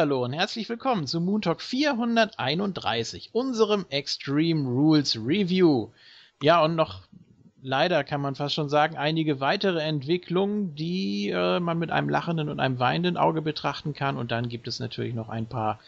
Hallihallo 0.00 0.24
und 0.24 0.32
herzlich 0.32 0.66
willkommen 0.70 1.06
zu 1.06 1.20
Moon 1.20 1.42
Talk 1.42 1.60
431, 1.60 3.34
unserem 3.34 3.84
Extreme 3.90 4.66
Rules 4.66 5.14
Review. 5.16 5.88
Ja, 6.42 6.64
und 6.64 6.74
noch 6.74 7.02
leider 7.60 8.02
kann 8.02 8.22
man 8.22 8.34
fast 8.34 8.54
schon 8.54 8.70
sagen, 8.70 8.96
einige 8.96 9.40
weitere 9.40 9.80
Entwicklungen, 9.80 10.74
die 10.74 11.28
äh, 11.28 11.60
man 11.60 11.78
mit 11.78 11.90
einem 11.90 12.08
lachenden 12.08 12.48
und 12.48 12.60
einem 12.60 12.78
weinenden 12.78 13.18
Auge 13.18 13.42
betrachten 13.42 13.92
kann. 13.92 14.16
Und 14.16 14.30
dann 14.30 14.48
gibt 14.48 14.68
es 14.68 14.80
natürlich 14.80 15.12
noch 15.12 15.28
ein 15.28 15.44
paar 15.44 15.78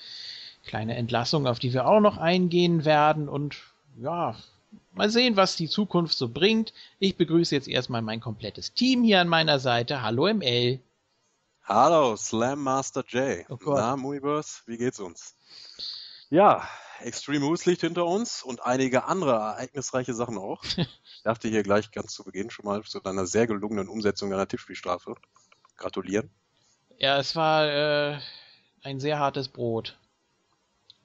kleine 0.66 0.94
Entlassungen, 0.94 1.46
auf 1.46 1.58
die 1.58 1.72
wir 1.72 1.86
auch 1.86 2.00
noch 2.00 2.18
eingehen 2.18 2.84
werden. 2.84 3.30
Und 3.30 3.56
ja, 3.98 4.36
mal 4.92 5.08
sehen, 5.08 5.36
was 5.36 5.56
die 5.56 5.68
Zukunft 5.68 6.18
so 6.18 6.28
bringt. 6.28 6.74
Ich 6.98 7.16
begrüße 7.16 7.54
jetzt 7.54 7.66
erstmal 7.66 8.02
mein 8.02 8.20
komplettes 8.20 8.74
Team 8.74 9.04
hier 9.04 9.22
an 9.22 9.28
meiner 9.28 9.58
Seite. 9.58 10.02
Hallo 10.02 10.30
ML. 10.30 10.80
Hallo, 11.74 12.16
Slam 12.16 12.62
Master 12.62 13.02
J. 13.08 13.46
Oh. 13.48 13.56
Na, 13.64 13.96
Muiverse, 13.96 14.60
wie 14.66 14.76
geht's 14.76 15.00
uns? 15.00 15.34
Ja, 16.28 16.68
Extreme 17.00 17.46
Rules 17.46 17.64
liegt 17.64 17.80
hinter 17.80 18.04
uns 18.04 18.42
und 18.42 18.62
einige 18.62 19.04
andere 19.04 19.32
ereignisreiche 19.32 20.12
Sachen 20.14 20.36
auch. 20.38 20.62
Ich 21.14 21.24
darf 21.24 21.38
dir 21.38 21.50
hier 21.50 21.62
gleich 21.62 21.92
ganz 21.92 22.12
zu 22.14 22.24
Beginn 22.24 22.50
schon 22.50 22.64
mal 22.64 22.82
zu 22.82 22.98
deiner 22.98 23.26
sehr 23.26 23.46
gelungenen 23.46 23.88
Umsetzung 23.88 24.28
deiner 24.30 24.48
Tippspielstrafe 24.48 25.14
gratulieren. 25.76 26.28
Ja, 26.98 27.16
es 27.18 27.36
war 27.36 27.64
äh, 27.68 28.18
ein 28.82 28.98
sehr 28.98 29.20
hartes 29.20 29.46
Brot. 29.46 29.96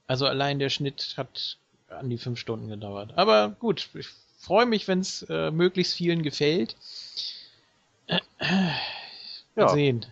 Also 0.08 0.26
allein 0.26 0.58
der 0.58 0.70
Schnitt 0.70 1.14
hat 1.18 1.60
an 1.88 2.10
die 2.10 2.18
fünf 2.18 2.40
Stunden 2.40 2.68
gedauert. 2.68 3.14
Aber 3.16 3.50
gut, 3.60 3.90
ich 3.94 4.08
freue 4.40 4.66
mich, 4.66 4.88
wenn 4.88 5.02
es 5.02 5.22
äh, 5.30 5.52
möglichst 5.52 5.94
vielen 5.94 6.24
gefällt. 6.24 6.76
Mal 8.40 8.74
Ja. 9.56 9.70
sehen. 9.70 10.06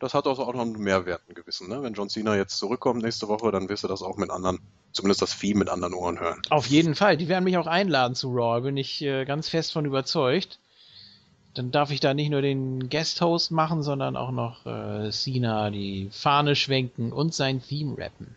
Das 0.00 0.14
hat 0.14 0.26
also 0.26 0.44
auch 0.44 0.54
noch 0.54 0.62
einen 0.62 0.72
Mehrwert, 0.72 1.20
einen 1.28 1.34
gewissen. 1.34 1.68
Ne? 1.68 1.82
Wenn 1.82 1.92
John 1.92 2.08
Cena 2.08 2.34
jetzt 2.34 2.58
zurückkommt 2.58 3.02
nächste 3.02 3.28
Woche, 3.28 3.52
dann 3.52 3.68
wirst 3.68 3.84
du 3.84 3.88
das 3.88 4.02
auch 4.02 4.16
mit 4.16 4.30
anderen, 4.30 4.58
zumindest 4.92 5.20
das 5.20 5.38
Theme 5.38 5.60
mit 5.60 5.68
anderen 5.68 5.92
Ohren 5.92 6.18
hören. 6.18 6.40
Auf 6.48 6.66
jeden 6.66 6.94
Fall. 6.94 7.18
Die 7.18 7.28
werden 7.28 7.44
mich 7.44 7.58
auch 7.58 7.66
einladen 7.66 8.14
zu 8.14 8.30
Raw, 8.34 8.62
bin 8.62 8.78
ich 8.78 9.02
äh, 9.02 9.26
ganz 9.26 9.50
fest 9.50 9.72
von 9.72 9.84
überzeugt. 9.84 10.58
Dann 11.52 11.70
darf 11.70 11.90
ich 11.90 12.00
da 12.00 12.14
nicht 12.14 12.30
nur 12.30 12.40
den 12.40 12.88
Guest-Host 12.88 13.50
machen, 13.50 13.82
sondern 13.82 14.16
auch 14.16 14.30
noch 14.30 14.64
äh, 14.64 15.10
Cena 15.10 15.70
die 15.70 16.08
Fahne 16.10 16.56
schwenken 16.56 17.12
und 17.12 17.34
sein 17.34 17.62
Theme 17.62 17.98
rappen. 17.98 18.36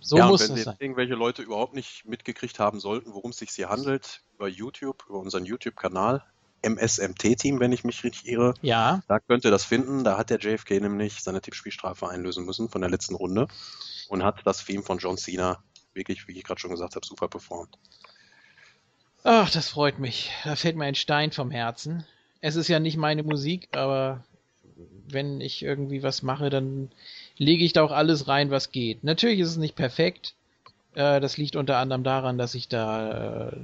So 0.00 0.16
ja, 0.16 0.26
muss 0.26 0.42
und 0.42 0.48
wenn 0.48 0.56
das 0.56 0.58
jetzt 0.58 0.64
sein. 0.64 0.76
irgendwelche 0.80 1.14
Leute 1.14 1.42
überhaupt 1.42 1.74
nicht 1.74 2.06
mitgekriegt 2.06 2.58
haben 2.58 2.80
sollten, 2.80 3.14
worum 3.14 3.30
es 3.30 3.38
sich 3.38 3.50
hier 3.50 3.68
handelt, 3.68 4.22
über 4.34 4.48
YouTube, 4.48 5.04
über 5.08 5.20
unseren 5.20 5.44
YouTube-Kanal, 5.44 6.24
MSMT-Team, 6.64 7.60
wenn 7.60 7.72
ich 7.72 7.84
mich 7.84 8.02
richtig 8.04 8.28
irre, 8.28 8.54
Ja, 8.62 9.02
Da 9.08 9.20
könnt 9.20 9.44
ihr 9.44 9.50
das 9.50 9.64
finden. 9.64 10.04
Da 10.04 10.16
hat 10.18 10.30
der 10.30 10.38
JFK 10.38 10.80
nämlich 10.80 11.22
seine 11.22 11.40
Tippspielstrafe 11.40 12.08
einlösen 12.08 12.44
müssen 12.44 12.68
von 12.68 12.80
der 12.80 12.90
letzten 12.90 13.14
Runde 13.14 13.48
und 14.08 14.22
hat 14.22 14.40
das 14.44 14.64
Theme 14.64 14.82
von 14.82 14.98
John 14.98 15.16
Cena 15.16 15.62
wirklich, 15.92 16.26
wie 16.26 16.32
ich 16.36 16.44
gerade 16.44 16.60
schon 16.60 16.70
gesagt 16.70 16.96
habe, 16.96 17.06
super 17.06 17.28
performt. 17.28 17.78
ach, 19.22 19.50
das 19.50 19.68
freut 19.68 19.98
mich. 19.98 20.30
Da 20.44 20.56
fällt 20.56 20.76
mir 20.76 20.84
ein 20.84 20.94
Stein 20.94 21.32
vom 21.32 21.50
Herzen. 21.50 22.04
Es 22.40 22.56
ist 22.56 22.68
ja 22.68 22.78
nicht 22.78 22.96
meine 22.96 23.22
Musik, 23.22 23.68
aber 23.72 24.24
wenn 25.08 25.40
ich 25.40 25.62
irgendwie 25.62 26.02
was 26.02 26.22
mache, 26.22 26.50
dann 26.50 26.90
lege 27.36 27.64
ich 27.64 27.72
da 27.72 27.82
auch 27.82 27.92
alles 27.92 28.28
rein, 28.28 28.50
was 28.50 28.70
geht. 28.70 29.04
Natürlich 29.04 29.40
ist 29.40 29.50
es 29.50 29.56
nicht 29.56 29.76
perfekt. 29.76 30.34
Äh, 30.94 31.20
das 31.20 31.36
liegt 31.36 31.56
unter 31.56 31.78
anderem 31.78 32.04
daran, 32.04 32.38
dass 32.38 32.54
ich 32.54 32.68
da 32.68 33.48
äh, 33.48 33.56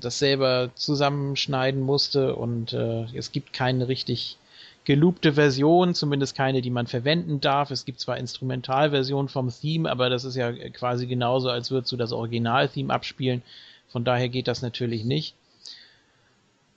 das 0.00 0.18
selber 0.18 0.70
zusammenschneiden 0.74 1.80
musste 1.80 2.36
und 2.36 2.72
äh, 2.72 3.04
es 3.14 3.32
gibt 3.32 3.52
keine 3.52 3.88
richtig 3.88 4.38
geloopte 4.84 5.34
Version, 5.34 5.94
zumindest 5.94 6.36
keine, 6.36 6.60
die 6.60 6.70
man 6.70 6.86
verwenden 6.86 7.40
darf. 7.40 7.70
Es 7.70 7.84
gibt 7.84 8.00
zwar 8.00 8.16
Instrumentalversionen 8.16 9.28
vom 9.28 9.48
Theme, 9.48 9.88
aber 9.88 10.10
das 10.10 10.24
ist 10.24 10.34
ja 10.34 10.52
quasi 10.70 11.06
genauso, 11.06 11.50
als 11.50 11.70
würdest 11.70 11.92
du 11.92 11.96
das 11.96 12.12
Original-Theme 12.12 12.92
abspielen. 12.92 13.42
Von 13.88 14.04
daher 14.04 14.28
geht 14.28 14.48
das 14.48 14.62
natürlich 14.62 15.04
nicht. 15.04 15.36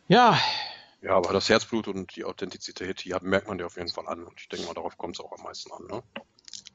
Ja, 0.07 0.37
Ja, 1.01 1.15
aber 1.15 1.33
das 1.33 1.49
Herzblut 1.49 1.87
und 1.87 2.15
die 2.15 2.25
Authentizität, 2.25 3.03
die 3.05 3.15
merkt 3.21 3.47
man 3.47 3.57
dir 3.57 3.65
auf 3.65 3.77
jeden 3.77 3.89
Fall 3.89 4.07
an. 4.07 4.23
Und 4.23 4.39
ich 4.39 4.49
denke 4.49 4.67
mal, 4.67 4.73
darauf 4.73 4.97
kommt 4.97 5.15
es 5.15 5.25
auch 5.25 5.31
am 5.35 5.43
meisten 5.43 5.71
an. 5.71 5.87
Ne? 5.87 6.03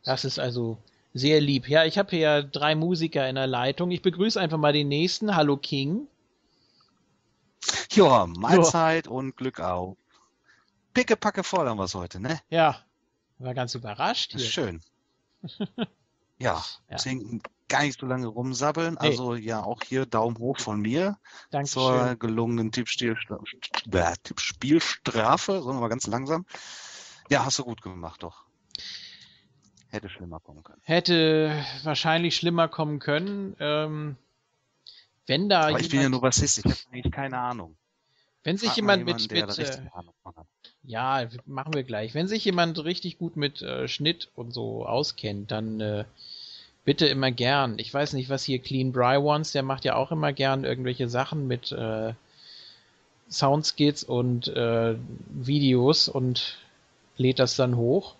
Das 0.04 0.24
ist 0.24 0.40
also 0.40 0.78
sehr 1.14 1.40
lieb. 1.40 1.68
Ja, 1.68 1.84
ich 1.84 1.98
habe 1.98 2.10
hier 2.10 2.18
ja 2.20 2.42
drei 2.42 2.74
Musiker 2.74 3.28
in 3.28 3.34
der 3.34 3.46
Leitung. 3.46 3.90
Ich 3.90 4.02
begrüße 4.02 4.40
einfach 4.40 4.58
mal 4.58 4.72
den 4.72 4.88
nächsten. 4.88 5.34
Hallo 5.36 5.56
King. 5.56 6.06
Ja, 7.92 8.26
Mahlzeit 8.26 9.08
und 9.08 9.36
Glück 9.36 9.60
auf. 9.60 9.96
Pickepacke 10.94 11.44
voll 11.44 11.68
haben 11.68 11.78
wir 11.78 11.84
es 11.84 11.94
heute, 11.94 12.20
ne? 12.20 12.40
Ja, 12.48 12.80
war 13.38 13.54
ganz 13.54 13.74
überrascht 13.74 14.32
hier. 14.32 14.40
schön. 14.40 14.80
Ja, 16.42 16.54
Ja. 16.54 16.62
deswegen 16.92 17.42
gar 17.68 17.82
nicht 17.82 18.00
so 18.00 18.06
lange 18.06 18.26
rumsabbeln. 18.26 18.94
Nee. 18.94 19.08
Also 19.08 19.34
ja, 19.34 19.62
auch 19.62 19.82
hier 19.82 20.06
Daumen 20.06 20.38
hoch 20.38 20.58
von 20.58 20.80
mir 20.80 21.18
Dankeschön. 21.50 21.82
zur 21.82 22.16
gelungenen 22.16 22.72
Tippspiel, 22.72 23.14
Tippspielstrafe. 24.22 25.62
Wir 25.66 25.72
mal 25.74 25.88
ganz 25.88 26.06
langsam. 26.06 26.46
Ja, 27.28 27.44
hast 27.44 27.58
du 27.58 27.64
gut 27.64 27.82
gemacht, 27.82 28.22
doch. 28.22 28.44
Hätte 29.90 30.08
schlimmer 30.08 30.40
kommen 30.40 30.62
können. 30.62 30.80
Hätte 30.84 31.64
wahrscheinlich 31.82 32.36
schlimmer 32.36 32.68
kommen 32.68 32.98
können. 32.98 33.56
Ähm, 33.58 34.16
wenn 35.26 35.48
da 35.48 35.68
Aber 35.68 35.80
ich 35.80 35.90
bin 35.90 36.00
ja 36.00 36.08
nur 36.08 36.20
Bassist, 36.20 36.58
ich 36.58 36.64
habe 36.64 36.76
eigentlich 36.92 37.12
keine 37.12 37.38
Ahnung. 37.38 37.76
wenn 38.44 38.56
sich 38.56 38.68
Frag 38.68 38.76
jemand 38.76 39.04
mit, 39.04 39.30
mit 39.30 39.58
äh, 39.58 39.78
ja, 40.84 41.28
machen 41.44 41.74
wir 41.74 41.84
gleich. 41.84 42.14
Wenn 42.14 42.26
sich 42.26 42.44
jemand 42.44 42.82
richtig 42.84 43.18
gut 43.18 43.36
mit 43.36 43.62
äh, 43.62 43.86
Schnitt 43.88 44.28
und 44.34 44.52
so 44.52 44.86
auskennt, 44.86 45.50
dann 45.50 45.80
äh, 45.80 46.04
bitte 46.84 47.06
immer 47.06 47.30
gern. 47.30 47.78
Ich 47.78 47.92
weiß 47.92 48.14
nicht, 48.14 48.28
was 48.28 48.44
hier 48.44 48.58
Clean 48.60 48.92
Bry 48.92 49.22
wants, 49.22 49.52
der 49.52 49.62
macht 49.62 49.84
ja 49.84 49.96
auch 49.96 50.12
immer 50.12 50.32
gern 50.32 50.64
irgendwelche 50.64 51.08
Sachen 51.08 51.46
mit 51.46 51.72
äh, 51.72 52.14
Soundskits 53.28 54.02
und 54.02 54.48
äh, 54.48 54.96
Videos 55.28 56.08
und 56.08 56.58
lädt 57.16 57.38
das 57.38 57.56
dann 57.56 57.76
hoch. 57.76 58.16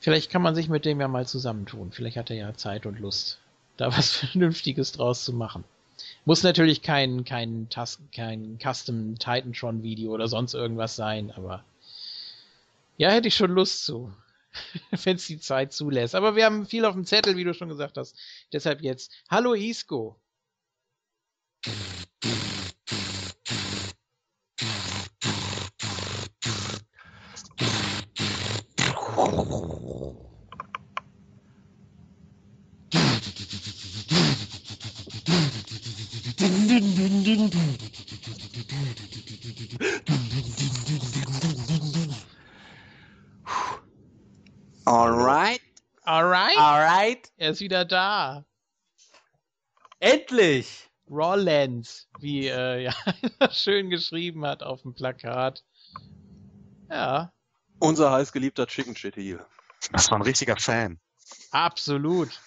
Vielleicht 0.00 0.30
kann 0.30 0.40
man 0.40 0.54
sich 0.54 0.70
mit 0.70 0.86
dem 0.86 0.98
ja 1.00 1.08
mal 1.08 1.26
zusammentun. 1.26 1.92
Vielleicht 1.92 2.16
hat 2.16 2.30
er 2.30 2.36
ja 2.36 2.54
Zeit 2.54 2.86
und 2.86 2.98
Lust, 2.98 3.38
da 3.76 3.88
was 3.96 4.16
Vernünftiges 4.16 4.92
draus 4.92 5.24
zu 5.24 5.32
machen. 5.32 5.64
Muss 6.24 6.42
natürlich 6.42 6.80
kein, 6.80 7.24
kein, 7.24 7.68
Tas 7.68 7.98
kein 8.14 8.58
Custom 8.58 9.18
Titantron 9.18 9.82
Video 9.82 10.12
oder 10.12 10.28
sonst 10.28 10.54
irgendwas 10.54 10.96
sein, 10.96 11.30
aber 11.30 11.62
ja, 12.96 13.10
hätte 13.10 13.28
ich 13.28 13.34
schon 13.34 13.50
Lust 13.50 13.84
zu, 13.84 14.12
wenn 15.04 15.16
es 15.16 15.26
die 15.26 15.38
Zeit 15.38 15.74
zulässt. 15.74 16.14
Aber 16.14 16.36
wir 16.36 16.46
haben 16.46 16.66
viel 16.66 16.86
auf 16.86 16.94
dem 16.94 17.04
Zettel, 17.04 17.36
wie 17.36 17.44
du 17.44 17.52
schon 17.52 17.68
gesagt 17.68 17.98
hast. 17.98 18.16
Deshalb 18.52 18.80
jetzt, 18.80 19.12
hallo 19.28 19.52
Isco. 19.52 20.16
Alright, 44.86 45.60
Alright, 46.06 46.56
alright, 46.56 47.30
er 47.50 47.52
ist 47.54 47.60
wieder 47.60 47.84
da. 47.84 48.44
endlich! 49.98 50.86
Rollens, 51.08 52.08
wie 52.20 52.46
äh, 52.46 52.84
ja, 52.84 52.94
schön 53.50 53.90
geschrieben 53.90 54.46
hat 54.46 54.62
auf 54.62 54.82
dem 54.82 54.94
Plakat. 54.94 55.64
Ja, 56.88 57.32
Unser 57.80 58.12
heißgeliebter 58.12 58.68
Chicken 58.68 58.94
Shit 58.94 59.16
Heel. 59.16 59.44
Das 59.90 60.08
war 60.10 60.18
ein 60.18 60.22
richtiger 60.22 60.56
Fan. 60.56 61.00
absolut. 61.50 62.40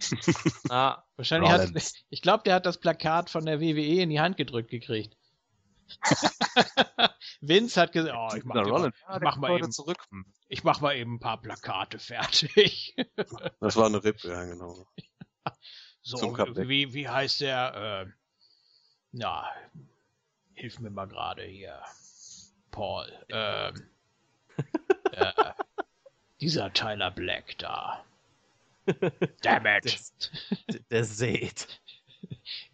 Ah, 0.68 1.02
Wahrscheinlich 1.16 1.50
hat, 1.50 1.60
Rollins. 1.68 1.94
ich 2.10 2.20
glaube, 2.20 2.42
der 2.44 2.56
hat 2.56 2.66
das 2.66 2.78
Plakat 2.78 3.30
von 3.30 3.46
der 3.46 3.60
WWE 3.60 4.02
in 4.02 4.10
die 4.10 4.20
Hand 4.20 4.36
gedrückt 4.36 4.70
gekriegt. 4.70 5.16
Vince 7.40 7.80
hat 7.80 7.92
gesagt, 7.92 8.14
oh, 8.16 8.36
ich 8.36 8.44
mach, 8.44 8.54
mal, 8.54 8.88
ich, 8.88 9.20
mach 9.20 9.36
mal 9.36 9.56
eben, 9.56 9.72
zurück. 9.72 9.98
Ich 10.48 10.64
mach 10.64 10.80
mal 10.80 10.96
eben 10.96 11.16
ein 11.16 11.20
paar 11.20 11.40
Plakate 11.40 11.98
fertig. 11.98 12.96
Das 13.60 13.76
war 13.76 13.86
eine 13.86 14.02
Rippe, 14.02 14.28
ja 14.28 14.44
genau. 14.44 14.86
so, 16.02 16.16
Zum 16.16 16.36
wie, 16.68 16.92
wie 16.92 17.08
heißt 17.08 17.40
der? 17.40 18.06
Äh, 18.06 18.12
na, 19.12 19.50
hilf 20.54 20.78
mir 20.78 20.90
mal 20.90 21.06
gerade 21.06 21.44
hier. 21.44 21.80
Paul. 22.70 23.10
Ähm, 23.28 23.88
äh, 25.12 25.32
dieser 26.40 26.72
Tyler 26.72 27.10
Black 27.10 27.56
da. 27.58 28.04
Damn 29.42 29.66
it. 29.66 30.30
der, 30.68 30.80
der 30.90 31.04
seht. 31.04 31.80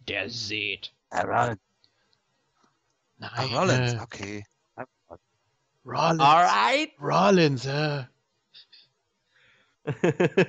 Der 0.07 0.29
seht. 0.29 0.93
Nein, 1.11 1.57
Ah, 3.19 3.43
Rollins, 3.45 3.93
äh, 3.93 3.99
okay. 3.99 4.45
Rollins. 5.85 6.21
Alright, 6.21 6.91
Rollins, 6.99 7.65
äh. 7.65 8.05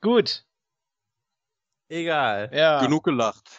Gut. 0.00 0.44
Egal. 1.88 2.50
Ja. 2.52 2.80
Genug 2.82 3.04
gelacht. 3.04 3.58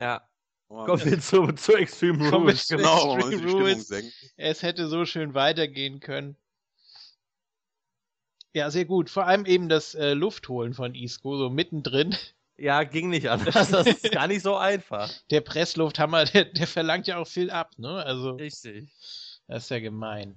Ja. 0.00 0.28
Wir 0.68 0.84
Kommen 0.84 1.04
wir 1.04 1.20
zu, 1.20 1.46
zu 1.52 1.74
Extreme 1.74 2.30
Rules. 2.30 2.68
Genau, 2.68 3.16
Extreme 3.16 3.30
die 3.30 3.38
Stimmung 3.38 3.60
Rules. 3.62 3.88
senken. 3.88 4.12
Es 4.36 4.62
hätte 4.62 4.86
so 4.88 5.06
schön 5.06 5.32
weitergehen 5.34 5.98
können. 6.00 6.36
Ja, 8.52 8.70
sehr 8.70 8.84
gut. 8.84 9.08
Vor 9.08 9.26
allem 9.26 9.46
eben 9.46 9.68
das 9.68 9.94
äh, 9.94 10.12
Luftholen 10.12 10.74
von 10.74 10.94
Isco, 10.94 11.36
so 11.38 11.48
mittendrin. 11.48 12.14
Ja, 12.58 12.82
ging 12.82 13.08
nicht 13.08 13.28
anders. 13.30 13.70
Das 13.70 13.86
ist 13.86 14.10
gar 14.12 14.26
nicht 14.26 14.42
so 14.42 14.56
einfach. 14.56 15.10
Der 15.30 15.40
Presslufthammer, 15.40 16.24
der, 16.24 16.46
der 16.46 16.66
verlangt 16.66 17.06
ja 17.06 17.18
auch 17.18 17.26
viel 17.26 17.50
ab, 17.50 17.70
ne? 17.78 18.04
Also, 18.04 18.32
Richtig. 18.32 18.90
das 19.46 19.64
ist 19.64 19.70
ja 19.70 19.78
gemein. 19.78 20.36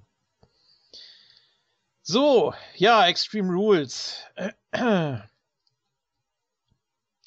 So, 2.02 2.54
ja, 2.76 3.06
Extreme 3.08 3.52
Rules. 3.52 4.24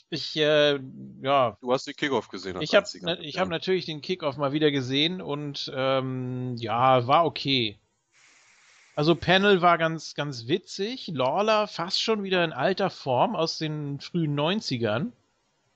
Ich, 0.09 0.35
äh, 0.37 0.79
ja, 1.21 1.57
Du 1.59 1.73
hast 1.73 1.87
die 1.87 1.93
Kickoff 1.93 2.29
gesehen. 2.29 2.61
ich 2.61 2.73
habe 2.75 2.85
einziger. 2.85 3.19
ich 3.19 3.37
hab 3.37 3.49
natürlich 3.49 3.85
den 3.85 4.01
Kickoff 4.01 4.37
mal 4.37 4.53
wieder 4.53 4.71
gesehen 4.71 5.21
und 5.21 5.71
ähm, 5.75 6.55
ja, 6.57 7.05
war 7.07 7.25
okay. 7.25 7.79
Also 8.95 9.13
Panel 9.13 9.61
war 9.61 9.77
ganz, 9.77 10.15
ganz 10.15 10.47
witzig. 10.47 11.07
Lawler 11.07 11.67
fast 11.67 12.01
schon 12.01 12.23
wieder 12.23 12.45
in 12.45 12.53
alter 12.53 12.89
Form 12.89 13.35
aus 13.35 13.57
den 13.57 13.99
frühen 13.99 14.39
90ern. 14.39 15.11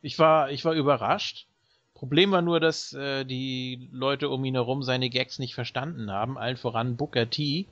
Ich 0.02 0.18
war, 0.18 0.52
ich 0.52 0.64
war 0.64 0.74
überrascht. 0.74 1.46
Problem 1.94 2.32
war 2.32 2.42
nur, 2.42 2.62
dass 2.62 2.94
äh, 2.94 3.26
die 3.26 3.90
Leute 3.92 4.30
um 4.30 4.46
ihn 4.46 4.56
herum 4.56 4.84
seine 4.84 5.10
Gags 5.10 5.38
nicht 5.38 5.54
verstanden 5.54 6.10
haben. 6.12 6.38
Allen 6.38 6.56
voran 6.56 6.96
Booker 6.96 7.30
T, 7.30 7.68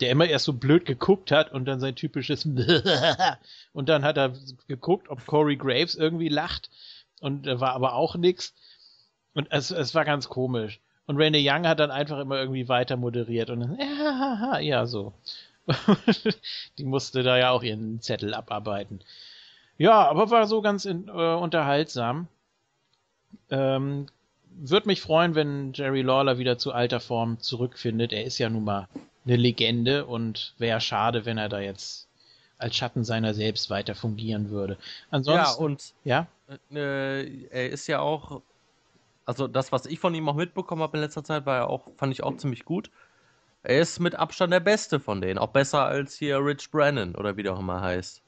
der 0.00 0.10
immer 0.10 0.26
erst 0.26 0.44
so 0.44 0.52
blöd 0.52 0.84
geguckt 0.84 1.32
hat 1.32 1.50
und 1.50 1.64
dann 1.64 1.80
sein 1.80 1.96
typisches 1.96 2.44
und 3.72 3.88
dann 3.88 4.04
hat 4.04 4.18
er 4.18 4.34
geguckt, 4.66 5.08
ob 5.08 5.24
Corey 5.24 5.56
Graves 5.56 5.94
irgendwie 5.94 6.28
lacht 6.28 6.68
und 7.20 7.46
äh, 7.46 7.58
war 7.58 7.72
aber 7.72 7.94
auch 7.94 8.16
nix. 8.16 8.52
Und 9.32 9.48
es, 9.50 9.70
es 9.70 9.94
war 9.94 10.04
ganz 10.04 10.28
komisch. 10.28 10.78
Und 11.08 11.16
Randy 11.16 11.42
Young 11.42 11.66
hat 11.66 11.80
dann 11.80 11.90
einfach 11.90 12.18
immer 12.18 12.38
irgendwie 12.38 12.68
weiter 12.68 12.98
moderiert 12.98 13.48
und 13.48 13.60
dann, 13.60 13.78
ja, 13.78 14.58
ja, 14.58 14.86
so. 14.86 15.14
Die 16.78 16.84
musste 16.84 17.22
da 17.22 17.38
ja 17.38 17.50
auch 17.50 17.62
ihren 17.62 18.00
Zettel 18.02 18.34
abarbeiten. 18.34 19.00
Ja, 19.78 20.06
aber 20.06 20.30
war 20.30 20.46
so 20.46 20.60
ganz 20.60 20.84
in, 20.84 21.08
äh, 21.08 21.34
unterhaltsam. 21.34 22.28
Ähm, 23.48 24.06
Würde 24.50 24.86
mich 24.86 25.00
freuen, 25.00 25.34
wenn 25.34 25.72
Jerry 25.72 26.02
Lawler 26.02 26.36
wieder 26.36 26.58
zu 26.58 26.72
alter 26.72 27.00
Form 27.00 27.40
zurückfindet. 27.40 28.12
Er 28.12 28.24
ist 28.24 28.36
ja 28.36 28.50
nun 28.50 28.64
mal 28.64 28.86
eine 29.24 29.36
Legende 29.36 30.04
und 30.04 30.52
wäre 30.58 30.80
schade, 30.82 31.24
wenn 31.24 31.38
er 31.38 31.48
da 31.48 31.60
jetzt 31.60 32.06
als 32.58 32.76
Schatten 32.76 33.04
seiner 33.04 33.32
selbst 33.32 33.70
weiter 33.70 33.94
fungieren 33.94 34.50
würde. 34.50 34.74
Ja, 34.74 34.78
Ansonsten, 35.10 35.64
und 35.64 35.94
ja, 36.04 36.26
äh, 36.70 37.46
er 37.46 37.70
ist 37.70 37.86
ja 37.86 38.00
auch, 38.00 38.42
also 39.28 39.46
das, 39.46 39.72
was 39.72 39.84
ich 39.84 40.00
von 40.00 40.14
ihm 40.14 40.26
auch 40.30 40.34
mitbekommen 40.34 40.80
habe 40.80 40.96
in 40.96 41.02
letzter 41.02 41.22
Zeit, 41.22 41.44
war 41.44 41.56
ja 41.56 41.66
auch, 41.66 41.88
fand 41.98 42.14
ich 42.14 42.22
auch 42.22 42.38
ziemlich 42.38 42.64
gut. 42.64 42.90
Er 43.62 43.78
ist 43.78 44.00
mit 44.00 44.14
Abstand 44.14 44.54
der 44.54 44.60
Beste 44.60 45.00
von 45.00 45.20
denen, 45.20 45.38
auch 45.38 45.48
besser 45.50 45.84
als 45.84 46.14
hier 46.14 46.38
Rich 46.38 46.70
Brennan 46.70 47.14
oder 47.14 47.36
wie 47.36 47.42
der 47.42 47.52
auch 47.52 47.58
immer 47.58 47.82
heißt. 47.82 48.22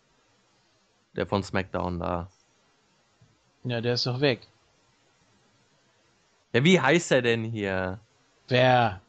Der 1.16 1.26
von 1.26 1.42
SmackDown 1.42 2.00
da. 2.00 2.28
ja, 3.64 3.80
der 3.80 3.94
ist 3.94 4.04
doch 4.04 4.20
weg. 4.20 4.46
Ja, 6.52 6.64
wie 6.64 6.78
heißt 6.78 7.12
er 7.12 7.22
denn 7.22 7.44
hier? 7.44 7.98
Wer? 8.48 9.00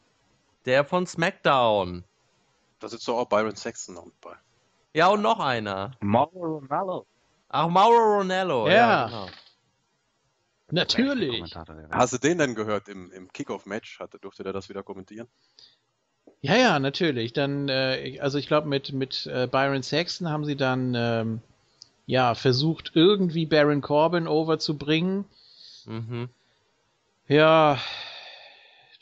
Der 0.64 0.86
von 0.86 1.06
SmackDown. 1.06 2.04
Da 2.80 2.88
sitzt 2.88 3.06
doch 3.06 3.18
auch 3.18 3.28
Byron 3.28 3.54
Sexton 3.54 3.96
noch 3.96 4.06
mit 4.06 4.18
bei. 4.22 4.34
Ja, 4.94 5.08
und 5.08 5.20
noch 5.20 5.40
einer. 5.40 5.90
Mauro 6.00 6.56
Ronaldo. 6.56 7.04
Ach, 7.50 7.68
Mauro 7.68 8.16
Ronello. 8.16 8.66
Ja. 8.66 8.74
Ja, 8.74 9.06
genau. 9.08 9.26
Natürlich. 10.72 11.54
Hast 11.90 12.14
du 12.14 12.18
den 12.18 12.38
denn 12.38 12.54
gehört 12.54 12.88
im, 12.88 13.12
im 13.12 13.30
Kickoff-Match? 13.30 13.98
Durfte 14.22 14.42
der 14.42 14.54
das 14.54 14.70
wieder 14.70 14.82
kommentieren? 14.82 15.28
Ja, 16.40 16.56
ja, 16.56 16.78
natürlich. 16.78 17.34
Dann, 17.34 17.68
äh, 17.68 18.18
also 18.20 18.38
ich 18.38 18.46
glaube, 18.46 18.68
mit, 18.68 18.90
mit 18.90 19.26
äh, 19.26 19.46
Byron 19.46 19.82
Saxton 19.82 20.30
haben 20.30 20.46
sie 20.46 20.56
dann 20.56 20.94
ähm, 20.96 21.42
ja 22.06 22.34
versucht, 22.34 22.92
irgendwie 22.94 23.44
Baron 23.44 23.82
Corbin 23.82 24.26
overzubringen. 24.26 25.26
Mhm. 25.84 26.30
Ja, 27.28 27.78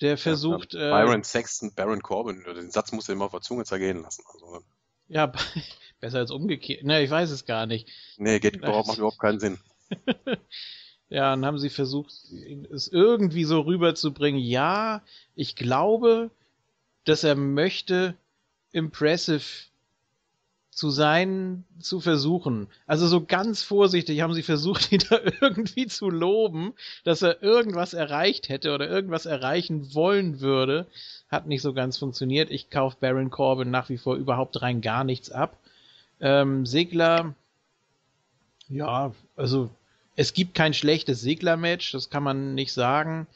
der 0.00 0.18
versucht. 0.18 0.74
Ja, 0.74 0.88
äh, 0.88 1.04
Byron 1.04 1.22
Sexton, 1.22 1.72
Baron 1.72 2.02
Corbin. 2.02 2.42
Den 2.52 2.72
Satz 2.72 2.90
muss 2.90 3.08
er 3.08 3.14
immer 3.14 3.26
auf 3.26 3.30
der 3.30 3.42
Zunge 3.42 3.64
zergehen 3.64 4.02
lassen. 4.02 4.24
Also, 4.32 4.64
Ja, 5.06 5.30
besser 6.00 6.18
als 6.18 6.32
umgekehrt. 6.32 6.82
Ne, 6.82 7.00
ich 7.04 7.10
weiß 7.10 7.30
es 7.30 7.46
gar 7.46 7.66
nicht. 7.66 7.88
nee, 8.16 8.40
geht 8.40 8.56
überhaupt, 8.56 8.88
macht 8.88 8.98
überhaupt 8.98 9.20
keinen 9.20 9.38
Sinn. 9.38 9.60
Ja, 11.10 11.30
dann 11.30 11.44
haben 11.44 11.58
sie 11.58 11.70
versucht, 11.70 12.12
es 12.72 12.88
irgendwie 12.88 13.44
so 13.44 13.60
rüberzubringen. 13.60 14.40
Ja, 14.40 15.02
ich 15.34 15.56
glaube, 15.56 16.30
dass 17.04 17.24
er 17.24 17.34
möchte, 17.34 18.14
impressive 18.72 19.42
zu 20.70 20.88
sein, 20.88 21.64
zu 21.80 22.00
versuchen. 22.00 22.68
Also 22.86 23.08
so 23.08 23.24
ganz 23.24 23.62
vorsichtig 23.62 24.20
haben 24.20 24.34
sie 24.34 24.44
versucht, 24.44 24.92
ihn 24.92 25.02
da 25.10 25.20
irgendwie 25.40 25.88
zu 25.88 26.08
loben, 26.08 26.74
dass 27.02 27.22
er 27.22 27.42
irgendwas 27.42 27.92
erreicht 27.92 28.48
hätte 28.48 28.72
oder 28.72 28.88
irgendwas 28.88 29.26
erreichen 29.26 29.94
wollen 29.94 30.40
würde. 30.40 30.86
Hat 31.28 31.46
nicht 31.46 31.62
so 31.62 31.74
ganz 31.74 31.98
funktioniert. 31.98 32.50
Ich 32.50 32.70
kaufe 32.70 32.96
Baron 33.00 33.30
Corbin 33.30 33.70
nach 33.70 33.88
wie 33.88 33.98
vor 33.98 34.14
überhaupt 34.14 34.62
rein 34.62 34.80
gar 34.80 35.02
nichts 35.02 35.30
ab. 35.30 35.56
Ähm, 36.20 36.64
Segler, 36.66 37.34
ja, 38.68 39.12
also 39.36 39.70
es 40.20 40.34
gibt 40.34 40.54
kein 40.54 40.74
schlechtes 40.74 41.22
Segler-Match, 41.22 41.92
das 41.92 42.10
kann 42.10 42.22
man 42.22 42.54
nicht 42.54 42.74
sagen. 42.74 43.26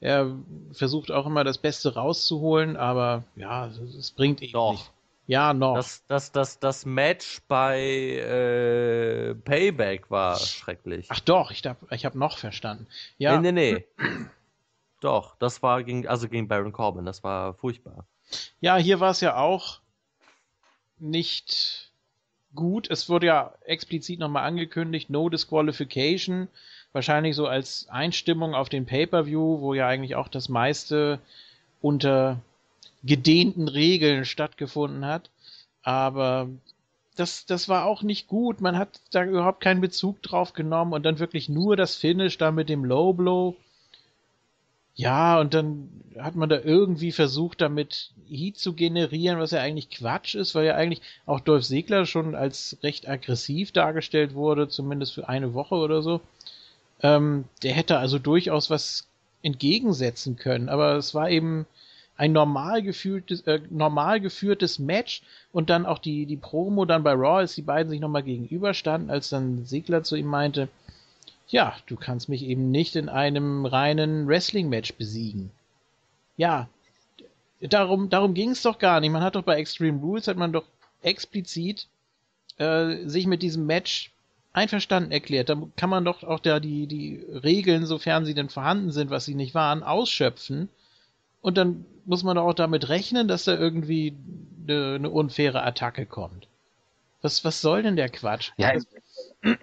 Er 0.00 0.36
versucht 0.72 1.10
auch 1.10 1.24
immer 1.24 1.42
das 1.42 1.56
Beste 1.56 1.94
rauszuholen, 1.94 2.76
aber 2.76 3.24
ja, 3.34 3.70
es 3.98 4.10
bringt 4.10 4.42
eben 4.42 4.52
Doch. 4.52 4.72
nicht. 4.72 4.90
Ja, 5.26 5.54
noch. 5.54 5.76
Das, 5.76 6.04
das, 6.06 6.32
das, 6.32 6.58
das 6.58 6.84
Match 6.84 7.40
bei 7.48 7.80
äh, 7.80 9.34
Payback 9.36 10.10
war 10.10 10.38
schrecklich. 10.38 11.06
Ach 11.08 11.20
doch, 11.20 11.50
ich 11.50 11.64
hab, 11.64 11.90
ich 11.90 12.04
hab 12.04 12.14
noch 12.14 12.36
verstanden. 12.36 12.88
Ja, 13.16 13.40
Nee, 13.40 13.50
nee, 13.50 13.72
nee. 13.72 14.26
Doch, 15.00 15.36
das 15.36 15.62
war 15.62 15.82
gegen, 15.82 16.06
also 16.06 16.28
gegen 16.28 16.46
Baron 16.46 16.72
Corbin, 16.72 17.06
das 17.06 17.24
war 17.24 17.54
furchtbar. 17.54 18.04
ja, 18.60 18.76
hier 18.76 19.00
war 19.00 19.12
es 19.12 19.22
ja 19.22 19.38
auch 19.38 19.80
nicht 20.98 21.83
gut. 22.54 22.90
Es 22.90 23.08
wurde 23.08 23.26
ja 23.26 23.52
explizit 23.64 24.18
nochmal 24.18 24.44
angekündigt, 24.44 25.10
no 25.10 25.28
disqualification. 25.28 26.48
Wahrscheinlich 26.92 27.34
so 27.34 27.46
als 27.46 27.88
Einstimmung 27.88 28.54
auf 28.54 28.68
den 28.68 28.86
Pay-Per-View, 28.86 29.60
wo 29.60 29.74
ja 29.74 29.88
eigentlich 29.88 30.14
auch 30.14 30.28
das 30.28 30.48
meiste 30.48 31.18
unter 31.80 32.40
gedehnten 33.02 33.68
Regeln 33.68 34.24
stattgefunden 34.24 35.04
hat. 35.04 35.30
Aber 35.82 36.48
das, 37.16 37.46
das 37.46 37.68
war 37.68 37.84
auch 37.84 38.02
nicht 38.02 38.26
gut. 38.28 38.60
Man 38.60 38.78
hat 38.78 39.00
da 39.10 39.24
überhaupt 39.24 39.60
keinen 39.60 39.80
Bezug 39.80 40.22
drauf 40.22 40.52
genommen 40.52 40.92
und 40.92 41.04
dann 41.04 41.18
wirklich 41.18 41.48
nur 41.48 41.76
das 41.76 41.96
Finish 41.96 42.38
da 42.38 42.50
mit 42.50 42.68
dem 42.68 42.84
Low 42.84 43.12
Blow. 43.12 43.56
Ja, 44.96 45.40
und 45.40 45.54
dann 45.54 45.88
hat 46.18 46.36
man 46.36 46.48
da 46.48 46.60
irgendwie 46.60 47.10
versucht, 47.10 47.60
damit 47.60 48.10
Heat 48.28 48.56
zu 48.58 48.74
generieren, 48.74 49.40
was 49.40 49.50
ja 49.50 49.60
eigentlich 49.60 49.90
Quatsch 49.90 50.34
ist, 50.36 50.54
weil 50.54 50.66
ja 50.66 50.76
eigentlich 50.76 51.02
auch 51.26 51.40
Dolph 51.40 51.64
Segler 51.64 52.06
schon 52.06 52.34
als 52.36 52.78
recht 52.82 53.08
aggressiv 53.08 53.72
dargestellt 53.72 54.34
wurde, 54.34 54.68
zumindest 54.68 55.14
für 55.14 55.28
eine 55.28 55.52
Woche 55.52 55.74
oder 55.74 56.02
so. 56.02 56.20
Ähm, 57.02 57.44
der 57.62 57.74
hätte 57.74 57.98
also 57.98 58.18
durchaus 58.20 58.70
was 58.70 59.06
entgegensetzen 59.42 60.36
können, 60.36 60.68
aber 60.68 60.94
es 60.96 61.12
war 61.14 61.28
eben 61.28 61.66
ein 62.16 62.32
normal 62.32 62.80
geführtes, 62.82 63.40
äh, 63.42 63.60
normal 63.70 64.20
geführtes 64.20 64.78
Match 64.78 65.22
und 65.52 65.70
dann 65.70 65.86
auch 65.86 65.98
die, 65.98 66.26
die 66.26 66.36
Promo 66.36 66.84
dann 66.84 67.02
bei 67.02 67.12
Raw, 67.12 67.38
als 67.40 67.56
die 67.56 67.62
beiden 67.62 67.90
sich 67.90 68.00
nochmal 68.00 68.22
gegenüberstanden, 68.22 69.10
als 69.10 69.28
dann 69.28 69.64
Segler 69.66 70.04
zu 70.04 70.14
ihm 70.14 70.26
meinte, 70.26 70.68
ja, 71.48 71.76
du 71.86 71.96
kannst 71.96 72.28
mich 72.28 72.42
eben 72.42 72.70
nicht 72.70 72.96
in 72.96 73.08
einem 73.08 73.66
reinen 73.66 74.26
Wrestling-Match 74.26 74.94
besiegen. 74.94 75.50
Ja, 76.36 76.68
darum, 77.60 78.08
darum 78.08 78.34
ging 78.34 78.50
es 78.50 78.62
doch 78.62 78.78
gar 78.78 79.00
nicht. 79.00 79.10
Man 79.10 79.22
hat 79.22 79.36
doch 79.36 79.42
bei 79.42 79.56
Extreme 79.56 80.00
Rules, 80.00 80.28
hat 80.28 80.36
man 80.36 80.52
doch 80.52 80.64
explizit 81.02 81.86
äh, 82.58 83.06
sich 83.06 83.26
mit 83.26 83.42
diesem 83.42 83.66
Match 83.66 84.10
einverstanden 84.52 85.12
erklärt. 85.12 85.48
Da 85.48 85.60
kann 85.76 85.90
man 85.90 86.04
doch 86.04 86.22
auch 86.22 86.40
da 86.40 86.60
die, 86.60 86.86
die 86.86 87.24
Regeln, 87.28 87.86
sofern 87.86 88.24
sie 88.24 88.34
denn 88.34 88.48
vorhanden 88.48 88.90
sind, 88.90 89.10
was 89.10 89.24
sie 89.24 89.34
nicht 89.34 89.54
waren, 89.54 89.82
ausschöpfen. 89.82 90.68
Und 91.42 91.58
dann 91.58 91.84
muss 92.04 92.22
man 92.22 92.36
doch 92.36 92.44
auch 92.44 92.54
damit 92.54 92.88
rechnen, 92.88 93.28
dass 93.28 93.44
da 93.44 93.58
irgendwie 93.58 94.14
eine, 94.66 94.94
eine 94.94 95.10
unfaire 95.10 95.62
Attacke 95.62 96.06
kommt. 96.06 96.46
Was, 97.20 97.44
was 97.44 97.60
soll 97.60 97.82
denn 97.82 97.96
der 97.96 98.08
Quatsch? 98.08 98.52
Ja, 98.56 98.72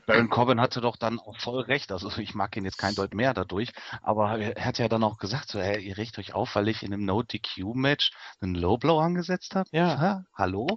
Baron 0.05 0.29
Corbin 0.29 0.61
hatte 0.61 0.81
doch 0.81 0.95
dann 0.97 1.19
auch 1.19 1.39
voll 1.39 1.61
recht. 1.61 1.91
Also 1.91 2.09
ich 2.17 2.35
mag 2.35 2.55
ihn 2.55 2.65
jetzt 2.65 2.77
kein 2.77 2.95
Deut 2.95 3.13
mehr 3.13 3.33
dadurch, 3.33 3.71
aber 4.01 4.37
er 4.39 4.65
hat 4.65 4.77
ja 4.77 4.87
dann 4.87 5.03
auch 5.03 5.17
gesagt, 5.17 5.49
so, 5.49 5.59
hey, 5.59 5.81
ihr 5.81 5.97
riecht 5.97 6.17
euch 6.19 6.33
auf, 6.33 6.55
weil 6.55 6.67
ich 6.67 6.83
in 6.83 6.93
einem 6.93 7.05
No-DQ-Match 7.05 8.11
einen 8.41 8.55
Low-Blow 8.55 8.99
angesetzt 8.99 9.55
habe. 9.55 9.69
Ja. 9.71 9.99
Hä? 9.99 10.23
Hallo? 10.35 10.67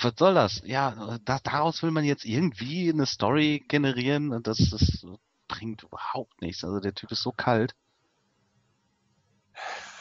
Was 0.00 0.14
soll 0.16 0.34
das? 0.34 0.62
Ja, 0.64 1.18
da, 1.24 1.38
daraus 1.42 1.82
will 1.82 1.90
man 1.90 2.04
jetzt 2.04 2.24
irgendwie 2.24 2.90
eine 2.90 3.06
Story 3.06 3.64
generieren 3.68 4.32
und 4.32 4.46
das, 4.46 4.58
das 4.70 5.06
bringt 5.48 5.82
überhaupt 5.82 6.40
nichts. 6.40 6.64
Also 6.64 6.80
der 6.80 6.94
Typ 6.94 7.10
ist 7.12 7.22
so 7.22 7.32
kalt. 7.32 7.74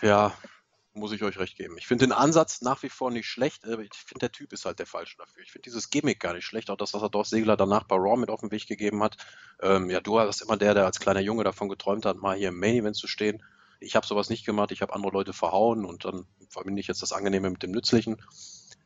Ja, 0.01 0.33
muss 0.93 1.11
ich 1.13 1.23
euch 1.23 1.39
recht 1.39 1.57
geben. 1.57 1.77
Ich 1.77 1.87
finde 1.87 2.05
den 2.05 2.11
Ansatz 2.11 2.61
nach 2.61 2.83
wie 2.83 2.89
vor 2.89 3.11
nicht 3.11 3.27
schlecht, 3.27 3.65
aber 3.65 3.81
ich 3.81 3.93
finde, 3.93 4.19
der 4.19 4.31
Typ 4.31 4.51
ist 4.51 4.65
halt 4.65 4.79
der 4.79 4.85
Falsche 4.85 5.17
dafür. 5.17 5.41
Ich 5.43 5.51
finde 5.51 5.63
dieses 5.63 5.89
Gimmick 5.89 6.19
gar 6.19 6.33
nicht 6.33 6.45
schlecht, 6.45 6.69
auch 6.69 6.77
das, 6.77 6.93
was 6.93 7.01
er 7.01 7.09
Dorf 7.09 7.27
Segler 7.27 7.55
danach 7.55 7.83
bei 7.83 7.95
Raw 7.95 8.17
mit 8.17 8.29
auf 8.29 8.41
den 8.41 8.51
Weg 8.51 8.67
gegeben 8.67 9.01
hat. 9.01 9.17
Ähm, 9.61 9.89
ja, 9.89 10.01
du 10.01 10.13
warst 10.13 10.41
immer 10.41 10.57
der, 10.57 10.73
der 10.73 10.85
als 10.85 10.99
kleiner 10.99 11.21
Junge 11.21 11.43
davon 11.43 11.69
geträumt 11.69 12.05
hat, 12.05 12.17
mal 12.17 12.35
hier 12.35 12.49
im 12.49 12.59
Main 12.59 12.75
Event 12.75 12.95
zu 12.95 13.07
stehen. 13.07 13.41
Ich 13.79 13.95
habe 13.95 14.05
sowas 14.05 14.29
nicht 14.29 14.45
gemacht, 14.45 14.71
ich 14.71 14.81
habe 14.81 14.93
andere 14.93 15.13
Leute 15.13 15.33
verhauen 15.33 15.85
und 15.85 16.05
dann 16.05 16.25
verbinde 16.49 16.81
ich 16.81 16.87
jetzt 16.87 17.01
das 17.01 17.13
Angenehme 17.13 17.49
mit 17.49 17.63
dem 17.63 17.71
Nützlichen. 17.71 18.21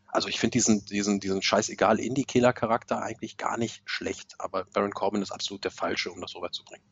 Also 0.07 0.29
ich 0.29 0.39
finde 0.39 0.53
diesen, 0.53 0.85
diesen, 0.85 1.19
diesen 1.19 1.41
scheißegal 1.41 1.99
Indie-Killer-Charakter 1.99 3.01
eigentlich 3.01 3.35
gar 3.35 3.57
nicht 3.57 3.81
schlecht, 3.85 4.35
aber 4.37 4.63
Baron 4.65 4.93
Corbin 4.93 5.21
ist 5.21 5.31
absolut 5.31 5.63
der 5.63 5.71
Falsche, 5.71 6.11
um 6.11 6.21
das 6.21 6.35
rüberzubringen. 6.35 6.85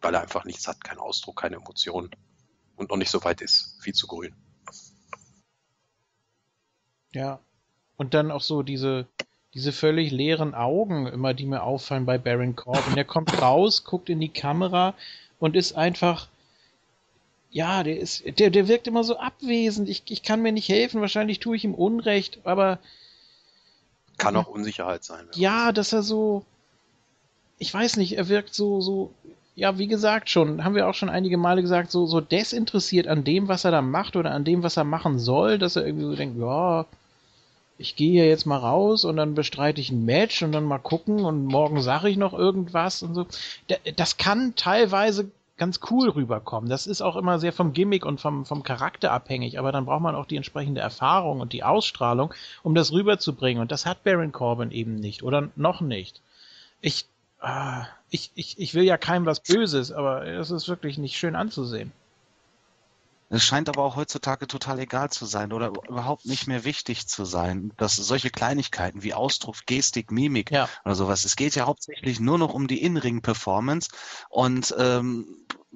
Weil 0.00 0.14
er 0.14 0.22
einfach 0.22 0.44
nichts 0.44 0.66
hat, 0.68 0.82
keinen 0.82 1.00
Ausdruck, 1.00 1.40
keine 1.40 1.56
Emotionen 1.56 2.10
und 2.76 2.90
noch 2.90 2.96
nicht 2.96 3.10
so 3.10 3.22
weit 3.24 3.40
ist. 3.40 3.76
Viel 3.80 3.94
zu 3.94 4.06
grün. 4.06 4.34
Ja. 7.12 7.40
Und 7.96 8.14
dann 8.14 8.30
auch 8.30 8.40
so 8.40 8.62
diese, 8.62 9.06
diese 9.54 9.72
völlig 9.72 10.10
leeren 10.10 10.54
Augen 10.54 11.06
immer, 11.06 11.32
die 11.32 11.46
mir 11.46 11.62
auffallen 11.62 12.06
bei 12.06 12.18
Baron 12.18 12.56
Corbin. 12.56 12.96
Der 12.96 13.04
kommt 13.04 13.32
raus, 13.40 13.84
guckt 13.84 14.10
in 14.10 14.20
die 14.20 14.28
Kamera 14.28 14.94
und 15.38 15.56
ist 15.56 15.74
einfach, 15.74 16.28
ja, 17.50 17.84
der 17.84 18.00
ist, 18.00 18.24
der, 18.40 18.50
der 18.50 18.66
wirkt 18.66 18.88
immer 18.88 19.04
so 19.04 19.16
abwesend. 19.16 19.88
Ich, 19.88 20.02
ich 20.08 20.22
kann 20.24 20.42
mir 20.42 20.50
nicht 20.50 20.68
helfen. 20.68 21.00
Wahrscheinlich 21.00 21.38
tue 21.38 21.56
ich 21.56 21.64
ihm 21.64 21.74
Unrecht, 21.74 22.40
aber. 22.44 22.80
Kann 24.18 24.36
auch 24.36 24.48
Unsicherheit 24.48 25.04
sein. 25.04 25.28
Ja, 25.34 25.70
dass 25.70 25.92
er 25.92 26.02
so, 26.02 26.44
ich 27.58 27.72
weiß 27.72 27.96
nicht, 27.96 28.16
er 28.16 28.28
wirkt 28.28 28.54
so, 28.54 28.80
so, 28.80 29.12
ja, 29.56 29.78
wie 29.78 29.86
gesagt 29.86 30.28
schon, 30.30 30.64
haben 30.64 30.74
wir 30.74 30.88
auch 30.88 30.94
schon 30.94 31.08
einige 31.08 31.36
Male 31.36 31.62
gesagt, 31.62 31.90
so, 31.90 32.06
so 32.06 32.20
desinteressiert 32.20 33.06
an 33.06 33.24
dem, 33.24 33.48
was 33.48 33.64
er 33.64 33.70
da 33.70 33.82
macht 33.82 34.16
oder 34.16 34.32
an 34.32 34.44
dem, 34.44 34.62
was 34.62 34.76
er 34.76 34.84
machen 34.84 35.18
soll, 35.18 35.58
dass 35.58 35.76
er 35.76 35.86
irgendwie 35.86 36.06
so 36.06 36.16
denkt, 36.16 36.38
ja, 36.38 36.86
ich 37.78 37.96
gehe 37.96 38.12
hier 38.12 38.28
jetzt 38.28 38.46
mal 38.46 38.58
raus 38.58 39.04
und 39.04 39.16
dann 39.16 39.34
bestreite 39.34 39.80
ich 39.80 39.90
ein 39.90 40.04
Match 40.04 40.42
und 40.42 40.52
dann 40.52 40.64
mal 40.64 40.78
gucken 40.78 41.24
und 41.24 41.46
morgen 41.46 41.82
sage 41.82 42.08
ich 42.08 42.16
noch 42.16 42.32
irgendwas 42.32 43.02
und 43.02 43.14
so. 43.14 43.26
Das 43.96 44.16
kann 44.16 44.54
teilweise 44.54 45.30
ganz 45.56 45.80
cool 45.90 46.08
rüberkommen. 46.08 46.68
Das 46.68 46.86
ist 46.86 47.00
auch 47.00 47.16
immer 47.16 47.38
sehr 47.38 47.52
vom 47.52 47.72
Gimmick 47.72 48.04
und 48.04 48.20
vom, 48.20 48.44
vom 48.44 48.62
Charakter 48.62 49.12
abhängig, 49.12 49.58
aber 49.58 49.72
dann 49.72 49.86
braucht 49.86 50.02
man 50.02 50.14
auch 50.14 50.26
die 50.26 50.36
entsprechende 50.36 50.80
Erfahrung 50.80 51.40
und 51.40 51.52
die 51.52 51.62
Ausstrahlung, 51.62 52.34
um 52.62 52.74
das 52.74 52.92
rüberzubringen. 52.92 53.60
Und 53.60 53.70
das 53.70 53.86
hat 53.86 54.02
Baron 54.04 54.32
Corbin 54.32 54.70
eben 54.70 54.96
nicht 54.96 55.22
oder 55.22 55.50
noch 55.56 55.80
nicht. 55.80 56.20
Ich 56.80 57.06
ah, 57.40 57.86
ich, 58.14 58.30
ich, 58.36 58.60
ich 58.60 58.74
will 58.74 58.84
ja 58.84 58.96
keinem 58.96 59.26
was 59.26 59.40
Böses, 59.40 59.90
aber 59.90 60.24
es 60.24 60.52
ist 60.52 60.68
wirklich 60.68 60.98
nicht 60.98 61.18
schön 61.18 61.34
anzusehen. 61.34 61.90
Es 63.28 63.42
scheint 63.42 63.68
aber 63.68 63.82
auch 63.82 63.96
heutzutage 63.96 64.46
total 64.46 64.78
egal 64.78 65.10
zu 65.10 65.26
sein 65.26 65.52
oder 65.52 65.72
überhaupt 65.88 66.24
nicht 66.24 66.46
mehr 66.46 66.62
wichtig 66.62 67.08
zu 67.08 67.24
sein, 67.24 67.72
dass 67.76 67.96
solche 67.96 68.30
Kleinigkeiten 68.30 69.02
wie 69.02 69.14
Ausdruck, 69.14 69.56
Gestik, 69.66 70.12
Mimik 70.12 70.52
ja. 70.52 70.68
oder 70.84 70.94
sowas, 70.94 71.24
es 71.24 71.34
geht 71.34 71.56
ja 71.56 71.66
hauptsächlich 71.66 72.20
nur 72.20 72.38
noch 72.38 72.54
um 72.54 72.68
die 72.68 72.84
In-Ring-Performance 72.84 73.90
und 74.28 74.72
ähm, 74.78 75.26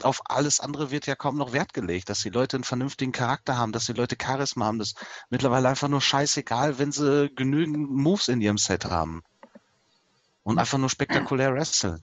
auf 0.05 0.21
alles 0.27 0.61
andere 0.61 0.93
wird 0.93 1.09
ja 1.09 1.17
kaum 1.17 1.39
noch 1.39 1.53
Wert 1.53 1.75
gelegt, 1.75 2.09
dass 2.09 2.21
die 2.21 2.31
Leute 2.31 2.59
einen 2.59 2.65
vernünftigen 2.65 3.11
Charakter 3.11 3.57
haben, 3.57 3.73
dass 3.73 3.87
die 3.87 3.95
Leute 3.95 4.17
Charisma 4.17 4.67
haben, 4.67 4.79
das 4.79 4.93
ist 4.93 5.07
mittlerweile 5.29 5.69
einfach 5.69 5.89
nur 5.89 6.01
scheißegal, 6.01 6.79
wenn 6.79 6.93
sie 6.93 7.31
genügend 7.35 7.91
Moves 7.91 8.29
in 8.29 8.41
ihrem 8.41 8.59
Set 8.59 8.85
haben 8.85 9.25
und 10.45 10.61
einfach 10.61 10.79
nur 10.79 10.89
spektakulär 10.89 11.53
wresteln. 11.53 12.01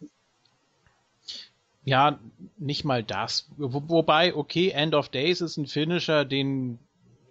Ja, 1.85 2.19
nicht 2.57 2.83
mal 2.83 3.03
das. 3.03 3.47
Wo, 3.57 3.81
wobei, 3.87 4.35
okay, 4.35 4.69
End 4.69 4.95
of 4.95 5.09
Days 5.09 5.39
ist 5.39 5.57
ein 5.57 5.67
Finisher, 5.67 6.25
den, 6.25 6.79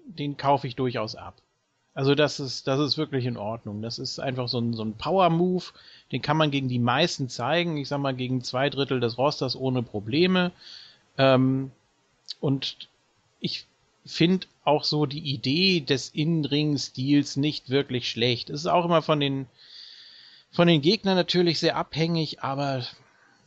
den 0.06 0.36
kaufe 0.36 0.66
ich 0.68 0.76
durchaus 0.76 1.16
ab. 1.16 1.34
Also 1.92 2.14
das 2.14 2.40
ist, 2.40 2.66
das 2.66 2.80
ist 2.80 2.96
wirklich 2.96 3.26
in 3.26 3.36
Ordnung. 3.36 3.82
Das 3.82 3.98
ist 3.98 4.18
einfach 4.18 4.48
so 4.48 4.58
ein, 4.58 4.74
so 4.74 4.84
ein 4.84 4.94
Power-Move, 4.94 5.64
den 6.12 6.22
kann 6.22 6.36
man 6.36 6.50
gegen 6.50 6.68
die 6.68 6.78
meisten 6.78 7.28
zeigen. 7.28 7.76
Ich 7.76 7.88
sag 7.88 7.98
mal, 7.98 8.14
gegen 8.14 8.42
zwei 8.42 8.70
Drittel 8.70 9.00
des 9.00 9.18
Rosters 9.18 9.56
ohne 9.56 9.82
Probleme. 9.82 10.52
Ähm, 11.18 11.70
und 12.40 12.88
ich 13.40 13.66
finde 14.06 14.46
auch 14.64 14.84
so 14.84 15.06
die 15.06 15.20
Idee 15.20 15.80
des 15.80 16.10
Innenring-Stils 16.10 17.36
nicht 17.36 17.70
wirklich 17.70 18.08
schlecht. 18.08 18.50
Es 18.50 18.60
ist 18.60 18.66
auch 18.66 18.84
immer 18.84 19.02
von 19.02 19.20
den, 19.20 19.46
von 20.50 20.68
den 20.68 20.80
Gegnern 20.80 21.16
natürlich 21.16 21.58
sehr 21.58 21.76
abhängig, 21.76 22.42
aber 22.42 22.84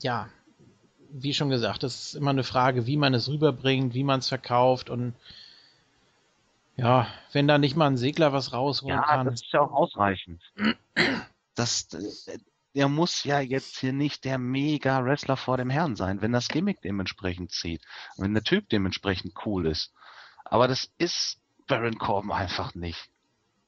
ja, 0.01 0.29
wie 1.11 1.33
schon 1.33 1.49
gesagt, 1.49 1.83
das 1.83 2.07
ist 2.07 2.15
immer 2.15 2.31
eine 2.31 2.43
Frage, 2.43 2.85
wie 2.87 2.97
man 2.97 3.13
es 3.13 3.29
rüberbringt, 3.29 3.93
wie 3.93 4.03
man 4.03 4.19
es 4.19 4.29
verkauft 4.29 4.89
und 4.89 5.13
ja, 6.75 7.07
wenn 7.31 7.47
da 7.47 7.57
nicht 7.57 7.75
mal 7.75 7.87
ein 7.87 7.97
Segler 7.97 8.33
was 8.33 8.53
rausholen 8.53 8.97
ja, 8.97 9.03
kann. 9.03 9.25
Das 9.25 9.41
ist 9.41 9.51
ja 9.51 9.61
auch 9.61 9.71
ausreichend. 9.71 10.41
Das, 11.55 11.87
der 12.75 12.87
muss 12.87 13.23
ja 13.23 13.39
jetzt 13.39 13.79
hier 13.79 13.93
nicht 13.93 14.23
der 14.25 14.37
Mega-Wrestler 14.37 15.37
vor 15.37 15.57
dem 15.57 15.71
Herrn 15.71 15.95
sein, 15.95 16.21
wenn 16.21 16.31
das 16.31 16.49
Gimmick 16.49 16.79
dementsprechend 16.81 17.49
zieht. 17.51 17.81
Wenn 18.17 18.35
der 18.35 18.43
Typ 18.43 18.69
dementsprechend 18.69 19.33
cool 19.45 19.65
ist. 19.65 19.91
Aber 20.45 20.67
das 20.67 20.91
ist 20.99 21.39
Baron 21.65 21.97
Corbin 21.97 22.31
einfach 22.31 22.75
nicht. 22.75 23.09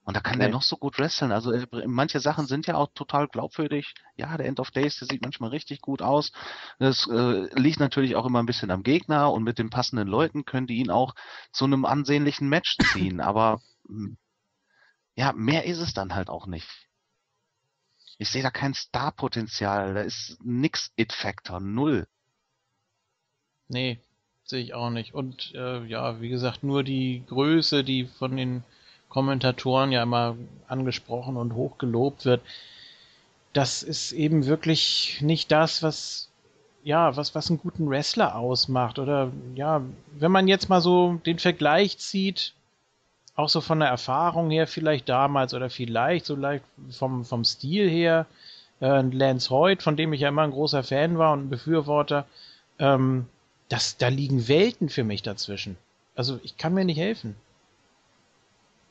Und 0.10 0.16
da 0.16 0.22
kann 0.22 0.40
nee. 0.40 0.46
der 0.46 0.50
noch 0.50 0.64
so 0.64 0.76
gut 0.76 0.98
wresteln. 0.98 1.32
Also 1.32 1.52
äh, 1.52 1.68
manche 1.86 2.20
Sachen 2.20 2.48
sind 2.48 2.66
ja 2.66 2.74
auch 2.74 2.88
total 2.96 3.28
glaubwürdig. 3.28 3.94
Ja, 4.16 4.36
der 4.38 4.48
End 4.48 4.60
of 4.60 4.72
Days, 4.72 4.98
der 4.98 5.08
sieht 5.08 5.22
manchmal 5.22 5.52
richtig 5.52 5.82
gut 5.82 6.02
aus. 6.02 6.32
Das 6.80 7.08
äh, 7.08 7.48
liegt 7.54 7.80
natürlich 7.80 8.16
auch 8.16 8.26
immer 8.26 8.40
ein 8.40 8.48
bisschen 8.48 8.72
am 8.72 8.82
Gegner 8.82 9.32
und 9.32 9.44
mit 9.44 9.60
den 9.60 9.70
passenden 9.70 10.08
Leuten 10.08 10.46
können 10.46 10.66
die 10.66 10.78
ihn 10.78 10.90
auch 10.90 11.14
zu 11.52 11.66
einem 11.66 11.86
ansehnlichen 11.86 12.50
Match 12.50 12.76
ziehen. 12.92 13.22
Aber 13.22 13.62
hm, 13.88 14.18
ja, 15.14 15.32
mehr 15.34 15.66
ist 15.66 15.78
es 15.78 15.94
dann 15.94 16.16
halt 16.16 16.32
auch 16.32 16.48
nicht. 16.48 16.68
Ich 18.18 18.32
sehe 18.32 18.42
da 18.42 18.50
kein 18.50 18.74
Star-Potenzial. 18.74 19.94
Da 19.94 20.02
ist 20.02 20.40
nix 20.44 20.92
It-Factor, 20.96 21.60
null. 21.60 22.08
Nee, 23.68 24.00
sehe 24.44 24.64
ich 24.64 24.74
auch 24.74 24.90
nicht. 24.90 25.14
Und 25.14 25.54
äh, 25.54 25.86
ja, 25.86 26.20
wie 26.20 26.30
gesagt, 26.30 26.64
nur 26.64 26.84
die 26.84 27.22
Größe, 27.28 27.84
die 27.84 28.06
von 28.06 28.36
den 28.36 28.64
Kommentatoren 29.10 29.92
ja 29.92 30.04
immer 30.04 30.36
angesprochen 30.68 31.36
und 31.36 31.56
hochgelobt 31.56 32.26
wird, 32.26 32.42
das 33.54 33.84
ist 33.84 34.12
eben 34.12 34.46
wirklich 34.46 35.20
nicht 35.22 35.52
das, 35.52 35.82
was 35.82 36.30
ja, 36.84 37.16
was, 37.16 37.36
was 37.36 37.50
einen 37.50 37.60
guten 37.60 37.90
Wrestler 37.90 38.36
ausmacht. 38.36 39.00
Oder 39.00 39.32
ja, 39.56 39.82
wenn 40.18 40.32
man 40.32 40.48
jetzt 40.48 40.70
mal 40.70 40.82
so 40.82 41.20
den 41.26 41.40
Vergleich 41.40 41.98
zieht, 41.98 42.54
auch 43.36 43.50
so 43.50 43.62
von 43.62 43.80
der 43.80 43.90
Erfahrung 43.90 44.50
her 44.50 44.68
vielleicht 44.68 45.08
damals 45.10 45.54
oder 45.54 45.70
vielleicht 45.70 46.26
so 46.26 46.36
leicht 46.36 46.64
vom, 46.92 47.26
vom 47.26 47.46
Stil 47.46 47.90
her, 47.90 48.26
äh, 48.82 49.02
Lance 49.02 49.50
Hoyt, 49.50 49.82
von 49.82 49.96
dem 49.96 50.14
ich 50.14 50.22
ja 50.22 50.30
immer 50.30 50.44
ein 50.44 50.52
großer 50.52 50.84
Fan 50.84 51.18
war 51.18 51.34
und 51.34 51.46
ein 51.46 51.50
Befürworter, 51.50 52.26
ähm, 52.80 53.28
das, 53.70 53.98
da 53.98 54.08
liegen 54.08 54.48
Welten 54.48 54.90
für 54.90 55.04
mich 55.04 55.22
dazwischen. 55.22 55.78
Also 56.16 56.40
ich 56.44 56.58
kann 56.58 56.74
mir 56.74 56.86
nicht 56.86 56.98
helfen. 56.98 57.36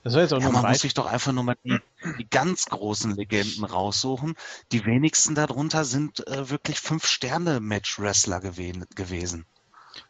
Das 0.05 0.14
war 0.14 0.23
jetzt 0.23 0.33
auch 0.33 0.40
ja, 0.40 0.50
man 0.50 0.64
muss 0.64 0.81
sich 0.81 0.95
doch 0.95 1.07
einfach 1.07 1.33
nur 1.33 1.45
mal 1.45 1.57
die, 1.64 1.78
die, 2.19 2.28
ganz 2.28 2.67
großen 2.67 3.14
Legenden 3.17 3.64
raussuchen. 3.64 4.37
Die 4.71 4.85
wenigsten 4.87 5.35
darunter 5.35 5.85
sind 5.85 6.26
äh, 6.28 6.49
wirklich 6.50 6.81
Fünf-Sterne-Match-Wrestler 6.81 8.40
gewesen. 8.40 9.45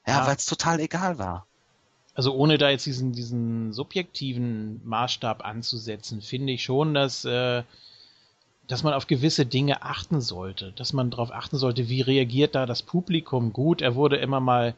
Ja, 0.07 0.19
ja. 0.19 0.27
weil 0.27 0.37
es 0.37 0.45
total 0.45 0.81
egal 0.81 1.19
war. 1.19 1.47
Also 2.15 2.35
ohne 2.35 2.59
da 2.59 2.69
jetzt 2.69 2.85
diesen, 2.85 3.13
diesen 3.13 3.73
subjektiven 3.73 4.81
Maßstab 4.85 5.45
anzusetzen, 5.45 6.21
finde 6.21 6.53
ich 6.53 6.65
schon, 6.65 6.93
dass, 6.93 7.25
äh, 7.25 7.63
dass 8.67 8.83
man 8.83 8.93
auf 8.93 9.07
gewisse 9.07 9.47
Dinge 9.47 9.83
achten 9.83 10.21
sollte. 10.21 10.73
Dass 10.73 10.93
man 10.93 11.11
darauf 11.11 11.33
achten 11.33 11.57
sollte, 11.57 11.89
wie 11.89 12.03
reagiert 12.03 12.55
da 12.55 12.67
das 12.67 12.83
Publikum. 12.83 13.53
Gut, 13.53 13.81
er 13.81 13.95
wurde 13.95 14.17
immer 14.17 14.41
mal 14.41 14.75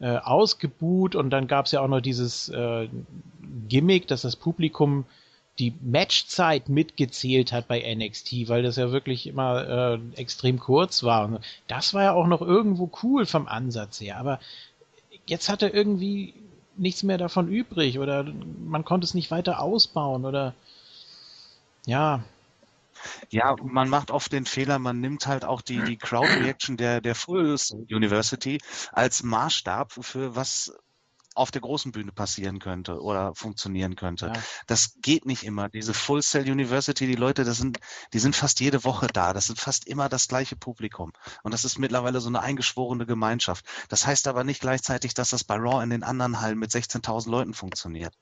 äh, 0.00 0.16
ausgebuht 0.18 1.14
und 1.14 1.30
dann 1.30 1.46
gab 1.46 1.66
es 1.66 1.72
ja 1.72 1.80
auch 1.80 1.88
noch 1.88 2.00
dieses 2.00 2.48
äh, 2.48 2.88
Gimmick, 3.68 4.06
dass 4.06 4.22
das 4.22 4.36
Publikum 4.36 5.04
die 5.58 5.72
Matchzeit 5.80 6.68
mitgezählt 6.68 7.52
hat 7.52 7.66
bei 7.66 7.82
NXT, 7.94 8.48
weil 8.48 8.62
das 8.62 8.76
ja 8.76 8.92
wirklich 8.92 9.26
immer 9.26 9.96
äh, 9.96 9.98
extrem 10.20 10.58
kurz 10.58 11.02
war. 11.02 11.40
das 11.66 11.94
war 11.94 12.02
ja 12.02 12.12
auch 12.12 12.26
noch 12.26 12.42
irgendwo 12.42 12.90
cool 13.02 13.24
vom 13.24 13.48
Ansatz 13.48 14.00
her, 14.00 14.18
aber 14.18 14.38
jetzt 15.26 15.48
hat 15.48 15.62
er 15.62 15.72
irgendwie 15.72 16.34
nichts 16.76 17.02
mehr 17.02 17.18
davon 17.18 17.48
übrig 17.48 17.98
oder 17.98 18.24
man 18.64 18.84
konnte 18.84 19.06
es 19.06 19.14
nicht 19.14 19.30
weiter 19.30 19.60
ausbauen 19.60 20.24
oder 20.24 20.54
ja. 21.86 22.22
Ja, 23.30 23.56
man 23.62 23.88
macht 23.88 24.10
oft 24.10 24.32
den 24.32 24.46
Fehler, 24.46 24.78
man 24.78 25.00
nimmt 25.00 25.26
halt 25.26 25.44
auch 25.44 25.62
die, 25.62 25.82
die 25.82 25.98
Crowd 25.98 26.28
Reaction 26.28 26.76
der, 26.76 27.00
der 27.00 27.14
Full 27.14 27.56
University 27.90 28.60
als 28.92 29.22
Maßstab 29.22 29.92
für 29.92 30.36
was 30.36 30.72
auf 31.36 31.50
der 31.50 31.60
großen 31.60 31.92
Bühne 31.92 32.12
passieren 32.12 32.58
könnte 32.58 33.00
oder 33.00 33.34
funktionieren 33.34 33.94
könnte. 33.94 34.26
Ja. 34.28 34.42
Das 34.66 34.94
geht 35.02 35.26
nicht 35.26 35.44
immer. 35.44 35.68
Diese 35.68 35.92
Full 35.92 36.22
Sail 36.22 36.50
University, 36.50 37.06
die 37.06 37.14
Leute, 37.14 37.44
das 37.44 37.58
sind, 37.58 37.78
die 38.12 38.18
sind 38.18 38.34
fast 38.34 38.60
jede 38.60 38.84
Woche 38.84 39.06
da. 39.06 39.32
Das 39.34 39.46
sind 39.46 39.60
fast 39.60 39.86
immer 39.86 40.08
das 40.08 40.28
gleiche 40.28 40.56
Publikum. 40.56 41.12
Und 41.42 41.52
das 41.52 41.64
ist 41.64 41.78
mittlerweile 41.78 42.20
so 42.20 42.28
eine 42.28 42.40
eingeschworene 42.40 43.06
Gemeinschaft. 43.06 43.66
Das 43.88 44.06
heißt 44.06 44.28
aber 44.28 44.44
nicht 44.44 44.60
gleichzeitig, 44.60 45.12
dass 45.14 45.30
das 45.30 45.44
bei 45.44 45.56
Raw 45.56 45.82
in 45.82 45.90
den 45.90 46.02
anderen 46.02 46.40
Hallen 46.40 46.58
mit 46.58 46.70
16.000 46.70 47.30
Leuten 47.30 47.54
funktioniert. 47.54 48.14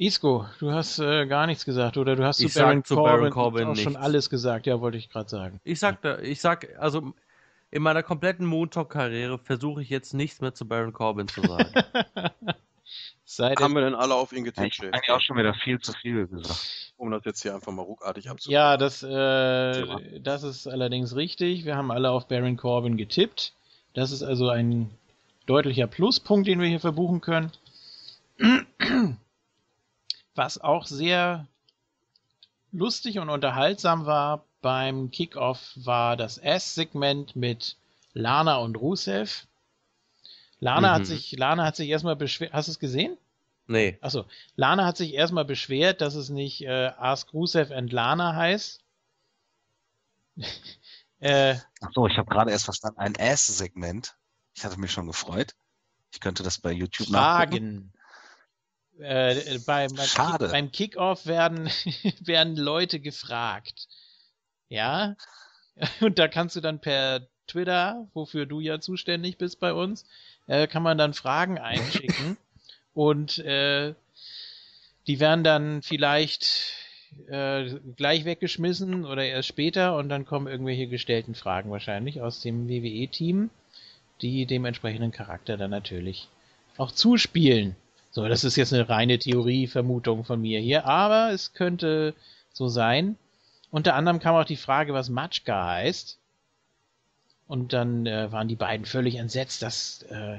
Isco, 0.00 0.46
du 0.60 0.72
hast 0.72 0.98
äh, 0.98 1.26
gar 1.26 1.46
nichts 1.46 1.66
gesagt, 1.66 1.98
oder 1.98 2.16
du 2.16 2.24
hast 2.24 2.40
ich 2.40 2.50
zu 2.54 2.58
Baron 2.58 2.82
Corbin, 2.82 3.04
Baron 3.04 3.30
Corbin 3.30 3.68
auch 3.68 3.76
schon 3.76 3.96
alles 3.96 4.30
gesagt. 4.30 4.66
Ja, 4.66 4.80
wollte 4.80 4.96
ich 4.96 5.10
gerade 5.10 5.28
sagen. 5.28 5.60
Ich 5.62 5.78
sag, 5.78 6.02
ich 6.22 6.40
sag, 6.40 6.68
also 6.78 7.12
in 7.70 7.82
meiner 7.82 8.02
kompletten 8.02 8.46
Montalk-Karriere 8.46 9.38
versuche 9.38 9.82
ich 9.82 9.90
jetzt 9.90 10.14
nichts 10.14 10.40
mehr 10.40 10.54
zu 10.54 10.66
Baron 10.66 10.94
Corbin 10.94 11.28
zu 11.28 11.42
sagen. 11.42 11.70
Seid 13.26 13.60
Haben 13.60 13.74
wir 13.74 13.82
denn 13.82 13.94
alle 13.94 14.14
auf 14.14 14.32
ihn 14.32 14.44
getippt? 14.44 14.72
Ich 14.72 14.82
eigentlich 14.82 15.10
auch 15.10 15.20
schon 15.20 15.36
wieder 15.36 15.52
viel 15.52 15.78
zu 15.78 15.92
viel 15.92 16.26
gesagt. 16.26 16.94
Um 16.96 17.10
das 17.10 17.22
jetzt 17.26 17.42
hier 17.42 17.54
einfach 17.54 17.70
mal 17.70 17.82
ruckartig 17.82 18.30
abzubauen. 18.30 18.54
Ja, 18.54 18.78
das, 18.78 19.02
äh, 19.02 20.18
das 20.18 20.44
ist 20.44 20.66
allerdings 20.66 21.14
richtig. 21.14 21.66
Wir 21.66 21.76
haben 21.76 21.90
alle 21.90 22.10
auf 22.10 22.26
Baron 22.26 22.56
Corbin 22.56 22.96
getippt. 22.96 23.52
Das 23.92 24.12
ist 24.12 24.22
also 24.22 24.48
ein 24.48 24.90
deutlicher 25.44 25.86
Pluspunkt, 25.86 26.48
den 26.48 26.58
wir 26.58 26.68
hier 26.68 26.80
verbuchen 26.80 27.20
können. 27.20 27.52
Was 30.34 30.58
auch 30.58 30.86
sehr 30.86 31.46
lustig 32.72 33.18
und 33.18 33.30
unterhaltsam 33.30 34.06
war 34.06 34.44
beim 34.60 35.10
Kickoff, 35.10 35.72
war 35.76 36.16
das 36.16 36.38
S-Segment 36.38 37.34
mit 37.36 37.76
Lana 38.12 38.56
und 38.56 38.76
Rusev. 38.76 39.46
Lana 40.60 40.90
mhm. 40.90 40.94
hat 40.94 41.06
sich, 41.06 41.32
Lana 41.32 41.64
hat 41.64 41.76
sich 41.76 41.88
erstmal 41.88 42.16
beschwert. 42.16 42.52
Hast 42.52 42.68
du 42.68 42.72
es 42.72 42.78
gesehen? 42.78 43.16
Nee. 43.66 43.98
Achso. 44.00 44.26
Lana 44.56 44.84
hat 44.84 44.96
sich 44.96 45.14
erstmal 45.14 45.44
beschwert, 45.44 46.00
dass 46.00 46.14
es 46.14 46.28
nicht 46.28 46.62
äh, 46.62 46.92
Ask 46.98 47.32
Rusev 47.32 47.70
and 47.70 47.92
Lana 47.92 48.34
heißt. 48.34 48.82
äh, 51.20 51.56
Achso, 51.80 52.06
ich 52.06 52.18
habe 52.18 52.28
gerade 52.28 52.50
erst 52.50 52.64
verstanden, 52.64 52.98
ein 52.98 53.14
S-Segment. 53.14 54.16
Ich 54.54 54.64
hatte 54.64 54.78
mich 54.78 54.92
schon 54.92 55.06
gefreut. 55.06 55.54
Ich 56.12 56.20
könnte 56.20 56.42
das 56.42 56.58
bei 56.58 56.72
YouTube 56.72 57.08
Fragen. 57.08 57.52
nachgucken. 57.52 57.92
Äh, 59.00 59.58
beim, 59.66 59.96
Schade. 59.96 60.48
Beim 60.48 60.70
Kickoff 60.72 61.26
werden, 61.26 61.70
werden 62.20 62.56
Leute 62.56 63.00
gefragt. 63.00 63.88
Ja. 64.68 65.16
Und 66.00 66.18
da 66.18 66.28
kannst 66.28 66.56
du 66.56 66.60
dann 66.60 66.80
per 66.80 67.26
Twitter, 67.46 68.06
wofür 68.14 68.46
du 68.46 68.60
ja 68.60 68.80
zuständig 68.80 69.38
bist 69.38 69.60
bei 69.60 69.72
uns, 69.72 70.04
äh, 70.46 70.66
kann 70.66 70.82
man 70.82 70.98
dann 70.98 71.14
Fragen 71.14 71.58
einschicken. 71.58 72.36
und 72.94 73.38
äh, 73.38 73.94
die 75.06 75.20
werden 75.20 75.44
dann 75.44 75.82
vielleicht 75.82 76.74
äh, 77.28 77.74
gleich 77.96 78.24
weggeschmissen 78.24 79.04
oder 79.04 79.24
erst 79.24 79.48
später 79.48 79.96
und 79.96 80.08
dann 80.08 80.26
kommen 80.26 80.46
irgendwelche 80.46 80.86
gestellten 80.86 81.34
Fragen 81.34 81.70
wahrscheinlich 81.70 82.20
aus 82.20 82.40
dem 82.40 82.68
WWE-Team, 82.68 83.50
die 84.22 84.46
dem 84.46 84.64
entsprechenden 84.64 85.10
Charakter 85.10 85.56
dann 85.56 85.70
natürlich 85.70 86.28
auch 86.76 86.92
zuspielen. 86.92 87.74
So, 88.12 88.26
das 88.26 88.42
ist 88.42 88.56
jetzt 88.56 88.72
eine 88.72 88.88
reine 88.88 89.18
Theorievermutung 89.18 90.24
von 90.24 90.40
mir 90.40 90.58
hier, 90.60 90.84
aber 90.84 91.30
es 91.32 91.52
könnte 91.52 92.14
so 92.52 92.68
sein. 92.68 93.16
Unter 93.70 93.94
anderem 93.94 94.18
kam 94.18 94.34
auch 94.34 94.44
die 94.44 94.56
Frage, 94.56 94.92
was 94.92 95.08
Matschka 95.08 95.66
heißt. 95.66 96.18
Und 97.46 97.72
dann 97.72 98.06
äh, 98.06 98.30
waren 98.32 98.48
die 98.48 98.56
beiden 98.56 98.84
völlig 98.84 99.16
entsetzt, 99.16 99.62
dass, 99.62 100.02
äh, 100.02 100.38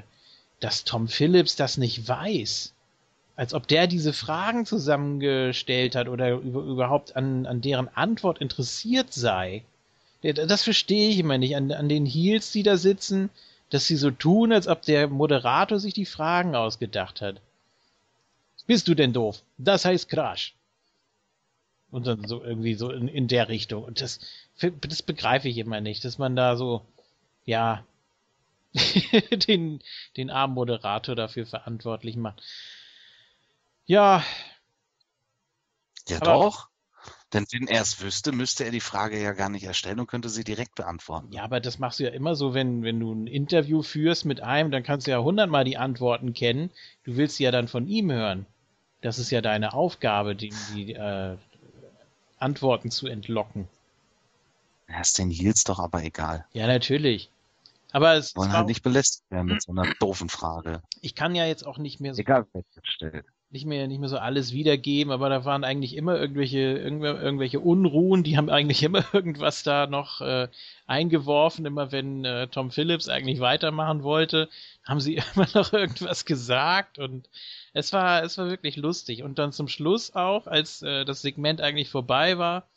dass 0.60 0.84
Tom 0.84 1.08
Phillips 1.08 1.56
das 1.56 1.78
nicht 1.78 2.06
weiß. 2.08 2.74
Als 3.36 3.54
ob 3.54 3.66
der 3.66 3.86
diese 3.86 4.12
Fragen 4.12 4.66
zusammengestellt 4.66 5.94
hat 5.94 6.08
oder 6.08 6.32
über, 6.32 6.60
überhaupt 6.62 7.16
an, 7.16 7.46
an 7.46 7.62
deren 7.62 7.88
Antwort 7.88 8.38
interessiert 8.38 9.14
sei. 9.14 9.64
Das 10.22 10.62
verstehe 10.62 11.08
ich 11.08 11.18
immer 11.18 11.38
nicht. 11.38 11.56
An, 11.56 11.72
an 11.72 11.88
den 11.88 12.04
Heels, 12.04 12.52
die 12.52 12.62
da 12.62 12.76
sitzen, 12.76 13.30
dass 13.70 13.86
sie 13.86 13.96
so 13.96 14.10
tun, 14.10 14.52
als 14.52 14.68
ob 14.68 14.82
der 14.82 15.08
Moderator 15.08 15.80
sich 15.80 15.94
die 15.94 16.04
Fragen 16.04 16.54
ausgedacht 16.54 17.22
hat. 17.22 17.40
Bist 18.66 18.88
du 18.88 18.94
denn 18.94 19.12
doof? 19.12 19.42
Das 19.58 19.84
heißt 19.84 20.08
Crash. 20.08 20.54
Und 21.90 22.06
dann 22.06 22.26
so 22.26 22.42
irgendwie 22.42 22.74
so 22.74 22.90
in, 22.90 23.08
in 23.08 23.28
der 23.28 23.48
Richtung. 23.48 23.84
Und 23.84 24.00
das, 24.00 24.20
das 24.80 25.02
begreife 25.02 25.48
ich 25.48 25.58
immer 25.58 25.80
nicht, 25.80 26.04
dass 26.04 26.18
man 26.18 26.36
da 26.36 26.56
so, 26.56 26.86
ja, 27.44 27.84
den, 29.48 29.80
den 30.16 30.30
armen 30.30 30.54
Moderator 30.54 31.14
dafür 31.14 31.46
verantwortlich 31.46 32.16
macht. 32.16 32.42
Ja. 33.84 34.24
Ja, 36.08 36.20
doch. 36.20 36.68
Denn 37.32 37.46
wenn 37.50 37.66
er 37.66 37.82
es 37.82 38.00
wüsste, 38.00 38.32
müsste 38.32 38.64
er 38.64 38.70
die 38.70 38.80
Frage 38.80 39.20
ja 39.20 39.32
gar 39.32 39.48
nicht 39.48 39.64
erstellen 39.64 40.00
und 40.00 40.06
könnte 40.06 40.28
sie 40.28 40.44
direkt 40.44 40.74
beantworten. 40.74 41.32
Ja, 41.32 41.44
aber 41.44 41.60
das 41.60 41.78
machst 41.78 41.98
du 41.98 42.04
ja 42.04 42.10
immer 42.10 42.34
so, 42.34 42.52
wenn, 42.52 42.82
wenn 42.82 43.00
du 43.00 43.12
ein 43.12 43.26
Interview 43.26 43.82
führst 43.82 44.24
mit 44.24 44.42
einem, 44.42 44.70
dann 44.70 44.82
kannst 44.82 45.06
du 45.06 45.12
ja 45.12 45.18
hundertmal 45.18 45.64
die 45.64 45.78
Antworten 45.78 46.34
kennen. 46.34 46.70
Du 47.04 47.16
willst 47.16 47.36
sie 47.36 47.44
ja 47.44 47.50
dann 47.50 47.68
von 47.68 47.86
ihm 47.86 48.12
hören. 48.12 48.46
Das 49.02 49.18
ist 49.18 49.30
ja 49.30 49.40
deine 49.40 49.74
Aufgabe, 49.74 50.34
die, 50.34 50.52
die 50.74 50.94
äh, 50.94 51.36
Antworten 52.38 52.90
zu 52.90 53.06
entlocken. 53.06 53.68
Ja, 54.88 55.00
ist 55.00 55.18
den 55.18 55.30
Heels 55.30 55.64
doch 55.64 55.78
aber 55.78 56.02
egal. 56.02 56.46
Ja, 56.52 56.66
natürlich. 56.66 57.30
Aber 57.92 58.14
es 58.14 58.34
wollen 58.34 58.52
halt 58.52 58.68
nicht 58.68 58.82
belästigt 58.82 59.30
werden 59.30 59.48
mit 59.48 59.62
so 59.62 59.72
einer 59.72 59.92
doofen 60.00 60.30
Frage. 60.30 60.82
Ich 61.02 61.14
kann 61.14 61.34
ja 61.34 61.44
jetzt 61.44 61.66
auch 61.66 61.76
nicht 61.76 62.00
mehr 62.00 62.14
so. 62.14 62.20
Egal, 62.22 62.46
wer 62.52 62.62
stellt 62.82 63.26
nicht 63.52 63.66
mehr, 63.66 63.86
nicht 63.86 64.00
mehr 64.00 64.08
so 64.08 64.18
alles 64.18 64.52
wiedergeben, 64.52 65.12
aber 65.12 65.28
da 65.28 65.44
waren 65.44 65.62
eigentlich 65.62 65.94
immer 65.96 66.18
irgendwelche, 66.18 66.58
irgendwelche 66.58 67.60
Unruhen, 67.60 68.22
die 68.22 68.36
haben 68.36 68.48
eigentlich 68.48 68.82
immer 68.82 69.04
irgendwas 69.12 69.62
da 69.62 69.86
noch 69.86 70.20
äh, 70.20 70.48
eingeworfen, 70.86 71.66
immer 71.66 71.92
wenn 71.92 72.24
äh, 72.24 72.48
Tom 72.48 72.70
Phillips 72.70 73.08
eigentlich 73.08 73.40
weitermachen 73.40 74.02
wollte, 74.02 74.48
haben 74.84 75.00
sie 75.00 75.16
immer 75.34 75.46
noch 75.54 75.72
irgendwas 75.72 76.24
gesagt 76.24 76.98
und 76.98 77.28
es 77.72 77.92
war, 77.92 78.22
es 78.22 78.38
war 78.38 78.48
wirklich 78.48 78.76
lustig. 78.76 79.22
Und 79.22 79.38
dann 79.38 79.52
zum 79.52 79.68
Schluss 79.68 80.14
auch, 80.14 80.46
als 80.46 80.82
äh, 80.82 81.04
das 81.04 81.22
Segment 81.22 81.60
eigentlich 81.60 81.90
vorbei 81.90 82.38
war, 82.38 82.68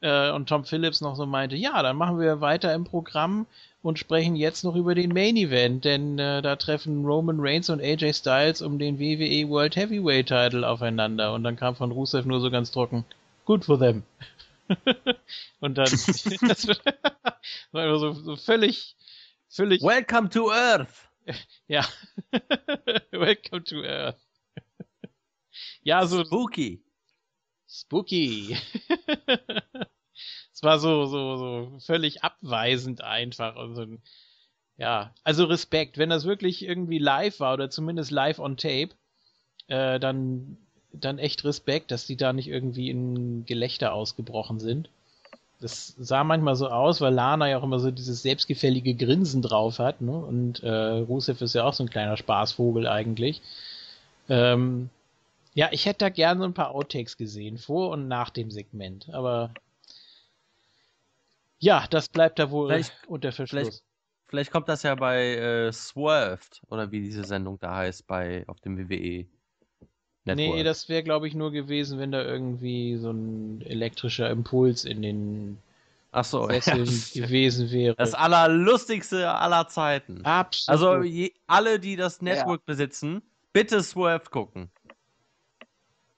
äh, 0.00 0.30
und 0.30 0.48
Tom 0.48 0.64
Phillips 0.64 1.00
noch 1.00 1.16
so 1.16 1.26
meinte, 1.26 1.56
ja, 1.56 1.82
dann 1.82 1.96
machen 1.96 2.20
wir 2.20 2.40
weiter 2.40 2.74
im 2.74 2.84
Programm 2.84 3.46
und 3.82 3.98
sprechen 3.98 4.36
jetzt 4.36 4.64
noch 4.64 4.74
über 4.74 4.94
den 4.94 5.12
Main 5.12 5.36
Event, 5.36 5.84
denn 5.84 6.18
äh, 6.18 6.42
da 6.42 6.56
treffen 6.56 7.04
Roman 7.04 7.38
Reigns 7.38 7.70
und 7.70 7.80
AJ 7.80 8.14
Styles 8.14 8.62
um 8.62 8.78
den 8.78 8.98
WWE 8.98 9.48
World 9.48 9.76
Heavyweight 9.76 10.26
Title 10.28 10.68
aufeinander 10.68 11.32
und 11.32 11.44
dann 11.44 11.56
kam 11.56 11.76
von 11.76 11.92
Rusev 11.92 12.26
nur 12.26 12.40
so 12.40 12.50
ganz 12.50 12.70
trocken, 12.70 13.04
good 13.44 13.64
for 13.64 13.78
them. 13.78 14.02
und 15.60 15.78
dann 15.78 15.84
das 16.48 16.68
war 17.72 17.98
so, 17.98 18.12
so 18.12 18.36
völlig 18.36 18.96
völlig 19.48 19.82
Welcome 19.82 20.30
to 20.30 20.50
Earth. 20.50 21.05
Ja. 21.68 21.84
Welcome 23.10 23.64
to 23.64 23.82
Earth. 23.82 24.20
ja, 25.82 26.06
so 26.06 26.24
spooky. 26.24 26.82
Spooky. 27.68 28.56
Es 30.52 30.62
war 30.62 30.78
so, 30.78 31.04
so, 31.04 31.36
so 31.36 31.78
völlig 31.80 32.24
abweisend 32.24 33.02
einfach. 33.02 33.56
Und 33.56 33.74
so, 33.74 33.86
ja, 34.78 35.14
also 35.22 35.44
Respekt. 35.44 35.98
Wenn 35.98 36.08
das 36.08 36.24
wirklich 36.24 36.64
irgendwie 36.64 36.96
live 36.96 37.40
war 37.40 37.52
oder 37.52 37.68
zumindest 37.68 38.10
live 38.10 38.38
on 38.38 38.56
tape, 38.56 38.88
äh, 39.66 40.00
dann, 40.00 40.56
dann 40.94 41.18
echt 41.18 41.44
Respekt, 41.44 41.90
dass 41.90 42.06
die 42.06 42.16
da 42.16 42.32
nicht 42.32 42.48
irgendwie 42.48 42.88
in 42.88 43.44
Gelächter 43.44 43.92
ausgebrochen 43.92 44.58
sind. 44.58 44.88
Das 45.60 45.94
sah 45.98 46.22
manchmal 46.22 46.54
so 46.54 46.68
aus, 46.68 47.00
weil 47.00 47.14
Lana 47.14 47.48
ja 47.48 47.58
auch 47.58 47.62
immer 47.62 47.78
so 47.78 47.90
dieses 47.90 48.22
selbstgefällige 48.22 48.94
Grinsen 48.94 49.40
drauf 49.40 49.78
hat, 49.78 50.02
ne? 50.02 50.12
Und 50.12 50.62
äh, 50.62 50.70
Rusev 50.70 51.40
ist 51.40 51.54
ja 51.54 51.64
auch 51.64 51.72
so 51.72 51.82
ein 51.82 51.90
kleiner 51.90 52.16
Spaßvogel 52.16 52.86
eigentlich. 52.86 53.40
Ähm, 54.28 54.90
ja, 55.54 55.68
ich 55.70 55.86
hätte 55.86 56.00
da 56.00 56.08
gerne 56.10 56.40
so 56.40 56.44
ein 56.46 56.52
paar 56.52 56.74
Outtakes 56.74 57.16
gesehen, 57.16 57.56
vor 57.56 57.90
und 57.90 58.08
nach 58.08 58.28
dem 58.28 58.50
Segment, 58.50 59.08
aber 59.12 59.50
ja, 61.58 61.86
das 61.88 62.08
bleibt 62.08 62.38
da 62.38 62.50
wohl 62.50 62.68
vielleicht, 62.68 62.92
unter 63.06 63.32
Verschluss. 63.32 63.62
Vielleicht, 63.62 63.84
vielleicht, 64.26 64.50
kommt 64.50 64.68
das 64.68 64.82
ja 64.82 64.94
bei 64.94 65.36
äh, 65.36 65.72
Swerved 65.72 66.62
oder 66.68 66.90
wie 66.90 67.00
diese 67.00 67.24
Sendung 67.24 67.58
da 67.58 67.76
heißt 67.76 68.06
bei 68.06 68.44
auf 68.46 68.60
dem 68.60 68.78
WWE. 68.78 69.26
Network. 70.26 70.56
Nee, 70.56 70.62
das 70.62 70.88
wäre 70.88 71.02
glaube 71.02 71.28
ich 71.28 71.34
nur 71.34 71.52
gewesen, 71.52 71.98
wenn 71.98 72.12
da 72.12 72.22
irgendwie 72.22 72.96
so 72.96 73.10
ein 73.10 73.62
elektrischer 73.62 74.28
Impuls 74.30 74.84
in 74.84 75.02
den 75.02 75.58
Ach 76.12 76.24
so, 76.24 76.46
Sesseln 76.50 76.86
ja. 76.86 77.26
gewesen 77.26 77.70
wäre. 77.70 77.94
Das 77.96 78.14
allerlustigste 78.14 79.30
aller 79.30 79.68
Zeiten. 79.68 80.24
Absolut. 80.24 80.68
Also 80.68 81.02
je, 81.02 81.32
alle, 81.46 81.78
die 81.78 81.96
das 81.96 82.22
Network 82.22 82.60
ja. 82.60 82.64
besitzen, 82.72 83.22
bitte 83.52 83.82
Swerved 83.82 84.30
gucken. 84.30 84.70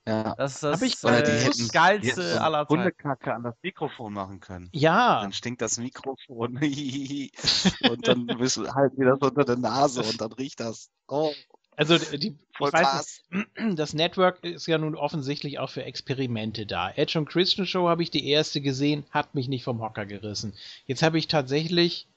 Ja. 0.07 0.33
Das, 0.35 0.61
das 0.61 0.79
Hab 0.79 0.87
ich, 0.87 1.03
äh, 1.03 1.21
die 1.21 1.31
das 1.31 1.43
hätten, 1.43 1.67
geilste 1.67 2.21
die 2.21 2.27
hätten 2.27 2.39
aller 2.39 2.67
Zeiten. 2.67 2.79
Hundekacke 2.79 3.33
an 3.33 3.43
das 3.43 3.55
Mikrofon 3.61 4.13
machen 4.13 4.39
können. 4.39 4.69
Ja, 4.71 5.21
Dann 5.21 5.33
stinkt 5.33 5.61
das 5.61 5.77
Mikrofon. 5.77 6.57
und 7.89 8.07
dann 8.07 8.25
bist 8.25 8.57
du 8.57 8.73
halt 8.73 8.97
wieder 8.97 9.17
so 9.17 9.27
unter 9.27 9.45
der 9.45 9.57
Nase 9.57 10.01
und 10.01 10.19
dann 10.19 10.31
riecht 10.31 10.61
das. 10.61 10.89
Oh, 11.07 11.31
also 11.79 11.97
die, 11.97 12.35
voll 12.51 12.69
ich 12.69 12.73
weiß 12.73 13.23
nicht, 13.31 13.47
das 13.79 13.93
Network 13.93 14.43
ist 14.43 14.67
ja 14.67 14.77
nun 14.77 14.95
offensichtlich 14.95 15.59
auch 15.59 15.69
für 15.69 15.83
Experimente 15.83 16.65
da. 16.65 16.91
Edge 16.91 17.17
und 17.17 17.29
Christian 17.29 17.65
Show 17.65 17.87
habe 17.87 18.03
ich 18.03 18.11
die 18.11 18.27
erste 18.27 18.59
gesehen, 18.59 19.05
hat 19.11 19.33
mich 19.33 19.47
nicht 19.47 19.63
vom 19.63 19.81
Hocker 19.81 20.05
gerissen. 20.05 20.53
Jetzt 20.85 21.03
habe 21.03 21.17
ich 21.17 21.27
tatsächlich 21.27 22.07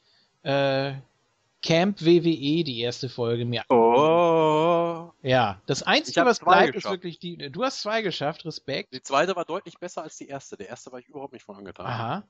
äh, 0.42 0.94
Camp 1.62 2.00
WWE 2.00 2.64
die 2.64 2.80
erste 2.80 3.08
Folge 3.08 3.44
mir. 3.44 3.62
Oh. 3.68 5.12
Ja, 5.22 5.60
das 5.66 5.84
Einzige, 5.84 6.24
was 6.24 6.40
bleibt, 6.40 6.70
ist 6.70 6.72
geschafft. 6.74 6.92
wirklich 6.94 7.20
die. 7.20 7.36
Du 7.36 7.62
hast 7.62 7.82
zwei 7.82 8.02
geschafft, 8.02 8.44
Respekt. 8.44 8.92
Die 8.92 9.02
zweite 9.02 9.36
war 9.36 9.44
deutlich 9.44 9.78
besser 9.78 10.02
als 10.02 10.16
die 10.16 10.26
erste. 10.26 10.56
Der 10.56 10.68
erste 10.68 10.90
war 10.90 10.98
ich 10.98 11.08
überhaupt 11.08 11.32
nicht 11.32 11.44
von 11.44 11.56
angetan. 11.56 11.86
Aha. 11.86 12.24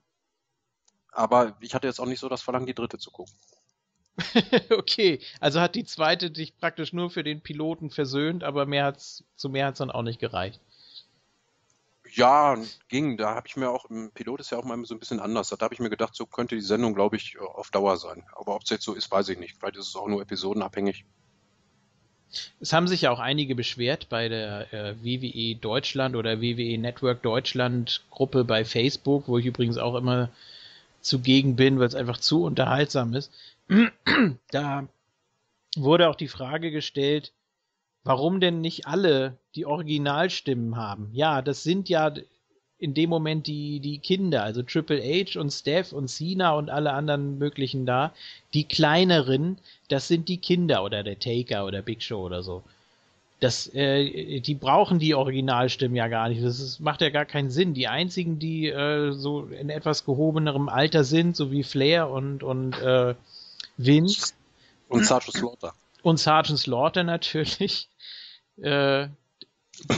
Aber 1.12 1.57
ich 1.61 1.75
hatte 1.75 1.87
jetzt 1.87 1.99
auch 1.99 2.07
nicht 2.07 2.21
so 2.21 2.29
das 2.29 2.42
Verlangen, 2.42 2.66
die 2.66 2.75
dritte 2.75 2.99
zu 2.99 3.11
gucken. 3.11 3.35
okay, 4.70 5.20
also 5.40 5.61
hat 5.61 5.75
die 5.75 5.85
zweite 5.85 6.31
dich 6.31 6.57
praktisch 6.59 6.92
nur 6.92 7.11
für 7.11 7.25
den 7.25 7.40
Piloten 7.40 7.90
versöhnt, 7.90 8.44
aber 8.44 8.66
mehr 8.66 8.85
hat's, 8.85 9.25
zu 9.37 9.48
mehr 9.48 9.66
hat's 9.66 9.79
dann 9.79 9.90
auch 9.90 10.03
nicht 10.03 10.20
gereicht. 10.20 10.61
Ja, 12.14 12.59
ging. 12.88 13.16
Da 13.16 13.35
habe 13.35 13.48
ich 13.48 13.57
mir 13.57 13.70
auch, 13.70 13.88
im 13.88 14.11
Pilot 14.11 14.40
ist 14.40 14.51
ja 14.51 14.59
auch 14.59 14.64
mal 14.64 14.85
so 14.85 14.94
ein 14.94 14.98
bisschen 14.98 15.18
anders. 15.18 15.48
Da 15.48 15.59
habe 15.61 15.72
ich 15.72 15.81
mir 15.81 15.88
gedacht, 15.88 16.14
so 16.14 16.27
könnte 16.27 16.55
die 16.55 16.61
Sendung, 16.61 16.94
glaube 16.94 17.16
ich, 17.16 17.38
auf 17.38 17.70
Dauer 17.70 17.96
sein. 17.96 18.22
Aber 18.37 18.55
ob 18.55 18.64
es 18.64 18.70
jetzt 18.70 18.85
so 18.85 18.92
ist, 18.92 19.11
weiß 19.11 19.31
ich 19.31 19.38
nicht. 19.38 19.57
Vielleicht 19.59 19.77
ist 19.77 19.88
es 19.88 19.96
auch 19.96 20.09
nur 20.09 20.20
episodenabhängig. 20.20 21.07
Es 22.61 22.72
haben 22.72 22.88
sich 22.88 23.03
ja 23.03 23.11
auch 23.11 23.18
einige 23.18 23.55
beschwert 23.55 24.09
bei 24.09 24.29
der 24.29 24.72
äh, 24.72 24.94
WWE 25.03 25.57
Deutschland 25.57 26.16
oder 26.16 26.40
WWE 26.40 26.79
Network 26.79 27.22
Deutschland 27.22 28.05
Gruppe 28.11 28.44
bei 28.44 28.64
Facebook, 28.64 29.29
wo 29.29 29.38
ich 29.38 29.46
übrigens 29.46 29.79
auch 29.79 29.94
immer 29.94 30.31
zugegen 31.01 31.57
bin, 31.57 31.79
weil 31.79 31.88
es 31.88 31.94
einfach 31.94 32.18
zu 32.18 32.44
unterhaltsam 32.44 33.14
ist. 33.14 33.31
Da 34.51 34.88
wurde 35.77 36.09
auch 36.09 36.16
die 36.16 36.29
Frage 36.29 36.70
gestellt, 36.70 37.33
warum 38.05 38.40
denn 38.40 38.61
nicht 38.61 38.87
alle 38.87 39.38
die 39.55 39.66
Originalstimmen 39.66 40.77
haben? 40.77 41.11
Ja, 41.12 41.42
das 41.42 41.62
sind 41.62 41.88
ja 41.88 42.12
in 42.83 42.94
dem 42.94 43.11
Moment 43.11 43.46
die, 43.46 43.79
die 43.79 43.98
Kinder, 43.98 44.42
also 44.42 44.62
Triple 44.64 45.01
H 45.01 45.38
und 45.38 45.51
Steph 45.51 45.92
und 45.92 46.09
Cena 46.09 46.55
und 46.55 46.68
alle 46.68 46.92
anderen 46.92 47.38
möglichen 47.38 47.87
da. 47.87 48.12
Die 48.55 48.64
kleineren, 48.64 49.59
das 49.88 50.09
sind 50.09 50.29
die 50.29 50.38
Kinder 50.38 50.83
oder 50.83 51.05
der 51.05 51.18
Taker 51.18 51.64
oder 51.64 51.81
Big 51.81 52.03
Show 52.03 52.22
oder 52.22 52.42
so. 52.42 52.64
Das, 53.38 53.72
äh, 53.75 54.40
die 54.40 54.55
brauchen 54.55 54.98
die 54.98 55.14
Originalstimmen 55.14 55.96
ja 55.96 56.09
gar 56.09 56.29
nicht. 56.29 56.42
Das 56.42 56.59
ist, 56.59 56.81
macht 56.81 57.03
ja 57.03 57.11
gar 57.11 57.25
keinen 57.25 57.51
Sinn. 57.51 57.72
Die 57.72 57.87
einzigen, 57.87 58.40
die 58.40 58.68
äh, 58.68 59.12
so 59.12 59.44
in 59.44 59.70
etwas 59.70 60.05
gehobenerem 60.05 60.68
Alter 60.68 61.05
sind, 61.05 61.37
so 61.37 61.53
wie 61.53 61.62
Flair 61.62 62.11
und, 62.11 62.42
und 62.42 62.81
äh, 62.81 63.14
Vince 63.76 64.35
Und 64.88 65.04
Sergeant 65.04 65.35
Slaughter. 65.37 65.74
und 66.02 66.18
Sergeant 66.18 66.58
Slaughter 66.58 67.04
natürlich, 67.04 67.88
äh, 68.58 69.08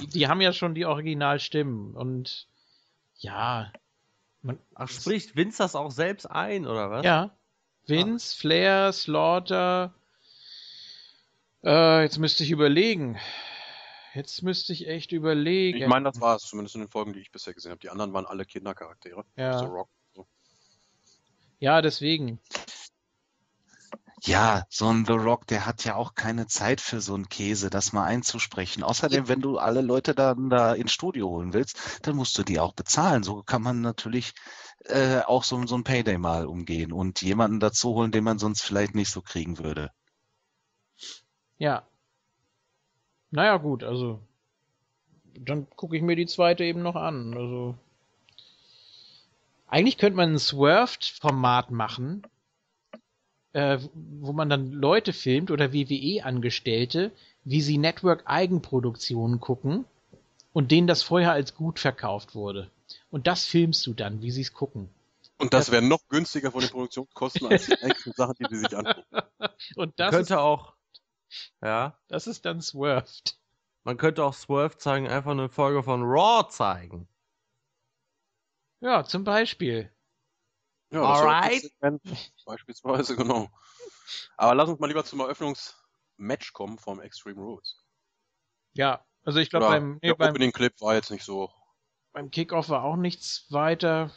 die, 0.00 0.06
die 0.06 0.28
haben 0.28 0.40
ja 0.40 0.52
schon 0.52 0.74
die 0.74 0.87
Originalstimmen 0.87 1.94
und 1.94 2.46
ja, 3.18 3.72
man, 4.42 4.58
Ach, 4.74 4.88
spricht 4.88 5.37
Vince 5.37 5.58
das 5.58 5.74
auch 5.74 5.90
selbst 5.90 6.26
ein, 6.26 6.66
oder 6.66 6.90
was? 6.90 7.04
ja, 7.04 7.30
Vince, 7.87 8.37
Flair, 8.37 8.92
Slaughter, 8.92 9.94
äh, 11.64 12.02
jetzt 12.02 12.18
müsste 12.18 12.44
ich 12.44 12.50
überlegen. 12.50 13.18
Jetzt 14.14 14.42
müsste 14.42 14.72
ich 14.72 14.87
echt 14.87 15.10
überlegen. 15.12 15.78
Ich 15.78 15.88
meine, 15.88 16.04
das 16.04 16.20
war 16.20 16.37
es, 16.37 16.42
zumindest 16.42 16.76
in 16.76 16.82
den 16.82 16.90
Folgen, 16.90 17.12
die 17.12 17.20
ich 17.20 17.32
bisher 17.32 17.52
gesehen 17.52 17.72
habe. 17.72 17.80
Die 17.80 17.90
anderen 17.90 18.12
waren 18.12 18.26
alle 18.26 18.44
Kindercharaktere. 18.44 19.24
Ja. 19.37 19.58
So 19.58 19.64
Rock. 19.64 19.88
So. 20.14 20.26
ja, 21.58 21.82
deswegen. 21.82 22.38
Ja, 24.26 24.64
so 24.70 24.88
ein 24.88 25.04
The 25.04 25.12
Rock, 25.12 25.46
der 25.48 25.66
hat 25.66 25.84
ja 25.84 25.96
auch 25.96 26.14
keine 26.14 26.46
Zeit 26.46 26.80
für 26.80 27.02
so 27.02 27.14
einen 27.14 27.28
Käse, 27.28 27.68
das 27.68 27.92
mal 27.92 28.04
einzusprechen. 28.04 28.82
Außerdem, 28.82 29.28
wenn 29.28 29.42
du 29.42 29.58
alle 29.58 29.82
Leute 29.82 30.14
dann 30.14 30.48
da 30.48 30.72
ins 30.72 30.92
Studio 30.92 31.28
holen 31.28 31.52
willst, 31.52 32.06
dann 32.06 32.16
musst 32.16 32.38
du 32.38 32.42
die 32.42 32.58
auch 32.58 32.72
bezahlen. 32.72 33.22
So 33.22 33.42
kann 33.42 33.60
man 33.60 33.82
natürlich 33.82 34.32
äh, 34.87 35.20
auch 35.20 35.44
so, 35.44 35.66
so 35.66 35.74
ein 35.74 35.84
Payday 35.84 36.16
mal 36.16 36.46
umgehen 36.46 36.90
und 36.90 37.20
jemanden 37.20 37.60
dazu 37.60 37.90
holen, 37.90 38.12
den 38.12 38.24
man 38.24 38.38
sonst 38.38 38.62
vielleicht 38.62 38.94
nicht 38.94 39.10
so 39.10 39.20
kriegen 39.20 39.58
würde. 39.58 39.90
Ja. 41.58 41.87
Naja, 43.30 43.58
gut, 43.58 43.84
also. 43.84 44.20
Dann 45.34 45.68
gucke 45.68 45.96
ich 45.96 46.02
mir 46.02 46.16
die 46.16 46.26
zweite 46.26 46.64
eben 46.64 46.80
noch 46.80 46.96
an. 46.96 47.34
Also. 47.37 47.74
Eigentlich 49.66 49.98
könnte 49.98 50.16
man 50.16 50.32
ein 50.32 50.38
Swerved-Format 50.38 51.70
machen, 51.70 52.26
äh, 53.55 53.79
wo 53.95 54.33
man 54.33 54.51
dann 54.51 54.73
Leute 54.73 55.12
filmt 55.12 55.51
oder 55.51 55.73
WWE-Angestellte, 55.73 57.12
wie 57.45 57.62
sie 57.62 57.79
Network-Eigenproduktionen 57.79 59.40
gucken 59.40 59.85
und 60.53 60.71
denen 60.71 60.87
das 60.87 61.03
vorher 61.03 61.33
als 61.33 61.55
gut 61.55 61.79
verkauft 61.79 62.35
wurde. 62.35 62.71
Und 63.11 63.27
das 63.27 63.47
filmst 63.47 63.87
du 63.87 63.95
dann, 63.95 64.23
wie 64.23 64.33
sie 64.33 64.43
es 64.43 64.53
gucken. 64.53 64.90
Und 65.38 65.55
das 65.55 65.71
wäre 65.71 65.83
noch 65.83 66.07
günstiger 66.09 66.51
von 66.51 66.61
den 66.61 66.71
Produktionskosten 66.71 67.47
als 67.47 67.67
die 67.67 67.73
eigentlichen 67.83 68.12
Sachen, 68.12 68.35
die 68.38 68.47
sie 68.55 68.61
sich 68.61 68.77
angucken. 68.77 69.05
Und 69.77 69.99
das, 70.01 70.11
könnte 70.11 70.35
ist, 70.35 70.38
auch, 70.38 70.75
ja, 71.62 71.97
das 72.09 72.27
ist 72.27 72.45
dann 72.45 72.61
Swerved. 72.61 73.38
man 73.85 73.97
könnte 73.97 74.25
auch 74.25 74.35
Swerve 74.35 74.79
zeigen, 74.79 75.09
einfach 75.09 75.31
eine 75.31 75.49
Folge 75.49 75.83
von 75.83 76.03
Raw 76.03 76.49
zeigen. 76.49 77.09
Ja, 78.81 79.05
zum 79.05 79.23
Beispiel. 79.23 79.90
Ja, 80.94 81.02
Alright. 81.02 81.70
Beispielsweise, 82.46 83.16
genau. 83.16 83.48
Aber 84.37 84.54
lass 84.54 84.68
uns 84.68 84.78
mal 84.78 84.87
lieber 84.87 85.04
zum 85.04 85.20
Eröffnungsmatch 85.20 86.52
kommen 86.52 86.78
vom 86.78 87.00
Extreme 87.00 87.40
Rules. 87.40 87.83
Ja, 88.74 89.04
also 89.24 89.40
ich 89.40 89.50
glaube 89.50 89.66
beim, 89.66 89.94
nee, 89.94 90.09
der 90.09 90.14
beim, 90.14 90.30
Opening-Clip 90.30 90.80
war 90.80 90.94
jetzt 90.94 91.11
nicht 91.11 91.24
so. 91.24 91.50
beim 92.12 92.30
Kickoff 92.30 92.68
war 92.68 92.85
auch 92.85 92.96
nichts 92.96 93.46
weiter. 93.50 94.11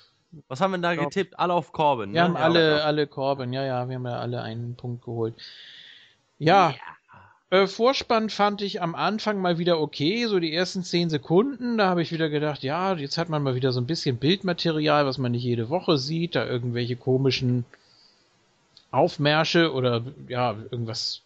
Was 0.49 0.61
haben 0.61 0.71
wir 0.71 0.77
da 0.77 0.91
Ja. 0.91 1.03
getippt? 1.03 1.39
Alle 1.39 1.53
auf 1.53 1.71
Corbin. 1.71 2.13
Wir 2.13 2.21
ne? 2.21 2.27
haben 2.27 2.35
Ja, 2.35 2.41
alle, 2.41 2.77
ja. 2.77 2.83
alle 2.83 3.07
Corbin, 3.07 3.53
ja, 3.53 3.63
ja, 3.63 3.87
wir 3.89 3.95
haben 3.95 4.05
ja 4.05 4.19
alle 4.19 4.41
einen 4.43 4.75
Punkt 4.75 5.03
geholt. 5.05 5.35
Ja, 6.37 6.75
äh, 7.49 7.67
Vorspann 7.67 8.29
fand 8.29 8.61
ich 8.61 8.81
am 8.81 8.95
Anfang 8.95 9.39
mal 9.39 9.57
wieder 9.57 9.79
okay, 9.79 10.25
so 10.27 10.39
die 10.39 10.53
ersten 10.53 10.83
zehn 10.83 11.09
Sekunden, 11.09 11.77
da 11.77 11.87
habe 11.89 12.01
ich 12.01 12.11
wieder 12.11 12.29
gedacht, 12.29 12.63
ja, 12.63 12.93
jetzt 12.95 13.17
hat 13.17 13.29
man 13.29 13.43
mal 13.43 13.55
wieder 13.55 13.71
so 13.71 13.79
ein 13.79 13.87
bisschen 13.87 14.17
Bildmaterial, 14.17 15.05
was 15.05 15.17
man 15.17 15.31
nicht 15.31 15.43
jede 15.43 15.69
Woche 15.69 15.97
sieht, 15.97 16.35
da 16.35 16.45
irgendwelche 16.45 16.95
komischen 16.95 17.65
Aufmärsche 18.91 19.73
oder 19.73 20.03
ja, 20.27 20.55
irgendwas 20.71 21.21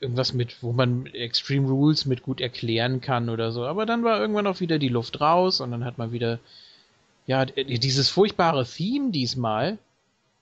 irgendwas 0.00 0.34
mit, 0.34 0.62
wo 0.62 0.72
man 0.72 1.06
Extreme 1.06 1.68
Rules 1.68 2.04
mit 2.04 2.22
gut 2.22 2.40
erklären 2.40 3.00
kann 3.00 3.28
oder 3.28 3.50
so. 3.50 3.64
Aber 3.64 3.86
dann 3.86 4.04
war 4.04 4.20
irgendwann 4.20 4.46
auch 4.46 4.60
wieder 4.60 4.78
die 4.78 4.88
Luft 4.88 5.20
raus 5.20 5.60
und 5.60 5.70
dann 5.70 5.84
hat 5.84 5.98
man 5.98 6.12
wieder, 6.12 6.38
ja, 7.26 7.44
dieses 7.44 8.08
furchtbare 8.10 8.66
Theme 8.66 9.10
diesmal, 9.10 9.78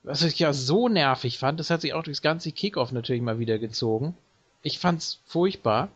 was 0.03 0.23
ich 0.23 0.37
ja 0.37 0.53
so 0.53 0.89
nervig 0.89 1.39
fand, 1.39 1.59
das 1.59 1.69
hat 1.69 1.81
sich 1.81 1.93
auch 1.93 2.03
durchs 2.03 2.21
ganze 2.21 2.51
Kickoff 2.51 2.91
natürlich 2.91 3.21
mal 3.21 3.39
wieder 3.39 3.57
gezogen. 3.57 4.13
Ich 4.65 4.79
fand's 4.79 5.19
furchtbar. 5.27 5.89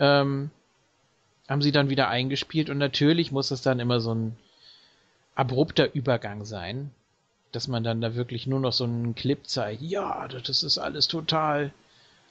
Ähm, 0.00 0.50
haben 1.48 1.62
sie 1.62 1.70
dann 1.70 1.90
wieder 1.90 2.08
eingespielt 2.08 2.68
und 2.68 2.78
natürlich 2.78 3.30
muss 3.30 3.52
es 3.52 3.62
dann 3.62 3.78
immer 3.78 4.00
so 4.00 4.12
ein 4.12 4.36
abrupter 5.36 5.94
Übergang 5.94 6.44
sein, 6.44 6.90
dass 7.52 7.68
man 7.68 7.84
dann 7.84 8.00
da 8.00 8.16
wirklich 8.16 8.48
nur 8.48 8.58
noch 8.58 8.72
so 8.72 8.82
einen 8.82 9.14
Clip 9.14 9.46
zeigt. 9.46 9.80
Ja, 9.82 10.26
das 10.26 10.64
ist 10.64 10.78
alles 10.78 11.06
total 11.06 11.72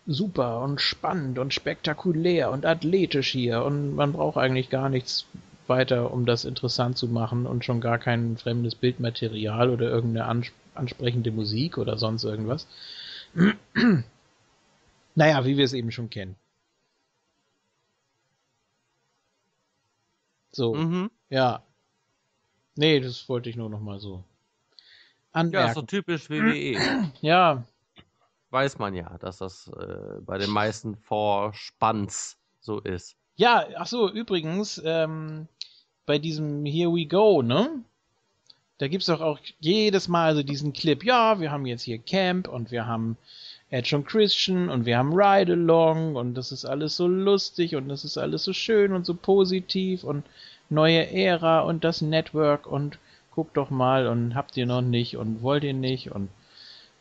super 0.06 0.60
und 0.60 0.82
spannend 0.82 1.39
und 1.39 1.54
spektakulär 1.54 2.52
und 2.52 2.65
athletisch 2.65 3.32
hier 3.32 3.63
und 3.63 3.96
man 3.96 4.12
braucht 4.12 4.38
eigentlich 4.38 4.70
gar 4.70 4.89
nichts 4.89 5.28
weiter, 5.68 6.12
um 6.12 6.26
das 6.26 6.44
interessant 6.44 6.98
zu 6.98 7.08
machen 7.08 7.46
und 7.46 7.63
schon 7.63 7.80
gar 7.80 8.00
kein 8.00 8.36
fremdes 8.36 8.76
Bildmaterial 8.76 9.70
oder 9.70 9.89
irgendeine 9.89 10.28
ans 10.28 10.48
ansprechende 10.76 11.32
Musik 11.32 11.78
oder 11.78 11.98
sonst 11.98 12.26
irgendwas. 12.26 12.68
Naja, 15.19 15.43
wie 15.43 15.58
wir 15.58 15.65
es 15.65 15.73
eben 15.73 15.91
schon 15.91 16.10
kennen. 16.10 16.36
So, 20.51 20.73
Mhm. 20.73 21.12
ja. 21.29 21.62
Nee, 22.75 23.01
das 23.01 23.27
wollte 23.27 23.49
ich 23.49 23.58
nur 23.58 23.69
noch 23.69 23.82
mal 23.82 23.99
so 23.99 24.15
Ja, 24.15 24.23
anmerken. 25.34 25.73
so 25.73 25.82
typisch 25.82 26.29
WWE. 26.29 27.12
Ja, 27.21 27.63
Weiß 28.51 28.79
man 28.79 28.95
ja, 28.95 29.15
dass 29.19 29.38
das 29.38 29.67
äh, 29.67 30.21
bei 30.21 30.39
den 30.39 30.49
meisten 30.49 30.95
Vorspanns 30.95 32.36
so 32.62 32.79
ist. 32.79 33.15
Ja, 33.36 33.67
ach 33.75 33.86
so, 33.86 34.10
übrigens, 34.12 34.82
ähm, 34.84 35.47
bei 36.08 36.17
diesem 36.17 36.65
Here 36.65 36.91
We 36.91 37.05
Go, 37.05 37.43
ne? 37.43 37.84
Da 38.79 38.88
gibt's 38.88 39.05
doch 39.05 39.21
auch 39.21 39.38
jedes 39.60 40.08
Mal 40.08 40.36
so 40.36 40.41
diesen 40.41 40.73
Clip, 40.73 41.03
ja, 41.03 41.39
wir 41.39 41.51
haben 41.51 41.67
jetzt 41.67 41.84
hier 41.84 41.99
Camp 41.99 42.47
und 42.47 42.71
wir 42.71 42.88
haben 42.88 43.17
Edge 43.71 43.95
und 43.95 44.05
Christian 44.08 44.69
und 44.69 44.86
wir 44.86 44.97
haben 44.97 45.13
Ride 45.13 45.53
Along 45.53 46.15
und 46.15 46.34
das 46.34 46.51
ist 46.51 46.65
alles 46.65 46.95
so 46.95 47.08
lustig 47.08 47.75
und 47.75 47.88
das 47.88 48.03
ist 48.03 48.17
alles 48.17 48.43
so 48.43 48.53
schön 48.53 48.93
und 48.93 49.05
so 49.05 49.13
positiv 49.13 50.03
und 50.03 50.25
neue 50.69 51.12
Ära 51.12 51.62
und 51.62 51.84
das 51.84 52.01
Network 52.01 52.65
und 52.65 52.97
guckt 53.32 53.58
doch 53.58 53.69
mal 53.69 54.08
und 54.08 54.34
habt 54.34 54.58
ihr 54.58 54.65
noch 54.65 54.82
nicht 54.82 55.17
und 55.17 55.41
wollt 55.41 55.63
ihr 55.63 55.73
nicht 55.73 56.12
und 56.12 56.29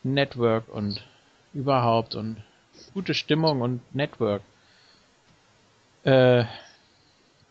Network 0.03 0.69
und 0.69 1.03
überhaupt 1.53 2.15
und 2.15 2.37
gute 2.93 3.13
Stimmung 3.13 3.61
und 3.61 3.81
Network. 3.95 4.43
Äh, 6.03 6.45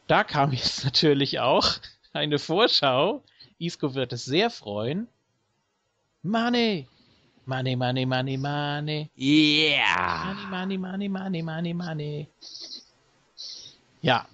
da 0.07 0.25
kam 0.25 0.53
jetzt 0.53 0.85
natürlich 0.87 1.41
auch 1.41 1.69
eine 2.13 2.39
Vorschau. 2.39 3.23
Isco 3.59 3.95
wird 3.95 4.13
es 4.13 4.25
sehr 4.25 4.51
freuen. 4.51 5.09
Money! 6.23 6.87
Money, 7.49 7.77
money, 7.77 8.05
money, 8.05 8.37
money. 8.37 9.11
Yeah! 9.17 10.35
Money, 10.51 10.77
money, 10.77 11.09
money, 11.09 11.09
money, 11.09 11.43
money, 11.43 11.73
money. 11.73 12.29
Ja. 14.03 14.27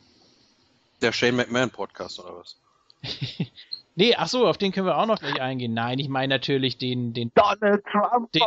Der 1.00 1.12
Shane 1.12 1.36
McMahon 1.36 1.70
Podcast 1.70 2.18
oder 2.18 2.36
was? 2.40 2.56
nee, 3.94 4.16
ach 4.16 4.26
so, 4.26 4.48
auf 4.48 4.58
den 4.58 4.72
können 4.72 4.86
wir 4.88 4.98
auch 4.98 5.06
noch 5.06 5.20
gleich 5.20 5.40
eingehen. 5.40 5.74
Nein, 5.74 6.00
ich 6.00 6.08
meine 6.08 6.34
natürlich 6.34 6.76
den, 6.76 7.12
den 7.12 7.30
Donald 7.36 7.84
Trump 7.84 8.32
Den- 8.32 8.42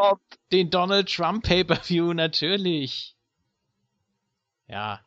den 0.51 0.69
Donald 0.69 1.07
Trump 1.15 1.45
Pay-per-View 1.45 2.11
natürlich. 2.11 3.15
Ja. 4.67 4.99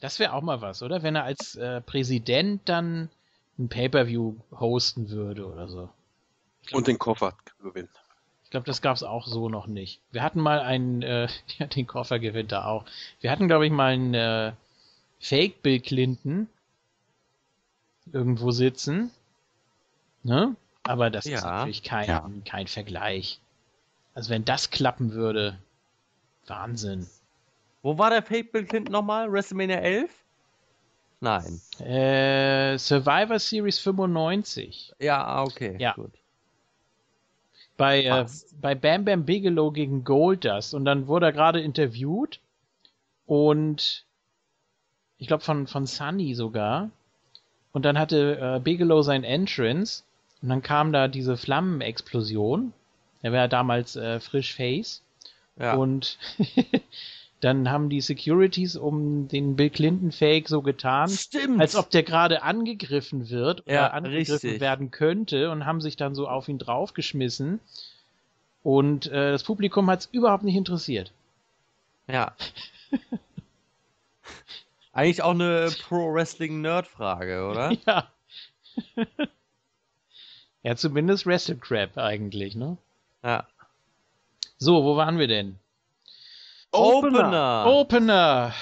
Das 0.00 0.20
wäre 0.20 0.34
auch 0.34 0.42
mal 0.42 0.60
was, 0.60 0.84
oder? 0.84 1.02
Wenn 1.02 1.16
er 1.16 1.24
als 1.24 1.56
äh, 1.56 1.80
Präsident 1.80 2.68
dann 2.68 3.10
ein 3.58 3.68
Pay-per-View 3.68 4.36
hosten 4.52 5.10
würde 5.10 5.48
oder 5.48 5.66
so. 5.66 5.88
Und 6.70 6.86
den 6.86 7.00
Koffer 7.00 7.36
gewinnen. 7.60 7.88
Ich 8.52 8.54
glaube, 8.54 8.66
das 8.66 8.82
gab's 8.82 9.02
auch 9.02 9.26
so 9.26 9.48
noch 9.48 9.66
nicht. 9.66 9.98
Wir 10.10 10.22
hatten 10.22 10.38
mal 10.38 10.60
einen, 10.60 11.00
äh, 11.00 11.26
ja, 11.58 11.66
den 11.68 11.86
Koffer 11.86 12.18
gewinnt 12.18 12.52
er 12.52 12.66
auch. 12.68 12.84
Wir 13.22 13.30
hatten, 13.30 13.48
glaube 13.48 13.64
ich, 13.64 13.72
mal 13.72 13.94
einen 13.94 14.12
äh, 14.12 14.52
Fake 15.20 15.62
Bill 15.62 15.80
Clinton 15.80 16.48
irgendwo 18.12 18.50
sitzen. 18.50 19.10
Ne? 20.22 20.54
Aber 20.82 21.08
das 21.08 21.24
ist 21.24 21.32
Ja. 21.42 21.50
natürlich 21.60 21.82
kein, 21.82 22.06
Ja. 22.06 22.30
kein 22.44 22.66
Vergleich. 22.66 23.40
Also 24.14 24.28
wenn 24.28 24.44
das 24.44 24.68
klappen 24.68 25.12
würde, 25.12 25.58
Wahnsinn. 26.46 27.08
Wo 27.80 27.96
war 27.96 28.10
der 28.10 28.22
Fake 28.22 28.52
Bill 28.52 28.66
Clinton 28.66 28.92
nochmal? 28.92 29.32
WrestleMania 29.32 29.78
11? 29.78 30.10
Nein. 31.20 31.58
Äh, 31.78 32.76
Survivor 32.76 33.38
Series 33.38 33.78
95. 33.78 34.92
Ja, 34.98 35.24
ah, 35.24 35.42
okay. 35.44 35.76
Ja. 35.78 35.94
Gut. 35.94 36.12
Bei, 37.82 38.04
äh, 38.04 38.26
bei 38.60 38.76
Bam 38.76 39.04
Bam 39.04 39.24
Bigelow 39.24 39.72
gegen 39.72 40.04
Goldust. 40.04 40.72
Und 40.72 40.84
dann 40.84 41.08
wurde 41.08 41.26
er 41.26 41.32
gerade 41.32 41.60
interviewt. 41.60 42.38
Und 43.26 44.04
ich 45.18 45.26
glaube 45.26 45.42
von, 45.42 45.66
von 45.66 45.86
Sunny 45.86 46.34
sogar. 46.34 46.90
Und 47.72 47.84
dann 47.84 47.98
hatte 47.98 48.38
äh, 48.38 48.60
Bigelow 48.60 49.02
sein 49.02 49.24
Entrance. 49.24 50.04
Und 50.42 50.50
dann 50.50 50.62
kam 50.62 50.92
da 50.92 51.08
diese 51.08 51.36
Flammenexplosion. 51.36 52.72
Er 53.22 53.32
war 53.32 53.38
ja 53.40 53.48
damals 53.48 53.96
äh, 53.96 54.20
frisch 54.20 54.54
Face. 54.54 55.02
Ja. 55.58 55.74
Und 55.74 56.18
dann 57.42 57.68
haben 57.70 57.90
die 57.90 58.00
Securities 58.00 58.76
um 58.76 59.26
den 59.26 59.56
Bill 59.56 59.68
Clinton 59.68 60.12
Fake 60.12 60.48
so 60.48 60.62
getan, 60.62 61.08
Stimmt. 61.08 61.60
als 61.60 61.74
ob 61.74 61.90
der 61.90 62.04
gerade 62.04 62.42
angegriffen 62.42 63.30
wird 63.30 63.62
oder 63.66 63.74
Ja, 63.74 63.86
angegriffen 63.88 64.32
richtig. 64.34 64.60
werden 64.60 64.92
könnte 64.92 65.50
und 65.50 65.66
haben 65.66 65.80
sich 65.80 65.96
dann 65.96 66.14
so 66.14 66.28
auf 66.28 66.48
ihn 66.48 66.58
draufgeschmissen. 66.58 67.58
Und 68.62 69.08
äh, 69.08 69.32
das 69.32 69.42
Publikum 69.42 69.90
hat 69.90 70.00
es 70.00 70.08
überhaupt 70.12 70.44
nicht 70.44 70.54
interessiert. 70.54 71.10
Ja. 72.06 72.32
Eigentlich 74.92 75.22
auch 75.22 75.32
eine 75.32 75.72
Pro-Wrestling-Nerd-Frage, 75.82 77.48
oder? 77.48 77.72
Ja. 77.86 78.08
ja, 80.62 80.76
zumindest 80.76 81.26
Wrestle 81.26 81.56
Crap 81.56 81.98
eigentlich, 81.98 82.54
ne? 82.54 82.78
Ja. 83.22 83.46
So, 84.58 84.84
wo 84.84 84.96
waren 84.96 85.18
wir 85.18 85.26
denn? 85.28 85.58
Opener! 86.72 87.66
Opener! 87.66 88.54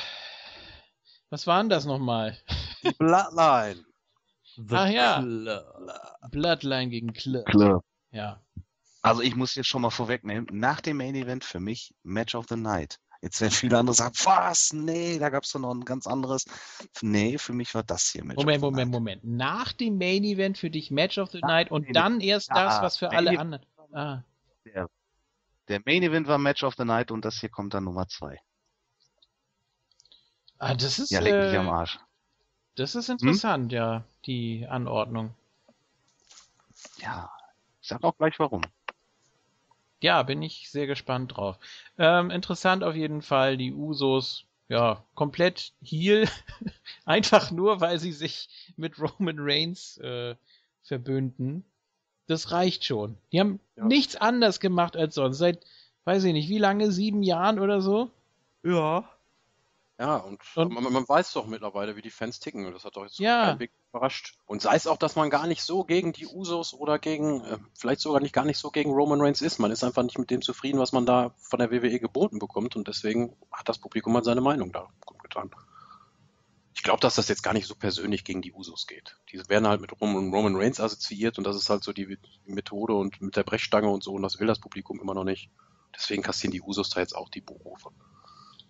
Was 1.30 1.46
waren 1.46 1.68
das 1.68 1.84
nochmal? 1.84 2.36
Die 2.82 2.90
Bloodline. 2.98 3.84
The 4.56 4.74
Ach 4.74 4.88
ja. 4.88 5.20
Club. 5.20 5.64
Bloodline 6.30 6.90
gegen 6.90 7.12
Club. 7.12 7.46
Club. 7.46 7.84
Ja. 8.10 8.42
Also 9.02 9.22
ich 9.22 9.36
muss 9.36 9.54
jetzt 9.54 9.68
schon 9.68 9.82
mal 9.82 9.90
vorwegnehmen, 9.90 10.46
nach 10.52 10.80
dem 10.80 10.96
Main 10.98 11.14
Event 11.14 11.44
für 11.44 11.60
mich 11.60 11.94
Match 12.02 12.34
of 12.34 12.46
the 12.48 12.56
Night. 12.56 12.98
Jetzt 13.22 13.40
werden 13.40 13.52
viele 13.52 13.78
andere 13.78 13.94
sagen, 13.94 14.14
was? 14.24 14.72
Nee, 14.72 15.18
da 15.18 15.28
gab 15.28 15.44
es 15.44 15.52
doch 15.52 15.60
noch 15.60 15.72
ein 15.72 15.84
ganz 15.84 16.06
anderes. 16.06 16.46
Nee, 17.02 17.38
für 17.38 17.52
mich 17.52 17.74
war 17.74 17.82
das 17.82 18.08
hier 18.08 18.24
Match 18.24 18.36
Moment, 18.36 18.62
of 18.62 18.62
the 18.62 18.70
Moment, 18.70 18.90
Night. 18.90 19.00
Moment. 19.00 19.24
Nach 19.24 19.72
dem 19.72 19.98
Main 19.98 20.24
Event 20.24 20.58
für 20.58 20.70
dich 20.70 20.90
Match 20.90 21.18
of 21.18 21.30
the 21.30 21.40
Nach 21.40 21.48
Night 21.48 21.70
und 21.70 21.84
Main 21.84 21.92
dann 21.92 22.20
erst 22.20 22.48
Ja, 22.48 22.64
das, 22.64 22.82
was 22.82 22.96
für 22.96 23.06
Main 23.06 23.16
alle 23.16 23.38
anderen. 23.38 23.66
Ah. 23.92 24.22
Der, 24.64 24.88
der 25.70 25.80
Main 25.86 26.02
Event 26.02 26.26
war 26.26 26.38
Match 26.38 26.62
of 26.64 26.74
the 26.76 26.84
Night 26.84 27.10
und 27.10 27.24
das 27.24 27.40
hier 27.40 27.48
kommt 27.48 27.74
dann 27.74 27.84
Nummer 27.84 28.08
zwei. 28.08 28.40
ah, 30.58 30.74
das 30.74 30.98
ist, 30.98 31.10
Ja, 31.10 31.20
leg 31.20 31.38
mich 31.38 31.52
äh, 31.52 31.56
am 31.56 31.68
Arsch. 31.68 31.98
das 32.76 32.94
ist 32.94 33.08
interessant, 33.08 33.72
ja, 33.72 34.04
die 34.26 34.66
Anordnung. 34.68 35.34
Ja, 36.98 37.30
ich 37.80 37.88
sag 37.88 38.02
auch 38.04 38.16
gleich 38.16 38.38
warum. 38.38 38.62
Ja, 40.02 40.22
bin 40.22 40.42
ich 40.42 40.70
sehr 40.70 40.86
gespannt 40.86 41.36
drauf. 41.36 41.58
Ähm, 41.98 42.30
interessant 42.30 42.84
auf 42.84 42.94
jeden 42.94 43.22
Fall, 43.22 43.56
die 43.56 43.72
Usos, 43.72 44.46
ja, 44.68 45.04
komplett 45.14 45.72
Heal. 45.82 46.28
Einfach 47.04 47.50
nur, 47.50 47.80
weil 47.80 47.98
sie 47.98 48.12
sich 48.12 48.48
mit 48.76 48.98
Roman 48.98 49.36
Reigns 49.38 49.98
äh, 49.98 50.36
verbünden. 50.82 51.64
Das 52.30 52.52
reicht 52.52 52.84
schon. 52.84 53.16
Die 53.32 53.40
haben 53.40 53.60
Ja. 53.76 53.84
nichts 53.84 54.16
anders 54.16 54.60
gemacht 54.60 54.96
als 54.96 55.14
sonst. 55.16 55.38
Seit, 55.38 55.60
weiß 56.04 56.24
ich 56.24 56.32
nicht, 56.32 56.48
wie 56.48 56.58
lange? 56.58 56.92
Sieben 56.92 57.22
Jahren 57.22 57.58
oder 57.58 57.80
so? 57.80 58.10
Ja. 58.62 59.04
Ja, 59.98 60.16
und, 60.16 60.40
Und- 60.56 60.72
man, 60.72 60.90
man 60.92 61.06
weiß 61.06 61.32
doch 61.34 61.46
mittlerweile, 61.46 61.94
wie 61.96 62.00
die 62.02 62.10
Fans 62.10 62.40
ticken. 62.40 62.64
Und 62.64 62.72
das 62.72 62.84
hat 62.84 62.96
doch 62.96 63.02
jetzt 63.04 63.18
Ja. 63.18 63.46
keinen 63.46 63.58
Weg 63.60 63.70
überrascht. 63.92 64.38
Und 64.46 64.62
sei 64.62 64.74
es 64.76 64.86
auch, 64.86 64.96
dass 64.96 65.14
man 65.16 65.28
gar 65.28 65.46
nicht 65.46 65.62
so 65.62 65.84
gegen 65.84 66.12
die 66.14 66.26
Usos 66.26 66.72
oder 66.72 66.98
gegen, 66.98 67.44
äh, 67.44 67.58
vielleicht 67.74 68.00
sogar 68.00 68.20
nicht 68.22 68.32
gar 68.32 68.46
nicht 68.46 68.56
so 68.58 68.70
gegen 68.70 68.92
Roman 68.92 69.20
Reigns 69.20 69.42
ist. 69.42 69.58
Man 69.58 69.70
ist 69.70 69.84
einfach 69.84 70.02
nicht 70.02 70.18
mit 70.18 70.30
dem 70.30 70.40
zufrieden, 70.40 70.78
was 70.78 70.92
man 70.92 71.04
da 71.04 71.34
von 71.38 71.58
der 71.58 71.70
WWE 71.70 72.00
geboten 72.00 72.38
bekommt. 72.38 72.76
Und 72.76 72.88
deswegen 72.88 73.36
hat 73.52 73.68
das 73.68 73.78
Publikum 73.78 74.14
halt 74.14 74.24
seine 74.24 74.40
Meinung 74.40 74.72
da 74.72 74.88
getan. 75.22 75.50
Ich 76.74 76.82
glaube, 76.82 77.00
dass 77.00 77.16
das 77.16 77.28
jetzt 77.28 77.42
gar 77.42 77.52
nicht 77.52 77.66
so 77.66 77.74
persönlich 77.74 78.24
gegen 78.24 78.42
die 78.42 78.52
Usos 78.52 78.86
geht. 78.86 79.16
Die 79.32 79.38
werden 79.48 79.66
halt 79.66 79.80
mit 79.80 80.00
Roman, 80.00 80.56
Reigns 80.56 80.80
assoziiert 80.80 81.36
und 81.36 81.44
das 81.44 81.56
ist 81.56 81.68
halt 81.68 81.82
so 81.82 81.92
die, 81.92 82.16
Methode 82.46 82.94
und 82.94 83.20
mit 83.20 83.36
der 83.36 83.42
Brechstange 83.42 83.88
und 83.88 84.02
so. 84.02 84.12
Und 84.12 84.22
das 84.22 84.38
will 84.40 84.46
das 84.46 84.58
Publikum 84.60 85.00
immer 85.00 85.14
noch 85.14 85.24
nicht. 85.24 85.50
Deswegen 85.94 86.22
kassieren 86.22 86.52
die 86.52 86.62
Usos 86.62 86.90
da 86.90 87.00
jetzt 87.00 87.14
auch 87.14 87.28
die 87.28 87.40
Buchrufe. 87.40 87.90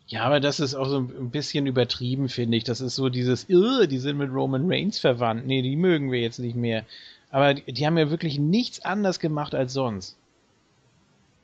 Ja, 0.07 0.25
aber 0.25 0.41
das 0.41 0.59
ist 0.59 0.75
auch 0.75 0.89
so 0.89 0.99
ein 0.99 1.31
bisschen 1.31 1.67
übertrieben, 1.67 2.29
finde 2.29 2.57
ich. 2.57 2.65
Das 2.65 2.81
ist 2.81 2.97
so 2.97 3.11
dieses, 3.11 3.49
"Irr, 3.49 3.87
die 3.87 3.99
sind 3.99 4.17
mit 4.19 4.31
Roman 4.33 4.71
Reigns 4.71 4.99
verwandt. 4.99 5.47
Nee, 5.47 5.63
die 5.63 5.77
mögen 5.77 6.11
wir 6.11 6.21
jetzt 6.21 6.39
nicht 6.41 6.57
mehr. 6.57 6.85
Aber 7.31 7.55
die, 7.55 7.73
die 7.73 7.87
haben 7.87 7.97
ja 7.97 8.11
wirklich 8.11 8.39
nichts 8.39 8.81
anders 8.81 9.21
gemacht 9.21 9.55
als 9.55 9.73
sonst. 9.73 10.17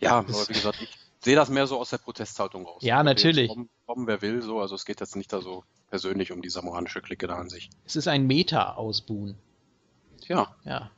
Ja, 0.01 0.23
Das- 0.23 0.37
aber 0.37 0.49
wie 0.49 0.53
gesagt, 0.55 0.83
ich 0.83 0.89
sehe 1.21 1.37
das 1.37 1.49
mehr 1.49 1.67
so 1.69 1.79
aus 1.79 1.91
der 1.91 1.99
Protesthaltung 1.99 2.67
raus. 2.67 2.83
Ja, 2.83 3.03
natürlich. 3.05 3.49
Kommen, 3.49 3.69
kommen, 3.87 4.07
wer 4.09 4.21
will, 4.21 4.43
so. 4.43 4.61
Also 4.61 4.75
es 4.75 4.85
geht 4.85 5.01
jetzt 5.01 5.15
nicht 5.15 5.33
da 5.33 5.41
so 5.41 5.63
persönlich 5.97 6.31
um 6.31 6.43
die 6.43 6.51
samoanische 6.51 7.01
Clique 7.01 7.27
da 7.27 7.37
an 7.37 7.49
sich. 7.49 7.71
Es 7.87 7.97
ist 7.97 8.07
ein 8.07 8.27
Meta-Ausbuhen. 8.27 9.35
Ja, 10.29 10.55
Ja. 10.65 10.91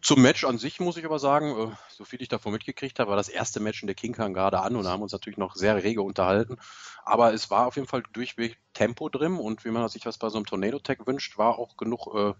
zum 0.00 0.22
Match 0.22 0.44
an 0.44 0.56
sich 0.56 0.80
muss 0.80 0.96
ich 0.96 1.04
aber 1.04 1.18
sagen, 1.18 1.50
äh, 1.50 1.76
so 1.90 2.06
viel 2.06 2.22
ich 2.22 2.28
davon 2.28 2.52
mitgekriegt 2.52 2.98
habe, 2.98 3.10
war 3.10 3.18
das 3.18 3.28
erste 3.28 3.60
Match 3.60 3.82
in 3.82 3.86
der 3.86 3.94
King 3.94 4.14
kam 4.14 4.32
gerade 4.32 4.60
an 4.60 4.76
und 4.76 4.88
haben 4.88 5.02
uns 5.02 5.12
natürlich 5.12 5.36
noch 5.36 5.56
sehr 5.56 5.82
rege 5.84 6.00
unterhalten. 6.00 6.56
Aber 7.04 7.34
es 7.34 7.50
war 7.50 7.66
auf 7.66 7.76
jeden 7.76 7.86
Fall 7.86 8.02
durchweg 8.14 8.56
Tempo 8.72 9.10
drin 9.10 9.36
und 9.36 9.66
wie 9.66 9.70
man 9.70 9.86
sich 9.90 10.02
das 10.02 10.16
bei 10.16 10.30
so 10.30 10.38
einem 10.38 10.46
Tornado 10.46 10.78
Tag 10.78 11.06
wünscht, 11.06 11.36
war 11.36 11.58
auch 11.58 11.76
genug, 11.76 12.06
äh, 12.14 12.32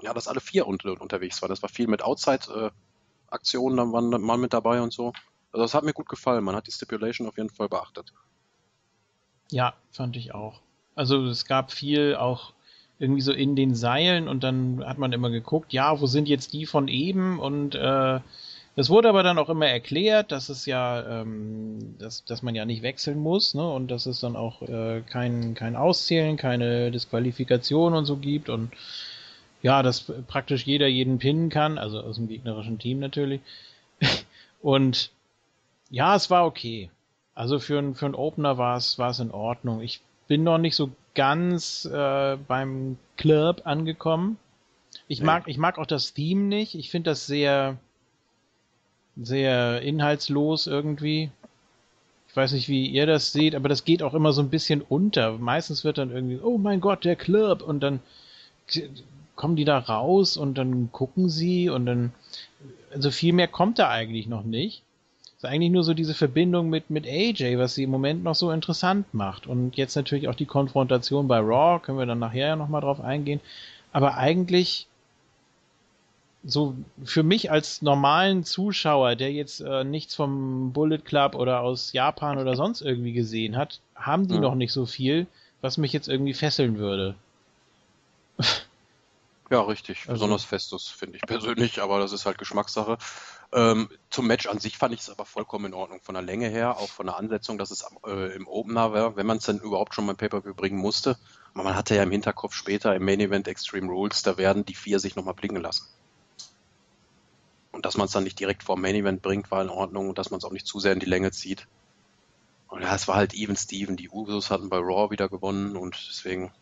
ja, 0.00 0.14
dass 0.14 0.26
alle 0.26 0.40
vier 0.40 0.66
unter, 0.66 0.98
unterwegs 0.98 1.42
waren. 1.42 1.50
Das 1.50 1.60
war 1.60 1.68
viel 1.68 1.86
mit 1.86 2.00
Outside-Aktionen, 2.00 3.76
dann 3.76 3.92
waren 3.92 4.08
mal 4.22 4.38
mit 4.38 4.54
dabei 4.54 4.80
und 4.80 4.94
so. 4.94 5.12
Also 5.52 5.64
das 5.64 5.74
hat 5.74 5.84
mir 5.84 5.92
gut 5.92 6.08
gefallen. 6.08 6.44
Man 6.44 6.56
hat 6.56 6.66
die 6.66 6.72
Stipulation 6.72 7.28
auf 7.28 7.36
jeden 7.36 7.50
Fall 7.50 7.68
beachtet. 7.68 8.14
Ja, 9.50 9.74
fand 9.90 10.16
ich 10.16 10.34
auch. 10.34 10.60
Also 10.94 11.24
es 11.26 11.44
gab 11.46 11.72
viel 11.72 12.16
auch 12.16 12.52
irgendwie 12.98 13.20
so 13.20 13.32
in 13.32 13.54
den 13.56 13.74
Seilen 13.74 14.28
und 14.28 14.42
dann 14.42 14.82
hat 14.84 14.98
man 14.98 15.12
immer 15.12 15.30
geguckt, 15.30 15.72
ja, 15.72 16.00
wo 16.00 16.06
sind 16.06 16.28
jetzt 16.28 16.52
die 16.54 16.66
von 16.66 16.88
eben 16.88 17.38
und 17.38 17.74
äh, 17.74 18.20
es 18.76 18.90
wurde 18.90 19.08
aber 19.08 19.22
dann 19.22 19.38
auch 19.38 19.48
immer 19.48 19.66
erklärt, 19.66 20.32
dass 20.32 20.48
es 20.48 20.66
ja, 20.66 21.20
ähm, 21.22 21.96
dass, 21.98 22.24
dass 22.24 22.42
man 22.42 22.54
ja 22.54 22.64
nicht 22.64 22.82
wechseln 22.82 23.18
muss, 23.18 23.54
ne, 23.54 23.66
und 23.70 23.90
dass 23.90 24.06
es 24.06 24.20
dann 24.20 24.36
auch 24.36 24.62
äh, 24.62 25.02
kein, 25.02 25.54
kein 25.54 25.76
Auszählen, 25.76 26.36
keine 26.36 26.90
Disqualifikation 26.90 27.94
und 27.94 28.06
so 28.06 28.16
gibt 28.16 28.48
und 28.48 28.72
ja, 29.62 29.82
dass 29.82 30.02
praktisch 30.28 30.64
jeder 30.66 30.86
jeden 30.86 31.18
pinnen 31.18 31.50
kann, 31.50 31.78
also 31.78 32.00
aus 32.00 32.16
dem 32.16 32.28
gegnerischen 32.28 32.78
Team 32.78 32.98
natürlich. 33.00 33.40
und 34.62 35.10
Ja, 35.90 36.16
es 36.16 36.30
war 36.30 36.46
okay. 36.46 36.90
Also 37.36 37.60
für, 37.60 37.78
ein, 37.78 37.94
für 37.94 38.06
einen 38.06 38.14
Opener 38.14 38.56
war 38.56 38.76
es, 38.78 38.98
war 38.98 39.10
es 39.10 39.20
in 39.20 39.30
Ordnung. 39.30 39.82
Ich 39.82 40.00
bin 40.26 40.42
noch 40.42 40.58
nicht 40.58 40.74
so 40.74 40.90
ganz 41.14 41.84
äh, 41.84 42.36
beim 42.48 42.96
Club 43.16 43.62
angekommen. 43.64 44.38
Ich 45.06 45.22
mag, 45.22 45.44
ich 45.46 45.58
mag 45.58 45.78
auch 45.78 45.86
das 45.86 46.14
Theme 46.14 46.44
nicht. 46.44 46.74
Ich 46.74 46.90
finde 46.90 47.10
das 47.10 47.26
sehr, 47.26 47.76
sehr 49.16 49.82
inhaltslos 49.82 50.66
irgendwie. 50.66 51.30
Ich 52.28 52.36
weiß 52.36 52.52
nicht, 52.52 52.68
wie 52.68 52.88
ihr 52.88 53.06
das 53.06 53.32
seht, 53.32 53.54
aber 53.54 53.68
das 53.68 53.84
geht 53.84 54.02
auch 54.02 54.14
immer 54.14 54.32
so 54.32 54.40
ein 54.40 54.50
bisschen 54.50 54.80
unter. 54.80 55.32
Meistens 55.32 55.84
wird 55.84 55.98
dann 55.98 56.10
irgendwie, 56.10 56.40
oh 56.42 56.56
mein 56.56 56.80
Gott, 56.80 57.04
der 57.04 57.16
Club, 57.16 57.60
und 57.60 57.80
dann 57.80 58.00
kommen 59.36 59.56
die 59.56 59.64
da 59.66 59.78
raus 59.78 60.38
und 60.38 60.56
dann 60.56 60.90
gucken 60.90 61.28
sie 61.28 61.68
und 61.68 61.84
dann, 61.84 62.12
also 62.92 63.10
viel 63.10 63.34
mehr 63.34 63.48
kommt 63.48 63.78
da 63.78 63.90
eigentlich 63.90 64.26
noch 64.26 64.42
nicht. 64.42 64.82
Ist 65.36 65.44
eigentlich 65.44 65.70
nur 65.70 65.84
so 65.84 65.92
diese 65.92 66.14
Verbindung 66.14 66.70
mit, 66.70 66.88
mit 66.88 67.06
AJ, 67.06 67.58
was 67.58 67.74
sie 67.74 67.82
im 67.82 67.90
Moment 67.90 68.24
noch 68.24 68.34
so 68.34 68.50
interessant 68.50 69.12
macht. 69.12 69.46
Und 69.46 69.76
jetzt 69.76 69.94
natürlich 69.94 70.28
auch 70.28 70.34
die 70.34 70.46
Konfrontation 70.46 71.28
bei 71.28 71.38
Raw, 71.38 71.78
können 71.80 71.98
wir 71.98 72.06
dann 72.06 72.18
nachher 72.20 72.48
ja 72.48 72.56
nochmal 72.56 72.80
drauf 72.80 73.00
eingehen. 73.00 73.40
Aber 73.92 74.16
eigentlich 74.16 74.86
so 76.42 76.74
für 77.04 77.22
mich 77.22 77.50
als 77.50 77.82
normalen 77.82 78.44
Zuschauer, 78.44 79.16
der 79.16 79.32
jetzt 79.32 79.60
äh, 79.60 79.84
nichts 79.84 80.14
vom 80.14 80.72
Bullet 80.72 80.98
Club 80.98 81.34
oder 81.34 81.60
aus 81.60 81.92
Japan 81.92 82.38
oder 82.38 82.54
sonst 82.56 82.80
irgendwie 82.80 83.12
gesehen 83.12 83.56
hat, 83.56 83.80
haben 83.94 84.28
die 84.28 84.34
Ja. 84.34 84.40
noch 84.40 84.54
nicht 84.54 84.72
so 84.72 84.86
viel, 84.86 85.26
was 85.60 85.76
mich 85.76 85.92
jetzt 85.92 86.08
irgendwie 86.08 86.34
fesseln 86.34 86.78
würde. 86.78 87.14
Ja, 89.50 89.60
richtig. 89.60 90.00
Also- 90.02 90.12
Besonders 90.12 90.44
Festus, 90.44 90.88
finde 90.88 91.16
ich 91.16 91.22
persönlich, 91.22 91.80
aber 91.82 91.98
das 91.98 92.12
ist 92.12 92.26
halt 92.26 92.38
Geschmackssache. 92.38 92.98
Ähm, 93.52 93.88
zum 94.10 94.26
Match 94.26 94.46
an 94.46 94.58
sich 94.58 94.76
fand 94.76 94.94
ich 94.94 95.00
es 95.00 95.10
aber 95.10 95.24
vollkommen 95.24 95.66
in 95.66 95.74
Ordnung. 95.74 96.00
Von 96.02 96.14
der 96.14 96.22
Länge 96.22 96.48
her, 96.48 96.78
auch 96.78 96.88
von 96.88 97.06
der 97.06 97.16
Ansetzung, 97.16 97.58
dass 97.58 97.70
es 97.70 97.86
äh, 98.06 98.34
im 98.34 98.48
Opener 98.48 98.92
war, 98.92 99.16
wenn 99.16 99.26
man 99.26 99.38
es 99.38 99.44
dann 99.44 99.58
überhaupt 99.58 99.94
schon 99.94 100.06
mal 100.06 100.14
Pay-Per-View 100.14 100.54
bringen 100.54 100.78
musste. 100.78 101.16
Aber 101.54 101.64
man 101.64 101.76
hatte 101.76 101.94
ja 101.94 102.02
im 102.02 102.10
Hinterkopf 102.10 102.54
später 102.54 102.94
im 102.94 103.04
Main 103.04 103.20
Event 103.20 103.48
Extreme 103.48 103.88
Rules, 103.88 104.22
da 104.22 104.36
werden 104.36 104.64
die 104.64 104.74
vier 104.74 104.98
sich 104.98 105.16
nochmal 105.16 105.34
blicken 105.34 105.56
lassen. 105.56 105.86
Und 107.72 107.86
dass 107.86 107.96
man 107.96 108.06
es 108.06 108.12
dann 108.12 108.24
nicht 108.24 108.40
direkt 108.40 108.62
vor 108.62 108.76
dem 108.76 108.82
Main 108.82 108.94
Event 108.94 109.22
bringt, 109.22 109.50
war 109.50 109.62
in 109.62 109.68
Ordnung 109.68 110.08
und 110.08 110.18
dass 110.18 110.30
man 110.30 110.38
es 110.38 110.44
auch 110.44 110.52
nicht 110.52 110.66
zu 110.66 110.80
sehr 110.80 110.92
in 110.92 111.00
die 111.00 111.06
Länge 111.06 111.30
zieht. 111.30 111.66
Und 112.68 112.82
ja, 112.82 112.94
es 112.94 113.06
war 113.06 113.16
halt 113.16 113.34
even 113.34 113.56
Steven. 113.56 113.96
Die 113.96 114.10
Usos 114.10 114.50
hatten 114.50 114.68
bei 114.68 114.78
Raw 114.78 115.10
wieder 115.10 115.28
gewonnen 115.28 115.76
und 115.76 115.96
deswegen 116.10 116.52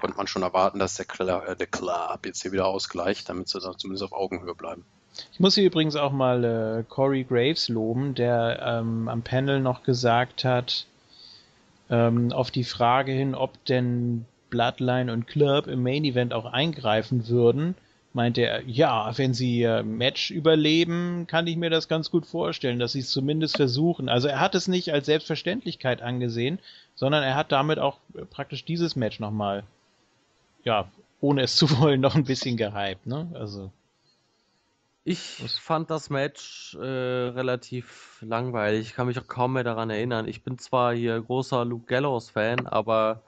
konnte 0.00 0.16
man 0.16 0.26
schon 0.26 0.42
erwarten, 0.42 0.78
dass 0.78 0.94
der, 0.94 1.06
Cla 1.06 1.44
äh, 1.44 1.56
der 1.56 1.66
Club 1.66 2.24
jetzt 2.24 2.42
hier 2.42 2.52
wieder 2.52 2.66
ausgleicht, 2.66 3.28
damit 3.28 3.48
sie 3.48 3.60
dann 3.60 3.78
zumindest 3.78 4.04
auf 4.04 4.12
Augenhöhe 4.12 4.54
bleiben. 4.54 4.84
Ich 5.32 5.40
muss 5.40 5.54
hier 5.54 5.64
übrigens 5.64 5.96
auch 5.96 6.12
mal 6.12 6.44
äh, 6.44 6.84
Corey 6.88 7.24
Graves 7.24 7.68
loben, 7.68 8.14
der 8.14 8.60
ähm, 8.64 9.08
am 9.08 9.22
Panel 9.22 9.60
noch 9.60 9.82
gesagt 9.82 10.44
hat, 10.44 10.86
ähm, 11.90 12.32
auf 12.32 12.50
die 12.50 12.64
Frage 12.64 13.12
hin, 13.12 13.34
ob 13.34 13.64
denn 13.64 14.26
Bloodline 14.50 15.12
und 15.12 15.26
Club 15.26 15.66
im 15.66 15.82
Main 15.82 16.04
Event 16.04 16.32
auch 16.32 16.46
eingreifen 16.46 17.28
würden, 17.28 17.74
meinte 18.12 18.42
er, 18.42 18.62
ja, 18.66 19.16
wenn 19.16 19.34
sie 19.34 19.62
äh, 19.62 19.82
Match 19.82 20.30
überleben, 20.30 21.26
kann 21.26 21.46
ich 21.46 21.56
mir 21.56 21.70
das 21.70 21.88
ganz 21.88 22.10
gut 22.10 22.26
vorstellen, 22.26 22.78
dass 22.78 22.92
sie 22.92 23.00
es 23.00 23.10
zumindest 23.10 23.56
versuchen. 23.56 24.08
Also 24.08 24.28
er 24.28 24.40
hat 24.40 24.54
es 24.54 24.66
nicht 24.68 24.92
als 24.92 25.06
Selbstverständlichkeit 25.06 26.02
angesehen, 26.02 26.58
sondern 26.94 27.22
er 27.22 27.36
hat 27.36 27.52
damit 27.52 27.78
auch 27.78 27.98
äh, 28.14 28.24
praktisch 28.24 28.64
dieses 28.64 28.96
Match 28.96 29.20
nochmal, 29.20 29.62
ja, 30.64 30.88
ohne 31.20 31.42
es 31.42 31.56
zu 31.56 31.78
wollen, 31.78 32.00
noch 32.00 32.14
ein 32.14 32.24
bisschen 32.24 32.56
gehypt, 32.56 33.06
ne? 33.06 33.28
Also. 33.34 33.70
Ich 35.04 35.42
Was? 35.42 35.58
fand 35.58 35.90
das 35.90 36.10
Match 36.10 36.74
äh, 36.74 36.78
relativ 36.80 38.18
langweilig. 38.20 38.88
Ich 38.88 38.94
kann 38.94 39.06
mich 39.06 39.18
auch 39.18 39.26
kaum 39.26 39.54
mehr 39.54 39.64
daran 39.64 39.90
erinnern. 39.90 40.28
Ich 40.28 40.42
bin 40.42 40.58
zwar 40.58 40.94
hier 40.94 41.20
großer 41.20 41.64
Luke 41.64 41.86
Gallows-Fan, 41.86 42.66
aber 42.66 43.22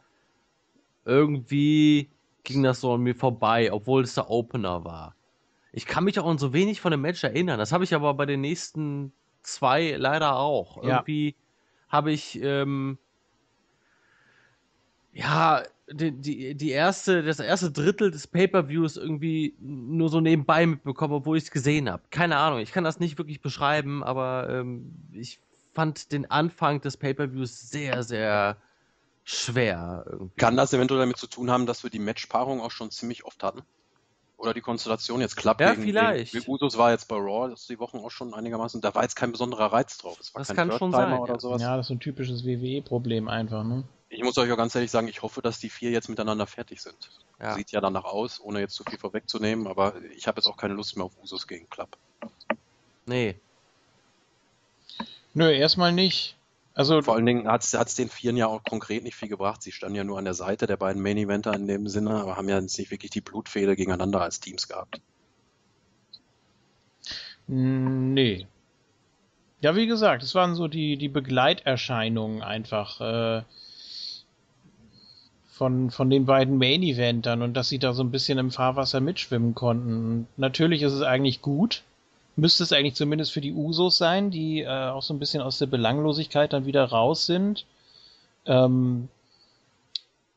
irgendwie 1.05 2.11
ging 2.45 2.63
das 2.63 2.81
so 2.81 2.95
an 2.95 3.01
mir 3.01 3.15
vorbei, 3.15 3.73
obwohl 3.73 4.03
es 4.03 4.15
der 4.15 4.31
Opener 4.31 4.85
war. 4.85 5.15
Ich 5.73 5.87
kann 5.87 6.05
mich 6.05 6.19
auch 6.19 6.27
an 6.27 6.39
so 6.39 6.53
wenig 6.53 6.81
von 6.81 6.91
dem 6.91 7.01
Match 7.01 7.23
erinnern. 7.23 7.59
Das 7.59 7.73
habe 7.73 7.85
ich 7.85 7.95
aber 7.95 8.15
bei 8.15 8.27
den 8.27 8.41
nächsten 8.41 9.13
zwei 9.43 9.93
leider 9.97 10.37
auch. 10.37 10.77
Ja. 10.79 10.83
Irgendwie 10.99 11.37
habe 11.89 12.13
ich 12.13 12.41
ähm, 12.43 12.99
ja 15.13 15.63
die, 15.93 16.13
die, 16.13 16.55
die 16.55 16.71
erste, 16.71 17.23
das 17.23 17.41
erste 17.41 17.71
Drittel 17.71 18.11
des 18.11 18.27
Pay-Per-Views 18.27 18.97
irgendwie 18.97 19.55
nur 19.61 20.09
so 20.09 20.21
nebenbei 20.21 20.67
mitbekommen, 20.67 21.15
obwohl 21.15 21.37
ich 21.37 21.45
es 21.45 21.51
gesehen 21.51 21.91
habe. 21.91 22.03
Keine 22.11 22.37
Ahnung, 22.37 22.61
ich 22.61 22.73
kann 22.73 22.85
das 22.85 23.01
nicht 23.01 23.19
wirklich 23.19 23.41
beschreiben, 23.41 24.03
aber 24.03 24.49
ähm, 24.51 24.95
ich 25.13 25.41
fand 25.73 26.13
den 26.13 26.31
Anfang 26.31 26.81
des 26.81 26.97
Pay-Per-Views 26.97 27.71
sehr, 27.71 28.03
sehr 28.03 28.57
schwer. 29.25 30.05
Irgendwie. 30.11 30.37
Kann 30.37 30.57
das 30.57 30.73
eventuell 30.73 31.01
damit 31.01 31.17
zu 31.17 31.27
tun 31.27 31.51
haben, 31.51 31.67
dass 31.67 31.83
wir 31.83 31.91
die 31.91 31.99
Matchpaarung 31.99 32.61
auch 32.61 32.71
schon 32.71 32.91
ziemlich 32.91 33.25
oft 33.25 33.43
hatten? 33.43 33.63
Oder 34.37 34.55
die 34.55 34.63
Konstellation 34.63 35.21
jetzt 35.21 35.37
klappt 35.37 35.61
Ja, 35.61 35.73
gegen, 35.75 35.83
vielleicht. 35.83 36.33
gegen 36.33 36.51
Usos 36.51 36.79
war 36.79 36.93
jetzt 36.93 37.09
bei 37.09 37.17
Raw 37.17 37.51
das 37.51 37.67
die 37.67 37.79
Wochen 37.79 37.99
auch 37.99 38.11
schon 38.11 38.33
einigermaßen, 38.33 38.81
da 38.81 38.95
war 38.95 39.03
jetzt 39.03 39.15
kein 39.15 39.33
besonderer 39.33 39.71
Reiz 39.71 39.99
drauf. 39.99 40.19
Es 40.19 40.35
war 40.35 40.41
Das 40.41 40.49
kein 40.49 40.69
kann 40.69 40.79
schon 40.79 40.93
sein, 40.93 41.13
oder 41.19 41.35
ja. 41.35 41.39
sowas. 41.39 41.61
Ja, 41.61 41.77
das 41.77 41.85
ist 41.85 41.89
so 41.89 41.95
ein 41.95 42.01
typisches 42.01 42.45
WWE-Problem 42.47 43.29
einfach, 43.29 43.65
ne? 43.65 43.85
Ich 44.13 44.25
muss 44.25 44.37
euch 44.39 44.51
auch 44.51 44.57
ganz 44.57 44.75
ehrlich 44.75 44.91
sagen, 44.91 45.07
ich 45.07 45.23
hoffe, 45.23 45.41
dass 45.41 45.61
die 45.61 45.71
vier 45.71 45.91
jetzt 45.91 46.09
miteinander 46.09 46.47
fertig 46.47 46.83
sind. 46.83 46.97
Ja. 47.41 47.55
Sieht 47.55 47.71
ja 47.71 47.81
danach 47.81 48.05
aus, 48.05 48.41
ohne 48.41 48.59
jetzt 48.59 48.75
zu 48.75 48.83
viel 48.83 48.99
vorwegzunehmen, 48.99 49.69
aber 49.69 49.95
ich 50.17 50.27
habe 50.27 50.41
jetzt 50.41 50.49
auch 50.49 50.57
keine 50.57 50.75
Lust 50.75 50.97
mehr 50.97 51.07
auf 51.07 51.17
Usos 51.23 51.47
gegen 51.47 51.71
Club. 51.71 51.97
Nee. 53.07 53.37
Nö, 55.33 55.51
erstmal 55.53 55.93
nicht. 55.93 56.37
Also, 56.75 57.03
Vor 57.03 57.15
allen 57.15 57.27
Dingen 57.27 57.47
hat 57.47 57.63
es 57.63 57.95
den 57.95 58.09
Vieren 58.09 58.37
ja 58.37 58.47
auch 58.47 58.65
konkret 58.65 59.05
nicht 59.05 59.15
viel 59.15 59.29
gebracht. 59.29 59.63
Sie 59.63 59.71
standen 59.71 59.97
ja 59.97 60.05
nur 60.05 60.19
an 60.19 60.25
der 60.25 60.35
Seite 60.35 60.67
der 60.67 60.77
beiden 60.77 61.03
Main 61.03 61.17
Eventer 61.17 61.55
in 61.55 61.69
dem 61.69 61.89
Sinne, 61.89 62.11
aber 62.11 62.37
haben 62.37 62.49
ja 62.49 62.59
jetzt 62.59 62.79
nicht 62.79 62.91
wirklich 62.91 63.13
die 63.13 63.21
Blutfehde 63.21 63.77
gegeneinander 63.77 64.21
als 64.21 64.41
Teams 64.41 64.67
gehabt. 64.67 65.01
nee. 67.47 68.47
Ja, 69.61 69.77
wie 69.77 69.87
gesagt, 69.87 70.23
es 70.23 70.35
waren 70.35 70.55
so 70.55 70.69
die, 70.69 70.97
die 70.97 71.09
Begleiterscheinungen 71.09 72.43
einfach 72.43 73.01
äh, 73.01 73.43
von, 75.61 75.91
von 75.91 76.09
den 76.09 76.25
beiden 76.25 76.57
Main-Eventern 76.57 77.43
und 77.43 77.53
dass 77.53 77.69
sie 77.69 77.79
da 77.79 77.93
so 77.93 78.03
ein 78.03 78.11
bisschen 78.11 78.39
im 78.39 78.51
Fahrwasser 78.51 79.01
mitschwimmen 79.01 79.55
konnten. 79.55 79.93
Und 79.93 80.27
natürlich 80.39 80.81
ist 80.81 80.95
es 80.95 81.03
eigentlich 81.03 81.43
gut. 81.43 81.83
Müsste 82.35 82.63
es 82.63 82.73
eigentlich 82.73 82.95
zumindest 82.95 83.31
für 83.31 83.43
die 83.43 83.53
Usos 83.53 83.99
sein, 83.99 84.31
die 84.31 84.63
äh, 84.63 84.89
auch 84.89 85.03
so 85.03 85.13
ein 85.13 85.19
bisschen 85.19 85.43
aus 85.43 85.59
der 85.59 85.67
Belanglosigkeit 85.67 86.55
dann 86.55 86.65
wieder 86.65 86.87
raus 86.87 87.27
sind. 87.27 87.67
Ähm, 88.47 89.11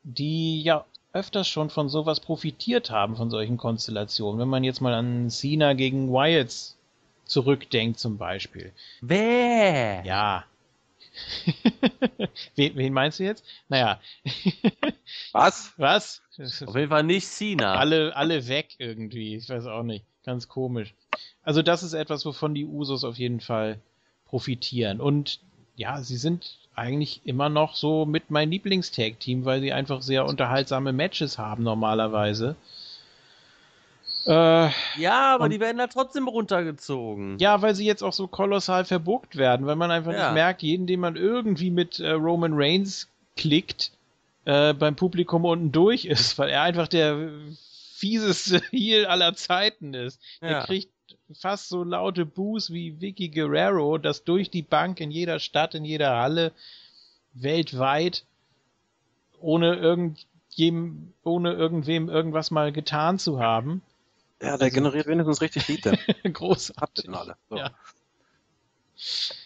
die 0.03 0.61
ja 0.61 0.84
öfters 1.13 1.47
schon 1.47 1.69
von 1.69 1.88
sowas 1.88 2.19
profitiert 2.19 2.91
haben, 2.91 3.15
von 3.15 3.30
solchen 3.30 3.55
Konstellationen. 3.55 4.41
Wenn 4.41 4.49
man 4.49 4.65
jetzt 4.65 4.82
mal 4.82 4.93
an 4.93 5.30
Cena 5.30 5.71
gegen 5.71 6.11
Wyatts 6.11 6.76
zurückdenkt 7.24 7.97
zum 7.97 8.17
Beispiel. 8.17 8.74
Wer? 8.99 10.03
Ja. 10.03 10.43
wen, 12.55 12.76
wen 12.76 12.93
meinst 12.93 13.20
du 13.20 13.24
jetzt? 13.24 13.45
Naja. 13.70 13.99
Was? 15.32 15.74
Was? 15.78 16.22
Auf 16.39 16.76
jeden 16.76 16.89
Fall 16.89 17.03
nicht 17.03 17.28
Cena. 17.28 17.76
alle, 17.76 18.16
alle 18.16 18.47
weg 18.47 18.76
irgendwie. 18.78 19.36
Ich 19.36 19.49
weiß 19.49 19.68
auch 19.68 19.84
nicht. 19.84 20.05
Ganz 20.26 20.47
komisch. 20.47 20.93
Also 21.43 21.61
das 21.61 21.84
ist 21.84 21.93
etwas, 21.93 22.26
wovon 22.26 22.55
die 22.55 22.66
Usos 22.66 23.03
auf 23.03 23.18
jeden 23.18 23.41
Fall 23.41 23.80
profitieren. 24.26 25.01
Und 25.01 25.39
ja, 25.76 26.01
sie 26.01 26.18
sind 26.18 26.57
eigentlich 26.76 27.22
immer 27.26 27.49
noch 27.49 27.76
so 27.76 28.05
mit 28.05 28.32
mein 28.32 28.49
Lieblingstag-Team, 28.49 29.45
weil 29.45 29.61
sie 29.61 29.74
einfach 29.74 30.01
sehr 30.01 30.26
unterhaltsame 30.26 30.93
Matches 30.93 31.38
haben 31.38 31.64
normalerweise. 31.64 32.55
Äh, 34.26 34.69
ja, 34.97 35.36
aber 35.36 35.45
Und- 35.45 35.49
die 35.51 35.59
werden 35.59 35.78
da 35.78 35.88
trotzdem 35.88 36.28
runtergezogen. 36.28 37.38
ja, 37.39 37.61
weil 37.61 37.76
sie 37.76 37.86
jetzt 37.86 38.03
auch 38.03 38.13
so 38.13 38.28
kolossal 38.28 38.86
verbuckt 38.86 39.36
werden, 39.36 39.65
weil 39.65 39.76
man 39.76 39.91
einfach 39.91 40.13
Ja. 40.13 40.28
nicht 40.28 40.34
merkt, 40.36 40.61
jeden, 40.61 40.88
den 40.88 40.99
man 41.01 41.15
irgendwie 41.15 41.71
mit 41.71 41.99
äh, 41.99 42.11
Roman 42.11 42.53
Reigns 42.53 43.09
klickt, 43.36 43.91
äh, 44.45 44.74
beim 44.74 44.95
Publikum 44.95 45.43
unten 45.45 45.71
durch 45.71 46.05
ist, 46.05 46.38
weil 46.38 46.49
er 46.49 46.61
einfach 46.61 46.88
der 46.88 47.30
fieseste 47.95 48.61
Heel 48.71 49.05
aller 49.07 49.34
Zeiten 49.36 49.93
ist. 49.93 50.19
Er 50.41 50.51
Ja. 50.51 50.65
kriegt 50.65 50.89
fast 51.34 51.69
so 51.69 51.84
laute 51.84 52.26
Boos 52.26 52.71
wie 52.71 53.01
Vicky 53.01 53.30
Guerrero, 53.30 53.97
das 53.97 54.24
durch 54.24 54.49
die 54.49 54.61
Bank 54.61 54.99
in 55.01 55.11
jeder 55.11 55.39
Stadt, 55.39 55.74
in 55.76 55.84
jeder 55.84 56.15
Halle, 56.17 56.51
weltweit, 57.34 58.24
ohne 59.41 59.76
irgendjem, 59.76 61.13
ohne 61.24 61.53
irgendwem 61.53 62.07
irgendwas 62.09 62.51
mal 62.51 62.71
getan 62.71 63.19
zu 63.19 63.39
haben. 63.39 63.82
Ja, 64.44 64.58
der 64.58 64.66
Also- 64.66 64.76
generiert 64.76 65.08
wenigstens 65.08 65.41
richtig 65.41 65.68
Heat. 65.68 65.86
Der 65.86 65.94
habt 65.94 66.24
Großartig. 66.34 67.06
ihr 67.06 67.12
denn 67.12 67.16
alle. 67.20 67.36
So. 67.50 67.58
Ja. 67.58 67.72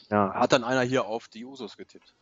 Ja, 0.10 0.34
hat 0.34 0.52
dann 0.52 0.64
einer 0.64 0.82
hier 0.82 1.06
auf 1.06 1.28
die 1.28 1.46
Usos 1.46 1.78
getippt. 1.78 2.14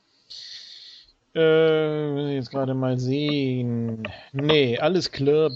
Äh, 1.34 1.40
will 1.40 2.30
ich 2.30 2.36
jetzt 2.36 2.52
gerade 2.52 2.74
mal 2.74 2.98
sehen. 2.98 4.04
Nee, 4.32 4.80
alles 4.80 5.12
Club. 5.12 5.52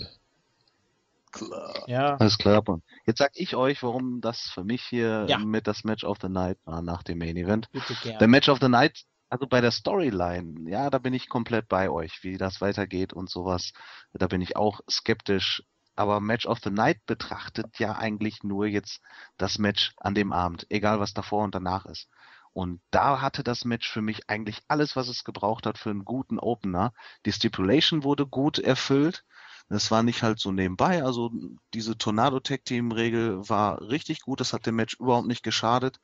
klar. 1.31 1.83
Ja. 1.87 2.17
Alles 2.17 2.37
klar. 2.37 2.63
Jetzt 3.05 3.19
sag 3.19 3.31
ich 3.35 3.55
euch, 3.55 3.81
warum 3.83 4.19
das 4.19 4.41
für 4.53 4.63
mich 4.63 4.81
hier 4.83 5.25
ja. 5.29 5.37
mit 5.37 5.67
das 5.67 5.83
Match 5.83 6.03
of 6.03 6.17
the 6.21 6.27
Night 6.27 6.57
war 6.65 6.81
nach 6.81 7.03
dem 7.03 7.19
Main 7.19 7.37
Event. 7.37 7.71
Bitte 7.71 7.93
gerne. 8.03 8.17
Der 8.17 8.27
Match 8.27 8.49
of 8.49 8.59
the 8.59 8.67
Night, 8.67 9.03
also 9.29 9.47
bei 9.47 9.61
der 9.61 9.71
Storyline, 9.71 10.69
ja, 10.69 10.89
da 10.89 10.97
bin 10.97 11.13
ich 11.13 11.29
komplett 11.29 11.69
bei 11.69 11.89
euch, 11.89 12.23
wie 12.23 12.37
das 12.37 12.59
weitergeht 12.61 13.13
und 13.13 13.29
sowas. 13.29 13.71
Da 14.13 14.27
bin 14.27 14.41
ich 14.41 14.55
auch 14.57 14.81
skeptisch. 14.89 15.63
Aber 15.99 16.21
Match 16.21 16.45
of 16.45 16.59
the 16.63 16.69
Night 16.69 17.05
betrachtet 17.05 17.77
ja 17.77 17.97
eigentlich 17.97 18.41
nur 18.41 18.65
jetzt 18.65 19.01
das 19.35 19.59
Match 19.59 19.91
an 19.97 20.15
dem 20.15 20.31
Abend, 20.31 20.65
egal 20.69 21.01
was 21.01 21.13
davor 21.13 21.43
und 21.43 21.53
danach 21.53 21.85
ist. 21.85 22.07
Und 22.53 22.79
da 22.89 23.19
hatte 23.19 23.43
das 23.43 23.65
Match 23.65 23.91
für 23.91 24.01
mich 24.01 24.29
eigentlich 24.29 24.61
alles, 24.69 24.95
was 24.95 25.09
es 25.09 25.25
gebraucht 25.25 25.65
hat 25.65 25.77
für 25.77 25.89
einen 25.89 26.05
guten 26.05 26.39
Opener. 26.39 26.93
Die 27.25 27.33
Stipulation 27.33 28.05
wurde 28.05 28.25
gut 28.25 28.59
erfüllt. 28.59 29.25
Das 29.67 29.91
war 29.91 30.01
nicht 30.01 30.23
halt 30.23 30.39
so 30.39 30.53
nebenbei. 30.53 31.03
Also 31.03 31.31
diese 31.73 31.97
Tornado 31.97 32.39
Tag 32.39 32.63
Team 32.63 32.93
Regel 32.93 33.49
war 33.49 33.81
richtig 33.81 34.21
gut. 34.21 34.39
Das 34.39 34.53
hat 34.53 34.65
dem 34.65 34.77
Match 34.77 34.95
überhaupt 35.01 35.27
nicht 35.27 35.43
geschadet. 35.43 35.99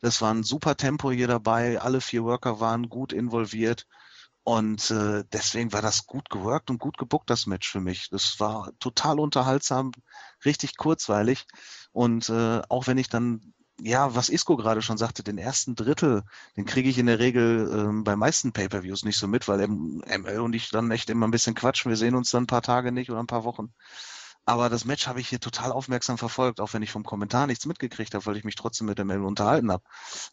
Das 0.00 0.20
war 0.20 0.34
ein 0.34 0.42
super 0.42 0.76
Tempo 0.76 1.12
hier 1.12 1.28
dabei. 1.28 1.80
Alle 1.80 2.00
vier 2.00 2.24
Worker 2.24 2.58
waren 2.58 2.88
gut 2.88 3.12
involviert. 3.12 3.86
Und 4.48 4.90
äh, 4.90 5.24
deswegen 5.30 5.74
war 5.74 5.82
das 5.82 6.06
gut 6.06 6.30
geworkt 6.30 6.70
und 6.70 6.78
gut 6.78 6.96
gebuckt, 6.96 7.28
das 7.28 7.44
Match 7.44 7.70
für 7.70 7.80
mich. 7.80 8.08
Das 8.08 8.40
war 8.40 8.72
total 8.78 9.20
unterhaltsam, 9.20 9.92
richtig 10.42 10.78
kurzweilig. 10.78 11.44
Und 11.92 12.30
äh, 12.30 12.62
auch 12.70 12.86
wenn 12.86 12.96
ich 12.96 13.10
dann 13.10 13.52
ja, 13.78 14.14
was 14.14 14.30
Isco 14.30 14.56
gerade 14.56 14.80
schon 14.80 14.96
sagte, 14.96 15.22
den 15.22 15.36
ersten 15.36 15.74
Drittel, 15.74 16.22
den 16.56 16.64
kriege 16.64 16.88
ich 16.88 16.96
in 16.96 17.04
der 17.04 17.18
Regel 17.18 17.70
ähm, 17.74 18.04
bei 18.04 18.16
meisten 18.16 18.52
Pay-per-Views 18.52 19.04
nicht 19.04 19.18
so 19.18 19.28
mit, 19.28 19.48
weil 19.48 19.60
ML 19.68 20.40
und 20.40 20.54
ich 20.54 20.70
dann 20.70 20.90
echt 20.92 21.10
immer 21.10 21.28
ein 21.28 21.30
bisschen 21.30 21.54
quatschen. 21.54 21.90
Wir 21.90 21.98
sehen 21.98 22.14
uns 22.14 22.30
dann 22.30 22.44
ein 22.44 22.46
paar 22.48 22.62
Tage 22.62 22.90
nicht 22.90 23.10
oder 23.10 23.20
ein 23.20 23.26
paar 23.26 23.44
Wochen. 23.44 23.74
Aber 24.46 24.70
das 24.70 24.86
Match 24.86 25.06
habe 25.06 25.20
ich 25.20 25.28
hier 25.28 25.40
total 25.40 25.72
aufmerksam 25.72 26.16
verfolgt, 26.16 26.60
auch 26.60 26.72
wenn 26.72 26.82
ich 26.82 26.90
vom 26.90 27.04
Kommentar 27.04 27.46
nichts 27.46 27.66
mitgekriegt 27.66 28.14
habe, 28.14 28.24
weil 28.24 28.38
ich 28.38 28.44
mich 28.44 28.54
trotzdem 28.54 28.86
mit 28.86 28.98
ML 28.98 29.22
unterhalten 29.24 29.70
habe. 29.70 29.84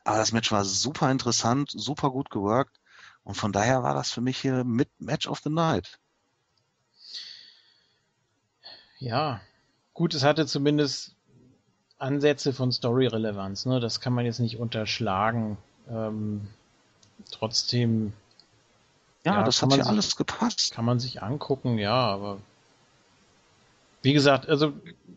Aber 0.06 0.18
das 0.18 0.32
Match 0.32 0.54
war 0.54 0.64
super 0.64 1.12
interessant, 1.12 1.70
super 1.70 2.12
gut 2.12 2.30
geworkt. 2.30 2.80
Und 3.26 3.36
von 3.36 3.52
daher 3.52 3.84
war 3.84 3.96
das 3.96 4.12
für 4.12 4.22
mich 4.22 4.38
hier 4.38 4.64
mit 4.64 4.90
Match 5.00 5.28
of 5.28 5.40
the 5.40 5.50
Night. 5.50 6.00
Ja, 9.00 9.42
gut, 9.94 10.14
es 10.14 10.24
hatte 10.24 10.46
zumindest 10.46 11.16
Ansätze 11.98 12.54
von 12.54 12.72
Story-Relevanz. 12.72 13.66
Ne? 13.66 13.80
Das 13.80 14.00
kann 14.00 14.14
man 14.14 14.26
jetzt 14.26 14.40
nicht 14.40 14.58
unterschlagen. 14.58 15.58
Ähm, 15.90 16.48
trotzdem. 17.32 18.14
Ja, 19.24 19.34
ja 19.34 19.44
das 19.44 19.62
hat 19.62 19.72
ja 19.72 19.78
sich, 19.78 19.86
alles 19.86 20.16
gepasst. 20.16 20.72
Kann 20.74 20.86
man 20.86 21.00
sich 21.00 21.24
angucken, 21.24 21.80
ja, 21.80 21.94
aber 21.94 22.38
wie 24.04 24.14
gesagt, 24.14 24.48
also 24.48 24.72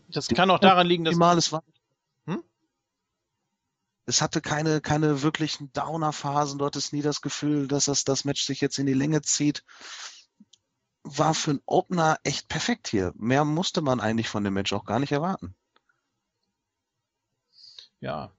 das 0.08 0.28
kann 0.28 0.50
auch 0.50 0.60
daran 0.60 0.86
liegen, 0.86 1.04
dass. 1.04 1.14
Es 1.14 1.52
war. 1.52 1.62
Es 4.08 4.22
hatte 4.22 4.40
keine, 4.40 4.80
keine 4.80 5.22
wirklichen 5.22 5.72
Downer-Phasen. 5.72 6.58
Dort 6.58 6.76
ist 6.76 6.92
nie 6.92 7.02
das 7.02 7.20
Gefühl, 7.20 7.68
dass 7.68 7.84
das, 7.86 8.04
das 8.04 8.24
Match 8.24 8.42
sich 8.42 8.60
jetzt 8.60 8.78
in 8.78 8.86
die 8.86 8.94
Länge 8.94 9.22
zieht. 9.22 9.64
War 11.04 11.34
für 11.34 11.50
einen 11.52 11.62
Opener 11.66 12.18
echt 12.24 12.48
perfekt 12.48 12.88
hier. 12.88 13.12
Mehr 13.16 13.44
musste 13.44 13.82
man 13.82 14.00
eigentlich 14.00 14.28
von 14.28 14.44
dem 14.44 14.54
Match 14.54 14.72
auch 14.72 14.84
gar 14.84 14.98
nicht 14.98 15.12
erwarten 15.12 15.54
ja. 18.00 18.30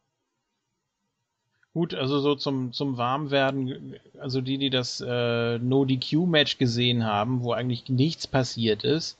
Gut, 1.73 1.93
also 1.93 2.19
so 2.19 2.35
zum, 2.35 2.73
zum 2.73 2.97
Warmwerden, 2.97 3.95
also 4.19 4.41
die, 4.41 4.57
die 4.57 4.69
das 4.69 5.01
äh, 5.05 5.59
No-DQ-Match 5.59 6.57
gesehen 6.57 7.05
haben, 7.05 7.43
wo 7.43 7.53
eigentlich 7.53 7.87
nichts 7.89 8.25
passiert 8.27 8.83
ist, 8.83 9.17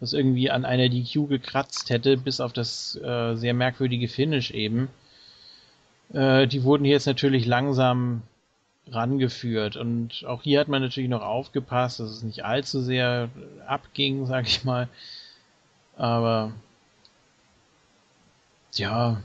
was 0.00 0.12
irgendwie 0.12 0.50
an 0.50 0.64
einer 0.64 0.88
DQ 0.88 1.28
gekratzt 1.28 1.90
hätte, 1.90 2.16
bis 2.16 2.40
auf 2.40 2.52
das 2.52 2.96
äh, 2.96 3.36
sehr 3.36 3.54
merkwürdige 3.54 4.08
Finish 4.08 4.50
eben, 4.50 4.88
äh, 6.12 6.46
die 6.46 6.62
wurden 6.64 6.84
jetzt 6.84 7.06
natürlich 7.06 7.46
langsam 7.46 8.22
rangeführt. 8.88 9.76
Und 9.76 10.24
auch 10.26 10.42
hier 10.42 10.60
hat 10.60 10.68
man 10.68 10.82
natürlich 10.82 11.10
noch 11.10 11.22
aufgepasst, 11.22 12.00
dass 12.00 12.10
es 12.10 12.22
nicht 12.22 12.44
allzu 12.44 12.80
sehr 12.80 13.30
abging, 13.66 14.26
sag 14.26 14.46
ich 14.46 14.64
mal. 14.64 14.88
Aber 15.96 16.52
ja, 18.74 19.22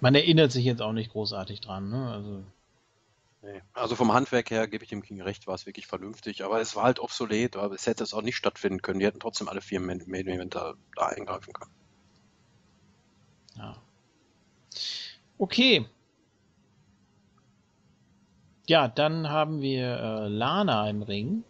man 0.00 0.14
erinnert 0.14 0.52
sich 0.52 0.64
jetzt 0.64 0.82
auch 0.82 0.92
nicht 0.92 1.12
großartig 1.12 1.60
dran, 1.60 1.88
ne? 1.88 2.12
Also. 2.12 2.42
Nee. 3.44 3.60
Also 3.72 3.96
vom 3.96 4.12
Handwerk 4.12 4.50
her 4.50 4.68
gebe 4.68 4.84
ich 4.84 4.90
dem 4.90 5.02
King 5.02 5.20
recht, 5.20 5.48
war 5.48 5.56
es 5.56 5.66
wirklich 5.66 5.88
vernünftig, 5.88 6.44
aber 6.44 6.60
es 6.60 6.76
war 6.76 6.84
halt 6.84 7.00
obsolet, 7.00 7.56
aber 7.56 7.74
es 7.74 7.88
hätte 7.88 8.04
es 8.04 8.14
auch 8.14 8.22
nicht 8.22 8.36
stattfinden 8.36 8.82
können. 8.82 9.00
Die 9.00 9.06
hätten 9.06 9.18
trotzdem 9.18 9.48
alle 9.48 9.60
vier 9.60 9.80
Main 9.80 10.00
Event 10.00 10.54
da, 10.54 10.74
da 10.94 11.06
eingreifen 11.06 11.52
können. 11.52 11.72
Ja. 13.56 13.76
Okay. 15.38 15.84
Ja, 18.68 18.86
dann 18.88 19.28
haben 19.28 19.60
wir 19.60 19.98
äh, 19.98 20.28
Lana 20.28 20.88
im 20.88 21.02
Ring, 21.02 21.42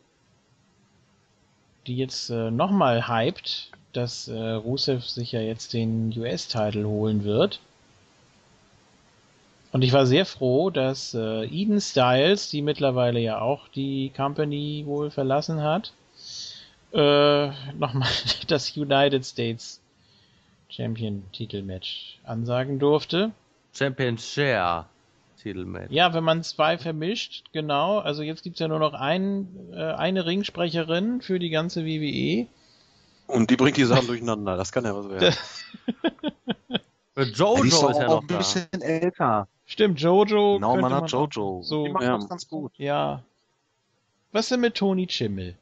die 1.86 1.96
jetzt 1.96 2.30
äh, 2.30 2.50
nochmal 2.50 3.06
hypt, 3.06 3.70
dass 3.92 4.28
äh, 4.28 4.38
Rusev 4.38 5.04
sich 5.04 5.32
ja 5.32 5.40
jetzt 5.40 5.74
den 5.74 6.12
US-Title 6.16 6.86
holen 6.86 7.24
wird. 7.24 7.60
Und 9.72 9.82
ich 9.82 9.92
war 9.92 10.06
sehr 10.06 10.26
froh, 10.26 10.70
dass 10.70 11.12
äh, 11.14 11.44
Eden 11.44 11.80
Styles, 11.80 12.48
die 12.48 12.62
mittlerweile 12.62 13.20
ja 13.20 13.40
auch 13.40 13.68
die 13.68 14.10
Company 14.16 14.84
wohl 14.86 15.10
verlassen 15.10 15.62
hat, 15.62 15.92
äh, 16.92 17.48
nochmal 17.74 18.08
das 18.48 18.74
United 18.76 19.24
States 19.24 19.81
Champion 20.74 21.22
Titelmatch 21.32 22.18
ansagen 22.24 22.78
durfte. 22.78 23.32
Champion 23.74 24.16
Share 24.16 24.86
Titelmatch. 25.42 25.90
Ja, 25.90 26.14
wenn 26.14 26.24
man 26.24 26.42
zwei 26.42 26.78
vermischt, 26.78 27.44
genau. 27.52 27.98
Also 27.98 28.22
jetzt 28.22 28.42
gibt's 28.42 28.60
ja 28.60 28.68
nur 28.68 28.78
noch 28.78 28.94
ein, 28.94 29.48
äh, 29.72 29.82
eine 29.82 30.24
Ringsprecherin 30.24 31.20
für 31.20 31.38
die 31.38 31.50
ganze 31.50 31.84
WWE. 31.84 32.46
Und 33.26 33.50
die 33.50 33.56
bringt 33.56 33.76
die 33.76 33.84
Sachen 33.84 34.06
durcheinander, 34.06 34.56
das 34.56 34.72
kann 34.72 34.84
ja 34.84 34.94
was 34.96 35.08
werden. 35.10 35.34
Jojo 37.34 37.62
ist, 37.62 37.74
ist 37.74 37.82
ja 37.82 38.06
noch 38.06 38.22
ein 38.22 38.26
da. 38.26 38.38
bisschen 38.38 38.68
älter. 38.80 39.48
Stimmt, 39.66 40.00
Jojo. 40.00 40.54
Genau, 40.54 40.76
man 40.76 40.92
hat 40.94 41.10
Jojo. 41.10 41.62
So, 41.62 41.84
Die 41.84 41.92
macht 41.92 42.04
ja. 42.04 42.16
das 42.16 42.28
ganz 42.28 42.48
gut. 42.48 42.72
Ja. 42.78 43.22
Was 44.32 44.48
denn 44.48 44.60
mit 44.60 44.74
Tony 44.74 45.06
Chimmel? 45.06 45.54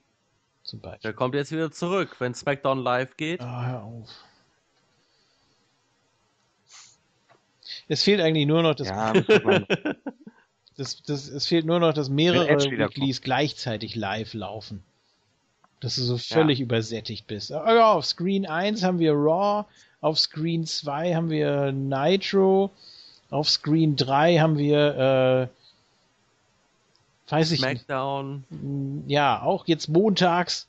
Zum 0.63 0.81
Beispiel. 0.81 1.01
Der 1.03 1.13
kommt 1.13 1.35
jetzt 1.35 1.51
wieder 1.51 1.73
zurück, 1.73 2.17
wenn 2.21 2.35
SmackDown 2.35 2.79
live 2.79 3.17
geht. 3.17 3.41
Ah, 3.41 3.67
hör 3.67 3.83
auf. 3.83 4.09
Es 7.91 8.05
fehlt 8.05 8.21
eigentlich 8.21 8.47
nur 8.47 8.63
noch, 8.63 8.77
dass. 8.77 8.87
Ja, 8.89 9.13
das, 10.77 11.03
das, 11.03 11.29
es 11.29 11.47
fehlt 11.47 11.67
nur 11.67 11.81
noch, 11.81 11.93
dass 11.93 12.09
mehrere 12.09 12.49
Weeklies 12.49 13.21
gleichzeitig 13.21 13.97
live 13.97 14.33
laufen. 14.33 14.85
Dass 15.81 15.97
du 15.97 16.03
so 16.03 16.17
völlig 16.17 16.61
ja. 16.61 16.67
übersättigt 16.67 17.27
bist. 17.27 17.51
Ja, 17.51 17.93
auf 17.93 18.07
Screen 18.07 18.47
1 18.47 18.85
haben 18.85 19.01
wir 19.01 19.13
Raw, 19.15 19.65
auf 20.01 20.21
Screen 20.21 20.67
2 20.67 21.17
haben 21.17 21.31
wir 21.31 21.73
Nitro, 21.73 22.71
auf 23.29 23.51
Screen 23.51 23.97
3 23.97 24.39
haben 24.39 24.57
wir, 24.57 25.51
äh, 27.29 27.33
weiß 27.33 27.51
ich 27.51 27.59
Smackdown. 27.59 28.45
nicht. 28.51 29.11
Ja, 29.11 29.43
auch 29.43 29.67
jetzt 29.67 29.89
montags. 29.89 30.69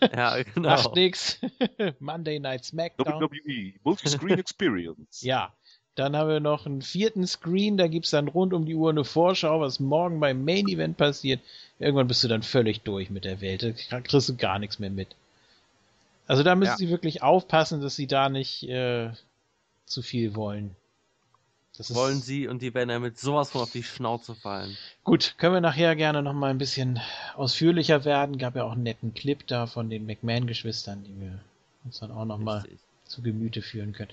Ja, 0.00 0.40
genau. 0.54 0.68
Macht 0.68 0.94
nix. 0.94 1.40
Monday 1.98 2.38
Night 2.38 2.64
Smackdown. 2.64 3.22
WWE, 3.22 3.72
Multi-Screen 3.82 4.38
Experience. 4.38 5.22
ja. 5.22 5.52
Dann 5.94 6.16
haben 6.16 6.28
wir 6.28 6.40
noch 6.40 6.66
einen 6.66 6.82
vierten 6.82 7.26
Screen, 7.26 7.76
da 7.76 7.86
gibt's 7.86 8.10
dann 8.10 8.26
rund 8.26 8.52
um 8.52 8.66
die 8.66 8.74
Uhr 8.74 8.90
eine 8.90 9.04
Vorschau, 9.04 9.60
was 9.60 9.78
morgen 9.78 10.18
beim 10.18 10.44
Main 10.44 10.66
Event 10.66 10.96
passiert. 10.96 11.40
Irgendwann 11.78 12.08
bist 12.08 12.24
du 12.24 12.28
dann 12.28 12.42
völlig 12.42 12.82
durch 12.82 13.10
mit 13.10 13.24
der 13.24 13.40
Welt. 13.40 13.62
Da 13.90 14.00
kriegst 14.00 14.28
du 14.28 14.36
gar 14.36 14.58
nichts 14.58 14.78
mehr 14.78 14.90
mit. 14.90 15.08
Also 16.26 16.42
da 16.42 16.56
müssen 16.56 16.70
ja. 16.72 16.76
sie 16.76 16.88
wirklich 16.88 17.22
aufpassen, 17.22 17.80
dass 17.80 17.94
sie 17.94 18.06
da 18.06 18.28
nicht 18.28 18.64
äh, 18.64 19.10
zu 19.86 20.02
viel 20.02 20.34
wollen. 20.34 20.74
Das 21.76 21.92
wollen 21.94 22.20
sie 22.20 22.46
und 22.46 22.62
die 22.62 22.72
werden 22.72 22.90
ja 22.90 23.00
mit 23.00 23.18
sowas 23.18 23.50
von 23.50 23.62
auf 23.62 23.72
die 23.72 23.82
Schnauze 23.82 24.36
fallen. 24.36 24.76
Gut, 25.02 25.34
können 25.38 25.54
wir 25.54 25.60
nachher 25.60 25.96
gerne 25.96 26.22
noch 26.22 26.32
mal 26.32 26.50
ein 26.50 26.58
bisschen 26.58 27.00
ausführlicher 27.34 28.04
werden. 28.04 28.38
Gab 28.38 28.54
ja 28.54 28.62
auch 28.62 28.72
einen 28.72 28.84
netten 28.84 29.12
Clip 29.12 29.44
da 29.48 29.66
von 29.66 29.90
den 29.90 30.06
McMahon-Geschwistern, 30.06 31.02
die 31.02 31.20
wir 31.20 31.40
uns 31.84 31.98
dann 31.98 32.12
auch 32.12 32.24
noch 32.24 32.38
Richtig. 32.38 32.44
mal 32.44 32.64
zu 33.06 33.22
Gemüte 33.22 33.60
führen 33.60 33.92
können. 33.92 34.10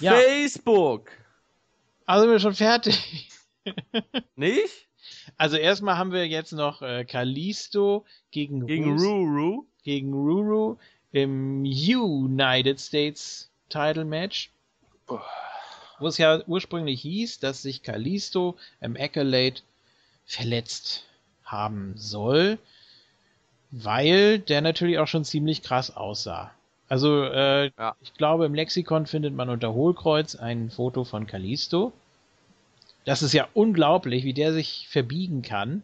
Ja. 0.00 0.14
Facebook! 0.14 1.10
Also 2.06 2.22
sind 2.22 2.32
wir 2.32 2.40
schon 2.40 2.54
fertig. 2.54 3.30
Nicht? 4.36 4.88
Also 5.36 5.56
erstmal 5.56 5.96
haben 5.96 6.12
wir 6.12 6.26
jetzt 6.26 6.52
noch 6.52 6.82
äh, 6.82 7.04
Kalisto 7.04 8.04
gegen, 8.30 8.66
gegen 8.66 8.98
Ruru. 8.98 9.66
Gegen 9.82 10.12
Ruru 10.12 10.76
im 11.12 11.62
United 11.62 12.80
States 12.80 13.50
Title 13.68 14.04
Match. 14.04 14.50
Wo 15.98 16.06
es 16.08 16.18
ja 16.18 16.42
ursprünglich 16.46 17.00
hieß, 17.02 17.38
dass 17.38 17.62
sich 17.62 17.82
Kalisto 17.82 18.56
im 18.80 18.96
Accolade 18.96 19.60
verletzt 20.26 21.06
haben 21.44 21.92
soll, 21.96 22.58
weil 23.70 24.38
der 24.40 24.60
natürlich 24.60 24.98
auch 24.98 25.06
schon 25.06 25.24
ziemlich 25.24 25.62
krass 25.62 25.94
aussah. 25.94 26.52
Also, 26.94 27.24
äh, 27.24 27.72
ja. 27.76 27.96
ich 28.02 28.14
glaube, 28.14 28.46
im 28.46 28.54
Lexikon 28.54 29.06
findet 29.06 29.34
man 29.34 29.48
unter 29.48 29.74
Hohlkreuz 29.74 30.36
ein 30.36 30.70
Foto 30.70 31.02
von 31.02 31.26
Kalisto. 31.26 31.92
Das 33.04 33.20
ist 33.20 33.32
ja 33.32 33.48
unglaublich, 33.52 34.22
wie 34.22 34.32
der 34.32 34.52
sich 34.52 34.86
verbiegen 34.88 35.42
kann. 35.42 35.82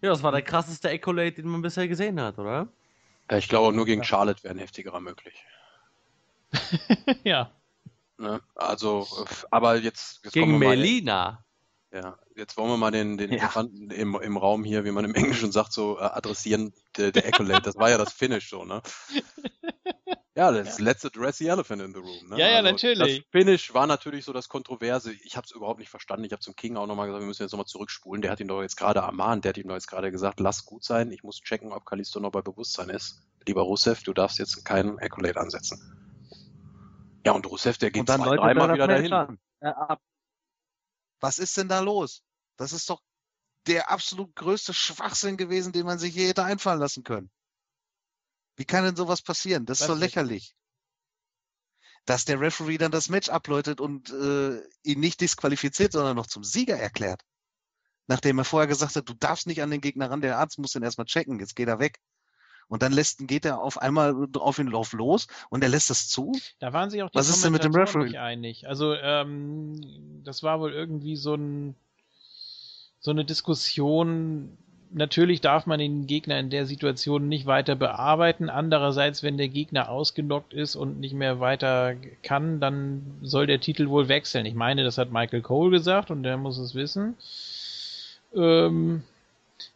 Ja, 0.00 0.08
das 0.08 0.22
war 0.22 0.32
der 0.32 0.40
krasseste 0.40 0.88
Accolade, 0.88 1.32
den 1.32 1.46
man 1.46 1.60
bisher 1.60 1.88
gesehen 1.88 2.18
hat, 2.18 2.38
oder? 2.38 2.66
Ja, 3.30 3.36
ich 3.36 3.50
glaube, 3.50 3.76
nur 3.76 3.84
gegen 3.84 4.02
Charlotte 4.02 4.42
wäre 4.42 4.54
ein 4.54 4.58
heftigerer 4.58 5.00
möglich. 5.00 5.44
ja. 7.22 7.50
Ne? 8.16 8.40
Also, 8.54 9.06
aber 9.50 9.76
jetzt. 9.76 10.24
jetzt 10.24 10.32
gegen 10.32 10.58
Melina. 10.58 11.43
Ja, 11.94 12.18
jetzt 12.34 12.56
wollen 12.56 12.70
wir 12.70 12.76
mal 12.76 12.90
den, 12.90 13.16
den 13.18 13.30
ja. 13.30 13.38
Elefanten 13.38 13.90
im, 13.90 14.16
im 14.20 14.36
Raum 14.36 14.64
hier, 14.64 14.84
wie 14.84 14.90
man 14.90 15.04
im 15.04 15.14
Englischen 15.14 15.52
sagt, 15.52 15.72
so 15.72 15.96
äh, 15.98 16.02
adressieren, 16.02 16.74
der, 16.96 17.12
der 17.12 17.24
Accolade. 17.24 17.62
Das 17.62 17.76
war 17.76 17.88
ja 17.88 17.98
das 17.98 18.12
Finish 18.12 18.50
so, 18.50 18.64
ne? 18.64 18.82
Ja, 20.36 20.50
das 20.50 20.78
ja. 20.78 20.84
letzte 20.84 21.12
Dress 21.12 21.38
the 21.38 21.46
Elephant 21.46 21.80
in 21.80 21.94
the 21.94 22.00
Room. 22.00 22.30
Ne? 22.30 22.38
Ja, 22.40 22.48
ja, 22.48 22.56
also, 22.56 22.72
natürlich. 22.72 23.18
Das 23.18 23.30
Finish 23.30 23.72
war 23.72 23.86
natürlich 23.86 24.24
so 24.24 24.32
das 24.32 24.48
Kontroverse. 24.48 25.12
Ich 25.12 25.36
habe 25.36 25.44
es 25.44 25.52
überhaupt 25.52 25.78
nicht 25.78 25.90
verstanden. 25.90 26.24
Ich 26.24 26.32
habe 26.32 26.40
zum 26.40 26.56
King 26.56 26.76
auch 26.76 26.88
nochmal 26.88 27.06
gesagt, 27.06 27.22
wir 27.22 27.28
müssen 27.28 27.44
jetzt 27.44 27.52
nochmal 27.52 27.66
zurückspulen. 27.66 28.20
Der 28.20 28.32
hat 28.32 28.40
ihn 28.40 28.48
doch 28.48 28.60
jetzt 28.60 28.76
gerade 28.76 28.98
ermahnt. 28.98 29.44
Der 29.44 29.50
hat 29.50 29.58
ihm 29.58 29.68
doch 29.68 29.76
jetzt 29.76 29.86
gerade 29.86 30.10
gesagt, 30.10 30.40
lass 30.40 30.64
gut 30.64 30.82
sein. 30.82 31.12
Ich 31.12 31.22
muss 31.22 31.40
checken, 31.40 31.70
ob 31.70 31.86
Kalisto 31.86 32.18
noch 32.18 32.32
bei 32.32 32.42
Bewusstsein 32.42 32.88
ist. 32.88 33.22
Lieber 33.46 33.62
Rusev, 33.62 34.02
du 34.02 34.12
darfst 34.12 34.40
jetzt 34.40 34.64
keinen 34.64 34.98
Accolade 34.98 35.38
ansetzen. 35.38 35.80
Ja, 37.24 37.30
und 37.30 37.46
Rusev, 37.46 37.78
der 37.78 37.92
geht 37.92 38.08
zwei, 38.08 38.36
dreimal 38.36 38.74
wieder 38.74 38.88
dahin. 38.88 39.38
Ja, 39.62 39.98
was 41.24 41.38
ist 41.38 41.56
denn 41.56 41.68
da 41.68 41.80
los? 41.80 42.22
Das 42.58 42.74
ist 42.74 42.90
doch 42.90 43.02
der 43.66 43.90
absolut 43.90 44.36
größte 44.36 44.74
Schwachsinn 44.74 45.38
gewesen, 45.38 45.72
den 45.72 45.86
man 45.86 45.98
sich 45.98 46.14
je 46.14 46.28
hätte 46.28 46.44
einfallen 46.44 46.78
lassen 46.78 47.02
können. 47.02 47.30
Wie 48.56 48.66
kann 48.66 48.84
denn 48.84 48.94
sowas 48.94 49.22
passieren? 49.22 49.64
Das 49.64 49.80
ist 49.80 49.88
doch 49.88 49.96
lächerlich. 49.96 50.54
Dass 52.04 52.26
der 52.26 52.40
Referee 52.40 52.76
dann 52.76 52.92
das 52.92 53.08
Match 53.08 53.30
abläutet 53.30 53.80
und 53.80 54.10
äh, 54.10 54.60
ihn 54.82 55.00
nicht 55.00 55.22
disqualifiziert, 55.22 55.92
sondern 55.92 56.14
noch 56.14 56.26
zum 56.26 56.44
Sieger 56.44 56.76
erklärt. 56.76 57.22
Nachdem 58.06 58.36
er 58.36 58.44
vorher 58.44 58.68
gesagt 58.68 58.94
hat, 58.94 59.08
du 59.08 59.14
darfst 59.14 59.46
nicht 59.46 59.62
an 59.62 59.70
den 59.70 59.80
Gegner 59.80 60.10
ran, 60.10 60.20
der 60.20 60.36
Arzt 60.36 60.58
muss 60.58 60.72
den 60.72 60.82
erstmal 60.82 61.06
checken, 61.06 61.40
jetzt 61.40 61.56
geht 61.56 61.68
er 61.68 61.78
weg. 61.78 62.00
Und 62.68 62.82
dann 62.82 62.92
lässt, 62.92 63.26
geht 63.26 63.44
er 63.44 63.60
auf 63.60 63.78
einmal 63.78 64.28
auf 64.38 64.58
ihn 64.58 64.68
Lauf 64.68 64.92
los 64.92 65.26
und 65.50 65.62
er 65.62 65.68
lässt 65.68 65.90
das 65.90 66.08
zu. 66.08 66.32
Da 66.58 66.72
waren 66.72 66.90
sich 66.90 67.02
auch 67.02 67.10
die 67.10 67.18
Was 67.18 67.28
ist 67.28 67.44
denn 67.44 67.52
mit 67.52 67.64
dem 67.64 67.74
Referee? 67.74 68.04
nicht 68.04 68.18
einig. 68.18 68.68
Also 68.68 68.94
ähm, 68.94 70.22
das 70.24 70.42
war 70.42 70.60
wohl 70.60 70.72
irgendwie 70.72 71.16
so 71.16 71.34
ein 71.34 71.74
so 73.04 73.10
eine 73.10 73.24
Diskussion. 73.24 74.56
Natürlich 74.90 75.40
darf 75.40 75.66
man 75.66 75.78
den 75.78 76.06
Gegner 76.06 76.38
in 76.38 76.50
der 76.50 76.66
Situation 76.66 77.28
nicht 77.28 77.46
weiter 77.46 77.74
bearbeiten. 77.74 78.48
Andererseits, 78.48 79.22
wenn 79.22 79.36
der 79.36 79.48
Gegner 79.48 79.90
ausgenockt 79.90 80.54
ist 80.54 80.74
und 80.76 81.00
nicht 81.00 81.14
mehr 81.14 81.40
weiter 81.40 81.96
kann, 82.22 82.60
dann 82.60 83.18
soll 83.20 83.46
der 83.46 83.60
Titel 83.60 83.88
wohl 83.88 84.08
wechseln. 84.08 84.46
Ich 84.46 84.54
meine, 84.54 84.84
das 84.84 84.96
hat 84.96 85.10
Michael 85.10 85.42
Cole 85.42 85.70
gesagt 85.70 86.10
und 86.10 86.22
der 86.22 86.36
muss 86.36 86.58
es 86.58 86.74
wissen. 86.74 87.16
Ähm, 88.34 89.02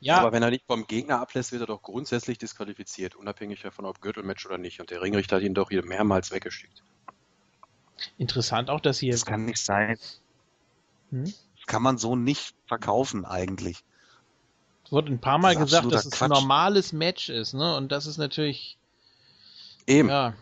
ja. 0.00 0.18
Aber 0.18 0.32
wenn 0.32 0.42
er 0.42 0.50
nicht 0.50 0.64
vom 0.66 0.86
Gegner 0.86 1.20
ablässt, 1.20 1.52
wird 1.52 1.62
er 1.62 1.66
doch 1.66 1.82
grundsätzlich 1.82 2.38
disqualifiziert, 2.38 3.14
unabhängig 3.14 3.62
davon, 3.62 3.84
ob 3.84 4.00
Gürtelmatch 4.00 4.46
oder 4.46 4.58
nicht. 4.58 4.80
Und 4.80 4.90
der 4.90 5.02
Ringrichter 5.02 5.36
hat 5.36 5.42
ihn 5.42 5.54
doch 5.54 5.70
hier 5.70 5.84
mehrmals 5.84 6.30
weggeschickt. 6.30 6.82
Interessant 8.16 8.70
auch, 8.70 8.80
dass 8.80 8.98
hier. 8.98 9.12
Das 9.12 9.26
kann 9.26 9.44
nicht 9.44 9.64
sein. 9.64 9.98
Hm? 11.10 11.24
Das 11.24 11.66
kann 11.66 11.82
man 11.82 11.98
so 11.98 12.16
nicht 12.16 12.54
verkaufen, 12.66 13.24
eigentlich. 13.24 13.82
Es 14.84 14.92
wurde 14.92 15.12
ein 15.12 15.20
paar 15.20 15.38
Mal 15.38 15.54
das 15.54 15.64
gesagt, 15.64 15.92
dass 15.92 16.06
es 16.06 16.12
Quatsch. 16.12 16.30
ein 16.30 16.30
normales 16.30 16.92
Match 16.92 17.28
ist, 17.28 17.54
ne? 17.54 17.76
Und 17.76 17.92
das 17.92 18.06
ist 18.06 18.18
natürlich. 18.18 18.78
Eben. 19.86 20.08
Ja 20.08 20.34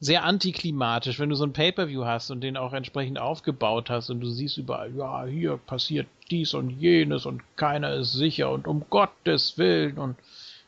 sehr 0.00 0.24
antiklimatisch, 0.24 1.18
wenn 1.18 1.30
du 1.30 1.36
so 1.36 1.44
ein 1.44 1.52
Pay-per-View 1.52 2.04
hast 2.04 2.30
und 2.30 2.42
den 2.42 2.56
auch 2.56 2.72
entsprechend 2.72 3.18
aufgebaut 3.18 3.88
hast 3.88 4.10
und 4.10 4.20
du 4.20 4.28
siehst 4.28 4.58
überall, 4.58 4.94
ja, 4.94 5.24
hier 5.24 5.56
passiert 5.56 6.06
dies 6.30 6.54
und 6.54 6.70
jenes 6.70 7.24
und 7.24 7.42
keiner 7.56 7.94
ist 7.94 8.12
sicher 8.12 8.50
und 8.50 8.66
um 8.66 8.84
Gottes 8.90 9.56
Willen 9.56 9.98
und 9.98 10.16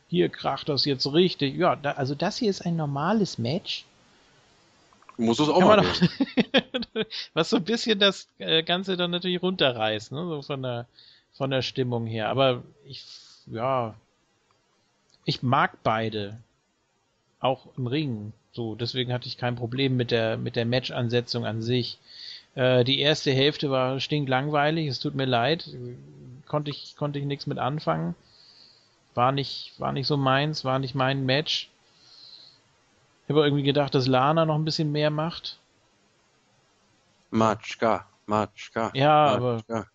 hier 0.07 0.29
kracht 0.29 0.67
das 0.69 0.85
jetzt 0.85 1.05
richtig. 1.13 1.55
Ja, 1.55 1.75
da, 1.75 1.91
also 1.91 2.15
das 2.15 2.37
hier 2.37 2.49
ist 2.49 2.65
ein 2.65 2.75
normales 2.75 3.37
Match. 3.37 3.85
Muss 5.17 5.39
es 5.39 5.49
auch 5.49 5.59
mal 5.59 5.77
doch, 5.77 7.05
Was 7.33 7.49
so 7.49 7.57
ein 7.57 7.65
bisschen 7.65 7.99
das 7.99 8.27
äh, 8.39 8.63
Ganze 8.63 8.97
dann 8.97 9.11
natürlich 9.11 9.41
runterreißt, 9.41 10.11
ne? 10.13 10.25
so 10.27 10.41
von 10.41 10.63
der, 10.63 10.87
von 11.33 11.51
der 11.51 11.61
Stimmung 11.61 12.07
her. 12.07 12.29
Aber 12.29 12.63
ich, 12.85 13.03
ja, 13.47 13.93
ich 15.25 15.43
mag 15.43 15.77
beide. 15.83 16.37
Auch 17.41 17.67
im 17.77 17.87
Ring. 17.87 18.33
So, 18.51 18.75
deswegen 18.75 19.13
hatte 19.13 19.27
ich 19.27 19.37
kein 19.37 19.55
Problem 19.55 19.95
mit 19.95 20.11
der, 20.11 20.37
mit 20.37 20.55
der 20.55 20.65
Match-Ansetzung 20.65 21.45
an 21.45 21.61
sich. 21.61 21.99
Äh, 22.55 22.83
die 22.83 22.99
erste 22.99 23.31
Hälfte 23.31 23.69
war 23.69 23.99
stinklangweilig, 23.99 24.87
es 24.87 24.99
tut 24.99 25.15
mir 25.15 25.25
leid. 25.25 25.69
Konnte 26.47 26.71
ich, 26.71 26.95
konnte 26.95 27.19
ich 27.19 27.25
nichts 27.25 27.47
mit 27.47 27.59
anfangen. 27.59 28.15
War 29.13 29.31
nicht, 29.31 29.73
war 29.77 29.91
nicht 29.91 30.07
so 30.07 30.17
meins, 30.17 30.65
war 30.65 30.79
nicht 30.79 30.95
mein 30.95 31.25
Match. 31.25 31.69
Ich 33.25 33.29
habe 33.29 33.43
irgendwie 33.43 33.63
gedacht, 33.63 33.93
dass 33.93 34.07
Lana 34.07 34.45
noch 34.45 34.55
ein 34.55 34.65
bisschen 34.65 34.91
mehr 34.91 35.11
macht. 35.11 35.59
Matschka, 37.29 38.07
Matschka. 38.25 38.91
Ja, 38.95 39.37
Matschka. 39.39 39.75
aber 39.75 39.85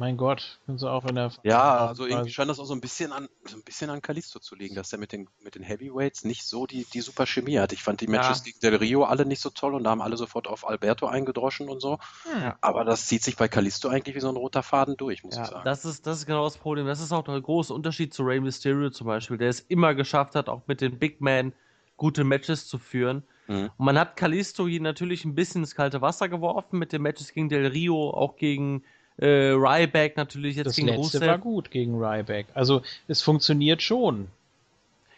mein 0.00 0.16
Gott, 0.16 0.58
können 0.64 0.78
sie 0.78 0.90
auch 0.90 1.04
in 1.04 1.14
der. 1.14 1.30
Ja, 1.42 1.86
also 1.88 2.06
irgendwie 2.06 2.30
scheint 2.30 2.48
das 2.48 2.58
auch 2.58 2.64
so 2.64 2.72
ein 2.72 2.80
bisschen 2.80 3.12
an, 3.12 3.28
so 3.44 3.58
ein 3.58 3.62
bisschen 3.62 3.90
an 3.90 4.00
Kalisto 4.00 4.38
zu 4.38 4.54
liegen, 4.56 4.74
dass 4.74 4.90
er 4.94 4.98
mit 4.98 5.12
den, 5.12 5.28
mit 5.42 5.56
den 5.56 5.62
Heavyweights 5.62 6.24
nicht 6.24 6.44
so 6.44 6.66
die, 6.66 6.84
die 6.84 7.02
super 7.02 7.26
Chemie 7.26 7.58
hat. 7.58 7.74
Ich 7.74 7.82
fand 7.82 8.00
die 8.00 8.06
Matches 8.06 8.38
ja. 8.38 8.44
gegen 8.44 8.60
Del 8.60 8.76
Rio 8.76 9.04
alle 9.04 9.26
nicht 9.26 9.42
so 9.42 9.50
toll 9.50 9.74
und 9.74 9.84
da 9.84 9.90
haben 9.90 10.00
alle 10.00 10.16
sofort 10.16 10.48
auf 10.48 10.66
Alberto 10.66 11.06
eingedroschen 11.06 11.68
und 11.68 11.80
so. 11.80 11.98
Hm. 12.22 12.54
Aber 12.62 12.84
das 12.84 13.08
zieht 13.08 13.22
sich 13.22 13.36
bei 13.36 13.46
Kalisto 13.46 13.90
eigentlich 13.90 14.16
wie 14.16 14.20
so 14.20 14.30
ein 14.30 14.36
roter 14.36 14.62
Faden 14.62 14.96
durch, 14.96 15.22
muss 15.22 15.36
ja, 15.36 15.42
ich 15.42 15.48
sagen. 15.48 15.64
Das 15.66 15.84
ist, 15.84 16.06
das 16.06 16.20
ist 16.20 16.26
genau 16.26 16.44
das 16.44 16.56
Problem. 16.56 16.86
Das 16.86 17.00
ist 17.00 17.12
auch 17.12 17.22
der 17.22 17.38
große 17.38 17.74
Unterschied 17.74 18.14
zu 18.14 18.22
Rey 18.22 18.40
Mysterio 18.40 18.88
zum 18.88 19.06
Beispiel, 19.06 19.36
der 19.36 19.50
es 19.50 19.60
immer 19.60 19.94
geschafft 19.94 20.34
hat, 20.34 20.48
auch 20.48 20.62
mit 20.66 20.80
den 20.80 20.98
Big 20.98 21.20
Men 21.20 21.52
gute 21.98 22.24
Matches 22.24 22.66
zu 22.66 22.78
führen. 22.78 23.22
Mhm. 23.48 23.70
Und 23.76 23.84
man 23.84 23.98
hat 23.98 24.16
Kalisto 24.16 24.66
hier 24.66 24.80
natürlich 24.80 25.26
ein 25.26 25.34
bisschen 25.34 25.60
ins 25.60 25.74
kalte 25.74 26.00
Wasser 26.00 26.30
geworfen 26.30 26.78
mit 26.78 26.94
den 26.94 27.02
Matches 27.02 27.34
gegen 27.34 27.50
Del 27.50 27.66
Rio, 27.66 28.08
auch 28.08 28.36
gegen 28.36 28.82
äh, 29.20 29.50
Ryback 29.50 30.16
natürlich 30.16 30.56
jetzt 30.56 30.66
das 30.66 30.76
gegen 30.76 30.88
letzte 30.88 31.18
Rusev. 31.18 31.26
war 31.26 31.38
gut 31.38 31.70
gegen 31.70 32.02
Ryback. 32.02 32.46
Also 32.54 32.82
es 33.06 33.22
funktioniert 33.22 33.82
schon. 33.82 34.28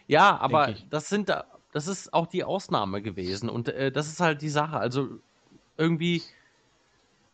Ja, 0.07 0.37
aber 0.37 0.75
das 0.89 1.09
sind 1.09 1.33
das 1.71 1.87
ist 1.87 2.13
auch 2.13 2.27
die 2.27 2.43
Ausnahme 2.43 3.01
gewesen 3.01 3.49
und 3.49 3.69
äh, 3.69 3.91
das 3.91 4.07
ist 4.07 4.19
halt 4.19 4.41
die 4.41 4.49
Sache. 4.49 4.77
Also 4.77 5.07
irgendwie 5.77 6.21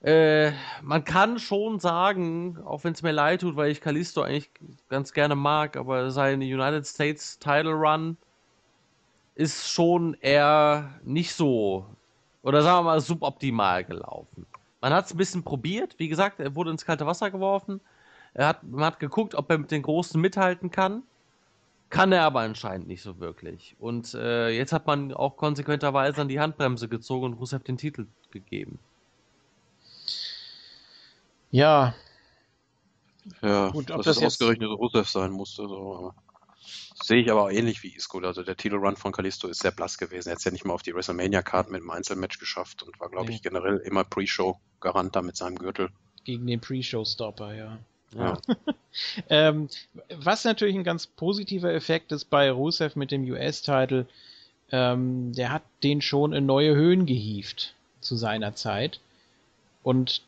äh, 0.01 0.51
man 0.81 1.03
kann 1.03 1.39
schon 1.39 1.79
sagen, 1.79 2.57
auch 2.63 2.83
wenn 2.83 2.93
es 2.93 3.01
mir 3.01 3.11
leid 3.11 3.41
tut, 3.41 3.55
weil 3.57 3.71
ich 3.71 3.81
Kalisto 3.81 4.21
eigentlich 4.21 4.49
ganz 4.87 5.11
gerne 5.11 5.35
mag, 5.35 5.75
aber 5.75 6.11
seine 6.11 6.45
United 6.45 6.85
States 6.85 7.37
Title 7.39 7.73
Run 7.73 8.15
ist 9.35 9.69
schon 9.69 10.15
eher 10.21 10.99
nicht 11.03 11.33
so 11.33 11.85
oder 12.43 12.61
sagen 12.61 12.79
wir 12.79 12.91
mal 12.91 13.01
suboptimal 13.01 13.83
gelaufen. 13.83 14.45
Man 14.81 14.93
hat 14.93 15.05
es 15.05 15.13
ein 15.13 15.17
bisschen 15.17 15.43
probiert. 15.43 15.95
Wie 15.97 16.07
gesagt, 16.07 16.39
er 16.39 16.55
wurde 16.55 16.71
ins 16.71 16.85
kalte 16.85 17.05
Wasser 17.05 17.31
geworfen. 17.31 17.81
Er 18.33 18.47
hat, 18.47 18.63
man 18.63 18.85
hat 18.85 18.99
geguckt, 18.99 19.35
ob 19.35 19.49
er 19.49 19.57
mit 19.57 19.71
den 19.71 19.81
Großen 19.81 20.19
mithalten 20.19 20.71
kann. 20.71 21.03
Kann 21.89 22.11
er 22.11 22.23
aber 22.23 22.41
anscheinend 22.41 22.87
nicht 22.87 23.01
so 23.01 23.19
wirklich. 23.19 23.75
Und 23.79 24.13
äh, 24.13 24.49
jetzt 24.49 24.73
hat 24.73 24.85
man 24.85 25.11
auch 25.11 25.37
konsequenterweise 25.37 26.21
an 26.21 26.27
die 26.27 26.39
Handbremse 26.39 26.87
gezogen 26.87 27.25
und 27.25 27.33
Rusev 27.33 27.63
den 27.63 27.77
Titel 27.77 28.05
gegeben. 28.31 28.77
Ja. 31.51 31.95
Ja, 33.41 33.69
Gut, 33.71 33.89
ob 33.89 34.03
dass 34.03 34.17
das, 34.17 34.23
ausgerechnet 34.23 34.69
Rusev 34.69 35.09
sein 35.09 35.31
musste. 35.31 35.67
So. 35.67 36.13
Sehe 37.01 37.21
ich 37.21 37.31
aber 37.31 37.43
auch 37.43 37.49
ähnlich 37.49 37.83
wie 37.83 37.95
Isco. 37.95 38.19
Also 38.19 38.43
der 38.43 38.57
Titelrun 38.57 38.95
von 38.95 39.11
Kalisto 39.11 39.47
ist 39.47 39.61
sehr 39.61 39.71
blass 39.71 39.97
gewesen. 39.97 40.29
Er 40.29 40.33
hat 40.33 40.39
es 40.39 40.45
ja 40.45 40.51
nicht 40.51 40.65
mal 40.65 40.73
auf 40.73 40.81
die 40.81 40.93
WrestleMania-Card 40.93 41.69
mit 41.69 41.81
einem 41.81 41.91
Einzelmatch 41.91 42.39
geschafft 42.39 42.83
und 42.83 42.99
war, 42.99 43.09
glaube 43.09 43.29
nee. 43.29 43.35
ich, 43.35 43.41
generell 43.41 43.77
immer 43.77 44.03
Pre-Show-Garant 44.03 45.15
da 45.15 45.21
mit 45.21 45.35
seinem 45.37 45.57
Gürtel. 45.57 45.89
Gegen 46.23 46.47
den 46.47 46.59
Pre-Show-Stopper, 46.59 47.53
ja. 47.55 47.79
Ja. 48.15 48.37
ähm, 49.29 49.69
was 50.15 50.43
natürlich 50.43 50.75
ein 50.75 50.83
ganz 50.83 51.07
positiver 51.07 51.73
Effekt 51.73 52.11
ist 52.11 52.25
bei 52.25 52.51
Rusev 52.51 52.95
mit 52.95 53.11
dem 53.11 53.23
US-Titel, 53.23 54.05
ähm, 54.71 55.33
der 55.33 55.51
hat 55.51 55.63
den 55.83 56.01
schon 56.01 56.33
in 56.33 56.45
neue 56.45 56.75
Höhen 56.75 57.05
gehievt 57.05 57.75
zu 58.01 58.15
seiner 58.15 58.55
Zeit. 58.55 58.99
Und 59.83 60.23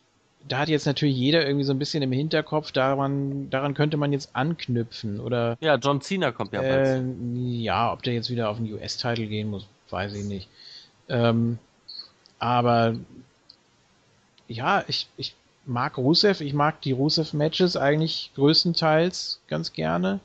da 0.48 0.60
hat 0.60 0.70
jetzt 0.70 0.86
natürlich 0.86 1.16
jeder 1.16 1.46
irgendwie 1.46 1.64
so 1.64 1.74
ein 1.74 1.80
bisschen 1.80 2.04
im 2.04 2.12
Hinterkopf, 2.12 2.72
daran, 2.72 3.50
daran 3.50 3.74
könnte 3.74 3.98
man 3.98 4.12
jetzt 4.12 4.36
anknüpfen. 4.36 5.20
Oder, 5.20 5.58
ja, 5.62 5.76
John 5.76 6.02
Cena 6.02 6.32
kommt 6.32 6.54
ja 6.54 6.62
bald. 6.62 6.88
Äh, 6.88 7.04
ja, 7.62 7.92
ob 7.92 8.04
der 8.04 8.14
jetzt 8.14 8.30
wieder 8.30 8.50
auf 8.50 8.58
den 8.58 8.72
US-Titel 8.74 9.28
gehen 9.28 9.50
muss, 9.50 9.68
weiß 9.90 10.14
ich 10.14 10.26
nicht. 10.26 10.50
Ähm, 11.10 11.58
aber 12.40 12.96
ja, 14.48 14.84
ich, 14.88 15.08
ich 15.18 15.36
mag 15.66 15.98
Rusev, 15.98 16.42
ich 16.42 16.54
mag 16.54 16.82
die 16.82 16.92
Rusev-Matches 16.92 17.78
eigentlich 17.78 18.32
größtenteils 18.36 19.40
ganz 19.48 19.74
gerne. 19.74 20.20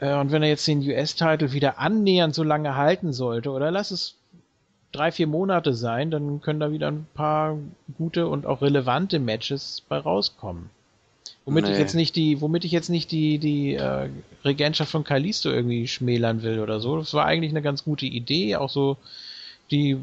Äh, 0.00 0.14
und 0.14 0.32
wenn 0.32 0.42
er 0.42 0.48
jetzt 0.48 0.66
den 0.66 0.80
US-Titel 0.80 1.52
wieder 1.52 1.78
annähernd 1.78 2.34
so 2.34 2.42
lange 2.42 2.76
halten 2.76 3.12
sollte, 3.12 3.50
oder 3.50 3.70
lass 3.70 3.90
es 3.90 4.16
drei, 4.92 5.12
vier 5.12 5.26
Monate 5.26 5.74
sein, 5.74 6.10
dann 6.10 6.40
können 6.40 6.60
da 6.60 6.72
wieder 6.72 6.88
ein 6.88 7.06
paar 7.14 7.56
gute 7.96 8.26
und 8.26 8.46
auch 8.46 8.62
relevante 8.62 9.18
Matches 9.18 9.82
bei 9.88 9.98
rauskommen. 9.98 10.70
Womit 11.44 11.64
nee. 11.64 11.72
ich 11.72 11.78
jetzt 11.78 11.94
nicht 11.94 12.16
die, 12.16 12.40
womit 12.40 12.64
ich 12.64 12.72
jetzt 12.72 12.90
nicht 12.90 13.10
die, 13.10 13.38
die 13.38 13.74
äh, 13.74 14.10
Regentschaft 14.44 14.90
von 14.90 15.04
Kalisto 15.04 15.50
irgendwie 15.50 15.88
schmälern 15.88 16.42
will 16.42 16.60
oder 16.60 16.80
so. 16.80 16.98
Das 16.98 17.14
war 17.14 17.24
eigentlich 17.24 17.50
eine 17.50 17.62
ganz 17.62 17.84
gute 17.84 18.06
Idee, 18.06 18.56
auch 18.56 18.70
so 18.70 18.98
die 19.70 19.98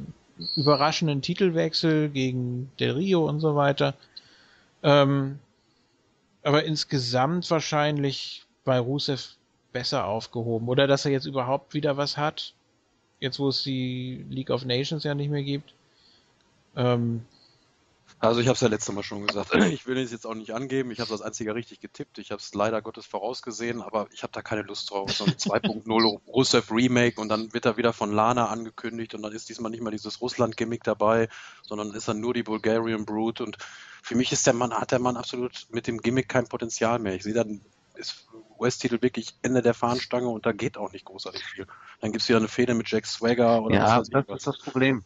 überraschenden 0.55 1.21
Titelwechsel 1.21 2.09
gegen 2.09 2.71
Del 2.79 2.91
Rio 2.91 3.27
und 3.27 3.39
so 3.39 3.55
weiter. 3.55 3.93
Ähm, 4.83 5.39
aber 6.43 6.63
insgesamt 6.63 7.49
wahrscheinlich 7.51 8.43
bei 8.63 8.79
Rusev 8.79 9.35
besser 9.73 10.05
aufgehoben. 10.05 10.67
Oder 10.67 10.87
dass 10.87 11.05
er 11.05 11.11
jetzt 11.11 11.25
überhaupt 11.25 11.73
wieder 11.73 11.97
was 11.97 12.17
hat. 12.17 12.53
Jetzt, 13.19 13.39
wo 13.39 13.49
es 13.49 13.63
die 13.63 14.25
League 14.29 14.49
of 14.49 14.65
Nations 14.65 15.03
ja 15.03 15.15
nicht 15.15 15.29
mehr 15.29 15.43
gibt. 15.43 15.73
Ähm, 16.75 17.25
also 18.19 18.41
ich 18.41 18.47
habe 18.47 18.55
es 18.55 18.61
ja 18.61 18.67
letztes 18.67 18.93
Mal 18.95 19.03
schon 19.03 19.25
gesagt. 19.27 19.53
Ich 19.71 19.85
will 19.85 19.97
es 19.97 20.11
jetzt 20.11 20.25
auch 20.25 20.33
nicht 20.33 20.53
angeben. 20.53 20.91
Ich 20.91 20.99
habe 20.99 21.09
das 21.09 21.21
einzige 21.21 21.53
richtig 21.53 21.79
getippt. 21.79 22.17
Ich 22.17 22.31
habe 22.31 22.41
es 22.41 22.53
leider 22.53 22.81
Gottes 22.81 23.05
vorausgesehen, 23.05 23.81
aber 23.81 24.07
ich 24.11 24.23
habe 24.23 24.33
da 24.33 24.41
keine 24.41 24.63
Lust 24.63 24.89
drauf. 24.89 25.11
So 25.13 25.25
ein 25.25 25.31
2.0 25.37 26.19
Rusev 26.27 26.71
Remake 26.71 27.21
und 27.21 27.29
dann 27.29 27.53
wird 27.53 27.65
er 27.65 27.77
wieder 27.77 27.93
von 27.93 28.11
Lana 28.11 28.47
angekündigt 28.47 29.13
und 29.13 29.21
dann 29.21 29.33
ist 29.33 29.49
diesmal 29.49 29.71
nicht 29.71 29.83
mal 29.83 29.91
dieses 29.91 30.19
Russland-Gimmick 30.21 30.83
dabei, 30.83 31.29
sondern 31.63 31.93
ist 31.93 32.07
dann 32.07 32.19
nur 32.19 32.33
die 32.33 32.43
Bulgarian 32.43 33.05
Brute 33.05 33.43
und 33.43 33.57
für 34.01 34.15
mich 34.15 34.31
ist 34.31 34.47
der 34.47 34.53
Mann, 34.53 34.73
hat 34.73 34.91
der 34.91 34.99
Mann 34.99 35.17
absolut 35.17 35.67
mit 35.69 35.85
dem 35.85 36.01
Gimmick 36.01 36.29
kein 36.29 36.47
Potenzial 36.47 36.97
mehr. 36.97 37.13
Ich 37.13 37.23
sehe 37.23 37.33
dann 37.33 37.61
ist 37.97 38.27
US-Titel 38.59 39.01
wirklich 39.01 39.35
Ende 39.41 39.61
der 39.61 39.73
Fahnenstange 39.73 40.27
und 40.27 40.45
da 40.45 40.51
geht 40.51 40.77
auch 40.77 40.91
nicht 40.91 41.05
großartig 41.05 41.43
viel. 41.43 41.67
Dann 42.01 42.11
gibt 42.11 42.21
es 42.21 42.29
wieder 42.29 42.39
eine 42.39 42.47
Fehde 42.47 42.73
mit 42.73 42.89
Jack 42.89 43.05
Swagger 43.05 43.61
oder 43.61 43.75
ja, 43.75 43.99
was 43.99 44.09
das 44.09 44.25
ist 44.27 44.47
das 44.47 44.57
Problem. 44.59 45.03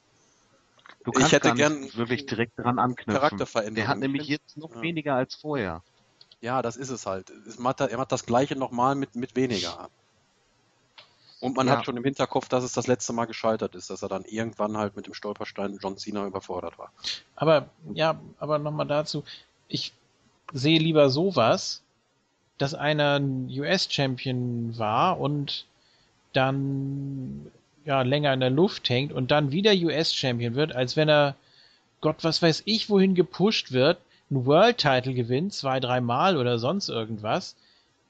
Du 1.04 1.12
kannst 1.12 1.28
ich 1.28 1.34
hätte 1.34 1.54
gern 1.54 1.94
wirklich 1.96 2.26
direkt 2.26 2.60
daran 2.60 2.78
anknüpfen. 2.78 3.14
Charakterveränderung. 3.14 3.76
Der 3.76 3.88
hat 3.88 3.98
nämlich 3.98 4.28
jetzt 4.28 4.58
noch 4.58 4.76
ja. 4.76 4.82
weniger 4.82 5.16
als 5.16 5.36
vorher. 5.36 5.84
Ja, 6.42 6.62
das 6.62 6.76
ist 6.76 6.90
es 6.90 7.06
halt. 7.06 7.30
Es 7.48 7.60
macht, 7.60 7.82
er 7.82 7.98
macht 7.98 8.12
das 8.12 8.26
Gleiche 8.26 8.56
nochmal 8.56 8.96
mit, 8.96 9.16
mit 9.16 9.36
weniger. 9.36 9.90
Und 11.40 11.56
man 11.56 11.68
ja. 11.68 11.78
hat 11.78 11.86
schon 11.86 11.98
im 11.98 12.04
Hinterkopf, 12.04 12.50
dass 12.50 12.64
es 12.64 12.74
das 12.74 12.86
letzte 12.86 13.14
Mal 13.14 13.26
gescheitert 13.26 13.74
ist, 13.74 13.90
dass 13.90 14.04
er 14.04 14.10
dann 14.10 14.26
irgendwann 14.26 14.78
halt 14.78 14.96
mit 14.96 15.08
dem 15.08 15.16
Stolperstein 15.16 15.80
John 15.82 15.98
Cena 15.98 16.26
überfordert 16.26 16.78
war. 16.78 16.92
Aber, 17.36 17.70
ja, 17.94 18.20
aber 18.38 18.60
nochmal 18.60 18.88
dazu. 18.88 19.24
Ich 19.68 19.94
sehe 20.54 20.78
lieber 20.78 21.10
sowas, 21.10 21.82
dass 22.62 22.74
einer 22.76 23.20
ein 23.20 23.50
US-Champion 23.50 24.78
war 24.78 25.20
und 25.20 25.66
dann 26.34 27.48
ja, 27.86 28.04
länger 28.04 28.34
in 28.34 28.40
der 28.40 28.52
Luft 28.52 28.90
hängt 28.90 29.12
und 29.12 29.32
dann 29.32 29.52
wieder 29.52 29.74
US-Champion 29.74 30.54
wird, 30.56 30.76
als 30.76 30.96
wenn 30.96 31.10
er, 31.10 31.36
Gott, 32.02 32.18
was 32.24 32.42
weiß 32.42 32.64
ich, 32.66 32.90
wohin 32.90 33.16
gepusht 33.16 33.72
wird, 33.72 33.98
einen 34.30 34.46
World-Title 34.46 35.14
gewinnt, 35.14 35.54
zwei, 35.54 35.80
dreimal 35.80 36.38
oder 36.38 36.60
sonst 36.60 36.90
irgendwas, 36.90 37.56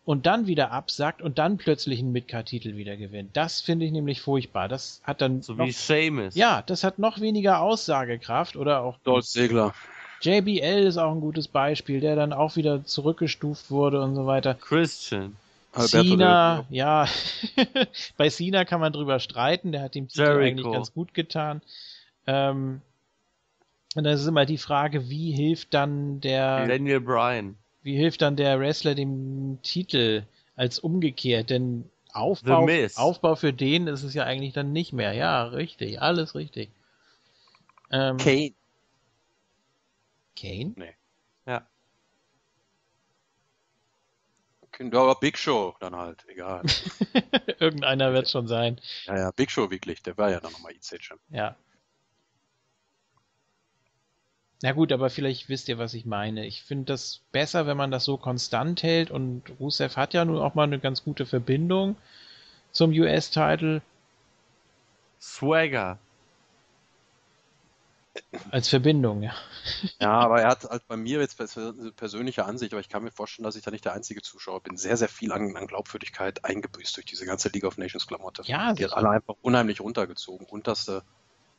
und 0.04 0.26
dann 0.26 0.47
wieder 0.47 0.72
absackt 0.72 1.22
und 1.22 1.38
dann 1.38 1.58
plötzlich 1.58 1.99
einen 1.99 2.12
Midcard-Titel 2.12 2.76
wieder 2.76 2.97
gewinnt. 2.97 3.38
Das 3.38 3.62
finde 3.62 3.86
ich 3.86 3.91
nämlich 3.91 4.20
furchtbar. 4.20 4.68
Das 4.68 4.99
hat 5.04 5.22
dann. 5.22 5.41
So 5.41 5.54
noch, 5.54 5.66
wie 5.66 5.72
Seamus. 5.72 6.36
Ja, 6.36 6.64
das 6.64 6.84
hat 6.84 6.99
noch 6.99 7.22
weniger 7.22 7.62
Aussagekraft 7.62 8.56
oder 8.56 8.82
auch. 8.82 8.97
Dolph 9.04 9.26
Segler. 9.26 9.74
JBL 10.22 10.86
ist 10.86 10.97
auch 10.97 11.11
ein 11.11 11.22
gutes 11.22 11.47
Beispiel, 11.47 11.99
der 11.99 12.15
dann 12.15 12.34
auch 12.34 12.55
wieder 12.55 12.86
zurückgestuft 12.86 13.72
wurde 13.72 14.01
und 14.01 14.15
so 14.15 14.26
weiter. 14.26 14.55
Christian. 14.55 15.36
Cena, 15.74 16.65
ja, 16.69 17.07
bei 18.17 18.30
Cena 18.30 18.65
kann 18.65 18.82
man 18.82 18.91
drüber 18.91 19.19
streiten, 19.19 19.72
der 19.72 19.82
hat 19.82 19.95
dem 19.95 20.09
Titel 20.09 20.24
Jericho. 20.24 20.45
eigentlich 20.45 20.72
ganz 20.72 20.93
gut 20.93 21.13
getan. 21.13 21.61
Ähm, 22.28 22.82
und 23.95 24.03
dann 24.03 24.13
ist 24.13 24.26
immer 24.26 24.45
die 24.45 24.57
Frage, 24.57 25.09
wie 25.09 25.32
hilft 25.32 25.74
dann 25.74 26.19
der 26.22 26.67
Daniel 26.67 26.99
Bryan? 26.99 27.55
Wie 27.84 27.95
hilft 27.95 28.22
dann 28.22 28.36
der 28.36 28.59
Wrestler 28.59 28.95
dem 28.95 29.59
Titel 29.63 30.24
als 30.55 30.80
umgekehrt? 30.80 31.49
Denn 31.49 31.89
Aufbau, 32.13 32.67
Aufbau 32.95 33.36
für 33.36 33.53
den 33.53 33.88
ist 33.88 34.03
es 34.03 34.13
ja 34.13 34.24
eigentlich 34.24 34.53
dann 34.53 34.74
nicht 34.74 34.93
mehr. 34.93 35.13
Ja, 35.13 35.45
richtig, 35.45 36.01
alles 36.01 36.36
richtig. 36.36 36.69
Ähm, 37.91 38.17
Kane. 38.17 38.53
Kane? 40.42 40.74
Nee. 40.76 40.96
Ja. 41.46 41.68
Ja, 44.80 45.02
aber 45.02 45.16
Big 45.16 45.38
Show 45.38 45.76
dann 45.80 45.96
halt, 45.96 46.26
egal. 46.28 46.64
Irgendeiner 47.60 48.14
wird 48.14 48.30
schon 48.30 48.48
sein. 48.48 48.80
Ja, 49.06 49.18
ja, 49.18 49.32
Big 49.32 49.52
Show 49.52 49.70
wirklich, 49.70 50.02
der 50.02 50.18
war 50.18 50.32
ja 50.32 50.39
dann 50.39 50.52
nochmal 50.52 50.72
IC-Champ. 50.74 51.22
Ja. 51.30 51.56
Na 54.64 54.72
gut, 54.72 54.92
aber 54.92 55.10
vielleicht 55.10 55.50
wisst 55.50 55.70
ihr, 55.70 55.78
was 55.78 55.94
ich 55.94 56.06
meine. 56.06 56.46
Ich 56.46 56.64
finde 56.64 56.86
das 56.86 57.22
besser, 57.32 57.66
wenn 57.68 57.78
man 57.78 57.92
das 57.92 58.06
so 58.06 58.18
konstant 58.18 58.82
hält 58.84 59.12
und 59.12 59.44
Rusev 59.60 59.98
hat 59.98 60.14
ja 60.14 60.24
nun 60.24 60.38
auch 60.38 60.56
mal 60.56 60.64
eine 60.64 60.80
ganz 60.80 61.04
gute 61.04 61.26
Verbindung 61.26 61.96
zum 62.72 62.92
US-Title. 62.92 63.82
Swagger. 65.20 66.00
Als 68.49 68.68
Verbindung, 68.68 69.24
ja. 69.24 69.34
Ja, 69.99 70.12
aber 70.12 70.41
er 70.41 70.49
hat 70.49 70.64
halt 70.66 70.88
bei 70.88 70.97
mir 70.97 71.20
jetzt 71.20 71.38
persönliche 71.95 72.45
Ansicht, 72.45 72.74
aber 72.74 72.82
ich 72.82 72.89
kann 72.89 73.03
mir 73.03 73.12
vorstellen, 73.12 73.45
dass 73.45 73.55
ich 73.55 73.64
da 73.64 73.72
nicht 73.72 73.86
der 73.86 73.93
einzige 73.93 74.22
Zuschauer 74.22 74.62
bin, 74.62 74.78
sehr, 74.78 74.97
sehr 74.97 75.07
viel 75.07 75.32
an, 75.32 75.55
an 75.55 75.68
Glaubwürdigkeit 75.68 76.43
eingebüßt 76.43 76.97
durch 76.97 77.05
diese 77.05 77.26
ganze 77.26 77.49
League 77.49 77.64
of 77.64 77.78
Nations 77.78 78.07
Klamotte. 78.07 78.43
Ja, 78.45 78.74
die 78.74 78.84
hat 78.84 78.93
alle 78.93 79.09
einfach 79.09 79.36
unheimlich 79.41 79.80
runtergezogen. 79.80 80.45
Unterste, 80.47 81.03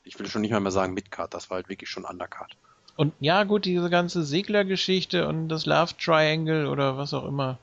ich 0.04 0.18
will 0.18 0.26
schon 0.26 0.42
nicht 0.42 0.50
mal 0.50 0.60
mehr 0.60 0.72
sagen 0.72 0.94
Midcard, 0.94 1.32
das 1.32 1.48
war 1.48 1.56
halt 1.56 1.68
wirklich 1.68 1.88
schon 1.88 2.04
Undercard. 2.04 2.56
Und 2.96 3.14
ja, 3.20 3.44
gut, 3.44 3.64
diese 3.64 3.88
ganze 3.88 4.22
Seglergeschichte 4.22 5.26
und 5.26 5.48
das 5.48 5.64
Love 5.64 5.96
Triangle 5.96 6.66
oder 6.66 6.98
was 6.98 7.14
auch 7.14 7.24
immer. 7.24 7.58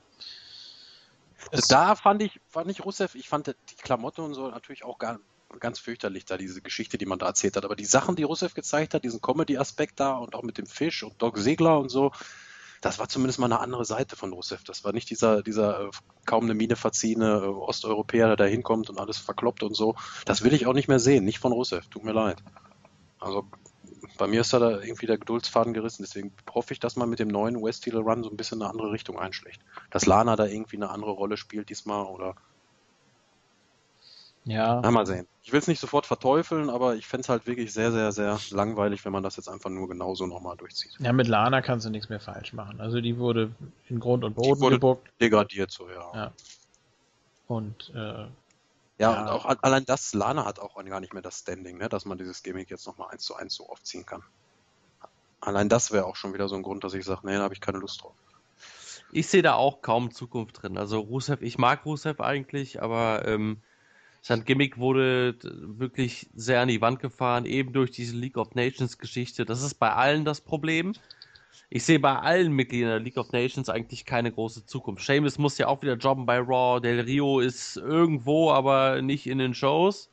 Es 1.52 1.68
da 1.68 1.94
fand 1.94 2.22
ich, 2.22 2.40
fand 2.48 2.70
ich 2.70 2.84
Rusev, 2.84 3.14
ich 3.14 3.28
fand 3.28 3.46
die 3.46 3.76
Klamotte 3.76 4.22
und 4.22 4.34
so 4.34 4.48
natürlich 4.48 4.84
auch 4.84 4.98
gar, 4.98 5.20
ganz 5.58 5.78
fürchterlich 5.78 6.24
da, 6.24 6.36
diese 6.36 6.62
Geschichte, 6.62 6.98
die 6.98 7.06
man 7.06 7.18
da 7.18 7.26
erzählt 7.26 7.56
hat. 7.56 7.64
Aber 7.64 7.76
die 7.76 7.84
Sachen, 7.84 8.16
die 8.16 8.22
Rusev 8.22 8.54
gezeigt 8.54 8.94
hat, 8.94 9.04
diesen 9.04 9.20
Comedy-Aspekt 9.20 9.98
da 9.98 10.16
und 10.16 10.34
auch 10.34 10.42
mit 10.42 10.58
dem 10.58 10.66
Fisch 10.66 11.02
und 11.02 11.20
Doc 11.20 11.38
Segler 11.38 11.78
und 11.78 11.88
so, 11.88 12.12
das 12.80 12.98
war 12.98 13.08
zumindest 13.08 13.38
mal 13.38 13.46
eine 13.46 13.60
andere 13.60 13.84
Seite 13.84 14.16
von 14.16 14.32
Rusev. 14.32 14.64
Das 14.64 14.84
war 14.84 14.92
nicht 14.92 15.10
dieser, 15.10 15.42
dieser 15.42 15.88
äh, 15.88 15.90
kaum 16.24 16.44
eine 16.44 16.54
Miene 16.54 16.76
verziehene 16.76 17.42
äh, 17.42 17.46
Osteuropäer, 17.46 18.28
der 18.28 18.36
da 18.36 18.44
hinkommt 18.44 18.88
und 18.88 18.98
alles 18.98 19.18
verkloppt 19.18 19.62
und 19.62 19.74
so. 19.74 19.96
Das 20.24 20.42
will 20.42 20.54
ich 20.54 20.66
auch 20.66 20.72
nicht 20.72 20.88
mehr 20.88 21.00
sehen, 21.00 21.24
nicht 21.24 21.40
von 21.40 21.52
Rusev, 21.52 21.88
tut 21.88 22.04
mir 22.04 22.12
leid. 22.12 22.42
Also 23.18 23.46
bei 24.16 24.26
mir 24.26 24.40
ist 24.40 24.52
da, 24.52 24.80
irgendwie 24.80 25.06
der 25.06 25.18
Geduldsfaden 25.18 25.74
gerissen, 25.74 26.02
deswegen 26.02 26.32
hoffe 26.52 26.72
ich, 26.72 26.80
dass 26.80 26.96
man 26.96 27.08
mit 27.08 27.18
dem 27.18 27.28
neuen 27.28 27.62
West 27.62 27.86
Run 27.92 28.22
so 28.22 28.30
ein 28.30 28.36
bisschen 28.36 28.62
eine 28.62 28.70
andere 28.70 28.92
Richtung 28.92 29.18
einschlägt. 29.18 29.60
Dass 29.90 30.06
Lana 30.06 30.36
da 30.36 30.46
irgendwie 30.46 30.76
eine 30.76 30.90
andere 30.90 31.10
Rolle 31.10 31.36
spielt 31.36 31.68
diesmal 31.68 32.06
oder 32.06 32.34
ja. 34.50 34.80
Na, 34.82 34.90
mal 34.90 35.06
sehen. 35.06 35.26
Ich 35.42 35.52
will 35.52 35.58
es 35.58 35.68
nicht 35.68 35.80
sofort 35.80 36.06
verteufeln, 36.06 36.70
aber 36.70 36.94
ich 36.96 37.06
fände 37.06 37.22
es 37.22 37.28
halt 37.28 37.46
wirklich 37.46 37.72
sehr, 37.72 37.92
sehr, 37.92 38.12
sehr 38.12 38.38
langweilig, 38.50 39.04
wenn 39.04 39.12
man 39.12 39.22
das 39.22 39.36
jetzt 39.36 39.48
einfach 39.48 39.70
nur 39.70 39.88
genauso 39.88 40.26
nochmal 40.26 40.56
durchzieht. 40.56 40.96
Ja, 40.98 41.12
mit 41.12 41.28
Lana 41.28 41.62
kannst 41.62 41.86
du 41.86 41.90
nichts 41.90 42.08
mehr 42.08 42.20
falsch 42.20 42.52
machen. 42.52 42.80
Also 42.80 43.00
die 43.00 43.18
wurde 43.18 43.52
in 43.88 44.00
Grund 44.00 44.24
und 44.24 44.34
Boden 44.34 44.54
die 44.54 44.60
wurde 44.60 44.76
gebuckt. 44.76 45.08
Degradiert 45.20 45.70
so, 45.70 45.88
ja. 45.88 46.10
ja. 46.14 46.32
Und 47.46 47.92
äh, 47.94 47.98
ja, 47.98 48.28
ja, 48.98 49.20
und 49.22 49.28
auch 49.28 49.56
allein 49.62 49.86
das, 49.86 50.12
Lana 50.12 50.44
hat 50.44 50.58
auch 50.58 50.74
gar 50.74 51.00
nicht 51.00 51.14
mehr 51.14 51.22
das 51.22 51.38
Standing, 51.38 51.78
ne, 51.78 51.88
dass 51.88 52.04
man 52.04 52.18
dieses 52.18 52.42
Gimmick 52.42 52.70
jetzt 52.70 52.86
nochmal 52.86 53.08
eins 53.10 53.24
zu 53.24 53.34
eins 53.34 53.54
so 53.54 53.66
aufziehen 53.68 54.04
kann. 54.04 54.22
Allein 55.40 55.70
das 55.70 55.90
wäre 55.90 56.04
auch 56.04 56.16
schon 56.16 56.34
wieder 56.34 56.48
so 56.48 56.56
ein 56.56 56.62
Grund, 56.62 56.84
dass 56.84 56.92
ich 56.92 57.04
sage, 57.04 57.22
nee, 57.24 57.34
da 57.34 57.42
habe 57.42 57.54
ich 57.54 57.62
keine 57.62 57.78
Lust 57.78 58.02
drauf. 58.02 58.12
Ich 59.10 59.26
sehe 59.26 59.42
da 59.42 59.54
auch 59.54 59.80
kaum 59.80 60.12
Zukunft 60.12 60.62
drin. 60.62 60.76
Also 60.76 61.00
Rusev, 61.00 61.40
ich 61.40 61.56
mag 61.56 61.84
Rusev 61.86 62.20
eigentlich, 62.20 62.82
aber 62.82 63.26
ähm, 63.26 63.62
sein 64.22 64.44
Gimmick 64.44 64.78
wurde 64.78 65.36
wirklich 65.42 66.28
sehr 66.34 66.60
an 66.60 66.68
die 66.68 66.80
Wand 66.80 67.00
gefahren, 67.00 67.46
eben 67.46 67.72
durch 67.72 67.90
diese 67.90 68.16
League 68.16 68.36
of 68.36 68.54
Nations 68.54 68.98
Geschichte. 68.98 69.44
Das 69.44 69.62
ist 69.62 69.74
bei 69.74 69.92
allen 69.92 70.24
das 70.24 70.40
Problem. 70.40 70.92
Ich 71.70 71.84
sehe 71.84 72.00
bei 72.00 72.16
allen 72.16 72.52
Mitgliedern 72.52 72.90
der 72.90 73.00
League 73.00 73.16
of 73.16 73.32
Nations 73.32 73.68
eigentlich 73.68 74.04
keine 74.04 74.32
große 74.32 74.66
Zukunft. 74.66 75.06
Seamus 75.06 75.38
muss 75.38 75.56
ja 75.56 75.68
auch 75.68 75.80
wieder 75.82 75.94
jobben 75.94 76.26
bei 76.26 76.38
Raw. 76.38 76.80
Del 76.80 77.00
Rio 77.00 77.40
ist 77.40 77.76
irgendwo, 77.76 78.50
aber 78.50 79.02
nicht 79.02 79.26
in 79.26 79.38
den 79.38 79.54
Shows. 79.54 80.10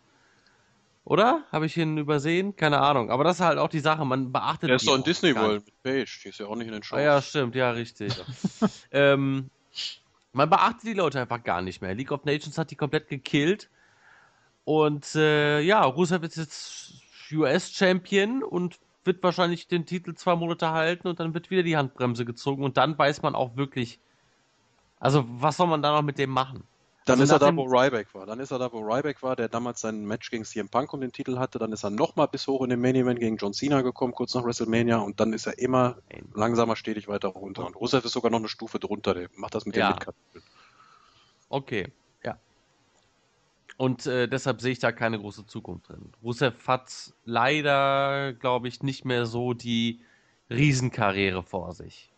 Oder? 1.03 1.43
Habe 1.51 1.65
ich 1.65 1.75
ihn 1.77 1.97
übersehen? 1.97 2.55
Keine 2.55 2.79
Ahnung. 2.79 3.09
Aber 3.09 3.23
das 3.23 3.37
ist 3.37 3.45
halt 3.45 3.57
auch 3.57 3.69
die 3.69 3.79
Sache. 3.79 4.05
Man 4.05 4.31
beachtet. 4.31 4.69
Er 4.69 4.75
ist 4.75 4.87
doch 4.87 4.95
in 4.95 5.03
Disney 5.03 5.35
World 5.35 5.65
mit 5.65 5.83
Paige. 5.83 6.19
Die 6.23 6.29
ist 6.29 6.39
ja 6.39 6.47
auch 6.47 6.55
nicht 6.55 6.67
in 6.67 6.73
den 6.73 6.83
Shows. 6.83 6.99
Ah, 6.99 7.01
ja, 7.01 7.21
stimmt. 7.21 7.55
Ja, 7.55 7.71
richtig. 7.71 8.13
ähm, 8.91 9.49
man 10.33 10.49
beachtet 10.49 10.83
die 10.83 10.93
Leute 10.93 11.19
einfach 11.19 11.43
gar 11.43 11.61
nicht 11.61 11.81
mehr. 11.81 11.95
League 11.95 12.11
of 12.11 12.25
Nations 12.25 12.57
hat 12.57 12.71
die 12.71 12.75
komplett 12.75 13.07
gekillt. 13.07 13.69
Und 14.67 15.15
äh, 15.15 15.61
ja, 15.61 15.81
Rusev 15.81 16.25
ist 16.25 16.35
jetzt 16.35 16.91
US-Champion 17.31 18.43
und 18.43 18.81
wird 19.05 19.23
wahrscheinlich 19.23 19.69
den 19.69 19.85
Titel 19.85 20.13
zwei 20.13 20.35
Monate 20.35 20.71
halten 20.71 21.07
und 21.07 21.21
dann 21.21 21.33
wird 21.33 21.49
wieder 21.49 21.63
die 21.63 21.77
Handbremse 21.77 22.25
gezogen 22.25 22.65
und 22.65 22.75
dann 22.75 22.97
weiß 22.97 23.21
man 23.21 23.33
auch 23.33 23.55
wirklich, 23.55 23.97
also 24.99 25.23
was 25.25 25.55
soll 25.55 25.67
man 25.67 25.81
da 25.81 25.93
noch 25.93 26.01
mit 26.01 26.17
dem 26.17 26.31
machen? 26.31 26.63
Dann 27.05 27.21
Also 27.21 27.23
ist 27.23 27.31
er 27.31 27.39
da, 27.39 27.55
wo 27.55 27.63
Ryback 27.63 28.13
war. 28.13 28.25
Dann 28.25 28.41
ist 28.41 28.51
er 28.51 28.59
da, 28.59 28.69
wo 28.73 28.79
Ryback 28.79 29.23
war, 29.23 29.37
der 29.37 29.47
damals 29.47 29.79
sein 29.79 30.05
Match 30.05 30.29
gegen 30.29 30.43
CM 30.43 30.67
Punk 30.67 30.91
um 30.91 30.99
den 30.99 31.13
Titel 31.13 31.37
hatte. 31.39 31.59
Dann 31.59 31.71
ist 31.71 31.85
er 31.85 31.89
nochmal 31.89 32.27
bis 32.27 32.45
hoch 32.47 32.61
in 32.61 32.69
den 32.69 32.81
Main 32.81 32.95
Event 32.95 33.21
gegen 33.21 33.37
John 33.37 33.53
Cena 33.53 33.81
gekommen, 33.81 34.11
kurz 34.11 34.33
nach 34.35 34.43
WrestleMania. 34.43 34.97
Und 34.97 35.21
dann 35.21 35.31
ist 35.31 35.47
er 35.47 35.57
immer 35.59 35.95
langsamer 36.33 36.75
stetig 36.75 37.07
weiter 37.07 37.29
runter. 37.29 37.65
Und 37.65 37.77
Rusev 37.77 38.03
ist 38.03 38.11
sogar 38.11 38.29
noch 38.29 38.39
eine 38.39 38.49
Stufe 38.49 38.79
drunter. 38.79 39.13
Der 39.13 39.29
macht 39.37 39.55
das 39.55 39.65
mit 39.65 39.77
Ja. 39.77 39.87
dem 39.87 39.93
Midcard. 39.93 40.17
Okay. 41.49 41.87
Und 43.77 44.07
äh, 44.07 44.27
deshalb 44.27 44.59
sehe 44.61 44.71
ich 44.71 44.79
da 44.79 44.91
keine 44.91 45.19
große 45.19 45.45
Zukunft 45.45 45.89
drin. 45.89 46.11
Rusev 46.23 46.67
hat 46.67 47.13
leider, 47.25 48.33
glaube 48.33 48.67
ich, 48.67 48.81
nicht 48.81 49.05
mehr 49.05 49.25
so 49.27 49.53
die 49.53 50.01
Riesenkarriere 50.49 51.43
vor 51.43 51.73
sich. 51.73 52.11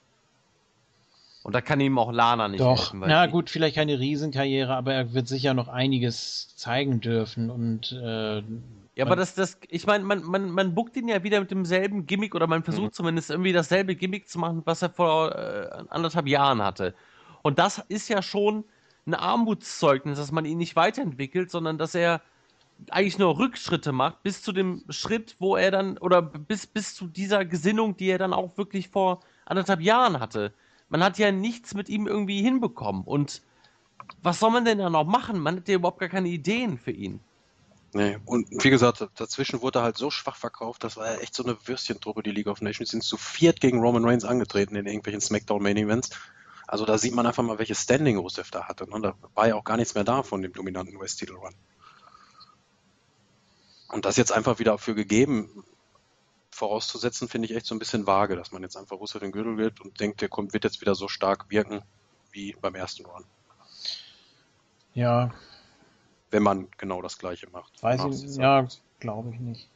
Und 1.43 1.53
da 1.55 1.61
kann 1.61 1.79
ihm 1.79 1.97
auch 1.97 2.11
Lana 2.11 2.47
nicht 2.47 2.61
Doch, 2.61 2.79
helfen. 2.79 3.01
weil 3.01 3.09
na 3.09 3.25
gut, 3.27 3.49
vielleicht 3.49 3.75
keine 3.75 3.99
Riesenkarriere, 3.99 4.75
aber 4.75 4.93
er 4.93 5.13
wird 5.13 5.27
sicher 5.27 5.53
noch 5.53 5.67
einiges 5.67 6.55
zeigen 6.55 6.99
dürfen 7.01 7.49
und 7.49 7.91
äh, 7.93 8.41
Ja, 8.95 9.05
aber 9.05 9.15
das, 9.15 9.35
das, 9.35 9.57
ich 9.69 9.85
meine, 9.87 10.03
man, 10.03 10.23
man, 10.23 10.49
man 10.51 10.75
buckt 10.75 10.97
ihn 10.97 11.07
ja 11.07 11.23
wieder 11.23 11.39
mit 11.39 11.51
demselben 11.51 12.05
Gimmick 12.05 12.35
oder 12.35 12.47
man 12.47 12.63
versucht 12.63 12.91
Mhm. 12.91 12.93
zumindest 12.93 13.29
irgendwie 13.29 13.53
dasselbe 13.53 13.95
Gimmick 13.95 14.27
zu 14.27 14.39
machen, 14.39 14.61
was 14.65 14.81
er 14.81 14.89
vor 14.89 15.33
äh, 15.35 15.69
anderthalb 15.89 16.27
Jahren 16.27 16.61
hatte. 16.61 16.93
Und 17.41 17.57
das 17.59 17.79
ist 17.87 18.09
ja 18.09 18.21
schon 18.21 18.65
ein 19.05 19.13
Armutszeugnis, 19.13 20.17
dass 20.17 20.31
man 20.31 20.45
ihn 20.45 20.57
nicht 20.57 20.75
weiterentwickelt, 20.75 21.51
sondern 21.51 21.77
dass 21.77 21.95
er 21.95 22.21
eigentlich 22.89 23.17
nur 23.19 23.37
Rückschritte 23.37 23.91
macht, 23.91 24.23
bis 24.23 24.41
zu 24.41 24.51
dem 24.51 24.83
Schritt, 24.89 25.35
wo 25.39 25.55
er 25.55 25.71
dann, 25.71 25.97
oder 25.97 26.21
bis, 26.21 26.65
bis 26.67 26.95
zu 26.95 27.07
dieser 27.07 27.45
Gesinnung, 27.45 27.97
die 27.97 28.09
er 28.09 28.17
dann 28.17 28.33
auch 28.33 28.57
wirklich 28.57 28.89
vor 28.89 29.19
anderthalb 29.45 29.81
Jahren 29.81 30.19
hatte. 30.19 30.53
Man 30.89 31.03
hat 31.03 31.17
ja 31.17 31.31
nichts 31.31 31.73
mit 31.73 31.89
ihm 31.89 32.07
irgendwie 32.07 32.41
hinbekommen. 32.41 33.03
Und 33.03 33.41
was 34.21 34.39
soll 34.39 34.51
man 34.51 34.65
denn 34.65 34.77
da 34.77 34.89
noch 34.89 35.05
machen? 35.05 35.39
Man 35.39 35.57
hat 35.57 35.67
ja 35.67 35.75
überhaupt 35.75 35.99
gar 35.99 36.09
keine 36.09 36.29
Ideen 36.29 36.77
für 36.77 36.91
ihn. 36.91 37.19
Nee, 37.93 38.17
und 38.25 38.47
wie 38.63 38.69
gesagt, 38.69 39.07
dazwischen 39.15 39.61
wurde 39.61 39.79
er 39.79 39.83
halt 39.83 39.97
so 39.97 40.11
schwach 40.11 40.35
verkauft, 40.35 40.83
das 40.83 40.95
war 40.95 41.11
ja 41.11 41.19
echt 41.21 41.33
so 41.33 41.43
eine 41.43 41.57
Würstchentruppe, 41.65 42.21
die 42.21 42.31
League 42.31 42.45
of 42.45 42.61
Nations. 42.61 42.91
sind 42.91 43.03
zu 43.03 43.17
viert 43.17 43.61
gegen 43.61 43.79
Roman 43.79 44.05
Reigns 44.05 44.25
angetreten 44.25 44.75
in 44.75 44.85
irgendwelchen 44.85 45.21
SmackDown 45.21 45.63
Main 45.63 45.77
Events. 45.77 46.11
Also 46.71 46.85
da 46.85 46.99
sieht 46.99 47.15
man 47.15 47.25
einfach 47.25 47.41
mal, 47.41 47.57
welches 47.57 47.81
Standing 47.81 48.17
Rusev 48.17 48.51
da 48.51 48.67
hatte. 48.67 48.87
Ne? 48.87 49.01
Da 49.01 49.15
war 49.33 49.47
ja 49.47 49.55
auch 49.55 49.63
gar 49.63 49.75
nichts 49.75 49.95
mehr 49.95 50.03
da 50.03 50.21
von 50.21 50.43
dem 50.43 50.53
dominanten 50.53 50.95
US-Titel-Run. 50.97 51.55
Und 53.87 54.05
das 54.05 54.17
jetzt 54.17 54.31
einfach 54.31 54.59
wieder 54.59 54.77
für 54.77 54.93
gegeben 54.93 55.63
vorauszusetzen, 56.51 57.27
finde 57.27 57.47
ich 57.47 57.55
echt 57.55 57.65
so 57.65 57.73
ein 57.73 57.79
bisschen 57.79 58.05
vage, 58.05 58.35
dass 58.35 58.51
man 58.51 58.61
jetzt 58.61 58.77
einfach 58.77 58.99
Rusev 58.99 59.19
den 59.19 59.31
Gürtel 59.31 59.55
gibt 59.55 59.81
und 59.81 59.99
denkt, 59.99 60.21
der 60.21 60.29
kommt, 60.29 60.53
wird 60.53 60.63
jetzt 60.63 60.79
wieder 60.79 60.93
so 60.93 61.07
stark 61.07 61.49
wirken 61.49 61.81
wie 62.31 62.55
beim 62.61 62.75
ersten 62.75 63.03
Run. 63.03 63.25
ja, 64.93 65.31
Wenn 66.29 66.43
man 66.43 66.67
genau 66.77 67.01
das 67.01 67.17
gleiche 67.17 67.49
macht. 67.49 67.81
weiß 67.81 68.01
ich, 68.23 68.35
ja, 68.35 68.67
glaube 68.99 69.31
ich 69.33 69.39
nicht. 69.39 69.67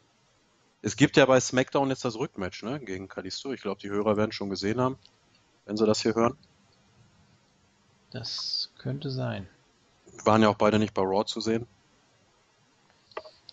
Es 0.84 0.96
gibt 0.96 1.18
ja 1.18 1.26
bei 1.26 1.40
SmackDown 1.40 1.90
jetzt 1.90 2.06
das 2.06 2.18
Rückmatch, 2.18 2.62
ne, 2.62 2.80
gegen 2.80 3.08
Kalisto. 3.08 3.52
Ich 3.52 3.64
glaube, 3.64 3.82
die 3.82 3.90
Hörer 3.90 4.16
werden 4.16 4.32
schon 4.32 4.52
gesehen 4.52 4.80
haben, 4.80 5.00
wenn 5.66 5.76
sie 5.76 5.88
das 5.88 6.00
hier 6.02 6.14
hören. 6.14 6.38
Das 8.14 8.70
könnte 8.78 9.10
sein. 9.10 9.50
Waren 10.24 10.44
ja 10.44 10.50
auch 10.50 10.56
beide 10.56 10.78
nicht 10.78 10.94
bei 10.94 11.02
Raw 11.02 11.26
zu 11.26 11.42
sehen. 11.42 11.66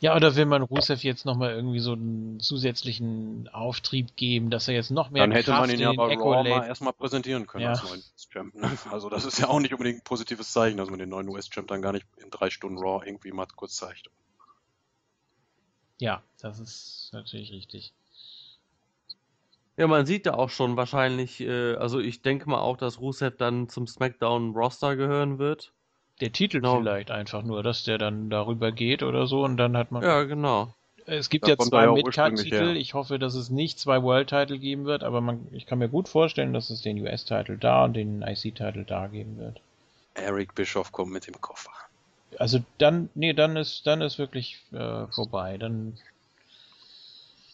Ja, 0.00 0.14
oder 0.16 0.34
will 0.36 0.46
man 0.46 0.62
Rusev 0.62 1.02
jetzt 1.02 1.26
nochmal 1.26 1.50
irgendwie 1.50 1.80
so 1.80 1.92
einen 1.92 2.40
zusätzlichen 2.40 3.48
Auftrieb 3.52 4.16
geben, 4.16 4.48
dass 4.48 4.68
er 4.68 4.74
jetzt 4.74 4.90
noch 4.90 5.10
mehr 5.10 5.22
Dann 5.22 5.32
hätte 5.32 5.50
Kraft 5.50 5.60
man 5.60 5.70
ihn 5.70 5.80
ja 5.80 5.92
bei 5.92 6.14
Raw 6.14 6.48
mal 6.48 6.66
erstmal 6.66 6.92
präsentieren 6.94 7.46
können 7.46 7.64
Ja. 7.64 7.70
als 7.72 7.82
neuen 7.82 8.00
US-Champ. 8.00 8.54
ne? 8.54 8.78
Also 8.90 9.10
das 9.10 9.24
ist 9.24 9.38
ja 9.38 9.48
auch 9.48 9.60
nicht 9.60 9.72
unbedingt 9.72 9.98
ein 9.98 10.04
positives 10.04 10.52
Zeichen, 10.52 10.78
dass 10.78 10.88
man 10.88 10.98
den 10.98 11.10
neuen 11.10 11.28
US-Champ 11.28 11.68
dann 11.68 11.82
gar 11.82 11.92
nicht 11.92 12.06
in 12.16 12.30
drei 12.30 12.48
Stunden 12.50 12.78
Raw 12.78 13.04
irgendwie 13.04 13.32
mal 13.32 13.46
kurz 13.56 13.76
zeigt. 13.76 14.10
Ja, 15.98 16.22
das 16.40 16.60
ist 16.60 17.10
natürlich 17.12 17.52
richtig. 17.52 17.92
Ja, 19.76 19.86
man 19.86 20.04
sieht 20.06 20.26
da 20.26 20.34
auch 20.34 20.50
schon 20.50 20.76
wahrscheinlich, 20.76 21.40
äh, 21.40 21.74
also 21.76 22.00
ich 22.00 22.22
denke 22.22 22.48
mal 22.48 22.60
auch, 22.60 22.76
dass 22.76 23.00
Rusev 23.00 23.36
dann 23.36 23.68
zum 23.68 23.86
SmackDown-Roster 23.86 24.96
gehören 24.96 25.38
wird. 25.38 25.72
Der 26.20 26.32
Titel 26.32 26.58
Genau. 26.60 26.78
vielleicht 26.78 27.10
einfach 27.10 27.42
nur, 27.42 27.62
dass 27.62 27.84
der 27.84 27.96
dann 27.96 28.28
darüber 28.28 28.72
geht 28.72 29.02
oder 29.02 29.26
so 29.26 29.42
und 29.42 29.56
dann 29.56 29.76
hat 29.76 29.90
man. 29.90 30.02
Ja, 30.02 30.24
genau. 30.24 30.74
Es 31.06 31.30
gibt 31.30 31.46
Da 31.46 31.52
ja 31.52 31.58
zwei 31.58 31.86
Midcard-Titel. 31.86 32.76
Ich 32.76 32.94
hoffe, 32.94 33.18
dass 33.18 33.34
es 33.34 33.50
nicht 33.50 33.78
zwei 33.80 34.02
World-Titel 34.02 34.58
geben 34.58 34.84
wird, 34.84 35.02
aber 35.02 35.20
man, 35.20 35.46
ich 35.50 35.66
kann 35.66 35.78
mir 35.78 35.88
gut 35.88 36.08
vorstellen, 36.08 36.52
dass 36.52 36.70
es 36.70 36.82
den 36.82 37.00
US-Titel 37.00 37.56
da 37.56 37.84
und 37.84 37.94
den 37.94 38.22
IC-Titel 38.22 38.84
da 38.84 39.06
geben 39.06 39.38
wird. 39.38 39.60
Eric 40.14 40.54
Bischoff 40.54 40.92
kommt 40.92 41.12
mit 41.12 41.26
dem 41.26 41.40
Koffer. 41.40 41.72
Also 42.38 42.60
dann, 42.78 43.08
nee, 43.14 43.32
dann 43.32 43.56
ist, 43.56 43.86
dann 43.86 44.02
ist 44.02 44.18
wirklich 44.18 44.60
äh, 44.72 45.06
vorbei. 45.08 45.56
Dann, 45.58 45.98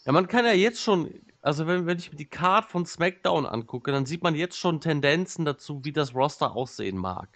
Ja, 0.04 0.12
man 0.12 0.28
kann 0.28 0.44
ja 0.44 0.52
jetzt 0.52 0.82
schon, 0.82 1.14
also 1.46 1.68
wenn, 1.68 1.86
wenn 1.86 1.98
ich 1.98 2.10
mir 2.10 2.18
die 2.18 2.26
Card 2.26 2.64
von 2.64 2.84
SmackDown 2.84 3.46
angucke, 3.46 3.92
dann 3.92 4.04
sieht 4.04 4.24
man 4.24 4.34
jetzt 4.34 4.58
schon 4.58 4.80
Tendenzen 4.80 5.44
dazu, 5.44 5.84
wie 5.84 5.92
das 5.92 6.12
Roster 6.12 6.56
aussehen 6.56 6.98
mag. 6.98 7.28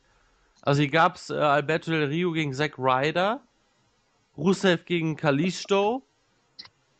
Also 0.62 0.82
hier 0.82 0.90
gab 0.90 1.14
es 1.14 1.30
äh, 1.30 1.34
Alberto 1.34 1.92
Del 1.92 2.08
Rio 2.08 2.32
gegen 2.32 2.52
Zack 2.52 2.76
Ryder, 2.76 3.40
Rusev 4.36 4.84
gegen 4.84 5.14
Kalisto, 5.14 6.02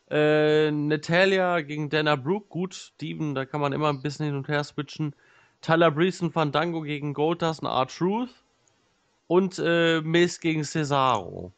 äh, 0.09 0.71
Natalia 0.71 1.59
gegen 1.59 1.89
Dana 1.89 2.15
Brooke, 2.15 2.47
gut, 2.47 2.73
Steven, 2.75 3.35
da 3.35 3.43
kann 3.43 3.59
man 3.59 3.73
immer 3.73 3.89
ein 3.89 4.01
bisschen 4.01 4.27
hin 4.27 4.35
und 4.35 4.47
her 4.47 4.63
switchen. 4.63 5.13
Tyler 5.59 5.91
Breeze 5.91 6.23
und 6.23 6.31
Fandango 6.31 6.81
gegen 6.81 7.13
Goldust 7.13 7.61
und 7.61 7.67
R-Truth 7.67 8.33
und 9.27 9.59
äh, 9.59 9.99
Miz 9.99 10.39
gegen 10.39 10.63
Cesaro. 10.63 11.51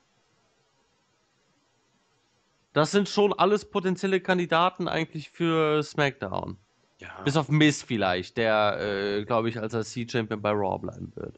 Das 2.73 2.91
sind 2.91 3.07
schon 3.07 3.33
alles 3.33 3.65
potenzielle 3.65 4.19
Kandidaten 4.19 4.87
eigentlich 4.87 5.29
für 5.29 5.81
SmackDown. 5.83 6.57
Ja. 6.99 7.21
Bis 7.23 7.37
auf 7.37 7.49
Miz 7.49 7.83
vielleicht, 7.83 8.37
der, 8.37 8.79
äh, 8.79 9.25
glaube 9.25 9.49
ich, 9.49 9.59
als 9.59 9.73
C-Champion 9.91 10.41
bei 10.41 10.51
Raw 10.51 10.79
bleiben 10.79 11.11
wird. 11.15 11.37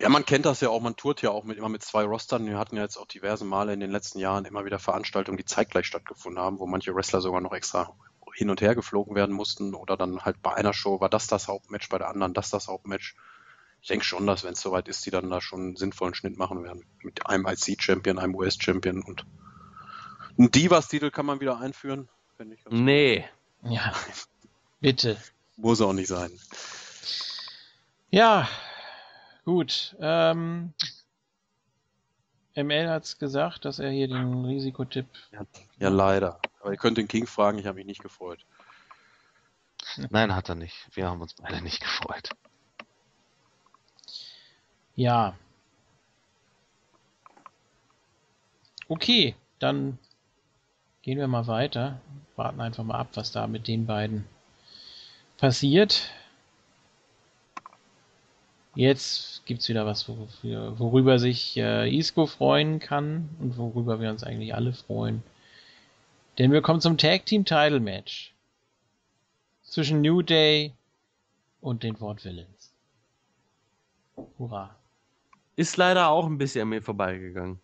Ja, 0.00 0.08
man 0.08 0.24
kennt 0.24 0.46
das 0.46 0.62
ja 0.62 0.70
auch, 0.70 0.80
man 0.80 0.96
tourt 0.96 1.20
ja 1.20 1.30
auch 1.30 1.44
mit, 1.44 1.58
immer 1.58 1.68
mit 1.68 1.82
zwei 1.82 2.04
Rostern. 2.04 2.46
Wir 2.46 2.58
hatten 2.58 2.76
ja 2.76 2.82
jetzt 2.82 2.96
auch 2.96 3.06
diverse 3.06 3.44
Male 3.44 3.74
in 3.74 3.80
den 3.80 3.90
letzten 3.90 4.18
Jahren 4.18 4.46
immer 4.46 4.64
wieder 4.64 4.78
Veranstaltungen, 4.78 5.36
die 5.36 5.44
zeitgleich 5.44 5.86
stattgefunden 5.86 6.42
haben, 6.42 6.58
wo 6.58 6.66
manche 6.66 6.94
Wrestler 6.94 7.20
sogar 7.20 7.42
noch 7.42 7.52
extra 7.52 7.92
hin 8.34 8.48
und 8.48 8.62
her 8.62 8.74
geflogen 8.74 9.14
werden 9.14 9.34
mussten 9.34 9.74
oder 9.74 9.96
dann 9.98 10.24
halt 10.24 10.40
bei 10.40 10.54
einer 10.54 10.72
Show 10.72 11.00
war 11.00 11.10
das 11.10 11.26
das 11.26 11.48
Hauptmatch, 11.48 11.88
bei 11.90 11.98
der 11.98 12.08
anderen 12.08 12.32
das 12.32 12.48
das 12.48 12.68
Hauptmatch. 12.68 13.14
Ich 13.82 13.88
denke 13.88 14.04
schon, 14.04 14.26
dass 14.26 14.42
wenn 14.42 14.54
es 14.54 14.60
soweit 14.60 14.88
ist, 14.88 15.04
die 15.04 15.10
dann 15.10 15.28
da 15.28 15.42
schon 15.42 15.60
einen 15.60 15.76
sinnvollen 15.76 16.14
Schnitt 16.14 16.38
machen 16.38 16.62
werden. 16.64 16.84
Mit 17.02 17.26
einem 17.26 17.46
IC-Champion, 17.46 18.18
einem 18.18 18.34
US-Champion 18.34 19.02
und 19.02 19.26
einen 20.40 20.50
Divas-Titel 20.50 21.10
kann 21.10 21.26
man 21.26 21.40
wieder 21.40 21.58
einführen. 21.58 22.08
Finde 22.36 22.54
ich 22.54 22.64
ganz 22.64 22.74
Nee. 22.74 23.28
ja, 23.62 23.92
bitte. 24.80 25.18
Muss 25.56 25.82
auch 25.82 25.92
nicht 25.92 26.08
sein. 26.08 26.30
Ja, 28.10 28.48
gut. 29.44 29.94
Ähm, 30.00 30.72
ML 32.56 32.88
hat's 32.88 33.18
gesagt, 33.18 33.66
dass 33.66 33.78
er 33.78 33.90
hier 33.90 34.08
den 34.08 34.44
Risikotipp. 34.46 35.06
Ja, 35.78 35.88
leider. 35.90 36.40
Aber 36.60 36.72
ihr 36.72 36.78
könnt 36.78 36.96
den 36.96 37.06
King 37.08 37.26
fragen, 37.26 37.58
ich 37.58 37.66
habe 37.66 37.76
mich 37.76 37.86
nicht 37.86 38.02
gefreut. 38.02 38.44
Nein, 40.08 40.34
hat 40.34 40.48
er 40.48 40.54
nicht. 40.54 40.88
Wir 40.92 41.06
haben 41.08 41.20
uns 41.20 41.34
beide 41.34 41.60
nicht 41.62 41.80
gefreut. 41.80 42.30
Ja. 44.94 45.36
Okay, 48.88 49.36
dann 49.58 49.98
gehen 51.10 51.18
wir 51.18 51.26
mal 51.26 51.48
weiter. 51.48 52.00
Warten 52.36 52.60
einfach 52.60 52.84
mal 52.84 52.94
ab, 52.94 53.08
was 53.14 53.32
da 53.32 53.48
mit 53.48 53.66
den 53.66 53.84
beiden 53.84 54.26
passiert. 55.38 56.08
Jetzt 58.76 59.44
gibt's 59.44 59.68
wieder 59.68 59.84
was, 59.86 60.08
worüber 60.08 61.18
sich 61.18 61.56
äh, 61.56 61.92
Isco 61.92 62.26
freuen 62.26 62.78
kann 62.78 63.28
und 63.40 63.58
worüber 63.58 64.00
wir 64.00 64.08
uns 64.08 64.22
eigentlich 64.22 64.54
alle 64.54 64.72
freuen. 64.72 65.24
Denn 66.38 66.52
wir 66.52 66.62
kommen 66.62 66.80
zum 66.80 66.96
Tag 66.96 67.26
Team 67.26 67.44
Title 67.44 67.80
Match 67.80 68.32
zwischen 69.64 70.02
New 70.02 70.22
Day 70.22 70.74
und 71.60 71.82
den 71.82 72.00
Ward 72.00 72.24
Villains. 72.24 72.72
Hurra. 74.38 74.76
Ist 75.56 75.76
leider 75.76 76.10
auch 76.10 76.26
ein 76.26 76.38
bisschen 76.38 76.62
an 76.62 76.68
mir 76.68 76.82
vorbeigegangen. 76.82 77.58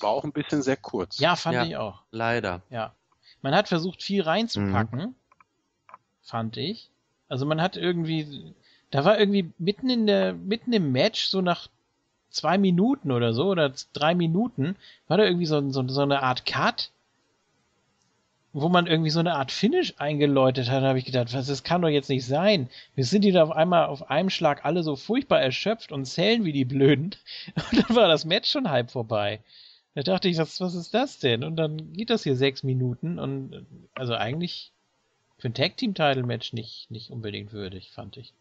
War 0.00 0.10
auch 0.10 0.24
ein 0.24 0.32
bisschen 0.32 0.62
sehr 0.62 0.76
kurz. 0.76 1.18
Ja, 1.18 1.36
fand 1.36 1.54
Ja. 1.56 1.64
ich 1.64 1.76
auch. 1.76 2.02
Leider. 2.10 2.62
Ja. 2.70 2.94
Man 3.42 3.54
hat 3.54 3.68
versucht, 3.68 4.02
viel 4.02 4.22
reinzupacken, 4.22 5.14
fand 6.22 6.56
ich. 6.56 6.90
Also 7.28 7.46
man 7.46 7.60
hat 7.62 7.76
irgendwie, 7.76 8.54
da 8.90 9.04
war 9.04 9.18
irgendwie 9.18 9.50
mitten 9.58 9.88
in 9.88 10.06
der, 10.06 10.34
mitten 10.34 10.72
im 10.72 10.92
Match, 10.92 11.26
so 11.26 11.40
nach 11.40 11.68
zwei 12.30 12.58
Minuten 12.58 13.10
oder 13.10 13.32
so, 13.32 13.46
oder 13.46 13.72
drei 13.92 14.14
Minuten, 14.14 14.76
war 15.08 15.16
da 15.16 15.24
irgendwie 15.24 15.46
so, 15.46 15.70
so, 15.70 15.86
so 15.88 16.02
eine 16.02 16.22
Art 16.22 16.44
Cut. 16.46 16.90
wo 18.52 18.68
man 18.68 18.86
irgendwie 18.88 19.10
so 19.10 19.20
eine 19.20 19.34
Art 19.36 19.52
Finish 19.52 19.94
eingeläutet 19.98 20.68
hat, 20.70 20.82
habe 20.82 20.98
ich 20.98 21.04
gedacht, 21.04 21.32
was, 21.32 21.46
das 21.46 21.62
kann 21.62 21.82
doch 21.82 21.88
jetzt 21.88 22.08
nicht 22.08 22.26
sein. 22.26 22.68
Wir 22.96 23.04
sind 23.04 23.22
hier 23.22 23.42
auf 23.42 23.52
einmal 23.52 23.86
auf 23.86 24.10
einem 24.10 24.28
Schlag 24.28 24.64
alle 24.64 24.82
so 24.82 24.96
furchtbar 24.96 25.40
erschöpft 25.40 25.92
und 25.92 26.04
zählen 26.04 26.44
wie 26.44 26.52
die 26.52 26.64
Blöden. 26.64 27.14
Und 27.70 27.88
dann 27.88 27.96
war 27.96 28.08
das 28.08 28.24
Match 28.24 28.50
schon 28.50 28.68
halb 28.68 28.90
vorbei. 28.90 29.40
Da 29.94 30.02
dachte 30.02 30.28
ich, 30.28 30.38
was, 30.38 30.60
was 30.60 30.74
ist 30.74 30.94
das 30.94 31.18
denn? 31.18 31.42
Und 31.42 31.56
dann 31.56 31.92
geht 31.92 32.10
das 32.10 32.22
hier 32.22 32.36
sechs 32.36 32.62
Minuten 32.62 33.18
und 33.18 33.66
also 33.94 34.14
eigentlich 34.14 34.72
für 35.38 35.48
ein 35.48 35.54
Tag-Team-Title-Match 35.54 36.52
nicht, 36.52 36.90
nicht 36.90 37.10
unbedingt 37.10 37.52
würdig, 37.52 37.90
fand 37.92 38.16
ich. 38.16 38.34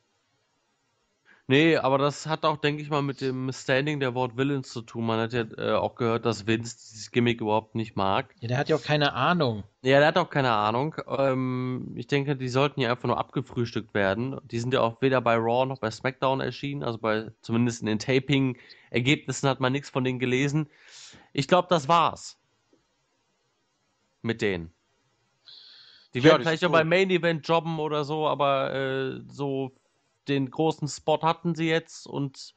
Nee, 1.49 1.77
aber 1.77 1.97
das 1.97 2.27
hat 2.27 2.45
auch, 2.45 2.57
denke 2.57 2.83
ich 2.83 2.91
mal, 2.91 3.01
mit 3.01 3.21
dem 3.21 3.51
Standing 3.51 3.99
der 3.99 4.13
Wort 4.13 4.37
Villains 4.37 4.69
zu 4.69 4.83
tun. 4.83 5.07
Man 5.07 5.19
hat 5.19 5.33
ja 5.33 5.45
äh, 5.57 5.71
auch 5.71 5.95
gehört, 5.95 6.27
dass 6.27 6.45
Vince 6.45 6.77
dieses 6.77 7.09
Gimmick 7.09 7.41
überhaupt 7.41 7.73
nicht 7.73 7.95
mag. 7.95 8.35
Ja, 8.39 8.49
der 8.49 8.57
hat 8.59 8.69
ja 8.69 8.75
auch 8.75 8.83
keine 8.83 9.13
Ahnung. 9.13 9.63
Ja, 9.81 9.97
der 9.97 10.09
hat 10.09 10.17
auch 10.19 10.29
keine 10.29 10.51
Ahnung. 10.51 10.93
Ähm, 11.07 11.93
ich 11.95 12.05
denke, 12.05 12.35
die 12.35 12.49
sollten 12.49 12.81
ja 12.81 12.91
einfach 12.91 13.07
nur 13.07 13.17
abgefrühstückt 13.17 13.95
werden. 13.95 14.39
Die 14.43 14.59
sind 14.59 14.75
ja 14.75 14.81
auch 14.81 15.01
weder 15.01 15.21
bei 15.21 15.37
Raw 15.37 15.65
noch 15.65 15.79
bei 15.79 15.89
SmackDown 15.89 16.39
erschienen. 16.39 16.83
Also 16.83 16.99
bei 16.99 17.31
zumindest 17.41 17.81
in 17.81 17.87
den 17.87 17.97
Taping-Ergebnissen 17.97 19.49
hat 19.49 19.59
man 19.59 19.71
nichts 19.71 19.89
von 19.89 20.03
denen 20.03 20.19
gelesen. 20.19 20.69
Ich 21.33 21.47
glaube, 21.47 21.67
das 21.69 21.87
war's. 21.87 22.37
Mit 24.21 24.41
denen. 24.41 24.73
Die 26.13 26.23
werden 26.23 26.41
ja, 26.41 26.49
vielleicht 26.49 26.65
auch 26.65 26.71
beim 26.71 26.89
Main 26.89 27.09
Event 27.09 27.47
jobben 27.47 27.79
oder 27.79 28.03
so, 28.03 28.27
aber 28.27 28.73
äh, 28.73 29.21
so 29.27 29.71
den 30.27 30.49
großen 30.49 30.87
Spot 30.87 31.21
hatten 31.21 31.55
sie 31.55 31.69
jetzt 31.69 32.07
und 32.07 32.55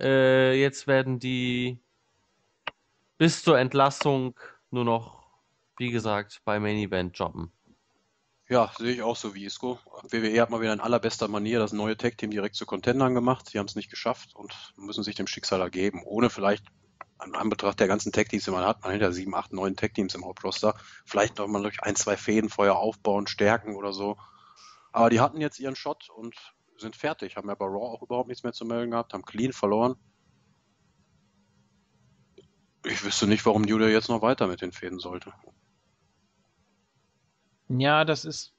äh, 0.00 0.58
jetzt 0.60 0.86
werden 0.86 1.18
die 1.18 1.78
bis 3.16 3.42
zur 3.42 3.58
Entlassung 3.58 4.38
nur 4.70 4.84
noch, 4.84 5.24
wie 5.78 5.90
gesagt, 5.90 6.42
bei 6.44 6.60
Main 6.60 6.76
Event 6.76 7.18
jobben. 7.18 7.52
Ja, 8.48 8.70
sehe 8.76 8.92
ich 8.92 9.02
auch 9.02 9.16
so 9.16 9.34
wie 9.34 9.46
Isco. 9.46 9.78
WWE 10.10 10.40
hat 10.40 10.50
mal 10.50 10.60
wieder 10.60 10.74
in 10.74 10.80
allerbester 10.80 11.28
Manier 11.28 11.58
das 11.58 11.72
neue 11.72 11.96
Tag-Team 11.96 12.30
direkt 12.30 12.56
zu 12.56 12.66
Contendern 12.66 13.14
gemacht. 13.14 13.48
Sie 13.48 13.58
haben 13.58 13.66
es 13.66 13.74
nicht 13.74 13.88
geschafft 13.88 14.34
und 14.34 14.54
müssen 14.76 15.02
sich 15.02 15.14
dem 15.14 15.26
Schicksal 15.26 15.62
ergeben, 15.62 16.02
ohne 16.04 16.28
vielleicht 16.28 16.64
an 17.24 17.34
Anbetracht 17.34 17.80
der 17.80 17.88
ganzen 17.88 18.12
Tag-Teams, 18.12 18.44
die 18.44 18.50
man 18.50 18.64
hat, 18.64 18.82
man 18.82 18.92
hat 18.92 19.00
ja 19.00 19.10
sieben, 19.10 19.34
acht, 19.34 19.52
neun 19.52 19.76
Tag-Teams 19.76 20.14
im 20.14 20.24
Hauptroster, 20.24 20.76
vielleicht 21.04 21.38
noch 21.38 21.48
mal 21.48 21.62
durch 21.62 21.82
ein, 21.82 21.96
zwei 21.96 22.16
Fäden 22.16 22.50
vorher 22.50 22.76
aufbauen, 22.76 23.26
stärken 23.26 23.74
oder 23.74 23.92
so. 23.92 24.16
Aber 24.92 25.10
die 25.10 25.20
hatten 25.20 25.40
jetzt 25.40 25.58
ihren 25.58 25.76
Shot 25.76 26.10
und 26.10 26.36
sind 26.76 26.96
fertig, 26.96 27.36
haben 27.36 27.48
ja 27.48 27.54
bei 27.54 27.64
Raw 27.64 27.86
auch 27.86 28.02
überhaupt 28.02 28.28
nichts 28.28 28.44
mehr 28.44 28.52
zu 28.52 28.64
melden 28.64 28.90
gehabt, 28.90 29.12
haben 29.12 29.24
clean 29.24 29.52
verloren. 29.52 29.96
Ich 32.84 33.02
wüsste 33.02 33.26
nicht, 33.26 33.46
warum 33.46 33.64
Julia 33.64 33.88
jetzt 33.88 34.08
noch 34.08 34.20
weiter 34.20 34.46
mit 34.46 34.60
den 34.60 34.72
Fäden 34.72 34.98
sollte. 34.98 35.32
Ja, 37.68 38.04
das 38.04 38.26
ist 38.26 38.52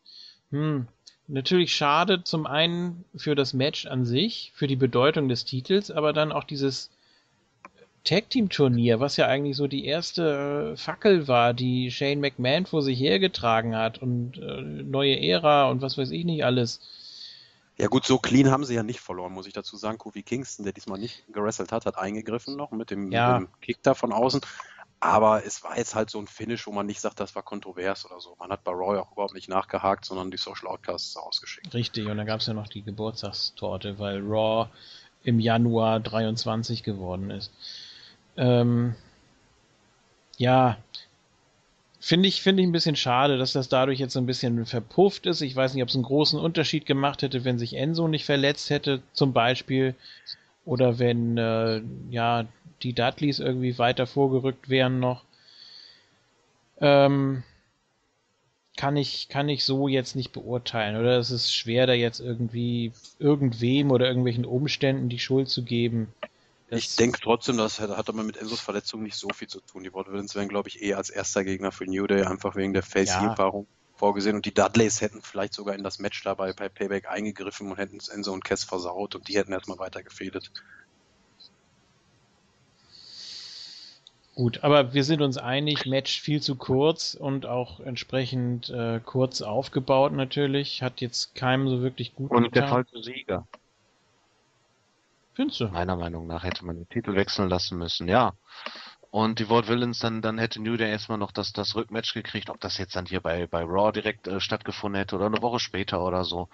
hm, 0.50 0.88
natürlich 1.28 1.76
schade, 1.76 2.24
zum 2.24 2.48
einen 2.48 3.06
für 3.16 3.36
das 3.36 3.54
Match 3.54 3.86
an 3.86 4.06
sich, 4.06 4.52
für 4.56 4.68
die 4.68 4.76
Bedeutung 4.76 5.30
des 5.30 5.46
Titels, 5.46 5.92
aber 5.92 6.12
dann 6.12 6.32
auch 6.32 6.44
dieses 6.44 6.90
Tag 8.06 8.30
Team 8.30 8.50
Turnier, 8.50 9.00
was 9.00 9.18
ja 9.18 9.28
eigentlich 9.28 9.58
so 9.58 9.68
die 9.68 9.86
erste 9.86 10.74
äh, 10.74 10.78
Fackel 10.78 11.28
war, 11.28 11.54
die 11.54 11.92
Shane 11.92 12.22
McMahon 12.22 12.66
vor 12.66 12.82
sich 12.82 13.00
hergetragen 13.00 13.76
hat 13.76 13.98
und 13.98 14.38
äh, 14.38 14.62
neue 14.62 15.20
Ära 15.20 15.70
und 15.70 15.82
was 15.82 15.98
weiß 15.98 16.12
ich 16.12 16.24
nicht 16.24 16.46
alles. 16.46 16.80
Ja 17.78 17.88
gut, 17.88 18.06
so 18.06 18.20
clean 18.20 18.52
haben 18.52 18.64
sie 18.64 18.76
ja 18.76 18.84
nicht 18.84 19.02
verloren, 19.02 19.34
muss 19.34 19.48
ich 19.48 19.54
dazu 19.54 19.76
sagen. 19.76 19.98
Kofi 19.98 20.24
Kingston, 20.24 20.64
der 20.64 20.72
diesmal 20.72 21.00
nicht 21.00 21.26
gerasselt 21.34 21.72
hat, 21.72 21.86
hat 21.86 21.98
eingegriffen 21.98 22.56
noch 22.56 22.72
mit 22.72 22.92
dem, 22.92 23.12
ja. 23.12 23.40
mit 23.40 23.50
dem 23.50 23.60
Kick 23.60 23.84
da 23.84 23.96
von 23.96 24.14
außen. 24.14 24.40
Aber 25.02 25.46
es 25.46 25.64
war 25.64 25.78
jetzt 25.78 25.94
halt 25.94 26.10
so 26.10 26.20
ein 26.20 26.28
Finish, 26.28 26.68
wo 26.68 26.72
man 26.72 26.86
nicht 26.86 27.02
sagt, 27.02 27.20
das 27.20 27.36
war 27.36 27.44
kontrovers 27.44 28.06
oder 28.06 28.22
so. 28.22 28.36
Man 28.40 28.50
hat 28.50 28.64
bei 28.64 28.72
Roy 28.72 28.98
auch 28.98 29.12
überhaupt 29.12 29.34
nicht 29.34 29.50
nachgehakt, 29.50 30.06
sondern 30.06 30.32
die 30.32 30.38
Social 30.38 30.68
Outcasts 30.68 31.18
ausgeschickt. 31.18 31.74
Richtig, 31.74 32.08
und 32.08 32.18
dann 32.18 32.26
gab 32.26 32.40
es 32.40 32.48
ja 32.48 32.54
noch 32.54 32.68
die 32.68 32.82
Geburtstagstorte, 32.82 34.00
weil 34.00 34.22
Raw 34.22 34.70
im 35.24 35.40
Januar 35.40 36.00
23 36.00 36.84
geworden 36.84 37.30
ist. 37.30 37.52
Ähm, 38.38 38.96
ja, 40.38 40.78
Finde 42.06 42.30
ich, 42.30 42.44
finde 42.44 42.62
ich 42.62 42.70
ein 42.70 42.72
bisschen 42.72 42.96
schade, 42.96 43.40
dass 43.40 43.54
das 43.54 43.68
dadurch 43.68 43.98
jetzt 43.98 44.14
so 44.14 44.20
ein 44.20 44.28
bisschen 44.28 44.68
verpufft 44.68 45.26
ist. 45.26 45.42
Ich 45.42 45.56
weiß 45.56 45.74
nicht, 45.74 45.82
ob 45.82 45.90
es 45.90 45.96
einen 45.96 46.04
großen 46.04 46.40
Unterschied 46.40 46.86
gemacht 46.86 47.24
hätte, 47.24 47.44
wenn 47.46 47.58
sich 47.58 47.74
Enzo 47.74 48.08
nicht 48.08 48.26
verletzt 48.26 48.70
hätte, 48.70 49.02
zum 49.14 49.34
Beispiel. 49.34 49.96
Oder 50.66 51.00
wenn, 51.00 51.36
äh, 51.40 51.82
ja, 52.12 52.46
die 52.84 52.94
Dudleys 52.94 53.40
irgendwie 53.40 53.80
weiter 53.80 54.06
vorgerückt 54.06 54.70
wären 54.70 55.00
noch. 55.00 55.24
Ähm, 56.80 57.42
kann 58.78 58.98
ich, 58.98 59.28
kann 59.28 59.50
ich 59.50 59.64
so 59.64 59.88
jetzt 59.88 60.16
nicht 60.16 60.32
beurteilen. 60.32 60.98
Oder 60.98 61.18
es 61.18 61.32
ist 61.32 61.52
schwer, 61.56 61.88
da 61.88 61.94
jetzt 61.94 62.20
irgendwie 62.20 62.92
irgendwem 63.18 63.90
oder 63.90 64.06
irgendwelchen 64.08 64.46
Umständen 64.46 65.10
die 65.10 65.18
Schuld 65.18 65.50
zu 65.50 65.64
geben. 65.64 66.14
Ich 66.78 66.96
denke 66.96 67.20
trotzdem, 67.22 67.58
das 67.58 67.80
hat, 67.80 67.90
hat 67.90 68.10
aber 68.10 68.24
mit 68.24 68.38
Enzos 68.38 68.60
Verletzung 68.60 69.04
nicht 69.04 69.16
so 69.16 69.30
viel 69.30 69.48
zu 69.48 69.60
tun. 69.62 69.84
Die 69.84 69.94
Ward 69.94 70.12
Villains 70.12 70.36
wären, 70.36 70.48
glaube 70.48 70.70
ich, 70.70 70.82
eher 70.82 70.98
als 70.98 71.10
erster 71.10 71.44
Gegner 71.44 71.72
für 71.72 71.86
New 71.86 72.08
Day, 72.08 72.24
einfach 72.24 72.56
wegen 72.56 72.74
der 72.74 72.84
Face-Erfahrung 72.84 73.64
ja. 73.64 73.98
vorgesehen. 73.98 74.36
Und 74.36 74.46
die 74.46 74.54
Dudleys 74.54 75.02
hätten 75.02 75.22
vielleicht 75.22 75.54
sogar 75.54 75.76
in 75.76 75.84
das 75.84 76.00
Match 76.00 76.24
dabei 76.24 76.54
bei 76.54 76.70
Payback 76.70 77.10
eingegriffen 77.10 77.72
und 77.72 77.78
hätten 77.78 78.00
Enzo 78.12 78.34
und 78.34 78.44
Cass 78.44 78.64
versaut 78.64 79.16
und 79.16 79.28
die 79.28 79.38
hätten 79.38 79.52
erstmal 79.52 79.80
weiter 79.80 80.04
gefädelt. 80.04 80.52
Gut, 84.36 84.66
aber 84.66 84.94
wir 84.94 85.06
sind 85.06 85.22
uns 85.22 85.38
einig, 85.38 85.86
Match 85.86 86.20
viel 86.20 86.42
zu 86.42 86.56
kurz 86.56 87.14
und 87.14 87.46
auch 87.46 87.80
entsprechend 87.80 88.70
äh, 88.70 89.00
kurz 89.00 89.42
aufgebaut 89.42 90.12
natürlich. 90.12 90.84
Hat 90.84 91.00
jetzt 91.00 91.36
keinem 91.36 91.70
so 91.70 91.82
wirklich 91.82 92.16
gut 92.16 92.32
Und 92.32 92.44
getan. 92.44 92.52
der 92.52 92.68
falsche 92.68 93.02
Sieger. 93.02 93.48
Findest 95.36 95.60
du? 95.60 95.68
Meiner 95.68 95.98
Meinung 95.98 96.28
nach 96.28 96.44
hätte 96.44 96.66
man 96.66 96.78
den 96.78 96.88
Titel 96.88 97.14
wechseln 97.16 97.50
lassen 97.50 97.78
müssen, 97.78 98.08
ja. 98.08 98.34
Und 99.12 99.40
die 99.40 99.48
World 99.48 99.70
Villains, 99.70 100.00
dann, 100.00 100.22
dann 100.22 100.38
hätte 100.38 100.62
New 100.62 100.76
Day 100.76 100.90
erstmal 100.90 101.18
noch 101.18 101.32
das, 101.32 101.54
das 101.54 101.76
Rückmatch 101.76 102.14
gekriegt, 102.14 102.50
ob 102.50 102.60
das 102.60 102.78
jetzt 102.78 102.96
dann 102.98 103.06
hier 103.06 103.22
bei, 103.22 103.48
bei 103.48 103.64
Raw 103.64 103.92
direkt 103.94 104.28
äh, 104.28 104.42
stattgefunden 104.42 105.00
hätte 105.00 105.16
oder 105.16 105.28
eine 105.28 105.42
Woche 105.42 105.60
später 105.60 106.04
oder 106.04 106.26
so. 106.26 106.50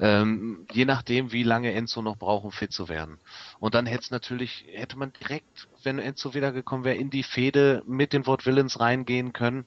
Ähm, 0.00 0.66
je 0.72 0.86
nachdem, 0.86 1.32
wie 1.32 1.42
lange 1.42 1.72
Enzo 1.72 2.00
noch 2.00 2.16
braucht, 2.16 2.44
um 2.44 2.52
fit 2.52 2.72
zu 2.72 2.88
werden. 2.88 3.18
Und 3.58 3.74
dann 3.74 3.84
hätte 3.84 4.04
es 4.04 4.10
natürlich, 4.10 4.64
hätte 4.72 4.96
man 4.96 5.12
direkt, 5.12 5.68
wenn 5.82 5.98
Enzo 5.98 6.32
wiedergekommen 6.32 6.86
wäre, 6.86 6.96
in 6.96 7.10
die 7.10 7.22
Fehde 7.22 7.82
mit 7.86 8.14
den 8.14 8.26
World 8.26 8.46
Villains 8.46 8.80
reingehen 8.80 9.34
können 9.34 9.66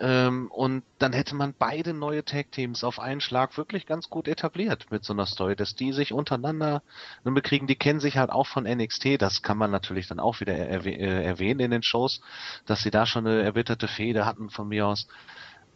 ähm, 0.00 0.50
und 0.50 0.82
dann 0.98 1.12
hätte 1.12 1.36
man 1.36 1.54
beide 1.56 1.94
neue 1.94 2.24
Tag-Teams 2.24 2.82
auf 2.82 2.98
einen 2.98 3.20
Schlag 3.20 3.56
wirklich 3.56 3.86
ganz 3.86 4.10
gut 4.10 4.26
etabliert 4.26 4.90
mit 4.90 5.04
so 5.04 5.12
einer 5.12 5.26
Story, 5.26 5.54
dass 5.54 5.76
die 5.76 5.92
sich 5.92 6.12
untereinander 6.12 6.82
nun 7.22 7.34
bekriegen, 7.34 7.68
die 7.68 7.76
kennen 7.76 8.00
sich 8.00 8.16
halt 8.16 8.30
auch 8.30 8.48
von 8.48 8.64
NXT, 8.64 9.22
das 9.22 9.42
kann 9.42 9.56
man 9.56 9.70
natürlich 9.70 10.08
dann 10.08 10.18
auch 10.18 10.40
wieder 10.40 10.54
erwäh 10.56 10.94
äh, 10.94 11.24
erwähnen 11.24 11.60
in 11.60 11.70
den 11.70 11.82
Shows, 11.82 12.20
dass 12.66 12.82
sie 12.82 12.90
da 12.90 13.06
schon 13.06 13.26
eine 13.26 13.42
erbitterte 13.42 13.86
Fehde 13.86 14.26
hatten 14.26 14.50
von 14.50 14.68
mir 14.68 14.86
aus. 14.86 15.06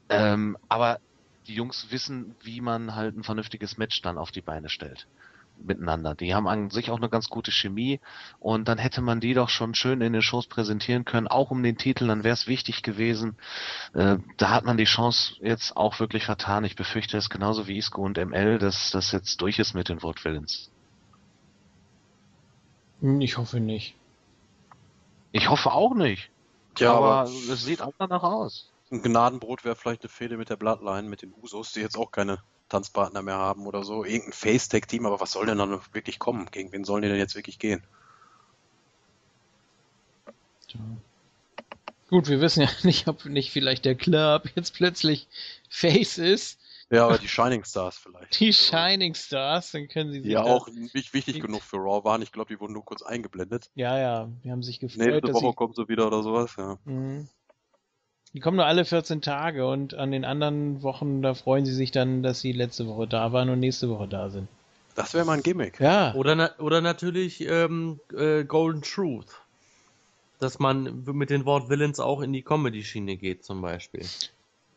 Ähm, 0.09 0.57
aber 0.69 0.99
die 1.47 1.55
Jungs 1.55 1.87
wissen, 1.91 2.35
wie 2.43 2.61
man 2.61 2.97
halt 2.97 3.17
ein 3.17 3.23
vernünftiges 3.23 3.79
Match 3.79 4.03
dann 4.03 4.19
auf 4.19 4.33
die 4.33 4.43
Beine 4.43 4.69
stellt 4.69 5.07
miteinander. 5.65 6.15
Die 6.15 6.35
haben 6.35 6.49
an 6.49 6.71
sich 6.71 6.91
auch 6.91 6.97
eine 6.97 7.09
ganz 7.09 7.29
gute 7.29 7.51
Chemie 7.51 8.01
und 8.39 8.69
dann 8.69 8.79
hätte 8.79 9.01
man 9.01 9.21
die 9.21 9.35
doch 9.35 9.49
schon 9.49 9.75
schön 9.75 10.01
in 10.01 10.13
den 10.13 10.23
Shows 10.23 10.47
präsentieren 10.47 11.05
können, 11.05 11.29
auch 11.29 11.51
um 11.51 11.63
den 11.63 11.77
Titel, 11.77 12.07
dann 12.07 12.25
wäre 12.25 12.35
es 12.35 12.47
wichtig 12.47 12.83
gewesen. 12.83 13.37
Äh, 13.95 14.19
da 14.37 14.51
hat 14.51 14.65
man 14.65 14.77
die 14.77 14.85
Chance 14.85 15.35
jetzt 15.41 15.77
auch 15.77 16.01
wirklich 16.01 16.25
vertan. 16.25 16.65
Ich 16.65 16.77
befürchte 16.77 17.17
es 17.17 17.31
genauso 17.31 17.67
wie 17.69 17.77
Isco 17.79 18.03
und 18.03 18.19
ML, 18.19 18.59
dass 18.59 18.91
das 18.91 19.13
jetzt 19.13 19.41
durch 19.41 19.59
ist 19.59 19.75
mit 19.75 19.89
den 19.89 20.03
Wortwillens. 20.03 20.71
Hm, 23.01 23.21
ich 23.21 23.37
hoffe 23.37 23.61
nicht. 23.61 23.95
Ich 25.33 25.49
hoffe 25.49 25.73
auch 25.73 25.95
nicht. 25.95 26.31
Ja, 26.79 26.95
aber, 26.95 27.21
aber 27.21 27.31
es 27.31 27.65
sieht 27.65 27.83
auch 27.83 27.93
danach 27.99 28.23
aus. 28.23 28.71
Ein 28.91 29.03
Gnadenbrot 29.03 29.65
wäre 29.65 29.77
vielleicht 29.77 30.03
eine 30.03 30.09
Fehde 30.09 30.37
mit 30.37 30.49
der 30.49 30.57
Bloodline, 30.57 31.09
mit 31.09 31.23
den 31.23 31.35
Usos, 31.43 31.73
die 31.73 31.81
jetzt 31.81 31.99
auch 31.99 32.11
keine 32.11 32.39
Tanzpartner 32.69 33.23
mehr 33.23 33.37
haben 33.37 33.67
oder 33.67 33.83
so. 33.85 34.05
Irgendein 34.05 34.33
Face-Tag-Team, 34.33 35.07
aber 35.07 35.21
was 35.21 35.33
soll 35.33 35.47
denn 35.47 35.59
dann 35.59 35.81
wirklich 35.93 36.19
kommen? 36.19 36.47
Gegen 36.51 36.73
wen 36.73 36.85
sollen 36.85 37.03
die 37.03 37.09
denn 37.09 37.19
jetzt 37.19 37.35
wirklich 37.35 37.59
gehen? 37.59 37.83
Tja. 40.69 40.81
Gut, 42.09 42.29
wir 42.29 42.41
wissen 42.41 42.63
ja 42.63 42.69
nicht, 42.83 43.09
ob 43.09 43.25
nicht 43.25 43.51
vielleicht 43.51 43.85
der 43.85 43.95
Club 43.95 44.51
jetzt 44.55 44.75
plötzlich 44.75 45.29
Face 45.69 46.19
ist. 46.19 46.59
Ja, 46.91 47.05
aber 47.05 47.19
die 47.19 47.29
Shining 47.29 47.65
Stars 47.65 47.99
vielleicht. 47.99 48.41
Die 48.41 48.47
also 48.47 48.77
Shining 48.77 49.15
Stars, 49.15 49.73
dann 49.73 49.89
können 49.89 50.11
sie 50.11 50.23
sich. 50.23 50.33
Ja 50.33 50.43
auch 50.43 50.69
nicht 50.69 51.13
wichtig 51.13 51.41
genug 51.41 51.63
für 51.63 51.77
Raw 51.77 52.03
waren. 52.05 52.23
Ich 52.23 52.33
glaube, 52.33 52.53
die 52.55 52.59
wurden 52.61 52.73
nur 52.73 52.85
kurz 52.85 53.03
eingeblendet. 53.03 53.71
Ja, 53.75 53.99
ja, 53.99 54.29
die 54.43 54.51
haben 54.51 54.63
sich 54.63 54.81
gefreut. 54.81 55.07
Nächste 55.07 55.35
Woche 55.35 55.55
kommt 55.55 55.77
sie 55.77 55.87
wieder 55.89 56.07
oder 56.07 56.23
sowas, 56.23 56.55
ja. 56.57 56.79
Mhm. 56.87 57.29
Die 58.39 58.41
kommen 58.41 58.59
nur 58.59 58.67
alle 58.67 58.85
14 58.85 59.21
Tage 59.21 59.67
und 59.67 59.95
an 59.95 60.13
den 60.13 60.25
anderen 60.25 60.85
Wochen, 60.85 61.23
da 61.23 61.35
freuen 61.35 61.67
sie 61.67 61.75
sich 61.75 61.91
dann, 61.91 62.23
dass 62.23 62.41
sie 62.41 62.53
letzte 62.53 62.87
Woche 62.87 63.09
da 63.09 63.33
waren 63.33 63.51
und 63.51 63.59
nächste 63.59 63.89
Woche 63.89 64.07
da 64.07 64.31
sind. 64.31 64.47
Das 64.95 65.13
wäre 65.13 65.25
mal 65.25 65.33
ein 65.33 65.43
Gimmick. 65.43 65.81
Ja. 65.81 66.15
Oder, 66.15 66.37
na 66.37 66.57
oder 66.61 66.81
natürlich 66.81 67.41
ähm, 67.41 67.99
äh, 68.17 68.45
Golden 68.45 68.83
Truth. 68.83 69.41
Dass 70.39 70.61
man 70.61 71.03
mit 71.05 71.31
den 71.31 71.47
Wort 71.47 71.69
Villains 71.69 71.99
auch 71.99 72.21
in 72.21 72.33
die 72.33 72.43
Comedy-Schiene 72.43 73.17
geht, 73.17 73.45
zum 73.45 73.61
Beispiel. 73.61 74.07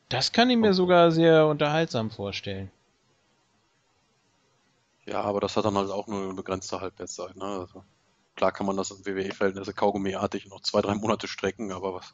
Das 0.09 0.31
kann 0.31 0.49
ich 0.49 0.57
mir 0.57 0.73
sogar 0.73 1.11
sehr 1.11 1.45
unterhaltsam 1.45 2.09
vorstellen. 2.09 2.71
Ja, 5.05 5.21
aber 5.21 5.39
das 5.39 5.55
hat 5.55 5.65
dann 5.65 5.77
halt 5.77 5.91
auch 5.91 6.07
nur 6.07 6.23
eine 6.23 6.33
begrenzte 6.33 6.81
Halbwertszeit. 6.81 7.35
Ne? 7.35 7.45
Also, 7.45 7.83
klar 8.35 8.51
kann 8.51 8.65
man 8.65 8.75
das 8.75 8.89
in 8.89 9.05
WWE-Verhältnisse 9.05 9.71
kaugummiartig 9.71 10.47
noch 10.47 10.61
zwei, 10.61 10.81
drei 10.81 10.95
Monate 10.95 11.27
strecken, 11.27 11.71
aber 11.71 11.93
was, 11.93 12.11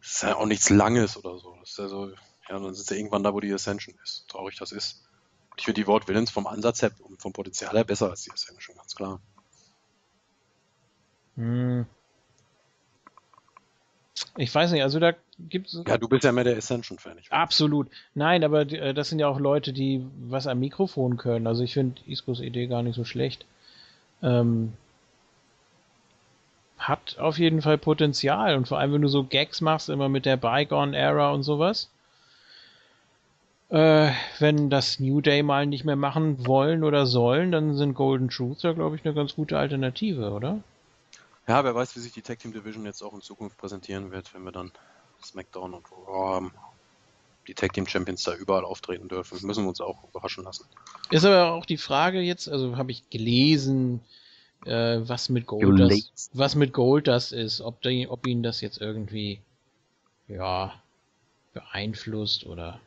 das 0.00 0.10
ist 0.10 0.22
ja 0.22 0.36
auch 0.36 0.46
nichts 0.46 0.70
Langes 0.70 1.16
oder 1.16 1.38
so. 1.38 1.56
Das 1.60 1.70
ist 1.70 1.78
ja 1.78 1.88
so, 1.88 2.08
ja, 2.08 2.58
dann 2.58 2.74
sitzt 2.74 2.90
er 2.90 2.96
irgendwann 2.96 3.22
da, 3.22 3.34
wo 3.34 3.40
die 3.40 3.52
Ascension 3.52 3.94
ist. 4.02 4.26
Traurig 4.28 4.56
das 4.56 4.72
ist. 4.72 5.02
Ich 5.56 5.64
finde 5.64 5.80
die 5.80 5.86
Wort 5.86 6.06
Villains 6.06 6.30
vom 6.30 6.46
Ansatz 6.46 6.82
her 6.82 6.92
und 7.00 7.20
vom 7.20 7.32
Potenzial 7.32 7.74
her 7.74 7.84
besser 7.84 8.10
als 8.10 8.22
die 8.22 8.30
Ascension, 8.30 8.76
ganz 8.76 8.94
klar. 8.94 9.20
Hm. 11.36 11.86
Ich 14.36 14.54
weiß 14.54 14.72
nicht, 14.72 14.82
also 14.82 14.98
da 14.98 15.14
gibt 15.38 15.68
es. 15.68 15.82
Ja, 15.86 15.98
du 15.98 16.08
bist 16.08 16.24
ja 16.24 16.32
mehr 16.32 16.44
der 16.44 16.56
Ascension-Fan. 16.56 17.18
Absolut. 17.30 17.88
Nein, 18.14 18.44
aber 18.44 18.62
äh, 18.62 18.94
das 18.94 19.08
sind 19.08 19.18
ja 19.18 19.28
auch 19.28 19.38
Leute, 19.38 19.72
die 19.72 20.04
was 20.28 20.46
am 20.46 20.60
Mikrofon 20.60 21.16
können. 21.16 21.46
Also 21.46 21.62
ich 21.62 21.74
finde 21.74 22.00
Iskos 22.06 22.40
Idee 22.40 22.66
gar 22.66 22.82
nicht 22.82 22.96
so 22.96 23.04
schlecht. 23.04 23.46
Ähm, 24.22 24.74
hat 26.78 27.18
auf 27.18 27.38
jeden 27.38 27.62
Fall 27.62 27.76
Potenzial 27.76 28.56
und 28.56 28.68
vor 28.68 28.78
allem, 28.78 28.92
wenn 28.92 29.02
du 29.02 29.08
so 29.08 29.24
Gags 29.24 29.60
machst, 29.60 29.88
immer 29.88 30.08
mit 30.08 30.24
der 30.24 30.36
Bygone-Era 30.36 31.32
und 31.32 31.42
sowas. 31.42 31.90
Äh, 33.70 34.12
wenn 34.38 34.70
das 34.70 34.98
New 34.98 35.20
Day 35.20 35.42
mal 35.42 35.66
nicht 35.66 35.84
mehr 35.84 35.96
machen 35.96 36.46
wollen 36.46 36.84
oder 36.84 37.04
sollen, 37.04 37.52
dann 37.52 37.74
sind 37.74 37.94
Golden 37.94 38.30
Truth 38.30 38.62
ja, 38.62 38.72
glaube 38.72 38.96
ich, 38.96 39.04
eine 39.04 39.14
ganz 39.14 39.34
gute 39.34 39.58
Alternative, 39.58 40.30
oder? 40.30 40.62
Ja, 41.46 41.64
wer 41.64 41.74
weiß, 41.74 41.96
wie 41.96 42.00
sich 42.00 42.12
die 42.12 42.22
Tag 42.22 42.38
Team 42.38 42.52
Division 42.52 42.86
jetzt 42.86 43.02
auch 43.02 43.12
in 43.12 43.20
Zukunft 43.20 43.58
präsentieren 43.58 44.10
wird, 44.10 44.32
wenn 44.34 44.44
wir 44.44 44.52
dann 44.52 44.70
SmackDown 45.22 45.74
und 45.74 45.84
Raw 45.90 46.34
haben. 46.34 46.52
Die 47.46 47.54
Tag 47.54 47.72
Team 47.72 47.86
Champions 47.86 48.22
da 48.24 48.34
überall 48.34 48.64
auftreten 48.64 49.08
dürfen. 49.08 49.38
Müssen 49.46 49.64
wir 49.64 49.68
uns 49.70 49.80
auch 49.80 50.04
überraschen 50.04 50.44
lassen. 50.44 50.66
Ist 51.10 51.24
aber 51.24 51.52
auch 51.52 51.64
die 51.64 51.78
Frage 51.78 52.20
jetzt, 52.20 52.48
also 52.48 52.76
habe 52.76 52.90
ich 52.90 53.08
gelesen, 53.08 54.00
äh, 54.64 55.00
was 55.00 55.28
mit 55.28 55.46
Gold 55.46 55.80
das, 55.80 56.30
was 56.32 56.54
mit 56.54 56.72
Gold 56.72 57.06
das 57.06 57.32
ist, 57.32 57.60
ob, 57.60 57.80
die, 57.82 58.08
ob 58.08 58.26
ihn 58.26 58.42
das 58.42 58.60
jetzt 58.60 58.80
irgendwie 58.80 59.40
ja 60.26 60.74
beeinflusst 61.52 62.46
oder 62.46 62.80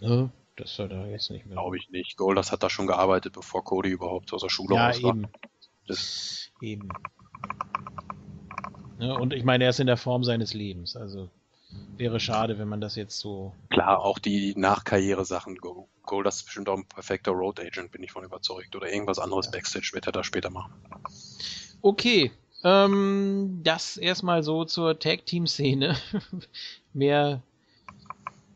ne, 0.00 0.30
das 0.56 0.74
soll 0.74 0.88
da 0.88 1.06
jetzt 1.06 1.30
nicht 1.30 1.46
mehr. 1.46 1.54
Glaube 1.54 1.76
ich 1.76 1.90
nicht. 1.90 2.16
Goldust 2.16 2.52
hat 2.52 2.62
da 2.62 2.70
schon 2.70 2.86
gearbeitet, 2.86 3.32
bevor 3.32 3.64
Cody 3.64 3.90
überhaupt 3.90 4.32
aus 4.32 4.42
der 4.42 4.48
Schule 4.48 4.74
ja, 4.74 4.88
raus 4.88 5.02
war. 5.02 5.10
Eben. 5.10 5.28
Das 5.86 6.50
eben. 6.60 6.88
Ja, 8.98 9.12
und 9.14 9.32
ich 9.32 9.44
meine, 9.44 9.64
er 9.64 9.70
ist 9.70 9.80
in 9.80 9.86
der 9.86 9.96
Form 9.96 10.24
seines 10.24 10.54
Lebens. 10.54 10.96
Also 10.96 11.30
wäre 11.96 12.18
schade, 12.18 12.58
wenn 12.58 12.68
man 12.68 12.80
das 12.80 12.96
jetzt 12.96 13.18
so. 13.18 13.54
Klar, 13.70 14.00
auch 14.00 14.18
die 14.18 14.54
Nachkarriere-Sachen. 14.56 15.58
Goldust 16.08 16.40
ist 16.40 16.44
bestimmt 16.46 16.68
auch 16.68 16.76
ein 16.76 16.86
perfekter 16.86 17.30
Road 17.30 17.60
Agent, 17.60 17.92
bin 17.92 18.02
ich 18.02 18.10
von 18.10 18.24
überzeugt. 18.24 18.74
Oder 18.74 18.92
irgendwas 18.92 19.20
anderes. 19.20 19.50
Backstage 19.50 19.90
wird 19.92 20.06
er 20.06 20.12
da 20.12 20.24
später 20.24 20.50
machen. 20.50 20.72
Okay. 21.82 22.32
Ähm, 22.64 23.60
das 23.62 23.96
erstmal 23.96 24.42
so 24.42 24.64
zur 24.64 24.98
Tag-Team-Szene. 24.98 25.96
Mehr 26.92 27.42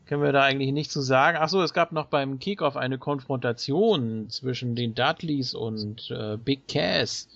können 0.05 0.23
wir 0.23 0.33
da 0.33 0.43
eigentlich 0.43 0.73
nicht 0.73 0.91
zu 0.91 1.01
sagen. 1.01 1.37
Achso, 1.37 1.61
es 1.61 1.73
gab 1.73 1.93
noch 1.93 2.07
beim 2.07 2.39
Kickoff 2.39 2.75
eine 2.75 2.97
Konfrontation 2.97 4.29
zwischen 4.29 4.75
den 4.75 4.93
Dudleys 4.93 5.53
und 5.53 6.11
äh, 6.11 6.37
Big 6.37 6.67
Cass, 6.67 7.29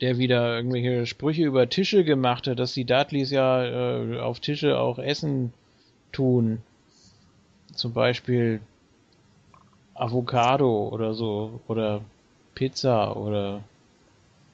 der 0.00 0.18
wieder 0.18 0.56
irgendwelche 0.56 1.06
Sprüche 1.06 1.44
über 1.44 1.68
Tische 1.68 2.02
gemacht 2.02 2.48
hat, 2.48 2.58
dass 2.58 2.74
die 2.74 2.84
Dudleys 2.84 3.30
ja 3.30 3.64
äh, 3.64 4.18
auf 4.18 4.40
Tische 4.40 4.78
auch 4.78 4.98
Essen 4.98 5.52
tun. 6.10 6.62
Zum 7.72 7.92
Beispiel 7.92 8.60
Avocado 9.94 10.88
oder 10.88 11.14
so 11.14 11.60
oder 11.68 12.00
Pizza 12.54 13.16
oder 13.16 13.62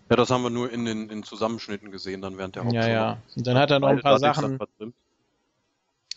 ja, 0.08 0.14
das 0.14 0.30
haben 0.30 0.44
wir 0.44 0.50
nur 0.50 0.70
in 0.70 0.84
den 0.84 1.10
in 1.10 1.24
Zusammenschnitten 1.24 1.90
gesehen, 1.90 2.22
dann 2.22 2.38
während 2.38 2.54
der 2.54 2.64
Hauptshow. 2.64 2.80
Ja, 2.80 2.88
ja. 2.88 3.18
Und 3.34 3.46
dann 3.46 3.58
hat 3.58 3.72
er 3.72 3.80
noch 3.80 3.88
ein 3.88 4.00
paar 4.00 4.20
Sachen 4.20 4.58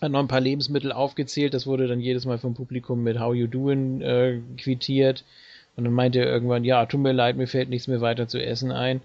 hat 0.01 0.11
noch 0.11 0.19
ein 0.19 0.27
paar 0.27 0.39
Lebensmittel 0.39 0.91
aufgezählt, 0.91 1.53
das 1.53 1.67
wurde 1.67 1.87
dann 1.87 1.99
jedes 1.99 2.25
Mal 2.25 2.37
vom 2.37 2.53
Publikum 2.53 3.03
mit 3.03 3.19
How 3.19 3.35
You 3.35 3.47
Doing 3.47 4.01
äh, 4.01 4.41
quittiert. 4.57 5.25
Und 5.75 5.83
dann 5.85 5.93
meinte 5.93 6.19
er 6.19 6.27
irgendwann, 6.27 6.63
ja, 6.63 6.85
tut 6.85 6.99
mir 6.99 7.11
leid, 7.11 7.37
mir 7.37 7.47
fällt 7.47 7.69
nichts 7.69 7.87
mehr 7.87 8.01
weiter 8.01 8.27
zu 8.27 8.41
essen 8.41 8.71
ein. 8.71 9.01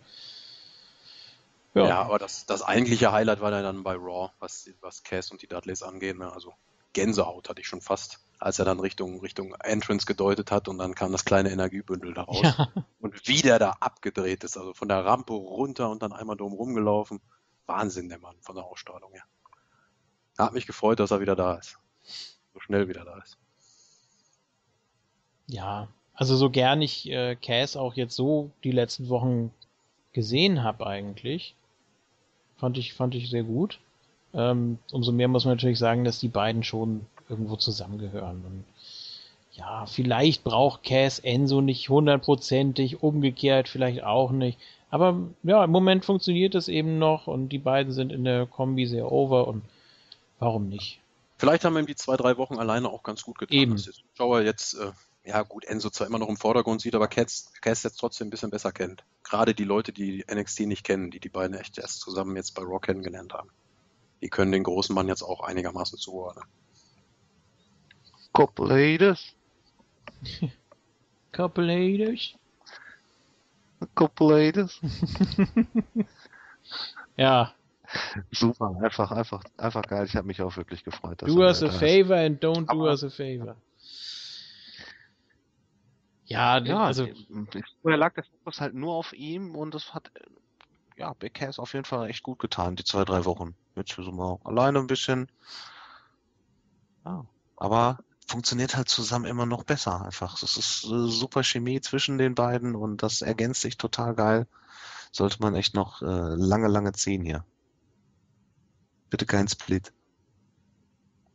Ja, 1.75 1.89
ja 1.89 2.03
aber 2.03 2.19
das, 2.19 2.47
das 2.47 2.63
eigentliche 2.63 3.13
Highlight 3.13 3.41
war 3.41 3.51
dann 3.51 3.83
bei 3.83 3.95
Raw, 3.95 4.31
was, 4.39 4.71
was 4.81 5.03
Cass 5.03 5.31
und 5.31 5.43
die 5.43 5.47
Dudleys 5.47 5.83
angeht. 5.83 6.19
Ne? 6.19 6.33
Also 6.33 6.53
Gänsehaut 6.93 7.49
hatte 7.49 7.61
ich 7.61 7.67
schon 7.67 7.81
fast, 7.81 8.21
als 8.39 8.59
er 8.59 8.65
dann 8.65 8.81
Richtung, 8.81 9.21
Richtung 9.21 9.55
Entrance 9.61 10.07
gedeutet 10.07 10.51
hat 10.51 10.69
und 10.69 10.79
dann 10.79 10.95
kam 10.95 11.13
das 11.13 11.25
kleine 11.25 11.51
Energiebündel 11.51 12.15
da 12.15 12.23
raus. 12.23 12.41
Ja. 12.43 12.69
Und 13.01 13.27
wie 13.29 13.43
der 13.43 13.59
da 13.59 13.71
abgedreht 13.81 14.45
ist, 14.45 14.57
also 14.57 14.75
von 14.75 14.89
der 14.89 15.05
Rampe 15.05 15.33
runter 15.33 15.91
und 15.91 16.03
dann 16.03 16.13
einmal 16.13 16.37
drum 16.37 16.53
rumgelaufen. 16.53 17.21
Wahnsinn, 17.67 18.09
der 18.09 18.19
Mann, 18.19 18.37
von 18.41 18.57
der 18.57 18.65
Ausstrahlung 18.65 19.13
her. 19.13 19.25
Hat 20.39 20.53
mich 20.53 20.67
gefreut, 20.67 21.01
dass 21.01 21.11
er 21.11 21.21
wieder 21.21 21.37
da 21.37 21.55
ist. 21.55 21.79
So 22.53 22.61
schnell 22.61 22.89
wieder 22.89 23.05
da 23.05 23.19
ist. 23.19 23.39
Ja, 25.47 25.89
also 26.15 26.37
so 26.37 26.51
gern 26.51 26.83
ich 26.83 27.09
äh, 27.11 27.37
Cass 27.37 27.77
auch 27.77 27.95
jetzt 27.95 28.15
so 28.15 28.51
die 28.63 28.71
letzten 28.71 29.09
Wochen 29.09 29.53
gesehen 30.13 30.63
habe 30.63 30.87
eigentlich, 30.87 31.55
fand 32.57 32.79
ich, 32.79 32.95
fand 32.95 33.15
ich 33.15 33.29
sehr 33.31 33.43
gut. 33.43 33.81
Ähm, 34.33 34.79
umso 34.91 35.13
mehr 35.13 35.29
muss 35.29 35.45
man 35.45 35.57
natürlich 35.57 35.79
sagen, 35.79 36.05
dass 36.05 36.19
die 36.19 36.29
beiden 36.29 36.65
schon 36.65 37.07
irgendwo 37.29 37.57
zusammengehören. 37.57 38.45
Und 38.45 38.65
ja, 39.53 39.87
vielleicht 39.87 40.45
braucht 40.45 40.83
Cass 40.83 41.19
Enzo 41.19 41.61
nicht 41.61 41.89
hundertprozentig, 41.89 43.03
umgekehrt 43.03 43.69
vielleicht 43.69 44.03
auch 44.03 44.31
nicht. 44.31 44.59
Aber 44.91 45.19
ja, 45.43 45.65
im 45.65 45.71
Moment 45.71 46.05
funktioniert 46.05 46.55
es 46.55 46.69
eben 46.69 46.99
noch 46.99 47.27
und 47.27 47.49
die 47.49 47.59
beiden 47.59 47.93
sind 47.93 48.13
in 48.13 48.25
der 48.25 48.47
Kombi 48.47 48.87
sehr 48.87 49.11
over 49.11 49.49
und 49.49 49.63
Warum 50.39 50.69
nicht? 50.69 51.01
Vielleicht 51.39 51.65
haben 51.65 51.77
ihm 51.77 51.87
die 51.87 51.97
zwei, 51.97 52.17
drei 52.17 52.37
Wochen 52.37 52.59
alleine 52.59 52.91
auch 52.91 53.03
ganz 53.03 53.23
gut 53.23 53.39
getan. 53.39 53.57
Eben. 53.57 53.73
Dass 53.73 53.85
der 53.85 53.95
Zuschauer 53.95 54.43
jetzt, 54.43 54.75
äh, 54.75 54.93
ja 55.25 55.43
gut, 55.43 55.65
Enzo 55.65 55.91
zwar 55.91 56.07
immer 56.07 56.19
noch 56.19 56.29
im 56.29 56.37
Vordergrund 56.37 56.81
sieht, 56.81 56.95
aber 56.95 57.09
Cats, 57.09 57.53
Cats 57.61 57.83
jetzt 57.83 57.97
trotzdem 57.97 58.29
ein 58.29 58.31
bisschen 58.31 58.51
besser 58.51 58.73
kennt. 58.73 59.05
Gerade 59.23 59.55
die 59.55 59.65
Leute, 59.65 59.93
die 59.93 60.25
NXT 60.31 60.61
nicht 60.61 60.85
kennen, 60.85 61.11
die 61.11 61.21
die 61.21 61.29
beiden 61.29 61.57
echt 61.57 61.79
erst 61.79 62.01
zusammen 62.01 62.37
jetzt 62.37 62.55
bei 62.55 62.63
Raw 62.63 62.79
kennengelernt 62.79 63.33
haben. 63.33 63.51
Die 64.21 64.29
können 64.29 64.53
den 64.53 64.63
großen 64.63 64.95
Mann 64.95 65.09
jetzt 65.09 65.23
auch 65.23 65.41
einigermaßen 65.41 65.99
zuordnen. 65.99 66.45
Couple 68.35 68.71
Haters. 68.71 69.35
Couple 71.33 71.69
Haters. 71.69 72.35
Couple 73.95 74.35
Haters. 74.35 74.81
ja, 77.17 77.55
Super, 78.31 78.77
einfach, 78.83 79.11
einfach, 79.13 79.43
einfach 79.57 79.83
geil. 79.83 80.07
Ich 80.07 80.17
habe 80.17 80.27
mich 80.27 80.41
auch 80.43 80.57
wirklich 80.57 80.85
gefreut. 80.85 81.23
do 81.23 81.45
us 81.45 81.63
a 81.63 81.71
favor 81.71 82.17
and 82.17 82.43
don't 82.43 82.67
do 82.67 82.89
us 82.89 83.05
a 83.05 83.11
favor. 83.11 83.57
Ja, 86.27 86.59
ja 86.59 86.79
also. 86.79 87.07
Vorher 87.83 87.99
lag 87.99 88.15
der 88.15 88.25
Fokus 88.25 88.61
halt 88.61 88.75
nur 88.75 88.95
auf 88.95 89.13
ihm 89.13 89.55
und 89.55 89.75
das 89.75 89.95
hat, 89.95 90.11
ja, 90.97 91.13
Big 91.15 91.35
Cass 91.35 91.59
auf 91.59 91.75
jeden 91.75 91.85
Fall 91.85 92.09
echt 92.09 92.23
gut 92.23 92.39
getan, 92.39 92.77
die 92.77 92.85
zwei, 92.85 93.05
drei 93.05 93.25
Wochen. 93.25 93.55
Jetzt 93.77 93.95
sind 93.95 94.17
wir 94.17 94.39
alleine 94.45 94.79
ein 94.79 94.87
bisschen. 94.87 95.31
Ja, 97.05 97.27
aber 97.57 97.99
funktioniert 98.27 98.77
halt 98.77 98.89
zusammen 98.89 99.27
immer 99.27 99.47
noch 99.47 99.65
besser 99.65 100.05
einfach. 100.05 100.43
Es 100.43 100.57
ist 100.57 100.81
super 100.83 101.43
Chemie 101.43 101.81
zwischen 101.81 102.19
den 102.19 102.35
beiden 102.35 102.75
und 102.75 103.03
das 103.03 103.23
ergänzt 103.23 103.61
sich 103.61 103.77
total 103.77 104.15
geil. 104.15 104.47
Sollte 105.13 105.39
man 105.41 105.55
echt 105.55 105.75
noch 105.75 106.03
äh, 106.03 106.07
lange, 106.07 106.69
lange 106.69 106.93
ziehen 106.93 107.23
hier. 107.23 107.45
Bitte 109.11 109.27
kein 109.27 109.47
Split. 109.49 109.93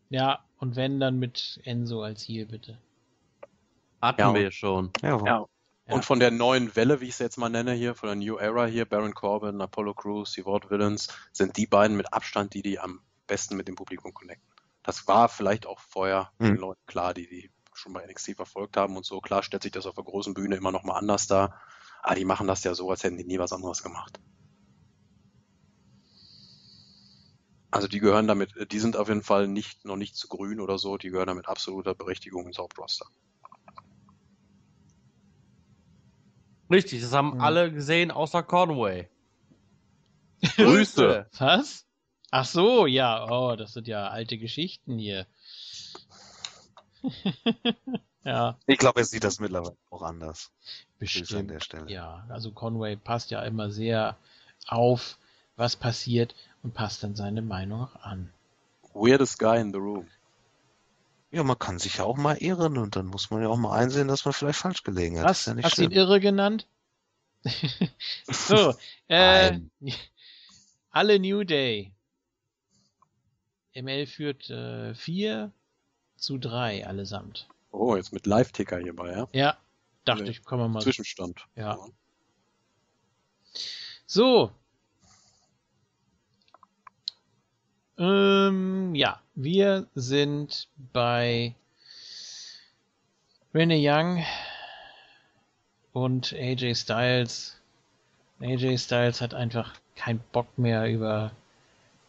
Ja, 0.09 0.43
und 0.57 0.75
wenn, 0.75 0.99
dann 0.99 1.19
mit 1.19 1.61
Enzo 1.63 2.03
als 2.03 2.27
Heal, 2.27 2.47
bitte. 2.47 2.77
Hatten 4.01 4.21
ja, 4.21 4.33
wir 4.33 4.51
schon. 4.51 4.91
Ja, 5.01 5.23
ja. 5.25 5.45
Und 5.89 6.05
von 6.05 6.19
der 6.19 6.31
neuen 6.31 6.75
Welle, 6.75 7.01
wie 7.01 7.05
ich 7.05 7.11
es 7.11 7.19
jetzt 7.19 7.37
mal 7.37 7.49
nenne 7.49 7.73
hier, 7.73 7.95
von 7.95 8.07
der 8.07 8.15
New 8.15 8.37
Era 8.37 8.65
hier, 8.65 8.85
Baron 8.85 9.13
Corbin, 9.13 9.59
Apollo 9.59 9.95
Crews, 9.95 10.33
die 10.33 10.45
Ward 10.45 10.69
Villains, 10.69 11.07
sind 11.31 11.57
die 11.57 11.65
beiden 11.65 11.97
mit 11.97 12.13
Abstand 12.13 12.53
die, 12.53 12.61
die 12.61 12.79
am 12.79 13.01
besten 13.25 13.55
mit 13.55 13.67
dem 13.67 13.75
Publikum 13.75 14.13
connecten. 14.13 14.48
Das 14.89 15.07
war 15.07 15.29
vielleicht 15.29 15.67
auch 15.67 15.77
vorher 15.77 16.31
mhm. 16.39 16.45
den 16.45 16.55
Leuten 16.55 16.83
klar, 16.87 17.13
die 17.13 17.29
die 17.29 17.51
schon 17.75 17.93
bei 17.93 18.03
NXT 18.07 18.35
verfolgt 18.35 18.75
haben 18.75 18.97
und 18.97 19.05
so. 19.05 19.21
Klar 19.21 19.43
stellt 19.43 19.61
sich 19.61 19.71
das 19.71 19.85
auf 19.85 19.93
der 19.93 20.03
großen 20.03 20.33
Bühne 20.33 20.55
immer 20.55 20.71
noch 20.71 20.83
mal 20.83 20.97
anders 20.97 21.27
dar. 21.27 21.61
Aber 22.01 22.15
die 22.15 22.25
machen 22.25 22.47
das 22.47 22.63
ja 22.63 22.73
so, 22.73 22.89
als 22.89 23.03
hätten 23.03 23.15
die 23.15 23.23
nie 23.23 23.37
was 23.37 23.53
anderes 23.53 23.83
gemacht. 23.83 24.19
Also 27.69 27.87
die 27.87 27.99
gehören 27.99 28.25
damit, 28.25 28.71
die 28.71 28.79
sind 28.79 28.97
auf 28.97 29.09
jeden 29.09 29.21
Fall 29.21 29.47
nicht, 29.47 29.85
noch 29.85 29.95
nicht 29.95 30.15
zu 30.15 30.27
grün 30.27 30.59
oder 30.59 30.79
so, 30.79 30.97
die 30.97 31.11
gehören 31.11 31.27
damit 31.27 31.47
absoluter 31.47 31.93
Berechtigung 31.93 32.47
ins 32.47 32.57
Hauptroster. 32.57 33.05
Richtig, 36.71 37.03
das 37.03 37.13
haben 37.13 37.33
hm. 37.33 37.41
alle 37.41 37.71
gesehen, 37.71 38.09
außer 38.09 38.41
Conway. 38.41 39.07
Grüße. 40.55 41.27
Was? 41.37 41.85
Ach 42.31 42.45
so, 42.45 42.85
ja, 42.85 43.27
oh, 43.29 43.55
das 43.55 43.73
sind 43.73 43.87
ja 43.87 44.07
alte 44.07 44.37
Geschichten 44.37 44.99
hier. 44.99 45.25
ja. 48.23 48.57
Ich 48.67 48.77
glaube, 48.77 48.99
er 48.99 49.05
sieht 49.05 49.23
das 49.23 49.39
mittlerweile 49.39 49.77
auch 49.89 50.03
anders. 50.03 50.51
Bestimmt. 50.99 51.33
An 51.33 51.47
der 51.47 51.59
Stelle. 51.59 51.89
Ja, 51.91 52.25
also 52.29 52.51
Conway 52.51 52.95
passt 52.97 53.31
ja 53.31 53.41
immer 53.41 53.71
sehr 53.71 54.17
auf, 54.67 55.17
was 55.55 55.75
passiert 55.75 56.35
und 56.61 56.73
passt 56.73 57.03
dann 57.03 57.15
seine 57.15 57.41
Meinung 57.41 57.83
auch 57.83 57.95
an. 58.01 58.31
Weirdest 58.93 59.39
guy 59.39 59.59
in 59.59 59.71
the 59.71 59.79
room. 59.79 60.07
Ja, 61.31 61.43
man 61.43 61.59
kann 61.59 61.77
sich 61.79 61.97
ja 61.97 62.05
auch 62.05 62.17
mal 62.17 62.37
irren 62.37 62.77
und 62.77 62.95
dann 62.95 63.05
muss 63.05 63.29
man 63.29 63.41
ja 63.41 63.49
auch 63.49 63.57
mal 63.57 63.77
einsehen, 63.77 64.07
dass 64.07 64.25
man 64.25 64.33
vielleicht 64.33 64.59
falsch 64.59 64.83
gelegen 64.83 65.19
hat. 65.19 65.25
Was? 65.25 65.45
Ja 65.45 65.55
Hast 65.61 65.77
du 65.77 65.83
ihn 65.83 65.91
irre 65.91 66.19
genannt? 66.19 66.67
so, 68.27 68.73
äh, 69.07 69.59
alle 70.89 71.19
New 71.19 71.43
Day. 71.43 71.93
ML 73.73 74.05
führt 74.07 74.49
äh, 74.49 74.93
4 74.95 75.51
zu 76.17 76.37
3 76.37 76.85
allesamt. 76.87 77.47
Oh, 77.71 77.95
jetzt 77.95 78.11
mit 78.13 78.25
Live-Ticker 78.25 78.79
hierbei, 78.79 79.11
ja? 79.11 79.27
Ja, 79.31 79.57
dachte 80.05 80.23
Nee. 80.23 80.29
ich, 80.31 80.43
kommen 80.43 80.63
wir 80.63 80.67
mal. 80.69 80.81
Zwischenstand. 80.81 81.45
Ja. 81.55 81.77
So. 84.05 84.51
Ähm, 87.97 88.95
ja, 88.95 89.21
wir 89.35 89.87
sind 89.93 90.69
bei 90.93 91.53
Renee 93.53 93.87
Young 93.87 94.23
und 95.93 96.33
AJ 96.33 96.75
Styles. 96.75 97.59
AJ 98.41 98.77
Styles 98.77 99.21
hat 99.21 99.33
einfach 99.33 99.73
keinen 99.95 100.21
Bock 100.31 100.57
mehr 100.57 100.89
über 100.89 101.31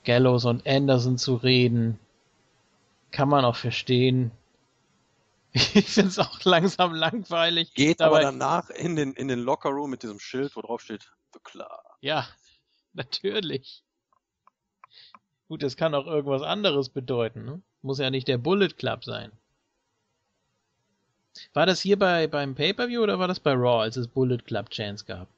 Gallows 0.05 0.44
und 0.44 0.66
Anderson 0.66 1.18
zu 1.18 1.36
reden. 1.36 1.98
Kann 3.11 3.28
man 3.28 3.44
auch 3.44 3.57
verstehen. 3.57 4.30
Ich 5.53 5.88
finde 5.88 6.11
es 6.11 6.18
auch 6.20 6.44
langsam 6.44 6.94
langweilig. 6.94 7.74
Geht 7.74 8.01
aber 8.01 8.20
danach 8.20 8.70
in 8.70 8.94
den, 8.94 9.14
in 9.14 9.26
den 9.26 9.40
Locker-Room 9.40 9.90
mit 9.90 10.05
diesem 10.05 10.20
Schild, 10.20 10.55
wo 10.55 10.62
drauf 10.62 10.80
steht, 10.80 11.11
The 11.32 11.40
Club. 11.42 11.68
Ja, 12.01 12.24
natürlich. 12.92 13.82
Gut, 15.48 15.64
das 15.64 15.76
kann 15.76 15.96
auch 15.96 16.07
irgendwas 16.07 16.42
anderes 16.42 16.88
bedeuten. 16.88 17.44
Ne? 17.44 17.61
Muss 17.82 17.98
ja 17.98 18.11
nicht 18.11 18.28
der 18.28 18.38
Bullet 18.38 18.68
Club 18.68 19.05
sein. 19.05 19.32
War 21.53 21.66
das 21.66 21.80
hier 21.80 21.98
bei, 21.98 22.26
beim 22.26 22.55
Pay-Per-View 22.55 23.03
oder 23.03 23.18
war 23.18 23.28
das 23.28 23.40
bei 23.40 23.53
Raw, 23.53 23.82
als 23.82 23.96
es 23.96 24.07
Bullet 24.07 24.38
Club 24.38 24.70
Chance 24.70 25.05
gab? 25.05 25.28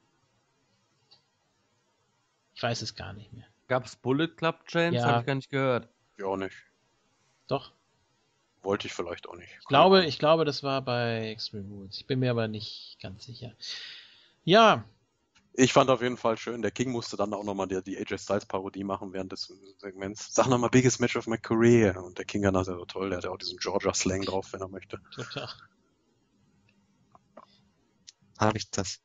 Ich 2.55 2.61
weiß 2.61 2.81
es 2.83 2.95
gar 2.95 3.13
nicht 3.13 3.33
mehr. 3.33 3.47
Gab 3.73 3.85
es 3.85 3.95
Bullet 3.95 4.27
Club 4.27 4.67
Chance? 4.67 4.97
Ja. 4.97 5.05
Habe 5.07 5.21
ich 5.21 5.25
gar 5.25 5.33
nicht 5.33 5.49
gehört. 5.49 5.89
Ja, 6.19 6.27
auch 6.27 6.37
nicht. 6.37 6.53
Doch, 7.47 7.71
Wollte 8.61 8.85
ich 8.85 8.93
vielleicht 8.93 9.27
auch 9.27 9.35
nicht. 9.35 9.49
ich 9.59 9.65
glaube, 9.65 10.05
ich 10.05 10.19
glaube, 10.19 10.45
das 10.45 10.61
war 10.61 10.83
bei 10.83 11.31
Extreme 11.31 11.67
Rules. 11.69 11.97
Ich 11.97 12.05
bin 12.05 12.19
mir 12.19 12.29
aber 12.29 12.47
nicht 12.47 12.99
ganz 13.01 13.25
sicher. 13.25 13.51
Ja, 14.43 14.85
Ich 15.53 15.73
fand 15.73 15.89
auf 15.89 16.03
jeden 16.03 16.17
Fall 16.17 16.37
schön, 16.37 16.61
der 16.61 16.69
King 16.69 16.91
musste 16.91 17.17
dann 17.17 17.33
auch 17.33 17.43
nochmal 17.43 17.67
die, 17.67 17.81
die 17.81 17.97
AJ 17.97 18.19
Styles 18.19 18.45
Parodie 18.45 18.83
machen 18.83 19.11
während 19.11 19.31
des 19.31 19.51
Segments. 19.79 20.35
Sag 20.35 20.45
nochmal 20.49 20.69
biggest 20.69 20.99
match 20.99 21.15
of 21.15 21.25
my 21.25 21.39
career. 21.39 21.97
Und 22.03 22.19
der 22.19 22.25
King 22.25 22.43
dann 22.43 22.53
ist 22.53 22.67
ja 22.67 22.75
so 22.75 22.85
toll, 22.85 23.09
der 23.09 23.17
hat 23.17 23.23
ja 23.23 23.31
auch 23.31 23.39
diesen 23.39 23.57
Georgia 23.57 23.91
Slang 23.95 24.21
drauf, 24.21 24.53
wenn 24.53 24.61
er 24.61 24.67
möchte. 24.67 25.01
total. 25.15 25.49
Habe 28.37 28.55
ich 28.59 28.69
das? 28.69 28.99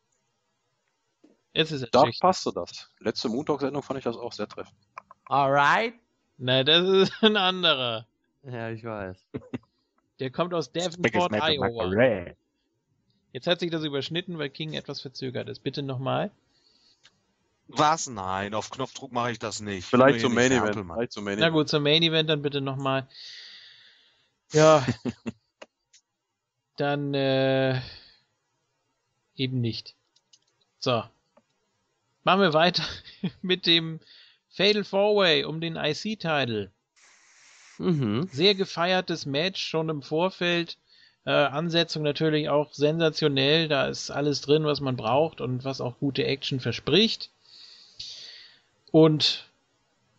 Jetzt 1.59 1.73
ist 1.73 1.83
er 1.83 1.89
Da 1.91 2.05
schüchtern. 2.07 2.29
passte 2.29 2.53
das. 2.53 2.89
Letzte 3.01 3.29
Moontalk-Sendung 3.29 3.83
fand 3.83 3.99
ich 3.99 4.05
das 4.05 4.17
auch 4.17 4.33
sehr 4.33 4.47
treffend. 4.47 4.77
Alright. 5.25 5.95
Nein, 6.37 6.65
das 6.65 6.89
ist 6.89 7.13
ein 7.21 7.37
anderer. 7.37 8.07
Ja, 8.45 8.71
ich 8.71 8.85
weiß. 8.85 9.17
Der 10.21 10.31
kommt 10.31 10.55
aus 10.55 10.71
Davenport, 10.71 11.33
Iowa. 11.33 12.33
Jetzt 13.33 13.49
hat 13.49 13.59
sich 13.59 13.73
das 13.73 13.83
überschnitten, 13.83 14.39
weil 14.39 14.51
King 14.51 14.75
etwas 14.75 15.01
verzögert 15.01 15.49
ist. 15.49 15.65
Bitte 15.65 15.83
nochmal. 15.83 16.31
Was? 17.67 18.07
Nein, 18.09 18.55
auf 18.55 18.71
Knopfdruck 18.71 19.11
mache 19.11 19.33
ich 19.33 19.41
das 19.41 19.61
nicht. 19.61 19.85
Vielleicht 19.85 20.17
Ich 20.17 20.23
zum 20.23 20.35
nicht 20.37 20.53
Event. 20.53 20.77
Vielleicht 20.87 21.13
zum 21.13 21.25
Main 21.25 21.39
Na 21.41 21.47
Event. 21.47 21.55
gut, 21.55 21.69
zum 21.69 21.83
Main 21.83 22.03
Event 22.05 22.31
dann 22.31 22.41
bitte 22.41 22.61
nochmal. 22.61 23.09
Ja. 24.53 24.87
dann 26.77 27.13
äh, 27.15 27.81
eben 29.35 29.61
nicht. 29.61 29.97
So. 30.79 31.03
Machen 32.29 32.43
wir 32.43 32.53
weiter 32.53 32.83
mit 33.41 33.65
dem 33.65 34.01
Fatal 34.51 34.85
Four 34.85 35.17
Way 35.17 35.45
um 35.45 35.63
den 35.63 35.77
IC-Title. 35.77 36.71
Mhm. 37.79 38.29
Sehr 38.31 38.55
gefeiertes 38.55 39.25
Match 39.25 39.67
schon 39.67 39.89
im 39.89 40.03
Vorfeld. 40.03 40.77
Äh, 41.25 41.31
Ansetzung 41.31 42.03
natürlich 42.03 42.51
auch 42.51 42.75
sensationell. 42.75 43.69
Da 43.69 43.87
ist 43.87 44.11
alles 44.11 44.43
drin, 44.43 44.67
was 44.67 44.83
man 44.83 44.95
braucht 44.95 45.41
und 45.41 45.65
was 45.65 45.81
auch 45.81 45.99
gute 46.01 46.27
Action 46.27 46.61
verspricht. 46.61 47.31
Und 48.93 49.47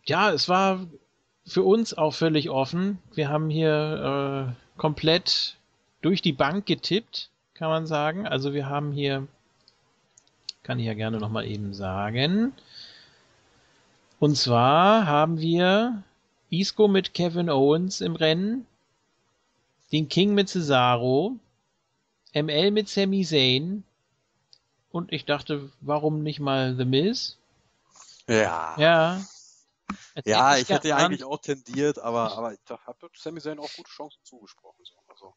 ja, 0.04 0.32
es 0.32 0.48
war 0.48 0.88
für 1.46 1.62
uns 1.62 1.96
auch 1.96 2.14
völlig 2.14 2.50
offen. 2.50 2.98
Wir 3.14 3.28
haben 3.28 3.50
hier 3.50 4.56
äh, 4.56 4.80
komplett 4.80 5.58
durch 6.02 6.22
die 6.22 6.32
Bank 6.32 6.66
getippt, 6.66 7.30
kann 7.54 7.68
man 7.68 7.86
sagen. 7.86 8.26
Also 8.26 8.52
wir 8.52 8.68
haben 8.68 8.90
hier, 8.90 9.28
kann 10.62 10.78
ich 10.78 10.86
ja 10.86 10.94
gerne 10.94 11.18
nochmal 11.18 11.46
eben 11.46 11.74
sagen. 11.74 12.52
Und 14.18 14.36
zwar 14.36 15.06
haben 15.06 15.38
wir 15.40 16.02
Isco 16.50 16.88
mit 16.88 17.14
Kevin 17.14 17.48
Owens 17.48 18.00
im 18.00 18.16
Rennen, 18.16 18.66
den 19.92 20.08
King 20.08 20.34
mit 20.34 20.48
Cesaro, 20.48 21.36
ML 22.34 22.70
mit 22.70 22.88
Sami 22.88 23.24
Zayn 23.24 23.84
und 24.90 25.12
ich 25.12 25.24
dachte, 25.24 25.70
warum 25.80 26.22
nicht 26.22 26.40
mal 26.40 26.76
The 26.76 26.84
Miz? 26.84 27.38
Ja. 28.28 28.74
Ja. 28.78 29.24
Ja, 30.24 30.50
Erzähl 30.50 30.62
ich 30.62 30.68
hätte 30.68 30.88
ja 30.88 30.96
eigentlich 30.96 31.24
auch 31.24 31.40
tendiert, 31.40 31.98
aber, 31.98 32.36
aber 32.36 32.52
ich 32.52 32.60
habe 32.68 33.10
Sami 33.16 33.40
Zayn 33.40 33.58
auch 33.58 33.72
gute 33.74 33.90
Chancen 33.90 34.20
zugesprochen. 34.22 34.84
So. 34.84 34.94
Also, 35.08 35.34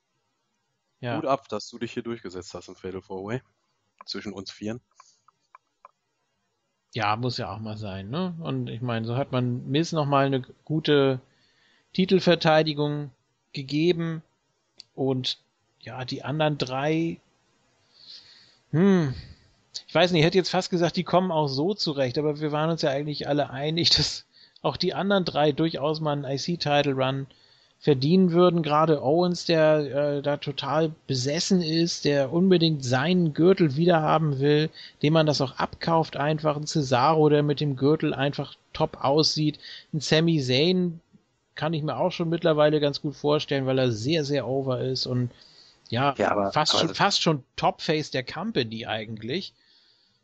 ja. 1.00 1.16
Gut 1.16 1.26
ab, 1.26 1.48
dass 1.50 1.70
du 1.70 1.80
dich 1.80 1.94
hier 1.94 2.04
durchgesetzt 2.04 2.54
hast 2.54 2.68
im 2.68 2.76
Fatal 2.76 3.02
Four 3.02 3.26
Way. 3.26 3.42
Zwischen 4.06 4.34
uns 4.34 4.52
Vieren. 4.52 4.82
Ja, 6.94 7.16
muss 7.16 7.38
ja 7.38 7.52
auch 7.52 7.60
mal 7.60 7.78
sein, 7.78 8.10
ne? 8.10 8.36
Und 8.40 8.70
ich 8.70 8.82
meine, 8.82 9.06
so 9.06 9.18
hat 9.18 9.32
man 9.32 9.70
Miz 9.70 9.92
nochmal 9.92 10.28
eine 10.28 10.42
gute 10.64 11.20
Titelverteidigung 11.94 13.10
gegeben. 13.52 14.22
Und 14.96 15.40
ja, 15.80 16.06
die 16.06 16.24
anderen 16.24 16.58
drei, 16.60 17.20
hm, 18.72 19.14
ich 19.88 19.96
weiß 19.96 20.12
nicht, 20.12 20.20
ich 20.20 20.26
hätte 20.26 20.38
jetzt 20.38 20.52
fast 20.52 20.70
gesagt, 20.70 20.96
die 20.96 21.04
kommen 21.04 21.32
auch 21.32 21.48
so 21.48 21.74
zurecht, 21.74 22.18
aber 22.20 22.40
wir 22.40 22.52
waren 22.52 22.70
uns 22.70 22.84
ja 22.84 22.92
eigentlich 22.92 23.28
alle 23.28 23.50
einig, 23.50 23.90
dass 23.98 24.26
auch 24.62 24.78
die 24.78 24.94
anderen 24.94 25.26
drei 25.26 25.52
durchaus 25.52 26.00
mal 26.00 26.14
einen 26.14 26.26
IC-Title-Run 26.26 27.28
verdienen 27.84 28.32
würden. 28.32 28.64
Gerade 28.64 29.04
Owens, 29.04 29.44
der 29.44 29.80
äh, 30.18 30.22
da 30.22 30.38
total 30.38 30.92
besessen 31.06 31.62
ist, 31.62 32.06
der 32.06 32.32
unbedingt 32.32 32.86
seinen 32.86 33.34
Gürtel 33.34 33.76
wiederhaben 33.76 34.40
will, 34.40 34.70
dem 35.02 35.12
man 35.12 35.26
das 35.26 35.42
auch 35.42 35.58
abkauft 35.58 36.16
einfach. 36.16 36.56
Ein 36.56 36.66
Cesaro, 36.66 37.28
der 37.28 37.44
mit 37.44 37.60
dem 37.60 37.76
Gürtel 37.76 38.14
einfach 38.14 38.56
top 38.72 39.04
aussieht. 39.04 39.60
Ein 39.94 40.00
Sami 40.00 40.40
Zayn 40.42 41.02
kann 41.56 41.74
ich 41.74 41.84
mir 41.84 41.98
auch 41.98 42.14
schon 42.14 42.30
mittlerweile 42.30 42.80
ganz 42.80 43.02
gut 43.02 43.18
vorstellen, 43.18 43.66
weil 43.66 43.78
er 43.78 43.92
sehr, 43.92 44.24
sehr 44.24 44.48
over 44.48 44.80
ist 44.80 45.06
und 45.06 45.30
ja, 45.90 46.16
Ja, 46.18 46.32
aber- 46.32 46.54
fast, 46.54 46.74
aber 46.76 46.86
schon, 46.88 46.96
fast 46.96 47.22
schon 47.22 47.44
Topface 47.58 48.12
der 48.12 48.24
Company 48.24 48.86
eigentlich. 48.86 49.54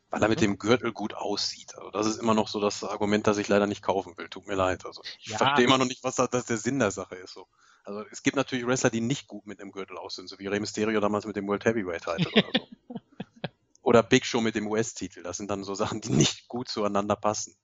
Weil 0.09 0.23
er 0.23 0.29
mit 0.29 0.41
dem 0.41 0.57
Gürtel 0.57 0.91
gut 0.91 1.13
aussieht. 1.13 1.75
Also 1.77 1.91
das 1.91 2.07
ist 2.07 2.17
immer 2.17 2.33
noch 2.33 2.47
so 2.47 2.59
das 2.59 2.83
Argument, 2.83 3.27
das 3.27 3.37
ich 3.37 3.47
leider 3.47 3.67
nicht 3.67 3.83
kaufen 3.83 4.17
will. 4.17 4.27
Tut 4.27 4.47
mir 4.47 4.55
leid. 4.55 4.85
Also 4.85 5.03
ich 5.19 5.27
Ja. 5.27 5.37
verstehe 5.37 5.65
immer 5.65 5.77
noch 5.77 5.85
nicht, 5.85 6.03
was 6.03 6.15
da, 6.15 6.25
das 6.25 6.45
der 6.45 6.57
Sinn 6.57 6.79
der 6.79 6.89
Sache 6.91 7.15
ist. 7.15 7.33
So. 7.33 7.47
Also 7.83 8.03
es 8.11 8.23
gibt 8.23 8.35
natürlich 8.35 8.65
Wrestler, 8.65 8.89
die 8.89 9.01
nicht 9.01 9.27
gut 9.27 9.45
mit 9.45 9.59
dem 9.59 9.71
Gürtel 9.71 9.97
aussehen, 9.97 10.27
so 10.27 10.39
wie 10.39 10.47
Rey 10.47 10.59
Mysterio 10.59 10.99
damals 10.99 11.25
mit 11.25 11.35
dem 11.35 11.47
World 11.47 11.63
Heavyweight 11.65 12.03
Title 12.03 12.31
oder 12.31 12.51
so. 12.53 12.67
oder 13.83 14.01
Big 14.01 14.25
Show 14.25 14.41
mit 14.41 14.55
dem 14.55 14.67
US-Titel. 14.67 15.21
Das 15.21 15.37
sind 15.37 15.51
dann 15.51 15.63
so 15.63 15.75
Sachen, 15.75 16.01
die 16.01 16.11
nicht 16.11 16.47
gut 16.47 16.69
zueinander 16.69 17.15
passen. 17.15 17.55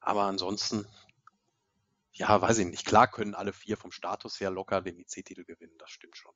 Aber 0.00 0.22
ansonsten, 0.22 0.86
ja, 2.12 2.40
weiß 2.40 2.58
ich 2.58 2.66
nicht. 2.66 2.86
Klar 2.86 3.08
können 3.10 3.34
alle 3.34 3.52
vier 3.52 3.76
vom 3.76 3.92
Status 3.92 4.40
her 4.40 4.50
locker 4.50 4.80
den 4.80 4.98
IC-Titel 4.98 5.44
gewinnen. 5.44 5.76
Das 5.78 5.90
stimmt 5.90 6.16
schon 6.16 6.32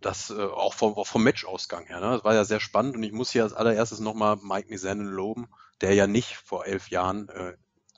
das 0.00 0.30
äh, 0.30 0.42
auch 0.42 0.74
vom, 0.74 0.94
auch 0.94 1.06
vom 1.06 1.24
Matchausgang 1.24 1.86
her. 1.86 2.00
Ne? 2.00 2.10
Das 2.10 2.24
war 2.24 2.34
ja 2.34 2.44
sehr 2.44 2.60
spannend 2.60 2.96
und 2.96 3.02
ich 3.02 3.12
muss 3.12 3.30
hier 3.30 3.42
als 3.42 3.52
allererstes 3.52 4.00
nochmal 4.00 4.36
Mike 4.42 4.68
Mizanin 4.68 5.06
loben, 5.06 5.48
der 5.80 5.94
ja 5.94 6.06
nicht 6.06 6.36
vor 6.36 6.66
elf 6.66 6.88
Jahren 6.88 7.28
äh, 7.28 7.54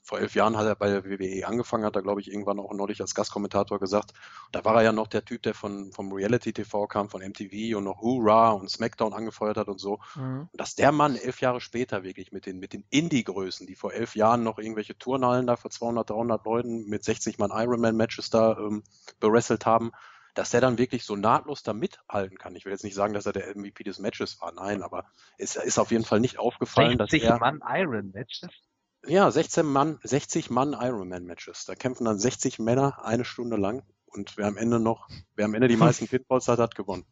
vor 0.06 0.20
elf 0.20 0.36
Jahren 0.36 0.56
hat 0.56 0.66
er 0.66 0.76
bei 0.76 0.88
der 0.88 1.04
WWE 1.04 1.46
angefangen, 1.48 1.84
hat 1.84 1.96
er, 1.96 2.02
glaube 2.02 2.20
ich, 2.20 2.30
irgendwann 2.30 2.60
auch 2.60 2.72
neulich 2.72 3.00
als 3.00 3.16
Gastkommentator 3.16 3.80
gesagt. 3.80 4.12
Da 4.52 4.64
war 4.64 4.76
er 4.76 4.82
ja 4.82 4.92
noch 4.92 5.08
der 5.08 5.24
Typ, 5.24 5.42
der 5.42 5.52
von, 5.52 5.90
vom 5.90 6.12
Reality 6.12 6.52
TV 6.52 6.86
kam, 6.86 7.10
von 7.10 7.22
MTV 7.22 7.76
und 7.76 7.84
noch 7.84 8.00
Hoorah 8.00 8.52
und 8.52 8.70
SmackDown 8.70 9.12
angefeuert 9.12 9.56
hat 9.56 9.66
und 9.66 9.80
so. 9.80 9.98
Mhm. 10.14 10.48
Und 10.52 10.60
dass 10.60 10.76
der 10.76 10.92
Mann 10.92 11.16
elf 11.16 11.40
Jahre 11.40 11.60
später 11.60 12.04
wirklich 12.04 12.30
mit 12.30 12.46
den, 12.46 12.60
mit 12.60 12.72
den 12.72 12.84
Indie-Größen, 12.90 13.66
die 13.66 13.74
vor 13.74 13.92
elf 13.94 14.14
Jahren 14.14 14.44
noch 14.44 14.58
irgendwelche 14.58 14.96
Turnhallen 14.96 15.48
da 15.48 15.56
vor 15.56 15.72
200, 15.72 16.08
300 16.08 16.44
Leuten 16.44 16.86
mit 16.86 17.02
60 17.02 17.38
Mann 17.38 17.50
Ironman-Matches 17.52 18.30
da 18.30 18.56
ähm, 18.58 18.84
berestelt 19.18 19.66
haben, 19.66 19.90
dass 20.36 20.50
der 20.50 20.60
dann 20.60 20.78
wirklich 20.78 21.04
so 21.04 21.16
nahtlos 21.16 21.62
da 21.62 21.72
mithalten 21.72 22.38
kann. 22.38 22.54
Ich 22.54 22.64
will 22.64 22.72
jetzt 22.72 22.84
nicht 22.84 22.94
sagen, 22.94 23.14
dass 23.14 23.26
er 23.26 23.32
der 23.32 23.56
MVP 23.56 23.84
des 23.84 23.98
Matches 23.98 24.40
war, 24.40 24.52
nein, 24.52 24.82
aber 24.82 25.06
es 25.38 25.56
ist 25.56 25.78
auf 25.78 25.90
jeden 25.90 26.04
Fall 26.04 26.20
nicht 26.20 26.38
aufgefallen, 26.38 26.98
dass 26.98 27.12
er... 27.12 27.38
Mann 27.38 27.60
Iron 27.66 28.12
Matches? 28.12 28.50
Ja, 29.06 29.30
16 29.30 29.64
Mann, 29.64 29.98
60 30.02 30.50
Mann 30.50 30.72
Ironman-Matches. 30.72 31.64
Da 31.64 31.74
kämpfen 31.76 32.04
dann 32.04 32.18
60 32.18 32.58
Männer 32.58 33.04
eine 33.04 33.24
Stunde 33.24 33.56
lang 33.56 33.84
und 34.06 34.36
wer 34.36 34.46
am 34.46 34.56
Ende 34.56 34.80
noch, 34.80 35.08
wer 35.36 35.44
am 35.44 35.54
Ende 35.54 35.68
die 35.68 35.76
meisten 35.76 36.08
Pinballs 36.08 36.48
hat, 36.48 36.58
hat 36.58 36.74
gewonnen. 36.74 37.04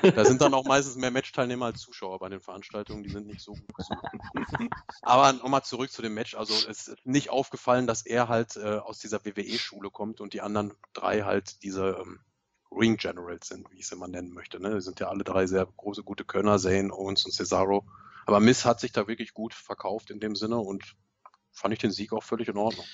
Da 0.00 0.24
sind 0.24 0.40
dann 0.40 0.54
auch 0.54 0.64
meistens 0.64 0.96
mehr 0.96 1.10
Matchteilnehmer 1.10 1.66
als 1.66 1.80
Zuschauer 1.80 2.18
bei 2.18 2.28
den 2.28 2.40
Veranstaltungen, 2.40 3.02
die 3.02 3.10
sind 3.10 3.26
nicht 3.26 3.40
so 3.40 3.52
gut 3.52 3.76
besucht. 3.76 4.04
Aber 5.02 5.32
nochmal 5.32 5.62
zurück 5.62 5.90
zu 5.90 6.02
dem 6.02 6.14
Match. 6.14 6.34
Also 6.34 6.54
es 6.68 6.88
ist 6.88 7.06
nicht 7.06 7.30
aufgefallen, 7.30 7.86
dass 7.86 8.04
er 8.06 8.28
halt 8.28 8.56
äh, 8.56 8.78
aus 8.78 8.98
dieser 8.98 9.24
WWE-Schule 9.24 9.90
kommt 9.90 10.20
und 10.20 10.32
die 10.32 10.40
anderen 10.40 10.72
drei 10.92 11.22
halt 11.22 11.62
diese 11.62 11.98
ähm, 12.00 12.20
Ring 12.70 12.96
Generals 12.96 13.48
sind, 13.48 13.70
wie 13.70 13.76
ich 13.76 13.84
es 13.84 13.92
immer 13.92 14.08
nennen 14.08 14.32
möchte. 14.32 14.60
Ne? 14.60 14.74
Die 14.74 14.80
sind 14.80 15.00
ja 15.00 15.08
alle 15.08 15.24
drei 15.24 15.46
sehr 15.46 15.66
große, 15.76 16.02
gute 16.02 16.24
Könner, 16.24 16.58
Zane, 16.58 16.92
Owens 16.92 17.24
und 17.24 17.32
Cesaro. 17.32 17.84
Aber 18.26 18.40
Miss 18.40 18.64
hat 18.64 18.80
sich 18.80 18.92
da 18.92 19.08
wirklich 19.08 19.34
gut 19.34 19.54
verkauft 19.54 20.10
in 20.10 20.20
dem 20.20 20.34
Sinne 20.34 20.58
und 20.58 20.96
fand 21.52 21.74
ich 21.74 21.80
den 21.80 21.90
Sieg 21.90 22.12
auch 22.12 22.22
völlig 22.22 22.48
in 22.48 22.56
Ordnung. 22.56 22.86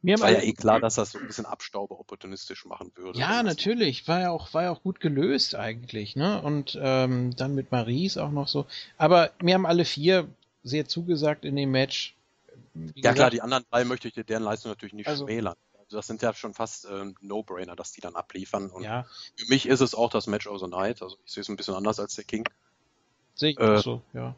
Mir 0.00 0.20
war 0.20 0.30
ja 0.30 0.40
eh 0.40 0.52
klar, 0.52 0.78
dass 0.78 0.94
das 0.94 1.12
so 1.12 1.18
ein 1.18 1.26
bisschen 1.26 1.46
Abstaube 1.46 1.98
opportunistisch 1.98 2.64
machen 2.64 2.92
würde. 2.94 3.18
Ja, 3.18 3.42
natürlich. 3.42 4.06
War 4.06 4.20
ja 4.20 4.30
auch, 4.30 4.54
war 4.54 4.64
ja 4.64 4.70
auch 4.70 4.82
gut 4.82 5.00
gelöst 5.00 5.56
eigentlich, 5.56 6.14
ne? 6.14 6.40
Und 6.40 6.78
ähm, 6.80 7.34
dann 7.34 7.54
mit 7.54 7.72
Maries 7.72 8.16
auch 8.16 8.30
noch 8.30 8.46
so. 8.46 8.66
Aber 8.96 9.32
mir 9.42 9.54
haben 9.54 9.66
alle 9.66 9.84
vier 9.84 10.28
sehr 10.62 10.86
zugesagt 10.86 11.44
in 11.44 11.56
dem 11.56 11.72
Match. 11.72 12.14
Wie 12.74 12.86
ja 12.86 12.92
gesagt, 13.12 13.16
klar, 13.16 13.30
die 13.30 13.42
anderen 13.42 13.64
drei 13.70 13.84
möchte 13.84 14.06
ich 14.06 14.14
dir 14.14 14.24
deren 14.24 14.44
Leistung 14.44 14.70
natürlich 14.70 14.94
nicht 14.94 15.08
also, 15.08 15.26
schmälern. 15.26 15.56
Also 15.78 15.96
das 15.96 16.06
sind 16.06 16.22
ja 16.22 16.32
schon 16.32 16.54
fast 16.54 16.84
äh, 16.84 17.12
No-Brainer, 17.20 17.74
dass 17.74 17.90
die 17.90 18.00
dann 18.00 18.14
abliefern. 18.14 18.70
Und 18.70 18.84
ja. 18.84 19.04
für 19.34 19.46
mich 19.46 19.66
ist 19.66 19.80
es 19.80 19.96
auch 19.96 20.10
das 20.10 20.28
Match 20.28 20.46
of 20.46 20.60
the 20.60 20.68
Night. 20.68 21.02
Also 21.02 21.16
ich 21.24 21.32
sehe 21.32 21.40
es 21.40 21.48
ein 21.48 21.56
bisschen 21.56 21.74
anders 21.74 21.98
als 21.98 22.14
der 22.14 22.24
King. 22.24 22.48
Sehe 23.34 23.50
ich 23.50 23.58
äh, 23.58 23.76
auch 23.76 23.82
so, 23.82 24.02
ja 24.12 24.36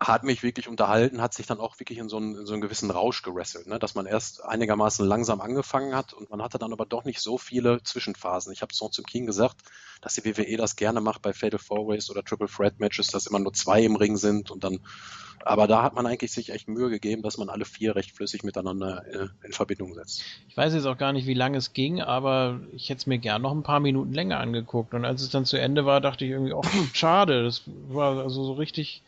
hat 0.00 0.24
mich 0.24 0.42
wirklich 0.42 0.66
unterhalten, 0.66 1.20
hat 1.20 1.34
sich 1.34 1.46
dann 1.46 1.60
auch 1.60 1.78
wirklich 1.78 1.98
in 1.98 2.08
so 2.08 2.16
einen, 2.16 2.34
in 2.34 2.46
so 2.46 2.54
einen 2.54 2.62
gewissen 2.62 2.90
Rausch 2.90 3.20
gerasselt, 3.22 3.66
ne? 3.66 3.78
dass 3.78 3.94
man 3.94 4.06
erst 4.06 4.42
einigermaßen 4.42 5.06
langsam 5.06 5.42
angefangen 5.42 5.94
hat 5.94 6.14
und 6.14 6.30
man 6.30 6.42
hatte 6.42 6.58
dann 6.58 6.72
aber 6.72 6.86
doch 6.86 7.04
nicht 7.04 7.20
so 7.20 7.36
viele 7.36 7.82
Zwischenphasen. 7.82 8.50
Ich 8.50 8.62
habe 8.62 8.72
es 8.72 8.80
noch 8.80 8.90
zum 8.90 9.04
King 9.04 9.26
gesagt, 9.26 9.56
dass 10.00 10.14
die 10.14 10.24
WWE 10.24 10.56
das 10.56 10.76
gerne 10.76 11.02
macht 11.02 11.20
bei 11.20 11.34
Fatal 11.34 11.58
Four-Ways 11.58 12.08
oder 12.08 12.24
Triple 12.24 12.48
Threat 12.48 12.80
Matches, 12.80 13.08
dass 13.08 13.26
immer 13.26 13.40
nur 13.40 13.52
zwei 13.52 13.82
im 13.82 13.94
Ring 13.94 14.16
sind 14.16 14.50
und 14.50 14.64
dann, 14.64 14.78
aber 15.44 15.66
da 15.66 15.82
hat 15.82 15.94
man 15.94 16.06
eigentlich 16.06 16.32
sich 16.32 16.48
echt 16.48 16.66
Mühe 16.66 16.88
gegeben, 16.88 17.20
dass 17.20 17.36
man 17.36 17.50
alle 17.50 17.66
vier 17.66 17.94
recht 17.94 18.16
flüssig 18.16 18.42
miteinander 18.42 19.04
äh, 19.06 19.28
in 19.44 19.52
Verbindung 19.52 19.92
setzt. 19.92 20.22
Ich 20.48 20.56
weiß 20.56 20.72
jetzt 20.72 20.86
auch 20.86 20.96
gar 20.96 21.12
nicht, 21.12 21.26
wie 21.26 21.34
lange 21.34 21.58
es 21.58 21.74
ging, 21.74 22.00
aber 22.00 22.60
ich 22.72 22.88
hätte 22.88 23.00
es 23.00 23.06
mir 23.06 23.18
gern 23.18 23.42
noch 23.42 23.52
ein 23.52 23.62
paar 23.62 23.80
Minuten 23.80 24.14
länger 24.14 24.40
angeguckt 24.40 24.94
und 24.94 25.04
als 25.04 25.20
es 25.20 25.28
dann 25.28 25.44
zu 25.44 25.60
Ende 25.60 25.84
war, 25.84 26.00
dachte 26.00 26.24
ich 26.24 26.30
irgendwie, 26.30 26.54
oh, 26.54 26.62
schade, 26.94 27.44
das 27.44 27.64
war 27.88 28.16
also 28.16 28.44
so 28.44 28.54
richtig 28.54 29.02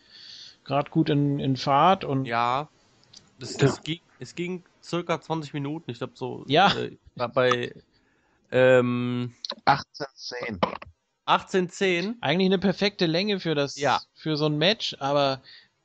gerade 0.65 0.91
gut 0.91 1.09
in, 1.09 1.39
in 1.39 1.57
Fahrt 1.57 2.05
und. 2.05 2.27
Ja, 2.27 2.69
es, 3.41 3.61
ja. 3.61 3.69
Es, 3.69 3.83
ging, 3.83 4.01
es 4.21 4.35
ging 4.35 4.63
circa 4.83 5.21
20 5.21 5.55
Minuten, 5.55 5.91
ich 5.91 5.99
glaube 5.99 6.13
so. 6.17 6.45
Ja. 6.47 6.73
Äh, 6.75 6.97
bei 7.17 7.75
ähm, 8.51 9.35
1810. 9.65 10.61
1810. 11.25 12.17
Eigentlich 12.21 12.47
eine 12.47 12.59
perfekte 12.59 13.07
Länge 13.07 13.41
für 13.41 13.55
das, 13.55 13.79
ja. 13.79 14.01
für 14.15 14.37
so 14.37 14.47
ein 14.47 14.59
Match, 14.59 14.97
aber 14.99 15.41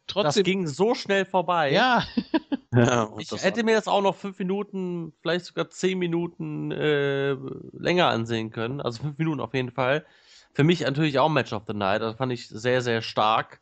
trotzdem. 0.08 0.44
Das 0.44 0.46
ging 0.46 0.68
so 0.68 0.94
schnell 0.96 1.26
vorbei. 1.26 1.72
Ja. 1.72 2.04
ja 2.74 3.10
ich 3.18 3.32
hätte 3.44 3.64
mir 3.64 3.76
das 3.76 3.88
auch 3.88 4.02
noch 4.02 4.16
fünf 4.16 4.38
Minuten, 4.40 5.14
vielleicht 5.22 5.46
sogar 5.46 5.70
zehn 5.70 5.98
Minuten 5.98 6.72
äh, 6.72 7.36
länger 7.74 8.08
ansehen 8.08 8.52
können. 8.52 8.82
Also 8.82 9.04
fünf 9.04 9.18
Minuten 9.18 9.40
auf 9.40 9.54
jeden 9.54 9.72
Fall. 9.72 10.06
Für 10.54 10.64
mich 10.64 10.82
natürlich 10.82 11.20
auch 11.20 11.30
Match 11.30 11.54
of 11.54 11.64
the 11.68 11.74
Night. 11.74 12.02
Das 12.02 12.16
fand 12.16 12.32
ich 12.32 12.48
sehr, 12.48 12.82
sehr 12.82 13.02
stark. 13.02 13.62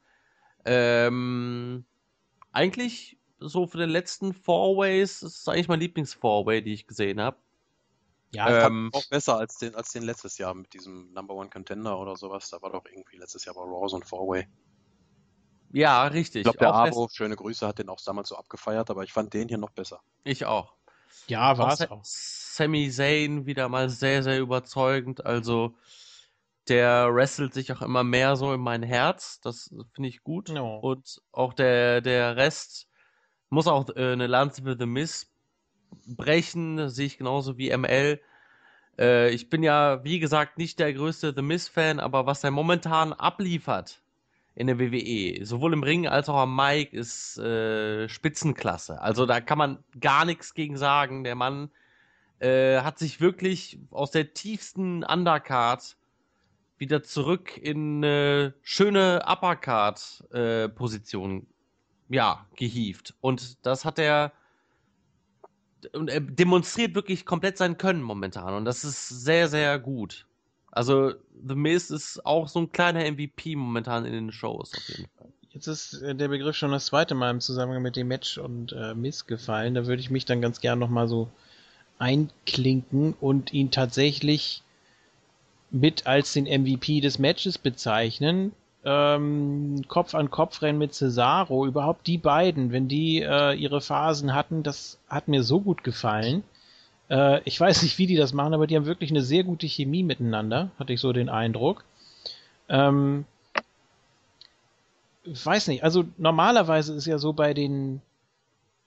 Ähm, 0.65 1.85
eigentlich 2.51 3.17
so 3.39 3.67
für 3.67 3.77
den 3.77 3.89
letzten 3.89 4.33
Four-Ways 4.33 5.21
ist 5.21 5.41
es 5.41 5.47
eigentlich 5.47 5.67
mein 5.67 5.79
Lieblings-Four-Way, 5.79 6.63
die 6.63 6.73
ich 6.73 6.87
gesehen 6.87 7.21
habe. 7.21 7.37
Ja, 8.31 8.67
ähm, 8.67 8.89
auch 8.93 9.07
besser 9.09 9.37
als 9.37 9.57
den, 9.57 9.75
als 9.75 9.91
den 9.91 10.03
letztes 10.03 10.37
Jahr 10.37 10.53
mit 10.53 10.73
diesem 10.73 11.13
Number 11.13 11.35
One 11.35 11.49
Contender 11.49 11.97
oder 11.97 12.15
sowas. 12.17 12.49
Da 12.49 12.61
war 12.61 12.71
doch 12.71 12.85
irgendwie 12.85 13.17
letztes 13.17 13.45
Jahr 13.45 13.55
bei 13.55 13.61
Raw 13.61 13.87
so 13.87 13.97
ein 13.97 14.03
Four-Way. 14.03 14.47
Ja, 15.71 16.07
richtig. 16.07 16.39
Ich 16.39 16.43
glaube, 16.43 16.59
der 16.59 16.73
Abo, 16.73 17.07
schöne 17.11 17.35
Grüße, 17.35 17.67
hat 17.67 17.79
den 17.79 17.89
auch 17.89 17.99
damals 18.01 18.29
so 18.29 18.37
abgefeiert, 18.37 18.89
aber 18.89 19.03
ich 19.03 19.13
fand 19.13 19.33
den 19.33 19.47
hier 19.47 19.57
noch 19.57 19.71
besser. 19.71 20.01
Ich 20.23 20.45
auch. 20.45 20.73
Ja, 21.27 21.57
war 21.57 21.73
es 21.73 21.89
auch. 21.89 22.01
Sami 22.03 22.89
Zayn 22.89 23.45
wieder 23.45 23.69
mal 23.69 23.89
sehr, 23.89 24.23
sehr 24.23 24.39
überzeugend. 24.39 25.25
Also, 25.25 25.75
der 26.69 27.13
wrestelt 27.13 27.53
sich 27.53 27.71
auch 27.71 27.81
immer 27.81 28.03
mehr 28.03 28.35
so 28.35 28.53
in 28.53 28.61
mein 28.61 28.83
Herz. 28.83 29.39
Das 29.41 29.73
finde 29.93 30.09
ich 30.09 30.23
gut. 30.23 30.49
No. 30.49 30.77
Und 30.77 31.21
auch 31.31 31.53
der, 31.53 32.01
der 32.01 32.35
Rest 32.35 32.87
muss 33.49 33.67
auch 33.67 33.89
äh, 33.95 34.13
eine 34.13 34.27
Lanze 34.27 34.63
für 34.63 34.75
The 34.77 34.85
Miss 34.85 35.31
brechen, 36.07 36.89
sehe 36.89 37.05
ich 37.05 37.17
genauso 37.17 37.57
wie 37.57 37.75
ML. 37.75 38.19
Äh, 38.97 39.29
ich 39.31 39.49
bin 39.49 39.63
ja, 39.63 40.03
wie 40.03 40.19
gesagt, 40.19 40.57
nicht 40.57 40.79
der 40.79 40.93
größte 40.93 41.33
The 41.35 41.41
Miss-Fan, 41.41 41.99
aber 41.99 42.25
was 42.25 42.43
er 42.43 42.51
momentan 42.51 43.13
abliefert 43.13 44.01
in 44.55 44.67
der 44.67 44.79
WWE, 44.79 45.45
sowohl 45.45 45.73
im 45.73 45.83
Ring 45.83 46.07
als 46.07 46.29
auch 46.29 46.37
am 46.37 46.55
Mic, 46.55 46.93
ist 46.93 47.37
äh, 47.37 48.07
Spitzenklasse. 48.07 49.01
Also 49.01 49.25
da 49.25 49.41
kann 49.41 49.57
man 49.57 49.83
gar 49.99 50.23
nichts 50.23 50.53
gegen 50.53 50.77
sagen. 50.77 51.25
Der 51.25 51.35
Mann 51.35 51.69
äh, 52.39 52.79
hat 52.79 52.97
sich 52.97 53.19
wirklich 53.19 53.79
aus 53.91 54.11
der 54.11 54.33
tiefsten 54.33 55.03
Undercard 55.03 55.97
wieder 56.77 57.03
zurück 57.03 57.57
in 57.57 58.03
eine 58.03 58.53
schöne 58.61 59.23
Uppercard-Position 59.25 61.41
äh, 61.41 62.15
ja, 62.15 62.45
gehievt. 62.55 63.13
Und 63.21 63.65
das 63.65 63.85
hat 63.85 63.99
er 63.99 64.33
er 65.93 66.19
demonstriert 66.19 66.95
wirklich 66.95 67.25
komplett 67.25 67.57
sein 67.57 67.77
Können 67.77 68.01
momentan. 68.01 68.53
Und 68.55 68.65
das 68.65 68.83
ist 68.83 69.07
sehr, 69.07 69.47
sehr 69.47 69.77
gut. 69.79 70.25
Also, 70.71 71.13
The 71.47 71.55
Miz 71.55 71.89
ist 71.89 72.25
auch 72.25 72.47
so 72.47 72.59
ein 72.59 72.71
kleiner 72.71 73.09
MVP 73.09 73.55
momentan 73.55 74.05
in 74.05 74.13
den 74.13 74.31
Shows, 74.31 74.73
auf 74.75 74.89
jeden 74.89 75.09
Fall. 75.17 75.31
Jetzt 75.51 75.67
ist 75.67 76.01
äh, 76.01 76.15
der 76.15 76.27
Begriff 76.27 76.55
schon 76.55 76.71
das 76.71 76.87
zweite 76.87 77.15
Mal 77.15 77.31
im 77.31 77.39
Zusammenhang 77.39 77.81
mit 77.81 77.95
dem 77.95 78.09
Match 78.09 78.37
und 78.37 78.73
äh, 78.73 78.93
Miz 78.93 79.25
gefallen. 79.25 79.73
Da 79.73 79.85
würde 79.85 80.01
ich 80.01 80.09
mich 80.09 80.25
dann 80.25 80.41
ganz 80.41 80.59
gern 80.59 80.79
nochmal 80.79 81.07
so 81.07 81.29
einklinken 81.97 83.13
und 83.13 83.53
ihn 83.53 83.71
tatsächlich 83.71 84.63
mit 85.75 86.07
als 86.07 86.33
den 86.33 86.45
MVP 86.45 87.01
des 87.01 87.19
Matches 87.19 87.57
bezeichnen. 87.57 88.53
Ähm, 88.85 89.83
Kopf 89.87 90.15
an 90.15 90.31
Kopf 90.31 90.61
rennen 90.61 90.79
mit 90.79 90.93
Cesaro, 90.93 91.65
überhaupt 91.65 92.07
die 92.07 92.17
beiden, 92.17 92.71
wenn 92.71 92.87
die 92.87 93.21
äh, 93.21 93.53
ihre 93.53 93.81
Phasen 93.81 94.33
hatten, 94.33 94.63
das 94.63 94.99
hat 95.09 95.27
mir 95.27 95.43
so 95.43 95.59
gut 95.59 95.83
gefallen. 95.83 96.43
Äh, 97.09 97.41
ich 97.45 97.59
weiß 97.59 97.81
nicht, 97.81 97.97
wie 97.97 98.07
die 98.07 98.15
das 98.15 98.31
machen, 98.31 98.53
aber 98.53 98.67
die 98.67 98.75
haben 98.75 98.85
wirklich 98.85 99.09
eine 99.09 99.23
sehr 99.23 99.43
gute 99.43 99.67
Chemie 99.67 100.03
miteinander, 100.03 100.69
hatte 100.79 100.93
ich 100.93 101.01
so 101.01 101.11
den 101.13 101.29
Eindruck. 101.29 101.83
Ähm, 102.69 103.25
weiß 105.25 105.67
nicht, 105.67 105.83
also 105.83 106.05
normalerweise 106.17 106.93
ist 106.93 107.07
ja 107.07 107.17
so 107.17 107.33
bei 107.33 107.53
den 107.53 108.01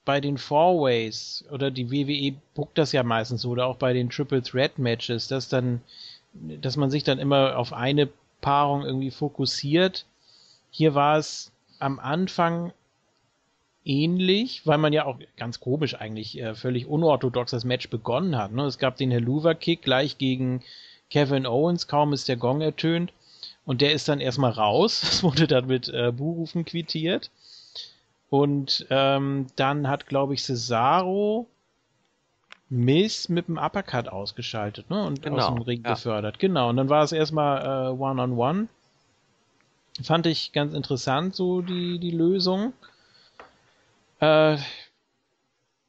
bei 0.05 0.23
den 0.23 0.39
Four-Ways 0.39 1.45
oder 1.51 1.71
die 1.71 1.91
WWE 1.91 2.35
buckt 2.55 2.79
das 2.79 2.93
ja 2.93 3.03
meistens 3.03 3.43
so 3.43 3.51
oder 3.51 3.67
auch 3.67 3.77
bei 3.77 3.93
den 3.93 4.09
Triple 4.09 4.43
Threat 4.43 4.79
Matches, 4.79 5.29
dass 5.29 5.51
dann 5.51 5.83
dass 6.33 6.77
man 6.77 6.91
sich 6.91 7.05
dann 7.05 7.19
immer 7.19 7.57
auf 7.59 7.73
eine 7.73 8.09
Paarung 8.41 8.85
irgendwie 8.85 9.11
fokussiert. 9.11 10.07
Hier 10.71 10.95
war 10.95 11.19
es 11.19 11.51
am 11.79 11.99
Anfang 11.99 12.73
ähnlich, 13.85 14.67
weil 14.67 14.79
man 14.79 14.93
ja 14.93 15.07
auch 15.07 15.19
ganz 15.37 15.61
komisch 15.61 15.95
eigentlich 15.95 16.39
äh, 16.39 16.55
völlig 16.55 16.87
unorthodox 16.87 17.51
das 17.51 17.65
Match 17.65 17.89
begonnen 17.89 18.37
hat. 18.37 18.53
Ne? 18.53 18.65
Es 18.65 18.79
gab 18.79 18.97
den 18.97 19.11
Helluva-Kick 19.11 19.83
gleich 19.83 20.19
gegen 20.19 20.63
Kevin 21.11 21.47
Owens, 21.47 21.87
kaum 21.87 22.13
ist 22.13 22.29
der 22.29 22.37
Gong 22.37 22.61
ertönt. 22.61 23.13
Und 23.65 23.81
der 23.81 23.93
ist 23.93 24.09
dann 24.09 24.21
erstmal 24.21 24.53
raus. 24.53 25.01
Das 25.05 25.23
wurde 25.23 25.47
dann 25.47 25.67
mit 25.67 25.89
äh, 25.89 26.13
Buhrufen 26.13 26.65
quittiert. 26.65 27.31
Und 28.31 28.87
ähm, 28.91 29.47
dann 29.57 29.89
hat, 29.89 30.07
glaube 30.07 30.35
ich, 30.35 30.43
Cesaro 30.43 31.47
Miss 32.71 33.29
mit 33.29 33.49
dem 33.49 33.57
Uppercut 33.57 34.09
ausgeschaltet 34.09 34.91
ne? 34.91 35.03
und 35.03 35.23
genau, 35.23 35.39
aus 35.39 35.55
dem 35.55 35.63
Ring 35.63 35.83
ja. 35.85 35.95
befördert. 35.95 36.39
Genau, 36.39 36.69
und 36.69 36.77
dann 36.77 36.89
war 36.89 37.03
es 37.03 37.13
erstmal 37.13 37.63
äh, 37.63 37.91
One-on-One. 37.91 38.69
Fand 40.03 40.27
ich 40.27 40.53
ganz 40.53 40.75
interessant, 40.75 41.35
so 41.35 41.63
die, 41.63 41.99
die 41.99 42.11
Lösung. 42.11 42.73
Äh, 44.21 44.59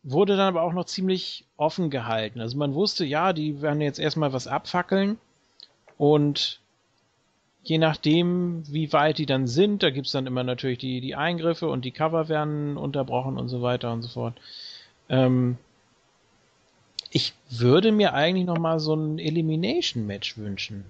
wurde 0.04 0.38
dann 0.38 0.48
aber 0.48 0.64
auch 0.64 0.74
noch 0.74 0.86
ziemlich 0.86 1.46
offen 1.58 1.90
gehalten. 1.90 2.40
Also 2.40 2.58
man 2.58 2.74
wusste, 2.74 3.06
ja, 3.06 3.34
die 3.34 3.62
werden 3.62 3.82
jetzt 3.82 4.00
erstmal 4.00 4.34
was 4.34 4.48
abfackeln 4.48 5.18
und 5.98 6.62
je 7.64 7.78
nachdem, 7.78 8.64
wie 8.68 8.92
weit 8.94 9.18
die 9.18 9.26
dann 9.26 9.46
sind, 9.46 9.84
da 9.84 9.90
gibt's 9.90 10.14
dann 10.14 10.26
immer 10.26 10.44
natürlich 10.44 10.80
die, 10.80 11.02
die 11.02 11.16
Eingriffe 11.16 11.68
und 11.68 11.84
die 11.84 11.92
Cover 11.92 12.30
werden 12.30 12.78
unterbrochen 12.78 13.38
und 13.38 13.50
so 13.50 13.62
weiter 13.62 13.92
und 13.92 14.02
so 14.02 14.08
fort. 14.08 14.40
Ähm, 15.10 15.58
ich 17.12 17.34
würde 17.50 17.92
mir 17.92 18.14
eigentlich 18.14 18.46
noch 18.46 18.58
mal 18.58 18.80
so 18.80 18.96
ein 18.96 19.20
Elimination-Match 19.20 20.38
wünschen. 20.38 20.86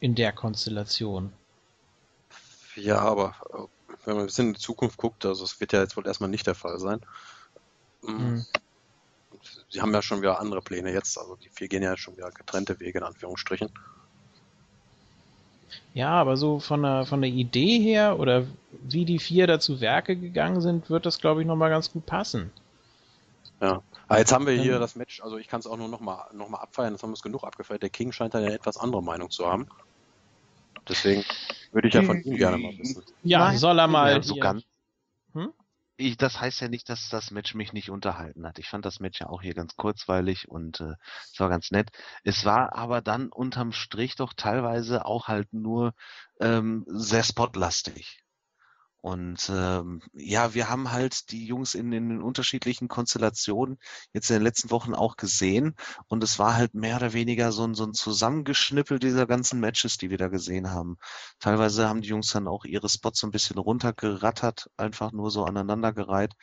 In 0.00 0.14
der 0.14 0.32
Konstellation. 0.32 1.32
Ja, 2.76 2.98
aber 2.98 3.34
äh, 3.50 3.96
wenn 4.04 4.14
man 4.14 4.24
ein 4.24 4.26
bisschen 4.26 4.48
in 4.48 4.54
die 4.54 4.60
Zukunft 4.60 4.96
guckt, 4.96 5.24
also 5.24 5.44
es 5.44 5.60
wird 5.60 5.72
ja 5.72 5.80
jetzt 5.80 5.96
wohl 5.96 6.06
erstmal 6.06 6.30
nicht 6.30 6.46
der 6.46 6.54
Fall 6.54 6.78
sein. 6.78 7.00
Mhm. 8.02 8.44
Sie 9.68 9.80
haben 9.80 9.92
ja 9.92 10.02
schon 10.02 10.22
wieder 10.22 10.40
andere 10.40 10.60
Pläne 10.60 10.92
jetzt, 10.92 11.18
also 11.18 11.36
die 11.36 11.48
vier 11.48 11.68
gehen 11.68 11.82
ja 11.82 11.96
schon 11.96 12.16
wieder 12.16 12.30
getrennte 12.30 12.78
Wege 12.80 12.98
in 12.98 13.04
Anführungsstrichen. 13.04 13.70
Ja, 15.94 16.10
aber 16.10 16.36
so 16.36 16.58
von 16.58 16.82
der, 16.82 17.06
von 17.06 17.20
der 17.20 17.30
Idee 17.30 17.78
her 17.78 18.18
oder 18.18 18.46
wie 18.82 19.04
die 19.04 19.18
vier 19.18 19.46
dazu 19.46 19.80
Werke 19.80 20.16
gegangen 20.16 20.60
sind, 20.60 20.90
wird 20.90 21.06
das, 21.06 21.18
glaube 21.18 21.42
ich, 21.42 21.46
nochmal 21.46 21.70
ganz 21.70 21.92
gut 21.92 22.06
passen. 22.06 22.50
Ja. 23.60 23.82
Aber 24.08 24.18
jetzt 24.18 24.32
haben 24.32 24.46
wir 24.46 24.54
hier 24.54 24.78
das 24.78 24.96
Match, 24.96 25.22
also 25.22 25.38
ich 25.38 25.48
kann 25.48 25.60
es 25.60 25.66
auch 25.66 25.76
nur 25.76 25.88
nochmal 25.88 26.26
noch 26.32 26.48
mal 26.48 26.58
abfeiern, 26.58 26.92
das 26.92 27.02
haben 27.02 27.10
wir 27.10 27.14
es 27.14 27.22
genug 27.22 27.44
abgefeiert. 27.44 27.82
Der 27.82 27.90
King 27.90 28.12
scheint 28.12 28.34
da 28.34 28.38
eine 28.38 28.52
etwas 28.52 28.76
andere 28.76 29.02
Meinung 29.02 29.30
zu 29.30 29.46
haben. 29.46 29.68
Deswegen 30.88 31.24
würde 31.70 31.88
ich 31.88 31.94
ja 31.94 32.02
von 32.02 32.20
ihm 32.20 32.36
gerne 32.36 32.58
mal 32.58 32.76
wissen. 32.76 33.02
Ja, 33.22 33.38
Nein, 33.38 33.58
soll 33.58 33.78
er 33.78 33.86
mal. 33.86 34.12
Ja, 34.12 34.22
so 34.22 34.36
ganz, 34.36 34.64
hm? 35.32 35.52
ich, 35.96 36.16
das 36.16 36.40
heißt 36.40 36.60
ja 36.60 36.68
nicht, 36.68 36.88
dass 36.88 37.08
das 37.08 37.30
Match 37.30 37.54
mich 37.54 37.72
nicht 37.72 37.90
unterhalten 37.90 38.46
hat. 38.46 38.58
Ich 38.58 38.68
fand 38.68 38.84
das 38.84 39.00
Match 39.00 39.20
ja 39.20 39.28
auch 39.28 39.42
hier 39.42 39.54
ganz 39.54 39.76
kurzweilig 39.76 40.48
und 40.48 40.80
äh, 40.80 40.94
es 41.32 41.38
war 41.38 41.48
ganz 41.48 41.70
nett. 41.70 41.90
Es 42.24 42.44
war 42.44 42.74
aber 42.74 43.00
dann 43.00 43.28
unterm 43.28 43.72
Strich 43.72 44.16
doch 44.16 44.32
teilweise 44.34 45.06
auch 45.06 45.28
halt 45.28 45.52
nur 45.52 45.94
ähm, 46.40 46.84
sehr 46.88 47.22
spotlastig. 47.22 48.21
Und 49.02 49.50
ähm, 49.52 50.00
ja, 50.14 50.54
wir 50.54 50.70
haben 50.70 50.92
halt 50.92 51.30
die 51.32 51.44
Jungs 51.44 51.74
in, 51.74 51.92
in 51.92 52.08
den 52.08 52.22
unterschiedlichen 52.22 52.86
Konstellationen 52.88 53.78
jetzt 54.12 54.30
in 54.30 54.36
den 54.36 54.44
letzten 54.44 54.70
Wochen 54.70 54.94
auch 54.94 55.16
gesehen. 55.16 55.74
Und 56.06 56.22
es 56.22 56.38
war 56.38 56.54
halt 56.54 56.74
mehr 56.74 56.96
oder 56.96 57.12
weniger 57.12 57.50
so 57.52 57.64
ein, 57.64 57.74
so 57.74 57.84
ein 57.84 57.94
Zusammengeschnippel 57.94 59.00
dieser 59.00 59.26
ganzen 59.26 59.60
Matches, 59.60 59.98
die 59.98 60.10
wir 60.10 60.18
da 60.18 60.28
gesehen 60.28 60.70
haben. 60.70 60.98
Teilweise 61.40 61.88
haben 61.88 62.00
die 62.02 62.08
Jungs 62.10 62.28
dann 62.28 62.46
auch 62.48 62.64
ihre 62.64 62.88
Spots 62.88 63.20
so 63.20 63.26
ein 63.26 63.32
bisschen 63.32 63.58
runtergerattert, 63.58 64.70
einfach 64.76 65.12
nur 65.12 65.30
so 65.32 65.44
aneinandergereiht. 65.44 66.34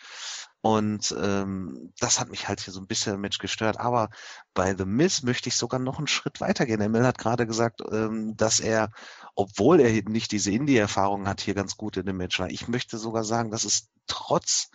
Und 0.61 1.15
ähm, 1.17 1.93
das 1.99 2.19
hat 2.19 2.29
mich 2.29 2.47
halt 2.49 2.59
hier 2.59 2.73
so 2.73 2.81
ein 2.81 2.87
bisschen 2.87 3.21
Match 3.21 3.37
gestört. 3.37 3.79
Aber 3.79 4.09
bei 4.53 4.75
The 4.75 4.85
Miz 4.85 5.23
möchte 5.23 5.47
ich 5.47 5.55
sogar 5.55 5.79
noch 5.79 5.99
einen 5.99 6.07
Schritt 6.07 6.41
weitergehen. 6.41 6.81
Emil 6.81 7.05
hat 7.05 7.17
gerade 7.17 7.47
gesagt, 7.47 7.81
ähm, 7.91 8.35
dass 8.35 8.59
er, 8.59 8.91
obwohl 9.35 9.79
er 9.79 9.89
nicht 10.09 10.31
diese 10.33 10.51
Indie-Erfahrung 10.51 11.27
hat, 11.27 11.39
hier 11.39 11.53
ganz 11.53 11.77
gut 11.77 11.95
in 11.95 12.05
dem 12.05 12.17
Match 12.17 12.39
war. 12.39 12.49
Ich 12.49 12.67
möchte 12.67 12.97
sogar 12.97 13.23
sagen, 13.23 13.51
dass 13.51 13.63
es 13.63 13.87
trotz 14.07 14.69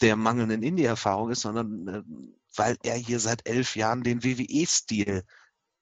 der 0.00 0.16
mangelnden 0.16 0.62
Indie-Erfahrung 0.62 1.30
ist, 1.30 1.42
sondern 1.42 1.88
äh, 1.88 2.02
weil 2.56 2.78
er 2.82 2.96
hier 2.96 3.20
seit 3.20 3.46
elf 3.46 3.76
Jahren 3.76 4.02
den 4.02 4.24
WWE-Stil 4.24 5.24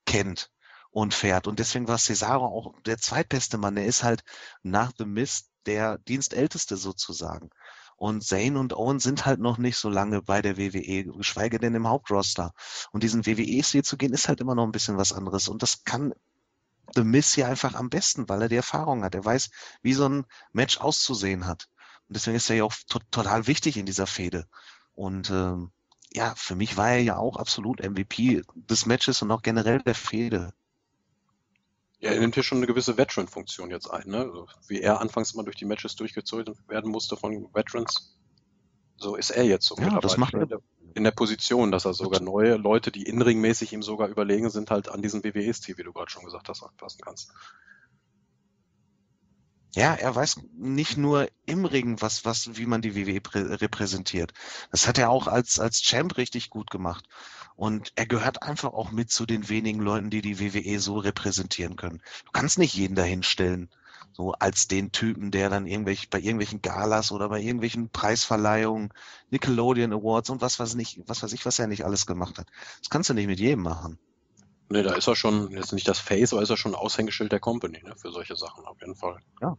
kennt 0.05 0.51
und 0.91 1.13
fährt. 1.13 1.47
Und 1.47 1.59
deswegen 1.59 1.87
war 1.87 1.97
Cesaro 1.97 2.45
auch 2.45 2.73
der 2.85 2.97
zweitbeste 2.97 3.57
Mann. 3.57 3.77
Er 3.77 3.85
ist 3.85 4.03
halt 4.03 4.23
nach 4.63 4.91
The 4.97 5.05
Miz 5.05 5.49
der 5.65 5.99
Dienstälteste 5.99 6.77
sozusagen. 6.77 7.49
Und 7.97 8.23
Zane 8.23 8.59
und 8.59 8.73
Owen 8.73 8.99
sind 8.99 9.25
halt 9.25 9.39
noch 9.39 9.57
nicht 9.57 9.77
so 9.77 9.89
lange 9.89 10.21
bei 10.21 10.41
der 10.41 10.57
WWE, 10.57 11.03
geschweige 11.05 11.59
denn 11.59 11.75
im 11.75 11.87
Hauptroster. 11.87 12.53
Und 12.91 13.03
diesen 13.03 13.25
WWE-Stil 13.25 13.83
zu 13.83 13.97
gehen, 13.97 14.13
ist 14.13 14.27
halt 14.27 14.39
immer 14.39 14.55
noch 14.55 14.63
ein 14.63 14.71
bisschen 14.71 14.97
was 14.97 15.13
anderes. 15.13 15.47
Und 15.47 15.63
das 15.63 15.83
kann 15.83 16.13
The 16.95 17.03
Miz 17.03 17.33
hier 17.33 17.47
einfach 17.47 17.73
am 17.73 17.89
besten, 17.89 18.29
weil 18.29 18.43
er 18.43 18.49
die 18.49 18.55
Erfahrung 18.55 19.03
hat. 19.03 19.15
Er 19.15 19.25
weiß, 19.25 19.49
wie 19.81 19.93
so 19.93 20.07
ein 20.07 20.25
Match 20.53 20.77
auszusehen 20.77 21.45
hat. 21.45 21.67
Und 22.07 22.15
deswegen 22.15 22.37
ist 22.37 22.49
er 22.49 22.57
ja 22.57 22.63
auch 22.63 22.73
to 22.87 22.99
total 23.11 23.47
wichtig 23.47 23.77
in 23.77 23.85
dieser 23.85 24.07
Fehde. 24.07 24.47
Und 24.93 25.29
ähm, 25.31 25.71
ja, 26.13 26.33
für 26.35 26.55
mich 26.55 26.77
war 26.77 26.91
er 26.91 27.01
ja 27.01 27.17
auch 27.17 27.35
absolut 27.35 27.83
MVP 27.83 28.43
des 28.55 28.85
Matches 28.85 29.21
und 29.21 29.31
auch 29.31 29.41
generell 29.41 29.79
der 29.79 29.95
Fehde. 29.95 30.53
Ja, 31.99 32.11
er 32.11 32.19
nimmt 32.19 32.35
hier 32.35 32.43
schon 32.43 32.59
eine 32.59 32.67
gewisse 32.67 32.97
Veteran-Funktion 32.97 33.71
jetzt 33.71 33.87
ein, 33.87 34.07
ne? 34.09 34.19
Also, 34.19 34.47
wie 34.67 34.81
er 34.81 35.01
anfangs 35.01 35.33
mal 35.33 35.43
durch 35.43 35.55
die 35.55 35.65
Matches 35.65 35.95
durchgezogen 35.95 36.55
werden 36.67 36.91
musste 36.91 37.17
von 37.17 37.49
Veterans. 37.53 38.15
So 38.97 39.15
ist 39.15 39.31
er 39.31 39.43
jetzt 39.43 39.65
so 39.65 39.75
ja, 39.79 39.99
das 39.99 40.17
macht 40.17 40.33
er. 40.33 40.59
in 40.93 41.03
der 41.03 41.11
Position, 41.11 41.71
dass 41.71 41.85
er 41.85 41.93
sogar 41.93 42.21
neue 42.21 42.55
Leute, 42.55 42.91
die 42.91 43.03
inringmäßig 43.03 43.73
ihm 43.73 43.83
sogar 43.83 44.09
überlegen 44.09 44.49
sind, 44.49 44.71
halt 44.71 44.89
an 44.89 45.01
diesen 45.01 45.23
WWE-Stil, 45.23 45.77
wie 45.77 45.83
du 45.83 45.93
gerade 45.93 46.09
schon 46.09 46.25
gesagt 46.25 46.49
hast, 46.49 46.63
anpassen 46.63 47.01
kannst. 47.03 47.31
Ja, 49.77 49.93
er 49.93 50.15
weiß 50.15 50.37
nicht 50.57 50.97
nur 50.97 51.27
im 51.45 51.63
Ring, 51.63 52.01
was, 52.01 52.25
was, 52.25 52.57
wie 52.57 52.65
man 52.65 52.81
die 52.81 52.95
WWE 52.95 53.61
repräsentiert. 53.61 54.33
Das 54.71 54.87
hat 54.87 54.97
er 54.97 55.11
auch 55.11 55.27
als, 55.27 55.59
als 55.59 55.83
Champ 55.83 56.17
richtig 56.17 56.49
gut 56.49 56.71
gemacht. 56.71 57.05
Und 57.55 57.93
er 57.95 58.07
gehört 58.07 58.41
einfach 58.41 58.73
auch 58.73 58.89
mit 58.89 59.11
zu 59.11 59.27
den 59.27 59.49
wenigen 59.49 59.79
Leuten, 59.79 60.09
die 60.09 60.23
die 60.23 60.39
WWE 60.39 60.79
so 60.79 60.97
repräsentieren 60.97 61.75
können. 61.75 62.01
Du 62.25 62.31
kannst 62.31 62.57
nicht 62.57 62.73
jeden 62.73 62.95
dahinstellen, 62.95 63.69
so 64.13 64.31
als 64.31 64.67
den 64.67 64.91
Typen, 64.91 65.29
der 65.29 65.51
dann 65.51 65.67
irgendwelche, 65.67 66.07
bei 66.09 66.17
irgendwelchen 66.17 66.63
Galas 66.63 67.11
oder 67.11 67.29
bei 67.29 67.39
irgendwelchen 67.39 67.91
Preisverleihungen, 67.91 68.91
Nickelodeon 69.29 69.93
Awards 69.93 70.31
und 70.31 70.41
was 70.41 70.59
weiß 70.59 70.73
nicht, 70.73 71.03
was 71.05 71.21
weiß 71.21 71.33
ich, 71.33 71.45
was 71.45 71.59
er 71.59 71.67
nicht 71.67 71.85
alles 71.85 72.07
gemacht 72.07 72.39
hat. 72.39 72.47
Das 72.79 72.89
kannst 72.89 73.11
du 73.11 73.13
nicht 73.13 73.27
mit 73.27 73.39
jedem 73.39 73.61
machen. 73.61 73.99
Nee, 74.69 74.83
da 74.83 74.95
ist 74.95 75.07
er 75.07 75.15
schon, 75.15 75.51
jetzt 75.51 75.71
nicht 75.71 75.87
das 75.87 75.99
Face, 75.99 76.33
aber 76.33 76.41
ist 76.41 76.49
er 76.49 76.57
schon 76.57 76.75
Aushängeschild 76.75 77.31
der 77.31 77.39
Company, 77.39 77.81
ne, 77.83 77.95
für 77.95 78.11
solche 78.11 78.35
Sachen 78.35 78.65
auf 78.65 78.79
jeden 78.81 78.95
Fall. 78.95 79.19
Ja. 79.41 79.57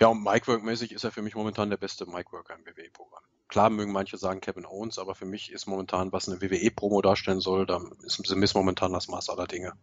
Ja, 0.00 0.08
und 0.08 0.22
Micwork-mäßig 0.22 0.92
ist 0.92 1.04
er 1.04 1.12
für 1.12 1.20
mich 1.20 1.34
momentan 1.34 1.68
der 1.68 1.76
beste 1.76 2.06
Micworker 2.06 2.54
im 2.54 2.64
WWE-Programm. 2.64 3.22
Klar 3.48 3.68
mögen 3.68 3.92
manche 3.92 4.16
sagen 4.16 4.40
Kevin 4.40 4.64
Owens, 4.64 4.98
aber 4.98 5.14
für 5.14 5.26
mich 5.26 5.52
ist 5.52 5.66
momentan, 5.66 6.10
was 6.10 6.26
eine 6.26 6.40
WWE-Promo 6.40 7.02
darstellen 7.02 7.40
soll, 7.40 7.66
da 7.66 7.82
ist 8.02 8.26
The 8.26 8.54
momentan 8.54 8.92
das 8.92 9.08
Maß 9.08 9.28
aller 9.28 9.46
Dinge. 9.46 9.74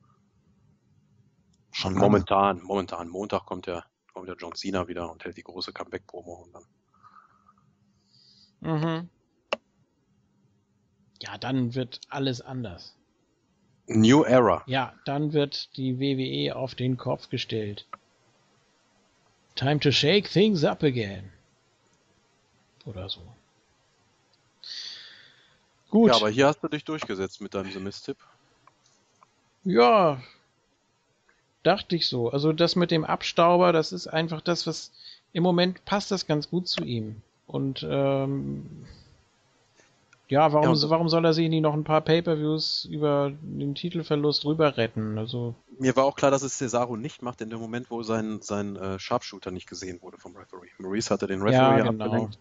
Schon 1.71 1.93
momentan, 1.93 2.63
momentan. 2.63 3.09
Montag 3.09 3.45
kommt 3.45 3.67
der, 3.67 3.85
kommt 4.13 4.27
der 4.27 4.35
John 4.35 4.55
Cena 4.55 4.87
wieder 4.87 5.11
und 5.11 5.23
hält 5.23 5.37
die 5.37 5.43
große 5.43 5.71
Comeback-Promo 5.73 6.45
und 6.45 6.53
dann. 6.55 6.63
Mhm. 8.61 9.09
Ja, 11.21 11.37
dann 11.37 11.75
wird 11.75 12.01
alles 12.09 12.41
anders. 12.41 12.95
New 13.85 14.23
Era. 14.23 14.63
Ja, 14.65 14.93
dann 15.05 15.33
wird 15.33 15.77
die 15.77 15.99
WWE 15.99 16.55
auf 16.55 16.73
den 16.73 16.97
Kopf 16.97 17.29
gestellt. 17.29 17.87
Time 19.57 19.79
to 19.79 19.91
shake 19.91 20.29
things 20.29 20.63
up 20.63 20.83
again. 20.83 21.31
Oder 22.85 23.09
so. 23.09 23.21
Gut. 25.89 26.09
Ja, 26.09 26.15
aber 26.15 26.29
hier 26.29 26.47
hast 26.47 26.61
du 26.63 26.67
dich 26.67 26.85
durchgesetzt 26.85 27.41
mit 27.41 27.53
deinem 27.53 27.71
Semis-Tipp. 27.71 28.17
Ja, 29.63 30.21
dachte 31.63 31.95
ich 31.95 32.07
so. 32.07 32.29
Also 32.29 32.53
das 32.53 32.75
mit 32.75 32.91
dem 32.91 33.03
Abstauber, 33.03 33.73
das 33.73 33.91
ist 33.91 34.07
einfach 34.07 34.41
das, 34.41 34.67
was 34.67 34.91
im 35.33 35.43
Moment 35.43 35.83
passt 35.85 36.11
das 36.11 36.27
ganz 36.27 36.49
gut 36.49 36.67
zu 36.67 36.83
ihm. 36.83 37.21
Und 37.47 37.85
ähm, 37.89 38.85
ja, 40.29 40.51
warum, 40.51 40.75
ja, 40.75 40.89
warum 40.89 41.09
soll 41.09 41.25
er 41.25 41.33
sich 41.33 41.49
nicht 41.49 41.61
noch 41.61 41.73
ein 41.73 41.83
paar 41.83 42.01
Pay-Per-Views 42.01 42.85
über 42.85 43.31
den 43.41 43.75
Titelverlust 43.75 44.45
rüber 44.45 44.75
retten? 44.75 45.17
Also 45.17 45.55
mir 45.79 45.95
war 45.95 46.05
auch 46.05 46.15
klar, 46.15 46.31
dass 46.31 46.41
es 46.41 46.57
Cesaro 46.57 46.97
nicht 46.97 47.21
macht 47.21 47.41
in 47.41 47.49
dem 47.49 47.59
Moment, 47.59 47.89
wo 47.89 48.03
sein, 48.03 48.41
sein 48.41 48.75
äh, 48.75 48.99
Sharpshooter 48.99 49.51
nicht 49.51 49.69
gesehen 49.69 50.01
wurde 50.01 50.17
vom 50.17 50.35
Referee. 50.35 50.69
Maurice 50.79 51.13
hatte 51.13 51.27
den 51.27 51.41
Referee 51.41 51.79
ja, 51.79 51.89
genau. 51.89 52.05
abgelenkt. 52.05 52.39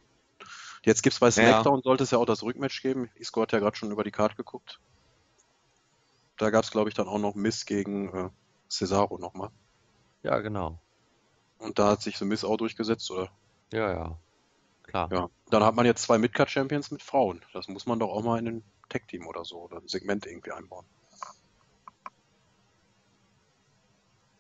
Jetzt 0.83 1.03
gibt 1.03 1.15
es 1.15 1.21
bei 1.21 1.31
SmackDown, 1.31 1.79
ja. 1.79 1.83
sollte 1.83 2.05
es 2.05 2.11
ja 2.13 2.19
auch 2.19 2.27
das 2.27 2.43
Rückmatch 2.43 2.81
geben. 2.83 3.11
Isco 3.17 3.43
hat 3.43 3.53
ja 3.53 3.59
gerade 3.59 3.77
schon 3.77 3.91
über 3.91 4.05
die 4.05 4.13
Karte 4.13 4.37
geguckt. 4.37 4.79
Da 6.37 6.51
gab 6.51 6.65
es, 6.65 6.71
glaube 6.71 6.89
ich, 6.89 6.95
dann 6.95 7.09
auch 7.09 7.19
noch 7.19 7.35
Miss 7.35 7.67
gegen 7.67 8.09
äh, 8.15 8.29
Cesaro 8.69 9.19
nochmal. 9.19 9.51
Ja, 10.23 10.39
genau. 10.41 10.79
Und 11.59 11.79
da 11.79 11.91
hat 11.91 12.03
sich 12.03 12.19
so 12.19 12.25
Miss 12.25 12.45
auch 12.45 12.57
durchgesetzt, 12.57 13.11
oder? 13.11 13.31
Ja, 13.73 13.91
ja. 13.91 14.19
Klar. 14.87 15.09
Ja. 15.13 15.29
Dann 15.51 15.65
hat 15.65 15.75
man 15.75 15.87
jetzt 15.87 16.03
zwei 16.03 16.19
Midcard-Champions 16.19 16.91
mit 16.91 17.03
Frauen. 17.03 17.43
Das 17.53 17.69
muss 17.69 17.87
man 17.87 17.99
doch 17.99 18.11
auch 18.11 18.23
mal 18.23 18.39
in 18.39 18.49
ein 18.49 18.65
Tag-Team 18.89 19.27
oder 19.27 19.45
so 19.45 19.63
oder 19.63 19.79
ein 19.79 19.89
Segment 19.89 20.27
irgendwie 20.27 20.53
einbauen. 20.53 20.87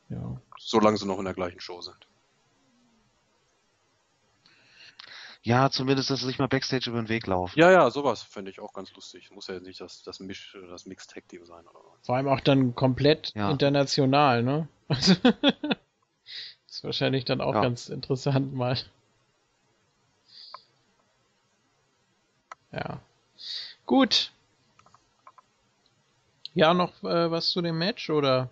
Ja. 0.08 0.40
Solange 0.58 0.96
sie 0.98 1.06
noch 1.06 1.18
in 1.18 1.24
der 1.24 1.34
gleichen 1.34 1.60
Show 1.60 1.80
sind. 1.80 2.06
Ja, 5.42 5.70
zumindest, 5.70 6.10
dass 6.10 6.20
sie 6.20 6.26
sich 6.26 6.40
mal 6.40 6.48
Backstage 6.48 6.90
über 6.90 7.00
den 7.00 7.08
Weg 7.08 7.26
laufen. 7.28 7.56
Ja, 7.56 7.70
ja, 7.70 7.88
sowas 7.90 8.22
fände 8.22 8.50
ich 8.50 8.58
auch 8.58 8.72
ganz 8.72 8.92
lustig. 8.94 9.30
Muss 9.30 9.46
ja 9.46 9.60
nicht 9.60 9.80
das, 9.80 10.02
das, 10.02 10.18
Misch, 10.18 10.58
das 10.68 10.86
Mixed-Tag-Team 10.86 11.44
sein. 11.44 11.64
Oder 11.68 11.78
was. 11.84 12.04
Vor 12.06 12.16
allem 12.16 12.26
auch 12.26 12.40
dann 12.40 12.74
komplett 12.74 13.32
ja. 13.36 13.48
international, 13.48 14.42
ne? 14.42 14.68
ist 14.88 16.82
wahrscheinlich 16.82 17.24
dann 17.24 17.40
auch 17.40 17.54
ja. 17.54 17.60
ganz 17.60 17.88
interessant 17.88 18.54
mal. 18.54 18.76
Ja. 22.76 23.00
Gut. 23.86 24.32
Ja, 26.54 26.74
noch 26.74 27.02
äh, 27.02 27.30
was 27.30 27.50
zu 27.50 27.62
dem 27.62 27.78
Match 27.78 28.10
oder 28.10 28.50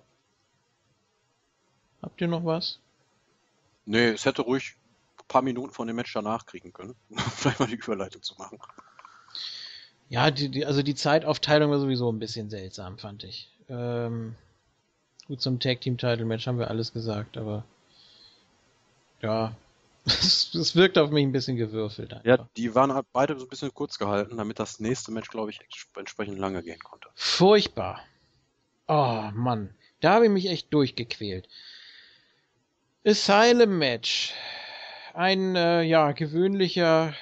habt 2.03 2.21
ihr 2.21 2.29
noch 2.29 2.45
was? 2.45 2.79
Nee, 3.87 4.09
es 4.09 4.25
hätte 4.25 4.43
ruhig 4.43 4.77
ein 5.19 5.29
paar 5.29 5.43
Minuten 5.43 5.73
von 5.73 5.87
dem 5.87 5.97
Match 5.97 6.13
danach 6.13 6.47
kriegen 6.47 6.73
können, 6.73 6.95
um 7.11 7.19
vielleicht 7.19 7.61
mal 7.61 7.67
die 7.67 7.75
Überleitung 7.75 8.23
zu 8.23 8.35
machen. 8.37 8.59
Ja, 10.09 10.31
die, 10.31 10.49
die, 10.49 10.67
also 10.67 10.83
die 10.83 10.95
Zeitaufteilung 10.95 11.71
war 11.71 11.81
sowieso 11.81 12.11
ein 12.11 12.19
bisschen 12.19 12.51
seltsam, 12.51 12.99
fand 12.99 13.25
ich. 13.25 13.51
Ähm, 13.69 14.35
gut, 15.27 15.41
zum 15.41 15.61
Tag 15.61 15.81
Team 15.81 15.99
Title 15.99 16.25
Match 16.25 16.47
haben 16.47 16.59
wir 16.59 16.69
alles 16.69 16.93
gesagt, 16.93 17.37
aber 17.37 17.65
ja, 19.23 19.55
es 20.06 20.76
wirkt 20.76 20.98
auf 20.98 21.10
mich 21.10 21.24
ein 21.24 21.32
bisschen 21.32 21.56
gewürfelt. 21.56 22.12
Einfach. 22.12 22.26
Ja, 22.26 22.48
die 22.56 22.74
waren 22.74 22.93
halt 22.93 23.06
beide 23.12 23.39
so 23.39 23.47
ein 23.47 23.48
bisschen 23.48 23.72
kurz 23.72 23.98
gehalten, 23.98 24.36
damit 24.36 24.59
das 24.59 24.81
nächste 24.81 25.12
Match, 25.12 25.31
glaube 25.31 25.51
ich, 25.51 25.60
entsprechend 25.97 26.39
lange 26.39 26.62
gehen 26.62 26.81
konnte. 26.81 27.09
Furchtbar. 27.14 28.01
Oh 28.86 29.31
Mann, 29.32 29.74
da 30.01 30.14
habe 30.14 30.26
ich 30.26 30.31
mich 30.31 30.47
echt 30.47 30.72
durchgequält. 30.74 31.48
Asylum 33.06 33.78
Match. 33.78 34.35
Ein 35.14 35.56
äh, 35.56 35.82
ja 35.82 36.12
gewöhnlicher 36.12 37.14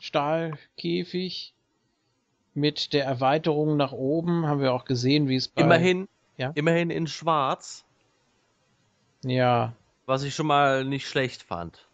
Stahlkäfig 0.00 1.54
mit 2.54 2.92
der 2.94 3.04
Erweiterung 3.04 3.76
nach 3.76 3.92
oben 3.92 4.46
haben 4.46 4.60
wir 4.60 4.72
auch 4.72 4.86
gesehen, 4.86 5.28
wie 5.28 5.36
es 5.36 5.48
bei 5.48 5.62
immerhin 5.62 6.08
ja? 6.36 6.52
immerhin 6.54 6.90
in 6.90 7.06
Schwarz. 7.06 7.84
Ja, 9.22 9.74
was 10.06 10.22
ich 10.22 10.34
schon 10.34 10.46
mal 10.46 10.84
nicht 10.84 11.08
schlecht 11.08 11.42
fand. 11.42 11.86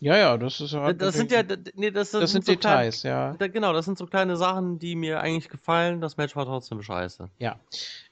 Ja, 0.00 0.16
ja, 0.16 0.38
das 0.38 0.60
ist 0.60 0.72
halt 0.72 1.00
Das 1.02 1.14
sind 1.14 1.30
ja, 1.30 1.42
nee, 1.74 1.90
das, 1.90 2.10
das, 2.10 2.32
sind, 2.32 2.44
sind 2.44 2.46
so 2.46 2.52
Details, 2.52 3.02
klein, 3.02 3.12
ja. 3.12 3.34
Da, 3.38 3.48
genau, 3.48 3.74
das 3.74 3.84
sind 3.84 3.98
so 3.98 4.06
kleine 4.06 4.36
Sachen, 4.38 4.78
die 4.78 4.96
mir 4.96 5.20
eigentlich 5.20 5.50
gefallen. 5.50 6.00
Das 6.00 6.16
Match 6.16 6.34
war 6.36 6.46
trotzdem 6.46 6.82
scheiße. 6.82 7.28
Ja. 7.38 7.60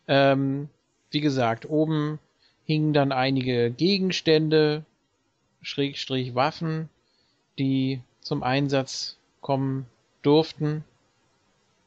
Ähm, 0.06 0.68
wie 1.10 1.22
gesagt, 1.22 1.68
oben 1.68 2.18
hingen 2.66 2.92
dann 2.92 3.10
einige 3.10 3.70
Gegenstände, 3.70 4.84
Schrägstrich 5.62 6.34
Waffen, 6.34 6.90
die 7.58 8.02
zum 8.20 8.42
Einsatz 8.42 9.16
kommen 9.40 9.86
durften, 10.20 10.84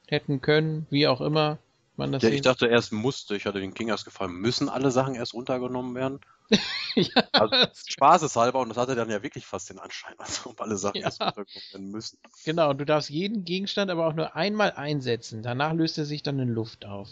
hätten 0.08 0.42
können, 0.42 0.88
wie 0.90 1.08
auch 1.08 1.22
immer 1.22 1.60
man 1.98 2.12
das 2.12 2.24
ja, 2.24 2.30
ich 2.30 2.42
dachte 2.42 2.68
erst 2.68 2.92
musste, 2.92 3.36
ich 3.36 3.46
hatte 3.46 3.60
den 3.60 3.74
King 3.74 3.90
erst 3.90 4.06
gefallen, 4.06 4.34
müssen 4.34 4.70
alle 4.70 4.92
Sachen 4.92 5.16
erst 5.16 5.34
runtergenommen 5.34 5.96
werden? 5.96 6.20
ja, 6.96 7.24
also, 7.32 7.56
Spaßeshalber, 7.88 8.60
und 8.60 8.70
das 8.70 8.78
hatte 8.78 8.96
dann 8.96 9.10
ja 9.10 9.24
wirklich 9.24 9.46
fast 9.46 9.70
den 9.70 9.80
Anschein, 9.80 10.16
als 10.18 10.46
ob 10.46 10.60
alle 10.62 10.78
Sachen 10.78 10.98
ja. 10.98 11.04
erst 11.04 11.22
runtergenommen 11.22 11.72
werden 11.72 11.92
müssen. 11.92 12.18
Genau, 12.46 12.74
du 12.74 12.86
darfst 12.86 13.10
jeden 13.10 13.46
Gegenstand 13.46 13.92
aber 13.92 14.08
auch 14.08 14.14
nur 14.14 14.36
einmal 14.36 14.72
einsetzen, 14.72 15.44
danach 15.44 15.74
löst 15.74 15.98
er 15.98 16.06
sich 16.06 16.24
dann 16.24 16.40
in 16.40 16.50
Luft 16.50 16.86
auf. 16.86 17.10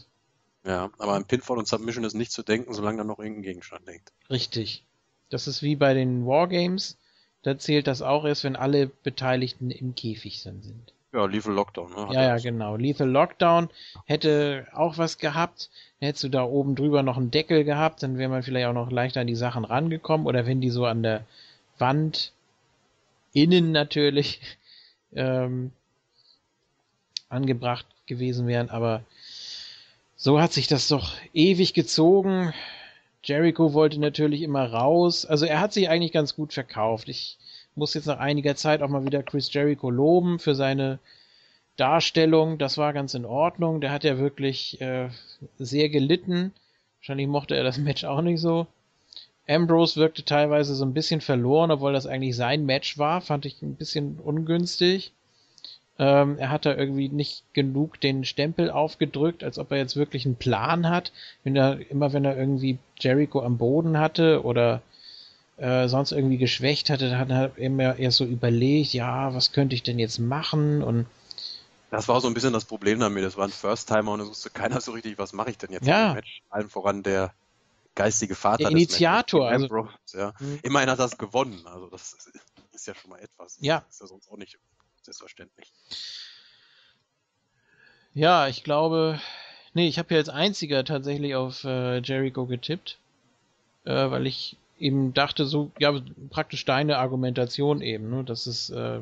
Ja, 0.65 0.91
aber 0.97 1.13
ein 1.13 1.25
Pinfall 1.25 1.57
und 1.57 1.67
Submission 1.67 2.03
ist 2.03 2.15
nicht 2.15 2.31
zu 2.31 2.43
denken, 2.43 2.73
solange 2.73 2.97
da 2.97 3.03
noch 3.03 3.19
irgendein 3.19 3.43
Gegenstand 3.43 3.87
liegt. 3.87 4.11
Richtig. 4.29 4.83
Das 5.29 5.47
ist 5.47 5.61
wie 5.61 5.75
bei 5.75 5.93
den 5.93 6.25
Wargames, 6.25 6.97
da 7.43 7.57
zählt 7.57 7.87
das 7.87 8.01
auch 8.01 8.25
erst, 8.25 8.43
wenn 8.43 8.55
alle 8.55 8.87
Beteiligten 8.87 9.71
im 9.71 9.95
Käfig 9.95 10.41
sind. 10.41 10.93
Ja, 11.11 11.25
Lethal 11.25 11.53
Lockdown. 11.53 11.91
Ne? 11.91 12.13
ja, 12.13 12.21
ja, 12.21 12.37
genau. 12.37 12.75
Lethal 12.75 13.09
Lockdown 13.09 13.69
hätte 14.05 14.67
auch 14.73 14.97
was 14.97 15.17
gehabt. 15.17 15.69
Hättest 15.99 16.23
du 16.23 16.29
da 16.29 16.43
oben 16.43 16.75
drüber 16.75 17.01
noch 17.03 17.17
einen 17.17 17.31
Deckel 17.31 17.63
gehabt, 17.63 18.03
dann 18.03 18.17
wäre 18.17 18.29
man 18.29 18.43
vielleicht 18.43 18.67
auch 18.67 18.73
noch 18.73 18.91
leichter 18.91 19.21
an 19.21 19.27
die 19.27 19.35
Sachen 19.35 19.65
rangekommen. 19.65 20.27
Oder 20.27 20.45
wenn 20.45 20.61
die 20.61 20.69
so 20.69 20.85
an 20.85 21.03
der 21.03 21.25
Wand, 21.77 22.31
innen 23.33 23.71
natürlich, 23.71 24.39
ähm, 25.13 25.71
angebracht 27.27 27.85
gewesen 28.05 28.47
wären. 28.47 28.69
Aber 28.69 29.03
so 30.15 30.41
hat 30.41 30.53
sich 30.53 30.67
das 30.67 30.87
doch 30.87 31.13
ewig 31.33 31.73
gezogen. 31.73 32.53
Jericho 33.23 33.73
wollte 33.73 33.99
natürlich 33.99 34.41
immer 34.41 34.71
raus. 34.71 35.25
Also 35.25 35.45
er 35.45 35.59
hat 35.59 35.73
sich 35.73 35.89
eigentlich 35.89 36.11
ganz 36.11 36.35
gut 36.35 36.53
verkauft. 36.53 37.09
Ich 37.09 37.37
muss 37.79 37.95
jetzt 37.95 38.05
nach 38.05 38.19
einiger 38.19 38.55
Zeit 38.55 38.83
auch 38.83 38.89
mal 38.89 39.05
wieder 39.05 39.23
Chris 39.23 39.51
Jericho 39.51 39.89
loben 39.89 40.37
für 40.37 40.53
seine 40.53 40.99
Darstellung. 41.77 42.57
Das 42.57 42.77
war 42.77 42.93
ganz 42.93 43.13
in 43.13 43.25
Ordnung. 43.25 43.81
Der 43.81 43.91
hat 43.91 44.03
ja 44.03 44.19
wirklich 44.19 44.79
äh, 44.81 45.09
sehr 45.57 45.89
gelitten. 45.89 46.53
Wahrscheinlich 46.99 47.27
mochte 47.27 47.55
er 47.55 47.63
das 47.63 47.77
Match 47.79 48.03
auch 48.03 48.21
nicht 48.21 48.41
so. 48.41 48.67
Ambrose 49.47 49.99
wirkte 49.99 50.23
teilweise 50.23 50.75
so 50.75 50.85
ein 50.85 50.93
bisschen 50.93 51.21
verloren, 51.21 51.71
obwohl 51.71 51.93
das 51.93 52.05
eigentlich 52.05 52.35
sein 52.35 52.65
Match 52.65 52.99
war. 52.99 53.21
Fand 53.21 53.45
ich 53.45 53.61
ein 53.63 53.75
bisschen 53.75 54.19
ungünstig. 54.19 55.11
Ähm, 55.97 56.37
er 56.37 56.49
hat 56.51 56.65
da 56.65 56.75
irgendwie 56.75 57.09
nicht 57.09 57.43
genug 57.53 57.99
den 57.99 58.23
Stempel 58.25 58.69
aufgedrückt, 58.69 59.43
als 59.43 59.57
ob 59.57 59.71
er 59.71 59.79
jetzt 59.79 59.95
wirklich 59.95 60.25
einen 60.25 60.35
Plan 60.35 60.87
hat. 60.87 61.11
Wenn 61.43 61.55
er, 61.55 61.79
immer 61.89 62.13
wenn 62.13 62.25
er 62.25 62.37
irgendwie 62.37 62.77
Jericho 62.99 63.41
am 63.41 63.57
Boden 63.57 63.97
hatte 63.97 64.43
oder 64.43 64.81
äh, 65.59 65.87
sonst 65.87 66.11
irgendwie 66.11 66.37
geschwächt 66.37 66.89
hatte, 66.89 67.09
dann 67.09 67.19
hat 67.19 67.29
er 67.29 67.57
immer 67.57 67.97
erst 67.97 68.17
so 68.17 68.25
überlegt, 68.25 68.93
ja, 68.93 69.33
was 69.33 69.51
könnte 69.51 69.75
ich 69.75 69.83
denn 69.83 69.99
jetzt 69.99 70.19
machen 70.19 70.81
und 70.83 71.05
das 71.91 72.07
war 72.07 72.21
so 72.21 72.27
ein 72.27 72.35
bisschen 72.35 72.53
das 72.53 72.65
Problem 72.65 72.99
damit. 72.99 73.23
Das 73.23 73.35
war 73.35 73.45
ein 73.45 73.51
First-Timer 73.51 74.11
und 74.11 74.19
es 74.19 74.29
wusste 74.29 74.51
keiner 74.51 74.79
so 74.79 74.91
richtig, 74.91 75.17
was 75.17 75.33
mache 75.33 75.49
ich 75.49 75.57
denn 75.57 75.71
jetzt 75.71 75.87
ja. 75.87 76.13
Match. 76.13 76.43
Allen 76.49 76.69
voran 76.69 77.01
der 77.01 77.33
geistige 77.95 78.35
Vater 78.35 78.65
der 78.65 78.71
Initiator. 78.71 79.51
Des 79.51 79.69
Matches, 79.69 79.95
also, 80.13 80.17
ja. 80.17 80.33
Mhm. 80.39 80.59
Immerhin 80.61 80.89
hat 80.89 80.99
er 80.99 81.05
es 81.05 81.17
gewonnen. 81.17 81.65
Also 81.65 81.87
das 81.87 82.15
ist 82.71 82.87
ja 82.87 82.93
schon 82.93 83.09
mal 83.09 83.19
etwas. 83.19 83.57
Ja. 83.59 83.79
Das 83.79 83.95
ist 83.95 84.01
ja 84.01 84.07
sonst 84.07 84.29
auch 84.29 84.37
nicht 84.37 84.59
selbstverständlich. 85.01 85.71
Ja, 88.13 88.47
ich 88.47 88.63
glaube, 88.63 89.19
nee, 89.73 89.87
ich 89.87 89.97
habe 89.97 90.13
ja 90.13 90.19
als 90.19 90.29
einziger 90.29 90.83
tatsächlich 90.83 91.35
auf 91.35 91.63
äh, 91.63 91.99
Jericho 91.99 92.45
getippt, 92.45 92.97
äh, 93.85 94.11
weil 94.11 94.27
ich 94.27 94.57
eben 94.79 95.13
dachte, 95.13 95.45
so, 95.45 95.71
ja, 95.79 95.93
praktisch 96.29 96.65
deine 96.65 96.97
Argumentation 96.97 97.81
eben, 97.81 98.09
ne, 98.09 98.23
dass 98.23 98.47
es 98.47 98.69
äh, 98.69 98.99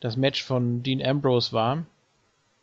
das 0.00 0.16
Match 0.16 0.42
von 0.42 0.82
Dean 0.82 1.04
Ambrose 1.04 1.52
war. 1.52 1.84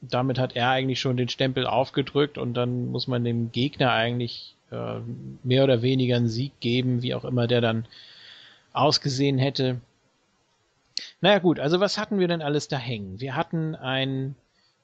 Damit 0.02 0.40
hat 0.40 0.56
er 0.56 0.70
eigentlich 0.70 1.00
schon 1.00 1.18
den 1.18 1.30
Stempel 1.30 1.68
aufgedrückt 1.68 2.38
und 2.38 2.54
dann 2.54 2.88
muss 2.88 3.08
man 3.08 3.24
dem 3.24 3.52
Gegner 3.52 3.92
eigentlich 3.92 4.56
äh, 4.72 5.00
mehr 5.44 5.64
oder 5.64 5.82
weniger 5.82 6.16
einen 6.16 6.30
Sieg 6.30 6.54
geben, 6.60 7.02
wie 7.02 7.14
auch 7.14 7.26
immer 7.26 7.48
der 7.48 7.62
dann 7.62 7.86
ausgesehen 8.72 9.38
hätte. 9.38 9.82
Naja 11.22 11.40
gut, 11.40 11.60
also 11.60 11.80
was 11.80 11.98
hatten 11.98 12.20
wir 12.20 12.28
denn 12.28 12.42
alles 12.42 12.68
da 12.68 12.78
hängen? 12.78 13.20
Wir 13.20 13.36
hatten 13.36 13.76
ein 13.76 14.36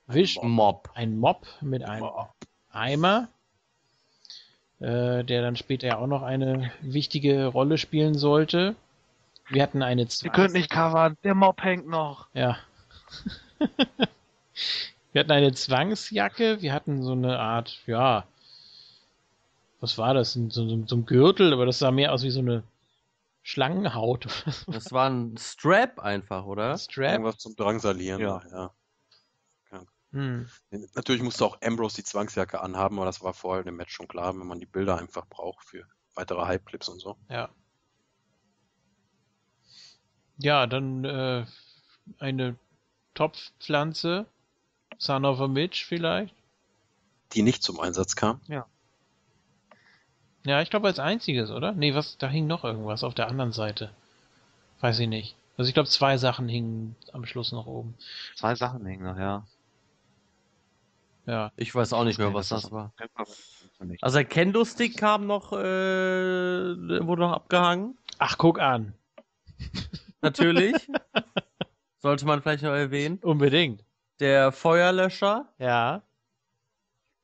Wisch 0.08 0.38
Mob. 0.42 0.90
Ein 0.94 1.18
Mob 1.18 1.48
mit 1.62 1.84
einem 1.84 2.10
Eimer 2.72 3.30
äh, 4.80 5.24
der 5.24 5.42
dann 5.42 5.56
später 5.56 5.88
ja 5.88 5.98
auch 5.98 6.08
noch 6.08 6.24
eine 6.24 6.72
wichtige 6.82 7.46
Rolle 7.48 7.78
spielen 7.78 8.16
sollte. 8.16 8.76
Wir 9.50 9.64
hatten 9.64 9.84
eine 9.84 10.08
Zwangs 10.08 10.24
Ihr 10.24 10.32
könnt 10.32 10.54
nicht 10.54 10.70
covern, 10.70 11.18
der 11.24 11.36
Mob 11.36 11.62
hängt 11.64 11.88
noch. 11.88 12.28
Ja. 12.34 12.58
wir 15.14 15.20
hatten 15.20 15.32
eine 15.32 15.54
Zwangsjacke, 15.54 16.62
wir 16.62 16.74
hatten 16.74 17.04
so 17.04 17.12
eine 17.12 17.40
Art, 17.40 17.80
ja, 17.86 18.26
was 19.80 19.98
war 19.98 20.14
das? 20.14 20.34
So, 20.34 20.50
so, 20.50 20.86
so 20.86 20.96
ein 20.96 21.06
Gürtel, 21.06 21.54
aber 21.54 21.66
das 21.66 21.80
sah 21.80 21.92
mehr 21.92 22.12
aus 22.12 22.24
wie 22.24 22.32
so 22.32 22.40
eine 22.40 22.64
Schlangenhaut. 23.44 24.28
das 24.68 24.92
war 24.92 25.10
ein 25.10 25.38
Strap 25.38 26.00
einfach, 26.00 26.46
oder? 26.46 26.78
Strap. 26.78 27.12
Irgendwas 27.12 27.38
zum 27.38 27.56
Drangsalieren, 27.56 28.22
ja. 28.22 28.42
ja. 28.52 28.72
Hm. 30.16 30.48
Natürlich 30.94 31.22
musste 31.22 31.46
auch 31.46 31.58
Ambrose 31.62 31.98
die 31.98 32.06
Zwangsjacke 32.06 32.62
anhaben, 32.62 32.98
aber 32.98 33.06
das 33.06 33.22
war 33.22 33.34
vorher 33.34 33.68
im 33.68 33.76
Match 33.76 33.94
schon 33.94 34.08
klar, 34.08 34.34
wenn 34.34 34.48
man 34.48 34.62
die 34.62 34.66
Bilder 34.66 34.98
einfach 34.98 35.28
braucht 35.28 35.66
für 35.66 35.86
weitere 36.14 36.46
Hype-Clips 36.46 36.88
und 36.88 37.00
so. 37.00 37.18
Ja. 37.30 37.50
Ja, 40.38 40.68
dann 40.68 41.04
äh, 41.04 41.46
eine 42.20 42.56
Topfpflanze, 43.14 44.26
Son 44.98 45.26
of 45.26 45.42
a 45.42 45.50
Mitch 45.50 45.86
vielleicht. 45.86 46.34
Die 47.34 47.42
nicht 47.42 47.62
zum 47.62 47.82
Einsatz 47.82 48.16
kam. 48.16 48.40
Ja. 48.48 48.66
Ja, 50.46 50.62
ich 50.62 50.70
glaube 50.70 50.88
als 50.88 51.00
einziges, 51.00 51.52
oder? 51.52 51.74
Nee, 51.74 51.94
was, 51.94 52.18
da 52.18 52.30
hing 52.30 52.48
noch 52.48 52.64
irgendwas 52.64 53.04
auf 53.04 53.16
der 53.16 53.28
anderen 53.28 53.52
Seite. 53.52 53.92
Weiß 54.80 54.98
ich 55.00 55.10
nicht. 55.10 55.36
Also 55.58 55.68
ich 55.68 55.74
glaube 55.74 55.90
zwei 55.90 56.18
Sachen 56.18 56.48
hingen 56.48 56.96
am 57.12 57.26
Schluss 57.26 57.52
noch 57.52 57.66
oben. 57.66 57.98
Zwei 58.36 58.56
Sachen 58.56 58.86
hingen 58.86 59.04
noch, 59.04 59.18
ja. 59.18 59.46
Ja. 61.26 61.52
Ich 61.56 61.74
weiß 61.74 61.94
auch 61.94 62.04
nicht 62.04 62.20
mehr, 62.20 62.34
was 62.34 62.50
das 62.50 62.72
war. 62.72 62.94
Also 64.02 64.18
der 64.18 64.26
Kendo-Stick 64.26 64.98
kam 64.98 65.26
noch, 65.28 65.52
äh, 65.52 65.56
wurde 65.56 67.22
noch 67.22 67.34
abgehangen. 67.34 67.98
Ach, 68.20 68.38
guck 68.38 68.60
an. 68.60 68.94
Natürlich. 70.22 70.76
Sollte 72.00 72.26
man 72.26 72.42
vielleicht 72.42 72.64
noch 72.64 72.72
erwähnen. 72.72 73.20
Unbedingt. 73.22 73.84
Der 74.20 74.52
Feuerlöscher. 74.52 75.52
Ja. 75.58 76.04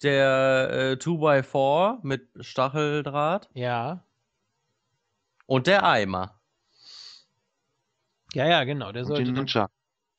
Der 0.04 0.70
äh, 0.72 0.94
2x4 0.96 2.00
mit 2.02 2.28
Stacheldraht. 2.40 3.50
Ja. 3.54 4.04
Und 5.46 5.68
der 5.68 5.84
Eimer. 5.86 6.40
Ja, 8.34 8.48
ja, 8.48 8.64
genau. 8.64 8.92
Der 8.92 9.06
sollte. 9.06 9.30
Und 9.30 9.70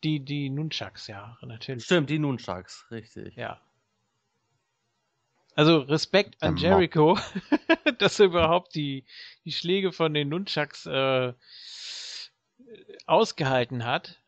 Die, 0.05 0.21
die 0.21 0.51
Nunchucks, 0.51 1.07
ja, 1.07 1.37
natürlich. 1.43 1.85
Stimmt, 1.85 2.11
die 2.11 2.19
Nunchucks, 2.19 2.87
richtig. 2.91 3.37
Ja. 3.37 3.61
Also 5.55 5.81
Respekt 5.81 6.43
an. 6.43 6.57
Jericho, 6.57 7.19
dass 7.99 8.19
er 8.19 8.27
überhaupt 8.27 8.75
die, 8.75 9.05
die 9.45 9.53
Schläge 9.53 9.93
von 9.93 10.15
den 10.15 10.29
Nunchucks 10.31 10.87
äh, 10.87 11.33
ausgehalten 13.07 13.85
hat. 13.85 14.19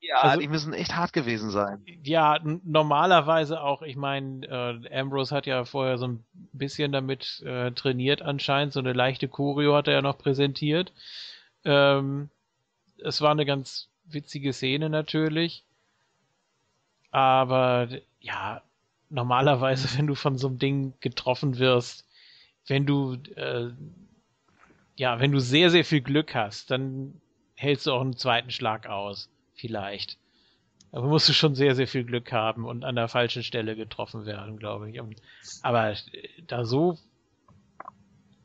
Ja, 0.00 0.20
Also- 0.20 0.40
die 0.40 0.48
müssen 0.48 0.72
echt 0.74 0.94
hart 0.94 1.12
gewesen 1.12 1.50
sein. 1.50 1.84
Ja, 2.04 2.38
normalerweise 2.42 3.60
auch, 3.60 3.82
ich 3.82 3.96
meine, 3.96 4.46
äh, 4.46 5.00
Ambrose 5.00 5.34
hat 5.34 5.46
ja 5.46 5.64
vorher 5.64 5.98
so 5.98 6.06
ein 6.06 6.24
bisschen 6.52 6.92
damit 6.92 7.40
äh, 7.44 7.72
trainiert 7.72 8.22
anscheinend, 8.22 8.72
so 8.72 8.80
eine 8.80 8.92
leichte 8.92 9.28
Choreo 9.28 9.74
hat 9.74 9.88
er 9.88 9.94
ja 9.94 10.02
noch 10.02 10.18
präsentiert. 10.18 10.92
Ähm, 11.64 12.30
es 12.98 13.20
war 13.20 13.32
eine 13.32 13.44
ganz 13.46 13.88
witzige 14.04 14.52
Szene 14.52 14.88
natürlich, 14.88 15.64
aber 17.10 17.88
ja, 18.20 18.62
normalerweise, 19.10 19.98
wenn 19.98 20.06
du 20.06 20.14
von 20.14 20.38
so 20.38 20.48
einem 20.48 20.58
Ding 20.58 20.94
getroffen 21.00 21.58
wirst, 21.58 22.06
wenn 22.66 22.86
du 22.86 23.14
äh, 23.36 23.70
ja, 24.98 25.20
wenn 25.20 25.30
du 25.30 25.38
sehr, 25.38 25.70
sehr 25.70 25.84
viel 25.84 26.00
Glück 26.00 26.34
hast, 26.34 26.70
dann 26.72 27.20
hältst 27.54 27.86
du 27.86 27.92
auch 27.92 28.00
einen 28.00 28.16
zweiten 28.16 28.50
Schlag 28.50 28.88
aus, 28.88 29.30
vielleicht. 29.54 30.18
Aber 30.90 31.06
musst 31.06 31.28
du 31.28 31.32
schon 31.32 31.54
sehr, 31.54 31.76
sehr 31.76 31.86
viel 31.86 32.04
Glück 32.04 32.32
haben 32.32 32.64
und 32.64 32.84
an 32.84 32.96
der 32.96 33.08
falschen 33.08 33.44
Stelle 33.44 33.76
getroffen 33.76 34.26
werden, 34.26 34.58
glaube 34.58 34.90
ich. 34.90 35.00
Aber 35.62 35.92
äh, 35.92 35.96
da 36.46 36.64
so 36.64 36.98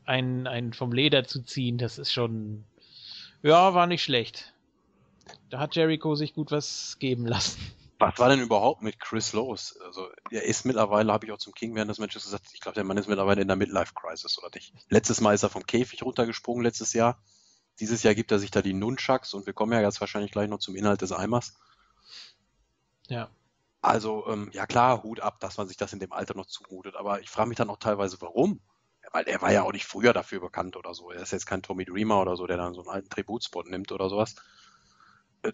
einen, 0.04 0.46
einen 0.46 0.72
vom 0.74 0.92
Leder 0.92 1.24
zu 1.24 1.42
ziehen, 1.42 1.76
das 1.76 1.98
ist 1.98 2.12
schon, 2.12 2.64
ja, 3.42 3.74
war 3.74 3.86
nicht 3.88 4.04
schlecht. 4.04 4.52
Da 5.50 5.58
hat 5.58 5.74
Jericho 5.74 6.14
sich 6.14 6.34
gut 6.34 6.52
was 6.52 6.98
geben 7.00 7.26
lassen. 7.26 7.60
Was 7.98 8.18
war 8.18 8.28
denn 8.28 8.40
überhaupt 8.40 8.82
mit 8.82 8.98
Chris 8.98 9.32
los? 9.32 9.78
Also, 9.84 10.08
er 10.30 10.44
ist 10.44 10.64
mittlerweile, 10.64 11.12
habe 11.12 11.26
ich 11.26 11.32
auch 11.32 11.38
zum 11.38 11.54
King 11.54 11.74
während 11.74 11.90
des 11.90 11.98
Matches 11.98 12.24
gesagt, 12.24 12.46
ich 12.52 12.60
glaube, 12.60 12.74
der 12.74 12.84
Mann 12.84 12.96
ist 12.96 13.08
mittlerweile 13.08 13.40
in 13.40 13.48
der 13.48 13.56
Midlife-Crisis, 13.56 14.38
oder 14.38 14.50
nicht? 14.54 14.74
Letztes 14.88 15.20
Mal 15.20 15.34
ist 15.34 15.44
er 15.44 15.50
vom 15.50 15.64
Käfig 15.64 16.02
runtergesprungen, 16.02 16.64
letztes 16.64 16.92
Jahr. 16.92 17.22
Dieses 17.80 18.02
Jahr 18.02 18.14
gibt 18.14 18.32
er 18.32 18.38
sich 18.38 18.50
da 18.50 18.62
die 18.62 18.72
Nunchucks 18.72 19.34
und 19.34 19.46
wir 19.46 19.52
kommen 19.52 19.72
ja 19.72 19.80
jetzt 19.80 20.00
wahrscheinlich 20.00 20.32
gleich 20.32 20.48
noch 20.48 20.58
zum 20.58 20.76
Inhalt 20.76 21.02
des 21.02 21.12
Eimers. 21.12 21.54
Ja. 23.08 23.30
Also, 23.80 24.26
ähm, 24.28 24.50
ja 24.52 24.66
klar, 24.66 25.02
Hut 25.02 25.20
ab, 25.20 25.40
dass 25.40 25.56
man 25.56 25.68
sich 25.68 25.76
das 25.76 25.92
in 25.92 26.00
dem 26.00 26.12
Alter 26.12 26.34
noch 26.34 26.46
zumutet, 26.46 26.96
aber 26.96 27.20
ich 27.20 27.30
frage 27.30 27.48
mich 27.48 27.58
dann 27.58 27.70
auch 27.70 27.78
teilweise, 27.78 28.20
warum? 28.20 28.60
Weil 29.12 29.28
er 29.28 29.42
war 29.42 29.52
ja 29.52 29.62
auch 29.62 29.72
nicht 29.72 29.86
früher 29.86 30.12
dafür 30.12 30.40
bekannt 30.40 30.76
oder 30.76 30.94
so. 30.94 31.10
Er 31.10 31.22
ist 31.22 31.32
jetzt 31.32 31.46
kein 31.46 31.62
Tommy 31.62 31.84
Dreamer 31.84 32.20
oder 32.20 32.36
so, 32.36 32.46
der 32.46 32.56
dann 32.56 32.74
so 32.74 32.80
einen 32.80 32.90
alten 32.90 33.10
Tributspot 33.10 33.68
nimmt 33.68 33.92
oder 33.92 34.08
sowas. 34.08 34.34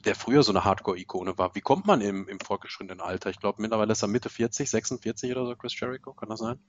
Der 0.05 0.15
früher 0.15 0.43
so 0.43 0.53
eine 0.53 0.65
Hardcore-Ikone 0.65 1.37
war. 1.39 1.55
Wie 1.55 1.61
kommt 1.61 1.87
man 1.87 2.01
im, 2.01 2.29
im 2.29 2.41
fortgeschrittenen 2.41 3.01
Alter? 3.01 3.31
Ich 3.31 3.41
glaube, 3.41 3.61
mittlerweile 3.62 3.93
ist 3.93 4.03
er 4.03 4.09
Mitte 4.09 4.29
40, 4.31 4.71
46 4.71 5.31
oder 5.33 5.47
so, 5.47 5.57
Chris 5.57 5.79
Jericho, 5.79 6.12
kann 6.15 6.29
das 6.29 6.41
sein? 6.41 6.61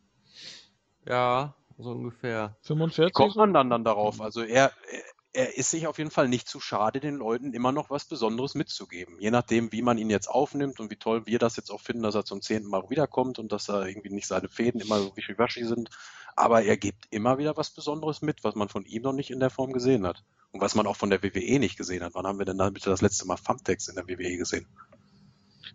Ja, 1.06 1.56
so 1.78 1.92
ungefähr. 1.92 2.58
45? 2.62 3.10
Wie 3.10 3.14
kommt 3.14 3.36
man 3.36 3.54
dann, 3.54 3.70
dann 3.70 3.84
darauf? 3.84 4.22
Also 4.22 4.42
er, 4.42 4.72
er- 4.92 5.04
er 5.34 5.58
ist 5.58 5.72
sich 5.72 5.88
auf 5.88 5.98
jeden 5.98 6.12
Fall 6.12 6.28
nicht 6.28 6.50
zu 6.50 6.60
schade, 6.60 7.00
den 7.00 7.16
Leuten 7.16 7.54
immer 7.54 7.72
noch 7.72 7.90
was 7.90 8.04
Besonderes 8.04 8.54
mitzugeben. 8.54 9.18
Je 9.18 9.32
nachdem, 9.32 9.72
wie 9.72 9.82
man 9.82 9.98
ihn 9.98 10.10
jetzt 10.10 10.28
aufnimmt 10.28 10.82
und 10.82 10.92
wie 10.92 10.98
toll 10.98 11.26
wir 11.26 11.40
das 11.40 11.56
jetzt 11.56 11.72
auch 11.72 11.80
finden, 11.80 12.04
dass 12.04 12.16
er 12.16 12.26
zum 12.26 12.42
zehnten 12.42 12.70
Mal 12.70 12.90
wiederkommt 12.90 13.40
und 13.40 13.52
dass 13.54 13.66
da 13.66 13.86
irgendwie 13.86 14.10
nicht 14.10 14.28
seine 14.28 14.50
Fäden 14.50 14.82
immer 14.82 15.00
so 15.00 15.16
wischiwaschi 15.16 15.64
sind. 15.64 15.90
Aber 16.36 16.64
er 16.64 16.78
gibt 16.78 17.08
immer 17.12 17.38
wieder 17.38 17.58
was 17.58 17.72
Besonderes 17.72 18.22
mit, 18.22 18.44
was 18.44 18.56
man 18.56 18.70
von 18.70 18.86
ihm 18.86 19.04
noch 19.04 19.14
nicht 19.14 19.32
in 19.32 19.40
der 19.40 19.50
Form 19.50 19.74
gesehen 19.74 20.06
hat. 20.06 20.24
Und 20.52 20.62
was 20.62 20.76
man 20.76 20.88
auch 20.88 20.96
von 20.96 21.10
der 21.10 21.24
WWE 21.24 21.60
nicht 21.60 21.78
gesehen 21.78 22.04
hat. 22.04 22.14
Wann 22.14 22.28
haben 22.28 22.40
wir 22.40 22.46
denn 22.46 22.58
da 22.58 22.70
bitte 22.70 22.90
das 22.90 23.02
letzte 23.02 23.26
Mal 23.26 23.38
Thumbtacks 23.38 23.88
in 23.88 23.96
der 23.96 24.08
WWE 24.08 24.38
gesehen? 24.38 24.68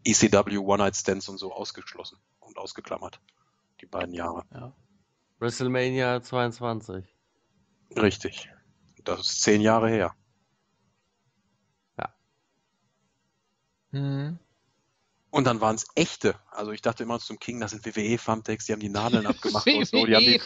ECW, 0.05 0.59
One-Night-Stands 0.59 1.29
und 1.29 1.39
so 1.39 1.53
ausgeschlossen 1.53 2.19
und 2.41 2.59
ausgeklammert. 2.59 3.21
Die 3.81 3.87
beiden 3.87 4.15
Jahre. 4.15 4.45
Ja. 4.53 4.75
WrestleMania 5.39 6.23
22. 6.23 7.05
Richtig. 7.97 8.51
Das 9.05 9.21
ist 9.21 9.43
zehn 9.43 9.61
Jahre 9.61 9.89
her. 9.89 10.15
Hm. 13.97 14.39
Und 15.31 15.45
dann 15.45 15.61
waren 15.61 15.75
es 15.77 15.87
echte. 15.95 16.35
Also 16.51 16.71
ich 16.73 16.81
dachte 16.83 17.03
immer 17.03 17.19
zum 17.19 17.39
King, 17.39 17.61
das 17.61 17.73
sind 17.73 17.85
WWE-Thumbtacks, 17.85 18.67
die 18.67 18.73
haben 18.73 18.81
die 18.81 18.89
Nadeln 18.89 19.27
abgemacht 19.27 19.67
und 19.67 19.87
so. 19.87 20.07
Die 20.07 20.15
haben 20.15 20.25
die, 20.25 20.41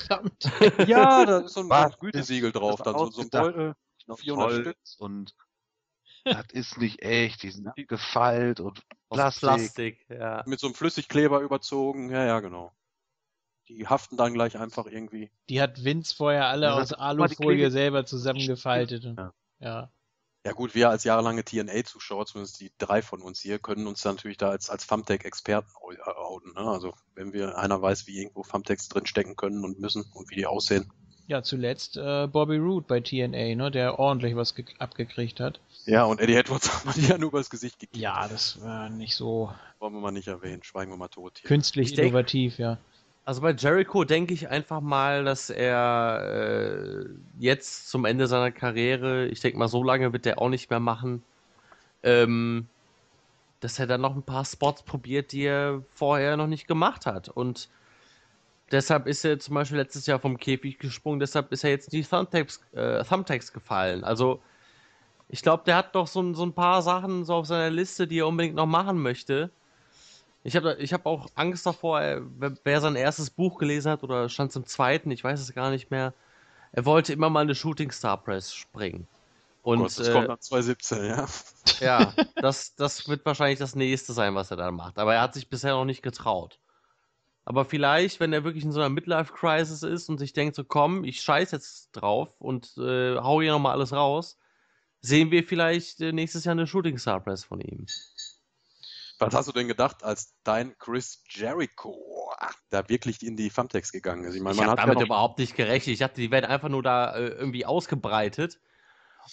ja, 0.90 1.24
da 1.27 1.39
ist 1.40 1.52
so 1.55 1.61
ein 1.61 1.69
Was? 1.69 1.98
Gütesiegel 1.98 2.51
drauf, 2.52 2.81
Das 2.82 2.93
dann 2.93 2.98
so, 2.98 3.11
so 3.11 3.23
ein. 3.23 3.31
Beutel. 3.31 3.74
Noch 4.07 4.19
400 4.19 4.48
Holz 4.51 4.61
Stück. 4.62 4.77
Und 4.98 5.35
das 6.24 6.47
ist 6.52 6.78
nicht 6.78 7.02
echt. 7.02 7.43
Die 7.43 7.51
sind 7.51 7.69
gefeilt 7.89 8.61
und 8.61 8.82
Plastik. 9.11 9.40
Plastik, 9.48 10.07
ja. 10.09 10.43
mit 10.47 10.59
so 10.59 10.66
einem 10.66 10.74
Flüssigkleber 10.74 11.40
überzogen. 11.40 12.11
Ja, 12.11 12.24
ja, 12.24 12.40
genau. 12.40 12.73
Die 13.69 13.86
haften 13.86 14.16
dann 14.16 14.35
gleich 14.35 14.59
einfach 14.59 14.86
irgendwie. 14.86 15.31
Die 15.48 15.61
hat 15.62 15.85
Vince 15.85 16.15
vorher 16.16 16.47
alle 16.48 16.66
Ja, 16.66 16.74
aus 16.74 16.93
Alufolie 16.93 17.70
selber 17.70 18.05
zusammengefaltet. 18.05 19.05
und- 19.05 19.19
Ja. 19.19 19.32
ja. 19.61 19.93
Ja 20.45 20.53
gut, 20.53 20.75
wir 20.75 20.89
als 20.89 21.05
jahrelange 21.05 21.45
TNA-Zuschauer, 21.45 22.25
zumindest 22.25 22.61
die 22.61 22.71
drei 22.79 23.03
von 23.03 23.21
uns 23.21 23.41
hier, 23.41 23.59
können 23.59 23.87
uns 23.87 24.01
dann 24.01 24.15
natürlich 24.15 24.39
da 24.39 24.49
als, 24.51 24.71
als 24.71 24.87
Thumbtack-Experten 24.87 25.69
äh, 25.93 26.11
outen. 26.11 26.55
Ne? 26.55 26.61
Also 26.61 26.95
wenn 27.15 27.33
wir 27.35 27.59
einer 27.59 27.83
weiß, 27.83 28.07
wie 28.07 28.19
irgendwo 28.19 28.43
Thumbtacks 28.43 28.89
drinstecken 28.89 29.37
können 29.37 29.65
und 29.65 29.79
müssen 29.81 30.05
und 30.15 30.31
wie 30.31 30.37
die 30.37 30.47
aussehen. 30.47 30.91
Ja, 31.27 31.43
zuletzt 31.43 31.97
äh, 31.99 32.27
Bobby 32.27 32.57
Roode 32.57 32.87
bei 32.89 33.01
TNA, 33.01 33.55
ne, 33.55 33.71
der 33.71 33.99
ordentlich 34.01 34.35
was 34.35 34.55
ge- 34.57 34.65
abgekriegt 34.79 35.39
hat. 35.41 35.61
Ja, 35.85 36.05
und 36.05 36.21
Eddie 36.21 36.35
Edwards 36.35 36.75
hat 36.75 36.87
man 36.87 36.95
die 36.97 37.07
ja 37.07 37.19
nur 37.19 37.29
übers 37.29 37.51
Gesicht 37.51 37.79
gekriegt. 37.79 38.03
Ja, 38.03 38.27
das 38.27 38.61
war 38.62 38.89
nicht 38.89 39.15
so 39.15 39.53
Wollen 39.79 39.93
wir 39.93 40.01
mal 40.01 40.11
nicht 40.11 40.27
erwähnen. 40.29 40.62
Schweigen 40.65 40.91
wir 40.91 40.97
mal 40.97 41.09
tot 41.09 41.39
hier. 41.39 41.49
künstlich 41.49 41.91
Ich 41.91 41.95
denk- 41.97 42.09
innovativ, 42.09 42.59
ja. 42.59 42.79
Also 43.31 43.43
bei 43.43 43.52
Jericho 43.52 44.02
denke 44.02 44.35
ich 44.35 44.48
einfach 44.48 44.81
mal, 44.81 45.23
dass 45.23 45.51
er 45.51 47.05
äh, 47.05 47.05
jetzt 47.39 47.89
zum 47.89 48.05
Ende 48.05 48.27
seiner 48.27 48.51
Karriere, 48.51 49.28
ich 49.28 49.39
denke 49.39 49.57
mal, 49.57 49.69
so 49.69 49.85
lange 49.85 50.12
wird 50.12 50.27
er 50.27 50.40
auch 50.40 50.48
nicht 50.48 50.69
mehr 50.69 50.81
machen, 50.81 51.23
ähm, 52.02 52.66
dass 53.61 53.78
er 53.78 53.86
dann 53.86 54.01
noch 54.01 54.16
ein 54.16 54.24
paar 54.24 54.44
Spots 54.44 54.82
probiert, 54.82 55.31
die 55.31 55.44
er 55.44 55.85
vorher 55.94 56.36
noch 56.36 56.48
nicht 56.48 56.66
gemacht 56.66 57.07
hat. 57.07 57.28
Und 57.28 57.69
deshalb 58.73 59.07
ist 59.07 59.24
er 59.24 59.39
zum 59.39 59.55
Beispiel 59.55 59.78
letztes 59.78 60.07
Jahr 60.07 60.19
vom 60.19 60.36
Käfig 60.36 60.81
gesprungen, 60.81 61.20
deshalb 61.20 61.52
ist 61.52 61.62
er 61.62 61.70
jetzt 61.70 61.94
in 61.94 62.01
die 62.01 62.05
Thumbtacks, 62.05 62.61
äh, 62.73 63.05
Thumbtacks 63.05 63.52
gefallen. 63.52 64.02
Also 64.02 64.43
ich 65.28 65.43
glaube, 65.43 65.62
der 65.66 65.77
hat 65.77 65.94
doch 65.94 66.09
so, 66.09 66.35
so 66.35 66.43
ein 66.43 66.52
paar 66.52 66.82
Sachen 66.82 67.24
so 67.24 67.35
auf 67.35 67.47
seiner 67.47 67.70
Liste, 67.70 68.09
die 68.09 68.19
er 68.19 68.27
unbedingt 68.27 68.57
noch 68.57 68.66
machen 68.66 69.01
möchte. 69.01 69.51
Ich 70.43 70.57
habe 70.57 70.77
ich 70.81 70.93
hab 70.93 71.07
auch 71.07 71.29
Angst 71.35 71.67
davor, 71.67 72.01
er- 72.01 72.23
wer, 72.39 72.57
wer 72.65 72.81
sein 72.81 72.97
erstes 72.97 73.31
Buch 73.31 73.59
gelesen 73.59 73.91
hat 73.93 74.03
oder 74.03 74.29
stand 74.29 74.55
im 74.57 74.67
zweiten, 74.67 75.11
ich 75.11 75.23
weiß 75.25 75.41
es 75.41 75.55
gar 75.55 75.71
nicht 75.71 75.91
mehr. 75.91 76.15
Er 76.73 76.85
wollte 76.87 77.12
immer 77.12 77.31
mal 77.31 77.41
eine 77.43 77.55
Shooting 77.55 77.93
Star 77.93 78.23
Press 78.23 78.55
springen. 78.55 79.09
Oh 79.65 79.73
Und 79.73 79.83
Gott, 79.85 79.99
das 79.99 80.11
äh, 80.11 80.11
kommt 80.11 80.29
nach 80.29 80.39
2017, 80.39 81.05
ja. 81.05 81.27
ja, 81.81 82.17
das, 82.39 82.75
das 82.75 83.09
wird 83.09 83.25
wahrscheinlich 83.25 83.59
das 83.59 83.75
nächste 83.75 84.12
sein, 84.12 84.35
was 84.35 84.51
er 84.51 84.57
dann 84.57 84.75
macht. 84.75 84.99
Aber 84.99 85.15
er 85.15 85.23
hat 85.23 85.35
sich 85.35 85.49
bisher 85.49 85.73
noch 85.73 85.85
nicht 85.85 86.03
getraut. 86.03 86.61
Aber 87.45 87.65
vielleicht, 87.67 88.21
wenn 88.21 88.33
er 88.33 88.45
wirklich 88.45 88.65
in 88.65 88.73
so 88.73 88.81
einer 88.81 88.91
Midlife-Crisis 88.91 89.83
ist 89.85 90.09
und 90.11 90.19
sich 90.19 90.33
denkt, 90.35 90.57
so 90.57 90.65
komm, 90.65 91.05
ich 91.05 91.23
scheiß 91.23 91.53
jetzt 91.53 91.91
drauf 91.93 92.41
und 92.41 92.77
äh, 92.79 93.19
hau 93.19 93.43
hier 93.43 93.53
nochmal 93.53 93.75
alles 93.75 93.93
raus, 93.93 94.39
sehen 95.03 95.31
wir 95.33 95.45
vielleicht 95.45 96.01
äh, 96.03 96.12
nächstes 96.12 96.45
Jahr 96.45 96.53
eine 96.55 96.67
Shooting 96.69 96.99
Star 96.99 97.21
Press 97.21 97.45
von 97.45 97.61
ihm. 97.61 97.87
Was 99.21 99.35
hast 99.35 99.49
du 99.49 99.53
denn 99.53 99.69
gedacht, 99.69 100.03
als 100.03 100.35
dein 100.45 100.77
Chris 100.79 101.23
Jericho 101.29 102.33
da 102.71 102.89
wirklich 102.89 103.23
in 103.23 103.37
die 103.37 103.51
Thumbtacks 103.51 103.93
gegangen 103.93 104.25
ist? 104.25 104.35
Ich 104.35 104.41
meine, 104.41 104.55
Ich 104.55 104.61
man 104.61 104.71
habe 104.71 104.81
hat 104.81 104.89
damit 104.89 105.01
ja 105.01 105.07
überhaupt 105.07 105.39
nicht 105.39 105.55
gerechnet. 105.55 105.93
Ich 105.93 105.99
dachte, 105.99 106.21
die 106.23 106.31
werden 106.31 106.47
einfach 106.47 106.71
nur 106.71 106.83
da 106.83 107.15
äh, 107.15 107.29
irgendwie 107.29 107.67
ausgebreitet. 107.67 108.59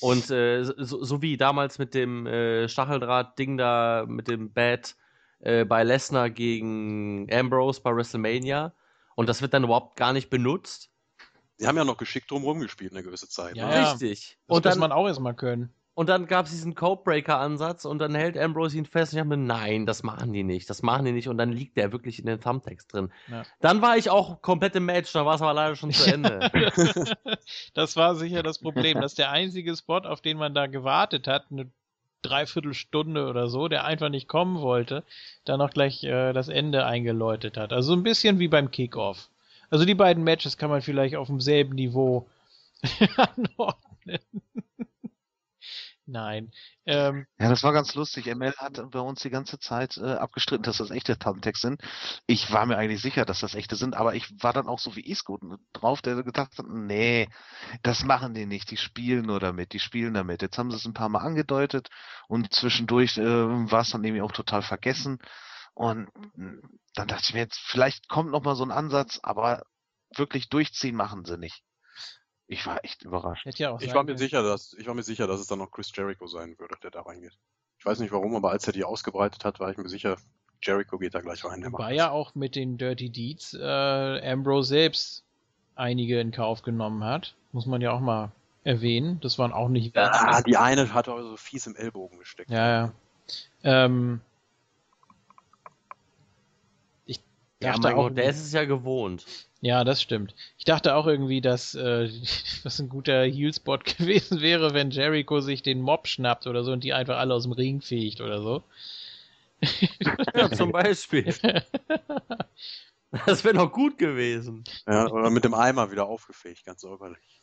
Und 0.01 0.29
äh, 0.29 0.63
so, 0.63 1.03
so 1.03 1.21
wie 1.21 1.37
damals 1.37 1.79
mit 1.79 1.93
dem 1.93 2.27
äh, 2.27 2.67
Stacheldraht-Ding 2.67 3.57
da, 3.57 4.05
mit 4.07 4.27
dem 4.27 4.51
Bad 4.51 4.95
äh, 5.39 5.63
bei 5.63 5.83
Lesnar 5.83 6.29
gegen 6.29 7.27
Ambrose 7.31 7.81
bei 7.81 7.95
WrestleMania. 7.95 8.73
Und 9.15 9.29
das 9.29 9.41
wird 9.41 9.53
dann 9.53 9.63
überhaupt 9.63 9.95
gar 9.95 10.11
nicht 10.11 10.29
benutzt. 10.29 10.91
die 11.59 11.65
haben 11.65 11.77
ja 11.77 11.85
noch 11.85 11.97
geschickt 11.97 12.29
drum 12.29 12.59
gespielt 12.59 12.91
eine 12.91 13.03
gewisse 13.03 13.29
Zeit. 13.29 13.55
Ja, 13.55 13.67
ne? 13.67 13.75
ja. 13.75 13.91
Richtig. 13.91 14.37
Das 14.47 14.57
Und 14.57 14.65
muss 14.65 14.73
dann, 14.73 14.79
man 14.79 14.91
auch 14.91 15.07
erstmal 15.07 15.33
können. 15.33 15.73
Und 15.97 16.09
dann 16.09 16.27
gab 16.27 16.45
es 16.45 16.51
diesen 16.51 16.75
Codebreaker-Ansatz 16.75 17.83
und 17.83 17.97
dann 17.97 18.13
hält 18.13 18.37
Ambrose 18.37 18.77
ihn 18.77 18.85
fest. 18.85 19.13
Und 19.13 19.17
ich 19.17 19.23
dachte 19.23 19.35
mir, 19.35 19.43
nein, 19.43 19.87
das 19.87 20.03
machen 20.03 20.31
die 20.31 20.43
nicht. 20.43 20.69
Das 20.69 20.83
machen 20.83 21.05
die 21.05 21.11
nicht. 21.11 21.27
Und 21.27 21.39
dann 21.39 21.51
liegt 21.51 21.75
der 21.75 21.91
wirklich 21.91 22.19
in 22.19 22.27
den 22.27 22.39
Thumbtacks 22.39 22.85
drin. 22.85 23.11
Ja. 23.31 23.41
Dann 23.61 23.81
war 23.81 23.97
ich 23.97 24.11
auch 24.11 24.43
komplett 24.43 24.75
im 24.75 24.85
Match. 24.85 25.11
Dann 25.11 25.25
war 25.25 25.33
es 25.33 25.41
aber 25.41 25.55
leider 25.55 25.75
schon 25.75 25.91
zu 25.91 26.05
Ende. 26.05 26.51
Das 27.73 27.95
war 27.95 28.13
sicher 28.13 28.43
das 28.43 28.59
Problem, 28.59 29.01
dass 29.01 29.15
der 29.15 29.31
einzige 29.31 29.75
Spot, 29.75 29.97
auf 29.97 30.21
den 30.21 30.37
man 30.37 30.53
da 30.53 30.67
gewartet 30.67 31.27
hat, 31.27 31.45
eine 31.49 31.71
Dreiviertelstunde 32.21 33.27
oder 33.27 33.47
so, 33.47 33.67
der 33.67 33.85
einfach 33.85 34.09
nicht 34.09 34.27
kommen 34.27 34.61
wollte, 34.61 35.03
dann 35.45 35.57
noch 35.57 35.71
gleich 35.71 36.03
äh, 36.03 36.31
das 36.31 36.47
Ende 36.47 36.85
eingeläutet 36.85 37.57
hat. 37.57 37.73
Also 37.73 37.93
so 37.93 37.99
ein 37.99 38.03
bisschen 38.03 38.37
wie 38.37 38.47
beim 38.47 38.69
Kickoff. 38.69 39.29
Also 39.71 39.83
die 39.83 39.95
beiden 39.95 40.23
Matches 40.23 40.57
kann 40.57 40.69
man 40.69 40.83
vielleicht 40.83 41.15
auf 41.15 41.27
demselben 41.27 41.73
Niveau 41.73 42.27
anordnen. 43.17 44.19
Nein. 46.09 46.51
Ähm, 46.85 47.25
Ja, 47.37 47.49
das 47.49 47.63
war 47.63 47.73
ganz 47.73 47.93
lustig. 47.93 48.27
ML 48.27 48.53
hat 48.57 48.81
bei 48.91 48.99
uns 48.99 49.21
die 49.21 49.29
ganze 49.29 49.59
Zeit 49.59 49.97
äh, 49.97 50.13
abgestritten, 50.13 50.63
dass 50.63 50.77
das 50.77 50.89
echte 50.89 51.19
Thumbtacks 51.19 51.59
sind. 51.59 51.81
Ich 52.27 52.49
war 52.51 52.65
mir 52.65 52.77
eigentlich 52.77 53.01
sicher, 53.01 53.25
dass 53.25 53.41
das 53.41 53.55
echte 53.55 53.75
sind, 53.75 53.93
aber 53.93 54.15
ich 54.15 54.25
war 54.41 54.53
dann 54.53 54.67
auch 54.69 54.79
so 54.79 54.95
wie 54.95 55.05
Isco 55.05 55.37
drauf, 55.73 56.01
der 56.01 56.23
gedacht 56.23 56.57
hat, 56.57 56.65
nee, 56.69 57.27
das 57.83 58.05
machen 58.05 58.33
die 58.33 58.45
nicht, 58.45 58.71
die 58.71 58.77
spielen 58.77 59.25
nur 59.25 59.41
damit, 59.41 59.73
die 59.73 59.79
spielen 59.79 60.13
damit. 60.13 60.41
Jetzt 60.41 60.57
haben 60.57 60.71
sie 60.71 60.77
es 60.77 60.85
ein 60.85 60.93
paar 60.93 61.09
Mal 61.09 61.19
angedeutet 61.19 61.89
und 62.29 62.53
zwischendurch 62.53 63.17
äh, 63.17 63.23
war 63.25 63.81
es 63.81 63.89
dann 63.89 64.03
irgendwie 64.05 64.21
auch 64.21 64.31
total 64.31 64.61
vergessen. 64.61 65.19
Und 65.73 66.07
dann 66.95 67.07
dachte 67.07 67.23
ich 67.25 67.33
mir 67.33 67.41
jetzt, 67.41 67.59
vielleicht 67.59 68.07
kommt 68.09 68.31
noch 68.31 68.43
mal 68.43 68.55
so 68.55 68.63
ein 68.63 68.71
Ansatz, 68.71 69.19
aber 69.23 69.63
wirklich 70.15 70.49
durchziehen 70.49 70.95
machen 70.95 71.25
sie 71.25 71.37
nicht. 71.37 71.63
Ich 72.47 72.65
war 72.65 72.83
echt 72.83 73.03
überrascht. 73.03 73.45
hätte 73.45 73.63
ja 73.63 73.71
auch 73.71 73.81
Ich 73.81 73.93
war 73.93 74.03
mir 74.03 74.17
sicher, 74.17 74.41
dass 74.41 74.73
ich 74.73 74.87
war 74.87 74.93
mir 74.93 75.03
sicher, 75.03 75.27
dass 75.27 75.39
es 75.39 75.47
dann 75.47 75.59
noch 75.59 75.71
Chris 75.71 75.91
Jericho 75.93 76.27
sein 76.27 76.57
würde, 76.57 76.75
der 76.81 76.91
da 76.91 77.01
reingeht. 77.01 77.37
Ich 77.79 77.85
weiß 77.85 77.99
nicht 77.99 78.11
warum, 78.11 78.35
aber 78.35 78.51
als 78.51 78.65
er 78.65 78.73
die 78.73 78.83
ausgebreitet 78.83 79.43
hat, 79.45 79.59
war 79.59 79.69
ich 79.69 79.77
mir 79.77 79.89
sicher, 79.89 80.17
Jericho 80.63 80.97
geht 80.97 81.13
da 81.13 81.21
gleich 81.21 81.43
rein. 81.45 81.61
der 81.61 81.69
macht 81.69 81.91
ja 81.91 82.09
auch 82.09 82.35
mit 82.35 82.55
den 82.55 82.77
Dirty 82.77 83.09
Deeds 83.09 83.53
äh, 83.53 84.31
Ambrose 84.31 84.69
selbst 84.69 85.23
einige 85.75 86.19
in 86.19 86.31
Kauf 86.31 86.61
genommen 86.63 87.03
hat. 87.03 87.35
Muss 87.51 87.65
man 87.65 87.81
ja 87.81 87.91
auch 87.91 87.99
mal 87.99 88.31
erwähnen. 88.63 89.19
Das 89.21 89.37
waren 89.39 89.53
auch 89.53 89.69
nicht. 89.69 89.95
Ah, 89.97 90.41
die 90.41 90.57
eine 90.57 90.93
hat 90.93 91.07
auch 91.07 91.21
so 91.21 91.37
fies 91.37 91.67
im 91.67 91.75
Ellbogen 91.75 92.19
gesteckt. 92.19 92.49
Ja, 92.49 92.67
ja. 92.67 92.93
Ähm, 93.63 94.21
ich 97.05 97.19
Ja, 97.61 97.75
mein 97.81 97.93
auch, 97.93 98.03
Gott, 98.09 98.17
der 98.17 98.29
ist 98.29 98.39
es 98.43 98.51
ja 98.53 98.65
gewohnt. 98.65 99.25
ja, 99.61 99.83
das 99.83 100.01
stimmt. 100.01 100.35
Ich 100.57 100.65
dachte 100.65 100.95
auch 100.95 101.07
irgendwie, 101.07 101.41
dass 101.41 101.73
äh, 101.75 102.09
das 102.63 102.79
ein 102.79 102.89
guter 102.89 103.23
Heelspot 103.23 103.85
gewesen 103.97 104.41
wäre, 104.41 104.73
wenn 104.73 104.91
Jericho 104.91 105.39
sich 105.41 105.63
den 105.63 105.81
Mob 105.81 106.07
schnappt 106.07 106.47
oder 106.47 106.63
so 106.63 106.71
und 106.71 106.83
die 106.83 106.93
einfach 106.93 107.17
alle 107.17 107.33
aus 107.33 107.43
dem 107.43 107.53
Ring 107.53 107.81
fegt 107.81 108.21
oder 108.21 108.41
so. 108.41 108.63
Ja, 110.35 110.51
zum 110.51 110.71
Beispiel. 110.71 111.33
Das 113.25 113.43
wäre 113.43 113.55
noch 113.55 113.71
gut 113.71 113.97
gewesen. 113.97 114.63
Ja, 114.85 115.07
oder 115.07 115.31
mit 115.31 115.43
dem 115.43 115.55
Eimer 115.55 115.91
wieder 115.91 116.05
aufgefegt, 116.05 116.63
ganz 116.63 116.81
säuberlich. 116.81 117.41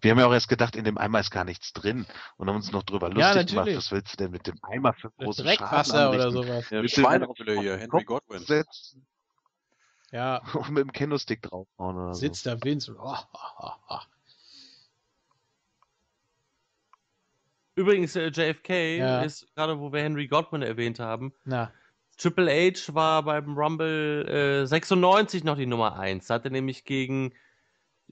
Wir 0.00 0.10
haben 0.10 0.18
ja 0.18 0.26
auch 0.26 0.32
erst 0.32 0.48
gedacht, 0.48 0.76
in 0.76 0.84
dem 0.84 0.98
Eimer 0.98 1.20
ist 1.20 1.30
gar 1.30 1.44
nichts 1.44 1.72
drin 1.72 2.06
und 2.36 2.48
haben 2.48 2.56
uns 2.56 2.72
noch 2.72 2.82
drüber 2.82 3.08
Ja, 3.08 3.14
lustig 3.32 3.48
gemacht. 3.48 3.66
natürlich. 3.66 3.76
Was 3.78 3.92
willst 3.92 4.12
du 4.12 4.16
denn 4.16 4.30
mit 4.30 4.46
dem 4.46 4.58
Eimer 4.62 4.92
für 4.92 5.10
große 5.10 5.42
Dreckwasser 5.42 6.10
oder 6.10 6.30
sowas. 6.30 6.70
Ja, 6.70 6.82
du 6.82 6.88
Schweinefülle 6.88 7.60
hier, 7.60 7.76
Henry 7.78 8.04
Godwin. 8.04 8.38
setzen 8.44 9.06
Ja, 10.12 10.42
und 10.54 10.70
mit 10.70 10.82
dem 10.84 10.92
Kendo-Stick 10.92 11.42
draufhauen 11.42 11.96
oder 11.96 12.14
sitzt 12.14 12.46
da 12.46 12.62
Vince 12.62 12.92
und 12.92 12.98
oh, 13.00 13.16
oh, 13.32 13.38
oh, 13.60 13.70
oh. 13.88 13.98
Übrigens, 17.74 18.16
äh, 18.16 18.28
JFK 18.28 18.98
Ja. 18.98 19.22
ist, 19.22 19.54
gerade 19.54 19.78
wo 19.78 19.92
wir 19.92 20.00
Henry 20.02 20.26
Godwin 20.28 20.62
erwähnt 20.62 20.98
haben, 20.98 21.32
Na, 21.44 21.70
Triple 22.16 22.50
H 22.50 22.94
war 22.94 23.22
beim 23.22 23.54
Rumble 23.58 24.62
äh, 24.62 24.66
96 24.66 25.44
noch 25.44 25.56
die 25.58 25.66
Nummer 25.66 25.98
1. 25.98 26.26
Da 26.28 26.34
hat 26.34 26.46
er 26.46 26.50
nämlich 26.50 26.84
gegen 26.84 27.34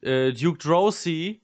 äh, 0.03 0.33
Duke 0.35 0.59
Drosy 0.59 1.41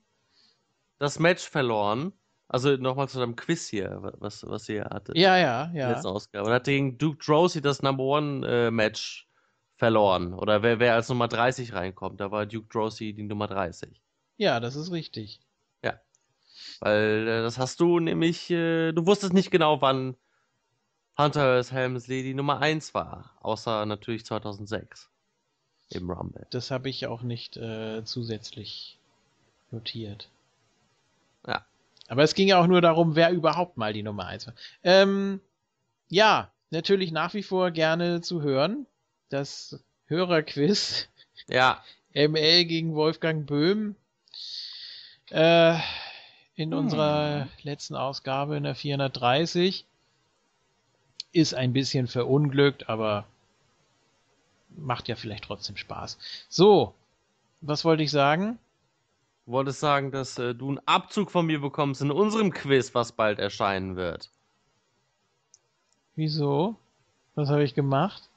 das 1.00 1.18
Match 1.18 1.48
verloren. 1.48 2.12
Also 2.46 2.76
nochmal 2.76 3.08
zu 3.08 3.18
deinem 3.18 3.36
Quiz 3.36 3.68
hier, 3.68 3.98
was, 4.18 4.46
was 4.46 4.68
ihr 4.68 4.84
hattet. 4.84 5.16
ja, 5.16 5.36
ja, 5.36 5.70
ja. 5.72 5.90
letzten 5.90 6.08
Ausgabe. 6.08 6.46
Und 6.46 6.52
hat 6.52 6.64
gegen 6.64 6.98
Duke 6.98 7.24
Drosy 7.24 7.60
das 7.60 7.82
Number 7.82 8.04
One 8.04 8.46
äh, 8.46 8.70
Match 8.70 9.28
verloren. 9.76 10.34
Oder 10.34 10.62
wer, 10.62 10.78
wer 10.78 10.94
als 10.94 11.08
Nummer 11.08 11.26
30 11.26 11.72
reinkommt, 11.74 12.20
da 12.20 12.30
war 12.30 12.46
Duke 12.46 12.68
Drosy 12.68 13.12
die 13.12 13.24
Nummer 13.24 13.48
30. 13.48 14.00
Ja, 14.36 14.60
das 14.60 14.76
ist 14.76 14.92
richtig. 14.92 15.40
Weil 16.80 17.28
äh, 17.28 17.42
das 17.42 17.58
hast 17.58 17.80
du 17.80 18.00
nämlich, 18.00 18.50
äh, 18.50 18.92
du 18.92 19.06
wusstest 19.06 19.32
nicht 19.32 19.50
genau, 19.50 19.80
wann 19.80 20.16
Hunter. 21.18 21.62
Helmsley 21.62 22.22
die 22.22 22.34
Nummer 22.34 22.60
1 22.60 22.94
war. 22.94 23.36
Außer 23.40 23.84
natürlich 23.86 24.24
2006 24.24 25.10
im 25.90 26.10
Rumble. 26.10 26.46
Das 26.50 26.70
habe 26.70 26.88
ich 26.88 27.06
auch 27.06 27.22
nicht 27.22 27.56
äh, 27.56 28.02
zusätzlich 28.04 28.98
notiert. 29.70 30.28
Ja. 31.46 31.64
Aber 32.08 32.22
es 32.22 32.34
ging 32.34 32.48
ja 32.48 32.60
auch 32.60 32.66
nur 32.66 32.80
darum, 32.80 33.14
wer 33.16 33.30
überhaupt 33.30 33.76
mal 33.76 33.92
die 33.92 34.02
Nummer 34.02 34.26
1 34.26 34.46
war. 34.46 34.54
Ähm, 34.82 35.40
ja, 36.08 36.50
natürlich 36.70 37.12
nach 37.12 37.34
wie 37.34 37.42
vor 37.42 37.70
gerne 37.70 38.20
zu 38.20 38.42
hören. 38.42 38.86
Das 39.28 39.78
Hörerquiz 40.06 41.08
Ja, 41.46 41.82
ML 42.14 42.64
gegen 42.64 42.94
Wolfgang 42.94 43.46
Böhm. 43.46 43.94
Äh, 45.30 45.76
in 46.56 46.72
Hm. 46.72 46.78
unserer 46.78 47.48
letzten 47.62 47.94
Ausgabe 47.94 48.56
in 48.56 48.64
der 48.64 48.74
430 48.74 49.86
ist 51.32 51.54
ein 51.54 51.72
bisschen 51.72 52.08
verunglückt, 52.08 52.88
aber 52.88 53.24
macht 54.76 55.08
ja 55.08 55.14
vielleicht 55.14 55.44
trotzdem 55.44 55.76
Spaß. 55.76 56.18
So, 56.48 56.94
was 57.60 57.84
wollte 57.84 58.02
ich 58.02 58.10
sagen? 58.10 58.58
Du 59.50 59.54
wolltest 59.54 59.80
sagen, 59.80 60.12
dass 60.12 60.38
äh, 60.38 60.54
du 60.54 60.68
einen 60.68 60.80
Abzug 60.86 61.30
von 61.32 61.44
mir 61.44 61.60
bekommst 61.60 62.00
in 62.00 62.12
unserem 62.12 62.52
Quiz, 62.52 62.94
was 62.94 63.10
bald 63.10 63.40
erscheinen 63.40 63.96
wird. 63.96 64.30
Wieso? 66.14 66.76
Was 67.34 67.48
habe 67.48 67.64
ich 67.64 67.74
gemacht? 67.74 68.28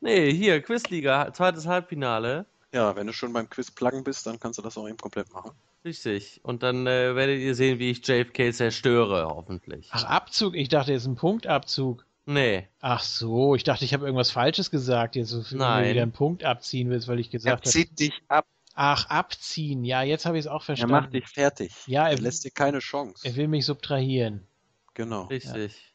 Nee, 0.00 0.32
hier, 0.32 0.62
Quizliga, 0.62 1.30
zweites 1.34 1.66
Halbfinale. 1.66 2.46
Ja, 2.72 2.96
wenn 2.96 3.06
du 3.06 3.12
schon 3.12 3.34
beim 3.34 3.50
Quiz 3.50 3.70
pluggen 3.70 4.02
bist, 4.02 4.26
dann 4.26 4.40
kannst 4.40 4.58
du 4.58 4.62
das 4.62 4.78
auch 4.78 4.88
eben 4.88 4.96
komplett 4.96 5.30
machen. 5.32 5.50
Richtig. 5.84 6.40
Und 6.42 6.62
dann 6.62 6.86
äh, 6.86 7.14
werdet 7.14 7.40
ihr 7.40 7.54
sehen, 7.54 7.78
wie 7.78 7.90
ich 7.90 8.06
JFK 8.06 8.54
zerstöre, 8.54 9.26
hoffentlich. 9.28 9.88
Ach, 9.92 10.04
Abzug? 10.04 10.54
Ich 10.54 10.68
dachte, 10.70 10.92
jetzt 10.92 11.06
ein 11.06 11.16
Punktabzug. 11.16 12.06
Nee. 12.24 12.66
Ach 12.80 13.02
so, 13.02 13.54
ich 13.56 13.64
dachte, 13.64 13.84
ich 13.84 13.92
habe 13.92 14.06
irgendwas 14.06 14.30
Falsches 14.30 14.70
gesagt, 14.70 15.16
jetzt 15.16 15.30
so 15.30 15.42
viel 15.42 15.58
Nein. 15.58 15.90
wieder 15.90 16.02
einen 16.02 16.12
Punkt 16.12 16.44
abziehen 16.44 16.88
willst, 16.88 17.08
weil 17.08 17.18
ich 17.18 17.26
Er 17.28 17.32
gesagt 17.32 17.62
habe. 17.66 17.70
zieht 17.70 17.98
dich 17.98 18.22
ab. 18.28 18.46
Ach, 18.82 19.04
abziehen. 19.10 19.84
Ja, 19.84 20.00
jetzt 20.02 20.24
habe 20.24 20.38
ich 20.38 20.46
es 20.46 20.50
auch 20.50 20.62
Er 20.62 20.64
verstanden. 20.64 20.92
macht 20.94 21.12
dich 21.12 21.28
fertig. 21.28 21.70
Ja, 21.86 22.04
er 22.08 22.12
er- 22.12 22.18
lässt 22.18 22.44
dir 22.46 22.50
keine 22.50 22.78
Chance. 22.78 23.28
Er 23.28 23.36
will 23.36 23.46
mich 23.46 23.66
subtrahieren. 23.66 24.46
Genau. 24.94 25.24
Richtig. 25.24 25.92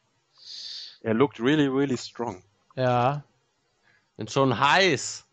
Er 1.00 1.12
looked 1.14 1.40
really, 1.40 1.66
really 1.66 1.96
strong. 1.98 2.44
Ja, 2.76 3.24
Bin 4.16 4.28
schon 4.28 4.56
heiß. 4.58 5.26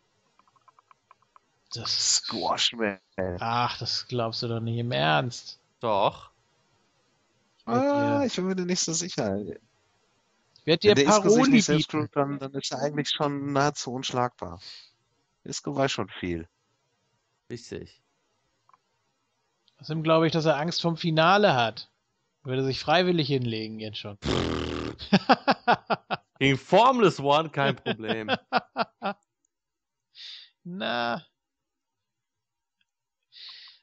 das. 1.75 2.15
Squashman. 2.15 2.99
Ach, 3.39 3.77
das 3.77 4.07
glaubst 4.07 4.41
du 4.41 4.47
doch 4.47 4.59
nicht 4.59 4.77
im 4.80 4.91
Ernst. 4.91 5.59
Doch. 5.80 6.31
Ah, 7.65 8.19
dir- 8.21 8.25
ich 8.25 8.35
bin 8.35 8.45
mir 8.45 8.55
nicht 8.55 8.80
so 8.81 8.93
sicher. 8.93 9.38
Ich 9.38 10.65
werde 10.65 10.80
dir 10.80 10.97
Wenn 10.97 11.05
Paroli 11.05 11.61
bieten. 11.61 11.81
tut, 11.88 12.15
dann, 12.15 12.39
dann 12.39 12.53
ist 12.53 12.71
er 12.71 12.80
eigentlich 12.80 13.09
schon 13.09 13.53
nahezu 13.53 13.93
unschlagbar. 13.93 14.59
Isco 15.43 15.75
weiß 15.75 15.91
schon 15.91 16.09
viel. 16.09 16.47
Richtig. 17.53 18.01
Außerdem 19.77 20.01
glaube 20.01 20.25
ich, 20.25 20.34
dass 20.34 20.45
er 20.45 20.57
Angst 20.57 20.81
vom 20.81 20.97
Finale 20.97 21.53
hat. 21.53 21.91
Würde 22.41 22.63
sich 22.63 22.80
freiwillig 22.80 23.27
hinlegen 23.27 23.80
jetzt 23.80 23.99
schon. 23.99 24.17
Gegen 26.39 26.57
Formless 26.57 27.19
One 27.19 27.51
kein 27.51 27.75
Problem. 27.75 28.31
Na. 30.63 31.27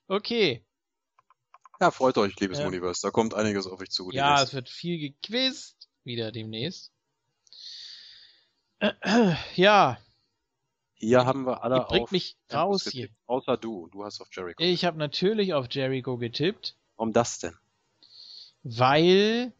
Okay. 0.08 0.66
Ja, 1.80 1.92
freut 1.92 2.18
euch, 2.18 2.34
liebes 2.40 2.58
Ja. 2.58 2.66
Universe. 2.66 3.02
Da 3.02 3.12
kommt 3.12 3.34
einiges 3.34 3.68
auf 3.68 3.80
euch 3.80 3.90
zu. 3.90 4.10
Ja, 4.10 4.42
es 4.42 4.52
wird 4.52 4.68
viel 4.68 4.98
gequizt. 4.98 5.88
Wieder 6.02 6.32
demnächst. 6.32 6.92
Ja, 9.54 10.00
Hier 11.00 11.24
haben 11.24 11.46
wir 11.46 11.64
alle 11.64 11.80
bringt 11.80 12.04
auf 12.04 12.10
mich 12.12 12.36
raus 12.52 12.84
getippt. 12.84 13.14
Außer 13.26 13.56
du. 13.56 13.88
Du 13.90 14.04
hast 14.04 14.20
auf 14.20 14.28
Jericho. 14.32 14.62
ich 14.62 14.84
habe 14.84 14.98
natürlich 14.98 15.54
auf 15.54 15.66
Jericho 15.70 16.18
getippt, 16.18 16.76
Warum 16.96 17.12
das 17.12 17.38
denn? 17.38 17.54
weil. 18.62 19.52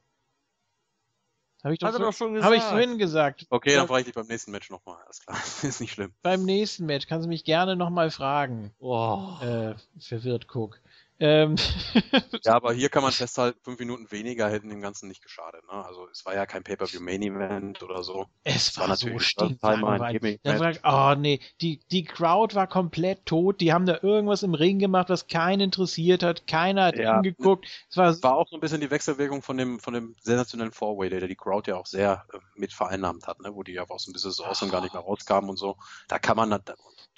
Habe 1.62 1.74
ich, 1.74 1.78
doch 1.80 1.88
Hat 1.88 1.96
vor- 1.96 2.06
doch 2.06 2.12
schon 2.14 2.42
hab 2.42 2.52
ich 2.52 2.58
gesagt. 2.60 2.70
vorhin 2.72 2.96
gesagt. 2.98 3.46
Okay, 3.50 3.74
dann 3.74 3.86
frage 3.86 4.00
ich 4.00 4.06
dich 4.06 4.14
beim 4.14 4.26
nächsten 4.26 4.50
Match 4.50 4.70
nochmal. 4.70 4.96
Alles 5.04 5.20
klar. 5.20 5.36
Ist 5.62 5.80
nicht 5.80 5.92
schlimm. 5.92 6.12
Beim 6.22 6.42
nächsten 6.44 6.86
Match 6.86 7.06
kannst 7.06 7.26
du 7.26 7.28
mich 7.28 7.44
gerne 7.44 7.76
nochmal 7.76 8.10
fragen. 8.10 8.72
Oh. 8.78 9.34
Äh, 9.42 9.74
verwirrt 9.98 10.48
guck. 10.48 10.80
Ähm, 11.20 11.56
Ja, 12.42 12.54
aber 12.54 12.72
hier 12.72 12.88
kann 12.88 13.02
man 13.02 13.12
festhalten, 13.12 13.60
fünf 13.62 13.78
Minuten 13.78 14.10
weniger 14.10 14.48
hätten 14.48 14.70
dem 14.70 14.80
Ganzen 14.80 15.08
nicht 15.08 15.22
geschadet. 15.22 15.62
Ne? 15.64 15.72
Also 15.84 16.08
es 16.08 16.24
war 16.24 16.34
ja 16.34 16.46
kein 16.46 16.64
Pay-Per-View-Main-Event 16.64 17.82
oder 17.82 18.02
so. 18.02 18.26
es 18.44 18.76
war 18.78 18.88
war, 18.88 18.96
so 18.96 19.18
stinklangweilig. 19.18 20.20
Gimmick 20.20 20.40
Da 20.42 20.58
Match. 20.58 20.82
war, 20.82 21.14
oh 21.14 21.20
nee, 21.20 21.40
die, 21.60 21.80
die 21.90 22.04
Crowd 22.04 22.54
war 22.54 22.66
komplett 22.66 23.26
tot. 23.26 23.60
Die 23.60 23.72
haben 23.74 23.84
da 23.84 23.98
irgendwas 24.02 24.42
im 24.42 24.54
Ring 24.54 24.78
gemacht, 24.78 25.10
was 25.10 25.26
keinen 25.26 25.60
interessiert 25.60 26.22
hat. 26.22 26.46
Keiner 26.46 26.84
hat 26.86 26.98
Ja. 26.98 27.14
hingeguckt. 27.14 27.66
Es 27.90 27.96
war 27.98 28.22
war 28.22 28.36
auch 28.36 28.48
so 28.48 28.56
ein 28.56 28.60
bisschen 28.60 28.80
die 28.80 28.90
Wechselwirkung 28.90 29.42
von 29.42 29.58
dem, 29.58 29.80
von 29.80 29.92
dem 29.92 30.16
sensationellen 30.22 30.72
Four-Way, 30.72 31.10
der 31.10 31.26
die 31.28 31.36
Crowd 31.36 31.70
ja 31.70 31.76
auch 31.76 31.86
sehr 31.86 32.24
äh, 32.32 32.38
mit 32.54 32.72
vereinnahmt 32.72 33.26
hat, 33.26 33.40
ne? 33.40 33.54
wo 33.54 33.62
die 33.62 33.72
ja 33.72 33.84
auch 33.88 33.98
so 34.00 34.10
ein 34.10 34.14
bisschen 34.14 34.30
so 34.30 34.44
aus 34.44 34.62
und 34.62 34.70
gar 34.70 34.80
nicht 34.80 34.94
mehr 34.94 35.02
rauskamen 35.02 35.50
und 35.50 35.58
so. 35.58 35.76
Da 36.08 36.18
kann 36.18 36.36
man 36.36 36.50
dann 36.50 36.62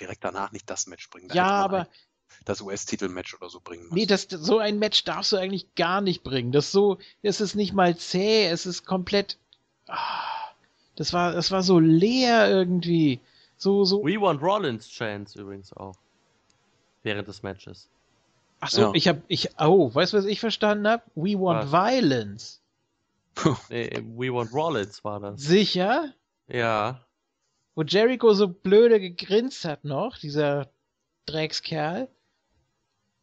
direkt 0.01 0.24
danach 0.24 0.51
nicht 0.53 0.69
das 0.69 0.87
Match 0.87 1.09
bringen. 1.11 1.29
Da 1.29 1.35
Ja, 1.35 1.51
aber 1.51 1.87
das 2.45 2.61
US-Titel-Match 2.61 3.35
oder 3.35 3.49
so 3.49 3.61
bringen 3.61 3.89
Nee, 3.91 4.07
das, 4.07 4.27
so 4.31 4.59
ein 4.59 4.79
Match 4.79 5.05
darfst 5.05 5.33
du 5.33 5.37
eigentlich 5.37 5.75
gar 5.75 6.01
nicht 6.01 6.23
bringen. 6.23 6.53
Das 6.53 6.73
so, 6.73 6.99
es 7.23 7.41
ist 7.41 7.55
nicht 7.55 7.73
mal 7.73 7.97
zäh, 7.97 8.47
es 8.47 8.67
ist 8.67 8.85
komplett. 8.85 9.39
Ah, 9.89 9.99
das 10.97 11.13
war, 11.13 11.33
das 11.33 11.51
war 11.51 11.63
so 11.63 11.79
leer 11.79 12.49
irgendwie. 12.51 13.21
So, 13.57 13.85
so. 13.85 14.03
We 14.05 14.21
want 14.21 14.43
Rollins 14.43 14.89
Chance 14.89 15.41
übrigens 15.41 15.73
auch. 15.73 15.95
Während 17.03 17.29
des 17.29 17.43
Matches. 17.43 17.89
Ach 18.61 18.71
so, 18.71 18.81
Ja. 18.83 18.91
ich 18.95 19.09
hab, 19.09 19.19
ich, 19.29 19.49
oh, 19.59 19.93
weißt 19.93 20.13
du, 20.13 20.19
was 20.19 20.25
ich 20.25 20.39
verstanden 20.41 20.87
hab? 20.89 21.05
We 21.15 21.35
want 21.39 21.71
Was? 21.71 21.73
violence. 21.73 22.61
Nee, 23.71 23.91
We 24.17 24.33
want 24.33 24.53
Rollins 24.53 25.03
war 25.05 25.19
das. 25.21 25.41
Sicher? 25.41 26.13
Ja. 26.49 27.01
Wo 27.75 27.83
Jericho 27.83 28.35
so 28.35 28.49
blöde 28.49 29.01
gegrinst 29.01 29.65
hat 29.65 29.85
noch, 29.85 30.19
dieser 30.19 30.71
Dreckskerl. 31.27 32.09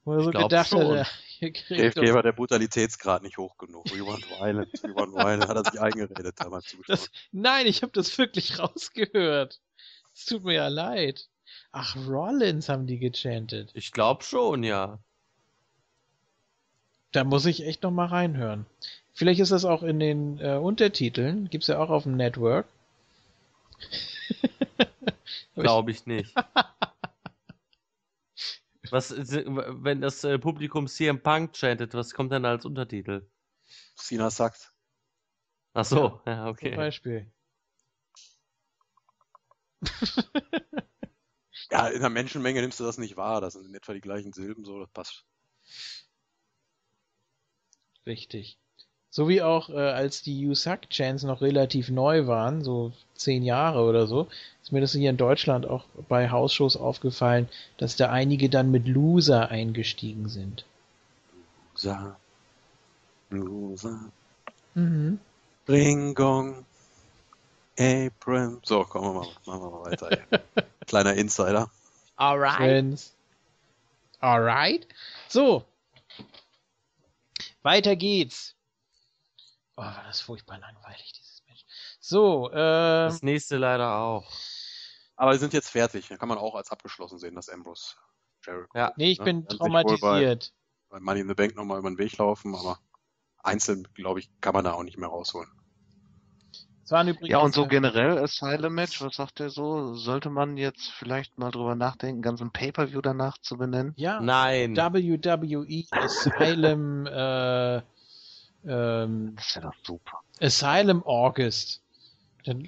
Wo 0.10 0.14
er 0.14 0.20
Ich 0.20 0.26
so 0.26 0.32
gedacht 0.32 0.72
hat, 0.72 1.08
er 1.40 1.50
JFK 1.70 2.14
war 2.14 2.24
der 2.24 2.32
Brutalitätsgrad 2.32 3.22
nicht 3.22 3.38
hoch 3.38 3.58
genug. 3.58 3.86
We 3.92 4.04
want 4.06 4.28
violence, 4.28 4.82
we 4.82 4.96
want 4.96 5.14
violence, 5.14 5.48
hat 5.48 5.56
er 5.56 5.72
sich 5.72 5.80
eingeredet 5.80 6.36
damals 6.40 6.66
zugeschaut. 6.66 7.12
Nein, 7.32 7.68
ich 7.68 7.84
habe 7.84 7.92
das 7.94 8.18
wirklich 8.18 8.58
rausgehört. 8.60 9.60
Es 10.16 10.26
tut 10.26 10.44
mir 10.44 10.54
ja 10.54 10.68
leid. 10.68 11.30
Ach, 11.72 11.96
Rollins 11.96 12.70
haben 12.70 12.88
die 12.88 12.98
gechantet. 12.98 13.70
Ich 13.76 13.92
glaube 13.92 14.24
schon, 14.24 14.64
ja. 14.64 14.98
Da 17.12 17.24
muss 17.24 17.46
ich 17.46 17.64
echt 17.66 17.84
noch 17.84 17.92
mal 17.92 18.08
reinhören. 18.08 18.66
Vielleicht 19.14 19.40
ist 19.40 19.52
das 19.52 19.64
auch 19.64 19.84
in 19.84 20.00
den 20.00 20.40
äh, 20.40 20.58
Untertiteln. 20.58 21.50
Gibt's 21.50 21.68
ja 21.68 21.78
auch 21.78 21.90
auf 21.92 22.04
dem 22.04 22.18
Network. 22.18 22.66
Glaube 25.56 25.92
ich 25.92 26.08
nicht. 26.08 26.34
Was, 28.92 29.12
wenn 29.12 30.02
das 30.02 30.24
äh, 30.24 30.40
Publikum 30.40 30.88
CM 30.88 31.22
Punk 31.22 31.56
chantet, 31.56 31.94
was 31.94 32.14
kommt 32.14 32.32
denn 32.32 32.46
als 32.46 32.66
Untertitel? 32.66 33.30
Cena 33.96 34.30
sagt. 34.30 34.74
Ach 35.74 35.86
so, 35.86 36.22
ja, 36.26 36.46
Zum 36.46 36.48
okay. 36.48 36.76
Beispiel. 36.76 37.32
Ja, 41.72 41.88
in 41.88 42.02
der 42.02 42.10
Menschenmenge 42.10 42.62
nimmst 42.62 42.80
du 42.80 42.84
das 42.84 42.98
nicht 42.98 43.16
wahr. 43.16 43.42
Das 43.42 43.54
sind 43.54 43.66
in 43.66 43.76
etwa 43.76 43.94
die 43.94 44.02
gleichen 44.02 44.34
Silben, 44.34 44.66
so, 44.66 44.80
das 44.80 44.90
passt. 44.90 45.26
Richtig. 48.06 48.60
So 49.12 49.28
wie 49.28 49.42
auch, 49.42 49.70
äh, 49.70 49.74
als 49.74 50.22
die 50.22 50.48
USAC-Chants 50.48 51.24
noch 51.24 51.42
relativ 51.42 51.90
neu 51.90 52.28
waren, 52.28 52.64
so 52.64 52.92
zehn 53.16 53.44
Jahre 53.44 53.82
oder 53.84 54.06
so, 54.06 54.28
ist 54.62 54.72
mir 54.72 54.82
das 54.82 54.92
hier 54.92 55.10
in 55.10 55.18
Deutschland 55.18 55.66
auch 55.66 55.86
bei 56.08 56.30
Hausshows 56.30 56.78
aufgefallen, 56.78 57.50
dass 57.78 57.96
da 57.96 58.12
einige 58.12 58.50
dann 58.50 58.70
mit 58.70 58.88
Loser 58.88 59.50
eingestiegen 59.50 60.30
sind. 60.30 60.64
Loser. 61.74 62.18
Loser. 63.32 64.00
Mhm. 64.76 65.20
Ring 65.68 66.14
Gong. 66.14 66.66
Apron. 67.80 68.60
So, 68.64 68.84
kommen 68.84 69.14
wir 69.14 69.22
mal, 69.22 69.28
machen 69.46 69.62
wir 69.62 69.70
mal 69.72 69.92
weiter. 69.92 70.18
Kleiner 70.86 71.14
Insider. 71.14 71.72
Alright. 72.18 72.58
Friends. 72.58 73.14
Alright. 74.20 74.86
So. 75.30 75.64
Weiter 77.64 77.96
geht's. 77.96 78.56
Oh, 79.80 79.84
war 79.84 80.04
das 80.06 80.20
furchtbar 80.20 80.60
langweilig, 80.60 81.14
dieses 81.14 81.42
Match. 81.48 81.64
So, 82.02 82.50
ähm, 82.52 82.56
Das 82.58 83.24
nächste 83.24 83.58
leider 83.58 83.96
auch. 83.96 84.30
Aber 85.16 85.32
wir 85.32 85.40
sind 85.40 85.54
jetzt 85.54 85.70
fertig. 85.70 86.08
Da 86.10 86.18
kann 86.18 86.28
man 86.30 86.38
auch 86.38 86.56
als 86.56 86.70
abgeschlossen 86.72 87.18
sehen, 87.18 87.36
dass 87.36 87.48
Ambrose 87.50 87.96
Jericho 88.46 88.78
Ja. 88.78 88.92
nee, 88.98 89.12
ich 89.12 89.20
ne, 89.20 89.26
bin 89.26 89.38
wohl 89.44 89.70
bei- 89.70 89.84
traumatisiert. 89.84 90.54
bei 90.90 91.00
Money 91.00 91.22
in 91.22 91.28
the 91.30 91.34
Bank 91.34 91.56
nochmal 91.56 91.80
über 91.80 91.90
den 91.90 91.98
Weg 91.98 92.18
laufen, 92.18 92.56
aber 92.56 92.80
einzeln, 93.42 93.88
glaube 93.94 94.20
ich, 94.20 94.30
kann 94.42 94.54
man 94.54 94.66
da 94.66 94.74
auch 94.74 94.84
nicht 94.84 94.98
mehr 94.98 95.10
rausholen. 95.10 95.50
Es 96.84 96.92
waren 96.92 97.08
übrigens, 97.08 97.30
Ja, 97.30 97.38
und 97.40 97.54
so 97.54 97.66
äh, 97.66 97.68
generell 97.68 98.18
Asylum 98.18 98.74
Match, 98.74 99.00
was 99.02 99.16
sagt 99.16 99.40
ihr 99.40 99.50
so? 99.50 99.94
Sollte 99.94 100.30
man 100.30 100.58
jetzt 100.58 100.90
vielleicht 100.92 101.38
mal 101.38 101.52
drüber 101.52 101.76
nachdenken, 101.76 102.22
ganz 102.22 102.42
ein 102.42 102.52
Pay-Per-View 102.52 103.02
danach 103.02 103.38
zu 103.38 103.58
benennen? 103.58 103.94
Ja, 103.96 104.20
Nein. 104.20 104.76
WWE 104.76 105.86
Asylum, 105.92 107.06
äh, 107.06 107.82
ähm, 108.66 109.34
Das 109.36 109.56
wäre 109.56 109.68
doch 109.68 109.76
super. 109.84 110.20
Asylum 110.42 111.04
August. 111.06 111.82
Dann, 112.46 112.68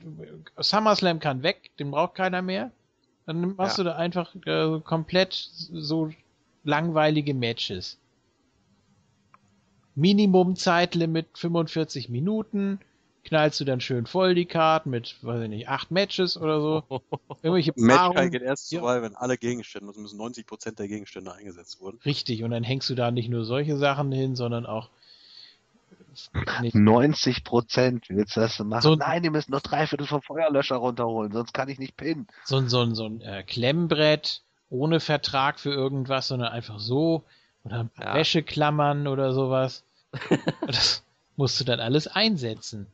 SummerSlam 0.58 1.20
kann 1.20 1.44
weg, 1.44 1.72
den 1.80 1.92
braucht 1.92 2.16
keiner 2.16 2.42
mehr. 2.42 2.72
Dann 3.26 3.56
machst 3.56 3.78
Ja. 3.78 3.84
du 3.84 3.90
da 3.92 3.96
einfach 3.96 4.36
äh, 4.46 4.80
komplett 4.82 5.34
so 5.34 6.12
langweilige 6.64 7.34
Matches. 7.34 7.98
Minimum 9.96 10.56
Zeitlimit 10.56 11.28
45 11.38 12.10
Minuten. 12.10 12.80
Knallst 13.24 13.60
du 13.60 13.66
dann 13.66 13.82
schön 13.82 14.08
voll 14.08 14.34
die 14.34 14.46
Card 14.46 14.88
mit, 14.88 15.18
weiß 15.22 15.44
ich 15.44 15.50
nicht, 15.50 15.70
acht 15.70 15.92
Matches 15.92 16.38
oder 16.38 16.60
so. 16.60 16.84
Irgendwelche 17.44 17.72
Match 17.76 18.32
geht 18.32 18.42
erst 18.42 18.72
Ja. 18.72 18.80
zu 18.80 18.86
weit, 18.86 19.04
wenn 19.04 19.16
alle 19.16 19.38
Gegenstände, 19.38 19.88
also 19.90 20.02
müssen 20.02 20.20
90% 20.20 20.80
der 20.80 20.88
Gegenstände 20.88 21.32
eingesetzt 21.32 21.80
wurden. 21.80 22.00
Richtig, 22.04 22.44
und 22.44 22.52
dann 22.52 22.64
hängst 22.64 22.90
du 22.90 22.96
da 22.96 23.12
nicht 23.12 23.30
nur 23.30 23.46
solche 23.46 23.78
Sachen 23.78 24.12
hin, 24.12 24.36
sondern 24.36 24.66
auch 24.66 24.90
nicht 26.62 26.76
90 26.76 27.44
Prozent, 27.44 28.10
wie 28.10 28.16
willst 28.18 28.36
du 28.36 28.42
das 28.42 28.60
machen? 28.60 28.82
So- 28.82 28.96
Nein, 28.96 29.24
ihr 29.24 29.32
müsst 29.32 29.50
noch 29.50 29.62
drei 29.62 29.88
Viertel 29.88 30.08
vom 30.08 30.22
Feuerlöscher 30.22 30.76
runterholen, 30.76 31.32
sonst 31.32 31.54
kann 31.54 31.70
ich 31.70 31.80
nicht 31.80 31.96
pinnen. 31.98 32.28
so 32.46 32.58
ein, 32.58 32.70
so 32.70 32.82
ein, 32.82 32.96
so 32.96 33.06
ein 33.06 33.22
äh, 33.22 33.44
Klemmbrett 33.44 34.42
ohne 34.70 35.00
Vertrag 35.00 35.60
für 35.60 35.72
irgendwas, 35.72 36.28
sondern 36.30 36.52
einfach 36.52 36.80
so. 36.80 37.24
Oder 37.64 37.82
ein 37.82 37.90
paar 37.90 38.06
Ja. 38.08 38.16
Wäscheklammern 38.16 39.08
oder 39.08 39.34
sowas. 39.34 39.84
das 40.68 41.04
musst 41.36 41.60
du 41.60 41.64
dann 41.64 41.80
alles 41.80 42.08
einsetzen. 42.08 42.88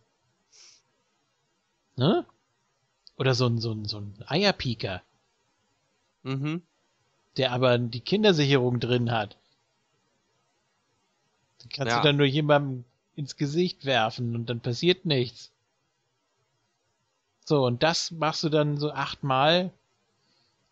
Ne? 1.95 2.25
Oder 3.17 3.33
so 3.33 3.47
ein, 3.47 3.57
so 3.59 3.71
ein, 3.71 3.85
so 3.85 3.99
ein 3.99 4.13
Eierpieker, 4.27 5.01
Mhm. 6.23 6.61
der 7.37 7.51
aber 7.53 7.77
die 7.77 8.01
Kindersicherung 8.01 8.79
drin 8.79 9.11
hat. 9.11 9.37
Den 11.63 11.69
kannst 11.69 11.91
Ja. 11.93 12.01
du 12.01 12.07
dann 12.07 12.17
nur 12.17 12.25
jemandem 12.27 12.83
ins 13.17 13.35
Gesicht 13.35 13.83
werfen 13.83 14.35
und 14.35 14.49
dann 14.49 14.61
passiert 14.61 15.05
nichts. 15.05 15.51
So, 17.45 17.65
und 17.65 17.83
das 17.83 18.11
machst 18.11 18.43
du 18.43 18.49
dann 18.49 18.77
so 18.77 18.91
achtmal 18.91 19.71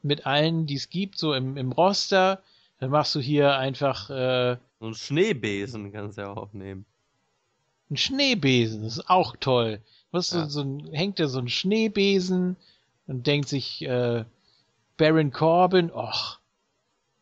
mit 0.01 0.25
allen, 0.25 0.67
die 0.67 0.75
es 0.75 0.89
gibt, 0.89 1.17
so 1.17 1.33
im, 1.33 1.57
im 1.57 1.71
Roster. 1.71 2.41
Dann 2.79 2.91
machst 2.91 3.15
du 3.15 3.19
hier 3.19 3.57
einfach 3.57 4.09
äh, 4.09 4.57
So 4.79 4.87
ein 4.87 4.93
Schneebesen 4.93 5.91
kannst 5.91 6.17
du 6.17 6.21
ja 6.21 6.31
auch 6.31 6.53
nehmen. 6.53 6.85
einen 7.89 7.97
Schneebesen. 7.97 8.83
Das 8.83 8.97
ist 8.97 9.09
auch 9.09 9.35
toll. 9.39 9.81
Was 10.11 10.31
Ja. 10.31 10.43
so, 10.43 10.49
so 10.49 10.61
ein, 10.61 10.93
hängt 10.93 11.19
da 11.19 11.27
so 11.27 11.39
ein 11.39 11.49
Schneebesen 11.49 12.55
und 13.07 13.25
denkt 13.27 13.49
sich 13.49 13.81
äh, 13.83 14.25
Baron 14.97 15.31
Corbin, 15.31 15.91
och, 15.91 16.39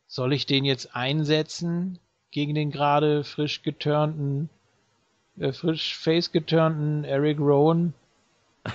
soll 0.08 0.34
ich 0.34 0.46
den 0.46 0.66
jetzt 0.66 0.96
einsetzen 0.96 2.00
gegen 2.32 2.56
den 2.56 2.72
gerade 2.72 3.24
frisch 3.24 3.62
geturnten, 3.62 4.50
äh, 5.38 5.54
frisch 5.54 5.98
face 5.98 6.32
geturnten 6.32 7.04
Eric 7.04 7.40
Rowan? 7.40 7.94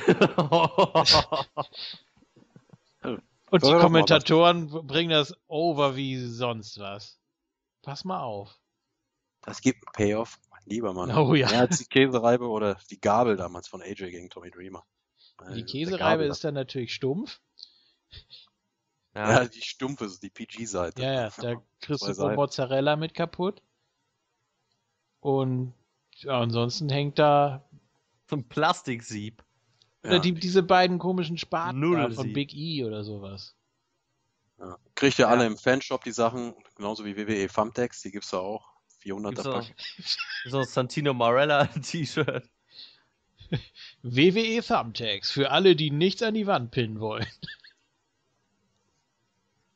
Und 3.51 3.65
die 3.65 3.73
Kommentatoren 3.73 4.69
bringen 4.87 5.11
das 5.11 5.35
over 5.47 5.97
wie 5.97 6.19
sonst 6.19 6.79
was. 6.79 7.19
Pass 7.83 8.05
mal 8.05 8.21
auf. 8.21 8.59
Das 9.43 9.63
gibt 9.63 9.87
einen 9.87 9.93
Payoff, 9.93 10.39
mein 10.51 10.61
lieber 10.67 10.93
Mann. 10.93 11.11
Oh 11.17 11.35
ja. 11.35 11.49
Mehr 11.49 11.61
als 11.61 11.79
die 11.79 11.87
Käsereibe 11.87 12.49
oder 12.49 12.79
die 12.91 13.01
Gabel 13.01 13.37
damals 13.37 13.69
von 13.69 13.81
AJ 13.81 14.11
gegen 14.11 14.29
Tommy 14.29 14.51
Dreamer. 14.51 14.85
Äh, 15.47 15.55
Die 15.55 15.65
Käsereibe 15.65 16.25
ist 16.25 16.45
dann 16.45 16.55
natürlich 16.55 16.93
stumpf. 16.93 17.41
Ja, 19.15 19.43
ja. 19.43 19.45
die 19.49 19.63
stumpfe, 19.63 20.05
ist 20.05 20.23
die 20.23 20.31
PG-Seite. 20.31 21.03
Ja, 21.03 21.13
ja, 21.13 21.31
da 21.39 21.55
kriegst 21.81 22.07
du 22.07 22.13
so. 22.13 22.29
Mozzarella 22.31 22.97
mit 22.97 23.15
kaputt. 23.15 23.63
Und 25.21 25.73
ja, 26.23 26.41
ansonsten 26.41 26.89
hängt 26.89 27.19
da 27.19 27.65
So 28.27 28.37
ein 28.37 28.49
Plastiksieb. 28.49 29.43
oder 30.05 30.15
Ja. 30.15 30.19
die, 30.21 30.33
diese 30.33 30.63
beiden 30.63 30.99
komischen 30.99 31.39
Spaten 31.39 31.81
da 31.81 31.87
Nudelsieb. 31.87 32.17
von 32.17 32.33
Big 32.33 32.55
E 32.55 32.85
oder 32.85 33.03
sowas. 33.05 33.55
Ja. 34.59 34.77
Kriegt 34.95 35.19
ihr 35.19 35.27
Ja. 35.27 35.31
alle 35.31 35.47
im 35.47 35.57
Fanshop 35.57 36.05
die 36.05 36.13
Sachen, 36.13 36.55
genauso 36.75 37.05
wie 37.05 37.17
WWE 37.17 37.49
Thumbtacks, 37.49 38.03
die 38.03 38.11
gibt's 38.11 38.31
da 38.31 38.39
auch. 38.39 38.69
400er 39.03 39.31
Gibt's 39.31 39.47
auch 39.47 39.67
Pack. 39.67 39.75
so 40.47 40.59
ein 40.59 40.65
Santino 40.67 41.15
Marella 41.15 41.67
T-Shirt. 41.83 42.49
WWE 44.03 44.63
Thumbtacks 44.63 45.31
für 45.31 45.51
alle, 45.51 45.75
die 45.77 45.91
nichts 45.91 46.23
an 46.23 46.35
die 46.35 46.47
Wand 46.47 46.71
pinnen 46.73 47.01
wollen. 47.01 47.27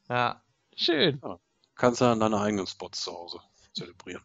Ja. 0.08 0.42
Schön. 0.76 1.20
Kannst 1.74 2.00
du 2.00 2.04
an 2.06 2.20
deine 2.20 2.38
eigenen 2.40 2.66
Spots 2.66 3.02
zu 3.02 3.12
Hause 3.12 3.40
zelebrieren. 3.72 4.22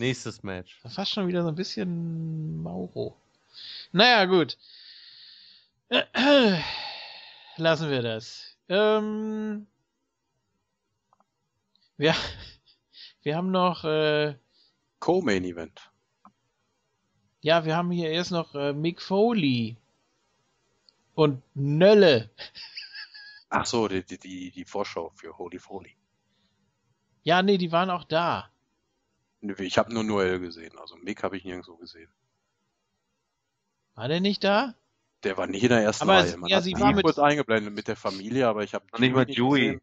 Nächstes 0.00 0.42
Match. 0.42 0.80
Fast 0.88 1.12
schon 1.12 1.28
wieder 1.28 1.42
so 1.42 1.48
ein 1.48 1.54
bisschen 1.54 2.62
Mauro. 2.62 3.16
Naja, 3.92 4.24
gut. 4.24 4.56
Lassen 7.56 7.90
wir 7.90 8.00
das. 8.00 8.56
Ähm, 8.68 9.66
Wir, 11.98 12.14
wir 13.22 13.36
haben 13.36 13.50
noch, 13.50 13.84
äh, 13.84 14.34
Co-Main 15.00 15.44
Event. 15.44 15.90
ja, 17.42 17.66
wir 17.66 17.76
haben 17.76 17.90
hier 17.90 18.08
erst 18.08 18.30
noch 18.30 18.54
äh, 18.54 18.72
Mick 18.72 19.02
Foley 19.02 19.76
und 21.14 21.42
Nölle. 21.54 22.30
Ach 23.50 23.66
so, 23.66 23.86
die, 23.86 24.02
die, 24.02 24.16
die, 24.16 24.50
die 24.50 24.64
Vorschau 24.64 25.10
für 25.14 25.36
Holy 25.36 25.58
Foley. 25.58 25.94
Ja, 27.22 27.42
nee, 27.42 27.58
die 27.58 27.70
waren 27.70 27.90
auch 27.90 28.04
da. 28.04 28.50
Ich 29.58 29.78
habe 29.78 29.92
nur 29.92 30.04
Noel 30.04 30.38
gesehen, 30.38 30.76
also 30.78 30.96
Mick 30.96 31.22
habe 31.22 31.36
ich 31.36 31.44
nirgendwo 31.44 31.76
gesehen. 31.76 32.10
War 33.94 34.08
der 34.08 34.20
nicht 34.20 34.44
da? 34.44 34.74
Der 35.24 35.36
war 35.36 35.46
nicht 35.46 35.62
in 35.62 35.68
der 35.70 35.82
ersten 35.82 36.04
Aber 36.04 36.20
Reihe. 36.22 36.36
Man 36.36 36.48
ja, 36.50 36.60
sie 36.60 36.72
war 36.78 36.92
mit- 36.92 37.04
kurz 37.04 37.18
eingeblendet 37.18 37.74
mit 37.74 37.88
der 37.88 37.96
Familie, 37.96 38.48
aber 38.48 38.62
ich 38.64 38.74
habe 38.74 38.84
nicht 38.98 39.14
mal 39.14 39.26
Dewey. 39.26 39.60
gesehen. 39.60 39.80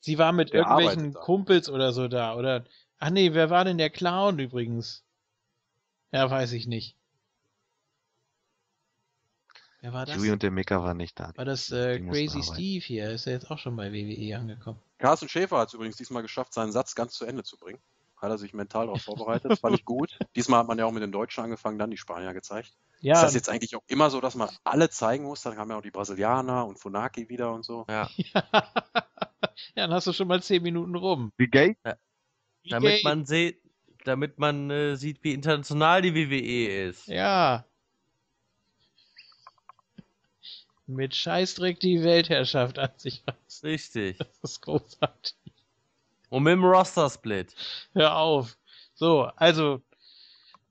Sie 0.00 0.18
war 0.18 0.32
mit 0.32 0.52
Der 0.52 0.60
irgendwelchen. 0.62 1.12
Kumpels 1.14 1.68
oder 1.68 1.92
so 1.92 2.08
da, 2.08 2.34
oder? 2.36 2.64
Ach 2.98 3.10
nee, 3.10 3.34
wer 3.34 3.50
war 3.50 3.64
denn 3.64 3.78
der 3.78 3.90
Clown 3.90 4.38
übrigens? 4.38 5.04
Ja, 6.12 6.30
weiß 6.30 6.52
ich 6.52 6.66
nicht. 6.66 6.96
Wer 9.80 9.92
war 9.92 10.06
das? 10.06 10.16
Dewey 10.16 10.30
und 10.32 10.42
der 10.42 10.50
Mika 10.50 10.82
waren 10.82 10.96
nicht 10.96 11.18
da. 11.20 11.32
War 11.36 11.44
das 11.44 11.70
äh, 11.70 12.00
Crazy. 12.00 12.42
Steve 12.42 12.84
hier? 12.84 13.10
Ist 13.10 13.26
er 13.26 13.34
jetzt 13.34 13.50
auch 13.50 13.58
schon 13.58 13.76
bei 13.76 13.92
WWE 13.92 14.36
angekommen? 14.36 14.80
Carsten 14.98 15.28
Schäfer 15.28 15.58
hat 15.58 15.68
es 15.68 15.74
übrigens 15.74 15.96
diesmal 15.96 16.22
geschafft, 16.22 16.52
seinen 16.52 16.72
Satz 16.72 16.94
ganz 16.96 17.12
zu 17.14 17.24
Ende 17.24 17.44
zu 17.44 17.56
bringen. 17.56 17.78
Hat 18.20 18.30
er 18.30 18.38
sich 18.38 18.52
mental 18.52 18.86
darauf 18.86 19.02
vorbereitet. 19.02 19.50
Das 19.50 19.60
fand 19.60 19.76
ich 19.76 19.84
gut. 19.84 20.18
Diesmal 20.36 20.60
hat 20.60 20.68
man 20.68 20.78
ja 20.78 20.84
auch 20.86 20.92
mit 20.92 21.02
den 21.02 21.12
Deutschen 21.12 21.44
angefangen, 21.44 21.78
dann 21.78 21.90
die 21.90 21.96
Spanier 21.96 22.34
gezeigt. 22.34 22.72
Ja, 23.00 23.14
Ist 23.14 23.22
das 23.22 23.34
jetzt 23.34 23.48
eigentlich 23.48 23.76
auch 23.76 23.84
immer 23.86 24.10
so, 24.10 24.20
dass 24.20 24.34
man 24.34 24.48
alle 24.64 24.90
zeigen 24.90 25.24
muss? 25.24 25.42
Dann 25.42 25.54
kamen 25.54 25.70
ja 25.70 25.78
auch 25.78 25.82
die 25.82 25.92
Brasilianer 25.92 26.66
und 26.66 26.78
Funaki 26.78 27.28
wieder 27.28 27.52
und 27.52 27.64
so. 27.64 27.86
Ja. 27.88 28.10
ja, 28.34 28.42
dann 29.76 29.92
hast 29.92 30.08
du 30.08 30.12
schon 30.12 30.26
mal 30.26 30.42
zehn 30.42 30.62
Minuten 30.62 30.96
rum. 30.96 31.32
Wie 31.36 31.46
gay? 31.46 31.76
Damit 32.68 32.94
Yay. 32.94 33.02
man 33.04 33.24
sieht, 33.24 33.60
damit 34.04 34.38
man 34.38 34.70
äh, 34.70 34.96
sieht, 34.96 35.22
wie 35.22 35.32
international 35.32 36.02
die 36.02 36.14
WWE 36.14 36.88
ist. 36.88 37.06
Ja. 37.06 37.64
Mit 40.86 41.14
Scheißdreck 41.14 41.78
die 41.80 42.02
Weltherrschaft 42.02 42.78
an 42.78 42.90
sich 42.96 43.22
reißen. 43.26 43.68
Richtig. 43.68 44.18
Das 44.18 44.28
ist 44.42 44.62
großartig. 44.62 45.36
Und 46.28 46.42
mit 46.42 46.52
dem 46.52 46.64
Roster-Split. 46.64 47.54
Hör 47.94 48.16
auf. 48.16 48.56
So, 48.94 49.30
also, 49.36 49.80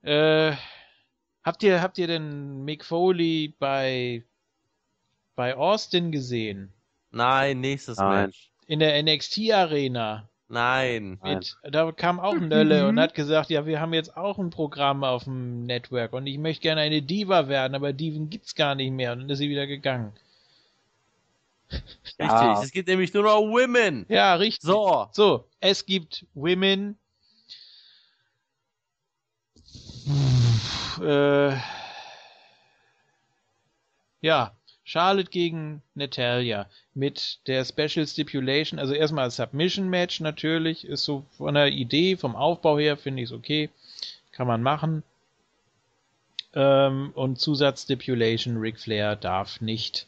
äh, 0.04 0.54
habt 1.44 1.64
ihr, 1.64 1.82
habt 1.82 1.98
ihr 1.98 2.08
denn 2.08 2.64
Mick 2.64 2.86
Foley 2.86 3.56
bei, 3.58 4.24
bei 5.36 5.56
Austin 5.56 6.12
gesehen? 6.12 6.74
Nein, 7.12 7.62
nächstes 7.62 7.98
Nein. 7.98 8.26
Match. 8.28 8.52
In 8.68 8.80
der 8.80 9.02
NXT 9.02 9.52
Arena? 9.52 10.30
Nein. 10.50 11.20
Nein. 11.22 11.36
Mit, 11.36 11.58
da 11.64 11.92
kam 11.92 12.20
auch 12.20 12.36
Nölle 12.36 12.88
und 12.88 13.00
hat 13.00 13.14
gesagt, 13.14 13.50
ja, 13.50 13.66
wir 13.66 13.82
haben 13.82 13.94
jetzt 13.94 14.16
auch 14.16 14.38
ein 14.38 14.50
Programm 14.50 15.04
auf 15.04 15.26
dem 15.26 15.66
Network 15.66 16.14
und 16.14 16.28
ich 16.28 16.38
möchte 16.38 16.62
gerne 16.62 16.82
eine 16.82 17.02
Diva 17.02 17.48
werden, 17.48 17.76
aber 17.76 17.92
Diven 17.92 18.30
gibt's 18.30 18.56
gar 18.56 18.76
nicht 18.76 18.92
mehr 18.92 19.12
und 19.12 19.22
dann 19.22 19.30
ist 19.30 19.40
sie 19.40 19.50
wieder 19.50 19.68
gegangen. 19.68 20.14
Richtig. 21.72 22.18
Ja. 22.20 22.62
Es 22.64 22.72
gibt 22.72 22.88
nämlich 22.88 23.14
nur 23.14 23.24
noch 23.24 23.40
Women. 23.42 24.06
Ja, 24.10 24.36
richtig. 24.36 24.64
So. 24.64 25.08
So, 25.12 25.46
es 25.60 25.86
gibt 25.86 26.26
Women. 26.34 26.98
Äh, 31.02 31.56
ja, 34.22 34.56
Charlotte 34.84 35.30
gegen 35.30 35.82
Natalia 35.96 36.68
mit 36.94 37.40
der 37.48 37.66
Special 37.66 38.08
Stipulation. 38.08 38.80
Also 38.80 38.94
erstmal 38.94 39.30
Submission 39.30 39.90
Match 39.90 40.22
natürlich, 40.22 40.86
ist 40.86 41.04
so 41.04 41.26
von 41.38 41.54
der 41.54 41.68
Idee, 41.68 42.16
vom 42.16 42.36
Aufbau 42.36 42.80
her 42.80 42.98
finde 42.98 43.22
ich 43.22 43.30
es 43.30 43.36
okay. 43.36 43.70
Kann 44.32 44.48
man 44.48 44.64
machen. 44.64 45.04
Ähm, 46.54 47.12
und 47.14 47.40
Zusatzstipulation, 47.40 48.58
Ric 48.58 48.80
Flair 48.80 49.16
darf 49.16 49.60
nicht 49.62 50.08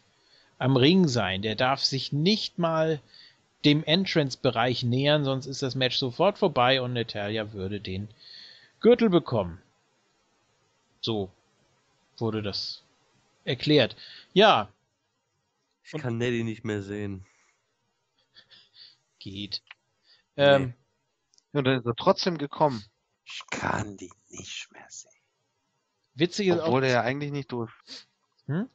am 0.60 0.76
Ring 0.78 1.08
sein. 1.08 1.42
Der 1.42 1.56
darf 1.56 1.84
sich 1.84 2.14
nicht 2.14 2.60
mal 2.60 3.02
dem 3.66 3.84
Entrance-Bereich 3.84 4.84
nähern, 4.84 5.26
sonst 5.26 5.46
ist 5.48 5.62
das 5.64 5.76
Match 5.76 5.98
sofort 5.98 6.38
vorbei 6.38 6.82
und 6.82 6.94
Natalia 6.94 7.52
würde 7.54 7.82
den 7.82 8.08
Gürtel 8.80 9.10
bekommen. 9.10 9.62
So 11.02 11.30
wurde 12.18 12.42
das 12.42 12.84
erklärt. 13.46 13.96
Ja, 14.34 14.70
Ich 15.84 15.92
kann 16.00 16.18
Nelly 16.18 16.44
nicht 16.44 16.64
mehr 16.64 16.82
sehen. 16.84 17.26
geht. 19.20 19.62
Nee. 20.36 20.44
Ähm, 20.44 20.74
Und 21.52 21.66
dann 21.66 21.80
ist 21.80 21.86
er 21.86 21.96
trotzdem 21.96 22.38
gekommen. 22.38 22.84
Ich 23.26 23.42
kann 23.50 23.98
die 23.98 24.12
nicht 24.30 24.72
mehr 24.72 24.86
sehen. 24.90 25.12
witzig 26.16 26.48
ist 26.48 26.60
auch, 26.60 26.68
Obwohl 26.68 26.84
er 26.86 26.92
ja 26.92 27.02
eigentlich 27.02 27.32
nicht 27.32 27.52
durfte. 27.52 27.76
Hm? 28.46 28.70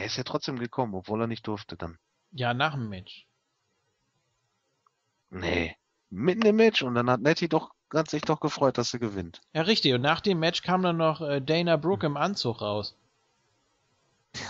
Er 0.00 0.06
ist 0.06 0.16
ja 0.16 0.22
trotzdem 0.24 0.58
gekommen, 0.58 0.94
obwohl 0.94 1.20
er 1.20 1.26
nicht 1.26 1.46
durfte 1.46 1.76
dann. 1.76 1.98
ja, 2.32 2.54
nach 2.54 2.72
dem 2.74 2.88
Match. 2.88 3.26
Nee. 5.30 5.76
Mitten 6.08 6.46
im 6.46 6.56
Match 6.56 6.82
und 6.82 6.94
dann 6.94 7.08
hat 7.10 7.20
Nettie 7.20 7.48
doch, 7.48 7.70
hat 7.92 8.08
sich 8.10 8.22
doch 8.22 8.40
gefreut, 8.40 8.78
dass 8.78 8.90
sie 8.90 8.98
gewinnt. 8.98 9.40
Ja, 9.52 9.62
richtig. 9.62 9.92
Und 9.94 10.00
nach 10.00 10.20
dem 10.20 10.38
Match 10.40 10.62
kam 10.62 10.82
dann 10.82 10.96
noch 10.96 11.20
äh, 11.20 11.40
Dana 11.40 11.76
Brooke 11.76 12.06
im 12.06 12.16
Anzug 12.16 12.60
raus. 12.62 12.96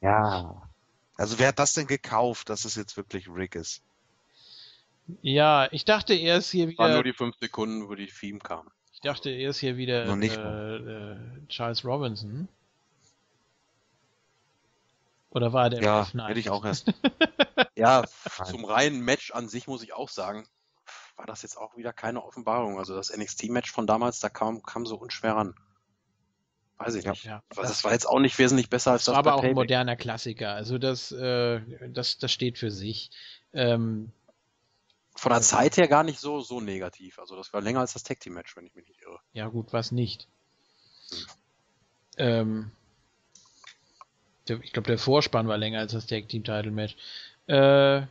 Ja. 0.00 0.60
Also 1.16 1.38
wer 1.38 1.48
hat 1.48 1.58
das 1.60 1.74
denn 1.74 1.86
gekauft, 1.86 2.48
dass 2.48 2.64
es 2.64 2.74
jetzt 2.74 2.96
wirklich 2.96 3.28
Rick 3.28 3.54
ist? 3.54 3.82
Ja, 5.20 5.68
ich 5.70 5.84
dachte, 5.84 6.14
er 6.14 6.38
ist 6.38 6.50
hier 6.50 6.66
War 6.76 6.86
wieder. 6.88 6.94
nur 6.94 7.04
die 7.04 7.12
fünf 7.12 7.36
Sekunden, 7.40 7.88
wo 7.88 7.94
die 7.94 8.06
Theme 8.08 8.40
kam. 8.40 8.68
Ich 8.92 9.00
dachte, 9.00 9.30
er 9.30 9.50
ist 9.50 9.58
hier 9.58 9.76
wieder 9.76 10.06
Noch 10.06 10.16
nicht 10.16 10.36
äh, 10.36 10.76
äh, 10.76 11.16
Charles 11.48 11.84
Robinson. 11.84 12.48
Oder 15.34 15.52
war 15.52 15.70
der 15.70 15.82
Ja, 15.82 16.02
F9? 16.02 16.28
hätte 16.28 16.40
ich 16.40 16.50
auch 16.50 16.64
erst. 16.64 16.92
Ja, 17.74 18.04
zum 18.44 18.64
reinen 18.66 19.00
Match 19.00 19.30
an 19.32 19.48
sich 19.48 19.66
muss 19.66 19.82
ich 19.82 19.94
auch 19.94 20.10
sagen, 20.10 20.46
war 21.16 21.24
das 21.26 21.42
jetzt 21.42 21.56
auch 21.56 21.76
wieder 21.76 21.92
keine 21.92 22.22
Offenbarung. 22.22 22.78
Also 22.78 22.94
das 22.94 23.10
NXT-Match 23.16 23.72
von 23.72 23.86
damals, 23.86 24.20
da 24.20 24.28
kam, 24.28 24.62
kam 24.62 24.84
so 24.84 24.96
unschwer 24.96 25.34
ran. 25.36 25.54
Weiß 26.76 26.94
ich 26.96 27.04
Ja. 27.04 27.12
nicht. 27.12 27.24
Ja, 27.24 27.42
Aber 27.48 27.62
das 27.62 27.82
war 27.82 27.92
jetzt 27.92 28.06
auch 28.06 28.18
nicht 28.20 28.38
wesentlich 28.38 28.68
besser 28.68 28.92
als 28.92 29.04
Das 29.04 29.06
das 29.06 29.12
war 29.14 29.18
aber 29.20 29.30
bei 29.30 29.36
auch 29.36 29.42
ein 29.50 29.54
moderner 29.54 29.96
Klassiker. 29.96 30.52
Also 30.52 30.76
das, 30.78 31.12
äh, 31.12 31.60
das, 31.88 32.18
das 32.18 32.30
steht 32.30 32.58
für 32.58 32.70
sich. 32.70 33.10
Ähm, 33.54 34.12
Von 35.16 35.32
der 35.32 35.40
Zeit 35.40 35.76
her 35.78 35.88
gar 35.88 36.04
nicht 36.04 36.20
so, 36.20 36.40
so 36.40 36.60
negativ. 36.60 37.18
Also 37.18 37.36
das 37.36 37.52
war 37.54 37.62
länger 37.62 37.80
als 37.80 37.94
das 37.94 38.02
Tag 38.02 38.20
Team 38.20 38.34
Match, 38.34 38.54
wenn 38.56 38.66
ich 38.66 38.74
mich 38.74 38.86
nicht 38.86 39.00
irre. 39.00 39.18
ja 39.32 39.48
gut, 39.48 39.72
was 39.72 39.92
nicht. 39.92 40.28
Ähm, 42.18 42.70
der, 42.70 42.81
ich 44.48 44.72
glaube, 44.72 44.88
der 44.88 44.98
Vorspann 44.98 45.48
war 45.48 45.58
länger 45.58 45.80
als 45.80 45.92
das 45.92 46.06
Tag 46.06 46.28
Team 46.28 46.44
Title 46.44 46.72
Match. 46.72 46.96
Äh, 47.46 48.02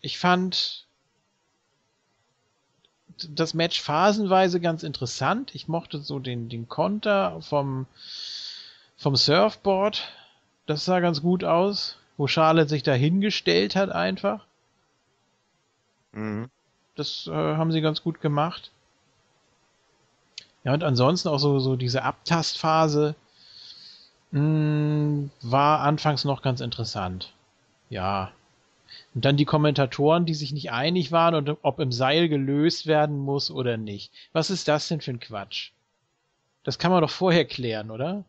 ich 0.00 0.18
fand 0.18 0.86
das 3.28 3.54
Match 3.54 3.80
phasenweise 3.80 4.60
ganz 4.60 4.82
interessant. 4.82 5.54
Ich 5.54 5.68
mochte 5.68 6.00
so 6.00 6.18
den, 6.18 6.48
den 6.48 6.68
Konter 6.68 7.40
vom, 7.42 7.86
vom 8.96 9.16
Surfboard. 9.16 10.08
Das 10.66 10.84
sah 10.84 11.00
ganz 11.00 11.20
gut 11.20 11.44
aus, 11.44 11.98
wo 12.16 12.26
Charlotte 12.26 12.68
sich 12.68 12.82
da 12.82 12.92
hingestellt 12.92 13.76
hat 13.76 13.90
einfach. 13.90 14.44
Mhm. 16.12 16.50
Das 16.96 17.26
äh, 17.26 17.32
haben 17.32 17.72
sie 17.72 17.80
ganz 17.80 18.02
gut 18.02 18.20
gemacht. 18.20 18.70
Ja, 20.64 20.74
und 20.74 20.84
ansonsten 20.84 21.28
auch 21.28 21.38
so, 21.38 21.58
so 21.58 21.76
diese 21.76 22.02
Abtastphase 22.02 23.14
mh, 24.32 25.30
war 25.42 25.80
anfangs 25.80 26.24
noch 26.24 26.42
ganz 26.42 26.60
interessant. 26.60 27.32
Ja. 27.88 28.32
Und 29.14 29.24
dann 29.24 29.36
die 29.36 29.44
Kommentatoren, 29.44 30.26
die 30.26 30.34
sich 30.34 30.52
nicht 30.52 30.72
einig 30.72 31.12
waren 31.12 31.34
und 31.34 31.58
ob 31.62 31.80
im 31.80 31.92
Seil 31.92 32.28
gelöst 32.28 32.86
werden 32.86 33.18
muss 33.18 33.50
oder 33.50 33.76
nicht. 33.76 34.12
Was 34.32 34.50
ist 34.50 34.68
das 34.68 34.88
denn 34.88 35.00
für 35.00 35.12
ein 35.12 35.20
Quatsch? 35.20 35.70
Das 36.64 36.78
kann 36.78 36.90
man 36.90 37.00
doch 37.02 37.10
vorher 37.10 37.44
klären, 37.44 37.90
oder? 37.90 38.24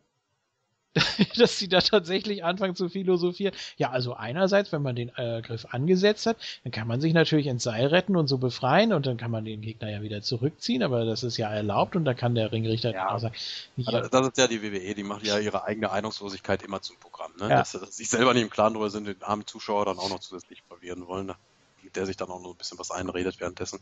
Dass 1.36 1.58
sie 1.58 1.68
da 1.68 1.80
tatsächlich 1.80 2.44
anfangen 2.44 2.74
zu 2.74 2.88
philosophieren. 2.88 3.54
Ja, 3.78 3.90
also 3.90 4.14
einerseits, 4.14 4.72
wenn 4.72 4.82
man 4.82 4.94
den 4.94 5.10
äh, 5.16 5.40
Griff 5.42 5.66
angesetzt 5.70 6.26
hat, 6.26 6.36
dann 6.64 6.72
kann 6.72 6.86
man 6.86 7.00
sich 7.00 7.14
natürlich 7.14 7.46
ins 7.46 7.62
Seil 7.62 7.86
retten 7.86 8.14
und 8.16 8.28
so 8.28 8.36
befreien 8.38 8.92
und 8.92 9.06
dann 9.06 9.16
kann 9.16 9.30
man 9.30 9.44
den 9.44 9.62
Gegner 9.62 9.90
ja 9.90 10.02
wieder 10.02 10.20
zurückziehen, 10.20 10.82
aber 10.82 11.04
das 11.04 11.22
ist 11.22 11.38
ja 11.38 11.48
erlaubt 11.48 11.96
und 11.96 12.04
da 12.04 12.12
kann 12.14 12.34
der 12.34 12.52
Ringrichter 12.52 12.92
Ja. 12.92 13.10
auch 13.14 13.18
sagen, 13.18 13.34
ja, 13.76 14.00
Das 14.02 14.26
ist 14.28 14.36
ja 14.36 14.46
die 14.46 14.62
WWE, 14.62 14.94
die 14.94 15.02
macht 15.02 15.24
ja 15.24 15.38
ihre 15.38 15.64
eigene 15.64 15.90
Einungslosigkeit 15.90 16.62
immer 16.62 16.82
zum 16.82 16.96
Programm. 16.96 17.32
Ne? 17.38 17.48
Ja. 17.48 17.56
Dass, 17.58 17.72
dass 17.72 17.96
sie 17.96 18.02
sich 18.04 18.10
selber 18.10 18.34
nicht 18.34 18.42
im 18.42 18.50
Klaren 18.50 18.74
drüber 18.74 18.90
sind, 18.90 19.06
den 19.06 19.22
armen 19.22 19.46
Zuschauer 19.46 19.86
dann 19.86 19.98
auch 19.98 20.10
noch 20.10 20.20
zusätzlich 20.20 20.62
verwirren 20.68 21.06
wollen, 21.06 21.26
ne? 21.26 21.36
mit 21.82 21.96
der 21.96 22.04
sich 22.06 22.16
dann 22.16 22.28
auch 22.28 22.42
noch 22.42 22.50
ein 22.50 22.56
bisschen 22.56 22.78
was 22.78 22.90
einredet 22.90 23.40
währenddessen. 23.40 23.80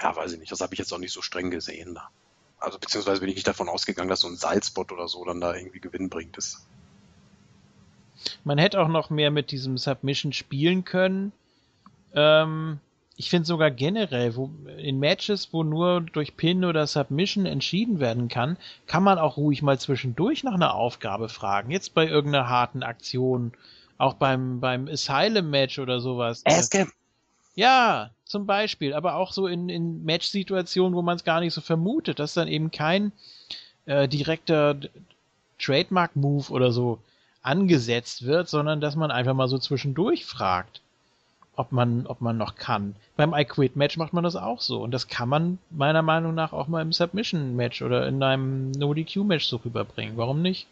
Ja, 0.00 0.14
weiß 0.14 0.32
ich 0.32 0.38
nicht, 0.38 0.50
das 0.52 0.60
habe 0.60 0.74
ich 0.74 0.78
jetzt 0.78 0.92
auch 0.92 0.98
nicht 0.98 1.12
so 1.12 1.22
streng 1.22 1.50
gesehen. 1.50 1.94
Da. 1.94 2.10
Also 2.58 2.78
beziehungsweise 2.78 3.20
bin 3.20 3.28
ich 3.28 3.36
nicht 3.36 3.46
davon 3.46 3.68
ausgegangen, 3.68 4.08
dass 4.08 4.20
so 4.20 4.28
ein 4.28 4.36
Salzbot 4.36 4.92
oder 4.92 5.08
so 5.08 5.24
dann 5.24 5.40
da 5.40 5.54
irgendwie 5.54 5.80
Gewinn 5.80 6.08
bringt. 6.08 6.36
Das, 6.36 6.66
Man 8.44 8.58
hätte 8.58 8.80
auch 8.80 8.88
noch 8.88 9.10
mehr 9.10 9.30
mit 9.30 9.50
diesem 9.50 9.78
Submission 9.78 10.32
spielen 10.32 10.84
können. 10.84 11.32
Ähm, 12.14 12.80
ich 13.16 13.30
finde 13.30 13.46
sogar 13.46 13.70
generell, 13.70 14.36
wo, 14.36 14.50
in 14.76 14.98
Matches, 14.98 15.52
wo 15.52 15.62
nur 15.62 16.00
durch 16.00 16.36
Pin 16.36 16.64
oder 16.64 16.86
Submission 16.86 17.46
entschieden 17.46 17.98
werden 17.98 18.28
kann, 18.28 18.58
kann 18.86 19.02
man 19.02 19.18
auch 19.18 19.36
ruhig 19.36 19.62
mal 19.62 19.78
zwischendurch 19.78 20.44
nach 20.44 20.54
einer 20.54 20.74
Aufgabe 20.74 21.28
fragen. 21.28 21.70
Jetzt 21.70 21.94
bei 21.94 22.06
irgendeiner 22.06 22.48
harten 22.48 22.82
Aktion, 22.82 23.52
auch 23.96 24.14
beim, 24.14 24.60
beim 24.60 24.86
Asylum-Match 24.88 25.78
oder 25.78 26.00
sowas. 26.00 26.42
Ask 26.44 26.76
Ja, 27.54 28.10
zum 28.26 28.44
Beispiel, 28.44 28.92
aber 28.92 29.14
auch 29.14 29.32
so 29.32 29.46
in, 29.46 29.68
in 29.68 30.04
Match-Situationen, 30.04 30.94
wo 30.94 31.02
man 31.02 31.16
es 31.16 31.24
gar 31.24 31.40
nicht 31.40 31.54
so 31.54 31.60
vermutet, 31.60 32.18
dass 32.18 32.34
dann 32.34 32.48
eben 32.48 32.70
kein 32.70 33.12
äh, 33.86 34.08
direkter 34.08 34.76
Trademark-Move 35.58 36.50
oder 36.50 36.72
so 36.72 36.98
angesetzt 37.42 38.26
wird, 38.26 38.48
sondern 38.48 38.80
dass 38.80 38.96
man 38.96 39.10
einfach 39.10 39.34
mal 39.34 39.48
so 39.48 39.58
zwischendurch 39.58 40.26
fragt 40.26 40.80
ob 41.56 41.72
man, 41.72 42.06
ob 42.06 42.20
man 42.20 42.36
noch 42.36 42.54
kann. 42.54 42.94
Beim 43.16 43.34
I 43.34 43.44
Quit 43.44 43.76
Match 43.76 43.96
macht 43.96 44.12
man 44.12 44.22
das 44.22 44.36
auch 44.36 44.60
so. 44.60 44.82
Und 44.82 44.90
das 44.92 45.08
kann 45.08 45.28
man 45.28 45.58
meiner 45.70 46.02
Meinung 46.02 46.34
nach 46.34 46.52
auch 46.52 46.68
mal 46.68 46.82
im 46.82 46.92
Submission 46.92 47.56
Match 47.56 47.82
oder 47.82 48.06
in 48.06 48.22
einem 48.22 48.70
No 48.72 48.92
DQ 48.92 49.24
Match 49.24 49.46
so 49.46 49.56
rüberbringen. 49.56 50.16
Warum 50.16 50.42
nicht? 50.42 50.66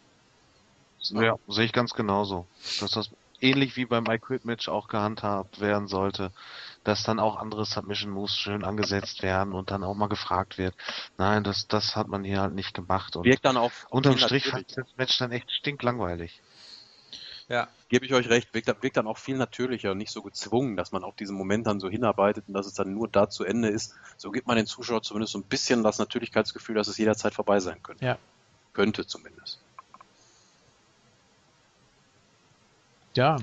Ja, 1.01 1.37
sehe 1.47 1.65
ich 1.65 1.73
ganz 1.73 1.93
genauso. 1.93 2.45
Dass 2.79 2.91
das 2.91 3.09
ähnlich 3.41 3.75
wie 3.75 3.85
beim 3.85 4.05
I 4.05 4.19
Quit 4.19 4.45
Match 4.45 4.69
auch 4.69 4.87
gehandhabt 4.87 5.59
werden 5.59 5.87
sollte, 5.87 6.31
dass 6.85 7.03
dann 7.03 7.19
auch 7.19 7.35
andere 7.35 7.65
Submission 7.65 8.11
Moves 8.11 8.37
schön 8.37 8.63
angesetzt 8.63 9.23
werden 9.23 9.53
und 9.53 9.71
dann 9.71 9.83
auch 9.83 9.95
mal 9.95 10.07
gefragt 10.07 10.57
wird. 10.57 10.75
Nein, 11.17 11.43
das, 11.43 11.67
das 11.67 11.95
hat 11.95 12.07
man 12.07 12.23
hier 12.23 12.41
halt 12.41 12.53
nicht 12.53 12.73
gemacht. 12.73 13.15
Und 13.15 13.25
Wirkt 13.25 13.43
dann 13.43 13.57
auch 13.57 13.71
unterm 13.89 14.17
Strich 14.17 14.47
fand 14.47 14.69
ich 14.69 14.75
das 14.75 14.87
Match 14.95 15.17
dann 15.17 15.31
echt 15.31 15.51
stinklangweilig. 15.51 16.41
Ja. 17.47 17.67
Gebe 17.89 18.05
ich 18.05 18.13
euch 18.13 18.29
recht, 18.29 18.53
wirkt, 18.53 18.67
wirkt 18.81 18.97
dann 18.97 19.07
auch 19.07 19.17
viel 19.17 19.37
natürlicher 19.37 19.91
und 19.91 19.97
nicht 19.97 20.11
so 20.11 20.21
gezwungen, 20.21 20.75
dass 20.75 20.91
man 20.91 21.03
auf 21.03 21.15
diesen 21.15 21.35
Moment 21.35 21.67
dann 21.67 21.79
so 21.79 21.89
hinarbeitet 21.89 22.45
und 22.47 22.53
dass 22.53 22.65
es 22.65 22.73
dann 22.73 22.93
nur 22.93 23.07
da 23.07 23.29
zu 23.29 23.43
Ende 23.43 23.69
ist. 23.69 23.95
So 24.17 24.31
gibt 24.31 24.47
man 24.47 24.57
den 24.57 24.65
Zuschauer 24.65 25.01
zumindest 25.03 25.33
so 25.33 25.39
ein 25.39 25.43
bisschen 25.43 25.83
das 25.83 25.99
Natürlichkeitsgefühl, 25.99 26.75
dass 26.75 26.87
es 26.87 26.97
jederzeit 26.97 27.33
vorbei 27.33 27.59
sein 27.59 27.81
könnte. 27.83 28.05
Ja. 28.05 28.17
Könnte 28.73 29.05
zumindest. 29.05 29.59
Ja. 33.15 33.37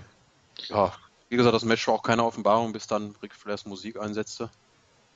Ja, 0.69 0.93
wie 1.33 1.37
gesagt, 1.39 1.55
das 1.55 1.65
Match 1.65 1.89
war 1.89 1.95
auch 1.95 2.03
keine 2.03 2.25
Offenbarung, 2.25 2.75
bis 2.75 2.87
dann 2.87 3.15
Ric 3.23 3.35
Flairs 3.35 3.65
Musik 3.65 3.99
einsetzte. 3.99 4.51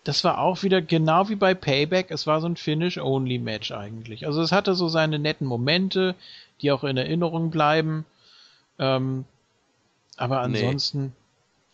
Das 0.02 0.24
war 0.24 0.38
auch 0.38 0.62
wieder 0.62 0.80
genau 0.80 1.28
wie 1.28 1.34
bei 1.34 1.52
Payback. 1.52 2.10
Es 2.10 2.26
war 2.26 2.40
so 2.40 2.48
ein 2.48 2.56
Finish-Only-Match 2.56 3.70
eigentlich. 3.72 4.26
Also 4.26 4.40
es 4.40 4.50
hatte 4.50 4.74
so 4.74 4.88
seine 4.88 5.18
netten 5.18 5.46
Momente, 5.46 6.14
die 6.62 6.72
auch 6.72 6.84
in 6.84 6.96
Erinnerung 6.96 7.50
bleiben. 7.50 8.06
Ähm, 8.78 9.26
aber 10.16 10.40
ansonsten, 10.40 11.02
nee. 11.02 11.12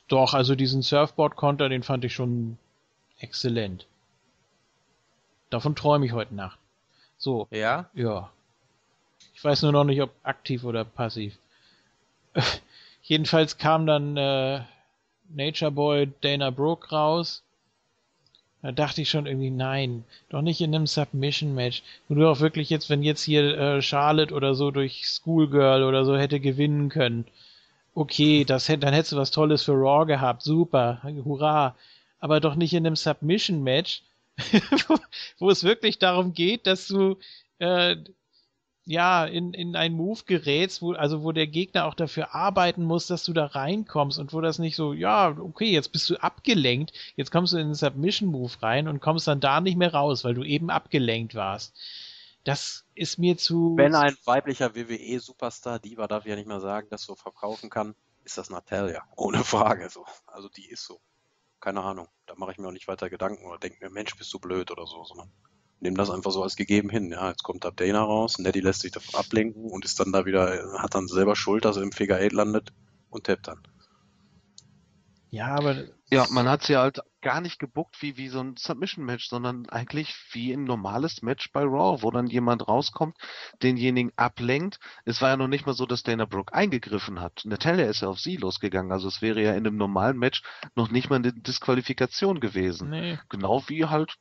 doch, 0.09 0.35
also 0.35 0.57
diesen 0.57 0.83
Surfboard-Konter, 0.83 1.69
den 1.69 1.85
fand 1.85 2.05
ich 2.05 2.13
schon 2.13 2.59
exzellent. 3.21 3.87
Davon 5.51 5.77
träume 5.77 6.05
ich 6.05 6.13
heute 6.13 6.35
Nacht. 6.35 6.59
So. 7.17 7.47
Ja? 7.53 7.89
Ja. 7.95 8.33
Ich 9.35 9.45
weiß 9.45 9.63
nur 9.63 9.71
noch 9.71 9.85
nicht, 9.85 10.03
ob 10.03 10.11
aktiv 10.25 10.65
oder 10.65 10.85
passiv. 10.85 11.39
Jedenfalls 13.13 13.59
kam 13.59 13.85
dann 13.85 14.17
äh, 14.17 14.63
Nature 15.29 15.71
Boy 15.71 16.11
Dana 16.23 16.49
Brooke 16.49 16.89
raus. 16.89 17.43
Da 18.63 18.73
dachte 18.73 19.03
ich 19.03 19.11
schon 19.11 19.27
irgendwie, 19.27 19.51
nein, 19.51 20.05
doch 20.31 20.41
nicht 20.41 20.63
in 20.63 20.75
einem 20.75 20.87
Submission-Match. 20.87 21.83
Nur 22.09 22.31
auch 22.31 22.41
wirklich 22.41 22.71
jetzt, 22.71 22.89
wenn 22.89 23.03
jetzt 23.03 23.23
hier 23.23 23.59
äh, 23.59 23.83
Charlotte 23.83 24.33
oder 24.33 24.55
so 24.55 24.71
durch 24.71 25.07
Schoolgirl 25.07 25.83
oder 25.83 26.07
so 26.07 26.17
hätte 26.17 26.41
gewinnen 26.41 26.89
können. 26.89 27.27
Okay, 27.95 28.47
das 28.47 28.71
hätte, 28.71 28.87
dann 28.87 28.95
hättest 28.95 29.13
du 29.13 29.17
was 29.19 29.31
Tolles 29.31 29.63
für 29.63 29.73
Raw 29.73 30.07
gehabt. 30.07 30.41
Super, 30.41 31.03
hurra. 31.03 31.77
Aber 32.19 32.41
doch 32.41 32.55
nicht 32.55 32.73
in 32.73 32.87
einem 32.87 32.97
Submission-Match, 32.97 34.05
wo, 34.89 34.97
wo 35.39 35.51
es 35.51 35.65
wirklich 35.65 35.99
darum 35.99 36.33
geht, 36.33 36.67
dass 36.67 36.89
du 36.89 37.19
äh, 37.59 37.97
ja, 38.85 39.25
in, 39.25 39.55
in 39.55 39.77
einen 39.77 39.97
Move 39.97 40.23
gerätst, 40.27 40.83
wo, 40.83 40.93
also 40.93 41.23
wo 41.23 41.33
der 41.33 41.47
Gegner 41.47 41.87
auch 41.87 41.95
dafür 41.95 42.35
arbeiten 42.35 42.83
muss, 42.83 43.07
dass 43.07 43.23
du 43.25 43.33
da 43.33 43.47
reinkommst 43.47 44.19
und 44.19 44.33
wo 44.33 44.41
das 44.41 44.59
nicht 44.59 44.75
so, 44.75 44.93
ja, 44.93 45.37
okay, 45.39 45.71
jetzt 45.71 45.93
bist 45.93 46.11
du 46.11 46.17
abgelenkt, 46.17 46.93
jetzt 47.15 47.31
kommst 47.31 47.53
du 47.53 47.59
in 47.59 47.69
den 47.69 47.75
Submission-Move 47.75 48.63
rein 48.63 48.89
und 48.89 49.01
kommst 49.01 49.29
dann 49.29 49.41
da 49.41 49.61
nicht 49.61 49.77
mehr 49.77 49.95
raus, 49.95 50.25
weil 50.25 50.35
du 50.35 50.43
eben 50.43 50.71
abgelenkt 50.71 51.35
warst. 51.35 51.75
Das 52.45 52.85
ist 52.97 53.19
mir 53.19 53.37
zu. 53.37 53.77
Wenn 53.77 53.95
ein 53.95 54.17
weiblicher 54.25 54.75
WWE-Superstar, 54.75 55.79
Diva 55.79 56.09
darf 56.09 56.25
ich 56.25 56.31
ja 56.31 56.37
nicht 56.37 56.49
mehr 56.49 56.61
sagen, 56.61 56.89
das 56.91 57.03
so 57.03 57.15
verkaufen 57.15 57.71
kann, 57.71 57.95
ist 58.25 58.37
das 58.37 58.51
Natalia. 58.51 59.05
Ohne 59.17 59.45
Frage 59.45 59.89
so. 59.91 60.05
Also 60.27 60.49
die 60.49 60.69
ist 60.69 60.85
so. 60.85 61.01
Keine 61.61 61.83
Ahnung. 61.83 62.09
Da 62.27 62.35
mache 62.35 62.51
ich 62.51 62.59
mir 62.59 62.67
auch 62.67 62.73
nicht 62.73 62.89
weiter 62.89 63.09
Gedanken 63.09 63.47
oder 63.47 63.59
denke 63.59 63.85
mir, 63.85 63.91
Mensch, 63.91 64.17
bist 64.17 64.35
du 64.35 64.41
blöd 64.41 64.73
oder 64.73 64.87
so, 64.89 65.05
sondern 65.05 65.31
nehmen 65.83 65.97
das 65.97 66.11
einfach 66.11 66.31
so 66.31 66.43
als 66.43 66.57
gegeben 66.57 66.89
hin. 66.89 67.11
Ja, 67.11 67.29
jetzt 67.29 67.43
kommt 67.43 67.65
da 67.65 67.71
Dana 67.71 68.03
raus, 68.03 68.39
Nettie 68.39 68.61
lässt 68.61 68.81
sich 68.81 68.93
davon 68.93 69.19
ablenken 69.19 69.65
und 69.71 69.85
ist 69.85 70.01
dann 70.01 70.13
da 70.13 70.25
wieder, 70.25 70.79
hat 70.79 70.95
dann 70.95 71.09
selber 71.09 71.37
Schuld, 71.37 71.65
dass 71.65 71.77
er 71.77 71.83
im 71.83 71.93
Figure 71.93 72.25
8 72.25 72.33
landet 72.33 72.73
und 73.11 73.25
tappt 73.25 73.49
dann. 73.49 73.63
Ja, 75.33 75.55
aber. 75.57 75.85
Ja, 76.11 76.27
man 76.31 76.47
hat 76.47 76.63
sie 76.63 76.77
halt 76.77 77.01
gar 77.23 77.41
nicht 77.41 77.59
gebuckt 77.59 78.03
wie, 78.03 78.19
wie 78.19 78.29
so 78.29 78.41
ein 78.41 78.57
Submission-Match, 78.59 79.31
sondern 79.31 79.67
eigentlich 79.71 80.15
wie 80.33 80.53
ein 80.53 80.65
normales 80.65 81.23
Match 81.23 81.51
bei 81.53 81.63
Raw, 81.63 82.03
wo 82.03 82.11
dann 82.11 82.27
jemand 82.27 82.69
rauskommt, 82.69 83.17
denjenigen 83.63 84.13
ablenkt. 84.17 84.79
Es 85.07 85.23
war 85.23 85.31
ja 85.31 85.37
noch 85.39 85.49
nicht 85.49 85.65
mal 85.65 85.73
so, 85.73 85.87
dass 85.87 86.03
Dana 86.03 86.27
Brooke 86.27 86.53
eingegriffen 86.53 87.21
hat. 87.23 87.41
Natalia 87.47 87.87
ist 87.87 88.03
ja 88.03 88.09
auf 88.09 88.21
sie 88.21 88.37
losgegangen. 88.37 88.93
Also 88.93 89.09
es 89.09 89.23
wäre 89.23 89.41
ja 89.41 89.53
in 89.53 89.67
einem 89.67 89.79
normalen 89.79 90.19
Match 90.19 90.43
noch 90.75 90.91
nicht 90.91 91.09
mal 91.09 91.17
eine 91.17 91.33
Disqualifikation 91.33 92.39
gewesen. 92.39 92.91
Nee. 92.91 93.19
Genau 93.31 93.65
wie 93.69 93.87
halt 93.87 94.19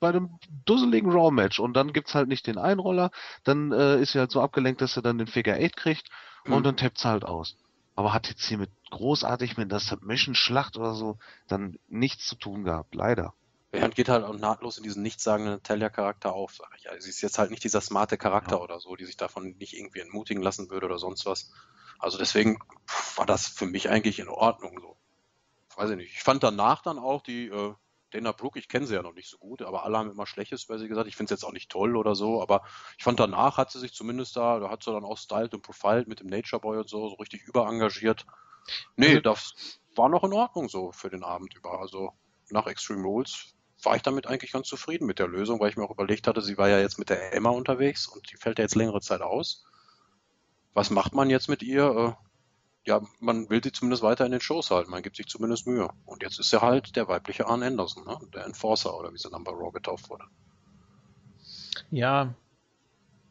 bei 0.00 0.08
einem 0.08 0.38
dusseligen 0.64 1.10
Raw-Match 1.10 1.58
und 1.58 1.74
dann 1.74 1.92
gibt's 1.92 2.14
halt 2.14 2.28
nicht 2.28 2.46
den 2.46 2.58
Einroller, 2.58 3.10
dann 3.44 3.72
äh, 3.72 4.00
ist 4.00 4.12
sie 4.12 4.18
halt 4.18 4.30
so 4.30 4.40
abgelenkt, 4.40 4.80
dass 4.80 4.96
er 4.96 5.02
dann 5.02 5.18
den 5.18 5.26
Figure 5.26 5.56
8 5.56 5.76
kriegt 5.76 6.08
und 6.44 6.58
mhm. 6.58 6.62
dann 6.62 6.76
tappt 6.76 6.98
sie 6.98 7.08
halt 7.08 7.24
aus. 7.24 7.56
Aber 7.96 8.12
hat 8.12 8.28
jetzt 8.28 8.44
hier 8.44 8.58
mit 8.58 8.70
großartig 8.90 9.56
mit 9.56 9.70
der 9.70 9.78
Submission-Schlacht 9.78 10.76
oder 10.76 10.94
so 10.94 11.18
dann 11.46 11.78
nichts 11.88 12.26
zu 12.26 12.36
tun 12.36 12.64
gehabt, 12.64 12.94
leider. 12.94 13.34
Ja, 13.72 13.84
und 13.84 13.94
geht 13.94 14.08
halt 14.08 14.24
auch 14.24 14.36
nahtlos 14.36 14.78
in 14.78 14.84
diesen 14.84 15.02
nichtssagenden 15.02 15.54
Natalia-Charakter 15.54 16.32
auf, 16.32 16.54
sag 16.54 16.70
ich. 16.76 16.90
Also 16.90 17.04
sie 17.04 17.10
ist 17.10 17.22
jetzt 17.22 17.38
halt 17.38 17.50
nicht 17.50 17.64
dieser 17.64 17.80
smarte 17.80 18.16
Charakter 18.16 18.56
ja. 18.56 18.62
oder 18.62 18.78
so, 18.78 18.94
die 18.94 19.04
sich 19.04 19.16
davon 19.16 19.56
nicht 19.58 19.74
irgendwie 19.74 20.00
entmutigen 20.00 20.42
lassen 20.42 20.70
würde 20.70 20.86
oder 20.86 20.98
sonst 20.98 21.26
was. 21.26 21.52
Also 21.98 22.18
deswegen 22.18 22.58
war 23.16 23.26
das 23.26 23.48
für 23.48 23.66
mich 23.66 23.90
eigentlich 23.90 24.20
in 24.20 24.28
Ordnung 24.28 24.78
so. 24.80 24.96
Weiß 25.76 25.90
ich 25.90 25.96
nicht. 25.96 26.12
Ich 26.12 26.22
fand 26.22 26.42
danach 26.44 26.82
dann 26.82 26.98
auch 26.98 27.22
die 27.22 27.48
äh, 27.48 27.74
Dana 28.14 28.30
Brooke, 28.30 28.58
ich 28.58 28.68
kenne 28.68 28.86
sie 28.86 28.94
ja 28.94 29.02
noch 29.02 29.14
nicht 29.14 29.28
so 29.28 29.38
gut, 29.38 29.62
aber 29.62 29.84
alle 29.84 29.98
haben 29.98 30.10
immer 30.10 30.26
Schlechtes 30.26 30.66
bei 30.66 30.78
sie 30.78 30.86
gesagt. 30.86 31.08
Ich 31.08 31.16
finde 31.16 31.34
es 31.34 31.40
jetzt 31.40 31.44
auch 31.44 31.52
nicht 31.52 31.68
toll 31.68 31.96
oder 31.96 32.14
so, 32.14 32.40
aber 32.40 32.62
ich 32.96 33.02
fand 33.02 33.18
danach 33.18 33.56
hat 33.56 33.72
sie 33.72 33.80
sich 33.80 33.92
zumindest 33.92 34.36
da, 34.36 34.60
da 34.60 34.70
hat 34.70 34.84
sie 34.84 34.92
dann 34.92 35.04
auch 35.04 35.18
styled 35.18 35.52
und 35.52 35.62
profiled 35.62 36.06
mit 36.06 36.20
dem 36.20 36.28
Nature 36.28 36.60
Boy 36.60 36.78
und 36.78 36.88
so, 36.88 37.08
so 37.08 37.16
richtig 37.16 37.42
überengagiert. 37.42 38.24
Nee, 38.96 39.08
also, 39.08 39.20
das 39.20 39.80
war 39.96 40.08
noch 40.08 40.22
in 40.22 40.32
Ordnung 40.32 40.68
so 40.68 40.92
für 40.92 41.10
den 41.10 41.24
Abend 41.24 41.54
über. 41.56 41.80
Also 41.80 42.12
nach 42.50 42.68
Extreme 42.68 43.02
Rules 43.02 43.54
war 43.82 43.96
ich 43.96 44.02
damit 44.02 44.28
eigentlich 44.28 44.52
ganz 44.52 44.68
zufrieden 44.68 45.06
mit 45.06 45.18
der 45.18 45.26
Lösung, 45.26 45.58
weil 45.58 45.70
ich 45.70 45.76
mir 45.76 45.84
auch 45.84 45.90
überlegt 45.90 46.28
hatte, 46.28 46.40
sie 46.40 46.56
war 46.56 46.68
ja 46.68 46.78
jetzt 46.78 46.98
mit 46.98 47.10
der 47.10 47.34
Emma 47.34 47.50
unterwegs 47.50 48.06
und 48.06 48.30
die 48.30 48.36
fällt 48.36 48.58
ja 48.58 48.64
jetzt 48.64 48.76
längere 48.76 49.00
Zeit 49.00 49.22
aus. 49.22 49.64
Was 50.72 50.90
macht 50.90 51.14
man 51.14 51.30
jetzt 51.30 51.48
mit 51.48 51.62
ihr? 51.62 52.16
Ja, 52.86 53.00
man 53.18 53.48
will 53.48 53.62
sie 53.62 53.72
zumindest 53.72 54.02
weiter 54.02 54.26
in 54.26 54.32
den 54.32 54.40
Shows 54.40 54.70
halten. 54.70 54.90
Man 54.90 55.02
gibt 55.02 55.16
sich 55.16 55.26
zumindest 55.26 55.66
Mühe. 55.66 55.88
Und 56.04 56.22
jetzt 56.22 56.38
ist 56.38 56.52
er 56.52 56.60
halt 56.60 56.96
der 56.96 57.08
weibliche 57.08 57.46
Arn 57.46 57.62
Anderson, 57.62 58.04
ne? 58.04 58.18
der 58.34 58.44
Enforcer 58.44 58.96
oder 58.98 59.12
wie 59.12 59.18
sie 59.18 59.30
dann 59.30 59.44
bei 59.44 59.52
Raw 59.52 59.72
getauft 59.72 60.10
wurde. 60.10 60.24
Ja, 61.90 62.34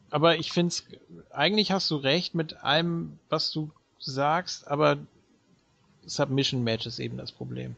aber 0.09 0.37
ich 0.37 0.51
finde 0.51 0.69
es, 0.69 0.85
eigentlich 1.31 1.71
hast 1.71 1.89
du 1.91 1.95
recht 1.95 2.35
mit 2.35 2.63
allem, 2.63 3.19
was 3.29 3.51
du 3.51 3.71
sagst, 3.99 4.67
aber 4.67 4.97
Submission 6.05 6.63
Match 6.63 6.85
ist 6.85 6.99
eben 6.99 7.17
das 7.17 7.31
Problem. 7.31 7.75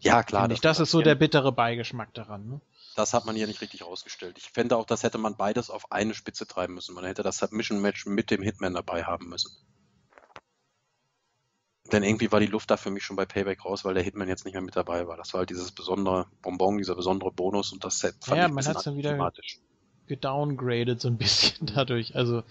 Ja, 0.00 0.22
klar. 0.22 0.48
Das, 0.48 0.60
das 0.60 0.80
ist 0.80 0.90
so 0.90 1.02
der 1.02 1.14
bittere 1.14 1.52
Beigeschmack 1.52 2.14
daran. 2.14 2.48
Ne? 2.48 2.60
Das 2.96 3.12
hat 3.12 3.26
man 3.26 3.36
hier 3.36 3.46
nicht 3.46 3.60
richtig 3.60 3.84
rausgestellt. 3.84 4.38
Ich 4.38 4.50
fände 4.50 4.76
auch, 4.76 4.86
das 4.86 5.02
hätte 5.02 5.18
man 5.18 5.36
beides 5.36 5.70
auf 5.70 5.92
eine 5.92 6.14
Spitze 6.14 6.46
treiben 6.46 6.74
müssen. 6.74 6.94
Man 6.94 7.04
hätte 7.04 7.22
das 7.22 7.38
Submission 7.38 7.80
Match 7.80 8.06
mit 8.06 8.30
dem 8.30 8.42
Hitman 8.42 8.74
dabei 8.74 9.04
haben 9.04 9.28
müssen. 9.28 9.50
Denn 11.92 12.02
irgendwie 12.02 12.30
war 12.30 12.40
die 12.40 12.46
Luft 12.46 12.70
da 12.70 12.76
für 12.76 12.90
mich 12.90 13.04
schon 13.04 13.16
bei 13.16 13.24
Payback 13.24 13.64
raus, 13.64 13.84
weil 13.84 13.94
der 13.94 14.02
Hitman 14.02 14.28
jetzt 14.28 14.44
nicht 14.44 14.54
mehr 14.54 14.62
mit 14.62 14.76
dabei 14.76 15.06
war. 15.06 15.16
Das 15.16 15.32
war 15.32 15.40
halt 15.40 15.50
dieses 15.50 15.72
besondere 15.72 16.26
Bonbon, 16.42 16.78
dieser 16.78 16.94
besondere 16.94 17.32
Bonus 17.32 17.72
und 17.72 17.84
das 17.84 17.98
Set 17.98 18.14
fand 18.20 18.38
ja, 18.38 18.46
ich 18.46 18.52
man 18.52 18.64
hat 18.64 18.76
es 18.76 18.84
dann 18.84 18.96
wieder 18.96 19.32
gedowngraded 20.06 21.00
so 21.00 21.08
ein 21.08 21.18
bisschen 21.18 21.66
dadurch. 21.74 22.14
Also 22.16 22.42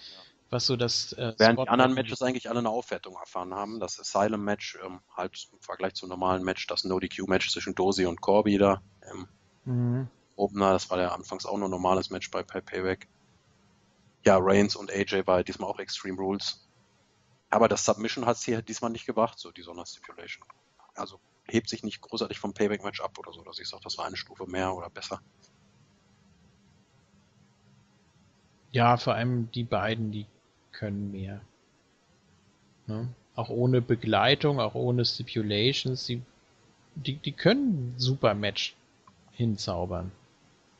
was 0.49 0.65
so 0.65 0.75
das 0.75 1.13
äh, 1.13 1.33
Während 1.37 1.59
die 1.59 1.69
anderen 1.69 1.93
Matches 1.93 2.21
eigentlich 2.21 2.49
alle 2.49 2.59
eine 2.59 2.69
Aufwertung 2.69 3.15
erfahren 3.15 3.53
haben. 3.53 3.79
Das 3.79 3.99
Asylum 3.99 4.43
Match 4.43 4.77
ähm, 4.83 4.99
halt 5.15 5.47
im 5.53 5.59
Vergleich 5.59 5.93
zum 5.93 6.09
normalen 6.09 6.43
Match, 6.43 6.65
das 6.67 6.83
No 6.83 6.99
DQ 6.99 7.27
Match 7.27 7.51
zwischen 7.51 7.75
Dozy 7.75 8.05
und 8.05 8.19
Corby 8.19 8.57
da 8.57 8.81
im 9.11 9.27
mhm. 9.65 10.07
Opener, 10.35 10.71
das 10.71 10.89
war 10.89 10.99
ja 10.99 11.09
anfangs 11.09 11.45
auch 11.45 11.57
nur 11.57 11.67
ein 11.67 11.71
normales 11.71 12.09
Match 12.09 12.31
bei 12.31 12.41
Payback. 12.43 13.07
Ja, 14.25 14.37
Reigns 14.39 14.75
und 14.75 14.91
AJ 14.91 15.27
war 15.27 15.43
diesmal 15.43 15.69
auch 15.69 15.79
Extreme 15.79 16.17
Rules 16.17 16.67
Aber 17.49 17.67
das 17.67 17.85
Submission 17.85 18.25
hat 18.25 18.37
es 18.37 18.43
hier 18.43 18.61
diesmal 18.61 18.91
nicht 18.91 19.05
gebracht, 19.05 19.39
so 19.39 19.51
die 19.51 19.63
Sonderstipulation. 19.63 20.45
Also 20.95 21.19
hebt 21.47 21.69
sich 21.69 21.83
nicht 21.83 22.01
großartig 22.01 22.39
vom 22.39 22.53
Payback-Match 22.53 23.01
ab 23.01 23.17
oder 23.17 23.33
so, 23.33 23.41
dass 23.43 23.59
ich 23.59 23.67
sage, 23.67 23.83
das 23.83 23.97
war 23.97 24.05
eine 24.05 24.17
Stufe 24.17 24.45
mehr 24.45 24.73
oder 24.73 24.89
besser. 24.89 25.21
Ja, 28.71 28.97
vor 28.97 29.15
allem 29.15 29.51
die 29.51 29.63
beiden, 29.63 30.11
die 30.11 30.27
können 30.71 31.11
mehr. 31.11 31.41
Ne? 32.85 33.07
Auch 33.35 33.49
ohne 33.49 33.81
Begleitung, 33.81 34.59
auch 34.59 34.75
ohne 34.75 35.05
Stipulations, 35.05 36.05
die, 36.05 36.21
die, 36.95 37.15
die 37.15 37.31
können 37.31 37.95
super 37.97 38.35
Match 38.35 38.75
hinzaubern. 39.31 40.11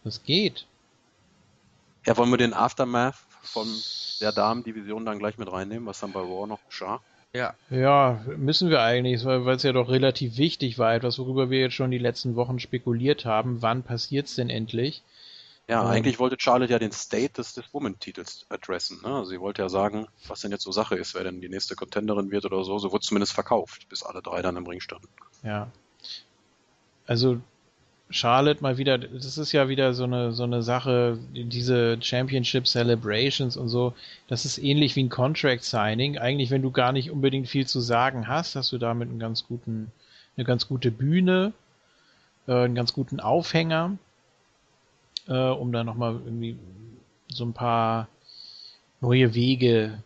Das 0.04 0.24
geht. 0.24 0.68
Ja, 2.06 2.16
wollen 2.18 2.30
wir 2.30 2.38
den 2.38 2.54
Aftermath 2.54 3.26
von 3.42 3.68
der 4.22 4.32
Damen-Division 4.32 5.06
dann 5.06 5.20
gleich 5.20 5.38
mit 5.38 5.52
reinnehmen, 5.52 5.86
was 5.88 6.00
dann 6.00 6.12
bei 6.12 6.20
Raw 6.20 6.48
noch 6.48 6.66
geschah? 6.68 7.02
Ja. 7.34 7.54
Ja, 7.70 8.24
müssen 8.38 8.70
wir 8.70 8.82
eigentlich, 8.82 9.24
weil 9.24 9.48
es 9.56 9.64
ja 9.64 9.72
doch 9.72 9.90
relativ 9.90 10.38
wichtig 10.38 10.80
war, 10.80 10.96
etwas, 10.96 11.20
worüber 11.20 11.50
wir 11.50 11.60
jetzt 11.60 11.76
schon 11.76 11.92
die 11.92 12.00
letzten 12.00 12.36
Wochen 12.36 12.60
spekuliert 12.60 13.26
haben. 13.26 13.62
Wann 13.62 13.84
passiert's 13.84 14.36
denn 14.36 14.50
endlich? 14.50 15.04
Ja, 15.68 15.84
Ähm. 15.84 15.88
eigentlich 15.90 16.18
wollte 16.18 16.38
Charlotte 16.40 16.72
ja 16.72 16.80
den 16.80 16.92
State 16.92 17.34
des, 17.34 17.54
des 17.54 17.72
Woman-Titels 17.72 18.48
adressen. 18.50 19.00
Ne? 19.04 19.10
Also 19.10 19.30
sie 19.30 19.40
wollte 19.40 19.62
ja 19.62 19.70
sagen, 19.70 20.08
was 20.28 20.42
denn 20.42 20.52
jetzt 20.52 20.64
so 20.64 20.72
Sache 20.72 20.96
ist, 20.96 21.14
wer 21.14 21.24
denn 21.24 21.42
die 21.42 21.50
nächste 21.50 21.76
Contenderin 21.76 22.32
wird 22.32 22.46
oder 22.46 22.64
so. 22.64 22.80
So 22.80 22.92
wurde 22.92 23.06
zumindest 23.06 23.34
verkauft, 23.34 23.88
bis 23.90 24.02
alle 24.02 24.24
drei 24.24 24.42
dann 24.42 24.58
im 24.58 24.66
Ring 24.66 24.80
standen. 24.80 25.10
Ja. 25.44 25.72
Also 27.06 27.40
Charlotte 28.12 28.64
mal 28.64 28.78
wieder, 28.78 28.98
das 28.98 29.38
ist 29.38 29.52
ja 29.52 29.70
wieder 29.70 29.94
so 29.94 30.04
eine 30.04 30.32
so 30.32 30.44
eine 30.44 30.64
Sache, 30.64 31.20
diese 31.32 32.02
Championship 32.02 32.66
Celebrations 32.66 33.56
und 33.56 33.70
so, 33.70 33.94
das 34.28 34.46
ist 34.46 34.58
ähnlich 34.58 34.96
wie 34.96 35.04
ein 35.04 35.10
Contract 35.10 35.64
Signing. 35.64 36.18
Eigentlich, 36.18 36.50
wenn 36.50 36.64
du 36.64 36.72
gar 36.72 36.92
nicht 36.92 37.12
unbedingt 37.12 37.48
viel 37.48 37.68
zu 37.68 37.82
sagen 37.82 38.28
hast, 38.28 38.56
hast 38.56 38.72
du 38.72 38.80
damit 38.80 39.10
einen 39.10 39.20
ganz 39.20 39.46
guten, 39.46 39.92
eine 40.36 40.46
ganz 40.46 40.68
gute 40.68 40.90
Bühne, 40.90 41.54
äh, 42.48 42.64
einen 42.64 42.74
ganz 42.76 42.94
guten 42.94 43.20
Aufhänger, 43.20 43.98
äh, 45.28 45.34
um 45.34 45.72
da 45.72 45.84
nochmal 45.84 46.14
irgendwie 46.14 46.58
so 47.28 47.46
ein 47.46 47.54
paar 47.54 48.08
neue 49.02 49.36
Wege 49.36 50.04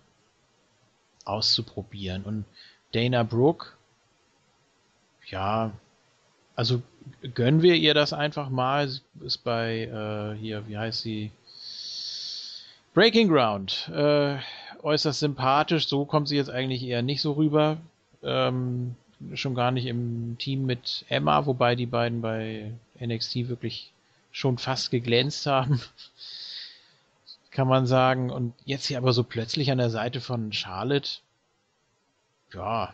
auszuprobieren. 1.24 2.24
Und 2.24 2.44
Dana 2.92 3.24
Brooke, 3.24 3.68
ja, 5.30 5.72
also 6.56 6.82
gönnen 7.34 7.62
wir 7.62 7.76
ihr 7.76 7.94
das 7.94 8.14
einfach 8.14 8.50
mal. 8.50 8.90
Ist 9.22 9.44
bei, 9.44 9.84
äh, 9.84 10.38
hier, 10.40 10.68
wie 10.68 10.78
heißt 10.78 11.02
sie? 11.02 11.32
Breaking 12.94 13.30
Ground. 13.30 13.90
Äh, 13.94 14.38
äußerst 14.84 15.20
sympathisch. 15.20 15.88
So 15.88 16.06
kommt 16.06 16.28
sie 16.28 16.36
jetzt 16.36 16.50
eigentlich 16.50 16.84
eher 16.84 17.02
nicht 17.02 17.22
so 17.22 17.34
rüber. 17.34 17.78
Ähm, 18.22 18.96
schon 19.34 19.56
gar 19.56 19.72
nicht 19.72 19.86
im 19.86 20.38
Team 20.38 20.66
mit 20.66 21.06
Emma, 21.10 21.46
wobei 21.46 21.76
die 21.76 21.86
beiden 21.86 22.22
bei 22.22 22.72
NXT 23.00 23.48
wirklich 23.48 23.92
schon 24.32 24.58
fast 24.58 24.92
geglänzt 24.92 25.46
haben. 25.46 25.82
Kann 27.52 27.68
man 27.68 27.86
sagen. 27.86 28.30
Und 28.30 28.54
jetzt 28.66 28.88
hier 28.88 28.98
aber 28.98 29.14
so 29.14 29.24
plötzlich 29.24 29.72
an 29.72 29.78
der 29.78 29.90
Seite 29.90 30.22
von 30.22 30.52
Charlotte. 30.54 31.20
Ja, 32.54 32.94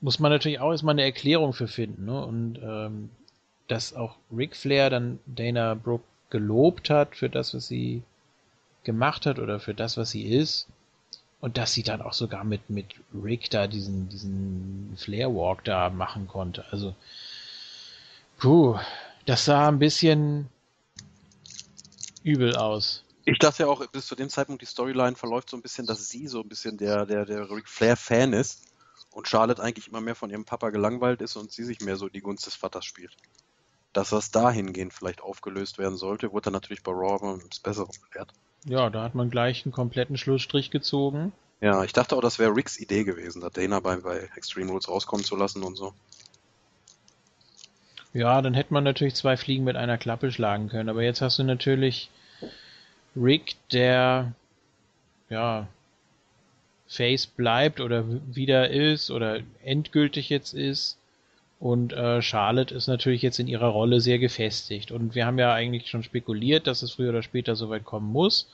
muss 0.00 0.18
man 0.18 0.30
natürlich 0.30 0.60
auch 0.60 0.70
erstmal 0.70 0.94
eine 0.94 1.02
Erklärung 1.02 1.52
für 1.52 1.68
finden. 1.68 2.06
Ne? 2.06 2.24
Und 2.24 2.58
ähm, 2.62 3.10
dass 3.68 3.94
auch 3.94 4.16
Ric 4.34 4.56
Flair 4.56 4.90
dann 4.90 5.18
Dana 5.26 5.74
Brooke 5.74 6.04
gelobt 6.30 6.90
hat 6.90 7.16
für 7.16 7.28
das, 7.28 7.54
was 7.54 7.68
sie 7.68 8.02
gemacht 8.84 9.26
hat 9.26 9.38
oder 9.38 9.60
für 9.60 9.74
das, 9.74 9.96
was 9.96 10.10
sie 10.10 10.24
ist. 10.24 10.66
Und 11.40 11.58
dass 11.58 11.74
sie 11.74 11.82
dann 11.82 12.00
auch 12.00 12.14
sogar 12.14 12.44
mit, 12.44 12.70
mit 12.70 12.86
Rick 13.12 13.50
da 13.50 13.66
diesen, 13.66 14.08
diesen 14.08 14.96
Flair 14.96 15.34
Walk 15.34 15.64
da 15.64 15.90
machen 15.90 16.26
konnte. 16.26 16.64
Also, 16.70 16.94
puh, 18.38 18.78
das 19.26 19.44
sah 19.44 19.68
ein 19.68 19.78
bisschen 19.78 20.48
übel 22.22 22.56
aus. 22.56 23.04
Ich 23.24 23.38
dachte 23.38 23.64
ja 23.64 23.68
auch, 23.68 23.84
bis 23.88 24.06
zu 24.06 24.14
dem 24.14 24.30
Zeitpunkt 24.30 24.62
die 24.62 24.66
Storyline 24.66 25.16
verläuft 25.16 25.50
so 25.50 25.56
ein 25.56 25.62
bisschen, 25.62 25.86
dass 25.86 26.08
sie 26.08 26.26
so 26.26 26.40
ein 26.40 26.48
bisschen 26.48 26.78
der, 26.78 27.06
der, 27.06 27.26
der 27.26 27.50
Ric 27.50 27.68
Flair-Fan 27.68 28.32
ist 28.32 28.62
und 29.10 29.28
Charlotte 29.28 29.62
eigentlich 29.62 29.88
immer 29.88 30.00
mehr 30.00 30.14
von 30.14 30.30
ihrem 30.30 30.44
Papa 30.44 30.70
gelangweilt 30.70 31.20
ist 31.22 31.36
und 31.36 31.52
sie 31.52 31.64
sich 31.64 31.80
mehr 31.80 31.96
so 31.96 32.08
die 32.08 32.20
Gunst 32.20 32.46
des 32.46 32.54
Vaters 32.54 32.84
spielt. 32.84 33.16
Dass 33.96 34.10
das 34.10 34.30
dahingehend 34.30 34.92
vielleicht 34.92 35.22
aufgelöst 35.22 35.78
werden 35.78 35.96
sollte, 35.96 36.30
wurde 36.30 36.44
dann 36.44 36.52
natürlich 36.52 36.82
bei 36.82 36.92
Raw 36.92 37.18
immer 37.22 37.38
das 37.48 37.60
Bessere 37.60 37.88
bewährt. 38.10 38.28
Ja, 38.66 38.90
da 38.90 39.02
hat 39.02 39.14
man 39.14 39.30
gleich 39.30 39.64
einen 39.64 39.72
kompletten 39.72 40.18
Schlussstrich 40.18 40.70
gezogen. 40.70 41.32
Ja, 41.62 41.82
ich 41.82 41.94
dachte 41.94 42.14
auch, 42.14 42.20
das 42.20 42.38
wäre 42.38 42.54
Ricks 42.54 42.78
Idee 42.78 43.04
gewesen, 43.04 43.40
da 43.40 43.48
Dana 43.48 43.80
bei, 43.80 43.96
bei 43.96 44.28
Extreme 44.36 44.70
Rules 44.70 44.88
rauskommen 44.88 45.24
zu 45.24 45.34
lassen 45.34 45.62
und 45.62 45.76
so. 45.76 45.94
Ja, 48.12 48.42
dann 48.42 48.52
hätte 48.52 48.74
man 48.74 48.84
natürlich 48.84 49.14
zwei 49.14 49.38
Fliegen 49.38 49.64
mit 49.64 49.76
einer 49.76 49.96
Klappe 49.96 50.30
schlagen 50.30 50.68
können. 50.68 50.90
Aber 50.90 51.02
jetzt 51.02 51.22
hast 51.22 51.38
du 51.38 51.44
natürlich 51.44 52.10
Rick, 53.16 53.56
der 53.72 54.34
ja 55.30 55.68
Face 56.86 57.26
bleibt 57.26 57.80
oder 57.80 58.04
wieder 58.34 58.68
ist 58.68 59.10
oder 59.10 59.40
endgültig 59.64 60.28
jetzt 60.28 60.52
ist. 60.52 60.98
Und 61.58 61.92
äh, 61.94 62.20
Charlotte 62.20 62.74
ist 62.74 62.86
natürlich 62.86 63.22
jetzt 63.22 63.38
in 63.38 63.48
ihrer 63.48 63.68
Rolle 63.68 64.00
sehr 64.00 64.18
gefestigt. 64.18 64.90
Und 64.92 65.14
wir 65.14 65.24
haben 65.26 65.38
ja 65.38 65.52
eigentlich 65.54 65.88
schon 65.88 66.02
spekuliert, 66.02 66.66
dass 66.66 66.82
es 66.82 66.92
früher 66.92 67.10
oder 67.10 67.22
später 67.22 67.56
soweit 67.56 67.84
kommen 67.84 68.12
muss. 68.12 68.48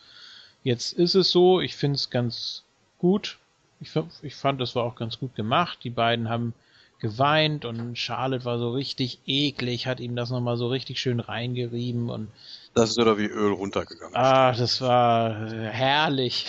Jetzt 0.62 0.92
ist 0.92 1.14
es 1.14 1.30
so. 1.30 1.60
Ich 1.60 1.74
finde 1.74 1.96
es 1.96 2.10
ganz 2.10 2.62
gut. 2.98 3.38
Ich, 3.80 3.90
ich 4.22 4.34
fand, 4.36 4.60
das 4.60 4.76
war 4.76 4.84
auch 4.84 4.94
ganz 4.94 5.18
gut 5.18 5.34
gemacht. 5.34 5.80
Die 5.82 5.90
beiden 5.90 6.28
haben 6.28 6.54
geweint 7.00 7.64
und 7.64 7.98
Charlotte 7.98 8.44
war 8.44 8.58
so 8.60 8.70
richtig 8.70 9.18
eklig, 9.26 9.88
hat 9.88 9.98
ihm 9.98 10.14
das 10.14 10.30
nochmal 10.30 10.56
so 10.56 10.68
richtig 10.68 11.00
schön 11.00 11.18
reingerieben 11.18 12.08
und 12.08 12.28
Das 12.74 12.90
ist 12.90 12.98
oder 13.00 13.18
wie 13.18 13.26
Öl 13.26 13.52
runtergegangen. 13.52 14.14
ah, 14.14 14.52
das 14.52 14.80
war 14.80 15.50
herrlich. 15.50 16.46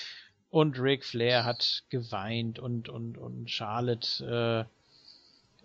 und 0.50 0.80
Ric 0.80 1.04
Flair 1.04 1.44
hat 1.44 1.84
geweint 1.88 2.58
und 2.58 2.88
und 2.88 3.16
und 3.16 3.48
Charlotte 3.48 4.66
äh, 4.66 4.75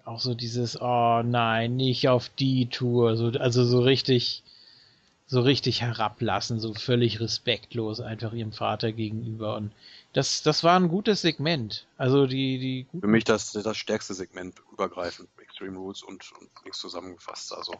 auch 0.05 0.19
so 0.19 0.33
dieses 0.33 0.79
oh 0.79 1.21
nein, 1.23 1.75
nicht 1.75 2.09
auf 2.09 2.29
die 2.29 2.67
Tour, 2.67 3.15
so 3.17 3.27
also 3.39 3.65
so 3.65 3.81
richtig 3.81 4.43
so 5.27 5.39
richtig 5.39 5.81
herablassen, 5.81 6.59
so 6.59 6.73
völlig 6.73 7.21
respektlos 7.21 8.01
einfach 8.01 8.33
ihrem 8.33 8.51
Vater 8.51 8.91
gegenüber 8.91 9.55
und 9.55 9.71
das, 10.13 10.43
das 10.43 10.63
war 10.63 10.77
ein 10.77 10.89
gutes 10.89 11.21
Segment. 11.21 11.87
Also 11.97 12.27
die, 12.27 12.85
die 12.91 12.99
Für 12.99 13.07
mich 13.07 13.23
das, 13.23 13.53
das 13.53 13.77
stärkste 13.77 14.13
Segment 14.13 14.55
übergreifend, 14.73 15.29
Extreme 15.41 15.77
Rules 15.77 16.03
und, 16.03 16.31
und 16.33 16.49
nichts 16.65 16.79
zusammengefasst. 16.79 17.53
Also 17.53 17.73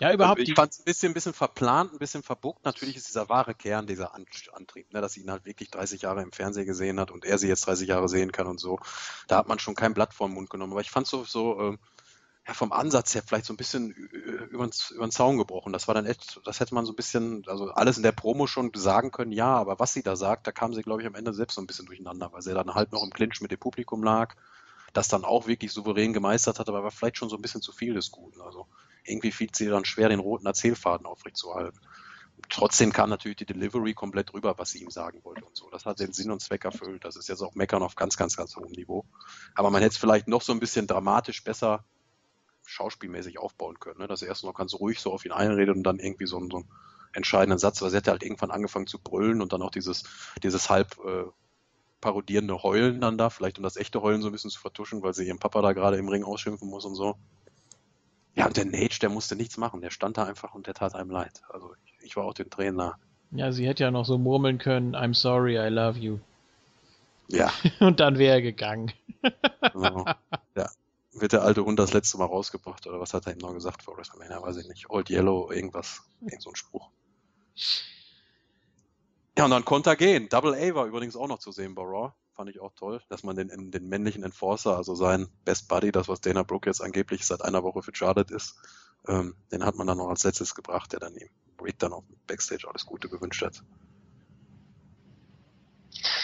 ja 0.00 0.12
überhaupt 0.12 0.40
ich 0.40 0.54
fand 0.54 0.72
es 0.72 0.80
ein 0.80 0.84
bisschen, 0.84 1.10
ein 1.10 1.14
bisschen 1.14 1.34
verplant, 1.34 1.92
ein 1.92 1.98
bisschen 1.98 2.22
verbuckt. 2.22 2.64
Natürlich 2.64 2.96
ist 2.96 3.08
dieser 3.08 3.28
wahre 3.28 3.54
Kern 3.54 3.86
dieser 3.86 4.14
An 4.14 4.26
Antrieb, 4.52 4.92
ne, 4.92 5.00
dass 5.00 5.12
sie 5.12 5.20
ihn 5.20 5.30
halt 5.30 5.44
wirklich 5.44 5.70
30 5.70 6.02
Jahre 6.02 6.22
im 6.22 6.32
Fernsehen 6.32 6.66
gesehen 6.66 6.98
hat 6.98 7.10
und 7.10 7.24
er 7.24 7.38
sie 7.38 7.48
jetzt 7.48 7.66
30 7.66 7.88
Jahre 7.88 8.08
sehen 8.08 8.32
kann 8.32 8.46
und 8.46 8.58
so. 8.58 8.78
Da 9.28 9.36
hat 9.36 9.48
man 9.48 9.58
schon 9.58 9.74
kein 9.74 9.94
Blatt 9.94 10.14
vor 10.14 10.28
den 10.28 10.34
Mund 10.34 10.50
genommen. 10.50 10.72
Aber 10.72 10.80
ich 10.80 10.90
fand 10.90 11.06
so, 11.06 11.24
so 11.24 11.60
ähm, 11.60 11.78
ja, 12.46 12.54
vom 12.54 12.72
Ansatz 12.72 13.14
her 13.14 13.22
vielleicht 13.24 13.44
so 13.44 13.52
ein 13.52 13.56
bisschen 13.58 13.90
über 13.92 14.66
den 14.66 15.10
Zaun 15.10 15.38
gebrochen. 15.38 15.72
Das 15.72 15.86
war 15.88 15.94
dann 15.94 16.06
echt, 16.06 16.40
das 16.44 16.60
hätte 16.60 16.74
man 16.74 16.86
so 16.86 16.92
ein 16.92 16.96
bisschen, 16.96 17.44
also 17.46 17.70
alles 17.70 17.96
in 17.96 18.02
der 18.02 18.12
Promo 18.12 18.46
schon 18.46 18.72
sagen 18.74 19.10
können, 19.10 19.32
ja, 19.32 19.54
aber 19.54 19.78
was 19.78 19.92
sie 19.92 20.02
da 20.02 20.16
sagt, 20.16 20.46
da 20.46 20.52
kam 20.52 20.74
sie, 20.74 20.82
glaube 20.82 21.02
ich, 21.02 21.06
am 21.06 21.14
Ende 21.14 21.32
selbst 21.32 21.54
so 21.54 21.60
ein 21.60 21.66
bisschen 21.66 21.86
durcheinander, 21.86 22.32
weil 22.32 22.42
sie 22.42 22.54
dann 22.54 22.74
halt 22.74 22.92
noch 22.92 23.04
im 23.04 23.10
Clinch 23.10 23.40
mit 23.40 23.50
dem 23.50 23.60
Publikum 23.60 24.02
lag, 24.02 24.34
das 24.92 25.08
dann 25.08 25.24
auch 25.24 25.46
wirklich 25.46 25.72
souverän 25.72 26.12
gemeistert 26.12 26.58
hat, 26.58 26.68
aber 26.68 26.82
war 26.82 26.90
vielleicht 26.90 27.18
schon 27.18 27.28
so 27.28 27.36
ein 27.36 27.42
bisschen 27.42 27.62
zu 27.62 27.72
viel 27.72 27.94
des 27.94 28.10
Guten. 28.10 28.40
Also 28.40 28.66
irgendwie 29.04 29.32
fiel 29.32 29.48
sie 29.54 29.66
dann 29.66 29.84
schwer, 29.84 30.08
den 30.08 30.20
roten 30.20 30.46
Erzählfaden 30.46 31.06
aufrechtzuerhalten. 31.06 31.80
Trotzdem 32.48 32.92
kam 32.92 33.10
natürlich 33.10 33.36
die 33.36 33.46
Delivery 33.46 33.94
komplett 33.94 34.32
rüber, 34.32 34.54
was 34.56 34.70
sie 34.70 34.82
ihm 34.82 34.90
sagen 34.90 35.20
wollte 35.24 35.44
und 35.44 35.56
so. 35.56 35.68
Das 35.70 35.84
hat 35.84 36.00
den 36.00 36.12
Sinn 36.12 36.30
und 36.30 36.40
Zweck 36.40 36.64
erfüllt. 36.64 37.04
Das 37.04 37.16
ist 37.16 37.28
jetzt 37.28 37.42
auch 37.42 37.54
Meckern 37.54 37.82
auf 37.82 37.96
ganz, 37.96 38.16
ganz, 38.16 38.36
ganz 38.36 38.56
hohem 38.56 38.72
Niveau. 38.72 39.04
Aber 39.54 39.70
man 39.70 39.82
hätte 39.82 39.92
es 39.92 39.98
vielleicht 39.98 40.26
noch 40.26 40.42
so 40.42 40.52
ein 40.52 40.60
bisschen 40.60 40.86
dramatisch 40.86 41.44
besser 41.44 41.84
schauspielmäßig 42.64 43.38
aufbauen 43.38 43.78
können, 43.80 43.98
ne? 43.98 44.06
dass 44.06 44.22
er 44.22 44.28
erst 44.28 44.44
noch 44.44 44.54
ganz 44.54 44.74
ruhig 44.74 45.00
so 45.00 45.12
auf 45.12 45.24
ihn 45.24 45.32
einredet 45.32 45.76
und 45.76 45.82
dann 45.82 45.98
irgendwie 45.98 46.26
so, 46.26 46.38
einen, 46.38 46.50
so 46.50 46.58
einen 46.58 46.68
entscheidenden 47.12 47.58
Satz, 47.58 47.82
weil 47.82 47.90
sie 47.90 47.96
hätte 47.96 48.12
halt 48.12 48.22
irgendwann 48.22 48.52
angefangen 48.52 48.86
zu 48.86 48.98
brüllen 48.98 49.42
und 49.42 49.52
dann 49.52 49.62
auch 49.62 49.70
dieses, 49.70 50.04
dieses 50.42 50.70
halb 50.70 50.96
äh, 51.04 51.24
parodierende 52.00 52.62
Heulen 52.62 53.00
dann 53.00 53.18
da, 53.18 53.28
vielleicht 53.28 53.58
um 53.58 53.64
das 53.64 53.76
echte 53.76 54.02
Heulen 54.02 54.22
so 54.22 54.28
ein 54.28 54.32
bisschen 54.32 54.50
zu 54.50 54.60
vertuschen, 54.60 55.02
weil 55.02 55.14
sie 55.14 55.26
ihren 55.26 55.38
Papa 55.38 55.60
da 55.62 55.72
gerade 55.72 55.96
im 55.96 56.08
Ring 56.08 56.24
ausschimpfen 56.24 56.68
muss 56.68 56.84
und 56.84 56.94
so. 56.94 57.16
Ja, 58.34 58.46
und 58.46 58.56
der 58.56 58.64
Nage, 58.64 58.98
der 59.00 59.08
musste 59.08 59.36
nichts 59.36 59.56
machen, 59.56 59.80
der 59.80 59.90
stand 59.90 60.16
da 60.16 60.24
einfach 60.24 60.54
und 60.54 60.66
der 60.66 60.74
tat 60.74 60.94
einem 60.94 61.10
leid. 61.10 61.42
Also 61.48 61.74
ich, 61.84 62.06
ich 62.06 62.16
war 62.16 62.24
auch 62.24 62.34
den 62.34 62.50
Tränen 62.50 62.76
nah. 62.76 62.96
Ja, 63.32 63.52
sie 63.52 63.66
hätte 63.66 63.84
ja 63.84 63.90
noch 63.90 64.04
so 64.04 64.18
murmeln 64.18 64.58
können, 64.58 64.94
I'm 64.94 65.14
sorry, 65.14 65.56
I 65.56 65.68
love 65.68 65.98
you. 65.98 66.18
Ja. 67.28 67.52
und 67.80 68.00
dann 68.00 68.18
wäre 68.18 68.36
er 68.36 68.42
gegangen. 68.42 68.92
genau. 69.72 70.04
Ja. 70.56 70.68
Wird 71.12 71.32
der 71.32 71.42
alte 71.42 71.64
Hund 71.64 71.78
das 71.78 71.92
letzte 71.92 72.18
Mal 72.18 72.26
rausgebracht 72.26 72.86
oder 72.86 73.00
was 73.00 73.14
hat 73.14 73.26
er 73.26 73.32
ihm 73.32 73.38
noch 73.38 73.52
gesagt 73.52 73.82
vor 73.82 73.96
WrestleMania? 73.96 74.42
Weiß 74.42 74.56
ich 74.58 74.68
nicht. 74.68 74.90
Old 74.90 75.10
Yellow, 75.10 75.50
irgendwas. 75.50 76.02
Irgend 76.20 76.42
so 76.42 76.50
ein 76.50 76.56
Spruch. 76.56 76.88
Ja, 79.36 79.44
und 79.44 79.50
dann 79.50 79.64
konnte 79.64 79.90
er 79.90 79.96
gehen. 79.96 80.28
Double 80.28 80.54
A 80.54 80.74
war 80.74 80.86
übrigens 80.86 81.16
auch 81.16 81.26
noch 81.26 81.38
zu 81.38 81.50
sehen 81.50 81.74
bei 81.74 81.82
Raw. 81.82 82.12
Fand 82.40 82.48
ich 82.48 82.60
auch 82.62 82.72
toll, 82.74 83.02
dass 83.10 83.22
man 83.22 83.36
den, 83.36 83.70
den 83.70 83.88
männlichen 83.90 84.22
Enforcer, 84.22 84.74
also 84.74 84.94
sein 84.94 85.28
Best 85.44 85.68
Buddy, 85.68 85.92
das 85.92 86.08
was 86.08 86.22
Dana 86.22 86.42
Brooke 86.42 86.70
jetzt 86.70 86.80
angeblich 86.80 87.26
seit 87.26 87.42
einer 87.42 87.62
Woche 87.62 87.82
für 87.82 87.94
Charlotte 87.94 88.34
ist, 88.34 88.58
ähm, 89.06 89.36
den 89.52 89.62
hat 89.62 89.76
man 89.76 89.86
dann 89.86 89.98
noch 89.98 90.08
als 90.08 90.24
letztes 90.24 90.54
gebracht, 90.54 90.90
der 90.92 91.00
dann 91.00 91.14
ihm 91.14 91.28
Rick 91.62 91.78
dann 91.80 91.92
auch 91.92 92.02
Backstage 92.26 92.66
alles 92.66 92.86
Gute 92.86 93.10
gewünscht 93.10 93.42
hat. 93.42 93.62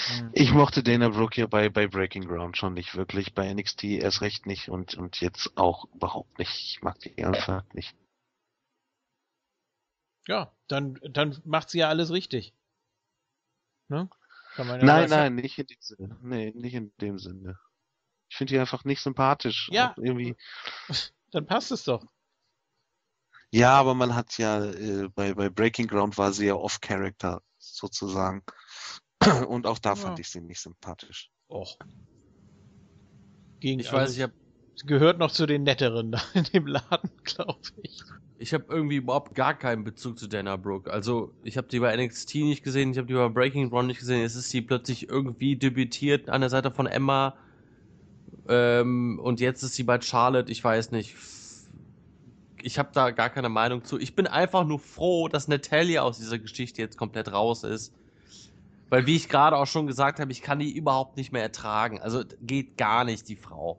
Hm. 0.07 0.31
Ich 0.33 0.53
mochte 0.53 0.83
Dana 0.83 1.11
Brooke 1.11 1.35
hier 1.35 1.49
bei, 1.49 1.69
bei 1.69 1.87
Breaking 1.87 2.27
Ground 2.27 2.57
schon 2.57 2.73
nicht 2.73 2.95
wirklich, 2.95 3.35
bei 3.35 3.53
NXT 3.53 3.85
erst 3.85 4.23
recht 4.23 4.47
nicht 4.47 4.71
und, 4.71 4.95
und 4.95 5.21
jetzt 5.21 5.53
auch 5.57 5.85
überhaupt 5.93 6.39
nicht. 6.39 6.55
Ich 6.55 6.81
mag 6.81 6.99
die 7.01 7.23
einfach 7.23 7.63
nicht. 7.75 7.95
Ja, 10.27 10.51
dann, 10.67 10.99
dann 11.11 11.39
macht 11.45 11.69
sie 11.69 11.81
ja 11.81 11.91
alles 11.91 12.11
richtig. 12.11 12.55
Ne? 13.89 14.09
Ja 14.57 14.65
nein, 14.65 15.11
nein, 15.11 15.35
nicht 15.35 15.59
in 15.59 15.67
dem 15.67 15.81
Sinne. 15.81 16.19
Nee, 16.23 16.53
nicht 16.55 16.75
in 16.75 16.93
dem 17.01 17.19
Sinne. 17.19 17.59
Ich 18.29 18.37
finde 18.37 18.55
die 18.55 18.59
einfach 18.59 18.85
nicht 18.85 19.01
sympathisch. 19.01 19.69
Ja. 19.73 19.95
Irgendwie. 19.99 20.37
Dann 21.33 21.47
passt 21.47 21.71
es 21.71 21.85
doch. 21.85 22.05
Ja, 23.51 23.79
aber 23.79 23.95
man 23.95 24.15
hat 24.15 24.37
ja 24.39 24.65
äh, 24.65 25.09
bei, 25.15 25.35
bei 25.35 25.49
Breaking 25.49 25.87
Ground 25.87 26.19
war 26.19 26.33
sie 26.33 26.47
ja 26.47 26.55
off-Character 26.55 27.43
sozusagen. 27.59 28.43
Und 29.49 29.67
auch 29.67 29.79
da 29.79 29.91
ja. 29.91 29.97
fand 29.97 30.19
ich 30.19 30.29
sie 30.29 30.41
nicht 30.41 30.61
sympathisch. 30.61 31.31
Och. 31.49 31.79
Gegen, 33.61 33.81
ich 33.81 33.87
also, 33.87 33.99
weiß, 33.99 34.17
ich 34.17 34.23
habe 34.23 34.35
gehört 34.85 35.19
noch 35.19 35.31
zu 35.31 35.47
den 35.47 35.63
netteren 35.63 36.13
da 36.13 36.21
in 36.35 36.45
dem 36.45 36.67
Laden, 36.67 37.11
glaube 37.25 37.59
ich. 37.83 38.03
Ich 38.39 38.53
habe 38.53 38.65
irgendwie 38.69 38.97
überhaupt 38.97 39.35
gar 39.35 39.55
keinen 39.55 39.85
Bezug 39.85 40.19
zu 40.19 40.27
Dana 40.27 40.57
Brooke. 40.57 40.93
Also, 40.93 41.33
ich 41.43 41.57
habe 41.57 41.69
die 41.69 41.81
bei 41.81 41.97
NXT 41.97 42.35
nicht 42.37 42.63
gesehen, 42.63 42.91
ich 42.91 42.99
habe 42.99 43.07
die 43.07 43.15
bei 43.15 43.29
Breaking 43.29 43.71
Ground 43.71 43.89
nicht 43.89 44.01
gesehen. 44.01 44.21
Jetzt 44.21 44.35
ist 44.35 44.51
sie 44.51 44.61
plötzlich 44.61 45.09
irgendwie 45.09 45.57
debütiert 45.57 46.29
an 46.29 46.43
der 46.43 46.51
Seite 46.51 46.71
von 46.71 46.87
Emma. 46.87 47.35
Ähm, 48.49 49.19
und 49.23 49.41
jetzt 49.41 49.63
ist 49.63 49.75
sie 49.75 49.85
bei 49.85 50.01
Charlotte, 50.01 50.53
ich 50.53 50.63
weiß 50.63 50.91
nicht. 50.93 51.17
Ich 52.63 52.79
habe 52.79 52.91
da 52.93 53.11
gar 53.11 53.31
keine 53.31 53.49
Meinung 53.49 53.85
zu. 53.85 53.99
Ich 53.99 54.15
bin 54.15 54.27
einfach 54.27 54.67
nur 54.67 54.81
froh, 54.81 55.29
dass 55.29 55.49
Natalia 55.49 56.03
aus 56.03 56.19
dieser 56.19 56.39
Geschichte 56.39 56.83
jetzt 56.83 56.99
komplett 56.99 57.33
raus 57.33 57.65
ist. 57.65 57.95
Weil, 58.91 59.07
wie 59.07 59.17
ich 59.17 59.29
gerade 59.29 59.57
auch 59.57 59.67
schon 59.67 59.87
gesagt 59.87 60.21
habe, 60.21 60.31
ich 60.31 60.43
kann 60.43 60.59
die 60.59 60.71
überhaupt 60.77 61.17
nicht 61.17 61.33
mehr 61.33 61.43
ertragen. 61.43 62.01
Also, 62.01 62.23
geht 62.43 62.77
gar 62.77 63.05
nicht, 63.05 63.29
die 63.29 63.37
Frau. 63.37 63.79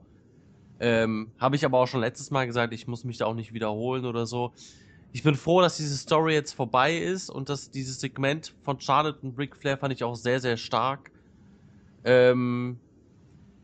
Ähm, 0.80 1.32
Habe 1.38 1.56
ich 1.56 1.64
aber 1.64 1.78
auch 1.78 1.86
schon 1.88 2.00
letztes 2.00 2.30
Mal 2.30 2.46
gesagt, 2.46 2.72
ich 2.72 2.86
muss 2.86 3.04
mich 3.04 3.18
da 3.18 3.26
auch 3.26 3.34
nicht 3.34 3.52
wiederholen 3.52 4.04
oder 4.04 4.26
so. 4.26 4.52
Ich 5.12 5.22
bin 5.22 5.34
froh, 5.34 5.60
dass 5.60 5.76
diese 5.76 5.96
Story 5.96 6.34
jetzt 6.34 6.52
vorbei 6.52 6.96
ist 6.96 7.30
und 7.30 7.48
dass 7.48 7.70
dieses 7.70 8.00
Segment 8.00 8.54
von 8.62 8.80
Charlotte 8.80 9.18
und 9.22 9.38
Ric 9.38 9.56
Flair 9.56 9.78
fand 9.78 9.92
ich 9.92 10.04
auch 10.04 10.14
sehr, 10.14 10.38
sehr 10.40 10.56
stark. 10.56 11.10
Ähm, 12.04 12.78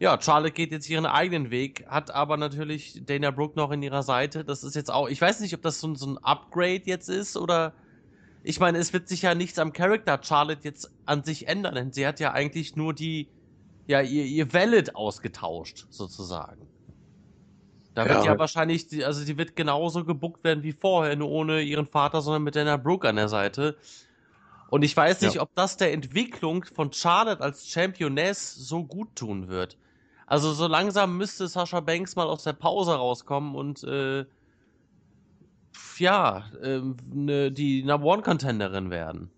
ja, 0.01 0.21
Charlotte 0.21 0.53
geht 0.53 0.73
jetzt 0.73 0.89
ihren 0.91 1.07
eigenen 1.07 1.51
Weg, 1.51 1.87
hat 1.87 2.11
aber 2.11 2.37
natürlich 2.37 3.03
Dana 3.07 3.31
Brooke 3.31 3.57
noch 3.57 3.71
in 3.71 3.83
ihrer 3.83 4.03
Seite. 4.03 4.45
Das 4.45 4.65
ist 4.65 4.75
jetzt 4.75 4.91
auch, 4.91 5.09
ich 5.09 5.21
weiß 5.21 5.41
nicht, 5.41 5.55
ob 5.55 5.63
das 5.63 5.81
so, 5.81 5.95
so 5.95 6.07
ein 6.07 6.19
Upgrade 6.19 6.83
jetzt 6.85 7.09
ist 7.09 7.37
oder. 7.37 7.75
Ich 8.47 8.61
meine, 8.61 8.77
es 8.77 8.93
wird 8.93 9.09
sich 9.09 9.23
ja 9.23 9.35
nichts 9.35 9.59
am 9.59 9.73
Charakter 9.73 10.21
Charlotte 10.23 10.61
jetzt 10.65 10.91
an 11.07 11.25
sich 11.25 11.49
ändern, 11.49 11.77
denn 11.77 11.93
sie 11.93 12.07
hat 12.07 12.21
ja 12.21 12.33
eigentlich 12.33 12.77
nur 12.77 12.93
die, 12.93 13.29
ja, 13.87 14.03
ihr, 14.03 14.25
ihr 14.27 14.53
Valid 14.53 14.95
ausgetauscht, 14.95 15.87
sozusagen. 15.89 16.69
Da 17.95 18.09
wird 18.09 18.25
ja, 18.25 18.33
ja 18.33 18.39
wahrscheinlich, 18.39 19.07
also 19.07 19.23
sie 19.23 19.39
wird 19.39 19.55
genauso 19.55 20.05
gebuckt 20.05 20.43
werden 20.43 20.63
wie 20.65 20.73
vorher, 20.73 21.15
nur 21.17 21.31
ohne 21.31 21.63
ihren 21.63 21.87
Vater, 21.87 22.23
sondern 22.23 22.43
mit 22.43 22.57
Dana 22.57 22.77
Brooke 22.77 23.09
an 23.09 23.17
der 23.17 23.29
Seite. 23.29 23.77
Und 24.69 24.83
ich 24.83 24.97
weiß 24.97 25.21
nicht, 25.21 25.37
ja. 25.37 25.43
ob 25.43 25.55
das 25.55 25.77
der 25.77 25.93
Entwicklung 25.93 26.65
von 26.65 26.93
Charlotte 26.93 27.41
als 27.43 27.69
Championess 27.69 28.55
so 28.55 28.85
gut 28.85 29.15
tun 29.15 29.49
wird. 29.49 29.77
Also 30.27 30.53
so 30.53 30.67
langsam 30.67 31.17
müsste 31.17 31.47
Sascha 31.47 31.81
Banks 31.81 32.17
mal 32.17 32.27
aus 32.27 32.43
der 32.43 32.55
Pause 32.55 32.95
rauskommen 32.95 33.55
und 33.55 33.85
äh, 33.85 34.25
ja, 35.99 36.45
äh, 36.63 36.81
ne, 37.13 37.53
die 37.53 37.85
Number 37.85 38.07
One 38.07 38.23
Contenderin 38.23 38.91
werden. 38.91 39.31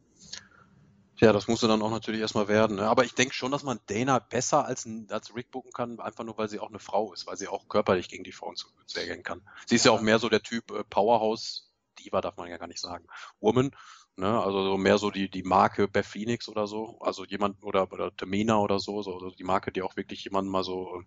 Ja, 1.19 1.33
das 1.33 1.49
musste 1.49 1.67
dann 1.67 1.81
auch 1.81 1.91
natürlich 1.91 2.21
erstmal 2.21 2.49
werden. 2.49 2.77
Ne? 2.77 2.89
Aber 2.89 3.05
ich 3.05 3.15
denke 3.15 3.35
schon, 3.35 3.51
dass 3.51 3.63
man 3.63 3.81
Dana 3.87 4.19
besser 4.19 4.67
als, 4.67 4.87
als 5.09 5.35
Rick 5.35 5.51
booken 5.51 5.73
kann, 5.73 5.99
einfach 5.99 6.25
nur, 6.25 6.37
weil 6.37 6.49
sie 6.49 6.61
auch 6.61 6.69
eine 6.69 6.79
Frau 6.79 7.13
ist, 7.13 7.27
weil 7.27 7.37
sie 7.37 7.49
auch 7.49 7.69
körperlich 7.69 8.09
gegen 8.09 8.25
die 8.25 8.33
Frauen 8.33 8.57
zu 8.57 8.69
sehr 8.87 9.23
kann. 9.23 9.41
Sie 9.67 9.77
ist 9.77 9.87
ja 9.87 9.93
auch 9.93 10.03
mehr 10.03 10.19
so 10.19 10.29
der 10.29 10.43
Typ 10.43 10.71
äh, 10.71 10.85
Powerhouse, 10.85 11.73
Diva 11.99 12.21
darf 12.21 12.37
man 12.37 12.49
ja 12.49 12.59
gar 12.59 12.67
nicht 12.67 12.81
sagen, 12.81 13.07
Woman, 13.41 13.71
ne? 14.17 14.41
also 14.41 14.63
so 14.63 14.77
mehr 14.77 14.99
so 14.99 15.11
die, 15.11 15.31
die 15.31 15.43
Marke 15.43 15.89
Beth 15.89 16.05
Phoenix 16.05 16.49
oder 16.49 16.67
so, 16.67 16.99
also 17.01 17.25
jemand, 17.25 17.63
oder, 17.63 17.91
oder 17.91 18.15
Tamina 18.15 18.59
oder 18.59 18.79
so, 18.79 19.03
so 19.03 19.15
also 19.15 19.31
die 19.31 19.45
Marke, 19.45 19.73
die 19.73 19.81
auch 19.81 19.97
wirklich 19.97 20.23
jemanden 20.25 20.51
mal 20.51 20.65
so 20.65 21.01
äh, 21.01 21.05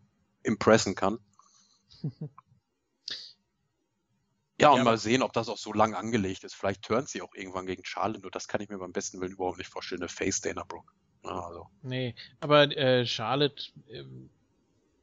impressen 0.47 0.95
kann. 0.95 1.19
Ja, 4.59 4.71
und 4.71 4.79
ja, 4.79 4.83
mal 4.83 4.97
sehen, 4.97 5.21
ob 5.21 5.33
das 5.33 5.49
auch 5.49 5.57
so 5.57 5.73
lang 5.73 5.93
angelegt 5.93 6.43
ist. 6.43 6.55
Vielleicht 6.55 6.83
turnt 6.83 7.09
sie 7.09 7.21
auch 7.21 7.33
irgendwann 7.33 7.65
gegen 7.65 7.85
Charlotte, 7.85 8.21
nur 8.21 8.31
das 8.31 8.47
kann 8.47 8.61
ich 8.61 8.69
mir 8.69 8.77
beim 8.77 8.91
besten 8.91 9.21
Willen 9.21 9.33
überhaupt 9.33 9.57
nicht 9.57 9.69
vorstellen. 9.69 10.01
Eine 10.01 10.09
Face 10.09 10.41
Dana 10.41 10.63
Brooke. 10.63 10.91
Ja, 11.23 11.39
also. 11.39 11.67
Nee, 11.81 12.15
aber 12.39 12.75
äh, 12.75 13.05
Charlotte 13.05 13.63
äh, 13.91 14.03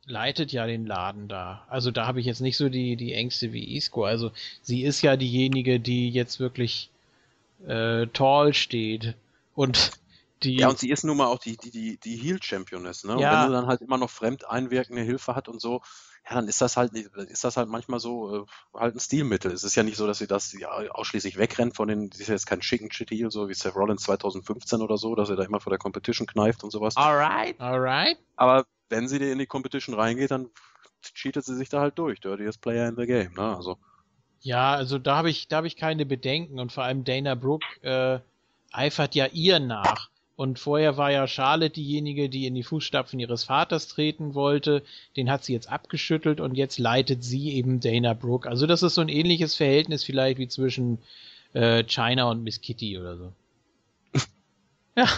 leitet 0.06 0.52
ja 0.52 0.66
den 0.66 0.86
Laden 0.86 1.28
da. 1.28 1.66
Also 1.68 1.90
da 1.90 2.06
habe 2.06 2.20
ich 2.20 2.26
jetzt 2.26 2.40
nicht 2.40 2.56
so 2.56 2.68
die, 2.68 2.96
die 2.96 3.12
Ängste 3.12 3.52
wie 3.52 3.76
Isco. 3.76 4.04
Also 4.04 4.30
sie 4.62 4.82
ist 4.82 5.02
ja 5.02 5.16
diejenige, 5.16 5.80
die 5.80 6.10
jetzt 6.10 6.40
wirklich 6.40 6.90
äh, 7.66 8.06
tall 8.08 8.54
steht. 8.54 9.14
Und 9.54 9.92
die. 10.42 10.56
Ja, 10.56 10.68
und 10.68 10.78
sie 10.78 10.90
ist 10.90 11.04
nun 11.04 11.16
mal 11.16 11.26
auch 11.26 11.38
die, 11.38 11.56
die, 11.56 11.70
die, 11.70 11.96
die 11.98 12.16
Heel-Championess, 12.16 13.04
ne? 13.04 13.20
Ja. 13.20 13.30
Und 13.30 13.40
wenn 13.40 13.46
du 13.48 13.52
dann 13.56 13.66
halt 13.66 13.80
immer 13.80 13.98
noch 13.98 14.10
fremd 14.10 14.48
einwirkende 14.48 15.02
Hilfe 15.02 15.34
hat 15.34 15.48
und 15.48 15.60
so, 15.60 15.82
ja, 16.28 16.34
dann 16.34 16.48
ist 16.48 16.60
das 16.60 16.76
halt 16.76 16.92
ist 16.92 17.44
das 17.44 17.56
halt 17.56 17.68
manchmal 17.68 18.00
so 18.00 18.42
äh, 18.42 18.46
halt 18.74 18.96
ein 18.96 19.00
Stilmittel. 19.00 19.52
Es 19.52 19.62
ist 19.62 19.76
ja 19.76 19.82
nicht 19.82 19.96
so, 19.96 20.06
dass 20.06 20.18
sie 20.18 20.26
das 20.26 20.52
ja, 20.52 20.70
ausschließlich 20.70 21.38
wegrennt 21.38 21.76
von 21.76 21.86
den, 21.86 22.10
das 22.10 22.20
ist 22.20 22.28
jetzt 22.28 22.46
kein 22.46 22.60
Chicken 22.60 22.90
Shit 22.90 23.10
so 23.30 23.48
wie 23.48 23.54
Seth 23.54 23.76
Rollins 23.76 24.02
2015 24.02 24.80
oder 24.80 24.96
so, 24.96 25.14
dass 25.14 25.30
er 25.30 25.36
da 25.36 25.44
immer 25.44 25.60
vor 25.60 25.70
der 25.70 25.78
Competition 25.78 26.26
kneift 26.26 26.64
und 26.64 26.70
sowas. 26.70 26.96
Alright, 26.96 27.60
alright. 27.60 28.18
Aber 28.34 28.66
wenn 28.88 29.06
sie 29.08 29.18
in 29.18 29.38
die 29.38 29.46
Competition 29.46 29.94
reingeht, 29.94 30.32
dann 30.32 30.50
cheatet 31.14 31.44
sie 31.44 31.54
sich 31.54 31.68
da 31.68 31.80
halt 31.80 31.98
durch. 31.98 32.20
Dirtiest 32.20 32.60
Player 32.60 32.88
in 32.88 32.96
the 32.96 33.06
game, 33.06 33.32
ne? 33.34 33.56
Also. 33.56 33.78
Ja, 34.40 34.74
also 34.74 34.98
da 34.98 35.16
habe 35.16 35.30
ich, 35.30 35.48
da 35.48 35.58
habe 35.58 35.66
ich 35.66 35.76
keine 35.76 36.06
Bedenken 36.06 36.58
und 36.58 36.72
vor 36.72 36.84
allem 36.84 37.04
Dana 37.04 37.34
Brooke 37.36 37.66
äh, 37.82 38.20
eifert 38.72 39.14
ja 39.14 39.26
ihr 39.26 39.60
nach. 39.60 40.10
Und 40.36 40.58
vorher 40.58 40.98
war 40.98 41.10
ja 41.10 41.26
Charlotte 41.26 41.72
diejenige, 41.72 42.28
die 42.28 42.46
in 42.46 42.54
die 42.54 42.62
Fußstapfen 42.62 43.18
ihres 43.18 43.44
Vaters 43.44 43.88
treten 43.88 44.34
wollte. 44.34 44.82
Den 45.16 45.30
hat 45.30 45.44
sie 45.44 45.54
jetzt 45.54 45.70
abgeschüttelt 45.70 46.40
und 46.40 46.54
jetzt 46.54 46.78
leitet 46.78 47.24
sie 47.24 47.54
eben 47.54 47.80
Dana 47.80 48.12
Brooke. 48.12 48.48
Also 48.48 48.66
das 48.66 48.82
ist 48.82 48.94
so 48.94 49.00
ein 49.00 49.08
ähnliches 49.08 49.54
Verhältnis 49.54 50.04
vielleicht 50.04 50.38
wie 50.38 50.48
zwischen 50.48 50.98
äh, 51.54 51.84
China 51.84 52.30
und 52.30 52.44
Miss 52.44 52.60
Kitty 52.60 52.98
oder 52.98 53.16
so. 53.16 53.32
ja. 54.96 55.08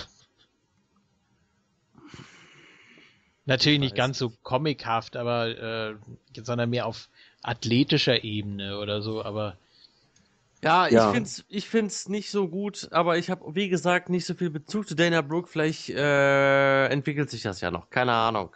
Natürlich 3.45 3.81
nicht 3.81 3.97
ganz 3.97 4.19
so 4.19 4.31
comichaft, 4.45 5.17
aber 5.17 5.49
äh, 5.49 5.95
sondern 6.41 6.71
mehr 6.71 6.87
auf 6.87 7.09
athletischer 7.43 8.23
Ebene 8.23 8.79
oder 8.79 9.03
so, 9.03 9.25
aber 9.25 9.57
ja, 10.63 10.89
ja, 10.89 11.09
ich 11.09 11.15
find's, 11.15 11.45
ich 11.49 11.69
find's 11.69 12.09
nicht 12.09 12.31
so 12.31 12.49
gut, 12.49 12.89
aber 12.91 13.19
ich 13.19 13.31
habe, 13.31 13.55
wie 13.55 13.69
gesagt, 13.69 14.09
nicht 14.09 14.27
so 14.27 14.35
viel 14.35 14.51
Bezug 14.51 14.89
zu 14.89 14.95
Dana 14.95 15.23
Brooke. 15.23 15.49
Vielleicht 15.49 15.91
äh, 15.91 16.87
entwickelt 16.87 17.31
sich 17.31 17.43
das 17.43 17.61
ja 17.61 17.71
noch. 17.71 17.91
Keine 17.91 18.13
Ahnung. 18.13 18.55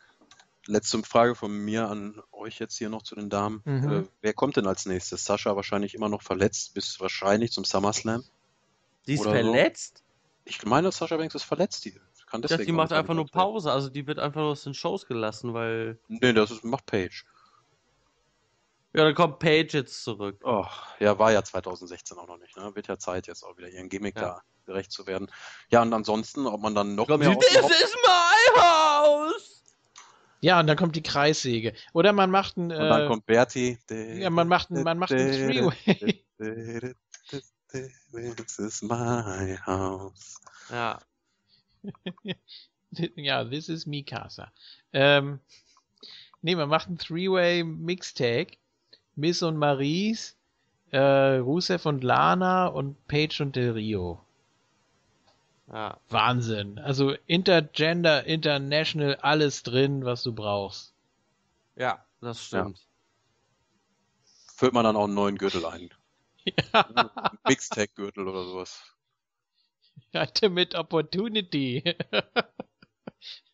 Letzte 0.66 1.02
Frage 1.02 1.34
von 1.34 1.52
mir 1.52 1.88
an 1.88 2.22
euch 2.30 2.58
jetzt 2.58 2.76
hier 2.78 2.88
noch 2.88 3.02
zu 3.02 3.14
den 3.14 3.30
Damen. 3.30 3.62
Mhm. 3.64 3.92
Äh, 3.92 4.04
wer 4.20 4.32
kommt 4.32 4.56
denn 4.56 4.66
als 4.66 4.86
nächstes? 4.86 5.24
Sascha 5.24 5.56
wahrscheinlich 5.56 5.94
immer 5.94 6.08
noch 6.08 6.22
verletzt, 6.22 6.74
bis 6.74 7.00
wahrscheinlich 7.00 7.52
zum 7.52 7.64
SummerSlam. 7.64 8.24
Die 9.06 9.14
ist 9.14 9.22
verletzt? 9.22 9.98
So. 9.98 10.02
Ich 10.44 10.64
meine, 10.64 10.90
Sascha 10.92 11.16
Banks 11.16 11.34
ist 11.34 11.44
verletzt. 11.44 11.84
Die 11.84 11.94
kann 12.32 12.42
deswegen 12.42 12.64
die 12.64 12.72
macht 12.72 12.92
einfach 12.92 13.14
nur 13.14 13.26
Pause. 13.26 13.70
Also 13.70 13.90
die 13.90 14.06
wird 14.06 14.18
einfach 14.18 14.40
nur 14.40 14.50
aus 14.52 14.64
den 14.64 14.74
Shows 14.74 15.06
gelassen, 15.06 15.52
weil. 15.52 15.98
Nee, 16.08 16.32
das 16.32 16.50
ist, 16.50 16.64
macht 16.64 16.86
Page. 16.86 17.26
Ja, 18.94 19.04
dann 19.04 19.14
kommt 19.14 19.38
Page 19.38 19.72
jetzt 19.72 20.04
zurück. 20.04 20.40
Oh, 20.44 20.66
ja, 21.00 21.18
war 21.18 21.32
ja 21.32 21.42
2016 21.42 22.18
auch 22.18 22.26
noch 22.26 22.38
nicht. 22.38 22.56
Ne? 22.56 22.74
Wird 22.74 22.88
ja 22.88 22.98
Zeit, 22.98 23.26
jetzt 23.26 23.42
auch 23.42 23.56
wieder 23.56 23.68
ihren 23.68 23.88
Gimmick 23.88 24.16
ja. 24.16 24.22
da 24.22 24.42
gerecht 24.66 24.92
zu 24.92 25.06
werden. 25.06 25.30
Ja, 25.70 25.80
und 25.82 25.92
ansonsten, 25.94 26.46
ob 26.46 26.60
man 26.60 26.74
dann 26.74 26.94
noch 26.94 27.06
Glaub 27.06 27.20
mehr. 27.20 27.36
This 27.38 27.54
is 27.54 27.96
my 28.04 28.60
house! 28.60 29.62
Ja, 30.40 30.60
und 30.60 30.66
dann 30.66 30.76
kommt 30.76 30.96
die 30.96 31.02
Kreissäge. 31.02 31.72
Oder 31.94 32.12
man 32.12 32.30
macht 32.30 32.56
ein. 32.56 32.70
Äh, 32.70 32.74
und 32.74 32.88
dann 32.88 33.08
kommt 33.08 33.26
Bertie. 33.26 33.78
Ja, 33.88 34.28
man 34.28 34.48
macht 34.48 34.70
ein, 34.70 34.82
man 34.82 34.98
macht 34.98 35.12
ein 35.12 35.32
Three-Way. 35.32 36.16
This 38.36 38.58
is 38.58 38.82
my 38.82 39.56
house. 39.64 40.38
Ja. 40.68 41.00
ja, 43.16 43.44
this 43.44 43.68
is 43.68 43.86
Mikasa. 43.86 44.52
Ähm, 44.92 45.40
nee, 46.42 46.54
man 46.54 46.68
macht 46.68 46.90
ein 46.90 46.98
Three-Way 46.98 47.64
Mixtag 47.64 48.58
Miss 49.14 49.42
und 49.42 49.56
Maries, 49.56 50.36
äh, 50.90 51.36
Rusev 51.36 51.86
und 51.86 52.04
Lana 52.04 52.66
und 52.66 53.06
Paige 53.08 53.42
und 53.42 53.56
Del 53.56 53.72
Rio. 53.72 54.20
Ja. 55.72 55.98
Wahnsinn. 56.10 56.78
Also 56.78 57.14
Intergender, 57.26 58.24
International, 58.24 59.16
alles 59.16 59.62
drin, 59.62 60.04
was 60.04 60.22
du 60.22 60.32
brauchst. 60.32 60.92
Ja, 61.76 62.04
das 62.20 62.44
stimmt. 62.44 62.78
Ja. 62.78 62.84
Füllt 64.54 64.74
man 64.74 64.84
dann 64.84 64.96
auch 64.96 65.04
einen 65.04 65.14
neuen 65.14 65.38
Gürtel 65.38 65.64
ein. 65.66 65.90
Ja. 66.72 67.30
Mixtag-Gürtel 67.46 68.26
oder 68.26 68.44
sowas. 68.44 68.82
Ultimate 70.12 70.76
Opportunity. 70.76 71.94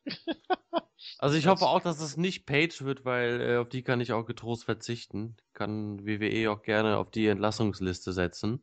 also 1.19 1.37
ich 1.37 1.47
hoffe 1.47 1.67
auch, 1.67 1.81
dass 1.81 2.01
es 2.01 2.17
nicht 2.17 2.47
Page 2.47 2.83
wird, 2.83 3.05
weil 3.05 3.41
äh, 3.41 3.57
auf 3.57 3.69
die 3.69 3.83
kann 3.83 4.01
ich 4.01 4.13
auch 4.13 4.25
getrost 4.25 4.65
verzichten. 4.65 5.37
Kann 5.53 6.05
WWE 6.07 6.51
auch 6.51 6.63
gerne 6.63 6.99
auf 6.99 7.11
die 7.11 7.27
Entlassungsliste 7.27 8.13
setzen. 8.13 8.63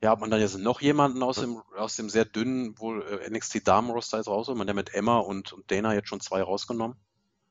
Ja, 0.00 0.10
hat 0.10 0.20
man 0.20 0.30
dann 0.30 0.40
jetzt 0.40 0.56
noch 0.58 0.80
jemanden 0.80 1.22
aus 1.22 1.40
dem, 1.40 1.60
aus 1.76 1.96
dem 1.96 2.08
sehr 2.08 2.24
dünnen 2.24 2.78
wohl 2.78 3.02
äh, 3.02 3.30
NXT 3.30 3.66
Damen-Roster 3.66 4.18
jetzt 4.18 4.28
raus? 4.28 4.48
Man 4.48 4.66
der 4.66 4.74
mit 4.74 4.94
Emma 4.94 5.18
und, 5.18 5.52
und 5.52 5.70
Dana 5.70 5.94
jetzt 5.94 6.08
schon 6.08 6.20
zwei 6.20 6.42
rausgenommen? 6.42 6.96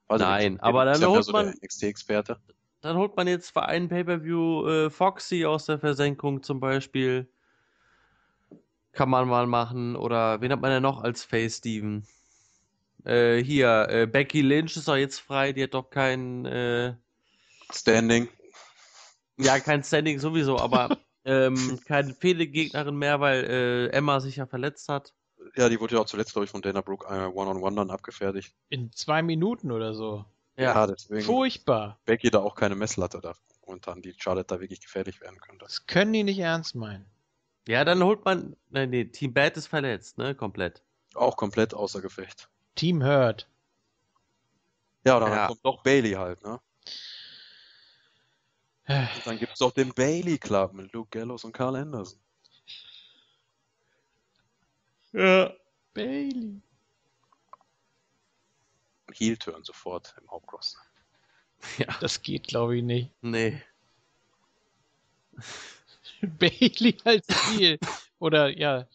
Also 0.07 0.23
Nein, 0.23 0.59
aber 0.61 0.85
dann 0.85 1.05
holt 1.05 1.25
so 1.25 1.34
man 1.34 1.49
NXT-Experte. 1.49 2.39
Dann 2.79 2.95
holt 2.95 3.17
man 3.17 3.27
jetzt 3.27 3.51
für 3.51 3.63
einen 3.63 3.89
Pay-per-View 3.89 4.67
äh, 4.67 4.89
Foxy 4.89 5.45
aus 5.45 5.65
der 5.65 5.79
Versenkung 5.79 6.41
zum 6.41 6.61
Beispiel. 6.61 7.27
Kann 8.93 9.09
man 9.09 9.27
mal 9.27 9.47
machen. 9.47 9.97
Oder 9.97 10.39
wen 10.39 10.51
hat 10.51 10.61
man 10.61 10.71
denn 10.71 10.84
noch 10.84 11.03
als 11.03 11.25
Face, 11.25 11.57
Steven? 11.57 12.07
Äh, 13.07 13.41
hier, 13.41 13.88
äh, 13.89 14.05
Becky 14.05 14.41
Lynch 14.41 14.75
ist 14.75 14.88
doch 14.88 14.97
jetzt 14.97 15.19
frei, 15.19 15.53
die 15.53 15.63
hat 15.63 15.73
doch 15.73 15.89
kein 15.89 16.45
äh, 16.45 16.93
Standing. 17.71 18.27
Ja, 19.38 19.59
kein 19.59 19.81
Standing 19.81 20.19
sowieso, 20.19 20.59
aber 20.59 20.97
ähm, 21.25 21.79
keine 21.85 22.13
Fehlgegnerin 22.13 22.97
mehr, 22.97 23.21
weil 23.21 23.45
äh, 23.45 23.88
Emma 23.89 24.19
sich 24.19 24.35
ja 24.35 24.45
verletzt 24.45 24.89
hat. 24.89 25.13
Ja, 25.55 25.69
die 25.69 25.79
wurde 25.79 25.95
ja 25.95 26.01
auch 26.01 26.05
zuletzt, 26.05 26.34
glaube 26.34 26.45
ich, 26.45 26.51
von 26.51 26.61
Dana 26.61 26.81
Brooke 26.81 27.07
äh, 27.07 27.27
One-on-One 27.27 27.59
-on 27.59 27.61
-one 27.61 27.75
dann 27.75 27.91
abgefertigt. 27.91 28.53
In 28.67 28.91
zwei 28.91 29.21
Minuten 29.21 29.71
oder 29.71 29.93
so. 29.93 30.25
Ja, 30.57 30.73
ja 30.73 30.88
deswegen. 30.88 31.21
Furchtbar. 31.21 31.99
Becky 32.05 32.29
da 32.29 32.39
auch 32.39 32.55
keine 32.55 32.75
Messlatte 32.75 33.21
da 33.21 33.34
momentan, 33.65 34.01
die 34.01 34.15
Charlotte 34.17 34.53
da 34.53 34.59
wirklich 34.59 34.81
gefährlich 34.81 35.21
werden 35.21 35.39
könnte. 35.39 35.63
Das 35.63 35.85
können 35.85 36.11
die 36.11 36.23
nicht 36.23 36.39
ernst 36.39 36.75
meinen. 36.75 37.05
Ja, 37.67 37.85
dann 37.85 38.03
holt 38.03 38.25
man. 38.25 38.57
Nein, 38.69 38.89
nee, 38.89 39.05
Team 39.05 39.34
Bad 39.34 39.55
ist 39.55 39.67
verletzt, 39.67 40.17
ne? 40.17 40.35
Komplett. 40.35 40.81
Auch 41.15 41.38
komplett 41.38 41.73
außer 41.73 42.01
Gefecht. 42.01 42.49
Team 42.77 43.03
Hurt. 43.03 43.47
Ja, 45.05 45.17
oder 45.17 45.27
ja. 45.27 45.35
dann 45.35 45.47
kommt 45.47 45.65
doch 45.65 45.83
Bailey 45.83 46.11
halt, 46.11 46.41
ne? 46.43 46.59
Und 48.87 49.25
dann 49.25 49.37
gibt 49.37 49.53
es 49.53 49.59
doch 49.59 49.71
den 49.71 49.93
Bailey 49.93 50.37
Club 50.37 50.73
mit 50.73 50.93
Luke 50.93 51.09
Gallows 51.09 51.43
und 51.43 51.51
Carl 51.51 51.75
Anderson. 51.75 52.19
Ja. 55.11 55.53
Bailey. 55.93 56.61
Heel-Turn 59.13 59.63
sofort 59.63 60.15
im 60.21 60.29
Hauptcross. 60.29 60.77
Ja. 61.77 61.87
Das 61.99 62.21
geht, 62.21 62.47
glaube 62.47 62.77
ich, 62.77 62.83
nicht. 62.83 63.11
Nee. 63.21 63.61
Bailey 66.21 66.97
als 67.03 67.27
Heel. 67.49 67.79
Oder 68.19 68.55
ja. 68.55 68.87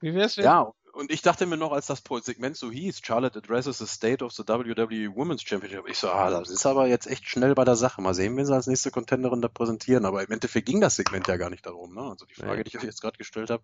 Wie 0.00 0.12
wär's, 0.12 0.36
wenn. 0.36 0.44
Ja, 0.44 0.74
und 0.92 1.10
ich 1.10 1.22
dachte 1.22 1.46
mir 1.46 1.56
noch, 1.56 1.72
als 1.72 1.86
das 1.86 2.02
Segment 2.22 2.56
so 2.56 2.70
hieß, 2.70 3.00
Charlotte 3.02 3.38
addresses 3.38 3.78
the 3.78 3.86
state 3.86 4.22
of 4.22 4.32
the 4.32 4.42
WWE 4.42 5.14
Women's 5.16 5.42
Championship, 5.42 5.88
ich 5.88 5.98
so, 5.98 6.10
ah, 6.10 6.30
das 6.30 6.50
ist 6.50 6.66
aber 6.66 6.86
jetzt 6.86 7.06
echt 7.06 7.26
schnell 7.26 7.54
bei 7.54 7.64
der 7.64 7.76
Sache. 7.76 8.02
Mal 8.02 8.14
sehen, 8.14 8.36
wen 8.36 8.44
sie 8.44 8.54
als 8.54 8.66
nächste 8.66 8.90
Contenderin 8.90 9.40
da 9.40 9.48
präsentieren. 9.48 10.04
Aber 10.04 10.22
im 10.22 10.30
Endeffekt 10.30 10.66
ging 10.66 10.80
das 10.80 10.96
Segment 10.96 11.26
ja 11.28 11.36
gar 11.36 11.50
nicht 11.50 11.64
darum. 11.64 11.94
Ne? 11.94 12.02
Also 12.02 12.26
die 12.26 12.34
Frage, 12.34 12.58
nee. 12.58 12.64
die 12.64 12.68
ich 12.68 12.78
euch 12.78 12.84
jetzt 12.84 13.00
gerade 13.00 13.16
gestellt 13.16 13.50
habe, 13.50 13.62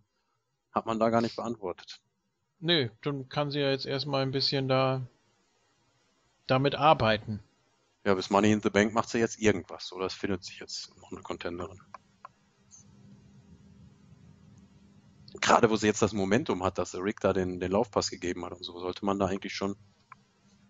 hat 0.72 0.86
man 0.86 0.98
da 0.98 1.10
gar 1.10 1.20
nicht 1.20 1.36
beantwortet. 1.36 2.00
Nö, 2.60 2.88
dann 3.02 3.28
kann 3.28 3.50
sie 3.50 3.60
ja 3.60 3.70
jetzt 3.70 3.86
erstmal 3.86 4.22
ein 4.22 4.32
bisschen 4.32 4.68
da 4.68 5.06
damit 6.46 6.74
arbeiten. 6.74 7.40
Ja, 8.04 8.14
bis 8.14 8.30
Money 8.30 8.52
in 8.52 8.62
the 8.62 8.70
Bank 8.70 8.94
macht 8.94 9.10
sie 9.10 9.18
jetzt 9.18 9.38
irgendwas, 9.38 9.92
oder 9.92 10.06
es 10.06 10.14
findet 10.14 10.42
sich 10.44 10.60
jetzt 10.60 10.96
noch 10.96 11.12
eine 11.12 11.20
Contenderin. 11.20 11.80
Gerade 15.48 15.70
wo 15.70 15.76
sie 15.76 15.86
jetzt 15.86 16.02
das 16.02 16.12
Momentum 16.12 16.62
hat, 16.62 16.78
dass 16.78 16.94
Rick 16.94 17.20
da 17.20 17.32
den, 17.32 17.58
den 17.58 17.72
Laufpass 17.72 18.10
gegeben 18.10 18.44
hat 18.44 18.52
und 18.52 18.62
so, 18.62 18.78
sollte 18.78 19.04
man 19.04 19.18
da 19.18 19.26
eigentlich 19.26 19.54
schon 19.54 19.76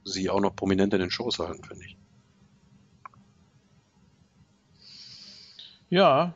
sie 0.04 0.30
auch 0.30 0.40
noch 0.40 0.54
prominent 0.54 0.94
in 0.94 1.00
den 1.00 1.10
Shows 1.10 1.38
halten, 1.38 1.64
finde 1.64 1.84
ich. 1.84 1.98
Ja. 5.90 6.34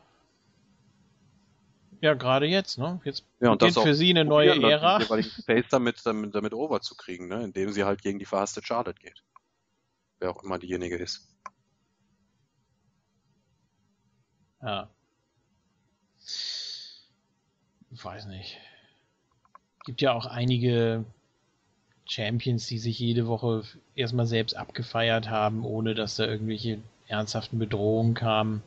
Ja, 2.01 2.15
gerade 2.15 2.47
jetzt, 2.47 2.79
ne? 2.79 3.01
Jetzt 3.05 3.25
ja, 3.41 3.55
beginnt 3.55 3.79
für 3.79 3.95
sie 3.95 4.11
eine 4.11 4.25
neue 4.25 4.61
Ära. 4.61 4.99
Den 4.99 5.23
Face 5.23 5.67
damit, 5.71 6.05
damit, 6.05 6.35
damit 6.35 6.53
over 6.53 6.81
zu 6.81 6.97
kriegen, 6.97 7.29
ne? 7.29 7.45
Indem 7.45 7.71
sie 7.71 7.85
halt 7.85 8.03
gegen 8.03 8.19
die 8.19 8.25
verhasste 8.25 8.61
Charlotte 8.63 9.01
geht. 9.01 9.23
Wer 10.19 10.31
auch 10.31 10.43
immer 10.43 10.59
diejenige 10.59 10.97
ist. 10.97 11.29
Ja 14.61 14.91
weiß 18.05 18.27
nicht. 18.27 18.59
Gibt 19.85 20.01
ja 20.01 20.13
auch 20.13 20.27
einige 20.27 21.05
Champions, 22.07 22.67
die 22.67 22.79
sich 22.79 22.99
jede 22.99 23.27
Woche 23.27 23.65
erstmal 23.95 24.27
selbst 24.27 24.57
abgefeiert 24.57 25.29
haben, 25.29 25.65
ohne 25.65 25.95
dass 25.95 26.17
da 26.17 26.27
irgendwelche 26.27 26.79
ernsthaften 27.09 27.59
Bedrohungen 27.59 28.15
kamen. 28.15 28.63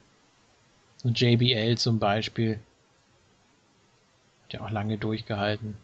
Und 1.04 1.20
JBL 1.20 1.78
zum 1.78 2.00
Beispiel. 2.00 2.60
Hat 4.46 4.54
ja 4.54 4.62
auch 4.62 4.72
lange 4.72 4.98
durchgehalten. 4.98 5.78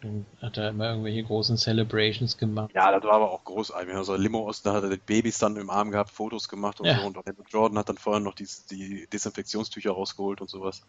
Dann 0.00 0.26
hat 0.40 0.56
er 0.56 0.70
immer 0.70 0.90
irgendwelche 0.90 1.24
großen 1.24 1.56
Celebrations 1.56 2.38
gemacht. 2.38 2.70
Ja, 2.72 2.92
das 2.92 3.02
war 3.02 3.14
aber 3.14 3.32
auch 3.32 3.44
großartig. 3.44 3.94
Also 3.94 4.14
Limo 4.14 4.46
Osten 4.46 4.70
hat 4.70 4.84
er 4.84 4.90
die 4.90 4.96
Babys 4.96 5.38
dann 5.38 5.56
im 5.56 5.70
Arm 5.70 5.90
gehabt, 5.90 6.10
Fotos 6.10 6.48
gemacht 6.48 6.80
und 6.80 6.86
ja. 6.86 7.00
so. 7.00 7.06
Und 7.06 7.18
Jordan 7.50 7.78
hat 7.78 7.88
dann 7.88 7.98
vorher 7.98 8.20
noch 8.20 8.34
die, 8.34 8.46
die 8.70 9.08
Desinfektionstücher 9.12 9.90
rausgeholt 9.90 10.40
und 10.40 10.48
sowas. 10.48 10.82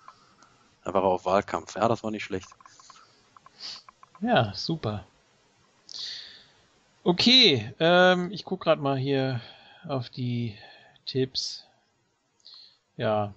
Da 0.84 0.94
war 0.94 1.04
er 1.04 1.10
auf 1.10 1.26
Wahlkampf. 1.26 1.76
Ja, 1.76 1.88
das 1.88 2.04
war 2.04 2.12
nicht 2.12 2.24
schlecht. 2.24 2.50
Ja, 4.22 4.54
super. 4.54 5.06
Okay, 7.04 7.74
ähm, 7.80 8.32
ich 8.32 8.44
gucke 8.44 8.66
gerade 8.66 8.82
mal 8.82 8.98
hier 8.98 9.42
auf 9.88 10.10
die 10.10 10.58
Tipps. 11.06 11.66
Ja. 12.98 13.34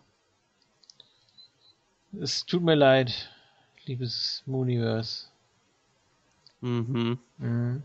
Es 2.20 2.44
tut 2.44 2.62
mir 2.62 2.74
leid, 2.74 3.30
liebes 3.84 4.42
Mooniverse. 4.46 5.28
Mhm. 6.60 7.18
mhm. 7.38 7.82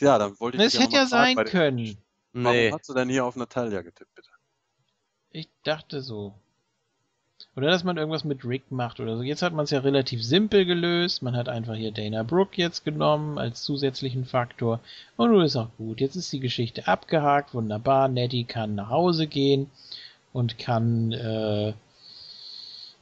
Ja, 0.00 0.18
dann 0.18 0.38
wollte 0.40 0.58
ich. 0.58 0.64
Es 0.64 0.78
hätte 0.78 0.96
ja 0.96 1.06
sein 1.06 1.36
können. 1.36 1.96
Warum 2.32 2.56
nee. 2.56 2.70
hast 2.70 2.88
du 2.88 2.94
denn 2.94 3.08
hier 3.08 3.24
auf 3.24 3.36
Natalia 3.36 3.80
getippt, 3.80 4.14
bitte? 4.14 4.28
Ich 5.30 5.48
dachte 5.62 6.02
so. 6.02 6.34
Oder 7.56 7.68
dass 7.70 7.84
man 7.84 7.96
irgendwas 7.96 8.24
mit 8.24 8.44
Rick 8.44 8.70
macht 8.70 9.00
oder 9.00 9.16
so. 9.16 9.22
Jetzt 9.22 9.42
hat 9.42 9.52
man 9.52 9.64
es 9.64 9.70
ja 9.70 9.80
relativ 9.80 10.22
simpel 10.22 10.66
gelöst. 10.66 11.22
Man 11.22 11.36
hat 11.36 11.48
einfach 11.48 11.74
hier 11.74 11.90
Dana 11.90 12.22
Brooke 12.22 12.60
jetzt 12.60 12.84
genommen 12.84 13.38
als 13.38 13.62
zusätzlichen 13.62 14.26
Faktor. 14.26 14.80
Und 15.16 15.30
nun 15.30 15.42
ist 15.42 15.56
auch 15.56 15.70
gut. 15.78 16.00
Jetzt 16.00 16.16
ist 16.16 16.32
die 16.32 16.40
Geschichte 16.40 16.86
abgehakt. 16.86 17.54
Wunderbar. 17.54 18.08
Nettie 18.08 18.44
kann 18.44 18.74
nach 18.74 18.90
Hause 18.90 19.26
gehen 19.26 19.70
und 20.36 20.58
kann, 20.58 21.12
äh, 21.12 21.72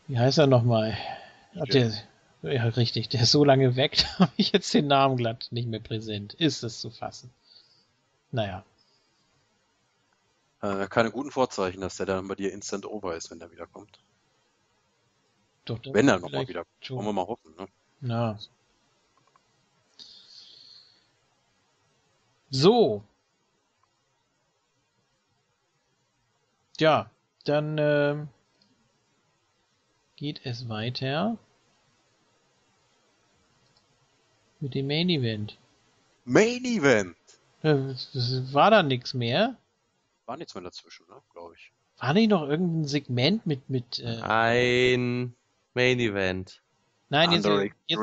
wie 0.06 0.18
heißt 0.18 0.38
er 0.38 0.46
nochmal? 0.46 0.96
Der, 1.72 1.92
ja, 2.42 2.64
richtig. 2.64 3.08
Der 3.08 3.22
ist 3.22 3.32
so 3.32 3.44
lange 3.44 3.74
weg, 3.74 3.96
da 4.18 4.26
habe 4.26 4.32
ich 4.36 4.52
jetzt 4.52 4.72
den 4.72 4.86
Namen 4.86 5.16
glatt 5.16 5.48
nicht 5.50 5.68
mehr 5.68 5.80
präsent. 5.80 6.34
Ist 6.34 6.62
es 6.62 6.80
zu 6.80 6.90
fassen. 6.90 7.32
Naja. 8.30 8.64
Äh, 10.60 10.86
keine 10.88 11.10
guten 11.10 11.30
Vorzeichen, 11.30 11.80
dass 11.80 11.96
der 11.96 12.06
dann 12.06 12.28
bei 12.28 12.36
dir 12.36 12.52
instant 12.52 12.86
over 12.86 13.16
ist, 13.16 13.30
wenn 13.30 13.40
der 13.40 13.50
wiederkommt. 13.50 13.98
Doch, 15.64 15.78
Wenn 15.92 16.08
er 16.08 16.18
nochmal 16.18 16.46
wieder. 16.46 16.64
Schon. 16.80 16.96
Wollen 16.98 17.06
wir 17.08 17.12
mal 17.12 17.26
hoffen, 17.26 17.54
ne? 17.56 17.68
Ja. 18.02 18.38
So. 22.50 23.02
Ja, 26.78 27.10
dann 27.44 27.78
äh, 27.78 28.26
geht 30.16 30.40
es 30.44 30.68
weiter 30.68 31.38
mit 34.60 34.74
dem 34.74 34.86
Main 34.86 35.08
Event. 35.08 35.56
Main 36.24 36.64
Event? 36.64 37.16
Äh, 37.62 37.94
war 38.52 38.70
da 38.70 38.82
nichts 38.82 39.14
mehr? 39.14 39.56
War 40.26 40.36
nichts 40.36 40.54
mehr 40.54 40.64
dazwischen, 40.64 41.06
ne? 41.08 41.16
glaube 41.32 41.54
ich. 41.56 41.72
War 41.98 42.12
nicht 42.12 42.28
noch 42.28 42.48
irgendein 42.48 42.84
Segment 42.86 43.46
mit 43.46 43.68
mit? 43.70 44.00
Äh, 44.00 44.20
Ein 44.20 45.34
Main 45.74 45.98
Event. 46.00 46.62
Nein, 47.10 47.30
jetzt, 47.32 47.46
jetzt, 47.46 48.00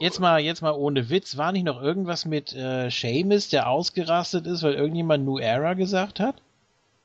jetzt, 0.00 0.20
mal, 0.20 0.40
jetzt 0.40 0.62
mal 0.62 0.72
ohne 0.72 1.10
Witz. 1.10 1.36
War 1.36 1.52
nicht 1.52 1.64
noch 1.64 1.82
irgendwas 1.82 2.24
mit 2.24 2.54
äh, 2.54 2.88
Seamus, 2.90 3.48
der 3.50 3.68
ausgerastet 3.68 4.46
ist, 4.46 4.62
weil 4.62 4.74
irgendjemand 4.74 5.24
New 5.24 5.38
Era 5.38 5.74
gesagt 5.74 6.20
hat? 6.20 6.40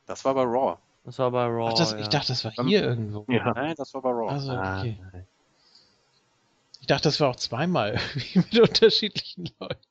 Das 0.05 0.23
war 0.23 0.33
bei 0.33 0.43
Raw. 0.43 0.77
Das 1.03 1.19
war 1.19 1.31
bei 1.31 1.45
Raw. 1.45 1.71
Ach, 1.71 1.77
das, 1.77 1.91
ja. 1.91 1.99
Ich 1.99 2.07
dachte, 2.07 2.27
das 2.27 2.45
war 2.45 2.51
hier 2.51 2.63
um, 2.63 2.69
irgendwo. 2.69 3.25
Ja. 3.27 3.53
Nein, 3.53 3.75
das 3.75 3.93
war 3.93 4.01
bei 4.01 4.11
Raw. 4.11 4.29
Also, 4.29 4.51
okay. 4.51 4.97
Ah, 5.11 5.17
Ich 6.79 6.87
dachte, 6.87 7.03
das 7.03 7.19
war 7.19 7.29
auch 7.29 7.35
zweimal 7.35 7.99
mit 8.35 8.57
unterschiedlichen 8.59 9.49
Leuten. 9.59 9.87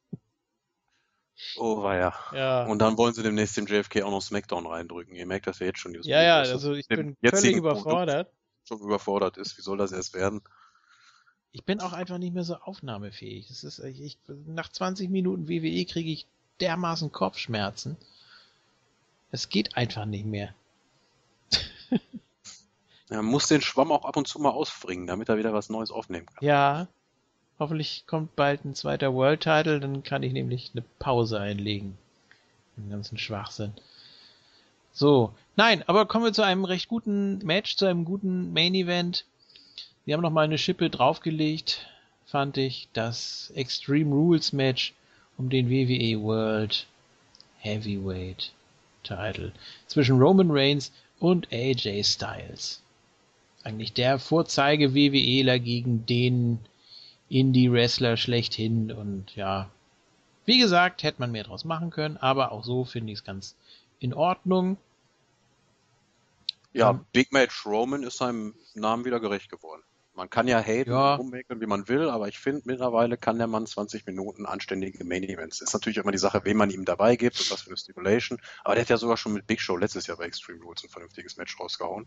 Oh, 1.57 1.83
war 1.83 1.97
ja. 1.97 2.15
Ja. 2.33 2.65
Und 2.67 2.79
dann 2.79 2.97
wollen 2.97 3.13
sie 3.13 3.23
demnächst 3.23 3.57
dem 3.57 3.67
JFK 3.67 4.03
auch 4.03 4.11
noch 4.11 4.23
Smackdown 4.23 4.67
reindrücken. 4.67 5.15
Ihr 5.15 5.27
merkt 5.27 5.47
das 5.47 5.59
ja 5.59 5.67
jetzt 5.67 5.81
schon. 5.81 5.95
Ja, 6.05 6.23
ja, 6.23 6.41
dass 6.41 6.53
also 6.53 6.75
ich 6.75 6.87
bin 6.89 7.17
völlig 7.21 7.33
Produkt 7.33 7.57
überfordert. 7.57 8.31
Schon 8.65 8.81
überfordert 8.81 9.37
ist. 9.37 9.59
Wie 9.59 9.63
soll 9.63 9.79
das 9.79 9.93
erst 9.93 10.15
werden? 10.15 10.43
Ich 11.53 11.65
bin 11.65 11.81
auch 11.81 11.93
einfach 11.93 12.19
nicht 12.19 12.33
mehr 12.33 12.45
so 12.45 12.57
aufnahmefähig. 12.57 13.49
Das 13.49 13.65
ist, 13.65 13.79
ich, 13.81 14.01
ich, 14.01 14.19
nach 14.47 14.71
20 14.71 15.11
Minuten 15.11 15.49
WWE 15.49 15.85
kriege 15.85 16.11
ich 16.11 16.27
dermaßen 16.61 17.13
Kopfschmerzen. 17.13 17.97
Es 19.31 19.49
geht 19.49 19.77
einfach 19.77 20.05
nicht 20.05 20.27
mehr. 20.27 20.55
Er 23.13 23.23
muss 23.23 23.47
den 23.47 23.61
Schwamm 23.61 23.93
auch 23.93 24.07
ab 24.07 24.17
und 24.17 24.27
zu 24.27 24.39
mal 24.39 24.49
ausbringen, 24.49 25.07
damit 25.07 25.29
er 25.29 25.37
wieder 25.37 25.53
was 25.53 25.69
Neues 25.69 25.91
aufnehmen 25.91 26.25
kann. 26.25 26.43
Ja, 26.43 26.89
hoffentlich 27.59 28.07
kommt 28.07 28.37
bald 28.37 28.65
ein 28.65 28.75
zweiter 28.75 29.13
World 29.13 29.43
Title, 29.43 29.81
dann 29.81 30.03
kann 30.03 30.23
ich 30.23 30.33
nämlich 30.33 30.71
eine 30.73 30.83
Pause 30.99 31.39
einlegen. 31.39 31.99
Den 32.79 32.89
ganzen 32.89 33.19
Schwachsinn. 33.19 33.75
So, 34.93 35.35
nein, 35.57 35.83
aber 35.87 36.07
kommen 36.07 36.25
wir 36.25 36.33
zu 36.33 36.43
einem 36.43 36.65
recht 36.65 36.89
guten 36.89 37.39
Match, 37.39 37.77
zu 37.77 37.87
einem 37.87 38.05
guten 38.05 38.53
Main 38.53 38.75
Event. 38.75 39.25
Wir 40.05 40.15
haben 40.15 40.23
noch 40.23 40.31
mal 40.31 40.45
eine 40.45 40.59
Schippe 40.59 40.91
draufgelegt, 40.91 41.87
fand 42.27 42.57
ich, 42.57 42.89
das 42.93 43.53
Extreme 43.55 44.15
Rules 44.15 44.53
Match 44.53 44.95
um 45.39 45.49
den 45.49 45.71
WWE 45.71 46.21
World 46.23 46.87
Heavyweight 47.59 48.53
Title 49.03 49.53
zwischen 49.87 50.19
Roman 50.19 50.51
Reigns 50.51 50.93
und 51.19 51.53
AJ 51.53 52.05
Styles. 52.05 52.83
Eigentlich 53.65 53.93
der 53.93 54.19
Vorzeige 54.19 54.95
WWEler 54.95 55.59
gegen 55.59 56.05
den 56.07 56.59
Indie-Wrestler 57.29 58.17
schlechthin 58.17 58.91
und 58.91 59.35
ja, 59.37 59.71
wie 60.45 60.59
gesagt, 60.59 61.03
hätte 61.03 61.21
man 61.21 61.31
mehr 61.31 61.45
draus 61.45 61.65
machen 61.65 61.91
können, 61.91 62.17
aber 62.17 62.53
auch 62.53 62.65
so 62.65 62.85
finde 62.85 63.13
ich 63.13 63.21
es 63.21 63.25
ganz 63.25 63.55
in 64.01 64.13
Ordnung. 64.13 64.77
Ja, 66.73 66.91
Ähm, 66.91 67.05
Big 67.13 67.33
Match 67.33 67.67
Roman 67.67 68.03
ist 68.03 68.19
seinem 68.19 68.55
Namen 68.75 69.05
wieder 69.05 69.21
gerecht 69.21 69.51
geworden. 69.51 69.83
Man 70.15 70.29
kann 70.29 70.47
ja 70.47 70.61
haten 70.61 70.91
Ja. 70.91 71.15
rummäkeln, 71.15 71.61
wie 71.63 71.67
man 71.67 71.89
will, 71.89 72.11
aber 72.11 72.29
ich 72.29 72.39
finde, 72.39 72.63
mittlerweile 72.67 73.17
kann 73.17 73.39
der 73.39 73.47
Mann 73.47 73.67
20 73.67 74.05
Minuten 74.07 74.45
anständige 74.45 75.05
Main 75.05 75.23
Events. 75.23 75.63
Ist 75.63 75.73
natürlich 75.73 75.97
immer 75.97 76.13
die 76.13 76.19
Sache, 76.19 76.43
wen 76.45 76.59
man 76.59 76.71
ihm 76.71 76.85
dabei 76.85 77.17
gibt 77.17 77.41
und 77.41 77.51
was 77.51 77.63
für 77.63 77.71
eine 77.71 77.79
Stipulation. 77.79 78.39
Aber 78.63 78.75
der 78.75 78.83
hat 78.83 78.91
ja 78.91 78.99
sogar 78.99 79.17
schon 79.17 79.33
mit 79.33 79.47
Big 79.47 79.61
Show 79.61 79.77
letztes 79.77 80.07
Jahr 80.07 80.19
bei 80.19 80.25
Extreme 80.27 80.63
Rules 80.63 80.85
ein 80.85 80.91
vernünftiges 80.91 81.39
Match 81.39 81.59
rausgehauen. 81.59 82.07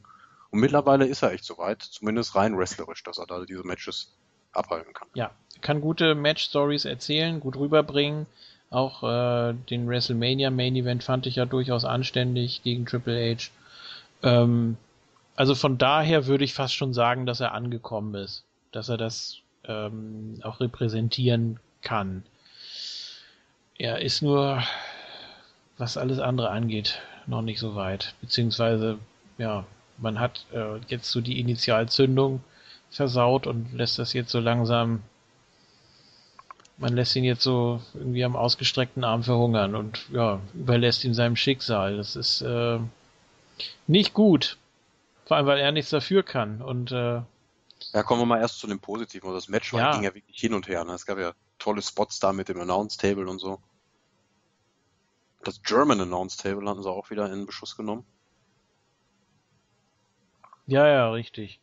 Und 0.52 0.60
mittlerweile 0.60 1.08
ist 1.08 1.24
er 1.24 1.32
echt 1.32 1.46
soweit, 1.46 1.82
zumindest 1.82 2.36
rein 2.36 2.56
wrestlerisch, 2.58 3.04
dass 3.04 3.18
er 3.18 3.26
da 3.26 3.44
diese 3.44 3.64
Matches 3.64 4.14
abhalten 4.52 4.94
kann. 4.94 5.08
Ja, 5.16 5.32
kann 5.62 5.82
gute 5.82 6.14
Match-Stories 6.14 6.86
erzählen, 6.86 7.40
gut 7.40 7.56
rüberbringen. 7.58 8.28
Auch 8.70 9.04
äh, 9.04 9.54
den 9.70 9.88
WrestleMania 9.88 10.52
Main 10.52 10.76
Event 10.76 11.04
fand 11.04 11.26
ich 11.26 11.38
ja 11.38 11.46
durchaus 11.46 11.86
anständig 11.86 12.62
gegen 12.64 12.86
Triple 12.86 13.36
H. 13.36 13.50
Ähm, 14.24 14.78
also 15.36 15.56
von 15.56 15.78
daher 15.78 16.28
würde 16.28 16.44
ich 16.44 16.54
fast 16.54 16.74
schon 16.74 16.94
sagen, 16.94 17.26
dass 17.26 17.40
er 17.40 17.54
angekommen 17.54 18.16
ist, 18.16 18.46
dass 18.72 18.90
er 18.90 18.98
das 18.98 19.40
ähm, 19.66 20.40
auch 20.44 20.60
repräsentieren 20.60 21.60
kann. 21.82 22.24
Er 23.78 24.02
ist 24.02 24.22
nur, 24.22 24.64
was 25.78 25.98
alles 25.98 26.20
andere 26.20 26.50
angeht, 26.50 27.02
noch 27.28 27.42
nicht 27.42 27.60
so 27.60 27.76
weit. 27.76 28.16
Beziehungsweise, 28.22 28.98
ja, 29.38 29.66
man 29.98 30.20
hat 30.20 30.46
äh, 30.54 30.78
jetzt 30.88 31.12
so 31.12 31.22
die 31.22 31.40
Initialzündung 31.40 32.42
versaut 32.90 33.48
und 33.48 33.74
lässt 33.74 34.00
das 34.00 34.14
jetzt 34.14 34.32
so 34.32 34.40
langsam, 34.40 35.04
man 36.78 36.94
lässt 36.94 37.16
ihn 37.16 37.24
jetzt 37.24 37.44
so 37.44 37.82
irgendwie 37.94 38.24
am 38.24 38.36
ausgestreckten 38.36 39.04
Arm 39.04 39.24
verhungern 39.24 39.76
und 39.76 40.06
ja, 40.12 40.40
überlässt 40.54 41.04
ihm 41.04 41.14
seinem 41.14 41.36
Schicksal. 41.36 41.98
Das 41.98 42.16
ist 42.16 42.42
äh, 42.42 42.80
nicht 43.88 44.14
gut. 44.14 44.58
Vor 45.26 45.38
allem, 45.38 45.46
weil 45.48 45.60
er 45.60 45.72
nichts 45.72 45.90
dafür 45.92 46.24
kann. 46.24 46.62
Und 46.62 46.92
äh, 46.92 47.22
Ja, 47.94 48.04
kommen 48.04 48.22
wir 48.22 48.26
mal 48.26 48.40
erst 48.40 48.60
zu 48.60 48.68
dem 48.68 48.80
Positiven. 48.80 49.28
Also 49.28 49.38
Das 49.38 49.48
Match 49.50 49.74
Ja. 49.74 49.94
ging 49.94 50.04
ja 50.04 50.14
wirklich 50.14 50.40
hin 50.40 50.54
und 50.54 50.68
her. 50.68 50.84
Ne? 50.86 50.94
Es 50.94 51.06
gab 51.06 51.18
ja 51.18 51.34
tolle 51.58 51.82
Spots 51.82 52.20
da 52.20 52.34
mit 52.34 52.50
dem 52.50 52.60
Announce 52.60 52.98
Table 52.98 53.28
und 53.28 53.40
so. 53.40 53.60
Das 55.44 55.62
German 55.62 56.02
Announce 56.02 56.38
Table 56.38 56.68
hatten 56.70 56.82
sie 56.84 56.90
auch 56.90 57.10
wieder 57.10 57.32
in 57.32 57.46
Beschuss 57.46 57.76
genommen. 57.78 58.06
ja, 60.68 60.88
ja, 60.88 61.12
richtig. 61.12 61.60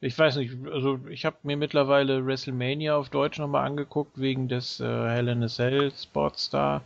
Ich 0.00 0.18
weiß 0.18 0.36
nicht, 0.36 0.54
also 0.70 0.98
ich 1.08 1.24
habe 1.24 1.36
mir 1.42 1.56
mittlerweile 1.56 2.26
WrestleMania 2.26 2.96
auf 2.96 3.08
Deutsch 3.08 3.38
nochmal 3.38 3.66
angeguckt, 3.66 4.18
wegen 4.20 4.48
des 4.48 4.80
äh, 4.80 4.84
Hell 4.84 5.28
in 5.28 5.42
a 5.42 5.48
Cell 5.48 5.92
Spots 5.92 6.50
da 6.50 6.82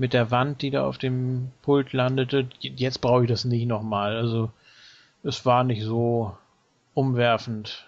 mit 0.00 0.14
der 0.14 0.30
Wand, 0.30 0.62
die 0.62 0.70
da 0.70 0.86
auf 0.86 0.96
dem 0.96 1.52
Pult 1.60 1.92
landete. 1.92 2.48
Jetzt 2.60 3.02
brauche 3.02 3.24
ich 3.24 3.28
das 3.28 3.44
nicht 3.44 3.66
nochmal. 3.66 4.16
Also 4.16 4.50
es 5.22 5.44
war 5.44 5.62
nicht 5.62 5.82
so 5.82 6.34
umwerfend, 6.94 7.84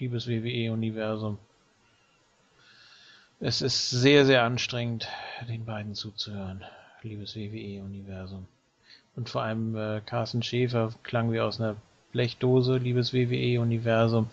liebes 0.00 0.26
WWE-Universum. 0.26 1.38
Es 3.38 3.62
ist 3.62 3.90
sehr, 3.90 4.26
sehr 4.26 4.42
anstrengend, 4.42 5.06
den 5.48 5.64
beiden 5.64 5.94
zuzuhören, 5.94 6.64
liebes 7.02 7.36
WWE-Universum. 7.36 8.48
Und 9.14 9.28
vor 9.28 9.42
allem 9.42 9.76
äh, 9.76 10.00
Carsten 10.04 10.42
Schäfer 10.42 10.92
klang 11.04 11.30
wie 11.30 11.40
aus 11.40 11.60
einer 11.60 11.76
Blechdose, 12.10 12.78
liebes 12.78 13.14
WWE-Universum. 13.14 14.30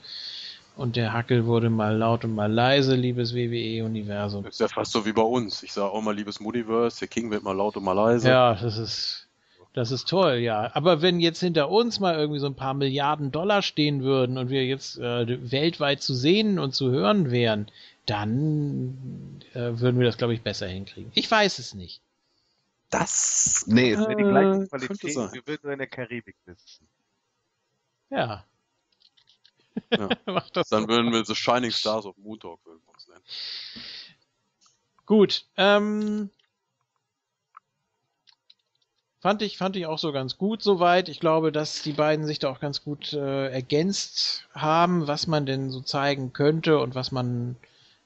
Und 0.77 0.95
der 0.95 1.11
Hackel 1.11 1.47
wurde 1.47 1.71
mal 1.71 1.97
laut 1.97 2.23
und 2.23 2.35
mal 2.35 2.51
leise, 2.51 2.95
liebes 2.95 3.33
WWE-Universum. 3.33 4.43
Das 4.43 4.53
ist 4.53 4.59
ja 4.59 4.67
fast 4.67 4.91
so 4.91 5.07
wie 5.07 5.11
bei 5.11 5.23
uns. 5.23 5.63
Ich 5.63 5.73
sage 5.73 5.91
auch 5.91 6.01
mal, 6.01 6.15
liebes 6.15 6.39
Muniverse, 6.39 6.99
der 6.99 7.07
King 7.07 7.31
wird 7.31 7.41
mal 7.41 7.55
laut 7.55 7.75
und 7.77 7.83
mal 7.83 7.93
leise. 7.93 8.29
Ja, 8.29 8.53
das 8.53 8.77
ist, 8.77 9.27
das 9.73 9.89
ist 9.89 10.07
toll, 10.07 10.35
ja. 10.35 10.69
Aber 10.75 11.01
wenn 11.01 11.19
jetzt 11.19 11.39
hinter 11.39 11.71
uns 11.71 11.99
mal 11.99 12.15
irgendwie 12.15 12.39
so 12.39 12.45
ein 12.45 12.53
paar 12.53 12.75
Milliarden 12.75 13.31
Dollar 13.31 13.63
stehen 13.63 14.03
würden 14.03 14.37
und 14.37 14.49
wir 14.51 14.65
jetzt 14.67 14.99
äh, 14.99 15.51
weltweit 15.51 16.03
zu 16.03 16.13
sehen 16.13 16.59
und 16.59 16.75
zu 16.75 16.91
hören 16.91 17.31
wären, 17.31 17.71
dann 18.05 19.41
äh, 19.53 19.79
würden 19.79 19.97
wir 19.97 20.05
das, 20.05 20.17
glaube 20.17 20.35
ich, 20.35 20.43
besser 20.43 20.67
hinkriegen. 20.67 21.11
Ich 21.15 21.29
weiß 21.29 21.57
es 21.57 21.73
nicht. 21.73 22.01
Das. 22.91 23.65
Nee, 23.67 23.93
es 23.93 23.99
wäre 23.99 24.15
die 24.15 24.23
gleiche 24.23 24.67
könnte 24.67 24.87
Qualität. 24.87 25.33
Wir 25.33 25.47
würden 25.47 25.71
in 25.71 25.79
der 25.79 25.87
Karibik 25.87 26.35
sitzen. 26.45 26.87
Ja. 28.11 28.45
Ja. 29.91 30.09
Dann 30.69 30.87
würden 30.87 31.11
wir 31.11 31.25
The 31.25 31.35
Shining 31.35 31.71
Stars 31.71 32.05
of 32.05 32.17
Moon 32.17 32.39
Talk 32.39 32.59
würden 32.65 32.81
wir 32.85 32.93
uns 32.93 33.07
nennen. 33.07 33.23
Gut, 35.05 35.45
ähm, 35.55 36.29
fand 39.21 39.41
ich, 39.41 39.57
fand 39.57 39.75
ich 39.75 39.85
auch 39.85 39.99
so 39.99 40.11
ganz 40.11 40.37
gut 40.37 40.61
soweit. 40.61 41.09
Ich 41.09 41.19
glaube, 41.19 41.51
dass 41.51 41.81
die 41.81 41.93
beiden 41.93 42.25
sich 42.25 42.39
da 42.39 42.49
auch 42.49 42.59
ganz 42.59 42.83
gut 42.83 43.13
äh, 43.13 43.49
ergänzt 43.49 44.45
haben, 44.53 45.07
was 45.07 45.27
man 45.27 45.45
denn 45.45 45.71
so 45.71 45.81
zeigen 45.81 46.33
könnte 46.33 46.79
und 46.79 46.95
was 46.95 47.11
man, 47.11 47.55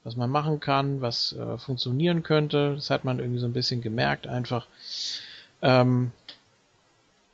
was 0.04 0.16
man 0.16 0.30
machen 0.30 0.60
kann, 0.60 1.00
was 1.00 1.32
äh, 1.32 1.58
funktionieren 1.58 2.22
könnte. 2.22 2.74
Das 2.76 2.90
hat 2.90 3.04
man 3.04 3.18
irgendwie 3.18 3.40
so 3.40 3.46
ein 3.46 3.52
bisschen 3.52 3.82
gemerkt 3.82 4.26
einfach. 4.26 4.66
Ähm, 5.60 6.12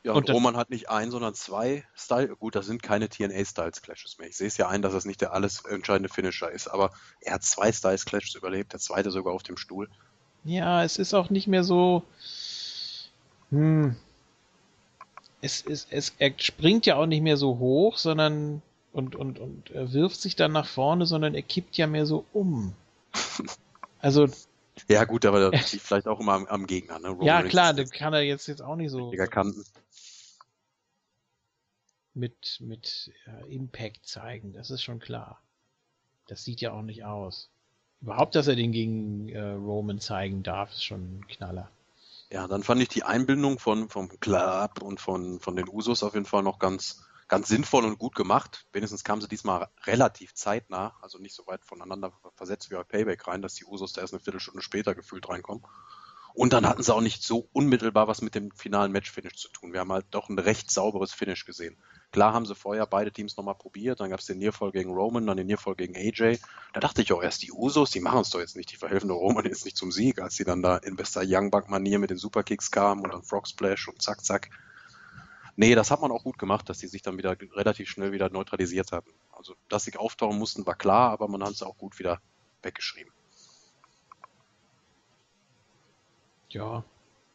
Ja, 0.04 0.12
Und 0.12 0.28
und 0.28 0.34
Roman 0.34 0.56
hat 0.56 0.70
nicht 0.70 0.88
ein, 0.90 1.10
sondern 1.10 1.34
zwei 1.34 1.84
Style. 1.94 2.36
Gut, 2.36 2.54
das 2.54 2.66
sind 2.66 2.82
keine 2.82 3.08
TNA-Styles-Clashes 3.08 4.18
mehr. 4.18 4.28
Ich 4.28 4.36
sehe 4.36 4.46
es 4.46 4.56
ja 4.56 4.68
ein, 4.68 4.80
dass 4.80 4.94
es 4.94 5.04
nicht 5.04 5.20
der 5.20 5.32
alles 5.32 5.64
entscheidende 5.64 6.08
Finisher 6.08 6.50
ist, 6.50 6.68
aber 6.68 6.92
er 7.20 7.34
hat 7.34 7.42
zwei 7.42 7.72
Styles-Clashes 7.72 8.34
überlebt, 8.36 8.72
der 8.72 8.80
zweite 8.80 9.10
sogar 9.10 9.34
auf 9.34 9.42
dem 9.42 9.56
Stuhl. 9.56 9.88
Ja, 10.44 10.84
es 10.84 10.98
ist 10.98 11.14
auch 11.14 11.30
nicht 11.30 11.48
mehr 11.48 11.64
so. 11.64 12.04
Hm. 13.50 13.96
Es, 15.40 15.64
es, 15.66 15.86
es, 15.90 16.14
er 16.18 16.32
springt 16.38 16.86
ja 16.86 16.96
auch 16.96 17.06
nicht 17.06 17.22
mehr 17.22 17.36
so 17.36 17.58
hoch, 17.58 17.96
sondern 17.98 18.62
und, 18.92 19.14
und, 19.14 19.38
und 19.38 19.70
er 19.70 19.92
wirft 19.92 20.20
sich 20.20 20.34
dann 20.34 20.52
nach 20.52 20.66
vorne, 20.66 21.06
sondern 21.06 21.34
er 21.34 21.42
kippt 21.42 21.76
ja 21.76 21.86
mehr 21.86 22.06
so 22.06 22.24
um. 22.32 22.74
Also, 24.00 24.28
Ja, 24.88 25.02
gut, 25.04 25.26
aber 25.26 25.50
das 25.50 25.72
liegt 25.72 25.84
vielleicht 25.84 26.06
auch 26.06 26.20
immer 26.20 26.34
am, 26.34 26.46
am 26.46 26.68
Gegner. 26.68 27.00
Ne? 27.00 27.16
Ja 27.22 27.42
klar, 27.42 27.74
das 27.74 27.90
kann 27.90 28.14
er 28.14 28.20
jetzt, 28.20 28.46
jetzt 28.46 28.62
auch 28.62 28.76
nicht 28.76 28.92
so 28.92 29.10
Kanten. 29.10 29.64
Mit, 32.18 32.58
mit 32.60 33.12
äh, 33.26 33.54
Impact 33.54 34.06
zeigen, 34.06 34.52
das 34.52 34.70
ist 34.70 34.82
schon 34.82 34.98
klar. 34.98 35.40
Das 36.26 36.44
sieht 36.44 36.60
ja 36.60 36.72
auch 36.72 36.82
nicht 36.82 37.04
aus. 37.04 37.50
Überhaupt, 38.00 38.34
dass 38.34 38.46
er 38.46 38.56
den 38.56 38.72
gegen 38.72 39.28
äh, 39.30 39.40
Roman 39.40 39.98
zeigen 39.98 40.42
darf, 40.42 40.70
ist 40.72 40.84
schon 40.84 41.18
ein 41.18 41.26
Knaller. 41.26 41.70
Ja, 42.30 42.46
dann 42.46 42.62
fand 42.62 42.82
ich 42.82 42.88
die 42.88 43.04
Einbindung 43.04 43.58
von, 43.58 43.88
vom 43.88 44.20
Club 44.20 44.82
und 44.82 45.00
von, 45.00 45.40
von 45.40 45.56
den 45.56 45.68
Usos 45.68 46.02
auf 46.02 46.14
jeden 46.14 46.26
Fall 46.26 46.42
noch 46.42 46.58
ganz, 46.58 47.02
ganz 47.26 47.48
sinnvoll 47.48 47.84
und 47.84 47.98
gut 47.98 48.14
gemacht. 48.14 48.66
Wenigstens 48.72 49.02
kamen 49.02 49.22
sie 49.22 49.28
diesmal 49.28 49.68
relativ 49.84 50.34
zeitnah, 50.34 50.94
also 51.00 51.18
nicht 51.18 51.34
so 51.34 51.46
weit 51.46 51.64
voneinander 51.64 52.12
versetzt 52.34 52.70
wie 52.70 52.74
bei 52.74 52.84
Payback 52.84 53.26
rein, 53.26 53.40
dass 53.40 53.54
die 53.54 53.64
Usos 53.64 53.94
da 53.94 54.02
erst 54.02 54.12
eine 54.12 54.20
Viertelstunde 54.20 54.60
später 54.60 54.94
gefühlt 54.94 55.28
reinkommen. 55.28 55.64
Und 56.34 56.52
dann 56.52 56.68
hatten 56.68 56.82
sie 56.82 56.94
auch 56.94 57.00
nicht 57.00 57.24
so 57.24 57.48
unmittelbar 57.52 58.06
was 58.06 58.20
mit 58.22 58.34
dem 58.34 58.52
finalen 58.52 58.92
Match-Finish 58.92 59.36
zu 59.36 59.48
tun. 59.48 59.72
Wir 59.72 59.80
haben 59.80 59.92
halt 59.92 60.06
doch 60.10 60.28
ein 60.28 60.38
recht 60.38 60.70
sauberes 60.70 61.12
Finish 61.12 61.46
gesehen. 61.46 61.76
Klar 62.10 62.32
haben 62.32 62.46
sie 62.46 62.54
vorher 62.54 62.86
beide 62.86 63.12
Teams 63.12 63.36
nochmal 63.36 63.54
probiert, 63.54 64.00
dann 64.00 64.08
gab 64.08 64.20
es 64.20 64.26
den 64.26 64.38
Nearfall 64.38 64.72
gegen 64.72 64.90
Roman, 64.90 65.26
dann 65.26 65.36
den 65.36 65.46
Nearfall 65.46 65.74
gegen 65.74 65.94
AJ. 65.94 66.38
Da 66.72 66.80
dachte 66.80 67.02
ich 67.02 67.12
auch 67.12 67.22
erst, 67.22 67.42
die 67.42 67.52
Usos, 67.52 67.90
die 67.90 68.00
machen 68.00 68.20
es 68.20 68.30
doch 68.30 68.40
jetzt 68.40 68.56
nicht, 68.56 68.72
die 68.72 68.76
verhelfen 68.76 69.10
Roman 69.10 69.44
jetzt 69.44 69.66
nicht 69.66 69.76
zum 69.76 69.92
Sieg, 69.92 70.20
als 70.20 70.34
sie 70.34 70.44
dann 70.44 70.62
da 70.62 70.78
in 70.78 70.96
bester 70.96 71.22
Young 71.24 71.50
Buck-Manier 71.50 71.98
mit 71.98 72.08
den 72.08 72.16
Superkicks 72.16 72.70
kamen 72.70 73.02
und 73.02 73.12
dann 73.12 73.22
Frog 73.22 73.46
Splash 73.46 73.88
und 73.88 74.00
zack, 74.00 74.24
zack. 74.24 74.48
Nee, 75.56 75.74
das 75.74 75.90
hat 75.90 76.00
man 76.00 76.12
auch 76.12 76.22
gut 76.22 76.38
gemacht, 76.38 76.68
dass 76.68 76.78
die 76.78 76.86
sich 76.86 77.02
dann 77.02 77.18
wieder 77.18 77.36
relativ 77.52 77.90
schnell 77.90 78.12
wieder 78.12 78.30
neutralisiert 78.30 78.92
hatten. 78.92 79.10
Also, 79.32 79.56
dass 79.68 79.84
sie 79.84 79.96
auftauchen 79.96 80.38
mussten, 80.38 80.64
war 80.66 80.76
klar, 80.76 81.10
aber 81.10 81.28
man 81.28 81.42
hat 81.42 81.50
es 81.50 81.62
auch 81.62 81.76
gut 81.76 81.98
wieder 81.98 82.22
weggeschrieben. 82.62 83.12
Ja. 86.50 86.84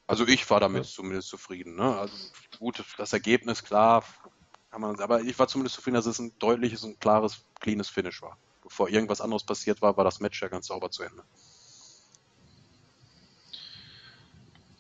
Also 0.07 0.27
ich 0.27 0.49
war 0.49 0.59
damit 0.59 0.85
ja. 0.85 0.89
zumindest 0.89 1.29
zufrieden. 1.29 1.75
Ne? 1.75 1.97
Also 1.97 2.15
gut, 2.59 2.83
das 2.97 3.13
Ergebnis, 3.13 3.63
klar, 3.63 4.03
kann 4.73 4.81
man, 4.81 4.99
aber 4.99 5.21
ich 5.21 5.37
war 5.37 5.47
zumindest 5.47 5.75
zufrieden, 5.75 5.93
dass 5.93 6.07
es 6.07 6.17
ein 6.17 6.33
deutliches 6.39 6.83
und 6.83 6.99
klares, 6.99 7.45
cleanes 7.59 7.89
Finish 7.89 8.23
war. 8.23 8.39
Bevor 8.63 8.89
irgendwas 8.89 9.21
anderes 9.21 9.43
passiert 9.43 9.83
war, 9.83 9.97
war 9.97 10.03
das 10.03 10.19
Match 10.19 10.41
ja 10.41 10.47
ganz 10.47 10.65
sauber 10.65 10.89
zu 10.89 11.03
Ende. 11.03 11.23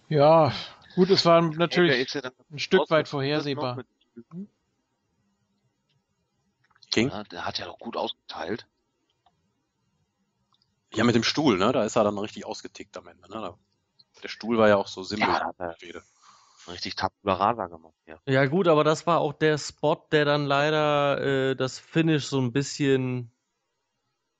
Ja, 0.09 0.51
gut, 0.95 1.11
es 1.11 1.23
war 1.25 1.43
natürlich 1.43 2.11
ja 2.11 2.21
ein 2.51 2.57
Stück 2.57 2.89
weit 2.89 3.07
vorhersehbar. 3.07 3.83
King? 6.89 7.09
Ja, 7.09 7.23
der 7.25 7.45
hat 7.45 7.59
ja 7.59 7.67
doch 7.67 7.77
gut 7.77 7.95
ausgeteilt. 7.95 8.65
Ja, 10.95 11.03
mit 11.03 11.13
dem 11.13 11.23
Stuhl, 11.23 11.59
ne? 11.59 11.71
Da 11.71 11.83
ist 11.83 11.95
er 11.95 12.03
dann 12.03 12.17
richtig 12.17 12.47
ausgetickt 12.47 12.97
am 12.97 13.07
Ende. 13.07 13.29
Ne? 13.29 13.53
Der 14.23 14.27
Stuhl 14.27 14.57
war 14.57 14.69
ja 14.69 14.77
auch 14.77 14.87
so 14.87 15.03
simpel. 15.03 15.29
Ja, 15.29 15.75
richtig 16.67 16.95
Tabula 16.95 17.33
Rasa 17.35 17.67
gemacht. 17.67 17.95
Ja. 18.05 18.19
ja 18.27 18.45
gut, 18.45 18.67
aber 18.67 18.83
das 18.83 19.05
war 19.07 19.19
auch 19.19 19.33
der 19.33 19.57
Spot, 19.57 20.07
der 20.11 20.25
dann 20.25 20.45
leider 20.45 21.21
äh, 21.21 21.55
das 21.55 21.79
Finish 21.79 22.27
so 22.27 22.39
ein 22.39 22.51
bisschen 22.51 23.31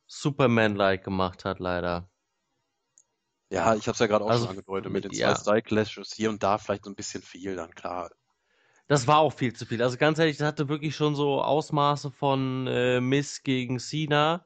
Superman-like 0.07 1.03
gemacht 1.03 1.45
hat, 1.45 1.59
leider. 1.59 2.09
Ja, 3.49 3.75
ich 3.75 3.87
habe 3.87 3.93
es 3.93 3.99
ja 3.99 4.07
gerade 4.07 4.25
auch 4.25 4.29
also, 4.29 4.45
schon 4.45 4.51
angedeutet, 4.51 4.91
mit 4.91 5.03
den 5.03 5.11
ja. 5.11 5.35
zwei 5.35 5.41
Style-Clashes 5.41 6.13
hier 6.13 6.29
und 6.29 6.41
da 6.41 6.57
vielleicht 6.57 6.85
so 6.85 6.89
ein 6.89 6.95
bisschen 6.95 7.21
viel, 7.21 7.55
dann 7.55 7.73
klar. 7.75 8.09
Das 8.87 9.07
war 9.07 9.19
auch 9.19 9.31
viel 9.31 9.53
zu 9.53 9.65
viel. 9.65 9.81
Also 9.81 9.97
ganz 9.97 10.19
ehrlich, 10.19 10.37
das 10.37 10.47
hatte 10.47 10.69
wirklich 10.69 10.95
schon 10.95 11.15
so 11.15 11.41
Ausmaße 11.41 12.11
von 12.11 12.67
äh, 12.67 12.99
Miss 12.99 13.43
gegen 13.43 13.79
Cena. 13.79 14.45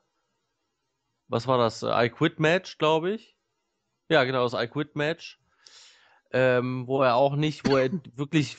Was 1.27 1.47
war 1.47 1.57
das? 1.57 1.83
I 1.83 2.09
Quit 2.09 2.39
Match, 2.39 2.77
glaube 2.77 3.11
ich. 3.11 3.37
Ja, 4.09 4.23
genau, 4.23 4.47
das 4.47 4.53
I 4.53 4.67
Quit 4.67 4.95
Match. 4.95 5.39
Ähm, 6.31 6.87
wo 6.87 7.01
er 7.01 7.15
auch 7.15 7.35
nicht, 7.35 7.67
wo 7.69 7.77
er 7.77 7.89
wirklich 8.15 8.57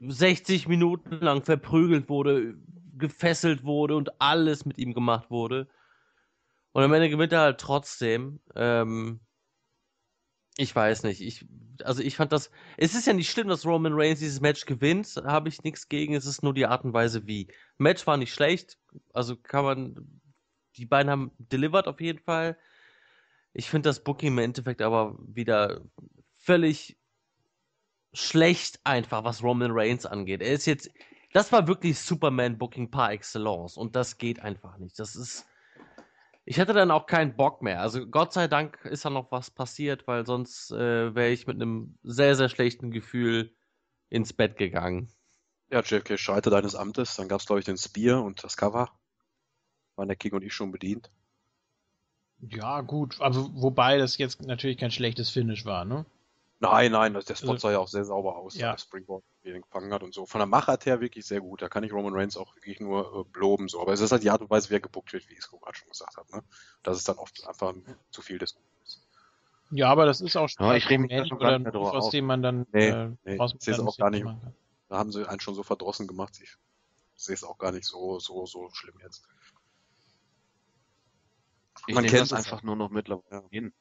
60 0.00 0.66
Minuten 0.66 1.20
lang 1.20 1.44
verprügelt 1.44 2.08
wurde, 2.08 2.56
gefesselt 2.96 3.64
wurde 3.64 3.94
und 3.96 4.20
alles 4.20 4.64
mit 4.64 4.78
ihm 4.78 4.94
gemacht 4.94 5.30
wurde. 5.30 5.68
Und 6.72 6.82
am 6.82 6.92
Ende 6.92 7.08
gewinnt 7.08 7.32
er 7.32 7.40
halt 7.40 7.60
trotzdem. 7.60 8.40
Ähm, 8.54 9.20
ich 10.56 10.74
weiß 10.74 11.04
nicht. 11.04 11.20
Ich, 11.20 11.46
also 11.84 12.02
ich 12.02 12.16
fand 12.16 12.32
das. 12.32 12.50
Es 12.76 12.94
ist 12.94 13.06
ja 13.06 13.12
nicht 13.12 13.30
schlimm, 13.30 13.48
dass 13.48 13.64
Roman 13.64 13.92
Reigns 13.94 14.18
dieses 14.18 14.40
Match 14.40 14.66
gewinnt. 14.66 15.14
Habe 15.24 15.48
ich 15.48 15.62
nichts 15.62 15.88
gegen. 15.88 16.14
Es 16.14 16.26
ist 16.26 16.42
nur 16.42 16.52
die 16.52 16.66
Art 16.66 16.84
und 16.84 16.92
Weise, 16.92 17.26
wie. 17.26 17.48
Match 17.78 18.06
war 18.06 18.16
nicht 18.16 18.34
schlecht. 18.34 18.78
Also 19.12 19.36
kann 19.36 19.64
man. 19.64 20.20
Die 20.76 20.86
beiden 20.86 21.10
haben 21.10 21.30
delivered 21.38 21.86
auf 21.86 22.00
jeden 22.00 22.18
Fall. 22.18 22.58
Ich 23.52 23.70
finde 23.70 23.88
das 23.88 24.02
Booking 24.02 24.28
im 24.28 24.38
Endeffekt 24.38 24.82
aber 24.82 25.16
wieder 25.20 25.80
völlig 26.48 26.96
schlecht 28.14 28.80
einfach, 28.84 29.22
was 29.22 29.42
Roman 29.42 29.70
Reigns 29.70 30.06
angeht. 30.06 30.40
Er 30.40 30.52
ist 30.52 30.64
jetzt, 30.64 30.90
das 31.34 31.52
war 31.52 31.68
wirklich 31.68 31.98
Superman-Booking 31.98 32.90
par 32.90 33.12
excellence 33.12 33.76
und 33.76 33.94
das 33.94 34.16
geht 34.16 34.40
einfach 34.40 34.78
nicht. 34.78 34.98
Das 34.98 35.14
ist, 35.14 35.46
ich 36.46 36.56
hätte 36.56 36.72
dann 36.72 36.90
auch 36.90 37.04
keinen 37.04 37.36
Bock 37.36 37.60
mehr. 37.60 37.82
Also 37.82 38.06
Gott 38.06 38.32
sei 38.32 38.48
Dank 38.48 38.82
ist 38.86 39.04
da 39.04 39.10
noch 39.10 39.30
was 39.30 39.50
passiert, 39.50 40.06
weil 40.06 40.24
sonst 40.24 40.70
äh, 40.70 41.14
wäre 41.14 41.28
ich 41.28 41.46
mit 41.46 41.56
einem 41.56 41.98
sehr, 42.02 42.34
sehr 42.34 42.48
schlechten 42.48 42.92
Gefühl 42.92 43.54
ins 44.08 44.32
Bett 44.32 44.56
gegangen. 44.56 45.12
Ja, 45.70 45.82
JFK 45.82 46.16
scheitert 46.16 46.54
deines 46.54 46.74
Amtes. 46.74 47.16
Dann 47.16 47.28
gab 47.28 47.40
es, 47.40 47.46
glaube 47.46 47.60
ich, 47.60 47.66
den 47.66 47.76
Spear 47.76 48.24
und 48.24 48.42
das 48.42 48.56
Cover. 48.56 48.90
Waren 49.96 50.08
der 50.08 50.16
King 50.16 50.32
und 50.32 50.42
ich 50.42 50.54
schon 50.54 50.72
bedient. 50.72 51.10
Ja, 52.40 52.80
gut. 52.80 53.20
Also, 53.20 53.50
wobei 53.52 53.98
das 53.98 54.16
jetzt 54.16 54.40
natürlich 54.40 54.78
kein 54.78 54.90
schlechtes 54.90 55.28
Finish 55.28 55.66
war, 55.66 55.84
ne? 55.84 56.06
Nein, 56.60 56.90
nein, 56.90 57.12
der 57.12 57.20
Spot 57.36 57.52
also, 57.52 57.56
sah 57.56 57.70
ja 57.70 57.78
auch 57.78 57.88
sehr 57.88 58.04
sauber 58.04 58.36
aus, 58.36 58.56
ja. 58.56 58.72
der 58.72 58.78
Springboard 58.78 59.22
den 59.44 59.62
gefangen 59.62 59.92
hat 59.92 60.02
und 60.02 60.12
so. 60.12 60.26
Von 60.26 60.40
der 60.40 60.46
Machart 60.46 60.86
her 60.86 61.00
wirklich 61.00 61.24
sehr 61.24 61.40
gut. 61.40 61.62
Da 61.62 61.68
kann 61.68 61.84
ich 61.84 61.92
Roman 61.92 62.12
Reigns 62.14 62.36
auch 62.36 62.54
wirklich 62.56 62.80
nur 62.80 63.26
äh, 63.34 63.38
loben. 63.38 63.68
So. 63.68 63.80
Aber 63.80 63.92
es 63.92 64.00
ist 64.00 64.10
halt 64.10 64.24
die 64.24 64.30
Art 64.30 64.40
und 64.40 64.50
Weise, 64.50 64.68
wie 64.70 64.74
er 64.74 64.80
gebuckt 64.80 65.12
wird, 65.12 65.28
wie 65.28 65.34
ich 65.34 65.38
es 65.38 65.50
gerade 65.50 65.76
schon 65.76 65.88
gesagt 65.88 66.16
habe. 66.16 66.36
Ne? 66.36 66.42
Das 66.82 66.96
ist 66.96 67.08
dann 67.08 67.16
oft 67.16 67.46
einfach 67.46 67.74
zu 68.10 68.22
viel 68.22 68.38
des 68.38 68.54
Guten. 68.54 68.66
Ja, 69.70 69.90
aber 69.90 70.06
das 70.06 70.20
ist 70.20 70.36
auch 70.36 70.48
schon 70.48 70.64
ja, 70.64 70.74
ich 70.74 70.88
rede 70.88 71.02
mich 71.02 71.28
schon 71.28 71.36
oder 71.36 71.58
drauf 71.58 71.92
aus 71.92 72.10
dem 72.10 72.24
man 72.24 72.42
dann 72.42 72.66
nee, 72.72 72.88
äh, 72.88 73.10
nee, 73.24 73.34
ich 73.36 73.54
sehe 73.58 73.74
es 73.74 73.80
auch 73.80 73.96
gar 73.96 74.10
nicht. 74.10 74.26
Da 74.88 74.96
haben 74.96 75.12
sie 75.12 75.28
einen 75.28 75.40
schon 75.40 75.54
so 75.54 75.62
verdrossen 75.62 76.06
gemacht. 76.06 76.38
Ich 76.42 76.56
sehe 77.16 77.34
es 77.34 77.44
auch 77.44 77.58
gar 77.58 77.72
nicht 77.72 77.84
so, 77.84 78.18
so, 78.18 78.46
so 78.46 78.70
schlimm 78.72 78.94
jetzt. 79.02 79.28
Ich 81.86 81.94
man 81.94 82.06
kennt 82.06 82.22
es 82.22 82.32
einfach 82.32 82.62
nur 82.62 82.76
noch 82.76 82.90
mittlerweile 82.90 83.46
hin. 83.50 83.72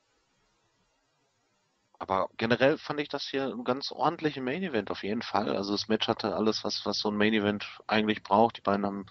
Aber 2.00 2.30
generell 2.38 2.78
fand 2.78 3.00
ich 3.00 3.10
das 3.10 3.24
hier 3.24 3.46
ein 3.46 3.64
ganz 3.64 3.92
ordentliches 3.92 4.44
Main 4.44 4.64
Event 4.64 4.92
auf 4.92 5.04
jeden 5.04 5.22
Fall. 5.24 5.56
Also 5.56 5.72
das 5.72 5.88
Match 5.88 6.08
hatte 6.08 6.36
alles, 6.36 6.64
was, 6.64 6.86
was 6.86 7.00
so 7.00 7.10
ein 7.10 7.18
Main 7.18 7.34
Event 7.34 7.66
eigentlich 7.88 8.24
braucht. 8.24 8.58
Die 8.58 8.62
beiden 8.62 8.86
haben 8.86 9.08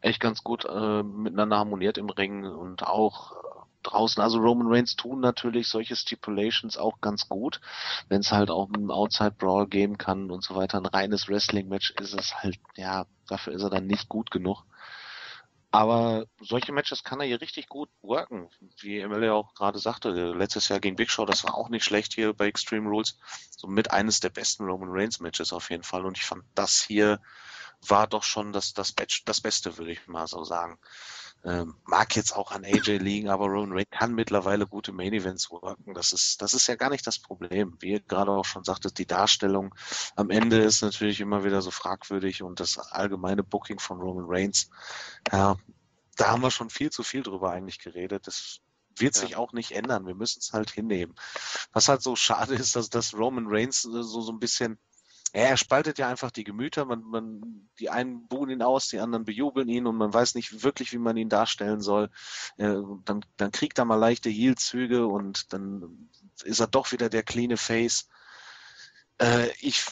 echt 0.00 0.20
ganz 0.20 0.44
gut 0.44 0.64
äh, 0.64 1.02
miteinander 1.02 1.58
harmoniert 1.58 1.98
im 1.98 2.10
Ring 2.10 2.44
und 2.44 2.86
auch 2.86 3.32
äh, 3.32 3.36
draußen. 3.82 4.22
Also 4.22 4.38
Roman 4.38 4.68
Reigns 4.68 4.96
tun 4.96 5.20
natürlich 5.20 5.68
solche 5.68 5.96
Stipulations 5.96 6.76
auch 6.76 7.00
ganz 7.00 7.28
gut, 7.28 7.60
wenn 8.08 8.20
es 8.20 8.32
halt 8.32 8.50
auch 8.50 8.68
einen 8.72 8.90
Outside 8.90 9.34
Brawl 9.38 9.66
geben 9.66 9.98
kann 9.98 10.30
und 10.30 10.44
so 10.44 10.54
weiter. 10.54 10.78
Ein 10.78 10.86
reines 10.86 11.28
Wrestling 11.28 11.68
Match 11.68 11.92
ist 12.00 12.14
es 12.14 12.34
halt, 12.42 12.58
ja, 12.76 13.06
dafür 13.26 13.54
ist 13.54 13.62
er 13.62 13.70
dann 13.70 13.86
nicht 13.86 14.08
gut 14.08 14.30
genug. 14.30 14.64
Aber 15.70 16.24
solche 16.40 16.72
Matches 16.72 17.04
kann 17.04 17.20
er 17.20 17.26
hier 17.26 17.42
richtig 17.42 17.68
gut 17.68 17.90
worken. 18.00 18.48
Wie 18.80 19.00
Emil 19.00 19.24
ja 19.24 19.34
auch 19.34 19.52
gerade 19.54 19.78
sagte, 19.78 20.10
letztes 20.32 20.68
Jahr 20.68 20.80
gegen 20.80 20.96
Big 20.96 21.10
Show, 21.10 21.26
das 21.26 21.44
war 21.44 21.54
auch 21.54 21.68
nicht 21.68 21.84
schlecht 21.84 22.14
hier 22.14 22.32
bei 22.32 22.46
Extreme 22.46 22.88
Rules. 22.88 23.18
So 23.50 23.66
mit 23.66 23.90
eines 23.90 24.20
der 24.20 24.30
besten 24.30 24.64
Roman 24.64 24.88
Reigns 24.90 25.20
Matches 25.20 25.52
auf 25.52 25.68
jeden 25.70 25.82
Fall. 25.82 26.06
Und 26.06 26.16
ich 26.16 26.24
fand, 26.24 26.42
das 26.54 26.80
hier 26.80 27.20
war 27.86 28.06
doch 28.06 28.22
schon 28.22 28.52
das, 28.52 28.72
das, 28.72 28.94
das 29.24 29.40
Beste, 29.40 29.76
würde 29.76 29.92
ich 29.92 30.06
mal 30.06 30.26
so 30.26 30.42
sagen. 30.42 30.78
Ähm, 31.44 31.76
mag 31.84 32.16
jetzt 32.16 32.34
auch 32.34 32.50
an 32.50 32.64
AJ 32.64 32.98
liegen, 32.98 33.28
aber 33.28 33.46
Roman 33.46 33.72
Reigns 33.72 33.90
kann 33.90 34.14
mittlerweile 34.14 34.66
gute 34.66 34.92
Main 34.92 35.12
Events 35.12 35.50
worken. 35.50 35.94
Das 35.94 36.12
ist, 36.12 36.42
das 36.42 36.52
ist 36.52 36.66
ja 36.66 36.74
gar 36.74 36.90
nicht 36.90 37.06
das 37.06 37.18
Problem. 37.18 37.76
Wie 37.80 37.92
ihr 37.92 38.00
gerade 38.00 38.32
auch 38.32 38.44
schon 38.44 38.64
sagtet, 38.64 38.98
die 38.98 39.06
Darstellung 39.06 39.74
am 40.16 40.30
Ende 40.30 40.58
ist 40.58 40.82
natürlich 40.82 41.20
immer 41.20 41.44
wieder 41.44 41.62
so 41.62 41.70
fragwürdig 41.70 42.42
und 42.42 42.58
das 42.58 42.78
allgemeine 42.78 43.44
Booking 43.44 43.78
von 43.78 44.00
Roman 44.00 44.26
Reigns, 44.26 44.68
ja, 45.30 45.56
da 46.16 46.28
haben 46.28 46.42
wir 46.42 46.50
schon 46.50 46.70
viel 46.70 46.90
zu 46.90 47.04
viel 47.04 47.22
drüber 47.22 47.52
eigentlich 47.52 47.78
geredet. 47.78 48.26
Das 48.26 48.60
wird 48.96 49.14
sich 49.14 49.30
ja. 49.30 49.38
auch 49.38 49.52
nicht 49.52 49.72
ändern. 49.72 50.06
Wir 50.06 50.16
müssen 50.16 50.40
es 50.40 50.52
halt 50.52 50.70
hinnehmen. 50.70 51.14
Was 51.72 51.88
halt 51.88 52.02
so 52.02 52.16
schade 52.16 52.54
ist, 52.54 52.74
dass, 52.74 52.90
dass 52.90 53.14
Roman 53.14 53.46
Reigns 53.46 53.82
so, 53.82 54.02
so 54.02 54.32
ein 54.32 54.40
bisschen 54.40 54.78
er 55.32 55.56
spaltet 55.56 55.98
ja 55.98 56.08
einfach 56.08 56.30
die 56.30 56.44
Gemüter. 56.44 56.84
Man, 56.84 57.02
man, 57.02 57.68
die 57.78 57.90
einen 57.90 58.26
buhen 58.28 58.50
ihn 58.50 58.62
aus, 58.62 58.88
die 58.88 58.98
anderen 58.98 59.24
bejubeln 59.24 59.68
ihn 59.68 59.86
und 59.86 59.96
man 59.96 60.12
weiß 60.12 60.34
nicht 60.34 60.62
wirklich, 60.62 60.92
wie 60.92 60.98
man 60.98 61.16
ihn 61.16 61.28
darstellen 61.28 61.80
soll. 61.80 62.10
Äh, 62.56 62.76
dann, 63.04 63.24
dann 63.36 63.52
kriegt 63.52 63.78
er 63.78 63.84
mal 63.84 63.96
leichte 63.96 64.30
Heel-Züge 64.30 65.06
und 65.06 65.52
dann 65.52 66.10
ist 66.44 66.60
er 66.60 66.66
doch 66.66 66.92
wieder 66.92 67.08
der 67.08 67.22
cleane 67.22 67.56
Face. 67.56 68.08
Äh, 69.18 69.48
ich 69.60 69.84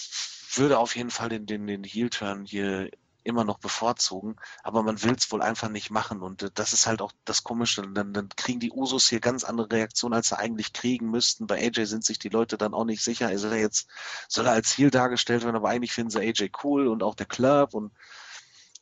würde 0.55 0.79
auf 0.79 0.97
jeden 0.97 1.11
Fall 1.11 1.29
den, 1.29 1.47
den, 1.47 1.67
den 1.67 1.85
Heel-Turn 1.85 2.45
hier 2.45 2.91
immer 3.27 3.45
noch 3.45 3.59
bevorzugen, 3.59 4.37
aber 4.63 4.83
man 4.83 5.03
will 5.03 5.15
es 5.15 5.31
wohl 5.31 5.43
einfach 5.43 5.69
nicht 5.69 5.91
machen 5.91 6.23
und 6.23 6.43
äh, 6.43 6.51
das 6.55 6.73
ist 6.73 6.87
halt 6.87 7.03
auch 7.03 7.13
das 7.25 7.45
Komische. 7.45 7.83
Dann, 7.83 8.13
dann 8.13 8.29
kriegen 8.31 8.61
die 8.61 8.71
Usos 8.71 9.09
hier 9.09 9.21
ganz 9.21 9.45
andere 9.45 9.71
Reaktionen, 9.71 10.15
als 10.15 10.29
sie 10.29 10.39
eigentlich 10.39 10.73
kriegen 10.73 11.11
müssten. 11.11 11.47
Bei 11.47 11.59
AJ 11.59 11.85
sind 11.87 12.05
sich 12.05 12.19
die 12.19 12.29
Leute 12.29 12.57
dann 12.57 12.75
auch 12.75 12.85
nicht 12.85 13.03
sicher, 13.03 13.31
ist 13.31 13.45
er 13.45 13.57
jetzt, 13.57 13.89
soll 14.29 14.47
er 14.47 14.53
als 14.53 14.77
Heel 14.77 14.91
dargestellt 14.91 15.45
werden, 15.45 15.57
aber 15.57 15.69
eigentlich 15.69 15.93
finden 15.93 16.11
sie 16.11 16.21
AJ 16.21 16.53
cool 16.65 16.87
und 16.87 17.03
auch 17.03 17.15
der 17.15 17.27
Club 17.27 17.75
und 17.75 17.93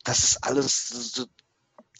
das 0.04 0.22
ist 0.22 0.44
alles, 0.44 1.26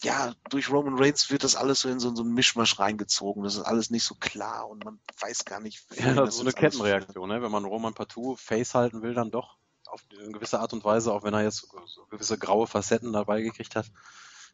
ja, 0.03 0.33
durch 0.49 0.69
Roman 0.69 0.97
Reigns 0.97 1.31
wird 1.31 1.43
das 1.43 1.55
alles 1.55 1.79
so 1.79 1.89
in 1.89 1.99
so, 1.99 2.13
so 2.15 2.21
einen 2.21 2.33
Mischmasch 2.33 2.77
reingezogen. 2.77 3.43
Das 3.43 3.55
ist 3.55 3.63
alles 3.63 3.89
nicht 3.89 4.03
so 4.03 4.13
klar 4.13 4.69
und 4.69 4.85
man 4.85 4.99
weiß 5.19 5.45
gar 5.45 5.59
nicht, 5.59 5.83
ja, 5.97 6.13
das 6.13 6.35
so 6.35 6.41
eine 6.41 6.53
Kettenreaktion, 6.53 7.27
ne? 7.27 7.41
wenn 7.41 7.51
man 7.51 7.65
Roman 7.65 7.95
partout 7.95 8.35
Face 8.35 8.75
halten 8.75 9.01
will, 9.01 9.15
dann 9.15 9.31
doch 9.31 9.57
auf 9.95 10.03
eine 10.19 10.31
gewisse 10.31 10.59
Art 10.59 10.73
und 10.73 10.83
Weise, 10.83 11.11
auch 11.13 11.23
wenn 11.23 11.33
er 11.33 11.43
jetzt 11.43 11.67
so 11.85 12.05
gewisse 12.09 12.37
graue 12.37 12.67
Facetten 12.67 13.13
dabei 13.13 13.41
gekriegt 13.41 13.75
hat. 13.75 13.85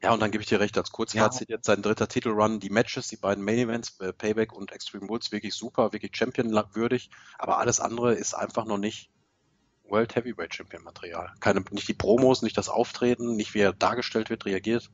Ja, 0.02 0.14
und 0.14 0.20
dann 0.20 0.32
gebe 0.32 0.42
ich 0.42 0.50
dir 0.50 0.60
recht, 0.60 0.78
als 0.78 0.92
Kurzfazit 0.92 1.50
ja. 1.50 1.56
jetzt 1.58 1.66
sein 1.66 1.82
dritter 1.82 2.08
Titelrun, 2.08 2.60
die 2.60 2.70
Matches, 2.70 3.08
die 3.08 3.18
beiden 3.18 3.44
Main 3.44 3.60
Events, 3.60 4.00
äh, 4.00 4.14
Payback 4.14 4.54
und 4.54 4.72
Extreme 4.72 5.08
Woods, 5.10 5.32
wirklich 5.32 5.54
super, 5.54 5.94
wirklich 5.94 6.16
Champion-würdig, 6.16 7.10
aber 7.38 7.60
alles 7.60 7.80
andere 7.80 8.14
ist 8.14 8.34
einfach 8.34 8.66
noch 8.66 8.80
nicht 8.80 9.12
World 9.84 10.16
Heavyweight 10.16 10.56
Champion 10.56 10.84
Material. 10.84 11.32
Keine, 11.40 11.64
nicht 11.72 11.88
die 11.88 11.94
Promos, 11.94 12.42
nicht 12.42 12.58
das 12.58 12.70
Auftreten, 12.70 13.36
nicht 13.36 13.54
wie 13.54 13.60
er 13.60 13.74
dargestellt 13.74 14.30
wird, 14.30 14.46
reagiert. 14.46 14.90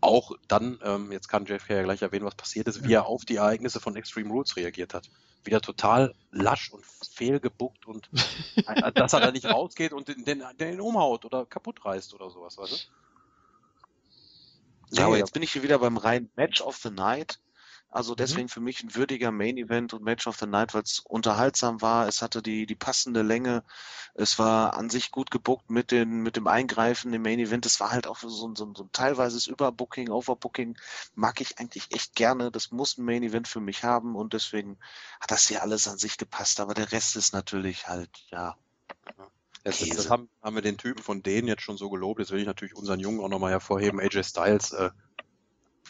Auch 0.00 0.32
dann, 0.48 0.78
ähm, 0.82 1.12
jetzt 1.12 1.28
kann 1.28 1.46
JFK 1.46 1.70
ja 1.70 1.82
gleich 1.82 2.02
erwähnen, 2.02 2.26
was 2.26 2.34
passiert 2.34 2.68
ist, 2.68 2.84
wie 2.84 2.92
er 2.92 3.06
auf 3.06 3.24
die 3.24 3.36
Ereignisse 3.36 3.80
von 3.80 3.96
Extreme 3.96 4.30
Rules 4.30 4.56
reagiert 4.56 4.92
hat. 4.92 5.08
Wieder 5.46 5.60
total 5.60 6.14
lasch 6.30 6.72
und 6.72 6.84
fehlgebuckt 6.84 7.86
und 7.86 8.10
dass 8.94 9.12
er 9.12 9.20
da 9.20 9.30
nicht 9.30 9.46
rausgeht 9.46 9.92
und 9.92 10.08
den, 10.08 10.24
den, 10.24 10.42
den 10.58 10.80
umhaut 10.80 11.24
oder 11.24 11.46
kaputt 11.46 11.84
reißt 11.84 12.14
oder 12.14 12.30
sowas, 12.30 12.58
weißt 12.58 12.72
du? 12.72 14.96
Ja, 14.96 15.06
aber 15.06 15.18
jetzt 15.18 15.32
bin 15.32 15.42
ich 15.42 15.52
hier 15.52 15.62
wieder 15.62 15.78
beim 15.78 15.96
reinen 15.96 16.30
Match 16.36 16.60
of 16.60 16.76
the 16.76 16.90
Night. 16.90 17.40
Also 17.88 18.12
Mhm. 18.12 18.16
deswegen 18.16 18.48
für 18.48 18.60
mich 18.60 18.82
ein 18.82 18.94
würdiger 18.94 19.30
Main 19.32 19.56
Event 19.56 19.94
und 19.94 20.02
Match 20.02 20.26
of 20.26 20.36
the 20.38 20.46
Night, 20.46 20.74
weil 20.74 20.82
es 20.82 21.00
unterhaltsam 21.00 21.80
war. 21.80 22.08
Es 22.08 22.20
hatte 22.20 22.42
die, 22.42 22.66
die 22.66 22.74
passende 22.74 23.22
Länge. 23.22 23.62
Es 24.14 24.38
war 24.38 24.74
an 24.76 24.90
sich 24.90 25.10
gut 25.10 25.30
gebuckt 25.30 25.70
mit, 25.70 25.90
den, 25.92 26.22
mit 26.22 26.36
dem 26.36 26.46
Eingreifen 26.46 27.12
im 27.14 27.22
Main 27.22 27.38
Event. 27.38 27.64
Es 27.64 27.80
war 27.80 27.92
halt 27.92 28.06
auch 28.06 28.18
so, 28.18 28.48
ein- 28.48 28.56
so, 28.56 28.66
ein- 28.66 28.74
so 28.74 28.84
ein 28.84 28.92
teilweises 28.92 29.46
Überbooking, 29.46 30.10
Overbooking. 30.10 30.76
Mag 31.14 31.40
ich 31.40 31.58
eigentlich 31.58 31.92
echt 31.94 32.14
gerne. 32.14 32.50
Das 32.50 32.70
muss 32.70 32.98
ein 32.98 33.04
Main 33.04 33.22
Event 33.22 33.48
für 33.48 33.60
mich 33.60 33.82
haben 33.84 34.14
und 34.16 34.32
deswegen 34.34 34.78
hat 35.20 35.30
das 35.30 35.48
hier 35.48 35.62
alles 35.62 35.88
an 35.88 35.96
sich 35.98 36.18
gepasst. 36.18 36.60
Aber 36.60 36.74
der 36.74 36.92
Rest 36.92 37.16
ist 37.16 37.32
natürlich 37.32 37.88
halt, 37.88 38.10
ja. 38.30 38.56
Das, 39.64 39.78
Käse. 39.78 39.96
das 39.96 40.10
haben, 40.10 40.28
haben 40.42 40.54
wir 40.54 40.62
den 40.62 40.76
Typen 40.78 41.02
von 41.02 41.22
denen 41.24 41.48
jetzt 41.48 41.62
schon 41.62 41.76
so 41.76 41.90
gelobt. 41.90 42.20
Jetzt 42.20 42.30
will 42.30 42.38
ich 42.40 42.46
natürlich 42.46 42.76
unseren 42.76 43.00
Jungen 43.00 43.20
auch 43.20 43.28
nochmal 43.28 43.50
hervorheben. 43.50 43.98
AJ 44.00 44.22
Styles, 44.22 44.70
äh, 44.72 44.90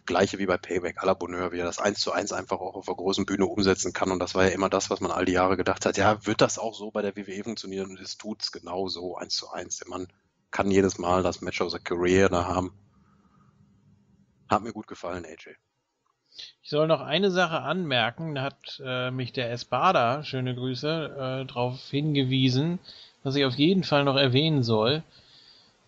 gleiche 0.07 0.39
wie 0.39 0.47
bei 0.47 0.57
Payback, 0.57 1.03
à 1.03 1.07
la 1.07 1.15
Bonheur, 1.15 1.53
wie 1.53 1.59
er 1.59 1.66
das 1.66 1.78
eins 1.78 2.01
zu 2.01 2.12
eins 2.12 2.33
einfach 2.33 2.61
auch 2.61 2.74
auf 2.74 2.87
der 2.87 2.95
großen 2.95 3.27
Bühne 3.27 3.47
umsetzen 3.47 3.93
kann. 3.93 4.11
Und 4.11 4.20
das 4.20 4.35
war 4.35 4.45
ja 4.45 4.51
immer 4.51 4.70
das, 4.70 4.89
was 4.91 5.01
man 5.01 5.11
all 5.11 5.24
die 5.24 5.33
Jahre 5.33 5.57
gedacht 5.57 5.85
hat. 5.85 5.97
Ja, 5.97 6.24
wird 6.24 6.41
das 6.41 6.59
auch 6.59 6.74
so 6.74 6.91
bei 6.91 7.03
der 7.03 7.16
WWE 7.16 7.45
funktionieren? 7.45 7.91
Und 7.91 8.01
es 8.01 8.16
tut's 8.16 8.53
genau 8.53 8.89
so, 8.89 9.16
eins 9.16 9.37
zu 9.37 9.51
eins. 9.51 9.78
Der 9.78 9.89
Mann 9.89 10.09
kann 10.51 10.70
jedes 10.70 10.99
Mal 10.99 11.23
das 11.23 11.43
Match 11.43 11.61
of 11.61 11.70
the 11.73 11.78
Career 11.78 12.28
da 12.28 12.47
haben. 12.47 12.73
Hat 14.49 14.62
mir 14.62 14.73
gut 14.73 14.87
gefallen, 14.87 15.24
AJ. 15.24 15.57
Ich 16.62 16.70
soll 16.70 16.87
noch 16.87 17.01
eine 17.01 17.31
Sache 17.31 17.62
anmerken, 17.62 18.35
da 18.35 18.43
hat 18.43 18.83
äh, 18.85 19.11
mich 19.11 19.33
der 19.33 19.51
Espada, 19.51 20.23
schöne 20.23 20.55
Grüße, 20.55 21.43
äh, 21.43 21.47
darauf 21.47 21.81
hingewiesen, 21.91 22.78
was 23.23 23.37
ich 23.37 23.45
auf 23.45 23.55
jeden 23.55 23.85
Fall 23.85 24.05
noch 24.05 24.16
erwähnen 24.16 24.62
soll, 24.62 25.03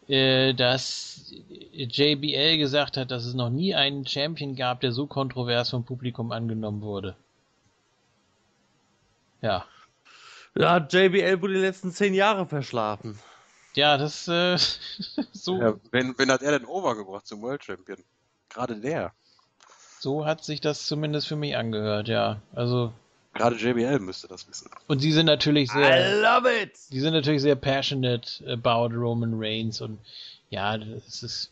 dass 0.09 1.33
JBL 1.73 2.57
gesagt 2.57 2.97
hat, 2.97 3.11
dass 3.11 3.27
es 3.27 3.35
noch 3.35 3.51
nie 3.51 3.75
einen 3.75 4.07
Champion 4.07 4.57
gab, 4.57 4.81
der 4.81 4.93
so 4.93 5.07
kontrovers 5.07 5.71
vom 5.71 5.85
Publikum 5.85 6.33
angenommen 6.33 6.81
wurde. 6.81 7.15
Ja. 9.43 9.67
Ja, 10.57 10.79
JBL 10.79 11.43
wurde 11.43 11.55
die 11.55 11.61
letzten 11.61 11.93
zehn 11.93 12.15
Jahre 12.15 12.47
verschlafen. 12.47 13.19
Ja, 13.75 13.97
das 13.97 14.27
äh, 14.29 14.57
so, 15.33 15.61
Ja, 15.61 15.75
wen, 15.93 16.15
wen 16.19 16.33
hat 16.33 16.43
er 16.43 16.59
denn 16.59 16.67
overgebracht 16.67 17.27
zum 17.27 17.43
World 17.43 17.63
Champion? 17.63 17.99
Gerade 18.49 18.81
der. 18.81 19.13
so 20.01 20.25
hat 20.25 20.43
sich 20.43 20.61
das 20.61 20.87
zumindest 20.87 21.29
für 21.29 21.37
mich 21.37 21.55
angehört, 21.55 22.09
ja. 22.09 22.41
Also, 22.55 22.93
Gerade 23.39 23.57
JBL 23.57 23.99
müsste 24.01 24.29
das 24.29 24.47
wissen. 24.49 24.71
und 24.87 25.01
sie 25.01 25.13
sind 25.13 25.27
natürlich 25.27 25.71
sehr. 25.71 26.17
I 26.17 26.21
love 26.21 26.49
it! 26.63 26.73
Die 26.91 27.01
sind 27.01 27.15
natürlich 27.15 27.43
sehr 27.43 27.57
passionate 27.57 28.31
about 28.47 28.95
Roman 28.95 29.33
Reigns 29.35 29.81
und 29.81 29.99
ja, 30.51 30.77
es 30.77 31.23
ist, 31.23 31.51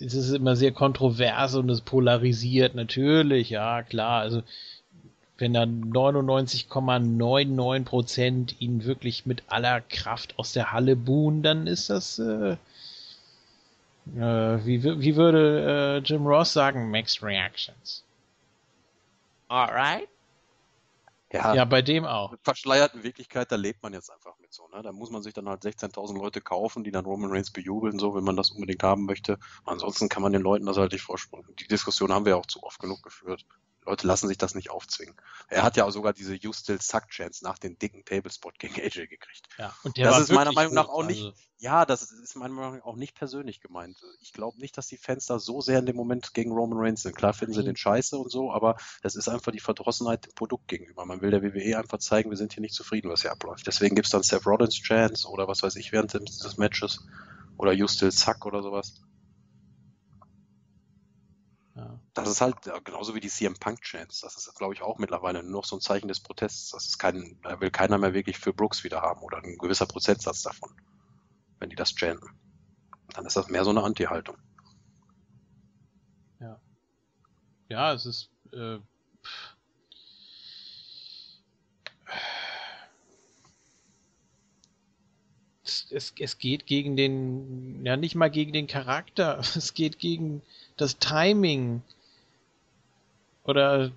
es 0.00 0.14
ist 0.14 0.32
immer 0.32 0.56
sehr 0.56 0.72
kontrovers 0.72 1.54
und 1.54 1.70
es 1.70 1.80
polarisiert 1.80 2.74
natürlich, 2.74 3.50
ja 3.50 3.82
klar. 3.82 4.20
Also 4.20 4.42
wenn 5.38 5.52
da 5.52 5.62
99,99% 5.64 8.54
ihn 8.60 8.84
wirklich 8.84 9.26
mit 9.26 9.42
aller 9.48 9.80
Kraft 9.80 10.38
aus 10.38 10.52
der 10.52 10.70
Halle 10.72 10.94
buhen, 10.96 11.42
dann 11.42 11.66
ist 11.66 11.90
das, 11.90 12.18
äh, 12.20 12.56
äh, 14.16 14.64
wie, 14.64 14.84
wie 14.84 15.16
würde 15.16 16.00
äh, 16.00 16.06
Jim 16.06 16.24
Ross 16.26 16.52
sagen, 16.52 16.90
Mixed 16.90 17.22
Reactions. 17.22 18.04
Alright. 19.48 20.08
Ja, 21.34 21.52
Ja, 21.52 21.64
bei 21.64 21.82
dem 21.82 22.04
auch. 22.04 22.30
mit 22.30 22.40
verschleierten 22.44 23.02
Wirklichkeit, 23.02 23.50
da 23.50 23.56
lebt 23.56 23.82
man 23.82 23.92
jetzt 23.92 24.08
einfach 24.10 24.38
mit 24.38 24.52
so. 24.52 24.68
Ne? 24.68 24.82
Da 24.82 24.92
muss 24.92 25.10
man 25.10 25.22
sich 25.22 25.34
dann 25.34 25.48
halt 25.48 25.64
16.000 25.64 26.16
Leute 26.16 26.40
kaufen, 26.40 26.84
die 26.84 26.92
dann 26.92 27.04
Roman 27.04 27.32
Reigns 27.32 27.50
bejubeln, 27.50 27.98
so, 27.98 28.14
wenn 28.14 28.22
man 28.22 28.36
das 28.36 28.52
unbedingt 28.52 28.84
haben 28.84 29.04
möchte. 29.04 29.38
Ansonsten 29.64 30.08
kann 30.08 30.22
man 30.22 30.32
den 30.32 30.42
Leuten 30.42 30.64
das 30.64 30.76
halt 30.76 30.92
nicht 30.92 31.02
vorspulen. 31.02 31.44
Die 31.58 31.66
Diskussion 31.66 32.12
haben 32.12 32.24
wir 32.24 32.30
ja 32.30 32.36
auch 32.36 32.46
zu 32.46 32.62
oft 32.62 32.78
genug 32.78 33.02
geführt. 33.02 33.44
Leute 33.86 34.06
lassen 34.06 34.28
sich 34.28 34.38
das 34.38 34.54
nicht 34.54 34.70
aufzwingen. 34.70 35.14
Er 35.48 35.62
hat 35.62 35.76
ja 35.76 35.84
auch 35.84 35.90
sogar 35.90 36.12
diese 36.12 36.34
You 36.34 36.52
Still 36.52 36.80
Suck 36.80 37.08
Chance 37.08 37.44
nach 37.44 37.58
dem 37.58 37.78
dicken 37.78 38.04
Tablespot 38.04 38.58
gegen 38.58 38.74
AJ 38.80 39.08
gekriegt. 39.08 39.46
Ja, 39.58 39.74
und 39.82 39.96
der 39.96 40.06
Das 40.10 40.20
ist 40.20 40.32
meiner 40.32 40.52
Meinung 40.52 40.72
nach 40.74 40.88
hoch, 40.88 40.94
auch 41.00 41.04
nicht- 41.04 41.22
also- 41.24 41.36
Ja, 41.58 41.86
das 41.86 42.10
ist 42.10 42.34
meiner 42.36 42.52
Meinung 42.54 42.76
nach 42.78 42.84
auch 42.84 42.96
nicht 42.96 43.14
persönlich 43.14 43.60
gemeint. 43.60 43.96
Ich 44.20 44.32
glaube 44.32 44.58
nicht, 44.58 44.76
dass 44.76 44.86
die 44.86 44.96
Fans 44.98 45.26
da 45.26 45.38
so 45.38 45.60
sehr 45.60 45.78
in 45.78 45.86
dem 45.86 45.96
Moment 45.96 46.34
gegen 46.34 46.52
Roman 46.52 46.78
Reigns 46.78 47.02
sind. 47.02 47.14
Klar 47.16 47.32
finden 47.32 47.54
sie 47.54 47.60
Nein. 47.60 47.66
den 47.68 47.76
scheiße 47.76 48.18
und 48.18 48.30
so, 48.30 48.52
aber 48.52 48.76
das 49.02 49.16
ist 49.16 49.28
einfach 49.28 49.52
die 49.52 49.60
Verdrossenheit 49.60 50.26
dem 50.26 50.34
Produkt 50.34 50.68
gegenüber. 50.68 51.04
Man 51.06 51.20
will 51.22 51.30
der 51.30 51.42
WWE 51.42 51.78
einfach 51.78 51.98
zeigen, 51.98 52.30
wir 52.30 52.36
sind 52.36 52.52
hier 52.52 52.60
nicht 52.60 52.74
zufrieden, 52.74 53.10
was 53.10 53.22
hier 53.22 53.32
abläuft. 53.32 53.66
Deswegen 53.66 53.94
gibt's 53.94 54.10
dann 54.10 54.22
Seth 54.22 54.44
Rollins 54.46 54.74
Chance 54.76 55.28
oder 55.28 55.46
was 55.48 55.62
weiß 55.62 55.76
ich 55.76 55.92
während 55.92 56.12
des 56.14 56.56
Matches 56.58 57.00
oder 57.56 57.72
You 57.72 57.86
Still 57.88 58.10
Suck 58.12 58.44
oder 58.46 58.62
sowas. 58.62 59.00
Ja. 61.76 61.98
Das 62.14 62.28
ist 62.28 62.40
halt 62.40 62.66
ja, 62.66 62.78
genauso 62.78 63.14
wie 63.14 63.20
die 63.20 63.28
CM 63.28 63.54
Punk 63.54 63.80
Chance. 63.82 64.20
Das 64.22 64.36
ist, 64.36 64.54
glaube 64.56 64.74
ich, 64.74 64.82
auch 64.82 64.98
mittlerweile 64.98 65.42
nur 65.42 65.52
noch 65.52 65.64
so 65.64 65.76
ein 65.76 65.80
Zeichen 65.80 66.08
des 66.08 66.20
Protests. 66.20 66.70
Das 66.70 66.86
ist 66.86 66.98
kein, 66.98 67.38
da 67.42 67.60
will 67.60 67.70
keiner 67.70 67.98
mehr 67.98 68.14
wirklich 68.14 68.38
für 68.38 68.52
Brooks 68.52 68.84
wieder 68.84 69.02
haben 69.02 69.22
oder 69.22 69.38
ein 69.38 69.58
gewisser 69.58 69.86
Prozentsatz 69.86 70.42
davon, 70.42 70.70
wenn 71.58 71.70
die 71.70 71.76
das 71.76 71.94
chanten. 71.94 72.28
Dann 73.14 73.26
ist 73.26 73.36
das 73.36 73.48
mehr 73.48 73.64
so 73.64 73.70
eine 73.70 73.82
Anti-Haltung. 73.82 74.36
Ja, 77.68 77.92
es 77.92 78.06
ist. 78.06 78.30
Äh, 78.52 78.78
es, 85.64 85.86
es, 85.90 86.14
es 86.18 86.38
geht 86.38 86.66
gegen 86.66 86.96
den, 86.96 87.84
ja 87.84 87.96
nicht 87.96 88.14
mal 88.14 88.30
gegen 88.30 88.52
den 88.52 88.66
Charakter, 88.66 89.38
es 89.56 89.74
geht 89.74 89.98
gegen 89.98 90.42
das 90.76 90.98
Timing. 90.98 91.82
Oder 93.44 93.90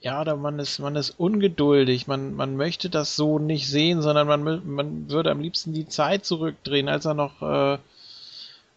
ja, 0.00 0.20
oder 0.20 0.36
man 0.36 0.58
ist, 0.60 0.78
man 0.78 0.94
ist 0.94 1.10
ungeduldig, 1.18 2.06
man, 2.06 2.34
man 2.34 2.56
möchte 2.56 2.88
das 2.88 3.16
so 3.16 3.38
nicht 3.38 3.68
sehen, 3.68 4.00
sondern 4.00 4.28
man, 4.28 4.62
man 4.64 5.10
würde 5.10 5.30
am 5.30 5.40
liebsten 5.40 5.72
die 5.72 5.88
Zeit 5.88 6.24
zurückdrehen, 6.24 6.88
als 6.88 7.04
er 7.04 7.14
noch 7.14 7.42
äh, 7.42 7.78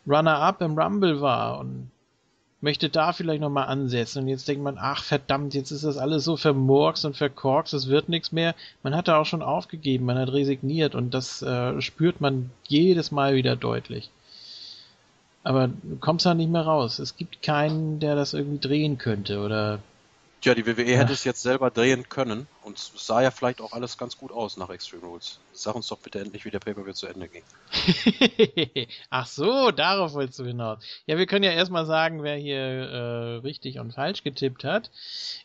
Runner-up 0.08 0.62
im 0.62 0.78
Rumble 0.78 1.22
war 1.22 1.60
und 1.60 1.92
möchte 2.60 2.90
da 2.90 3.14
vielleicht 3.14 3.42
nochmal 3.42 3.68
ansetzen. 3.68 4.24
Und 4.24 4.28
jetzt 4.30 4.48
denkt 4.48 4.64
man, 4.64 4.78
ach 4.80 5.04
verdammt, 5.04 5.54
jetzt 5.54 5.72
ist 5.72 5.84
das 5.84 5.98
alles 5.98 6.24
so 6.24 6.38
vermurkst 6.38 7.06
und 7.06 7.18
verkorkst, 7.18 7.74
es 7.74 7.88
wird 7.88 8.10
nichts 8.10 8.32
mehr. 8.32 8.56
Man 8.82 8.96
hat 8.96 9.08
da 9.08 9.18
auch 9.18 9.26
schon 9.26 9.42
aufgegeben, 9.44 10.06
man 10.06 10.18
hat 10.18 10.32
resigniert 10.32 10.96
und 10.96 11.14
das 11.14 11.42
äh, 11.44 11.80
spürt 11.82 12.20
man 12.20 12.52
jedes 12.68 13.12
Mal 13.12 13.36
wieder 13.36 13.56
deutlich. 13.56 14.10
Aber 15.44 15.68
du 15.68 15.98
kommst 16.00 16.26
da 16.26 16.34
nicht 16.34 16.52
mehr 16.52 16.62
raus. 16.62 17.00
Es 17.00 17.16
gibt 17.18 17.42
keinen, 17.42 18.00
der 18.00 18.16
das 18.16 18.34
irgendwie 18.34 18.60
drehen 18.60 18.98
könnte 18.98 19.40
oder 19.40 19.80
Tja, 20.42 20.56
die 20.56 20.66
WWE 20.66 20.92
Ja. 20.92 20.98
hätte 20.98 21.14
es 21.14 21.24
jetzt 21.24 21.44
selber 21.44 21.70
drehen 21.70 22.10
können 22.10 22.48
und 22.64 22.76
es 22.80 22.92
sah 22.96 23.22
ja 23.22 23.30
vielleicht 23.30 23.62
auch 23.62 23.74
alles 23.74 24.00
ganz 24.00 24.18
gut 24.18 24.32
aus 24.32 24.58
nach 24.58 24.72
Extreme 24.72 25.04
Rules. 25.06 25.40
Sag 25.54 25.76
uns 25.76 25.88
doch 25.88 26.00
bitte 26.00 26.20
endlich, 26.20 26.46
wie 26.46 26.50
der 26.50 26.58
Pay-Per-View 26.58 26.94
zu 26.94 27.06
Ende 27.06 27.28
ging. 27.28 27.44
Ach 29.12 29.28
so, 29.28 29.70
darauf 29.70 30.16
willst 30.16 30.40
du 30.40 30.46
hinaus. 30.46 30.84
Ja, 31.06 31.20
wir 31.20 31.28
können 31.28 31.44
ja 31.44 31.52
erstmal 31.52 31.86
sagen, 31.86 32.24
wer 32.24 32.38
hier 32.38 32.58
äh, 32.58 33.36
richtig 33.38 33.78
und 33.78 33.94
falsch 33.94 34.24
getippt 34.24 34.64
hat. 34.64 34.90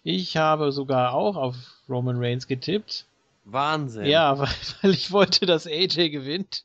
Ich 0.02 0.38
habe 0.38 0.72
sogar 0.72 1.12
auch 1.12 1.36
auf 1.36 1.56
Roman 1.90 2.16
Reigns 2.16 2.46
getippt. 2.46 3.04
Wahnsinn. 3.44 4.06
Ja, 4.06 4.38
weil, 4.38 4.48
weil 4.80 4.92
ich 4.92 5.12
wollte, 5.12 5.44
dass 5.44 5.66
AJ 5.66 6.08
gewinnt. 6.08 6.64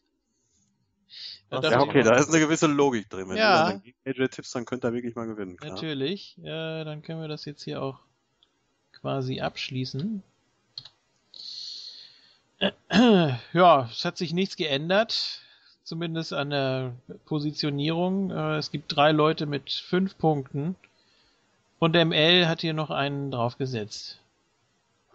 Ja, 1.52 1.82
okay, 1.82 2.02
da 2.04 2.16
ist 2.16 2.30
eine 2.30 2.40
gewisse 2.40 2.68
Logik 2.68 3.10
drin. 3.10 3.28
Wenn 3.30 3.38
Ja. 3.38 3.66
du 3.66 3.72
dann 3.74 3.84
gegen 3.84 3.98
AJ 4.06 4.28
tippst, 4.30 4.56
dann 4.56 4.66
könnte 4.66 4.88
er 4.88 4.94
wirklich 4.94 5.16
mal 5.16 5.28
gewinnen. 5.28 5.58
Klar. 5.58 5.72
Natürlich. 5.74 6.38
Ja, 6.42 6.84
dann 6.86 7.02
können 7.02 7.20
wir 7.22 7.28
das 7.28 7.44
jetzt 7.46 7.64
hier 7.64 7.82
auch 7.82 8.00
quasi 8.94 9.42
abschließen. 9.42 10.24
Ja, 13.54 13.90
es 13.92 14.06
hat 14.06 14.18
sich 14.18 14.34
nichts 14.34 14.56
geändert. 14.56 15.42
Zumindest 15.84 16.32
an 16.32 16.52
der 16.52 16.94
Positionierung. 17.26 18.30
Äh, 18.32 18.58
Es 18.58 18.72
gibt 18.72 18.96
drei 18.96 19.12
Leute 19.12 19.46
mit 19.46 19.72
fünf 19.72 20.18
Punkten. 20.18 20.76
Und 21.80 21.96
ML 21.96 22.48
hat 22.48 22.62
hier 22.62 22.74
noch 22.74 22.92
einen 22.92 23.32
draufgesetzt. 23.32 24.20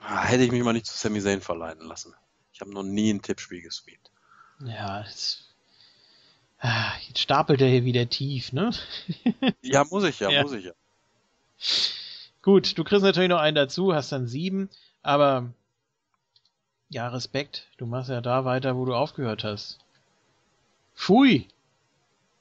Ah, 0.00 0.24
Hätte 0.24 0.42
ich 0.42 0.50
mich 0.50 0.62
mal 0.65 0.73
nicht 0.73 0.86
zu 0.86 0.97
Sami 0.98 1.20
Zayn 1.20 1.40
verleiten 1.40 1.86
lassen. 1.86 2.12
Ich 2.52 2.60
habe 2.60 2.73
noch 2.73 2.82
nie 2.82 3.12
ein 3.12 3.23
Tippspiel 3.23 3.62
gesweept. 3.62 4.10
Ja, 4.65 5.02
das, 5.02 5.44
jetzt 7.07 7.18
stapelt 7.20 7.60
er 7.60 7.68
hier 7.68 7.85
wieder 7.85 8.09
tief, 8.09 8.52
ne? 8.52 8.70
Ja, 9.62 9.85
muss 9.85 10.05
ich 10.05 10.20
ja, 10.20 10.31
Ja. 10.31 10.43
muss 10.43 10.52
ich 10.52 10.65
ja. 10.65 10.73
Gut, 12.43 12.76
du 12.78 12.85
kriegst 12.85 13.02
natürlich 13.05 13.28
noch 13.28 13.41
einen 13.41 13.55
dazu, 13.57 13.94
hast 13.94 14.12
dann 14.12 14.26
sieben, 14.26 14.70
aber 15.02 15.52
Ja, 16.89 17.09
Respekt. 17.09 17.68
Du 17.78 17.86
machst 17.86 18.10
ja 18.10 18.20
da 18.20 18.44
weiter, 18.44 18.76
wo 18.76 18.85
du 18.85 18.94
aufgehört 18.94 19.43
hast. 19.44 19.78
Pfui! 20.94 21.49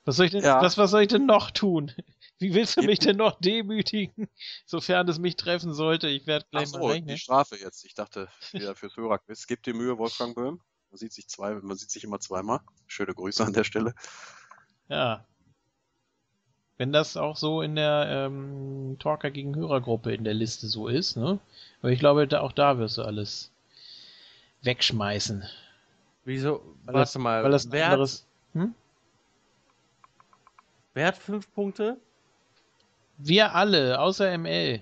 Was 0.05 0.17
soll 0.17 0.27
ich 0.27 0.31
denn, 0.31 0.43
Ja. 0.43 0.61
was, 0.61 0.77
was 0.77 0.91
soll 0.91 1.01
ich 1.01 1.07
denn 1.07 1.25
noch 1.25 1.49
tun? 1.51 1.91
Wie 2.37 2.53
willst 2.53 2.77
du 2.77 2.83
mich 2.83 2.99
denn 2.99 3.17
noch 3.17 3.39
demütigen? 3.39 4.27
Sofern 4.65 5.07
es 5.09 5.17
mich 5.19 5.35
treffen 5.35 5.73
sollte, 5.73 6.07
ich 6.07 6.27
werde 6.27 6.45
Ach 6.47 6.51
gleich 6.51 6.67
so, 6.69 6.77
mal 6.77 6.87
die 6.87 6.91
rechnen. 6.93 7.17
Strafe 7.17 7.55
jetzt. 7.55 7.83
Ich 7.85 7.95
dachte, 7.95 8.27
wieder 8.51 8.75
fürs 8.75 8.95
Hörerquiz. 8.97 9.47
Gib 9.47 9.63
dir 9.63 9.73
Mühe, 9.73 9.97
Wolfgang 9.97 10.35
Böhm. 10.35 10.61
Man 10.95 10.99
sieht 10.99 11.11
sich 11.11 11.27
zwei, 11.27 11.55
man 11.55 11.75
sieht 11.75 11.91
sich 11.91 12.05
immer 12.05 12.21
zweimal. 12.21 12.61
Schöne 12.87 13.13
Grüße 13.13 13.43
an 13.43 13.51
der 13.51 13.65
Stelle. 13.65 13.93
Ja. 14.87 15.25
Wenn 16.77 16.93
das 16.93 17.17
auch 17.17 17.35
so 17.35 17.61
in 17.61 17.75
der 17.75 18.07
ähm, 18.09 18.95
Talker 18.97 19.29
gegen 19.29 19.57
Hörergruppe 19.57 20.13
in 20.13 20.23
der 20.23 20.33
Liste 20.33 20.67
so 20.67 20.87
ist, 20.87 21.17
ne? 21.17 21.37
Aber 21.81 21.91
ich 21.91 21.99
glaube, 21.99 22.29
da, 22.29 22.39
auch 22.39 22.53
da 22.53 22.77
wirst 22.77 22.97
du 22.97 23.01
alles 23.01 23.51
wegschmeißen. 24.61 25.43
Wieso? 26.23 26.61
Weil 26.85 26.93
Warte 26.93 26.99
das, 26.99 27.17
mal. 27.17 27.43
Weil 27.43 27.51
das 27.51 27.69
wer, 27.73 27.87
hat, 27.87 27.91
anderes. 27.91 28.25
Hm? 28.53 28.73
wer 30.93 31.07
hat 31.07 31.17
fünf 31.17 31.53
Punkte? 31.53 31.97
Wir 33.17 33.53
alle, 33.53 33.99
außer 33.99 34.37
ML. 34.37 34.79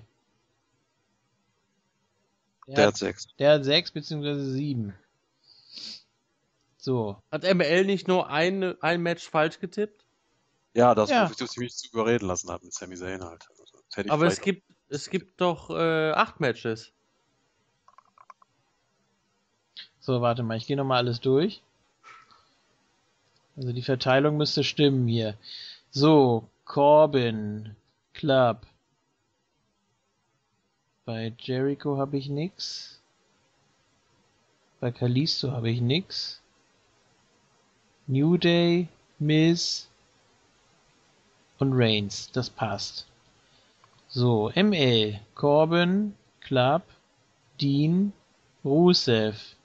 Der, 2.68 2.74
Der 2.76 2.84
hat, 2.84 2.92
hat 2.92 2.96
sechs. 2.98 3.26
der 3.36 3.54
hat 3.54 3.64
sechs 3.64 3.90
beziehungsweise 3.90 4.48
sieben. 4.52 4.94
So. 6.84 7.16
Hat 7.32 7.44
ML 7.44 7.86
nicht 7.86 8.08
nur 8.08 8.28
ein, 8.28 8.78
ein 8.82 9.00
Match 9.00 9.26
falsch 9.26 9.58
getippt? 9.58 10.04
Ja, 10.74 10.94
das, 10.94 11.08
Ja. 11.08 11.30
wo 11.30 11.44
ich 11.44 11.56
mich 11.56 11.74
zu 11.74 11.88
überreden 11.88 12.26
lassen 12.26 12.50
habe 12.50 12.66
mit 12.66 12.74
Sami 12.74 12.94
Zayn 12.94 13.24
halt. 13.24 13.46
Also, 13.96 14.10
Aber 14.10 14.26
es 14.26 14.42
gibt, 14.42 14.64
es 14.90 15.08
gibt 15.08 15.40
doch 15.40 15.70
äh, 15.70 16.10
acht 16.10 16.40
Matches. 16.40 16.92
So, 19.98 20.20
warte 20.20 20.42
mal, 20.42 20.58
ich 20.58 20.66
gehe 20.66 20.76
nochmal 20.76 20.98
alles 20.98 21.22
durch. 21.22 21.62
Also 23.56 23.72
die 23.72 23.80
Verteilung 23.80 24.36
müsste 24.36 24.62
stimmen 24.62 25.08
hier. 25.08 25.38
So, 25.90 26.50
Corbin, 26.66 27.76
Club. 28.12 28.66
Bei 31.06 31.32
Jericho 31.38 31.96
habe 31.96 32.18
ich 32.18 32.28
nix. 32.28 33.00
Bei 34.80 34.90
Kalisto 34.92 35.50
habe 35.50 35.70
ich 35.70 35.80
nix. 35.80 36.42
New 38.06 38.36
Day, 38.36 38.88
Miz 39.18 39.88
und 41.58 41.72
Reigns. 41.72 42.30
Das 42.32 42.50
passt. 42.50 43.06
So, 44.08 44.50
ML, 44.54 45.20
Corbin, 45.34 46.14
Club, 46.40 46.82
Dean, 47.60 48.12
Rusev, 48.64 49.56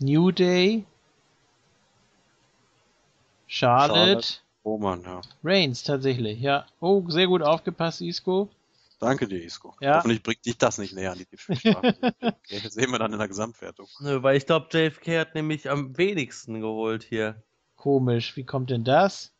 New 0.00 0.30
Day, 0.30 0.84
Charlotte, 3.46 3.94
Charlotte. 3.94 4.38
Roman, 4.64 5.02
ja. 5.02 5.20
Reigns 5.42 5.82
tatsächlich, 5.82 6.40
ja. 6.40 6.66
Oh, 6.80 7.02
sehr 7.08 7.26
gut 7.26 7.42
aufgepasst, 7.42 8.00
Isco. 8.00 8.48
Danke 8.98 9.28
dir, 9.28 9.42
Isco. 9.42 9.74
Ja. 9.80 9.96
Hoffentlich 9.96 10.22
bringt 10.22 10.44
dich 10.44 10.58
das 10.58 10.78
nicht 10.78 10.94
näher 10.94 11.12
an 11.12 11.18
die 11.18 11.26
Tippspielstrafe. 11.26 11.86
okay, 12.20 12.60
das 12.62 12.74
sehen 12.74 12.90
wir 12.90 12.98
dann 12.98 13.12
in 13.12 13.18
der 13.18 13.28
Gesamtwertung. 13.28 13.86
Nö, 14.00 14.22
weil 14.22 14.36
ich 14.36 14.46
glaube, 14.46 14.68
JFK 14.72 15.20
hat 15.20 15.34
nämlich 15.34 15.70
am 15.70 15.96
wenigsten 15.96 16.60
geholt 16.60 17.04
hier. 17.04 17.42
Komisch, 17.76 18.36
wie 18.36 18.44
kommt 18.44 18.70
denn 18.70 18.84
das? 18.84 19.32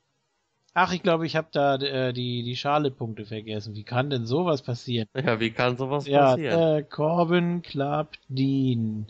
Ach, 0.74 0.92
ich 0.92 1.02
glaube, 1.02 1.26
ich 1.26 1.34
habe 1.34 1.48
da 1.50 1.74
äh, 1.74 2.12
die, 2.12 2.44
die 2.44 2.54
Charlotte-Punkte 2.54 3.26
vergessen. 3.26 3.74
Wie 3.74 3.82
kann 3.82 4.10
denn 4.10 4.26
sowas 4.26 4.62
passieren? 4.62 5.08
Ja, 5.16 5.40
wie 5.40 5.50
kann 5.50 5.76
sowas 5.76 6.06
Ja, 6.06 6.36
passieren? 6.36 6.60
äh, 6.60 6.82
Corbin, 6.84 7.62
Club, 7.62 8.12
Dean. 8.28 9.08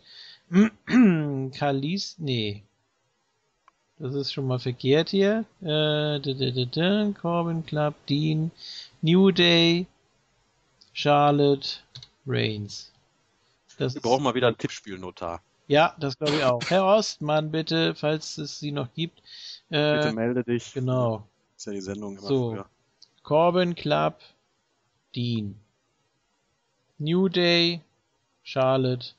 Kalis, 1.53 2.17
nee. 2.19 2.65
Das 3.99 4.15
ist 4.15 4.33
schon 4.33 4.47
mal 4.47 4.61
verkehrt 4.61 5.11
hier. 5.11 5.45
Äh. 5.61 7.13
Corbin, 7.13 7.67
Club, 7.67 7.95
Dean, 8.09 8.51
New 9.03 9.31
Day, 9.31 9.87
Charlotte, 11.03 11.69
Reigns. 12.27 12.91
Das 13.79 13.95
Wir 13.95 13.99
ist, 13.99 14.03
brauchen 14.03 14.25
mal 14.25 14.35
wieder 14.35 14.49
einen 14.49 14.59
Tippspielnotar. 14.59 15.41
ja, 15.69 15.95
das 16.01 16.19
glaube 16.19 16.35
ich 16.37 16.43
auch. 16.43 16.61
Herr 16.69 16.85
Ostmann, 16.87 17.53
bitte, 17.53 17.95
falls 17.95 18.37
es 18.39 18.59
sie 18.59 18.73
noch 18.73 18.93
gibt. 18.95 19.23
Bitte 19.69 20.09
Äh, 20.09 20.13
melde 20.13 20.43
dich. 20.43 20.73
genau. 20.73 21.25
Ist 21.57 21.67
ja 21.67 21.73
die 21.73 21.81
Sendung 21.83 22.19
immer 22.19 22.27
So. 22.27 22.51
früher. 22.51 22.67
Corbin, 23.23 23.77
Club, 23.77 24.19
Dean. 25.15 25.55
New 26.99 27.29
Day, 27.29 27.81
Charlotte, 28.43 29.11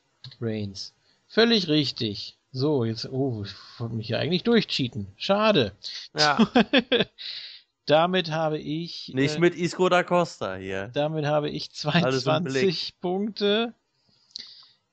Reigns. 0.41 0.93
Völlig 1.30 1.69
richtig. 1.69 2.35
So, 2.51 2.83
jetzt, 2.83 3.06
oh, 3.09 3.43
ich 3.45 3.53
wollte 3.80 3.95
mich 3.95 4.09
ja 4.09 4.17
eigentlich 4.17 4.43
durchcheaten. 4.43 5.08
Schade. 5.16 5.72
Ja, 6.17 6.40
Damit 7.90 8.30
habe 8.30 8.59
ich, 8.59 9.11
nicht 9.16 9.38
äh, 9.38 9.40
mit 9.40 9.56
Isco 9.56 9.90
da 9.90 10.03
Costa 10.03 10.56
hier. 10.58 10.90
damit 10.93 11.26
habe 11.26 11.50
ich 11.50 11.72
Alles 11.85 12.24
im 12.24 12.45
22 12.45 13.00
Punkte. 13.01 13.74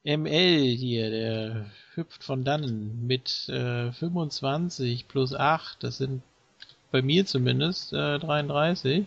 ML 0.02 0.75
hier, 0.75 1.10
der 1.10 1.66
hüpft 1.94 2.25
von 2.25 2.42
dannen 2.42 3.07
mit 3.07 3.50
äh, 3.50 3.92
25 3.92 5.08
plus 5.08 5.34
8, 5.34 5.83
das 5.83 5.99
sind 5.99 6.23
bei 6.91 7.02
mir 7.02 7.26
zumindest 7.26 7.92
äh, 7.92 8.18
33. 8.18 9.05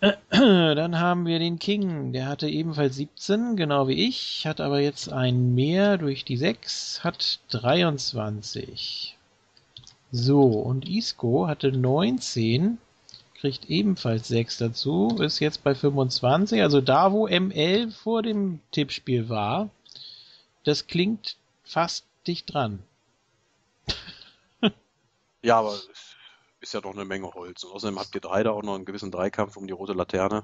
Dann 0.30 0.98
haben 0.98 1.26
wir 1.26 1.38
den 1.38 1.58
King, 1.58 2.14
der 2.14 2.28
hatte 2.28 2.48
ebenfalls 2.48 2.96
17, 2.96 3.56
genau 3.56 3.88
wie 3.88 4.06
ich, 4.08 4.46
hat 4.46 4.62
aber 4.62 4.80
jetzt 4.80 5.12
ein 5.12 5.54
mehr 5.54 5.98
durch 5.98 6.24
die 6.24 6.38
6, 6.38 7.04
hat 7.04 7.40
23. 7.50 9.15
So, 10.12 10.42
und 10.42 10.88
Isco 10.88 11.46
hatte 11.48 11.72
19, 11.72 12.78
kriegt 13.34 13.66
ebenfalls 13.68 14.28
6 14.28 14.58
dazu, 14.58 15.16
ist 15.20 15.40
jetzt 15.40 15.62
bei 15.64 15.74
25, 15.74 16.62
also 16.62 16.80
da, 16.80 17.12
wo 17.12 17.26
ML 17.28 17.90
vor 17.90 18.22
dem 18.22 18.60
Tippspiel 18.72 19.28
war, 19.28 19.68
das 20.64 20.86
klingt 20.86 21.36
fast 21.64 22.04
dicht 22.26 22.52
dran. 22.52 22.82
Ja, 25.42 25.60
aber 25.60 25.74
es 25.74 26.16
ist 26.60 26.74
ja 26.74 26.80
doch 26.80 26.92
eine 26.92 27.04
Menge 27.04 27.30
Holz. 27.32 27.62
Und 27.62 27.72
außerdem 27.72 28.00
habt 28.00 28.12
ihr 28.16 28.20
drei 28.20 28.42
da 28.42 28.50
auch 28.50 28.64
noch 28.64 28.74
einen 28.74 28.84
gewissen 28.84 29.12
Dreikampf 29.12 29.56
um 29.56 29.68
die 29.68 29.72
rote 29.72 29.92
Laterne. 29.92 30.42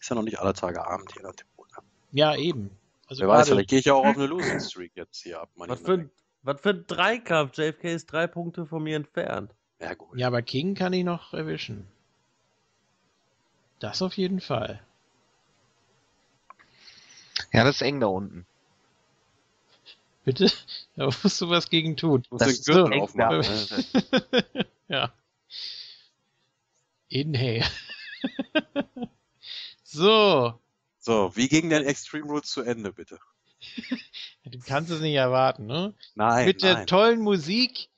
Ist 0.00 0.08
ja 0.08 0.16
noch 0.16 0.24
nicht 0.24 0.40
aller 0.40 0.54
Tage 0.54 0.84
Abend 0.84 1.12
hier 1.12 1.20
in 1.20 1.26
der 1.28 1.36
Tipprunde. 1.36 1.74
Ja, 2.10 2.34
eben. 2.34 2.70
Also 3.06 3.20
Wer 3.22 3.28
weiß, 3.28 3.48
vielleicht 3.48 3.70
gehe 3.70 3.78
ich 3.78 3.84
ja 3.84 3.94
auch 3.94 4.04
auf 4.04 4.16
eine 4.16 4.26
Losing 4.26 4.58
Streak 4.58 4.92
jetzt 4.96 5.22
hier 5.22 5.40
ab. 5.40 5.50
Was 5.54 5.80
für, 5.80 5.92
ein- 5.92 6.10
was 6.44 6.60
für 6.60 6.70
ein 6.70 6.86
Dreikampf. 6.86 7.56
JFK 7.58 7.84
ist 7.94 8.06
drei 8.12 8.26
Punkte 8.26 8.66
von 8.66 8.82
mir 8.82 8.96
entfernt. 8.96 9.52
Ja, 9.80 9.94
gut. 9.94 10.16
Ja, 10.16 10.28
aber 10.28 10.42
King 10.42 10.74
kann 10.74 10.92
ich 10.92 11.04
noch 11.04 11.34
erwischen. 11.34 11.86
Das 13.80 14.00
auf 14.02 14.16
jeden 14.16 14.40
Fall. 14.40 14.80
Ja, 17.52 17.64
das 17.64 17.76
ist 17.76 17.82
eng 17.82 18.00
da 18.00 18.06
unten. 18.06 18.46
Bitte? 20.24 20.50
Da 20.96 21.06
musst 21.06 21.40
du 21.40 21.48
was 21.50 21.70
gegen 21.70 21.96
tun. 21.96 22.20
Ich 22.24 22.30
muss 22.30 22.38
Das 22.38 22.48
den 22.48 22.54
ist 22.54 22.66
Gürtel 22.66 23.00
aufmachen. 23.00 23.42
da. 24.52 24.64
ja. 24.88 25.12
Inhale. 27.08 27.64
so. 29.82 30.60
So, 31.00 31.36
wie 31.36 31.48
ging 31.48 31.68
denn 31.68 31.82
Extreme 31.84 32.26
Rules 32.26 32.48
zu 32.48 32.62
Ende, 32.62 32.92
bitte? 32.92 33.18
Du 34.46 34.58
kannst 34.58 34.90
es 34.90 35.00
nicht 35.00 35.14
erwarten, 35.14 35.66
ne? 35.66 35.94
Nein, 36.14 36.44
Mit 36.46 36.62
der 36.62 36.74
nein. 36.74 36.86
tollen 36.86 37.20
Musik, 37.20 37.88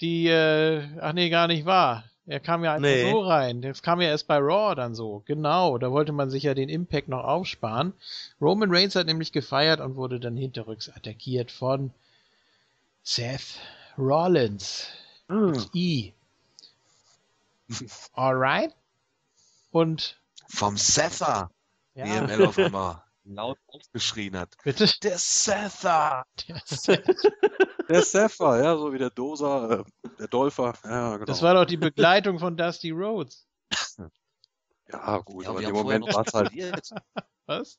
die, 0.00 0.28
äh, 0.28 0.84
ach 1.00 1.12
nee, 1.12 1.28
gar 1.28 1.48
nicht 1.48 1.66
wahr. 1.66 2.04
Er 2.26 2.38
kam 2.38 2.62
ja 2.62 2.74
einfach 2.74 2.88
Nee. 2.88 3.10
so 3.10 3.20
rein. 3.22 3.60
Das 3.60 3.82
kam 3.82 4.00
ja 4.00 4.08
erst 4.08 4.28
bei 4.28 4.36
Raw 4.38 4.76
dann 4.76 4.94
so. 4.94 5.24
Genau, 5.26 5.76
da 5.78 5.90
wollte 5.90 6.12
man 6.12 6.30
sich 6.30 6.44
ja 6.44 6.54
den 6.54 6.68
Impact 6.68 7.08
noch 7.08 7.24
aufsparen. 7.24 7.92
Roman 8.40 8.72
Reigns 8.72 8.94
hat 8.94 9.06
nämlich 9.06 9.32
gefeiert 9.32 9.80
und 9.80 9.96
wurde 9.96 10.20
dann 10.20 10.36
hinterrücks 10.36 10.88
attackiert 10.88 11.50
von 11.50 11.90
Seth 13.02 13.58
Rollins. 13.98 14.86
Hm. 15.28 15.66
I. 15.74 16.12
Alright. 18.12 18.72
Und, 19.72 20.16
Vom 20.48 20.76
Sether, 20.76 21.50
wie 21.94 22.00
ja, 22.00 22.46
auf 22.46 22.58
einmal 22.58 23.02
laut 23.34 23.58
aufgeschrien 23.66 24.38
hat. 24.38 24.54
bitte. 24.64 24.86
Der 25.02 25.18
Sether! 25.18 26.24
Der 26.48 26.62
Seth. 26.64 27.32
Der 27.88 28.02
Sepher, 28.02 28.62
ja, 28.62 28.76
so 28.76 28.92
wie 28.92 28.98
der 28.98 29.10
Doser, 29.10 29.80
äh, 29.80 30.08
der 30.18 30.28
Dolpher. 30.28 30.74
Ja, 30.84 31.14
genau. 31.14 31.24
Das 31.24 31.42
war 31.42 31.54
doch 31.54 31.64
die 31.64 31.76
Begleitung 31.76 32.38
von 32.38 32.56
Dusty 32.56 32.90
Rhodes. 32.90 33.48
ja, 34.88 35.18
gut, 35.18 35.44
Ja, 35.44 35.50
aber 35.50 35.62
haben 35.62 35.74
vorher 35.74 35.98
Moment 36.00 36.14
war 36.14 36.24
es 36.26 36.32
halt. 36.32 36.52
Was? 37.46 37.78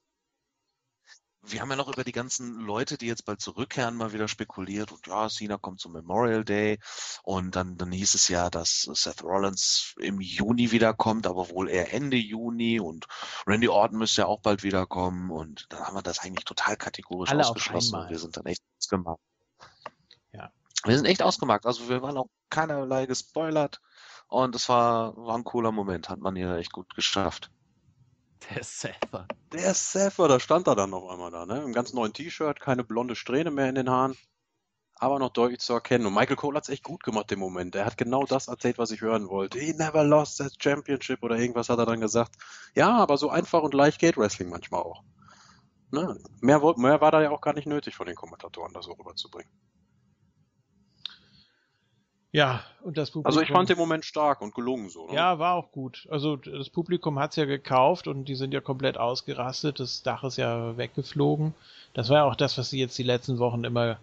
Wir 1.44 1.62
haben 1.62 1.70
ja 1.72 1.76
noch 1.76 1.92
über 1.92 2.04
die 2.04 2.12
ganzen 2.12 2.60
Leute, 2.60 2.98
die 2.98 3.08
jetzt 3.08 3.26
bald 3.26 3.42
zurückkehren, 3.42 3.96
mal 3.96 4.14
wieder 4.14 4.28
spekuliert. 4.28 4.92
Und 4.92 5.08
ja, 5.08 5.28
Cena 5.28 5.58
kommt 5.58 5.80
zum 5.80 5.94
Memorial 5.94 6.46
Day. 6.46 6.80
Und 7.24 7.56
dann, 7.56 7.78
dann 7.78 7.92
hieß 7.92 8.14
es 8.14 8.28
ja, 8.28 8.50
dass 8.50 8.84
Seth 8.94 9.24
Rollins 9.24 9.96
im 10.00 10.22
Juni 10.22 10.72
wiederkommt, 10.72 11.26
aber 11.26 11.50
wohl 11.50 11.70
eher 11.70 11.94
Ende 11.94 12.18
Juni. 12.18 12.80
Und 12.80 13.08
Randy 13.48 13.70
Orton 13.70 13.98
müsste 13.98 14.22
ja 14.22 14.28
auch 14.28 14.42
bald 14.42 14.62
wiederkommen. 14.62 15.32
Und 15.32 15.66
dann 15.70 15.82
haben 15.82 15.96
wir 15.96 16.04
das 16.04 16.20
eigentlich 16.20 16.46
total 16.46 16.78
kategorisch 16.78 17.32
Alle 17.32 17.42
ausgeschlossen. 17.42 18.06
Wir 18.10 18.20
sind 18.20 18.38
dann 18.38 18.46
echt 18.46 18.62
ausgemacht. 18.78 19.20
Ja. 20.34 20.52
Wir 20.84 20.96
sind 20.96 21.06
echt 21.06 21.24
ausgemacht. 21.24 21.66
Also 21.66 21.90
wir 21.90 22.04
waren 22.04 22.18
auch 22.18 22.30
keinerlei 22.50 23.08
gespoilert. 23.08 23.82
Und 24.28 24.56
es 24.56 24.70
war, 24.70 25.18
war 25.18 25.38
ein 25.38 25.44
cooler 25.44 25.72
Moment. 25.72 26.08
Hat 26.10 26.20
man 26.20 26.36
hier 26.36 26.56
echt 26.56 26.72
gut 26.72 26.94
geschafft. 26.96 27.52
Der 28.50 28.64
Sether. 28.64 29.28
Der 29.54 29.74
Sether, 29.74 30.28
da 30.28 30.40
stand 30.40 30.68
er 30.68 30.76
dann 30.76 30.90
noch 30.90 31.10
einmal 31.10 31.32
da, 31.32 31.46
ne? 31.46 31.62
Im 31.64 31.74
ganz 31.74 31.94
neuen 31.94 32.14
T-Shirt, 32.14 32.60
keine 32.60 32.84
blonde 32.84 33.16
Strähne 33.16 33.52
mehr 33.52 33.70
in 33.70 33.76
den 33.76 33.90
Haaren, 33.90 34.18
aber 34.96 35.20
noch 35.20 35.30
deutlich 35.30 35.60
zu 35.60 35.74
erkennen. 35.74 36.06
Und 36.06 36.14
Michael 36.14 36.36
Cole 36.36 36.58
hat 36.58 36.64
es 36.64 36.70
echt 36.70 36.84
gut 36.84 37.04
gemacht 37.04 37.32
im 37.32 37.40
Moment. 37.40 37.76
Er 37.76 37.86
hat 37.86 37.98
genau 37.98 38.26
das 38.26 38.48
erzählt, 38.48 38.78
was 38.78 38.92
ich 38.92 39.02
hören 39.02 39.30
wollte. 39.30 39.60
He 39.60 39.74
never 39.74 40.04
lost 40.04 40.40
that 40.40 40.54
championship 40.62 41.24
oder 41.24 41.38
irgendwas 41.38 41.70
hat 41.70 41.80
er 41.80 41.86
dann 41.86 42.02
gesagt. 42.02 42.36
Ja, 42.76 42.98
aber 42.98 43.18
so 43.18 43.30
einfach 43.30 43.62
und 43.62 43.74
leicht 43.74 44.00
geht 44.00 44.18
Wrestling 44.18 44.50
manchmal 44.50 44.82
auch. 44.82 45.04
Ne? 45.92 46.18
Mehr, 46.40 46.62
mehr 46.78 47.02
war 47.02 47.12
da 47.12 47.22
ja 47.22 47.32
auch 47.32 47.42
gar 47.42 47.54
nicht 47.54 47.68
nötig 47.68 47.96
von 47.96 48.08
den 48.08 48.16
Kommentatoren, 48.16 48.74
das 48.74 48.86
so 48.86 48.94
rüberzubringen. 48.94 49.52
Ja, 52.34 52.64
und 52.84 52.98
das 52.98 53.12
Publikum. 53.12 53.28
Also 53.28 53.42
ich 53.42 53.52
fand 53.52 53.70
den 53.70 53.78
Moment 53.78 54.06
stark 54.06 54.42
und 54.42 54.56
gelungen 54.56 54.90
so. 54.90 55.08
Ne? 55.08 55.16
Ja, 55.16 55.38
war 55.38 55.56
auch 55.56 55.72
gut. 55.72 56.08
Also 56.10 56.38
das 56.38 56.70
Publikum 56.70 57.20
hat's 57.20 57.36
ja 57.36 57.46
gekauft 57.46 58.08
und 58.08 58.26
die 58.26 58.36
sind 58.36 58.54
ja 58.54 58.62
komplett 58.62 58.98
ausgerastet. 58.98 59.80
Das 59.80 60.02
Dach 60.02 60.24
ist 60.24 60.38
ja 60.38 60.78
weggeflogen. 60.78 61.54
Das 61.94 62.10
war 62.10 62.18
ja 62.18 62.24
auch 62.24 62.36
das, 62.36 62.58
was 62.58 62.70
sie 62.70 62.80
jetzt 62.80 62.98
die 62.98 63.04
letzten 63.04 63.38
Wochen 63.40 63.66
immer 63.66 63.98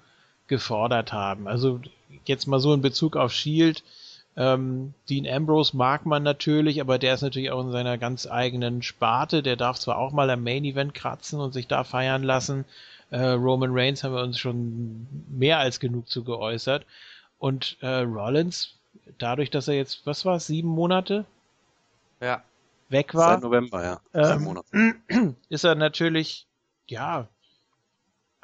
gefordert 0.47 1.13
haben. 1.13 1.49
Also 1.49 1.81
jetzt 2.27 2.47
mal 2.47 2.61
so 2.61 2.75
in 2.75 2.83
Bezug 2.83 3.17
auf 3.17 3.33
Shield. 3.33 3.83
Ähm, 4.37 4.93
Dean 5.09 5.27
Ambrose 5.27 5.77
mag 5.77 6.05
man 6.05 6.23
natürlich, 6.23 6.81
aber 6.81 6.99
der 6.99 7.15
ist 7.15 7.23
natürlich 7.23 7.51
auch 7.51 7.63
in 7.63 7.73
seiner 7.73 7.97
ganz 7.97 8.27
eigenen 8.27 8.83
Sparte. 8.83 9.43
Der 9.43 9.57
darf 9.57 9.79
zwar 9.79 9.97
auch 9.97 10.13
mal 10.13 10.29
am 10.29 10.45
Main 10.45 10.65
Event 10.65 10.95
kratzen 10.95 11.41
und 11.41 11.53
sich 11.53 11.67
da 11.67 11.83
feiern 11.83 12.23
lassen. 12.23 12.67
Äh, 13.11 13.31
Roman 13.31 13.71
Reigns 13.73 14.05
haben 14.05 14.15
wir 14.15 14.23
uns 14.23 14.39
schon 14.39 15.07
mehr 15.31 15.59
als 15.59 15.81
genug 15.81 16.09
zu 16.09 16.25
geäußert. 16.25 16.85
Und 17.39 17.77
äh, 17.81 18.01
Rollins, 18.01 18.75
dadurch, 19.19 19.51
dass 19.51 19.69
er 19.69 19.75
jetzt, 19.75 20.07
was 20.07 20.25
war 20.25 20.37
es, 20.37 20.47
sieben 20.47 20.69
Monate 20.69 21.25
Ja. 22.21 22.43
weg 22.89 23.15
war, 23.15 23.35
Seit 23.35 23.43
November, 23.43 23.83
ja. 23.85 24.01
Sieben 24.13 24.39
ähm, 24.39 24.45
Monate. 24.45 25.37
ist 25.49 25.65
er 25.65 25.75
natürlich, 25.75 26.47
ja, 26.87 27.29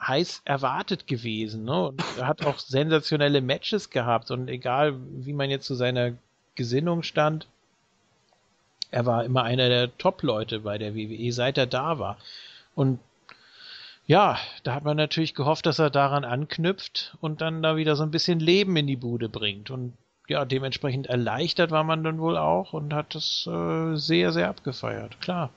heiß 0.01 0.43
erwartet 0.45 1.07
gewesen. 1.07 1.65
Ne? 1.65 1.89
Und 1.89 2.03
er 2.17 2.27
hat 2.27 2.45
auch 2.45 2.59
sensationelle 2.59 3.41
Matches 3.41 3.91
gehabt. 3.91 4.31
Und 4.31 4.49
egal, 4.49 4.95
wie 5.25 5.33
man 5.33 5.51
jetzt 5.51 5.67
zu 5.67 5.75
seiner 5.75 6.13
Gesinnung 6.55 7.03
stand, 7.03 7.47
er 8.91 9.07
war 9.07 9.25
immer 9.25 9.43
einer 9.43 9.69
der 9.69 9.97
Top-Leute 9.99 10.61
bei 10.61 10.79
der 10.79 10.95
WWE, 10.95 11.33
seit 11.33 11.59
er 11.59 11.67
da 11.67 11.99
war. 11.99 12.17
Und 12.75 13.01
ja, 14.07 14.39
da 14.65 14.75
hat 14.75 14.85
man 14.85 14.97
natürlich 14.97 15.35
gehofft, 15.35 15.67
dass 15.67 15.79
er 15.79 15.91
daran 15.91 16.25
anknüpft 16.25 17.17
und 17.21 17.41
dann 17.41 17.63
da 17.63 17.77
wieder 17.77 17.97
so 17.97 18.03
ein 18.03 18.11
bisschen 18.11 18.39
Leben 18.41 18.77
in 18.77 18.87
die 18.87 18.97
Bude 18.97 19.29
bringt. 19.29 19.71
Und 19.71 19.95
ja, 20.29 20.45
dementsprechend 20.45 21.07
erleichtert 21.07 21.71
war 21.71 21.85
man 21.85 22.05
dann 22.05 22.19
wohl 22.19 22.37
auch 22.37 22.73
und 22.73 22.93
hat 22.95 23.15
das 23.15 23.47
äh, 23.47 23.97
sehr, 23.97 24.33
sehr 24.33 24.49
abgefeiert, 24.49 25.21
klar. 25.21 25.51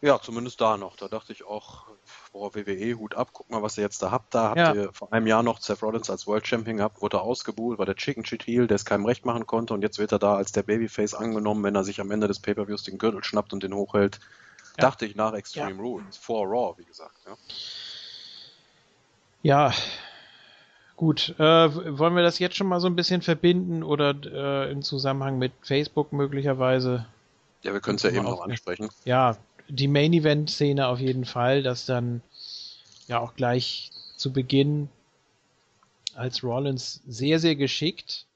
Ja, 0.00 0.20
zumindest 0.20 0.60
da 0.60 0.76
noch. 0.76 0.96
Da 0.96 1.06
dachte 1.06 1.32
ich 1.32 1.44
auch, 1.46 1.84
boah, 2.32 2.52
WWE, 2.56 2.94
Hut 2.94 3.14
ab, 3.14 3.28
guck 3.32 3.48
mal, 3.50 3.62
was 3.62 3.78
ihr 3.78 3.84
jetzt 3.84 4.02
da 4.02 4.10
habt. 4.10 4.34
Da 4.34 4.48
habt 4.48 4.58
Ja. 4.58 4.74
ihr 4.74 4.92
vor 4.92 5.12
einem 5.12 5.28
Jahr 5.28 5.44
noch 5.44 5.60
Seth 5.60 5.80
Rollins 5.80 6.10
als 6.10 6.26
World 6.26 6.44
Champion 6.44 6.78
gehabt, 6.78 7.00
wurde 7.02 7.18
er 7.18 7.22
ausgebuhlt, 7.22 7.78
war 7.78 7.86
der 7.86 7.94
Chicken 7.94 8.24
Shit 8.24 8.44
Heel, 8.44 8.66
der 8.66 8.74
es 8.74 8.84
keinem 8.84 9.06
recht 9.06 9.24
machen 9.24 9.46
konnte 9.46 9.74
und 9.74 9.82
jetzt 9.82 10.00
wird 10.00 10.10
er 10.10 10.18
da 10.18 10.34
als 10.34 10.50
der 10.50 10.64
Babyface 10.64 11.14
angenommen, 11.14 11.62
wenn 11.62 11.76
er 11.76 11.84
sich 11.84 12.00
am 12.00 12.10
Ende 12.10 12.26
des 12.26 12.40
Pay-Per-Views 12.40 12.82
den 12.82 12.98
Gürtel 12.98 13.22
schnappt 13.22 13.52
und 13.52 13.62
den 13.62 13.74
hochhält. 13.74 14.18
Ja. 14.76 14.82
Dachte 14.82 15.06
ich 15.06 15.14
nach 15.14 15.34
Extreme 15.34 15.80
Rules, 15.80 16.16
vor 16.16 16.46
Raw, 16.46 16.74
wie 16.78 16.84
gesagt. 16.84 17.16
Ja. 17.26 17.36
Ja, 19.42 19.74
gut. 20.96 21.34
Äh, 21.38 21.98
wollen 21.98 22.14
wir 22.14 22.22
das 22.22 22.38
jetzt 22.38 22.56
schon 22.56 22.68
mal 22.68 22.80
so 22.80 22.86
ein 22.86 22.96
bisschen 22.96 23.22
verbinden 23.22 23.82
oder 23.82 24.14
äh, 24.24 24.70
im 24.70 24.82
Zusammenhang 24.82 25.38
mit 25.38 25.52
Facebook 25.62 26.12
möglicherweise? 26.12 27.06
Ja, 27.62 27.72
wir 27.72 27.80
können 27.80 27.96
es 27.96 28.02
ja 28.02 28.10
Mal 28.10 28.18
eben 28.18 28.26
noch 28.26 28.40
ansprechen. 28.40 28.88
Ja, 29.04 29.36
die 29.68 29.88
Main 29.88 30.12
Event 30.12 30.50
Szene 30.50 30.86
auf 30.88 31.00
jeden 31.00 31.24
Fall, 31.24 31.62
dass 31.62 31.86
dann 31.86 32.22
ja 33.08 33.18
auch 33.18 33.34
gleich 33.34 33.90
zu 34.16 34.32
Beginn 34.32 34.88
als 36.14 36.44
Rollins 36.44 37.00
sehr, 37.06 37.38
sehr 37.38 37.56
geschickt, 37.56 38.26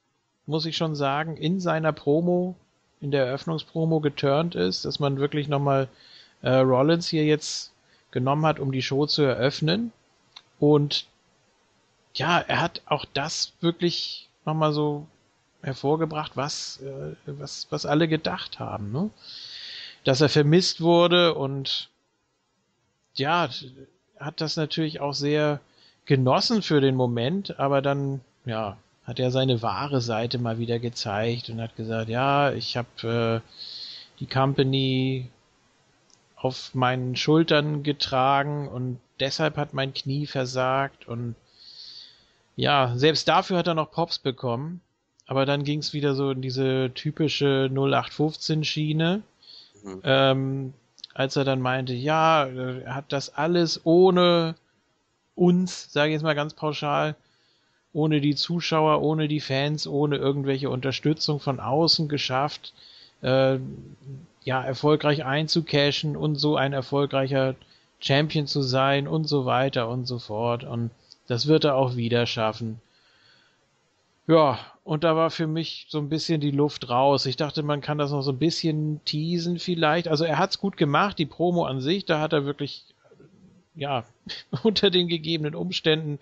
muss 0.47 0.67
ich 0.67 0.77
schon 0.77 0.95
sagen, 0.95 1.37
in 1.37 1.61
seiner 1.61 1.93
Promo, 1.93 2.57
in 3.01 3.11
der 3.11 3.27
Eröffnungspromo 3.27 4.01
geturnt 4.01 4.55
ist, 4.55 4.85
dass 4.85 4.99
man 4.99 5.19
wirklich 5.19 5.49
nochmal 5.49 5.89
äh, 6.43 6.57
Rollins 6.57 7.09
hier 7.09 7.25
jetzt 7.25 7.73
genommen 8.11 8.47
hat, 8.47 8.59
um 8.59 8.73
die 8.73 8.83
Show 8.83 9.07
zu 9.07 9.23
eröffnen. 9.23 9.93
Und 10.59 11.07
ja, 12.15 12.39
er 12.39 12.61
hat 12.61 12.83
auch 12.87 13.05
das 13.05 13.53
wirklich 13.61 14.29
nochmal 14.45 14.73
so 14.73 15.07
hervorgebracht, 15.63 16.33
was, 16.37 16.81
äh, 16.81 17.15
was, 17.27 17.67
was 17.71 17.87
alle 17.87 18.09
gedacht 18.09 18.59
haben, 18.59 18.93
ne? 18.93 19.11
Dass 20.05 20.21
er 20.21 20.29
vermisst 20.29 20.81
wurde 20.81 21.35
und 21.35 21.91
ja, 23.17 23.49
hat 24.19 24.41
das 24.41 24.57
natürlich 24.57 25.01
auch 25.01 25.15
sehr 25.15 25.61
genossen 26.05 26.63
für 26.63 26.81
den 26.81 26.95
Moment, 26.95 27.59
aber 27.59 27.83
dann, 27.83 28.21
ja, 28.45 28.77
hat 29.05 29.19
er 29.19 29.31
seine 29.31 29.63
wahre 29.63 30.01
Seite 30.01 30.39
mal 30.39 30.59
wieder 30.59 30.79
gezeigt 30.79 31.49
und 31.49 31.61
hat 31.61 31.77
gesagt, 31.77 32.09
ja, 32.09 32.53
ich 32.53 32.77
habe 32.77 33.43
äh, 33.45 34.21
die 34.21 34.27
Company 34.27 35.29
auf 36.47 36.75
meinen 36.75 37.17
Schultern 37.17 37.83
getragen 37.83 38.69
und 38.69 38.99
deshalb 39.21 39.57
hat 39.57 39.75
mein 39.75 39.93
Knie 39.93 40.27
versagt 40.27 41.09
und 41.09 41.35
ja, 42.57 42.93
selbst 42.97 43.29
dafür 43.29 43.59
hat 43.59 43.67
er 43.67 43.75
noch 43.75 43.91
Pops 43.91 44.19
bekommen, 44.19 44.81
aber 45.27 45.45
dann 45.45 45.65
ging 45.65 45.81
es 45.81 45.93
wieder 45.93 46.15
so 46.15 46.31
in 46.31 46.41
diese 46.41 46.91
typische 46.95 47.69
0815 47.71 48.65
Schiene, 48.65 49.23
Mhm. 49.83 50.01
ähm, 50.05 50.73
als 51.15 51.37
er 51.37 51.45
dann 51.45 51.61
meinte, 51.61 51.93
ja, 51.93 52.47
er 52.47 52.95
hat 52.95 53.13
das 53.13 53.35
alles 53.35 53.81
ohne 53.85 54.55
uns, 55.35 55.93
sage 55.93 56.11
ich 56.11 56.15
jetzt 56.15 56.23
mal 56.23 56.35
ganz 56.35 56.55
pauschal, 56.55 57.15
ohne 57.93 58.21
die 58.21 58.35
Zuschauer, 58.35 59.03
ohne 59.03 59.29
die 59.29 59.41
Fans, 59.41 59.87
ohne 59.87 60.17
irgendwelche 60.17 60.71
Unterstützung 60.71 61.41
von 61.41 61.61
außen 61.61 62.09
geschafft, 62.09 62.73
äh, 63.23 63.59
ja, 64.47 64.63
erfolgreich 64.63 65.25
einzucashen 65.25 66.17
und 66.17 66.37
so 66.37 66.57
ein 66.57 66.73
erfolgreicher 66.73 67.57
Champion 67.99 68.47
zu 68.47 68.63
sein 68.63 69.09
und 69.09 69.29
so 69.29 69.45
weiter 69.45 69.89
und 69.89 70.07
so 70.07 70.21
fort. 70.21 70.63
Und 70.63 70.93
das 71.27 71.49
wird 71.49 71.65
er 71.65 71.75
auch 71.75 71.97
wieder 71.97 72.27
schaffen. 72.27 72.81
Ja, 74.29 74.61
und 74.85 75.03
da 75.03 75.17
war 75.17 75.31
für 75.31 75.49
mich 75.49 75.87
so 75.89 75.99
ein 75.99 76.09
bisschen 76.09 76.41
die 76.41 76.53
Luft 76.53 76.89
raus. 76.89 77.27
Ich 77.27 77.37
dachte, 77.37 77.65
man 77.65 77.81
kann 77.81 77.99
das 77.99 78.13
noch 78.13 78.23
so 78.23 78.31
ein 78.31 78.39
bisschen 78.39 79.01
teasen 79.05 79.59
vielleicht. 79.59 80.07
Also 80.07 80.25
er 80.25 80.39
hat's 80.39 80.61
gut 80.61 80.77
gemacht, 80.77 81.19
die 81.19 81.27
Promo 81.27 81.65
an 81.65 81.81
sich, 81.81 82.05
da 82.05 82.21
hat 82.21 82.33
er 82.33 82.45
wirklich, 82.45 82.85
ja, 83.75 84.05
unter 84.63 84.91
den 84.91 85.09
gegebenen 85.09 85.57
Umständen 85.57 86.21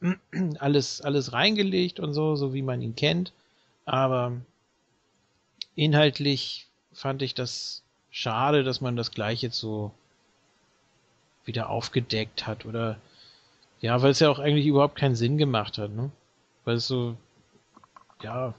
alles, 0.60 1.00
alles 1.00 1.32
reingelegt 1.32 1.98
und 1.98 2.14
so, 2.14 2.36
so 2.36 2.54
wie 2.54 2.62
man 2.62 2.82
ihn 2.82 2.94
kennt. 2.94 3.32
Aber 3.84 4.32
inhaltlich 5.74 6.67
fand 6.98 7.22
ich 7.22 7.34
das 7.34 7.82
schade, 8.10 8.64
dass 8.64 8.80
man 8.80 8.96
das 8.96 9.10
gleich 9.12 9.42
jetzt 9.42 9.58
so 9.58 9.92
wieder 11.44 11.70
aufgedeckt 11.70 12.46
hat 12.46 12.66
oder 12.66 12.98
ja, 13.80 14.02
weil 14.02 14.10
es 14.10 14.20
ja 14.20 14.28
auch 14.30 14.38
eigentlich 14.40 14.66
überhaupt 14.66 14.96
keinen 14.96 15.14
Sinn 15.16 15.38
gemacht 15.38 15.78
hat, 15.78 15.90
ne? 15.92 16.10
Weil 16.64 16.76
es 16.76 16.88
so, 16.88 17.16
ja, 18.22 18.54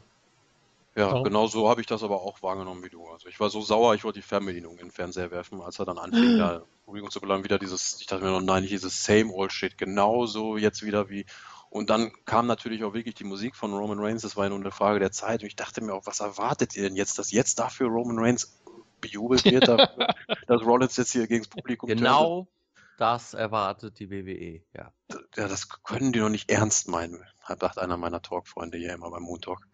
Ja, 0.95 1.11
Warum? 1.11 1.23
genau 1.23 1.47
so 1.47 1.69
habe 1.69 1.81
ich 1.81 1.87
das 1.87 2.03
aber 2.03 2.21
auch 2.21 2.41
wahrgenommen 2.41 2.83
wie 2.83 2.89
du. 2.89 3.07
Also 3.07 3.27
ich 3.29 3.39
war 3.39 3.49
so 3.49 3.61
sauer, 3.61 3.95
ich 3.95 4.03
wollte 4.03 4.19
die 4.19 4.25
Fernbedienung 4.27 4.73
in 4.73 4.87
den 4.87 4.91
Fernseher 4.91 5.31
werfen, 5.31 5.61
als 5.61 5.79
er 5.79 5.85
dann 5.85 5.97
anfing, 5.97 6.37
da 6.37 6.63
Publikum 6.85 7.11
zu 7.11 7.21
bleiben, 7.21 7.43
wieder 7.43 7.59
dieses, 7.59 8.01
ich 8.01 8.07
dachte 8.07 8.23
mir 8.23 8.31
noch, 8.31 8.41
nein, 8.41 8.63
nicht 8.63 8.73
dieses 8.73 9.03
Same 9.03 9.31
Old 9.33 9.51
Shit, 9.53 9.77
genauso 9.77 10.57
jetzt 10.57 10.83
wieder 10.83 11.09
wie. 11.09 11.25
Und 11.69 11.89
dann 11.89 12.11
kam 12.25 12.47
natürlich 12.47 12.83
auch 12.83 12.93
wirklich 12.93 13.15
die 13.15 13.23
Musik 13.23 13.55
von 13.55 13.73
Roman 13.73 13.99
Reigns, 13.99 14.23
das 14.23 14.35
war 14.35 14.45
ja 14.45 14.49
nur 14.49 14.59
eine 14.59 14.71
Frage 14.71 14.99
der 14.99 15.11
Zeit. 15.11 15.41
Und 15.41 15.47
ich 15.47 15.55
dachte 15.55 15.81
mir 15.81 15.93
auch, 15.93 16.05
was 16.05 16.19
erwartet 16.19 16.75
ihr 16.75 16.83
denn 16.83 16.95
jetzt, 16.95 17.19
dass 17.19 17.31
jetzt 17.31 17.59
dafür 17.59 17.87
Roman 17.87 18.17
Reigns 18.19 18.59
bejubelt 19.01 19.45
wird, 19.45 19.67
dafür, 19.67 20.07
dass 20.47 20.61
Rollins 20.61 20.97
jetzt 20.97 21.11
hier 21.11 21.27
gegen 21.27 21.43
das 21.43 21.49
Publikum 21.49 21.87
Genau 21.87 22.47
das 22.99 23.33
erwartet 23.33 23.97
die 23.99 24.11
WWE, 24.11 24.61
ja. 24.73 24.91
Ja, 25.35 25.47
das 25.47 25.69
können 25.83 26.11
die 26.11 26.19
doch 26.19 26.29
nicht 26.29 26.51
ernst 26.51 26.89
meinen, 26.89 27.23
sagt 27.47 27.79
einer 27.79 27.95
meiner 27.95 28.21
Talk-Freunde 28.21 28.77
hier 28.77 28.93
immer 28.93 29.09
beim 29.09 29.23
Moon 29.23 29.39
Talk. 29.39 29.65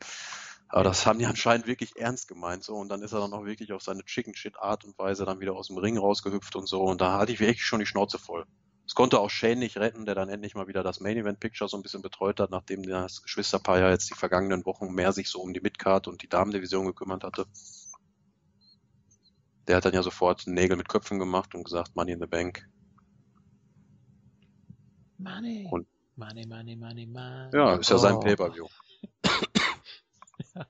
Aber 0.67 0.83
das 0.83 1.05
haben 1.05 1.19
die 1.19 1.25
anscheinend 1.25 1.65
wirklich 1.67 1.95
ernst 1.95 2.27
gemeint 2.27 2.63
so 2.63 2.75
und 2.75 2.89
dann 2.89 3.01
ist 3.01 3.13
er 3.13 3.19
dann 3.19 3.33
auch 3.33 3.45
wirklich 3.45 3.73
auf 3.73 3.81
seine 3.81 4.03
Chicken 4.03 4.35
Shit 4.35 4.57
Art 4.57 4.85
und 4.85 4.97
Weise 4.99 5.25
dann 5.25 5.39
wieder 5.39 5.55
aus 5.55 5.67
dem 5.67 5.77
Ring 5.77 5.97
rausgehüpft 5.97 6.55
und 6.55 6.67
so 6.67 6.83
und 6.83 7.01
da 7.01 7.17
hatte 7.17 7.31
ich 7.31 7.39
wirklich 7.39 7.65
schon 7.65 7.79
die 7.79 7.85
Schnauze 7.85 8.19
voll. 8.19 8.45
Es 8.87 8.93
konnte 8.93 9.19
auch 9.19 9.29
Shane 9.29 9.59
nicht 9.59 9.77
retten, 9.77 10.05
der 10.05 10.13
dann 10.15 10.29
endlich 10.29 10.53
mal 10.55 10.67
wieder 10.67 10.83
das 10.83 10.99
Main 10.99 11.17
Event 11.17 11.39
Picture 11.39 11.67
so 11.67 11.75
ein 11.75 11.81
bisschen 11.83 12.01
betreut 12.03 12.39
hat, 12.39 12.51
nachdem 12.51 12.83
das 12.83 13.23
Geschwisterpaar 13.23 13.79
ja 13.79 13.89
jetzt 13.89 14.09
die 14.11 14.15
vergangenen 14.15 14.65
Wochen 14.65 14.93
mehr 14.93 15.11
sich 15.11 15.29
so 15.29 15.41
um 15.41 15.53
die 15.53 15.59
Midcard 15.61 16.07
und 16.07 16.21
die 16.21 16.29
Damendivision 16.29 16.85
gekümmert 16.85 17.23
hatte. 17.23 17.45
Der 19.67 19.77
hat 19.77 19.85
dann 19.85 19.93
ja 19.95 20.03
sofort 20.03 20.45
Nägel 20.45 20.77
mit 20.77 20.87
Köpfen 20.87 21.17
gemacht 21.17 21.55
und 21.55 21.63
gesagt, 21.63 21.95
Money 21.95 22.11
in 22.11 22.19
the 22.19 22.27
Bank. 22.27 22.69
Money. 25.17 25.67
Und- 25.71 25.87
money, 26.15 26.45
money, 26.45 26.75
money, 26.75 27.05
money. 27.07 27.49
Ja, 27.53 27.75
ist 27.77 27.89
ja 27.89 27.97
sein 27.97 28.15
Oh. 28.15 28.19
Pay-Per-View. 28.19 28.67
Ja. 30.53 30.65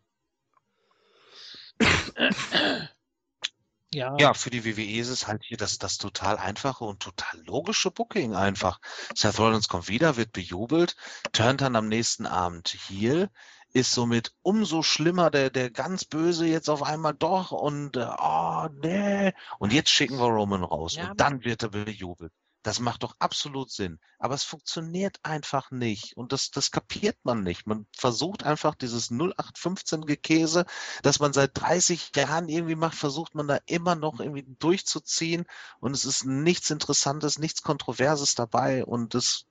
Ja, 4.17 4.33
für 4.33 4.49
die 4.49 4.65
WWE 4.65 4.99
ist 4.99 5.09
es 5.09 5.27
halt 5.27 5.43
hier 5.43 5.57
das, 5.57 5.77
das 5.77 5.97
total 5.97 6.37
einfache 6.37 6.83
und 6.83 7.01
total 7.01 7.39
logische 7.45 7.91
Booking 7.91 8.35
einfach. 8.35 8.79
Seth 9.13 9.39
Rollins 9.39 9.67
kommt 9.67 9.87
wieder, 9.87 10.17
wird 10.17 10.31
bejubelt, 10.33 10.95
turnt 11.31 11.61
dann 11.61 11.75
am 11.75 11.87
nächsten 11.87 12.25
Abend 12.25 12.67
heel, 12.87 13.29
ist 13.73 13.91
somit 13.91 14.33
umso 14.41 14.83
schlimmer, 14.83 15.29
der, 15.29 15.49
der 15.49 15.69
ganz 15.69 16.05
Böse 16.05 16.45
jetzt 16.45 16.69
auf 16.69 16.83
einmal 16.83 17.13
doch 17.13 17.51
und, 17.51 17.97
äh, 17.97 18.07
oh, 18.17 18.67
nee. 18.81 19.33
Und 19.59 19.73
jetzt 19.73 19.89
schicken 19.89 20.17
wir 20.17 20.27
Roman 20.27 20.63
raus 20.63 20.95
Ja, 20.95 21.11
und 21.11 21.19
dann 21.19 21.43
wird 21.43 21.63
er 21.63 21.69
bejubelt. 21.69 22.31
Das 22.65 22.79
macht 22.79 23.03
doch 23.03 23.15
absolut 23.19 23.69
Sinn. 23.69 23.99
Aber 24.17 24.33
es 24.33 24.43
funktioniert 24.43 25.19
einfach 25.21 25.69
nicht. 25.69 26.17
Und 26.17 26.31
das, 26.31 26.49
das 26.49 26.71
kapiert 26.71 27.15
man 27.21 27.43
nicht. 27.43 27.67
Man 27.67 27.85
versucht 27.95 28.43
einfach 28.43 28.73
dieses 28.73 29.11
0815-Gekäse, 29.11 30.65
das 31.03 31.19
man 31.19 31.31
seit 31.31 31.51
30 31.53 32.09
Jahren 32.15 32.49
irgendwie 32.49 32.73
macht, 32.73 32.95
versucht 32.95 33.35
man 33.35 33.47
da 33.47 33.59
immer 33.67 33.93
noch 33.93 34.19
irgendwie 34.19 34.47
durchzuziehen. 34.57 35.45
Und 35.79 35.91
es 35.91 36.05
ist 36.05 36.25
nichts 36.25 36.71
Interessantes, 36.71 37.37
nichts 37.37 37.61
Kontroverses 37.61 38.33
dabei. 38.33 38.83
Und 38.83 39.13
das, 39.13 39.45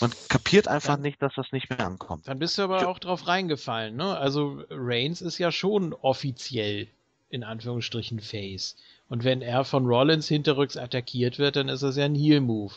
man 0.00 0.12
kapiert 0.28 0.66
einfach 0.66 0.94
Dann- 0.94 1.02
nicht, 1.02 1.22
dass 1.22 1.34
das 1.36 1.46
nicht 1.52 1.70
mehr 1.70 1.86
ankommt. 1.86 2.26
Dann 2.26 2.40
bist 2.40 2.58
du 2.58 2.62
aber 2.62 2.88
auch 2.88 2.98
drauf 2.98 3.28
reingefallen, 3.28 3.94
ne? 3.94 4.18
Also 4.18 4.64
Reigns 4.70 5.22
ist 5.22 5.38
ja 5.38 5.52
schon 5.52 5.92
offiziell 5.94 6.88
in 7.28 7.44
Anführungsstrichen 7.44 8.18
Face. 8.20 8.74
Und 9.08 9.24
wenn 9.24 9.40
er 9.42 9.64
von 9.64 9.86
Rollins 9.86 10.26
hinterrücks 10.28 10.76
attackiert 10.76 11.38
wird, 11.38 11.56
dann 11.56 11.68
ist 11.68 11.82
das 11.82 11.96
ja 11.96 12.04
ein 12.04 12.14
Heel-Move. 12.14 12.74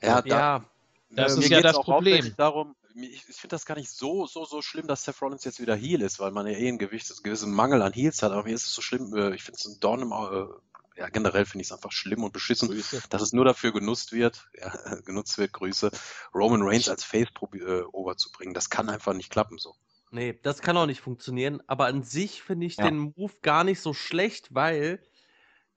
Ja, 0.00 0.22
da, 0.22 0.28
Ja, 0.28 0.64
Das 1.10 1.32
ist 1.36 1.48
mir 1.50 1.56
ja 1.56 1.60
das 1.60 1.76
auch 1.76 1.84
Problem. 1.84 2.32
Darum, 2.36 2.74
ich 2.94 3.22
finde 3.22 3.48
das 3.54 3.66
gar 3.66 3.76
nicht 3.76 3.90
so, 3.90 4.26
so, 4.26 4.44
so 4.44 4.62
schlimm, 4.62 4.86
dass 4.86 5.04
Seth 5.04 5.20
Rollins 5.20 5.44
jetzt 5.44 5.60
wieder 5.60 5.74
Heel 5.76 6.00
ist, 6.02 6.20
weil 6.20 6.30
man 6.30 6.46
ja 6.46 6.54
eh 6.54 6.68
einen 6.68 6.78
Gewicht, 6.78 7.10
einen 7.10 7.22
gewissen 7.22 7.52
Mangel 7.52 7.82
an 7.82 7.92
Heels 7.92 8.22
hat. 8.22 8.32
Aber 8.32 8.44
mir 8.44 8.54
ist 8.54 8.64
es 8.66 8.74
so 8.74 8.82
schlimm, 8.82 9.14
äh, 9.14 9.34
ich 9.34 9.42
finde 9.42 9.58
es 9.58 9.66
ein 9.66 9.78
Dorn 9.80 10.02
im 10.02 10.12
Auge, 10.12 10.60
äh, 10.96 11.00
ja, 11.00 11.08
generell 11.08 11.44
finde 11.46 11.62
ich 11.62 11.68
es 11.68 11.72
einfach 11.72 11.92
schlimm 11.92 12.22
und 12.24 12.32
beschissen, 12.32 12.68
Grüße. 12.68 13.02
dass 13.10 13.22
es 13.22 13.32
nur 13.32 13.44
dafür 13.44 13.72
genutzt 13.72 14.12
wird, 14.12 14.46
ja, 14.60 14.72
genutzt 15.04 15.36
wird, 15.38 15.52
Grüße, 15.52 15.90
Roman 16.34 16.62
Reigns 16.62 16.88
als 16.88 17.04
Face 17.04 17.28
probi- 17.28 17.62
äh, 17.62 17.82
overzubringen. 17.92 18.54
Das 18.54 18.70
kann 18.70 18.88
einfach 18.88 19.12
nicht 19.14 19.30
klappen 19.30 19.58
so. 19.58 19.74
Nee, 20.10 20.38
das 20.42 20.60
kann 20.60 20.76
auch 20.76 20.84
nicht 20.86 21.00
funktionieren. 21.00 21.62
Aber 21.66 21.86
an 21.86 22.02
sich 22.02 22.42
finde 22.42 22.66
ich 22.66 22.76
Ja. 22.76 22.84
den 22.84 22.98
Move 23.16 23.32
gar 23.40 23.64
nicht 23.64 23.80
so 23.80 23.94
schlecht, 23.94 24.54
weil, 24.54 24.98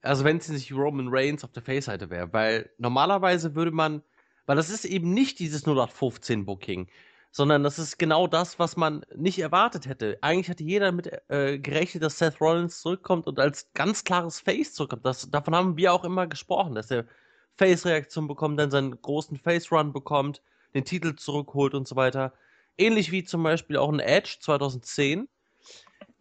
also 0.06 0.24
wenn 0.24 0.38
es 0.38 0.48
nicht 0.48 0.72
Roman 0.72 1.08
Reigns 1.10 1.44
auf 1.44 1.52
der 1.52 1.62
Face-Seite 1.62 2.10
wäre, 2.10 2.32
weil 2.32 2.70
normalerweise 2.78 3.54
würde 3.54 3.70
man, 3.70 4.02
weil 4.46 4.56
das 4.56 4.70
ist 4.70 4.84
eben 4.84 5.12
nicht 5.12 5.38
dieses 5.38 5.66
0815-Booking, 5.66 6.88
sondern 7.32 7.62
das 7.62 7.78
ist 7.78 7.98
genau 7.98 8.26
das, 8.26 8.58
was 8.58 8.76
man 8.76 9.04
nicht 9.14 9.38
erwartet 9.38 9.86
hätte. 9.86 10.18
Eigentlich 10.22 10.48
hätte 10.48 10.64
jeder 10.64 10.90
mit 10.92 11.10
äh, 11.28 11.58
gerechnet, 11.58 12.02
dass 12.02 12.18
Seth 12.18 12.40
Rollins 12.40 12.80
zurückkommt 12.80 13.26
und 13.26 13.38
als 13.38 13.72
ganz 13.74 14.04
klares 14.04 14.40
Face 14.40 14.72
zurückkommt. 14.72 15.04
Das, 15.04 15.30
davon 15.30 15.54
haben 15.54 15.76
wir 15.76 15.92
auch 15.92 16.04
immer 16.04 16.26
gesprochen, 16.26 16.74
dass 16.74 16.90
er 16.90 17.06
Face-Reaktion 17.56 18.28
bekommt, 18.28 18.58
dann 18.58 18.70
seinen 18.70 19.00
großen 19.00 19.36
Face-Run 19.36 19.92
bekommt, 19.92 20.42
den 20.74 20.84
Titel 20.84 21.14
zurückholt 21.16 21.74
und 21.74 21.86
so 21.86 21.96
weiter. 21.96 22.32
Ähnlich 22.78 23.12
wie 23.12 23.24
zum 23.24 23.42
Beispiel 23.42 23.76
auch 23.76 23.92
ein 23.92 24.00
Edge 24.00 24.36
2010. 24.40 25.28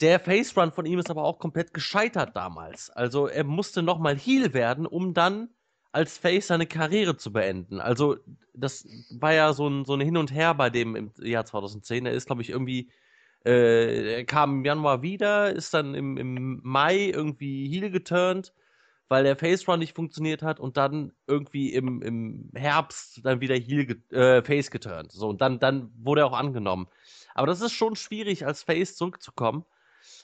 Der 0.01 0.19
Face 0.19 0.55
Run 0.57 0.71
von 0.71 0.85
ihm 0.85 0.99
ist 0.99 1.09
aber 1.09 1.23
auch 1.23 1.39
komplett 1.39 1.73
gescheitert 1.73 2.35
damals. 2.35 2.89
Also 2.89 3.27
er 3.27 3.43
musste 3.43 3.81
nochmal 3.81 4.17
Heel 4.17 4.53
werden, 4.53 4.85
um 4.85 5.13
dann 5.13 5.49
als 5.91 6.17
Face 6.17 6.47
seine 6.47 6.67
Karriere 6.67 7.15
zu 7.15 7.31
beenden. 7.31 7.79
Also 7.79 8.17
das 8.53 8.85
war 9.11 9.33
ja 9.33 9.53
so 9.53 9.67
ein, 9.67 9.85
so 9.85 9.93
ein 9.93 10.01
Hin 10.01 10.17
und 10.17 10.33
Her 10.33 10.53
bei 10.53 10.69
dem 10.69 10.95
im 10.95 11.11
Jahr 11.21 11.45
2010. 11.45 12.05
Er 12.05 12.11
ist, 12.11 12.25
glaube 12.25 12.41
ich, 12.41 12.49
irgendwie, 12.49 12.91
äh, 13.45 14.15
er 14.15 14.25
kam 14.25 14.59
im 14.59 14.65
Januar 14.65 15.01
wieder, 15.01 15.53
ist 15.53 15.73
dann 15.73 15.95
im, 15.95 16.17
im 16.17 16.59
Mai 16.63 17.09
irgendwie 17.13 17.69
Heel 17.69 17.91
geturnt, 17.91 18.53
weil 19.07 19.23
der 19.23 19.35
Face 19.35 19.67
Run 19.67 19.79
nicht 19.79 19.95
funktioniert 19.95 20.41
hat 20.41 20.59
und 20.59 20.77
dann 20.77 21.13
irgendwie 21.27 21.73
im, 21.73 22.01
im 22.01 22.51
Herbst 22.55 23.21
dann 23.23 23.41
wieder 23.41 23.55
Heel 23.55 23.85
get 23.85 24.11
äh, 24.11 24.43
Face 24.43 24.71
geturnt. 24.71 25.11
So, 25.11 25.29
und 25.29 25.41
dann, 25.41 25.59
dann 25.59 25.91
wurde 25.97 26.21
er 26.21 26.27
auch 26.27 26.37
angenommen. 26.37 26.87
Aber 27.33 27.47
das 27.47 27.61
ist 27.61 27.73
schon 27.73 27.95
schwierig, 27.95 28.45
als 28.45 28.63
Face 28.63 28.95
zurückzukommen 28.95 29.65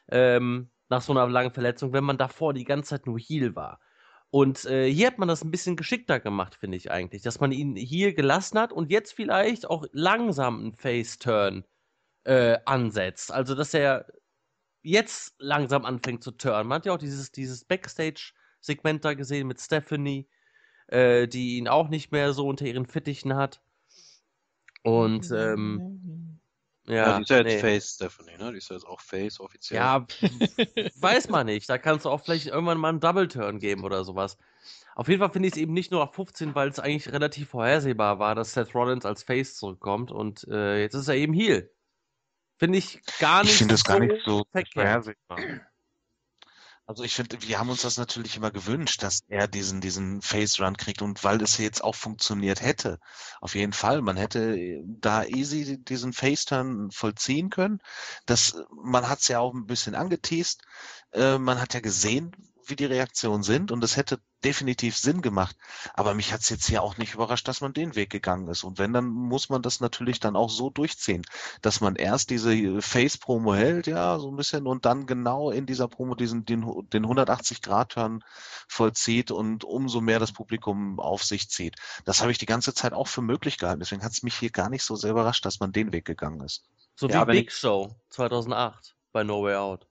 ähm, 0.10 0.70
nach 0.90 1.02
so 1.02 1.14
einer 1.14 1.28
langen 1.28 1.54
Verletzung, 1.54 1.94
wenn 1.94 2.04
man 2.04 2.18
davor 2.18 2.54
die 2.54 2.66
ganze 2.66 2.90
Zeit 2.92 3.06
nur 3.06 3.20
Heal 3.20 3.56
war. 3.56 3.80
Und 4.30 4.66
äh, 4.66 4.90
hier 4.90 5.08
hat 5.08 5.18
man 5.18 5.28
das 5.28 5.44
ein 5.44 5.52
bisschen 5.52 5.76
geschickter 5.76 6.20
gemacht, 6.20 6.56
finde 6.56 6.78
ich 6.78 6.90
eigentlich, 6.90 7.22
dass 7.22 7.42
man 7.42 7.52
ihn 7.52 7.76
hier 7.76 8.14
gelassen 8.14 8.60
hat 8.60 8.72
und 8.72 8.90
jetzt 8.90 9.14
vielleicht 9.14 9.70
auch 9.70 9.86
langsam 9.92 10.60
einen 10.60 10.74
Face-Turn 10.74 11.66
äh, 12.24 12.58
ansetzt. 12.66 13.32
Also, 13.32 13.56
dass 13.56 13.74
er 13.74 14.06
jetzt 14.84 15.36
langsam 15.38 15.86
anfängt 15.86 16.24
zu 16.24 16.32
turnen. 16.32 16.70
Man 16.70 16.78
hat 16.78 16.86
ja 16.86 16.94
auch 16.94 16.98
dieses, 16.98 17.32
dieses 17.32 17.66
Backstage-Segment 18.62 19.06
da 19.06 19.14
gesehen 19.14 19.48
mit 19.48 19.60
Stephanie, 19.60 20.28
äh, 20.88 21.28
die 21.28 21.58
ihn 21.58 21.68
auch 21.68 21.90
nicht 21.90 22.12
mehr 22.12 22.34
so 22.34 22.48
unter 22.48 22.66
ihren 22.66 22.86
Fittichen 22.86 23.36
hat. 23.36 23.62
Und, 24.84 25.30
ähm, 25.32 26.40
ja, 26.88 27.18
die 27.18 27.24
ist 27.24 27.30
ja 27.30 27.38
jetzt 27.38 27.46
nee. 27.46 27.60
Face, 27.60 27.94
Stephanie, 27.96 28.38
ne? 28.38 28.52
Die 28.52 28.58
ist 28.58 28.70
ja 28.70 28.76
jetzt 28.76 28.88
auch 28.88 29.02
Face 29.02 29.40
offiziell. 29.40 29.80
Ja, 29.80 30.06
weiß 31.00 31.30
man 31.30 31.46
nicht. 31.46 31.70
Da 31.70 31.78
kannst 31.78 32.06
du 32.06 32.10
auch 32.10 32.22
vielleicht 32.22 32.48
irgendwann 32.48 32.80
mal 32.80 32.90
einen 32.90 33.00
Double-Turn 33.00 33.60
geben 33.60 33.84
oder 33.84 34.04
sowas. 34.04 34.38
Auf 34.96 35.08
jeden 35.08 35.20
Fall 35.20 35.32
finde 35.32 35.48
ich 35.48 35.54
es 35.54 35.60
eben 35.60 35.74
nicht 35.74 35.92
nur 35.92 36.04
auf 36.04 36.16
15, 36.16 36.56
weil 36.56 36.70
es 36.70 36.80
eigentlich 36.80 37.14
relativ 37.14 37.50
vorhersehbar 37.50 38.20
war, 38.20 38.36
dass 38.36 38.54
Seth 38.54 38.74
Rollins 38.74 39.06
als 39.06 39.24
Face 39.24 39.56
zurückkommt 39.56 40.12
und 40.12 40.46
äh, 40.50 40.82
jetzt 40.82 40.96
ist 40.96 41.08
er 41.08 41.16
eben 41.16 41.34
Heel. 41.34 41.72
Finde 42.58 42.80
ich 42.80 43.02
gar 43.20 43.44
nicht 43.44 43.54
Ich 43.54 43.58
finde 43.60 43.74
das 43.76 43.84
gar 43.84 44.00
nicht 44.00 44.26
so 44.26 44.44
verkehrt. 44.52 44.74
vorhersehbar. 44.74 45.40
Also 46.92 47.06
ich 47.06 47.16
finde, 47.16 47.42
wir 47.42 47.58
haben 47.58 47.70
uns 47.70 47.84
das 47.84 47.96
natürlich 47.96 48.36
immer 48.36 48.52
gewünscht, 48.52 49.02
dass 49.02 49.22
er 49.30 49.48
diesen, 49.48 49.80
diesen 49.80 50.22
Face 50.22 50.60
Run 50.60 50.76
kriegt 50.76 51.02
und 51.02 51.24
weil 51.24 51.42
es 51.42 51.58
jetzt 51.58 51.82
auch 51.86 51.96
funktioniert 51.96 52.62
hätte. 52.62 53.00
Auf 53.40 53.56
jeden 53.56 53.72
Fall. 53.72 54.02
Man 54.02 54.18
hätte 54.18 54.58
äh, 54.58 54.84
da 54.86 55.24
easy 55.24 55.78
diesen 55.82 56.12
Face 56.12 56.44
Turn 56.44 56.92
vollziehen 56.92 57.50
können. 57.50 57.80
Das, 58.26 58.62
man 58.84 59.08
hat 59.08 59.22
es 59.22 59.30
ja 59.30 59.40
auch 59.40 59.54
ein 59.54 59.68
bisschen 59.68 59.96
angeteased. 59.96 60.64
Äh, 61.14 61.38
man 61.38 61.62
hat 61.62 61.74
ja 61.74 61.80
gesehen, 61.80 62.36
wie 62.72 62.76
die 62.76 62.86
Reaktionen 62.86 63.44
sind 63.44 63.72
und 63.72 63.84
es 63.84 63.96
hätte 63.96 64.20
definitiv 64.44 64.98
Sinn 64.98 65.22
gemacht. 65.22 65.56
Aber 65.94 66.16
mich 66.16 66.34
hat 66.34 66.42
es 66.42 66.50
jetzt 66.50 66.66
hier 66.66 66.82
auch 66.82 66.98
nicht 66.98 67.14
überrascht, 67.14 67.48
dass 67.48 67.62
man 67.62 67.74
den 67.74 67.96
Weg 67.96 68.10
gegangen 68.10 68.48
ist. 68.48 68.64
Und 68.64 68.80
wenn, 68.80 68.94
dann 68.94 69.06
muss 69.06 69.50
man 69.50 69.62
das 69.62 69.80
natürlich 69.80 70.20
dann 70.20 70.36
auch 70.36 70.50
so 70.50 70.72
durchziehen, 70.72 71.22
dass 71.62 71.82
man 71.82 71.96
erst 71.96 72.32
diese 72.32 72.82
Face-Promo 72.82 73.54
hält, 73.54 73.86
ja, 73.86 74.18
so 74.18 74.32
ein 74.32 74.36
bisschen, 74.36 74.66
und 74.66 74.86
dann 74.86 75.06
genau 75.06 75.52
in 75.52 75.68
dieser 75.68 75.88
Promo 75.88 76.16
diesen, 76.16 76.46
den, 76.46 76.66
den 76.92 77.06
180-Grad-Turn 77.06 78.24
vollzieht 78.68 79.30
und 79.30 79.64
umso 79.64 80.02
mehr 80.02 80.20
das 80.20 80.32
Publikum 80.32 81.00
auf 81.00 81.24
sich 81.24 81.50
zieht. 81.50 81.76
Das 82.06 82.22
habe 82.22 82.32
ich 82.32 82.40
die 82.40 82.48
ganze 82.48 82.74
Zeit 82.74 82.94
auch 82.94 83.08
für 83.08 83.22
möglich 83.22 83.60
gehalten. 83.60 83.82
Deswegen 83.82 84.04
hat 84.04 84.14
es 84.14 84.24
mich 84.24 84.36
hier 84.36 84.50
gar 84.50 84.70
nicht 84.70 84.84
so 84.84 84.96
sehr 84.96 85.12
überrascht, 85.12 85.46
dass 85.46 85.60
man 85.60 85.72
den 85.72 85.94
Weg 85.94 86.06
gegangen 86.06 86.42
ist. 86.42 86.64
So 86.96 87.08
Ja, 87.08 87.28
wie 87.28 87.32
Big 87.34 87.52
Show 87.52 87.96
2008 88.10 88.96
bei 89.12 89.24
No 89.24 89.44
Way 89.44 89.56
Out. 89.56 89.91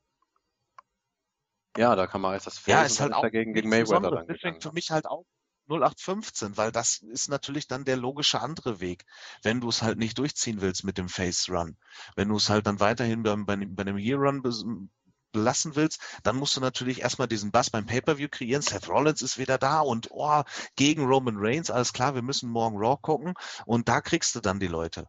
Ja, 1.77 1.95
da 1.97 2.07
kann 2.07 2.21
man 2.21 2.33
als 2.33 2.45
das 2.45 2.59
Face 2.59 2.67
Ja, 2.69 2.83
ist 2.83 3.01
halt 3.01 3.13
auch 3.13 3.23
dagegen 3.23 3.55
gegen 3.55 3.69
Mayweather 3.69 4.11
dann 4.11 4.27
Deswegen 4.27 4.61
für 4.61 4.73
mich 4.73 4.91
halt 4.91 5.07
auch 5.07 5.25
0815, 5.69 6.57
weil 6.57 6.73
das 6.73 6.97
ist 6.99 7.29
natürlich 7.29 7.69
dann 7.69 7.85
der 7.85 7.97
logische 7.97 8.41
andere 8.41 8.81
Weg, 8.81 9.05
wenn 9.43 9.61
du 9.61 9.69
es 9.69 9.83
halt 9.83 9.99
nicht 9.99 10.19
durchziehen 10.19 10.61
willst 10.61 10.83
mit 10.85 10.99
dem 10.99 11.09
Face 11.09 11.49
Run. 11.49 11.77
Wenn 12.17 12.29
du 12.29 12.37
es 12.37 12.49
halt 12.49 12.67
dann 12.67 12.81
weiterhin 12.81 13.23
bei, 13.23 13.37
dem- 13.57 13.75
bei 13.77 13.85
dem 13.85 13.99
Year 13.99 14.19
Run 14.19 14.43
belassen 15.33 15.77
willst, 15.77 16.01
dann 16.25 16.37
musst 16.37 16.57
du 16.57 16.61
natürlich 16.61 17.03
erstmal 17.03 17.29
diesen 17.29 17.53
Bass 17.53 17.71
beim 17.71 17.87
Pay-Per-View 17.87 18.29
kreieren. 18.31 18.63
Seth 18.63 18.89
Rollins 18.89 19.23
ist 19.23 19.39
wieder 19.39 19.59
da 19.59 19.81
und 19.81 20.09
oh, 20.11 20.43
gegen 20.75 21.05
Roman 21.07 21.37
Reigns, 21.39 21.71
alles 21.71 21.93
klar, 21.93 22.17
wir 22.17 22.23
müssen 22.23 22.51
morgen 22.51 22.77
Raw 22.79 22.97
gucken 23.01 23.35
und 23.65 23.89
da 23.89 24.01
kriegst 24.01 24.35
du 24.35 24.41
dann 24.41 24.59
die 24.59 24.67
Leute. 24.67 25.07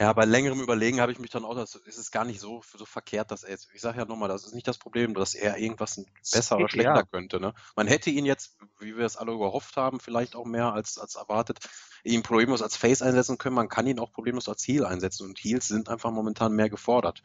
Ja, 0.00 0.14
bei 0.14 0.24
längerem 0.24 0.62
Überlegen 0.62 0.98
habe 0.98 1.12
ich 1.12 1.18
mich 1.18 1.28
dann 1.28 1.44
auch, 1.44 1.54
das 1.54 1.74
ist 1.74 1.98
es 1.98 2.10
gar 2.10 2.24
nicht 2.24 2.40
so, 2.40 2.62
so 2.74 2.86
verkehrt, 2.86 3.30
dass 3.30 3.42
er 3.44 3.50
jetzt, 3.50 3.68
ich 3.74 3.82
sage 3.82 3.98
ja 3.98 4.06
nochmal, 4.06 4.30
das 4.30 4.46
ist 4.46 4.54
nicht 4.54 4.66
das 4.66 4.78
Problem, 4.78 5.12
dass 5.12 5.34
er 5.34 5.58
irgendwas 5.58 6.02
besser 6.32 6.56
oder 6.56 6.70
schlechter 6.70 6.94
ja. 6.94 7.02
könnte. 7.02 7.38
Ne? 7.38 7.52
Man 7.76 7.86
hätte 7.86 8.08
ihn 8.08 8.24
jetzt, 8.24 8.56
wie 8.78 8.96
wir 8.96 9.04
es 9.04 9.18
alle 9.18 9.36
gehofft 9.36 9.76
haben, 9.76 10.00
vielleicht 10.00 10.36
auch 10.36 10.46
mehr 10.46 10.72
als, 10.72 10.96
als 10.96 11.16
erwartet, 11.16 11.58
ihn 12.02 12.22
problemlos 12.22 12.62
als 12.62 12.78
Face 12.78 13.02
einsetzen 13.02 13.36
können. 13.36 13.54
Man 13.54 13.68
kann 13.68 13.86
ihn 13.86 14.00
auch 14.00 14.10
problemlos 14.10 14.48
als 14.48 14.66
Heel 14.66 14.86
einsetzen 14.86 15.26
und 15.26 15.38
Heels 15.38 15.68
sind 15.68 15.90
einfach 15.90 16.10
momentan 16.10 16.54
mehr 16.54 16.70
gefordert. 16.70 17.22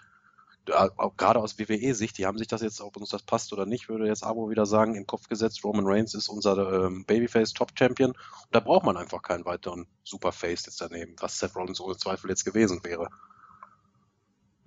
Gerade 0.66 1.40
aus 1.40 1.60
WWE-Sicht, 1.60 2.18
die 2.18 2.26
haben 2.26 2.38
sich 2.38 2.48
das 2.48 2.62
jetzt, 2.62 2.82
ob 2.82 2.98
uns 2.98 3.10
das 3.10 3.24
passt 3.24 3.54
oder 3.54 3.66
nicht, 3.66 3.90
würde 3.90 4.08
jetzt 4.08 4.24
Abo 4.24 4.50
wieder 4.50 4.66
sagen, 4.66 4.96
im 4.96 5.06
Kopf 5.06 5.28
gesetzt, 5.28 5.64
Roman 5.64 5.86
Reigns 5.86 6.14
ist 6.14 6.30
unser 6.30 6.86
ähm, 6.86 7.06
Babyface 7.06 7.54
Top 7.54 7.72
Champion. 7.78 8.12
Und 8.12 8.18
da 8.52 8.60
braucht 8.60 8.86
man 8.86 8.98
einfach 8.98 9.22
keinen 9.22 9.46
weiteren 9.46 9.88
Superface 10.04 10.66
jetzt 10.66 10.82
daneben, 10.82 11.16
was 11.20 11.40
Seth 11.40 11.56
Rollins 11.56 11.80
ohne 11.80 11.98
Zweifel 11.98 12.30
jetzt 12.30 12.46
gewesen 12.46 12.84
wäre. 12.84 13.10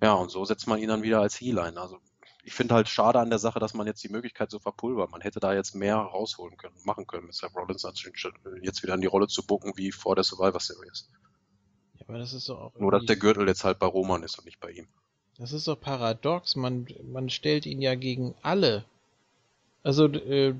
Ja, 0.01 0.13
und 0.13 0.31
so 0.31 0.45
setzt 0.45 0.67
man 0.67 0.79
ihn 0.79 0.87
dann 0.87 1.03
wieder 1.03 1.19
als 1.19 1.39
Heel 1.39 1.59
ein. 1.59 1.77
Also 1.77 1.99
ich 2.43 2.53
finde 2.53 2.75
halt 2.75 2.87
schade 2.87 3.19
an 3.19 3.29
der 3.29 3.39
Sache, 3.39 3.59
dass 3.59 3.73
man 3.73 3.85
jetzt 3.85 4.03
die 4.03 4.09
Möglichkeit 4.09 4.49
so 4.49 4.59
verpulvert. 4.59 5.11
Man 5.11 5.21
hätte 5.21 5.39
da 5.39 5.53
jetzt 5.53 5.75
mehr 5.75 5.97
rausholen 5.97 6.57
können, 6.57 6.75
machen 6.83 7.05
können 7.05 7.25
mit 7.25 7.35
Seth 7.35 7.53
Rollins, 7.55 7.85
jetzt 8.61 8.83
wieder 8.83 8.93
in 8.93 9.01
die 9.01 9.07
Rolle 9.07 9.27
zu 9.27 9.45
bucken 9.45 9.73
wie 9.75 9.91
vor 9.91 10.15
der 10.15 10.23
Survivor 10.23 10.59
Series. 10.59 11.11
Ja, 11.95 12.05
aber 12.07 12.17
das 12.17 12.33
ist 12.33 12.47
doch 12.47 12.59
auch. 12.59 12.79
Nur, 12.79 12.91
dass 12.91 13.05
der 13.05 13.17
Gürtel 13.17 13.47
jetzt 13.47 13.65
halt 13.65 13.79
bei 13.79 13.87
Roman 13.87 14.23
ist 14.23 14.39
und 14.39 14.45
nicht 14.45 14.59
bei 14.61 14.71
ihm. 14.71 14.87
Das 15.39 15.53
ist 15.53 15.67
doch 15.67 15.79
paradox. 15.79 16.55
Man, 16.57 16.85
man 17.11 17.29
stellt 17.29 17.65
ihn 17.65 17.81
ja 17.81 17.95
gegen 17.95 18.35
alle. 18.41 18.83
Also 19.83 20.05
äh, 20.07 20.53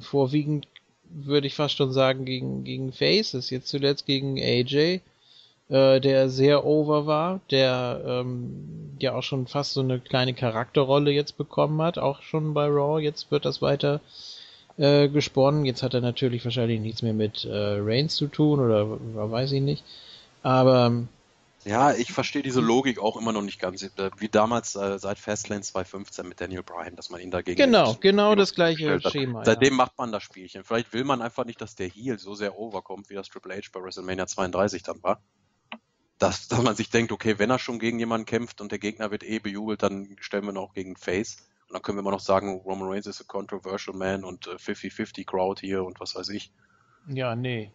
vorwiegend 0.00 0.66
würde 1.04 1.46
ich 1.46 1.54
fast 1.54 1.76
schon 1.76 1.92
sagen 1.92 2.24
gegen, 2.24 2.64
gegen 2.64 2.92
Faces. 2.92 3.50
Jetzt 3.50 3.68
zuletzt 3.68 4.06
gegen 4.06 4.38
AJ, 4.38 5.00
äh, 5.68 6.00
der 6.00 6.30
sehr 6.30 6.64
over 6.64 7.06
war, 7.06 7.40
der 7.50 8.02
ähm, 8.06 8.96
ja 8.98 9.14
auch 9.14 9.22
schon 9.22 9.46
fast 9.46 9.74
so 9.74 9.80
eine 9.80 10.00
kleine 10.00 10.32
Charakterrolle 10.32 11.10
jetzt 11.10 11.36
bekommen 11.36 11.82
hat, 11.82 11.98
auch 11.98 12.22
schon 12.22 12.54
bei 12.54 12.66
Raw. 12.66 13.02
Jetzt 13.02 13.30
wird 13.30 13.44
das 13.44 13.60
weiter 13.60 14.00
äh, 14.78 15.08
gesponnen. 15.08 15.66
Jetzt 15.66 15.82
hat 15.82 15.92
er 15.92 16.00
natürlich 16.00 16.42
wahrscheinlich 16.44 16.80
nichts 16.80 17.02
mehr 17.02 17.12
mit 17.12 17.44
äh, 17.44 17.76
Reigns 17.78 18.16
zu 18.16 18.28
tun 18.28 18.60
oder 18.60 18.98
weiß 19.30 19.52
ich 19.52 19.60
nicht. 19.60 19.84
Aber 20.42 21.06
ja, 21.64 21.94
ich 21.94 22.12
verstehe 22.12 22.42
diese 22.42 22.60
Logik 22.60 22.98
auch 22.98 23.16
immer 23.16 23.32
noch 23.32 23.42
nicht 23.42 23.60
ganz. 23.60 23.82
Wie 24.16 24.28
damals 24.28 24.74
äh, 24.74 24.98
seit 24.98 25.18
Fastlane 25.18 25.62
2015 25.62 26.28
mit 26.28 26.40
Daniel 26.40 26.62
Bryan, 26.62 26.96
dass 26.96 27.10
man 27.10 27.20
ihn 27.20 27.30
dagegen. 27.30 27.56
Genau, 27.56 27.94
genau 28.00 28.34
das 28.34 28.54
gleiche 28.54 29.00
Schema. 29.00 29.44
Seitdem 29.44 29.74
ja. 29.74 29.76
macht 29.76 29.96
man 29.98 30.10
das 30.10 30.22
Spielchen. 30.22 30.64
Vielleicht 30.64 30.92
will 30.92 31.04
man 31.04 31.22
einfach 31.22 31.44
nicht, 31.44 31.60
dass 31.60 31.74
der 31.74 31.88
Heel 31.88 32.18
so 32.18 32.34
sehr 32.34 32.58
overkommt, 32.58 33.10
wie 33.10 33.14
das 33.14 33.28
Triple 33.28 33.54
H 33.54 33.68
bei 33.72 33.80
WrestleMania 33.80 34.26
32 34.26 34.82
dann 34.82 35.02
war. 35.02 35.22
Dass, 36.18 36.48
dass 36.48 36.62
man 36.62 36.74
sich 36.74 36.90
denkt, 36.90 37.12
okay, 37.12 37.38
wenn 37.38 37.50
er 37.50 37.58
schon 37.58 37.78
gegen 37.78 37.98
jemanden 37.98 38.26
kämpft 38.26 38.60
und 38.60 38.72
der 38.72 38.78
Gegner 38.78 39.10
wird 39.10 39.22
eh 39.22 39.38
bejubelt, 39.38 39.82
dann 39.82 40.16
stellen 40.20 40.44
wir 40.44 40.52
ihn 40.52 40.58
auch 40.58 40.74
gegen 40.74 40.96
Face. 40.96 41.36
Und 41.68 41.74
dann 41.74 41.82
können 41.82 41.98
wir 41.98 42.00
immer 42.00 42.10
noch 42.10 42.20
sagen, 42.20 42.60
Roman 42.64 42.88
Reigns 42.88 43.06
ist 43.06 43.20
a 43.20 43.24
controversial 43.24 43.96
man 43.96 44.24
und 44.24 44.46
50-50 44.46 45.20
äh, 45.20 45.24
Crowd 45.24 45.60
hier 45.60 45.84
und 45.84 46.00
was 46.00 46.14
weiß 46.14 46.28
ich. 46.30 46.52
Ja, 47.08 47.34
nee. 47.34 47.72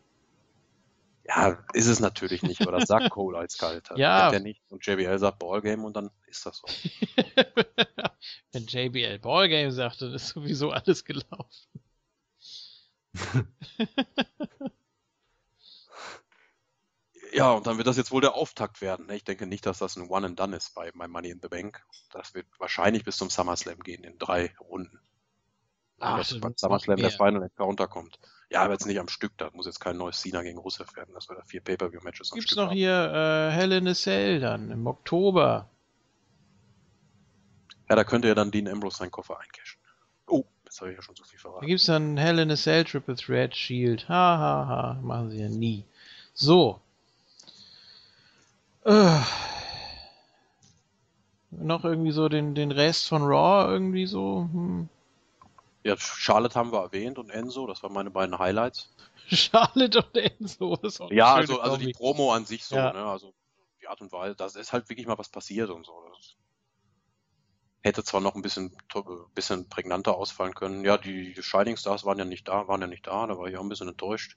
Ja, 1.28 1.62
ist 1.74 1.88
es 1.88 2.00
natürlich 2.00 2.42
nicht, 2.42 2.62
aber 2.62 2.72
das 2.72 2.88
sagt 2.88 3.10
Cole 3.12 3.38
als 3.38 3.58
kalt. 3.58 3.90
ja. 3.96 4.32
Er 4.32 4.40
nicht. 4.40 4.62
Und 4.70 4.86
JBL 4.86 5.20
sagt 5.20 5.40
Ballgame 5.40 5.86
und 5.86 5.96
dann 5.96 6.10
ist 6.28 6.46
das 6.46 6.58
so. 6.58 6.68
Wenn 8.54 8.66
JBL 8.66 9.20
Ballgame 9.20 9.74
sagt, 9.74 10.02
dann 10.02 10.14
ist 10.14 10.30
sowieso 10.30 10.72
alles 10.72 11.04
gelaufen. 11.04 11.82
ja, 17.34 17.52
und 17.52 17.68
dann 17.68 17.78
wird 17.78 17.88
das 17.88 17.98
jetzt 17.98 18.12
wohl 18.12 18.22
der 18.22 18.36
Auftakt 18.36 18.80
werden. 18.82 19.08
Ne? 19.08 19.16
Ich 19.18 19.26
denke 19.26 19.48
nicht, 19.48 19.66
dass 19.66 19.80
das 19.80 19.98
ein 19.98 20.08
One 20.10 20.28
and 20.28 20.40
Done 20.40 20.56
ist 20.56 20.76
bei, 20.76 20.92
bei 20.92 21.10
Money 21.10 21.32
in 21.32 21.42
the 21.42 21.50
Bank. 21.50 21.86
Das 22.12 22.34
wird 22.36 22.48
wahrscheinlich 22.58 23.04
bis 23.04 23.18
zum 23.18 23.30
SummerSlam 23.30 23.80
gehen 23.80 24.06
in 24.06 24.18
drei 24.18 24.56
Runden. 24.62 25.02
Ach, 26.00 26.20
dass 26.20 26.40
beim 26.40 26.56
SummerSlam 26.56 26.98
der 26.98 27.12
Final 27.12 27.44
Encounter 27.44 27.88
kommt. 27.88 28.18
Ja, 28.50 28.64
aber 28.64 28.74
jetzt 28.74 28.86
nicht 28.86 29.00
am 29.00 29.10
Stück, 29.10 29.34
da 29.38 29.50
muss 29.54 29.66
jetzt 29.66 29.80
kein 29.80 29.98
neues 29.98 30.22
Cena 30.22 30.42
gegen 30.42 30.58
Rusev 30.58 30.96
werden, 30.96 31.14
dass 31.14 31.28
wir 31.28 31.36
da 31.36 31.44
vier 31.44 31.60
Pay-Per-View-Matches 31.62 32.32
am 32.32 32.40
Gibt's 32.40 32.56
noch 32.56 32.68
haben. 32.68 32.76
hier 32.76 33.50
äh, 33.52 33.52
Hell 33.52 33.74
in 33.74 33.88
a 33.88 33.94
Cell 33.94 34.40
dann 34.40 34.72
im 34.72 34.88
Oktober. 34.88 35.70
Ja, 37.90 37.96
da 37.96 38.04
könnte 38.06 38.30
ja 38.30 38.36
dann 38.36 38.52
Dean 38.52 38.68
Ambrose 38.68 38.98
seinen 38.98 39.12
Koffer 39.12 39.40
eincashen. 39.40 39.80
Oh, 40.28 40.46
jetzt 40.64 40.80
habe 40.80 40.92
ich 40.92 40.98
ja 40.98 41.02
schon 41.02 41.16
so 41.16 41.26
viel 41.26 41.40
verraten. 41.40 41.62
Da 41.62 41.68
gibt's 41.68 41.86
dann 41.86 42.16
Hell 42.16 42.40
in 42.40 42.52
a 42.52 42.56
Cell 42.56 42.86
Triple 42.86 43.16
Threat 43.16 43.56
Shield. 43.56 44.08
Ha, 44.08 44.38
ha, 44.38 44.68
ha. 44.68 45.00
Machen 45.02 45.32
sie 45.32 45.42
ja 45.42 45.50
nie. 45.50 45.84
So. 46.34 46.80
Äh. 48.86 49.20
Noch 51.52 51.84
irgendwie 51.84 52.12
so 52.12 52.30
den, 52.30 52.56
den 52.56 52.72
Rest 52.72 53.08
von 53.08 53.24
Raw 53.24 53.70
irgendwie 53.72 54.06
so. 54.06 54.48
Hm. 54.52 54.90
Ja, 55.88 55.96
Charlotte 55.98 56.56
haben 56.56 56.74
wir 56.74 56.82
erwähnt 56.82 57.18
und 57.18 57.30
Enzo, 57.30 57.66
das 57.66 57.82
waren 57.82 57.94
meine 57.94 58.12
beiden 58.12 58.38
Highlights. 58.38 58.94
Charlotte 59.30 60.00
und 60.00 60.18
Enzo, 60.18 60.76
das 60.76 60.96
ist 60.96 61.02
auch 61.02 61.12
Ja, 61.12 61.34
also, 61.34 61.62
also 61.62 61.78
die 61.78 61.94
Promo 61.94 62.34
an 62.34 62.46
sich 62.46 62.66
so, 62.66 62.76
ja. 62.76 62.92
ne? 62.92 63.06
Also 63.06 63.34
die 63.82 63.88
Art 63.88 64.02
und 64.02 64.12
Weise, 64.12 64.36
das 64.36 64.58
ist 64.58 64.74
halt 64.74 64.90
wirklich 64.90 65.08
mal 65.08 65.18
was 65.18 65.30
passiert 65.30 65.70
und 65.70 65.86
so. 65.86 65.94
Das 66.14 66.36
hätte 67.84 68.04
zwar 68.04 68.20
noch 68.20 68.36
ein 68.36 68.42
bisschen, 68.42 68.76
bisschen 69.34 69.70
prägnanter 69.70 70.16
ausfallen 70.16 70.54
können. 70.54 70.84
Ja, 70.84 70.98
die 70.98 71.34
Shining 71.42 71.78
Stars 71.78 72.04
waren 72.04 72.20
ja 72.20 72.26
nicht 72.26 72.50
da, 72.50 72.68
waren 72.68 72.82
ja 72.82 72.88
nicht 72.88 73.08
da, 73.08 73.26
da 73.26 73.38
war 73.38 73.48
ich 73.48 73.56
auch 73.56 73.62
ein 73.62 73.70
bisschen 73.70 73.88
enttäuscht. 73.88 74.36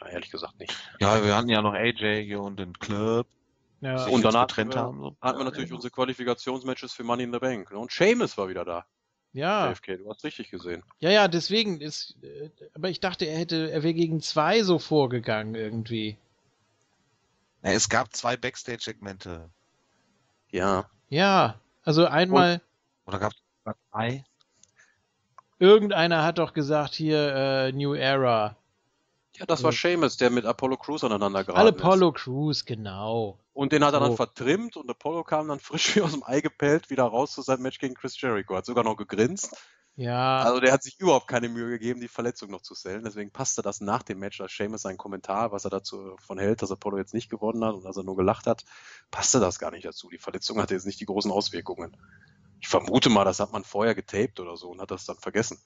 Ja, 0.00 0.08
ehrlich 0.08 0.32
gesagt 0.32 0.58
nicht. 0.58 0.74
Ja, 0.98 1.24
wir 1.24 1.36
hatten 1.36 1.50
ja 1.50 1.62
noch 1.62 1.74
AJ 1.74 2.24
hier 2.24 2.40
und 2.40 2.58
den 2.58 2.72
Club. 2.72 3.28
Ja. 3.80 4.06
Und 4.06 4.24
danach 4.24 4.48
hatten 4.56 4.72
wir, 4.72 4.80
haben, 4.80 4.98
so. 4.98 5.16
hatten 5.20 5.38
wir 5.38 5.44
natürlich 5.44 5.72
unsere 5.72 5.92
Qualifikationsmatches 5.92 6.92
für 6.92 7.04
Money 7.04 7.22
in 7.22 7.32
the 7.32 7.38
Bank. 7.38 7.70
Ne? 7.70 7.78
Und 7.78 7.92
Seamus 7.92 8.36
war 8.36 8.48
wieder 8.48 8.64
da. 8.64 8.86
Ja. 9.32 9.70
JFK, 9.70 9.98
du 9.98 10.10
hast 10.10 10.24
richtig 10.24 10.50
gesehen. 10.50 10.82
Ja, 10.98 11.10
ja, 11.10 11.28
deswegen 11.28 11.80
ist. 11.80 12.16
Äh, 12.22 12.50
aber 12.74 12.90
ich 12.90 13.00
dachte, 13.00 13.26
er 13.26 13.38
hätte, 13.38 13.70
er 13.70 13.82
wäre 13.82 13.94
gegen 13.94 14.20
zwei 14.20 14.62
so 14.62 14.78
vorgegangen 14.78 15.54
irgendwie. 15.54 16.16
Ja, 17.62 17.70
es 17.70 17.88
gab 17.88 18.14
zwei 18.14 18.36
Backstage-Segmente. 18.36 19.50
Ja. 20.50 20.88
Ja, 21.08 21.60
also 21.84 22.06
einmal. 22.06 22.60
Und, 23.04 23.12
oder 23.12 23.18
gab 23.20 23.32
es 23.32 23.74
drei? 23.92 24.24
Irgendeiner 25.58 26.24
hat 26.24 26.38
doch 26.38 26.54
gesagt 26.54 26.94
hier 26.94 27.34
äh, 27.34 27.72
New 27.72 27.94
Era. 27.94 28.56
Ja, 29.36 29.46
das 29.46 29.62
war 29.62 29.72
Seamus, 29.72 30.16
der 30.16 30.30
mit 30.30 30.44
Apollo 30.44 30.78
Crews 30.78 31.04
aneinander 31.04 31.44
geraten 31.44 31.68
ist. 31.68 31.80
Apollo 31.80 32.12
Crews, 32.12 32.64
genau. 32.64 33.38
Und 33.60 33.72
den 33.72 33.84
hat 33.84 33.92
er 33.92 34.00
dann 34.00 34.16
vertrimmt 34.16 34.78
und 34.78 34.88
Apollo 34.88 35.24
kam 35.24 35.48
dann 35.48 35.60
frisch 35.60 35.94
wie 35.94 36.00
aus 36.00 36.12
dem 36.12 36.22
Ei 36.24 36.40
gepellt 36.40 36.88
wieder 36.88 37.04
raus 37.04 37.32
zu 37.32 37.42
seinem 37.42 37.60
Match 37.60 37.78
gegen 37.78 37.92
Chris 37.92 38.18
Jericho. 38.18 38.56
Hat 38.56 38.64
sogar 38.64 38.84
noch 38.84 38.96
gegrinst. 38.96 39.54
Ja. 39.96 40.38
Also 40.38 40.60
der 40.60 40.72
hat 40.72 40.82
sich 40.82 40.98
überhaupt 40.98 41.28
keine 41.28 41.50
Mühe 41.50 41.68
gegeben, 41.68 42.00
die 42.00 42.08
Verletzung 42.08 42.50
noch 42.50 42.62
zu 42.62 42.72
sellen. 42.72 43.04
Deswegen 43.04 43.30
passte 43.30 43.60
das 43.60 43.82
nach 43.82 44.02
dem 44.02 44.18
Match, 44.18 44.40
als 44.40 44.56
Seamus 44.56 44.80
seinen 44.80 44.96
Kommentar, 44.96 45.52
was 45.52 45.64
er 45.64 45.70
dazu 45.70 46.16
von 46.22 46.38
hält, 46.38 46.62
dass 46.62 46.70
Apollo 46.70 46.96
jetzt 46.96 47.12
nicht 47.12 47.28
gewonnen 47.28 47.62
hat 47.62 47.74
und 47.74 47.84
dass 47.84 47.98
er 47.98 48.02
nur 48.02 48.16
gelacht 48.16 48.46
hat, 48.46 48.64
passte 49.10 49.40
das 49.40 49.58
gar 49.58 49.72
nicht 49.72 49.84
dazu. 49.84 50.08
Die 50.08 50.16
Verletzung 50.16 50.58
hatte 50.58 50.72
jetzt 50.72 50.86
nicht 50.86 51.00
die 51.00 51.04
großen 51.04 51.30
Auswirkungen. 51.30 51.94
Ich 52.62 52.68
vermute 52.68 53.10
mal, 53.10 53.26
das 53.26 53.40
hat 53.40 53.52
man 53.52 53.64
vorher 53.64 53.94
getaped 53.94 54.40
oder 54.40 54.56
so 54.56 54.70
und 54.70 54.80
hat 54.80 54.90
das 54.90 55.04
dann 55.04 55.18
vergessen. 55.18 55.58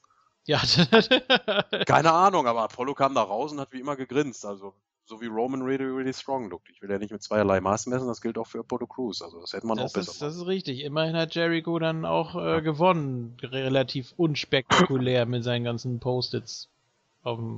Ja. 0.43 0.59
Keine 1.87 2.11
Ahnung, 2.11 2.45
aber 2.45 2.63
Apollo 2.63 2.93
kam 2.95 3.15
da 3.15 3.21
raus 3.21 3.53
und 3.53 3.61
hat 3.61 3.71
wie 3.71 3.79
immer 3.79 3.95
gegrinst. 3.95 4.45
Also, 4.45 4.75
so 5.05 5.21
wie 5.21 5.27
Roman 5.27 5.61
really, 5.61 5.85
really 5.85 6.13
strong 6.13 6.49
looked. 6.49 6.69
Ich 6.69 6.81
will 6.81 6.89
ja 6.89 6.97
nicht 6.97 7.11
mit 7.11 7.21
zweierlei 7.21 7.61
Maß 7.61 7.85
messen, 7.87 8.07
das 8.07 8.21
gilt 8.21 8.37
auch 8.37 8.47
für 8.47 8.59
Apollo 8.59 8.87
Crews. 8.87 9.21
Also, 9.21 9.39
das 9.39 9.53
hätte 9.53 9.67
man 9.67 9.77
das 9.77 9.91
auch 9.91 9.93
besser 9.93 10.11
ist, 10.11 10.21
Das 10.21 10.35
ist 10.35 10.45
richtig. 10.45 10.83
Immerhin 10.83 11.15
hat 11.15 11.35
Jericho 11.35 11.77
dann 11.79 12.05
auch 12.05 12.35
äh, 12.35 12.61
gewonnen. 12.61 13.37
Relativ 13.41 14.13
unspektakulär 14.17 15.25
mit 15.25 15.43
seinen 15.43 15.63
ganzen 15.63 15.99
Post-its. 15.99 16.69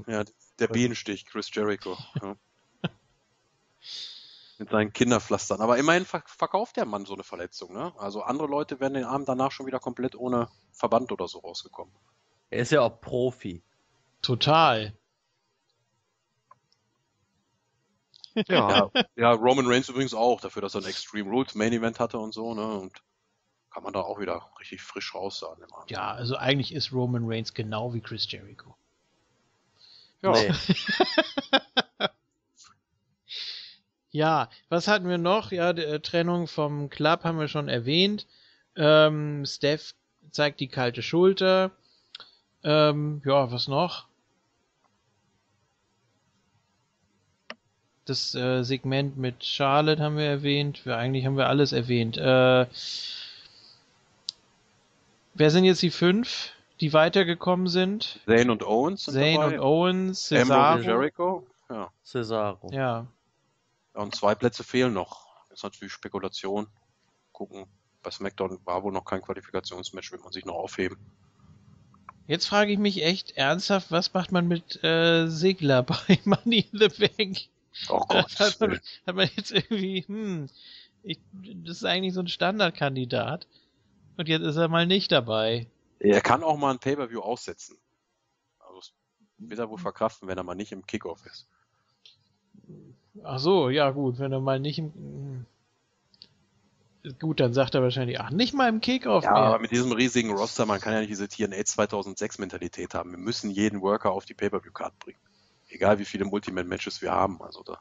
Ja, 0.08 0.24
der 0.60 0.68
Bienenstich, 0.68 1.26
Chris 1.26 1.50
Jericho. 1.54 1.98
Ja. 2.22 2.36
mit 4.60 4.70
seinen 4.70 4.94
Kinderpflastern. 4.94 5.62
Aber 5.62 5.78
immerhin 5.78 6.06
verkauft 6.06 6.78
der 6.78 6.86
Mann 6.86 7.06
so 7.06 7.14
eine 7.14 7.24
Verletzung. 7.24 7.74
Ne? 7.74 7.94
Also 7.98 8.22
andere 8.22 8.48
Leute 8.48 8.80
werden 8.80 8.94
den 8.94 9.04
Abend 9.04 9.28
danach 9.28 9.52
schon 9.52 9.66
wieder 9.66 9.80
komplett 9.80 10.16
ohne 10.16 10.48
Verband 10.72 11.12
oder 11.12 11.28
so 11.28 11.40
rausgekommen. 11.40 11.94
Er 12.50 12.60
ist 12.60 12.72
ja 12.72 12.82
auch 12.82 13.02
Profi. 13.02 13.62
Total. 14.22 14.94
Ja, 18.48 18.92
ja, 19.16 19.32
Roman 19.32 19.68
Reigns 19.68 19.90
übrigens 19.90 20.14
auch, 20.14 20.42
dafür, 20.42 20.62
dass 20.62 20.76
er 20.76 20.82
ein 20.82 20.88
Extreme 20.88 21.30
Rules 21.30 21.56
Main 21.56 21.74
Event 21.74 22.00
hatte 22.00 22.20
und 22.20 22.34
so, 22.34 22.54
ne? 22.54 22.66
Und 22.66 22.94
kann 23.72 23.84
man 23.84 23.94
da 23.94 24.02
auch 24.02 24.20
wieder 24.20 24.50
richtig 24.60 24.82
frisch 24.82 25.14
raus 25.14 25.40
sagen. 25.40 25.64
Ja, 25.88 26.12
also 26.12 26.36
eigentlich 26.36 26.74
ist 26.74 26.92
Roman 26.94 27.24
Reigns 27.26 27.54
genau 27.54 27.94
wie 27.94 28.02
Chris 28.02 28.30
Jericho. 28.32 28.76
Ja. 30.22 30.32
Nee. 30.32 30.52
ja, 34.12 34.50
was 34.70 34.88
hatten 34.88 35.08
wir 35.08 35.18
noch? 35.18 35.52
Ja, 35.52 35.74
die 35.74 35.84
äh, 35.84 36.00
Trennung 36.00 36.48
vom 36.48 36.90
Club 36.90 37.24
haben 37.24 37.40
wir 37.40 37.48
schon 37.48 37.70
erwähnt. 37.70 38.26
Ähm, 38.76 39.46
Steph 39.46 39.94
zeigt 40.32 40.60
die 40.60 40.68
kalte 40.68 41.04
Schulter. 41.04 41.72
Ähm, 42.64 43.22
ja, 43.26 43.52
was 43.52 43.68
noch? 43.68 44.08
Das 48.08 48.34
äh, 48.36 48.64
Segment 48.64 49.18
mit 49.18 49.44
Charlotte 49.44 50.02
haben 50.02 50.16
wir 50.16 50.24
erwähnt. 50.24 50.86
Wir, 50.86 50.98
eigentlich 50.98 51.26
haben 51.26 51.36
wir 51.36 51.50
alles 51.50 51.74
erwähnt. 51.74 52.18
Äh, 52.18 52.66
wer 55.34 55.52
sind 55.52 55.66
jetzt 55.66 55.82
die 55.82 55.90
fünf, 55.90 56.52
die 56.80 56.94
weitergekommen 56.94 57.68
sind? 57.68 58.22
Zane 58.26 58.50
und 58.50 58.64
Owens. 58.64 59.04
Zane 59.04 59.46
und 59.46 59.60
Owens, 59.60 60.28
Cesaro. 60.28 60.80
Jericho. 60.80 61.46
Ja. 61.70 61.92
Cesaro. 62.06 62.70
Ja. 62.72 63.08
Und 63.94 64.16
zwei 64.16 64.36
Plätze 64.36 64.64
fehlen 64.64 64.94
noch. 64.94 65.28
Das 65.50 65.60
ist 65.60 65.64
natürlich 65.64 65.92
Spekulation. 65.92 66.68
Gucken, 67.34 67.66
Bei 68.04 68.10
SmackDown 68.10 68.58
war 68.64 68.84
wohl 68.84 68.94
noch 68.94 69.04
kein 69.04 69.22
Qualifikationsmatch, 69.22 70.14
will 70.14 70.20
man 70.20 70.32
sich 70.32 70.46
noch 70.46 70.56
aufheben. 70.56 70.98
Jetzt 72.26 72.48
frage 72.48 72.72
ich 72.72 72.80
mich 72.80 73.04
echt 73.04 73.36
ernsthaft, 73.36 73.92
was 73.92 74.14
macht 74.14 74.32
man 74.32 74.48
mit 74.48 74.82
äh, 74.82 75.28
Sigler 75.28 75.84
bei 75.84 76.20
Money 76.24 76.70
in 76.72 76.80
the 76.80 76.88
Bank? 76.88 77.50
Oh 77.90 78.06
Gott. 78.08 78.28
hat, 78.40 78.60
man, 78.60 78.80
hat 79.06 79.16
man 79.16 79.30
jetzt 79.36 79.52
irgendwie, 79.52 80.04
hm, 80.08 80.50
ich, 81.04 81.20
das 81.64 81.78
ist 81.78 81.86
eigentlich 81.86 82.14
so 82.14 82.22
ein 82.22 82.28
Standardkandidat. 82.28 83.48
Und 84.18 84.28
jetzt 84.28 84.44
ist 84.44 84.58
er 84.58 84.68
mal 84.68 84.88
nicht 84.88 85.12
dabei. 85.12 85.68
Er 86.00 86.22
kann 86.22 86.44
auch 86.44 86.58
mal 86.58 86.72
ein 86.72 86.80
Pay-Per-View 86.80 87.22
aussetzen. 87.22 87.78
Also 88.60 88.78
das 88.78 88.94
wird 89.38 89.60
er 89.60 89.70
wohl 89.70 89.78
verkraften, 89.78 90.28
wenn 90.28 90.38
er 90.38 90.44
mal 90.44 90.56
nicht 90.56 90.72
im 90.72 90.86
Kickoff 90.86 91.26
ist. 91.26 91.48
Ach 93.24 93.40
so, 93.40 93.70
ja 93.70 93.92
gut, 93.92 94.20
wenn 94.20 94.32
er 94.32 94.40
mal 94.40 94.60
nicht 94.60 94.80
im... 94.80 94.94
hm. 94.94 95.46
Gut, 97.20 97.40
dann 97.40 97.54
sagt 97.54 97.74
er 97.74 97.82
wahrscheinlich, 97.82 98.20
ach, 98.20 98.32
nicht 98.32 98.54
mal 98.54 98.68
im 98.68 98.82
Kickoff 98.82 99.24
Ja, 99.24 99.32
mehr. 99.32 99.42
aber 99.44 99.60
mit 99.60 99.72
diesem 99.72 99.94
riesigen 99.94 100.32
Roster, 100.32 100.66
man 100.66 100.82
kann 100.82 100.92
ja 100.92 101.00
nicht 101.00 101.10
diese 101.10 101.30
TNA 101.30 101.64
2006 101.64 102.38
Mentalität 102.40 102.94
haben. 102.96 103.12
Wir 103.12 103.18
müssen 103.18 103.50
jeden 103.50 103.82
Worker 103.82 104.12
auf 104.12 104.26
die 104.26 104.34
Pay-Per-View-Card 104.34 105.00
bringen. 105.00 105.20
Egal 105.70 106.00
wie 106.00 106.06
viele 106.06 106.26
Multiman-Matches 106.26 107.02
wir 107.02 107.12
haben. 107.12 107.42
Also 107.42 107.64
da 107.64 107.80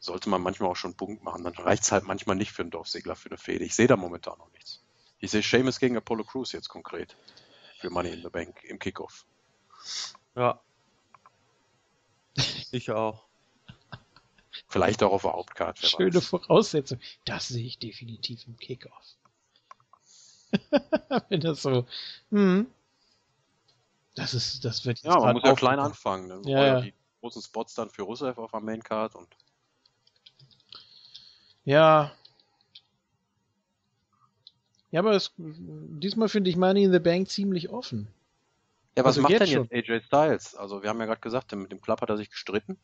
sollte 0.00 0.28
man 0.28 0.42
manchmal 0.42 0.70
auch 0.70 0.76
schon 0.76 0.90
einen 0.90 0.96
Punkt 0.96 1.22
machen. 1.22 1.44
Dann 1.44 1.54
reicht 1.54 1.84
es 1.84 1.92
halt 1.92 2.04
manchmal 2.04 2.36
nicht 2.36 2.52
für 2.52 2.62
einen 2.62 2.70
Dorfsegler 2.70 3.16
für 3.16 3.28
eine 3.28 3.38
Fehde. 3.38 3.64
Ich 3.64 3.74
sehe 3.74 3.86
da 3.86 3.96
momentan 3.96 4.38
noch 4.38 4.50
nichts. 4.52 4.82
Ich 5.18 5.30
sehe 5.30 5.42
Seamus 5.42 5.78
gegen 5.78 5.96
Apollo 5.96 6.24
Crews 6.24 6.52
jetzt 6.52 6.68
konkret. 6.68 7.16
Für 7.80 7.90
Money 7.90 8.10
in 8.10 8.22
the 8.22 8.28
Bank 8.28 8.62
im 8.64 8.78
Kickoff. 8.78 9.26
Ja. 10.34 10.60
Ich 12.70 12.90
auch. 12.90 13.24
Vielleicht 14.68 15.02
auch 15.02 15.12
auf 15.12 15.22
der 15.22 15.32
Hauptcard. 15.32 15.80
wer 15.80 15.88
Schöne 15.88 16.14
weiß. 16.14 16.26
Voraussetzung. 16.26 16.98
Das 17.24 17.48
sehe 17.48 17.64
ich 17.64 17.78
definitiv 17.78 18.46
im 18.46 18.56
Kickoff. 18.56 19.16
wenn 21.28 21.40
das 21.40 21.62
so, 21.62 21.86
hm. 22.30 22.66
Das 24.16 24.34
ist, 24.34 24.64
das 24.64 24.84
wird 24.84 24.98
jetzt 24.98 25.06
Ja, 25.06 25.20
man 25.20 25.34
muss 25.34 25.44
ja 25.44 25.54
klein 25.54 25.78
anfangen. 25.78 26.26
Ne? 26.26 26.40
Ja, 26.50 26.66
ja. 26.66 26.80
die 26.80 26.94
großen 27.20 27.42
Spots 27.42 27.74
dann 27.74 27.90
für 27.90 28.02
Rusev 28.02 28.38
auf 28.38 28.50
der 28.50 28.60
Maincard 28.60 29.14
und 29.14 29.28
Ja. 31.64 32.12
Ja, 34.90 35.00
aber 35.00 35.12
es, 35.12 35.32
diesmal 35.36 36.28
finde 36.28 36.48
ich 36.48 36.56
Money 36.56 36.84
in 36.84 36.92
the 36.92 37.00
Bank 37.00 37.28
ziemlich 37.28 37.68
offen. 37.68 38.08
Ja, 38.96 39.04
was 39.04 39.18
Also 39.18 39.22
macht 39.22 39.40
denn 39.40 39.48
jetzt 39.48 39.72
AJ 39.72 40.00
Styles? 40.06 40.54
Also 40.54 40.82
wir 40.82 40.88
haben 40.88 41.00
ja 41.00 41.06
gerade 41.06 41.20
gesagt, 41.20 41.54
mit 41.54 41.70
dem 41.70 41.82
Club 41.82 42.00
hat 42.00 42.08
er 42.08 42.16
sich 42.16 42.30
gestritten. 42.30 42.78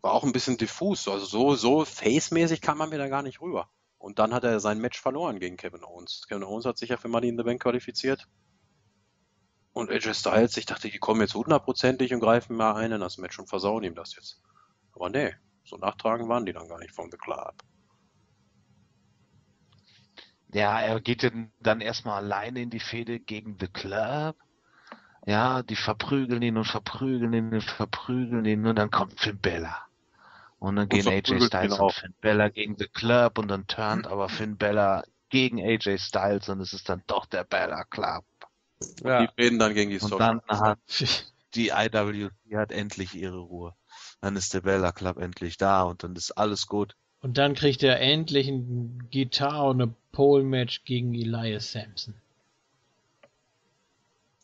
War 0.00 0.12
auch 0.12 0.24
ein 0.24 0.32
bisschen 0.32 0.56
diffus. 0.56 1.06
Also 1.08 1.26
so, 1.26 1.54
so 1.56 1.84
face-mäßig 1.84 2.62
kam 2.62 2.78
man 2.78 2.88
mir 2.88 2.98
da 2.98 3.08
gar 3.08 3.22
nicht 3.22 3.42
rüber. 3.42 3.68
Und 3.98 4.18
dann 4.20 4.32
hat 4.32 4.44
er 4.44 4.60
sein 4.60 4.80
Match 4.80 4.98
verloren 4.98 5.40
gegen 5.40 5.58
Kevin 5.58 5.84
Owens. 5.84 6.26
Kevin 6.28 6.44
Owens 6.44 6.64
hat 6.64 6.78
sich 6.78 6.88
ja 6.90 6.96
für 6.96 7.08
Money 7.08 7.28
in 7.28 7.36
the 7.36 7.42
Bank 7.42 7.60
qualifiziert. 7.60 8.26
Und 9.72 9.90
AJ 9.90 10.14
Styles, 10.14 10.56
ich 10.56 10.66
dachte, 10.66 10.88
die 10.88 10.98
kommen 10.98 11.20
jetzt 11.20 11.34
hundertprozentig 11.34 12.12
und 12.12 12.20
greifen 12.20 12.56
mal 12.56 12.74
ein 12.74 12.92
in 12.92 13.00
das 13.00 13.18
Match 13.18 13.38
und 13.38 13.48
versauen 13.48 13.84
ihm 13.84 13.94
das 13.94 14.16
jetzt. 14.16 14.40
Aber 14.92 15.08
nee, 15.10 15.34
so 15.64 15.76
nachtragen 15.76 16.28
waren 16.28 16.46
die 16.46 16.52
dann 16.52 16.68
gar 16.68 16.78
nicht 16.78 16.94
vom 16.94 17.10
The 17.10 17.16
Club. 17.16 17.54
Ja, 20.52 20.80
er 20.80 21.00
geht 21.00 21.30
dann 21.60 21.80
erstmal 21.80 22.24
alleine 22.24 22.62
in 22.62 22.70
die 22.70 22.80
Fehde 22.80 23.20
gegen 23.20 23.56
The 23.60 23.68
Club. 23.68 24.36
Ja, 25.26 25.62
die 25.62 25.76
verprügeln 25.76 26.40
ihn 26.40 26.56
und 26.56 26.64
verprügeln 26.64 27.34
ihn 27.34 27.52
und 27.52 27.62
verprügeln 27.62 28.46
ihn 28.46 28.66
und 28.66 28.76
dann 28.76 28.90
kommt 28.90 29.20
Finn 29.20 29.38
Bella. 29.38 29.76
Und 30.58 30.76
dann 30.76 30.88
gehen 30.88 31.06
AJ 31.06 31.42
Styles 31.42 31.78
und. 31.78 31.92
Finn 31.92 32.14
Bella 32.20 32.48
gegen 32.48 32.76
The 32.78 32.88
Club 32.88 33.38
und 33.38 33.48
dann 33.48 33.66
turnt 33.66 34.06
aber 34.06 34.30
Finn 34.30 34.56
Bella 34.56 35.04
gegen 35.28 35.60
AJ 35.60 35.98
Styles 35.98 36.48
und 36.48 36.60
es 36.60 36.72
ist 36.72 36.88
dann 36.88 37.02
doch 37.06 37.26
der 37.26 37.44
Bella 37.44 37.84
Club. 37.84 38.24
Ja. 39.02 39.26
Die 39.26 39.42
reden 39.42 39.58
dann 39.58 39.74
gegen 39.74 39.90
die 39.90 39.98
Und 39.98 40.10
Social. 40.10 40.40
dann 40.48 40.60
hat 40.60 40.78
die 41.54 41.68
IWC 41.68 42.30
hat 42.54 42.72
endlich 42.72 43.14
ihre 43.14 43.38
Ruhe. 43.38 43.74
Dann 44.20 44.36
ist 44.36 44.54
der 44.54 44.60
Bella 44.60 44.92
Club 44.92 45.18
endlich 45.18 45.56
da 45.56 45.82
und 45.82 46.02
dann 46.02 46.14
ist 46.16 46.32
alles 46.32 46.66
gut. 46.66 46.96
Und 47.20 47.38
dann 47.38 47.54
kriegt 47.54 47.82
er 47.82 48.00
endlich 48.00 48.48
ein 48.48 49.08
Gitarre 49.10 49.68
und 49.70 49.82
eine 49.82 49.94
Pole-Match 50.12 50.84
gegen 50.84 51.14
Elias 51.14 51.72
Sampson. 51.72 52.14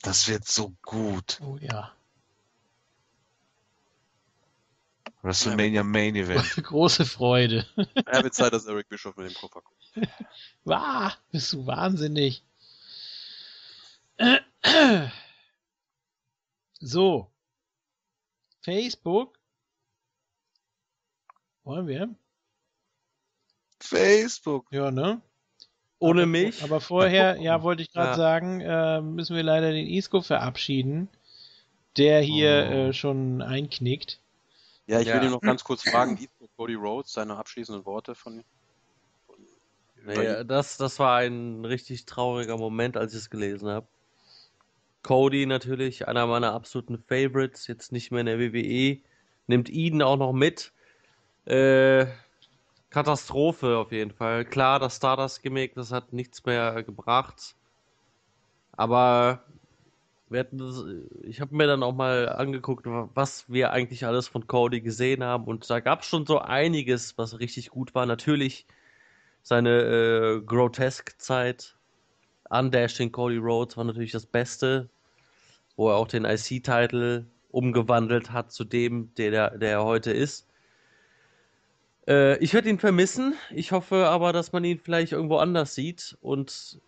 Das 0.03 0.29
wird 0.29 0.47
so 0.47 0.75
gut. 0.83 1.41
Oh 1.41 1.57
ja. 1.61 1.93
WrestleMania 5.23 5.83
Main 5.83 6.17
Event. 6.17 6.45
Große 6.63 7.07
Freude. 7.07 7.67
Ja, 7.77 8.23
wird 8.23 8.35
Zeit, 8.35 8.53
dass 8.53 8.67
Eric 8.67 8.89
Bischoff 8.91 9.17
mit 9.17 9.31
dem 9.31 9.35
Koffer 9.35 9.63
kommt. 9.63 10.09
Wah, 10.65 11.15
bist 11.31 11.53
du 11.55 11.67
wahnsinnig. 11.67 12.43
So. 16.81 17.31
Facebook. 18.63 19.39
Wollen 21.65 21.87
wir? 21.87 22.15
Facebook. 23.81 24.67
Ja, 24.71 24.91
ne? 24.91 25.21
Ohne 25.99 26.23
aber, 26.23 26.27
mich. 26.31 26.63
Aber 26.63 26.81
vorher, 26.81 27.37
ja, 27.41 27.63
wollte 27.63 27.83
ich 27.83 27.93
gerade 27.93 28.09
Ja. 28.11 28.17
sagen, 28.17 28.61
äh, 28.61 29.01
müssen 29.01 29.35
wir 29.37 29.43
leider 29.43 29.73
den 29.73 29.87
Isco 29.87 30.21
verabschieden, 30.21 31.09
der 31.97 32.21
hier 32.21 32.67
Oh. 32.69 32.73
äh, 32.75 32.93
schon 32.93 33.41
einknickt. 33.43 34.21
Ja, 34.87 35.01
ich 35.01 35.09
Ja. 35.09 35.15
will 35.15 35.25
ihn 35.25 35.31
noch 35.31 35.41
ganz 35.41 35.65
kurz 35.65 35.83
fragen, 35.83 36.17
Ethan 36.23 36.49
Cody 36.57 36.75
Rhodes, 36.75 37.13
seine 37.13 37.37
abschließenden 37.37 37.87
Worte 37.87 38.15
von, 38.15 38.45
von 39.27 40.23
ihn. 40.23 40.47
das, 40.47 40.77
das 40.77 40.99
war 40.99 41.19
ein 41.19 41.65
richtig 41.65 42.05
trauriger 42.05 42.59
Moment, 42.59 42.97
als 42.99 43.15
ich 43.15 43.21
es 43.21 43.31
gelesen 43.31 43.69
habe. 43.71 43.87
Cody 45.05 45.47
natürlich, 45.47 46.09
einer 46.09 46.27
meiner 46.27 46.53
absoluten 46.55 46.99
Favorites, 46.99 47.69
jetzt 47.69 47.93
nicht 47.93 48.11
mehr 48.11 48.21
in 48.21 48.27
der 48.27 48.41
WWE, 48.41 48.99
nimmt 49.47 49.71
Eden 49.71 50.03
auch 50.03 50.17
noch 50.17 50.33
mit. 50.33 50.73
Äh, 51.45 52.07
Katastrophe 52.91 53.77
auf 53.77 53.93
jeden 53.93 54.13
Fall. 54.13 54.45
Klar, 54.45 54.79
das 54.79 54.97
Stardust-Gimmick, 54.97 55.75
das 55.75 55.93
hat 55.93 56.13
nichts 56.13 56.45
mehr 56.45 56.83
gebracht. 56.83 57.55
Aber 58.73 59.45
das, 60.31 60.85
ich 61.23 61.41
habe 61.41 61.55
mir 61.55 61.67
dann 61.67 61.83
auch 61.83 61.95
mal 61.95 62.29
angeguckt, 62.29 62.87
was 62.87 63.51
wir 63.51 63.73
eigentlich 63.73 64.07
alles 64.07 64.27
von 64.29 64.47
Cody 64.47 64.81
gesehen 64.81 65.23
haben. 65.23 65.45
Und 65.45 65.69
da 65.69 65.81
gab 65.81 66.01
es 66.01 66.07
schon 66.07 66.25
so 66.25 66.39
einiges, 66.39 67.19
was 67.19 67.39
richtig 67.41 67.71
gut 67.71 67.95
war. 67.95 68.07
Natürlich 68.07 68.67
seine 69.43 69.83
äh, 69.83 70.41
Grotesque-Zeit. 70.41 71.77
Undashing 72.51 73.13
Cody 73.13 73.37
Rhodes 73.39 73.77
war 73.77 73.85
natürlich 73.85 74.13
das 74.13 74.27
Beste, 74.27 74.89
wo 75.77 75.91
er 75.91 75.97
auch 75.97 76.09
den 76.09 76.25
IC-Titel 76.25 77.27
umgewandelt 77.51 78.33
hat 78.33 78.53
zu 78.53 78.65
dem, 78.65 79.15
der, 79.15 79.31
der, 79.31 79.59
der 79.59 79.71
er 79.71 79.85
heute 79.85 80.13
ist. 80.13 80.49
Äh, 82.07 82.39
ich 82.39 82.53
werde 82.53 82.69
ihn 82.69 82.79
vermissen. 82.79 83.35
Ich 83.51 83.73
hoffe 83.73 84.09
aber, 84.09 84.33
dass 84.33 84.53
man 84.53 84.65
ihn 84.65 84.79
vielleicht 84.79 85.13
irgendwo 85.13 85.37
anders 85.37 85.75
sieht. 85.75 86.17
Und 86.21 86.81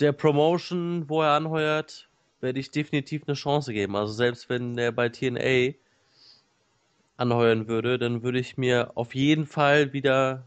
der 0.00 0.12
Promotion, 0.12 1.08
wo 1.08 1.22
er 1.22 1.32
anheuert, 1.32 2.08
werde 2.40 2.60
ich 2.60 2.70
definitiv 2.70 3.24
eine 3.26 3.34
Chance 3.34 3.72
geben. 3.72 3.96
Also 3.96 4.12
selbst 4.12 4.48
wenn 4.48 4.78
er 4.78 4.92
bei 4.92 5.08
TNA 5.08 5.74
anheuern 7.16 7.66
würde, 7.68 7.98
dann 7.98 8.22
würde 8.22 8.38
ich 8.38 8.56
mir 8.56 8.92
auf 8.94 9.14
jeden 9.14 9.46
Fall 9.46 9.92
wieder 9.92 10.44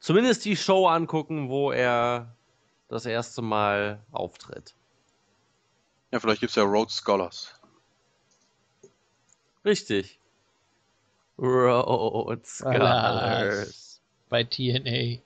zumindest 0.00 0.44
die 0.44 0.56
Show 0.56 0.86
angucken, 0.86 1.48
wo 1.48 1.70
er 1.70 2.34
das 2.88 3.06
erste 3.06 3.40
Mal 3.40 4.02
auftritt. 4.10 4.74
Ja, 6.14 6.20
vielleicht 6.20 6.42
gibt 6.42 6.50
es 6.50 6.54
ja 6.54 6.62
Rhodes 6.62 6.94
Scholars. 6.94 7.52
Richtig. 9.64 10.20
Rhodes 11.36 12.58
Scholars. 12.58 14.00
Bei 14.28 14.44
TNA. 14.44 15.20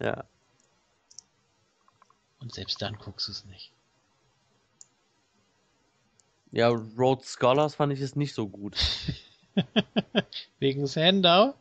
Ja. 0.00 0.24
Und 2.40 2.52
selbst 2.52 2.82
dann 2.82 2.96
guckst 2.96 3.28
du 3.28 3.30
es 3.30 3.44
nicht. 3.44 3.70
Ja, 6.50 6.70
Rhodes 6.70 7.34
Scholars 7.34 7.76
fand 7.76 7.92
ich 7.92 8.00
es 8.00 8.16
nicht 8.16 8.34
so 8.34 8.48
gut. 8.48 8.76
Wegen 10.58 10.88
Sandow? 10.88 11.54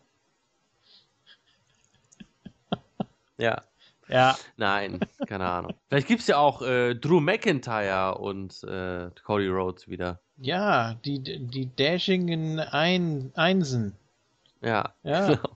Ja. 3.37 3.63
Ja. 4.09 4.37
Nein, 4.55 4.99
keine 5.27 5.45
Ahnung. 5.45 5.73
Vielleicht 5.89 6.07
gibt 6.07 6.21
es 6.21 6.27
ja 6.27 6.37
auch 6.37 6.61
äh, 6.61 6.95
Drew 6.95 7.19
McIntyre 7.19 8.17
und 8.17 8.63
äh, 8.63 9.09
Cody 9.23 9.47
Rhodes 9.47 9.87
wieder. 9.87 10.19
Ja, 10.37 10.95
die, 11.05 11.21
die 11.21 11.69
dashingen 11.75 12.59
Ein 12.59 13.31
Einsen. 13.35 13.93
Ja. 14.61 14.93
Ja. 15.03 15.39
Genau. 15.47 15.49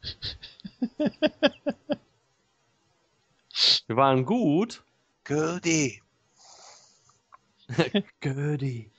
Wir 3.88 3.96
waren 3.96 4.26
gut. 4.26 4.84
Cody. 5.24 6.02
Gödi. 8.22 8.92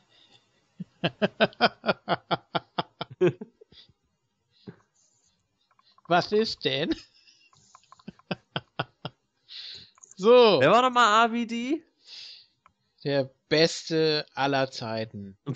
Was 6.06 6.31
ist 6.32 6.64
denn? 6.64 6.94
So. 10.23 10.60
Wer 10.60 10.70
war 10.70 10.83
nochmal 10.83 11.26
RVD? 11.26 11.83
Der 13.02 13.28
beste 13.49 14.25
aller 14.34 14.70
Zeiten. 14.70 15.36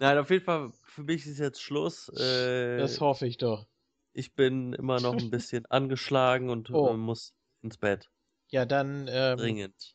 Nein, 0.00 0.18
auf 0.18 0.28
jeden 0.28 0.44
Fall, 0.44 0.72
für 0.82 1.04
mich 1.04 1.24
ist 1.24 1.38
jetzt 1.38 1.62
Schluss. 1.62 2.08
Äh, 2.08 2.78
das 2.78 3.00
hoffe 3.00 3.28
ich 3.28 3.38
doch. 3.38 3.68
Ich 4.12 4.34
bin 4.34 4.72
immer 4.72 4.98
noch 5.00 5.16
ein 5.16 5.30
bisschen 5.30 5.66
angeschlagen 5.70 6.50
und 6.50 6.68
oh. 6.70 6.88
äh, 6.88 6.96
muss 6.96 7.32
ins 7.62 7.76
Bett. 7.76 8.10
Ja, 8.48 8.66
dann 8.66 9.06
ähm, 9.08 9.38
dringend. 9.38 9.94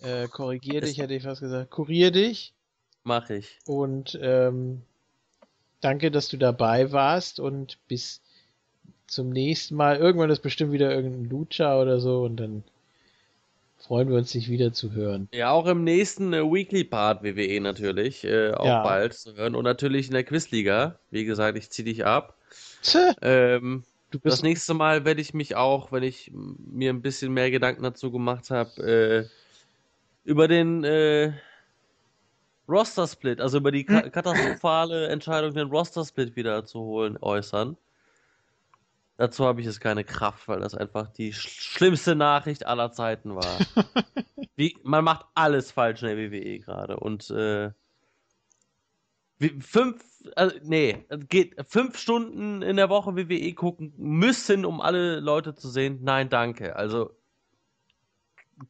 Äh, 0.00 0.26
korrigier 0.26 0.80
dich, 0.80 0.98
hätte 0.98 1.14
ich 1.14 1.22
fast 1.22 1.40
gesagt. 1.40 1.70
Kurier 1.70 2.10
dich. 2.10 2.52
Mach 3.04 3.30
ich. 3.30 3.60
Und 3.64 4.18
ähm, 4.20 4.82
danke, 5.80 6.10
dass 6.10 6.26
du 6.26 6.36
dabei 6.36 6.90
warst 6.90 7.38
und 7.38 7.78
bis 7.86 8.22
zum 9.08 9.30
nächsten 9.30 9.74
Mal. 9.74 9.96
Irgendwann 9.96 10.30
ist 10.30 10.40
bestimmt 10.40 10.72
wieder 10.72 10.94
irgendein 10.94 11.28
Lucha 11.30 11.80
oder 11.80 11.98
so 11.98 12.22
und 12.22 12.36
dann 12.36 12.62
freuen 13.78 14.08
wir 14.10 14.16
uns, 14.18 14.32
dich 14.32 14.48
wieder 14.50 14.72
zu 14.72 14.92
hören. 14.92 15.28
Ja, 15.32 15.50
auch 15.50 15.66
im 15.66 15.82
nächsten 15.84 16.32
äh, 16.32 16.42
Weekly 16.42 16.84
Part 16.84 17.22
WWE 17.22 17.60
natürlich, 17.60 18.24
äh, 18.24 18.52
auch 18.52 18.66
Ja. 18.66 18.82
bald 18.82 19.14
zu 19.14 19.34
hören. 19.34 19.54
Und 19.54 19.64
natürlich 19.64 20.08
in 20.08 20.12
der 20.14 20.24
Quizliga. 20.24 20.98
Wie 21.10 21.24
gesagt, 21.24 21.56
ich 21.58 21.70
zieh 21.70 21.84
dich 21.84 22.04
ab. 22.04 22.36
Ähm, 23.22 23.84
das 24.22 24.42
nächste 24.42 24.74
Mal 24.74 25.04
werde 25.04 25.20
ich 25.20 25.34
mich 25.34 25.56
auch, 25.56 25.92
wenn 25.92 26.02
ich 26.02 26.30
mir 26.32 26.90
ein 26.90 27.02
bisschen 27.02 27.32
mehr 27.32 27.50
Gedanken 27.50 27.82
dazu 27.82 28.10
gemacht 28.10 28.50
habe, 28.50 28.82
äh, 28.82 29.28
über 30.24 30.48
den 30.48 30.84
äh, 30.84 31.32
Roster-Split, 32.68 33.40
also 33.40 33.58
über 33.58 33.72
die 33.72 33.84
ka 33.84 34.02
katastrophale 34.10 35.08
Entscheidung, 35.08 35.54
den 35.54 35.68
Roster-Split 35.68 36.36
wieder 36.36 36.64
zu 36.64 36.80
holen, 36.80 37.16
äußern. 37.20 37.76
Dazu 39.18 39.44
habe 39.44 39.60
ich 39.60 39.66
jetzt 39.66 39.80
keine 39.80 40.04
Kraft, 40.04 40.46
weil 40.46 40.60
das 40.60 40.76
einfach 40.76 41.08
die 41.08 41.32
sch 41.32 41.48
schlimmste 41.48 42.14
Nachricht 42.14 42.64
aller 42.66 42.92
Zeiten 42.92 43.34
war. 43.34 43.58
Wie, 44.56 44.78
man 44.84 45.02
macht 45.04 45.26
alles 45.34 45.72
falsch 45.72 46.02
in 46.02 46.08
der 46.08 46.18
WWE 46.18 46.60
gerade 46.60 46.96
und 46.98 47.28
äh, 47.30 47.72
fünf, 49.60 50.04
also, 50.36 50.56
nee, 50.62 51.04
geht 51.28 51.56
fünf 51.66 51.98
Stunden 51.98 52.62
in 52.62 52.76
der 52.76 52.90
Woche 52.90 53.16
WWE 53.16 53.52
gucken 53.54 53.92
müssen, 53.96 54.64
um 54.64 54.80
alle 54.80 55.18
Leute 55.18 55.56
zu 55.56 55.68
sehen. 55.68 55.98
Nein, 56.02 56.28
danke. 56.28 56.76
Also 56.76 57.10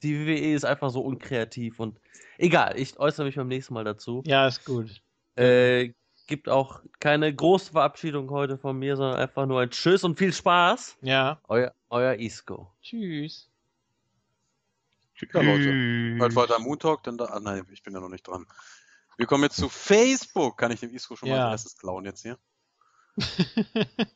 die 0.02 0.26
WWE 0.26 0.54
ist 0.54 0.64
einfach 0.64 0.88
so 0.88 1.02
unkreativ 1.02 1.78
und 1.78 2.00
egal. 2.38 2.78
Ich 2.78 2.98
äußere 2.98 3.26
mich 3.26 3.36
beim 3.36 3.48
nächsten 3.48 3.74
Mal 3.74 3.84
dazu. 3.84 4.22
ja, 4.26 4.48
ist 4.48 4.64
gut. 4.64 5.02
Äh, 5.36 5.92
gibt 6.28 6.48
auch 6.48 6.82
keine 7.00 7.34
große 7.34 7.72
Verabschiedung 7.72 8.30
heute 8.30 8.56
von 8.58 8.78
mir, 8.78 8.96
sondern 8.96 9.18
einfach 9.18 9.46
nur 9.46 9.60
ein 9.60 9.70
Tschüss 9.70 10.04
und 10.04 10.16
viel 10.18 10.32
Spaß. 10.32 10.98
Ja, 11.02 11.40
Euer, 11.48 11.74
euer 11.90 12.14
Isco. 12.14 12.72
tschüss. 12.82 13.50
Ja, 15.32 15.40
Leute. 15.40 16.16
Bald 16.20 16.36
weiter 16.36 16.60
Moon 16.60 16.78
Talk, 16.78 17.02
dann 17.02 17.18
da. 17.18 17.24
Ah, 17.24 17.40
nein, 17.40 17.66
ich 17.72 17.82
bin 17.82 17.92
ja 17.92 17.98
noch 17.98 18.08
nicht 18.08 18.28
dran. 18.28 18.46
Wir 19.16 19.26
kommen 19.26 19.42
jetzt 19.42 19.56
zu 19.56 19.68
Facebook. 19.68 20.56
Kann 20.58 20.70
ich 20.70 20.78
dem 20.78 20.90
Isco 20.94 21.16
schon 21.16 21.28
mal 21.28 21.34
Ja. 21.36 21.44
als 21.50 21.64
erstes 21.64 21.76
klauen 21.80 22.04
jetzt 22.04 22.22
hier? 22.22 22.38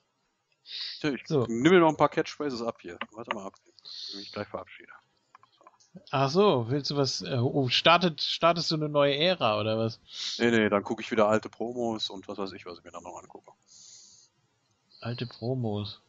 Ich 1.02 1.26
So. 1.26 1.44
nimm 1.48 1.72
mir 1.72 1.80
noch 1.80 1.88
ein 1.88 1.96
paar 1.96 2.08
Catchphrases 2.08 2.62
ab 2.62 2.78
hier. 2.80 2.96
Warte 3.10 3.34
mal 3.34 3.46
ab. 3.46 3.54
Ich 3.84 4.14
mich 4.16 4.32
gleich 4.32 4.46
verabschiede. 4.46 4.92
Ach 6.10 6.30
so, 6.30 6.66
willst 6.70 6.90
du 6.90 6.96
was? 6.96 7.22
Äh, 7.22 7.36
oh, 7.36 7.68
startet, 7.68 8.20
startest 8.22 8.70
du 8.70 8.76
eine 8.76 8.88
neue 8.88 9.14
Ära 9.16 9.60
oder 9.60 9.78
was? 9.78 10.00
Nee, 10.38 10.50
nee, 10.50 10.68
dann 10.68 10.82
gucke 10.82 11.02
ich 11.02 11.10
wieder 11.10 11.28
alte 11.28 11.48
Promos 11.50 12.08
und 12.10 12.26
was 12.28 12.38
weiß 12.38 12.52
ich, 12.52 12.64
was 12.64 12.78
ich 12.78 12.84
mir 12.84 12.90
dann 12.90 13.02
noch 13.02 13.16
angucke. 13.20 13.52
Alte 15.00 15.26
Promos. 15.26 16.00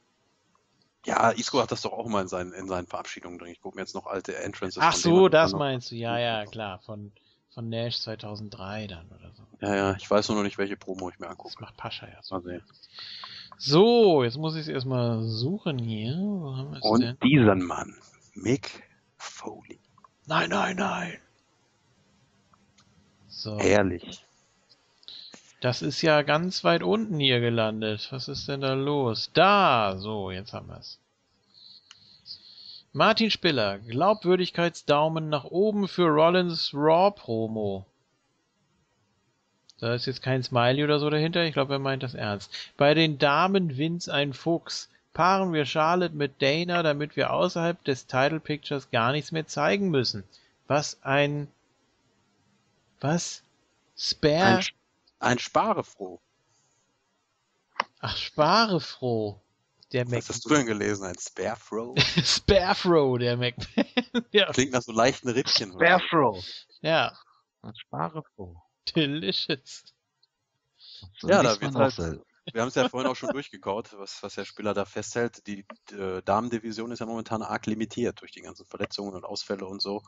Ja, 1.06 1.32
Isco 1.32 1.60
hat 1.62 1.72
das 1.72 1.82
doch 1.82 1.92
auch 1.92 2.06
immer 2.06 2.22
in 2.22 2.30
seinen, 2.30 2.54
in 2.54 2.68
seinen 2.70 2.88
Verabschiedungen 2.88 3.38
drin. 3.40 3.52
Ich 3.52 3.60
gucke 3.60 3.76
mir 3.76 3.82
jetzt 3.82 3.94
noch 3.96 4.06
alte 4.08 4.38
Entrances 4.38 4.82
Ach 4.82 4.94
von 4.94 5.02
so, 5.02 5.28
das 5.30 5.54
an. 5.54 5.60
meinst 5.60 5.92
du. 5.92 5.96
Ja, 5.96 6.18
ja, 6.18 6.46
klar. 6.46 6.80
Von, 6.80 7.12
von 7.50 7.68
Nash 7.68 8.00
2003 8.00 8.88
dann 8.88 9.08
oder 9.10 9.32
so. 9.36 9.44
Ja, 9.60 9.76
ja, 9.76 9.96
ich 9.98 10.10
weiß 10.10 10.30
nur 10.30 10.38
noch 10.38 10.44
nicht, 10.46 10.58
welche 10.58 10.78
Promo 10.78 11.10
ich 11.10 11.20
mir 11.20 11.26
Das 11.26 11.32
angucke. 11.34 11.62
macht 11.62 11.76
Pascha 11.76 12.08
ja 12.08 12.20
so. 12.22 12.36
Mal 12.36 12.44
sehen. 12.44 12.64
So, 13.58 14.24
jetzt 14.24 14.38
muss 14.38 14.56
ich 14.56 14.62
es 14.62 14.68
erstmal 14.70 15.24
suchen 15.28 15.78
hier. 15.78 16.16
Und 16.82 17.02
denn? 17.02 17.18
diesen 17.22 17.64
Mann, 17.66 17.96
Mick 18.34 18.84
Foley. 19.24 19.80
Nein, 20.26 20.50
nein, 20.50 20.76
nein. 20.76 21.18
So, 23.28 23.58
Ehrlich. 23.58 24.24
das 25.62 25.82
ist 25.82 26.02
ja 26.02 26.22
ganz 26.22 26.64
weit 26.64 26.84
unten 26.84 27.20
hier 27.20 27.40
gelandet. 27.40 28.08
Was 28.12 28.28
ist 28.28 28.48
denn 28.48 28.62
da 28.62 28.74
los? 28.74 29.32
Da, 29.34 29.96
so, 29.98 30.32
jetzt 30.32 30.54
haben 30.54 30.68
wir 30.68 30.78
es. 30.78 31.00
Martin 32.92 33.32
Spiller, 33.32 33.80
Glaubwürdigkeitsdaumen 33.80 35.28
nach 35.28 35.46
oben 35.46 35.88
für 35.88 36.08
Rollins 36.08 36.74
Raw 36.74 37.12
Promo. 37.12 37.86
Da 39.80 39.96
ist 39.96 40.06
jetzt 40.06 40.22
kein 40.22 40.44
Smiley 40.44 40.84
oder 40.84 41.00
so 41.00 41.10
dahinter. 41.10 41.44
Ich 41.44 41.54
glaube, 41.54 41.74
er 41.74 41.80
meint 41.80 42.04
das 42.04 42.14
ernst. 42.14 42.54
Bei 42.78 42.94
den 42.94 43.18
Damen 43.18 43.78
Vince 43.78 44.14
ein 44.14 44.34
Fuchs. 44.34 44.90
Paaren 45.14 45.54
wir 45.54 45.66
Charlotte 45.66 46.16
mit 46.16 46.42
Dana, 46.42 46.82
damit 46.82 47.16
wir 47.16 47.32
außerhalb 47.32 47.84
des 47.84 48.08
Title 48.08 48.40
Pictures 48.40 48.90
gar 48.90 49.12
nichts 49.12 49.32
mehr 49.32 49.48
zeigen 49.48 49.90
müssen. 49.90 50.24
Was 50.68 50.98
ein... 51.04 51.48
Was? 53.00 53.44
Spare... 53.96 54.58
Ein, 54.58 54.66
ein 55.20 55.40
Sparefroh. 55.40 56.20
Ach, 58.00 58.18
Sparefroh. 58.18 59.40
Der 59.92 60.06
Mac... 60.06 60.20
Was 60.20 60.30
hast 60.30 60.46
du 60.46 60.50
denn 60.50 60.66
gelesen? 60.66 61.06
Ein 61.06 61.20
Sparefroh? 61.20 61.96
Sparefroh, 62.24 63.18
der 63.20 63.38
McMahon. 63.38 63.86
ja. 64.32 64.52
Klingt 64.52 64.72
nach 64.72 64.82
so 64.82 64.92
leichten 64.92 65.30
Rippchen. 65.30 65.74
Sparefroh. 65.74 66.42
ja, 66.82 67.16
Sparefroh. 67.76 68.56
delicious. 68.96 69.84
Ja, 71.22 71.44
da 71.44 71.62
wird 71.62 71.74
man 71.74 71.84
auch 71.84 71.98
halt-. 71.98 72.22
Wir 72.52 72.62
haben 72.62 72.68
es 72.68 72.76
ja 72.76 72.90
vorhin 72.90 73.10
auch 73.10 73.16
schon 73.16 73.30
durchgekaut, 73.30 73.98
was, 73.98 74.22
was 74.22 74.36
der 74.36 74.44
Spieler 74.44 74.74
da 74.74 74.84
festhält. 74.84 75.48
Die 75.48 75.66
äh, 75.92 76.22
Damendivision 76.24 76.92
ist 76.92 77.00
ja 77.00 77.06
momentan 77.06 77.42
arg 77.42 77.66
limitiert 77.68 78.20
durch 78.20 78.32
die 78.32 78.42
ganzen 78.42 78.66
Verletzungen 78.66 79.14
und 79.14 79.24
Ausfälle 79.24 79.66
und 79.66 79.82
so. 79.82 80.02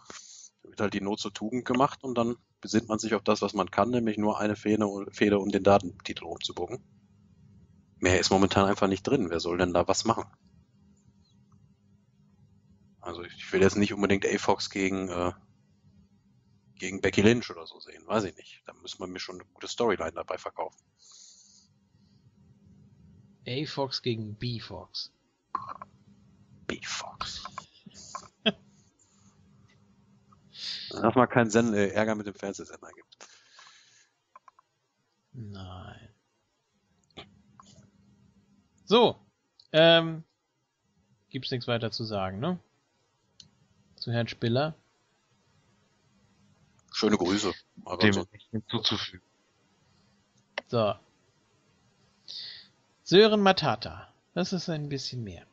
Da 0.61 0.69
wird 0.69 0.81
halt 0.81 0.93
die 0.93 1.01
Not 1.01 1.19
zur 1.19 1.33
Tugend 1.33 1.63
gemacht 1.63 2.03
und 2.03 2.17
dann 2.17 2.35
besinnt 2.59 2.89
man 2.89 2.99
sich 2.99 3.13
auf 3.15 3.23
das, 3.23 3.41
was 3.41 3.53
man 3.53 3.71
kann, 3.71 3.89
nämlich 3.89 4.17
nur 4.17 4.39
eine 4.39 4.57
Fehde, 4.57 4.87
um 4.87 5.49
den 5.49 5.63
Datentitel 5.63 6.25
umzubucken. 6.25 6.83
Mehr 7.99 8.19
ist 8.19 8.31
momentan 8.31 8.65
einfach 8.65 8.87
nicht 8.87 9.03
drin. 9.03 9.29
Wer 9.29 9.39
soll 9.39 9.57
denn 9.57 9.73
da 9.73 9.87
was 9.87 10.03
machen? 10.03 10.25
Also 12.99 13.23
ich 13.23 13.53
will 13.53 13.61
jetzt 13.61 13.77
nicht 13.77 13.93
unbedingt 13.93 14.25
A-Fox 14.25 14.69
gegen, 14.69 15.07
äh, 15.07 15.31
gegen 16.75 16.99
Becky 16.99 17.21
Lynch 17.21 17.49
oder 17.49 17.65
so 17.65 17.79
sehen, 17.79 18.05
weiß 18.05 18.25
ich 18.25 18.35
nicht. 18.35 18.61
Da 18.65 18.73
muss 18.73 18.99
man 18.99 19.11
mir 19.11 19.19
schon 19.19 19.35
eine 19.35 19.45
gute 19.53 19.67
Storyline 19.67 20.11
dabei 20.11 20.37
verkaufen. 20.37 20.83
A-Fox 23.47 24.01
gegen 24.01 24.35
B-Fox. 24.35 25.11
B-Fox. 26.67 27.43
Dass 30.89 31.15
mal 31.15 31.27
keinen 31.27 31.49
Sen 31.49 31.73
äh, 31.73 31.89
Ärger 31.89 32.15
mit 32.15 32.27
dem 32.27 32.33
Fernsehsender 32.33 32.89
gibt. 32.95 33.27
Nein. 35.33 36.09
So, 38.85 39.19
ähm, 39.71 40.23
gibt's 41.29 41.51
nichts 41.51 41.67
weiter 41.67 41.91
zu 41.91 42.03
sagen, 42.03 42.39
ne? 42.39 42.59
Zu 43.95 44.11
Herrn 44.11 44.27
Spiller. 44.27 44.75
Schöne 46.91 47.17
Grüße. 47.17 47.53
Aber 47.83 47.97
Dem 47.97 48.13
so, 48.13 48.25
nichts 48.31 48.49
hinzuzufügen. 48.51 49.25
So. 50.67 50.95
Sören 53.07 53.41
Matata. 53.41 54.07
Das 54.33 54.51
ist 54.51 54.67
ein 54.67 54.89
bisschen 54.89 55.23
mehr. 55.23 55.43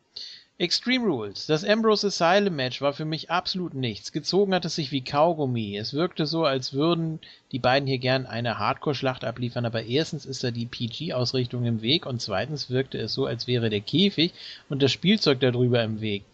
Extreme 0.57 1.05
Rules. 1.05 1.45
Das 1.45 1.65
Ambrose 1.65 2.07
Asylum 2.07 2.57
Match 2.57 2.81
war 2.81 2.95
für 2.95 3.05
mich 3.05 3.31
absolut 3.31 3.75
nichts. 3.75 4.11
Gezogen 4.11 4.55
hat 4.55 4.65
es 4.65 4.77
sich 4.77 4.91
wie 4.91 5.05
Kaugummi. 5.05 5.77
Es 5.77 5.93
wirkte 5.93 6.25
so, 6.25 6.47
als 6.47 6.73
würden 6.73 7.21
die 7.53 7.59
beiden 7.59 7.87
hier 7.87 7.99
gern 7.99 8.25
eine 8.25 8.59
Hardcore-Schlacht 8.59 9.23
abliefern, 9.23 9.67
aber 9.67 9.83
erstens 9.83 10.25
ist 10.25 10.43
da 10.43 10.51
die 10.51 10.65
PG-Ausrichtung 10.65 11.67
im 11.67 11.83
Weg 11.83 12.07
und 12.07 12.23
zweitens 12.23 12.71
wirkte 12.71 12.97
es 12.97 13.13
so, 13.13 13.27
als 13.27 13.47
wäre 13.47 13.69
der 13.69 13.83
Käfig 13.83 14.33
und 14.71 14.83
das 14.83 14.91
Spielzeug 14.91 15.39
darüber 15.41 15.83
im 15.83 16.01
Weg. 16.01 16.25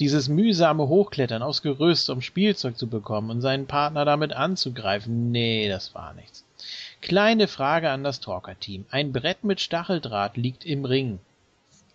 Dieses 0.00 0.30
mühsame 0.30 0.88
Hochklettern 0.88 1.42
aufs 1.42 1.60
Gerüst, 1.60 2.08
um 2.08 2.22
Spielzeug 2.22 2.78
zu 2.78 2.86
bekommen 2.86 3.28
und 3.28 3.42
seinen 3.42 3.66
Partner 3.66 4.06
damit 4.06 4.32
anzugreifen, 4.32 5.30
nee, 5.30 5.68
das 5.68 5.94
war 5.94 6.14
nichts. 6.14 6.46
Kleine 7.02 7.46
Frage 7.46 7.90
an 7.90 8.02
das 8.02 8.20
Talker-Team. 8.20 8.86
Ein 8.90 9.12
Brett 9.12 9.44
mit 9.44 9.60
Stacheldraht 9.60 10.36
liegt 10.36 10.64
im 10.64 10.84
Ring 10.84 11.18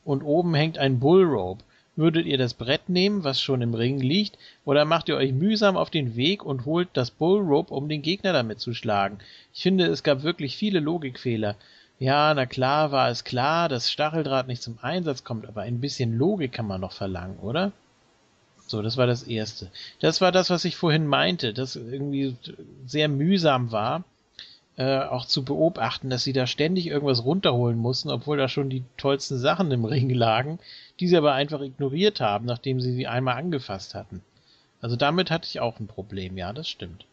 und 0.06 0.24
oben 0.24 0.54
hängt 0.56 0.78
ein 0.78 1.00
Bullrope. 1.00 1.64
Würdet 1.98 2.26
ihr 2.26 2.38
das 2.38 2.54
Brett 2.54 2.88
nehmen, 2.88 3.26
was 3.26 3.42
schon 3.42 3.62
im 3.62 3.74
Ring 3.74 4.00
liegt, 4.00 4.38
oder 4.64 4.86
macht 4.86 5.10
ihr 5.10 5.18
euch 5.18 5.34
mühsam 5.34 5.76
auf 5.76 5.90
den 5.90 6.16
Weg 6.16 6.46
und 6.46 6.66
holt 6.66 6.88
das 6.94 7.12
Bullrope, 7.12 7.74
um 7.74 7.90
den 7.90 8.02
Gegner 8.02 8.32
damit 8.32 8.62
zu 8.62 8.74
schlagen? 8.74 9.20
Ich 9.54 9.62
finde, 9.64 9.88
es 9.88 10.02
gab 10.02 10.24
wirklich 10.24 10.56
viele 10.56 10.80
Logikfehler. 10.80 11.56
Ja, 12.00 12.34
na 12.34 12.46
klar 12.46 12.92
war 12.92 13.10
es 13.10 13.26
klar, 13.26 13.68
dass 13.68 13.92
Stacheldraht 13.92 14.48
nicht 14.48 14.64
zum 14.64 14.80
Einsatz 14.82 15.26
kommt, 15.26 15.46
aber 15.46 15.62
ein 15.62 15.82
bisschen 15.82 16.18
Logik 16.18 16.54
kann 16.54 16.66
man 16.66 16.82
noch 16.82 16.94
verlangen, 16.94 17.38
oder? 17.40 17.74
So, 18.66 18.82
das 18.82 18.96
war 18.96 19.06
das 19.06 19.24
Erste. 19.24 19.70
Das 20.00 20.22
war 20.22 20.32
das, 20.32 20.50
was 20.50 20.64
ich 20.64 20.78
vorhin 20.78 21.06
meinte, 21.06 21.54
das 21.54 21.76
irgendwie 21.76 22.38
sehr 22.86 23.10
mühsam 23.10 23.74
war, 23.74 24.06
äh, 24.78 25.00
auch 25.00 25.26
zu 25.26 25.44
beobachten, 25.44 26.10
dass 26.10 26.24
sie 26.24 26.34
da 26.34 26.48
ständig 26.48 26.88
irgendwas 26.88 27.24
runterholen 27.24 27.78
mussten, 27.78 28.10
obwohl 28.10 28.38
da 28.38 28.48
schon 28.48 28.70
die 28.70 28.84
tollsten 28.98 29.38
Sachen 29.38 29.72
im 29.72 29.86
Ring 29.86 30.10
lagen, 30.10 30.60
die 31.00 31.08
sie 31.08 31.18
aber 31.18 31.34
einfach 31.34 31.62
ignoriert 31.62 32.22
haben, 32.22 32.46
nachdem 32.46 32.80
sie 32.80 32.94
sie 32.94 33.08
einmal 33.08 33.38
angefasst 33.38 33.96
hatten. 33.96 34.22
Also 34.82 34.96
damit 34.96 35.30
hatte 35.30 35.48
ich 35.48 35.60
auch 35.60 35.80
ein 35.80 35.88
Problem, 35.88 36.38
ja, 36.38 36.54
das 36.54 36.68
stimmt 36.68 37.06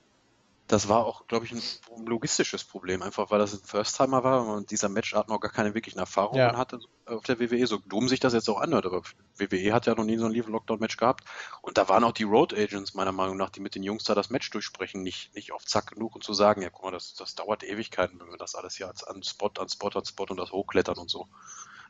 das 0.68 0.88
war 0.88 1.06
auch, 1.06 1.26
glaube 1.26 1.46
ich, 1.46 1.52
ein 1.52 2.06
logistisches 2.06 2.62
Problem, 2.62 3.02
einfach 3.02 3.30
weil 3.30 3.38
das 3.38 3.54
ein 3.54 3.64
First-Timer 3.64 4.22
war 4.22 4.46
und 4.46 4.70
dieser 4.70 4.90
Matchart 4.90 5.28
noch 5.28 5.40
gar 5.40 5.50
keine 5.50 5.74
wirklichen 5.74 5.98
Erfahrungen 5.98 6.38
ja. 6.38 6.56
hatte 6.56 6.78
auf 7.06 7.24
der 7.24 7.40
WWE, 7.40 7.66
so 7.66 7.78
dumm 7.78 8.06
sich 8.06 8.20
das 8.20 8.34
jetzt 8.34 8.50
auch 8.50 8.60
anhört, 8.60 8.84
aber 8.84 9.02
WWE 9.38 9.72
hat 9.72 9.86
ja 9.86 9.94
noch 9.94 10.04
nie 10.04 10.18
so 10.18 10.26
ein 10.26 10.32
Leave-Lockdown-Match 10.32 10.98
gehabt 10.98 11.24
und 11.62 11.78
da 11.78 11.88
waren 11.88 12.04
auch 12.04 12.12
die 12.12 12.24
Road 12.24 12.52
Agents 12.52 12.92
meiner 12.92 13.12
Meinung 13.12 13.38
nach, 13.38 13.48
die 13.48 13.60
mit 13.60 13.74
den 13.74 13.82
Jungs 13.82 14.04
da 14.04 14.14
das 14.14 14.28
Match 14.28 14.50
durchsprechen, 14.50 15.02
nicht, 15.02 15.34
nicht 15.34 15.52
auf 15.52 15.64
Zack 15.64 15.92
genug 15.92 16.14
und 16.14 16.22
zu 16.22 16.34
sagen, 16.34 16.60
ja 16.60 16.68
guck 16.68 16.84
mal, 16.84 16.90
das, 16.90 17.14
das 17.14 17.34
dauert 17.34 17.64
Ewigkeiten, 17.64 18.20
wenn 18.20 18.30
wir 18.30 18.36
das 18.36 18.54
alles 18.54 18.76
hier 18.76 18.92
an 19.06 19.22
Spot, 19.22 19.50
an 19.58 19.70
Spot, 19.70 19.90
an 19.94 20.04
Spot 20.04 20.26
und 20.28 20.36
das 20.36 20.52
hochklettern 20.52 20.98
und 20.98 21.10
so. 21.10 21.28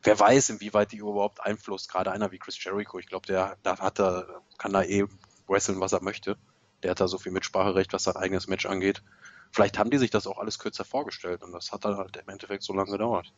Wer 0.05 0.19
weiß, 0.19 0.51
inwieweit 0.51 0.93
die 0.93 0.99
überhaupt 0.99 1.41
Einfluss, 1.41 1.89
gerade 1.89 2.13
einer 2.13 2.31
wie 2.31 2.39
Chris 2.39 2.63
Jericho, 2.63 3.01
ich 3.01 3.09
glaube, 3.09 3.27
der, 3.27 3.57
der 3.65 3.79
hat 3.79 3.99
da, 3.99 4.25
kann 4.57 4.73
da 4.73 4.85
eh 4.85 5.07
wresteln, 5.49 5.81
was 5.81 5.93
er 5.93 6.03
möchte. 6.03 6.37
Der 6.83 6.93
hat 6.93 7.01
da 7.01 7.09
so 7.09 7.19
viel 7.19 7.33
Mitspracherecht, 7.33 7.93
was 7.93 8.05
sein 8.05 8.17
eigenes 8.17 8.47
Match 8.49 8.67
angeht. 8.67 9.03
Vielleicht 9.51 9.79
haben 9.79 9.91
die 9.91 9.99
sich 9.99 10.11
das 10.11 10.27
auch 10.27 10.39
alles 10.39 10.59
kürzer 10.59 10.85
vorgestellt 10.85 11.43
und 11.43 11.53
das 11.53 11.73
hat 11.73 11.85
dann 11.85 11.97
halt 11.97 12.17
im 12.17 12.29
Endeffekt 12.29 12.63
so 12.63 12.73
lange 12.73 12.93
gedauert. 12.93 13.33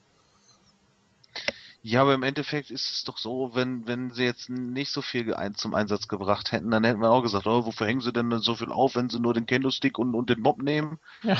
Ja, 1.82 2.02
aber 2.02 2.12
im 2.12 2.22
Endeffekt 2.22 2.70
ist 2.70 2.92
es 2.92 3.04
doch 3.04 3.16
so, 3.16 3.54
wenn, 3.54 3.86
wenn 3.86 4.10
sie 4.10 4.24
jetzt 4.24 4.50
nicht 4.50 4.92
so 4.92 5.00
viel 5.00 5.34
zum 5.54 5.74
Einsatz 5.74 6.08
gebracht 6.08 6.52
hätten, 6.52 6.70
dann 6.70 6.84
hätten 6.84 7.00
wir 7.00 7.10
auch 7.10 7.22
gesagt, 7.22 7.46
oh, 7.46 7.64
wofür 7.64 7.86
hängen 7.86 8.02
sie 8.02 8.12
denn 8.12 8.30
so 8.40 8.54
viel 8.54 8.70
auf, 8.70 8.96
wenn 8.96 9.08
sie 9.08 9.18
nur 9.18 9.32
den 9.32 9.46
Kendo-Stick 9.46 9.98
und, 9.98 10.14
und 10.14 10.28
den 10.28 10.40
Mob 10.40 10.60
nehmen? 10.62 10.98
Ja. 11.22 11.38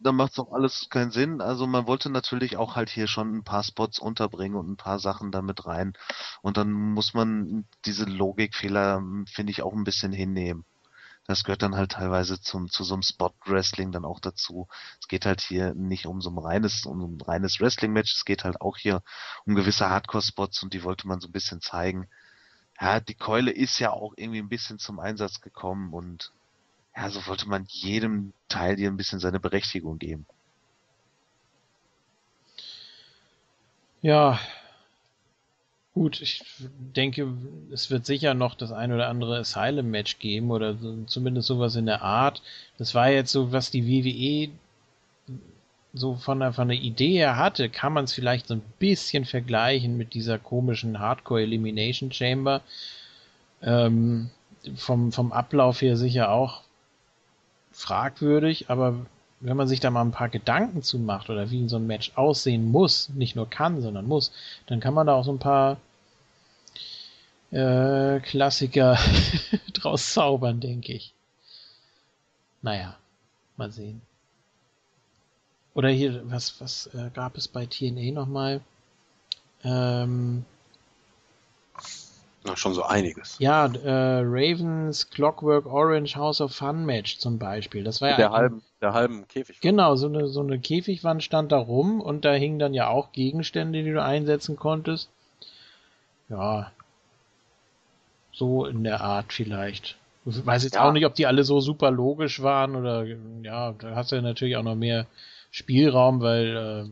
Dann 0.00 0.16
macht 0.16 0.30
es 0.30 0.36
doch 0.36 0.50
alles 0.50 0.88
keinen 0.90 1.12
Sinn. 1.12 1.40
Also 1.40 1.68
man 1.68 1.86
wollte 1.86 2.10
natürlich 2.10 2.56
auch 2.56 2.74
halt 2.74 2.90
hier 2.90 3.06
schon 3.06 3.36
ein 3.36 3.44
paar 3.44 3.62
Spots 3.62 4.00
unterbringen 4.00 4.56
und 4.56 4.68
ein 4.68 4.76
paar 4.76 4.98
Sachen 4.98 5.30
damit 5.30 5.64
rein. 5.64 5.92
Und 6.40 6.56
dann 6.56 6.72
muss 6.72 7.14
man 7.14 7.66
diese 7.84 8.04
Logikfehler, 8.06 9.00
finde 9.26 9.52
ich, 9.52 9.62
auch 9.62 9.74
ein 9.74 9.84
bisschen 9.84 10.12
hinnehmen. 10.12 10.64
Das 11.26 11.44
gehört 11.44 11.62
dann 11.62 11.76
halt 11.76 11.92
teilweise 11.92 12.40
zum, 12.40 12.68
zu 12.68 12.82
so 12.84 12.94
einem 12.94 13.02
Spot-Wrestling 13.02 13.92
dann 13.92 14.04
auch 14.04 14.18
dazu. 14.18 14.66
Es 15.00 15.06
geht 15.06 15.24
halt 15.24 15.40
hier 15.40 15.72
nicht 15.74 16.06
um 16.06 16.20
so 16.20 16.30
ein 16.30 16.38
reines, 16.38 16.84
um 16.84 17.00
ein 17.00 17.20
reines 17.20 17.60
Wrestling-Match, 17.60 18.12
es 18.14 18.24
geht 18.24 18.44
halt 18.44 18.60
auch 18.60 18.76
hier 18.76 19.02
um 19.46 19.54
gewisse 19.54 19.88
Hardcore-Spots 19.88 20.62
und 20.62 20.74
die 20.74 20.82
wollte 20.82 21.06
man 21.06 21.20
so 21.20 21.28
ein 21.28 21.32
bisschen 21.32 21.60
zeigen. 21.60 22.08
Ja, 22.80 22.98
die 23.00 23.14
Keule 23.14 23.52
ist 23.52 23.78
ja 23.78 23.92
auch 23.92 24.14
irgendwie 24.16 24.40
ein 24.40 24.48
bisschen 24.48 24.78
zum 24.78 24.98
Einsatz 24.98 25.40
gekommen 25.40 25.92
und 25.92 26.32
ja, 26.96 27.08
so 27.10 27.26
wollte 27.26 27.48
man 27.48 27.64
jedem 27.68 28.32
Teil 28.48 28.76
hier 28.76 28.90
ein 28.90 28.96
bisschen 28.96 29.20
seine 29.20 29.40
Berechtigung 29.40 29.98
geben. 29.98 30.26
Ja, 34.02 34.40
Gut, 35.94 36.22
ich 36.22 36.42
denke, 36.96 37.34
es 37.70 37.90
wird 37.90 38.06
sicher 38.06 38.32
noch 38.32 38.54
das 38.54 38.72
ein 38.72 38.92
oder 38.92 39.08
andere 39.08 39.38
Asylum-Match 39.38 40.18
geben 40.18 40.50
oder 40.50 40.74
zumindest 41.06 41.48
sowas 41.48 41.76
in 41.76 41.84
der 41.84 42.00
Art. 42.00 42.42
Das 42.78 42.94
war 42.94 43.10
jetzt 43.10 43.30
so, 43.30 43.52
was 43.52 43.70
die 43.70 43.86
WWE 43.86 44.50
so 45.92 46.14
von 46.14 46.40
der, 46.40 46.54
von 46.54 46.68
der 46.68 46.78
Idee 46.78 47.18
her 47.18 47.36
hatte, 47.36 47.68
kann 47.68 47.92
man 47.92 48.04
es 48.04 48.14
vielleicht 48.14 48.48
so 48.48 48.54
ein 48.54 48.62
bisschen 48.78 49.26
vergleichen 49.26 49.98
mit 49.98 50.14
dieser 50.14 50.38
komischen 50.38 50.98
Hardcore 50.98 51.42
Elimination 51.42 52.10
Chamber. 52.10 52.62
Ähm, 53.62 54.30
vom, 54.76 55.12
vom 55.12 55.32
Ablauf 55.32 55.82
her 55.82 55.98
sicher 55.98 56.30
auch 56.30 56.62
fragwürdig, 57.72 58.70
aber 58.70 59.06
wenn 59.42 59.56
man 59.56 59.68
sich 59.68 59.80
da 59.80 59.90
mal 59.90 60.02
ein 60.02 60.12
paar 60.12 60.28
Gedanken 60.28 60.82
zu 60.82 60.98
macht 60.98 61.28
oder 61.28 61.50
wie 61.50 61.68
so 61.68 61.76
ein 61.76 61.86
Match 61.86 62.12
aussehen 62.14 62.70
muss, 62.70 63.08
nicht 63.10 63.34
nur 63.34 63.50
kann, 63.50 63.82
sondern 63.82 64.06
muss, 64.06 64.32
dann 64.66 64.80
kann 64.80 64.94
man 64.94 65.06
da 65.06 65.14
auch 65.14 65.24
so 65.24 65.32
ein 65.32 65.40
paar 65.40 65.78
äh, 67.50 68.20
Klassiker 68.20 68.96
draus 69.74 70.12
zaubern, 70.12 70.60
denke 70.60 70.92
ich. 70.92 71.12
Naja, 72.62 72.96
mal 73.56 73.72
sehen. 73.72 74.00
Oder 75.74 75.88
hier, 75.88 76.22
was, 76.30 76.60
was 76.60 76.86
äh, 76.94 77.10
gab 77.12 77.36
es 77.36 77.48
bei 77.48 77.66
TNA 77.66 78.12
nochmal? 78.12 78.60
Ähm, 79.64 80.44
na, 82.44 82.56
schon 82.56 82.74
so 82.74 82.82
einiges. 82.82 83.36
Ja, 83.38 83.66
äh, 83.66 84.22
Ravens 84.24 85.10
Clockwork 85.10 85.66
Orange 85.66 86.16
House 86.16 86.40
of 86.40 86.54
Fun 86.54 86.84
Match 86.84 87.18
zum 87.18 87.38
Beispiel. 87.38 87.84
Das 87.84 88.00
war 88.00 88.10
ja 88.10 88.16
der 88.16 88.30
halben, 88.30 88.62
der 88.80 88.94
halben 88.94 89.28
Käfig. 89.28 89.60
Genau, 89.60 89.94
so 89.94 90.08
eine, 90.08 90.26
so 90.28 90.40
eine 90.40 90.58
Käfigwand 90.58 91.22
stand 91.22 91.52
da 91.52 91.58
rum 91.58 92.00
und 92.00 92.24
da 92.24 92.32
hingen 92.32 92.58
dann 92.58 92.74
ja 92.74 92.88
auch 92.88 93.12
Gegenstände, 93.12 93.82
die 93.82 93.92
du 93.92 94.02
einsetzen 94.02 94.56
konntest. 94.56 95.08
Ja. 96.28 96.72
So 98.32 98.66
in 98.66 98.82
der 98.82 99.02
Art 99.02 99.32
vielleicht. 99.32 99.96
Ich 100.24 100.44
weiß 100.44 100.64
jetzt 100.64 100.76
ja. 100.76 100.88
auch 100.88 100.92
nicht, 100.92 101.06
ob 101.06 101.14
die 101.14 101.26
alle 101.26 101.44
so 101.44 101.60
super 101.60 101.90
logisch 101.90 102.42
waren 102.42 102.74
oder 102.76 103.04
ja, 103.42 103.72
da 103.72 103.94
hast 103.94 104.12
du 104.12 104.16
ja 104.16 104.22
natürlich 104.22 104.56
auch 104.56 104.62
noch 104.62 104.76
mehr 104.76 105.06
Spielraum, 105.50 106.20
weil 106.20 106.90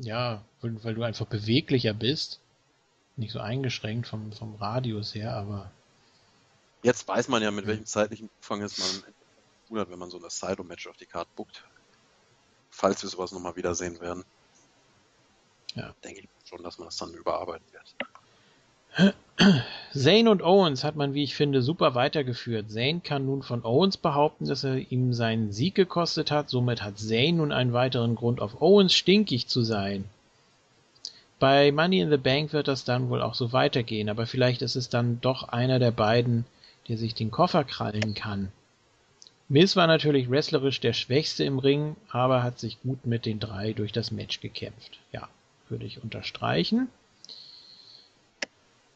äh, 0.00 0.04
ja, 0.04 0.42
weil 0.60 0.94
du 0.94 1.02
einfach 1.02 1.26
beweglicher 1.26 1.94
bist 1.94 2.40
nicht 3.18 3.32
so 3.32 3.40
eingeschränkt 3.40 4.06
vom, 4.06 4.32
vom 4.32 4.54
Radius 4.56 5.14
her, 5.14 5.34
aber. 5.34 5.70
Jetzt 6.82 7.06
weiß 7.06 7.28
man 7.28 7.42
ja, 7.42 7.50
mit 7.50 7.66
welchem 7.66 7.86
zeitlichen 7.86 8.30
Umfang 8.36 8.62
es 8.62 8.78
man 8.78 9.12
tun 9.68 9.78
hat, 9.78 9.90
wenn 9.90 9.98
man 9.98 10.10
so 10.10 10.18
ein 10.18 10.24
Asylum-Match 10.24 10.86
auf 10.86 10.96
die 10.96 11.06
Karte 11.06 11.30
buckt. 11.34 11.64
Falls 12.70 13.02
wir 13.02 13.10
sowas 13.10 13.32
nochmal 13.32 13.56
wiedersehen 13.56 14.00
werden. 14.00 14.24
Ja. 15.74 15.94
Denke 16.04 16.20
ich 16.20 16.28
schon, 16.48 16.62
dass 16.62 16.78
man 16.78 16.88
das 16.88 16.96
dann 16.96 17.12
überarbeiten 17.12 17.66
wird. 17.72 19.14
Zane 19.94 20.30
und 20.30 20.42
Owens 20.42 20.84
hat 20.84 20.96
man, 20.96 21.14
wie 21.14 21.22
ich 21.22 21.34
finde, 21.34 21.62
super 21.62 21.94
weitergeführt. 21.94 22.70
Zane 22.70 23.00
kann 23.00 23.26
nun 23.26 23.42
von 23.42 23.64
Owens 23.64 23.96
behaupten, 23.96 24.46
dass 24.46 24.64
er 24.64 24.76
ihm 24.90 25.12
seinen 25.12 25.52
Sieg 25.52 25.74
gekostet 25.74 26.30
hat. 26.30 26.48
Somit 26.48 26.82
hat 26.82 26.98
Zane 26.98 27.34
nun 27.34 27.52
einen 27.52 27.72
weiteren 27.72 28.14
Grund, 28.14 28.40
auf 28.40 28.60
Owens 28.60 28.94
stinkig 28.94 29.48
zu 29.48 29.62
sein. 29.62 30.04
Bei 31.38 31.70
Money 31.70 32.00
in 32.00 32.10
the 32.10 32.16
Bank 32.16 32.52
wird 32.52 32.68
das 32.68 32.84
dann 32.84 33.10
wohl 33.10 33.22
auch 33.22 33.34
so 33.34 33.52
weitergehen, 33.52 34.08
aber 34.08 34.26
vielleicht 34.26 34.62
ist 34.62 34.76
es 34.76 34.88
dann 34.88 35.20
doch 35.20 35.48
einer 35.48 35.78
der 35.78 35.92
beiden, 35.92 36.44
der 36.88 36.98
sich 36.98 37.14
den 37.14 37.30
Koffer 37.30 37.64
krallen 37.64 38.14
kann. 38.14 38.50
Miz 39.48 39.76
war 39.76 39.86
natürlich 39.86 40.30
wrestlerisch 40.30 40.80
der 40.80 40.92
Schwächste 40.92 41.44
im 41.44 41.58
Ring, 41.58 41.96
aber 42.10 42.42
hat 42.42 42.58
sich 42.58 42.80
gut 42.82 43.06
mit 43.06 43.24
den 43.24 43.40
drei 43.40 43.72
durch 43.72 43.92
das 43.92 44.10
Match 44.10 44.40
gekämpft. 44.40 44.98
Ja, 45.12 45.28
würde 45.68 45.86
ich 45.86 46.02
unterstreichen. 46.02 46.88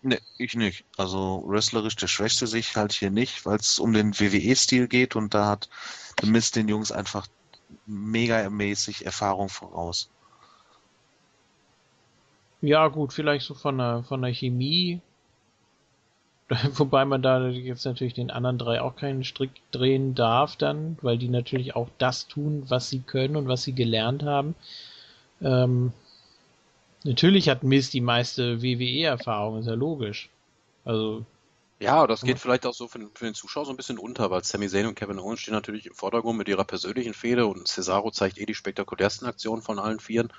Ne, 0.02 0.18
ich 0.36 0.54
nicht. 0.56 0.84
Also 0.96 1.44
wrestlerisch 1.46 1.96
der 1.96 2.08
Schwächste 2.08 2.46
sehe 2.48 2.60
ich 2.60 2.76
halt 2.76 2.92
hier 2.92 3.10
nicht, 3.10 3.46
weil 3.46 3.56
es 3.56 3.78
um 3.78 3.92
den 3.92 4.18
WWE-Stil 4.18 4.88
geht 4.88 5.14
und 5.14 5.32
da 5.32 5.46
hat 5.46 5.68
Miz 6.24 6.50
den 6.50 6.68
Jungs 6.68 6.90
einfach 6.90 7.28
mega 7.86 8.50
mäßig 8.50 9.06
Erfahrung 9.06 9.48
voraus. 9.48 10.10
Ja, 12.62 12.86
gut, 12.86 13.12
vielleicht 13.12 13.44
so 13.44 13.54
von 13.54 13.76
der, 13.78 14.04
von 14.04 14.22
der 14.22 14.32
Chemie. 14.32 15.00
Wobei 16.74 17.04
man 17.04 17.22
da 17.22 17.48
jetzt 17.48 17.84
natürlich 17.84 18.14
den 18.14 18.30
anderen 18.30 18.56
drei 18.56 18.80
auch 18.80 18.94
keinen 18.94 19.24
Strick 19.24 19.50
drehen 19.72 20.14
darf 20.14 20.56
dann, 20.56 20.96
weil 21.02 21.18
die 21.18 21.28
natürlich 21.28 21.74
auch 21.74 21.88
das 21.98 22.28
tun, 22.28 22.64
was 22.68 22.88
sie 22.88 23.00
können 23.00 23.36
und 23.36 23.48
was 23.48 23.64
sie 23.64 23.72
gelernt 23.72 24.22
haben. 24.22 24.54
Ähm, 25.40 25.92
natürlich 27.02 27.48
hat 27.48 27.64
Mist 27.64 27.94
die 27.94 28.00
meiste 28.00 28.62
WWE-Erfahrung, 28.62 29.58
ist 29.58 29.66
ja 29.66 29.74
logisch. 29.74 30.30
Also. 30.84 31.24
Ja, 31.80 32.06
das 32.06 32.22
geht 32.22 32.38
vielleicht 32.38 32.64
auch 32.64 32.74
so 32.74 32.86
für, 32.86 33.00
für, 33.14 33.24
den 33.24 33.34
Zuschauer 33.34 33.64
so 33.64 33.72
ein 33.72 33.76
bisschen 33.76 33.98
unter, 33.98 34.30
weil 34.30 34.44
Sami 34.44 34.68
Zayn 34.68 34.86
und 34.86 34.94
Kevin 34.94 35.18
Owens 35.18 35.40
stehen 35.40 35.54
natürlich 35.54 35.86
im 35.86 35.94
Vordergrund 35.94 36.38
mit 36.38 36.46
ihrer 36.46 36.64
persönlichen 36.64 37.12
Fehde 37.12 37.46
und 37.46 37.66
Cesaro 37.66 38.12
zeigt 38.12 38.38
eh 38.38 38.46
die 38.46 38.54
spektakulärsten 38.54 39.26
Aktionen 39.26 39.62
von 39.62 39.80
allen 39.80 39.98
Vieren. 39.98 40.32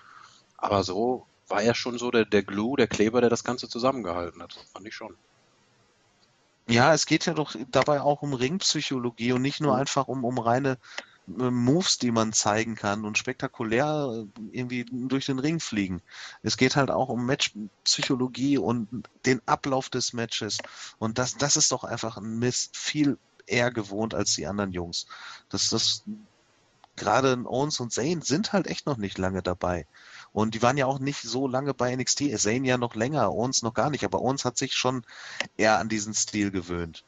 Aber 0.58 0.84
so 0.84 1.26
war 1.48 1.62
er 1.62 1.76
schon 1.76 1.98
so 1.98 2.12
der, 2.12 2.26
der 2.26 2.44
Glue, 2.44 2.78
der 2.78 2.88
Kleber, 2.88 3.22
der 3.22 3.30
das 3.30 3.44
Ganze 3.44 3.68
zusammengehalten 3.68 4.42
hat. 4.42 4.54
Fand 4.74 4.88
ich 4.88 4.96
schon. 4.96 5.16
Ja, 6.68 6.94
es 6.94 7.06
geht 7.06 7.26
ja 7.26 7.34
doch 7.34 7.56
dabei 7.72 8.02
auch 8.02 8.22
um 8.22 8.34
Ringpsychologie 8.34 9.34
und 9.34 9.42
nicht 9.42 9.60
nur 9.60 9.74
mhm. 9.74 9.80
einfach 9.82 10.08
um, 10.08 10.24
um 10.24 10.38
reine 10.38 10.78
äh, 11.28 11.50
Moves, 11.50 11.98
die 11.98 12.12
man 12.12 12.34
zeigen 12.34 12.76
kann 12.76 13.06
und 13.06 13.18
spektakulär 13.18 14.26
äh, 14.26 14.42
irgendwie 14.52 14.86
durch 14.90 15.26
den 15.26 15.40
Ring 15.40 15.60
fliegen. 15.60 16.02
Es 16.42 16.58
geht 16.58 16.76
halt 16.76 16.90
auch 16.90 17.10
um 17.10 17.26
Matchpsychologie 17.26 18.58
und 18.58 18.88
den 19.26 19.42
Ablauf 19.46 19.90
des 19.90 20.14
Matches. 20.14 20.58
Und 21.00 21.18
das, 21.18 21.36
das 21.36 21.58
ist 21.58 21.72
doch 21.72 21.84
einfach 21.84 22.18
ein 22.18 22.40
Mist 22.40 22.78
viel 22.78 23.18
eher 23.46 23.72
gewohnt 23.72 24.14
als 24.14 24.36
die 24.36 24.48
anderen 24.48 24.72
Jungs. 24.72 25.08
Das, 25.50 25.70
das, 25.70 26.04
gerade 26.96 27.44
Owens 27.46 27.80
und 27.80 27.92
Zane 27.92 28.22
sind 28.22 28.54
halt 28.54 28.68
echt 28.68 28.86
noch 28.86 28.98
nicht 28.98 29.18
lange 29.18 29.42
dabei. 29.42 29.86
Und 30.34 30.56
die 30.56 30.62
waren 30.62 30.78
ja 30.78 30.88
auch 30.88 31.00
nicht 31.00 31.22
so 31.22 31.48
lange 31.48 31.74
bei 31.74 31.96
NXT. 31.96 32.38
Zane 32.40 32.68
ja 32.68 32.78
noch 32.78 32.96
länger, 32.96 33.34
uns 33.34 33.62
noch 33.62 33.74
gar 33.74 33.90
nicht. 33.92 34.04
Aber 34.04 34.22
uns 34.22 34.46
hat 34.46 34.58
sich 34.58 34.74
schon 34.74 35.06
eher 35.58 35.80
an 35.80 35.90
diesen 35.90 36.14
Stil 36.14 36.52
gewöhnt. 36.52 37.04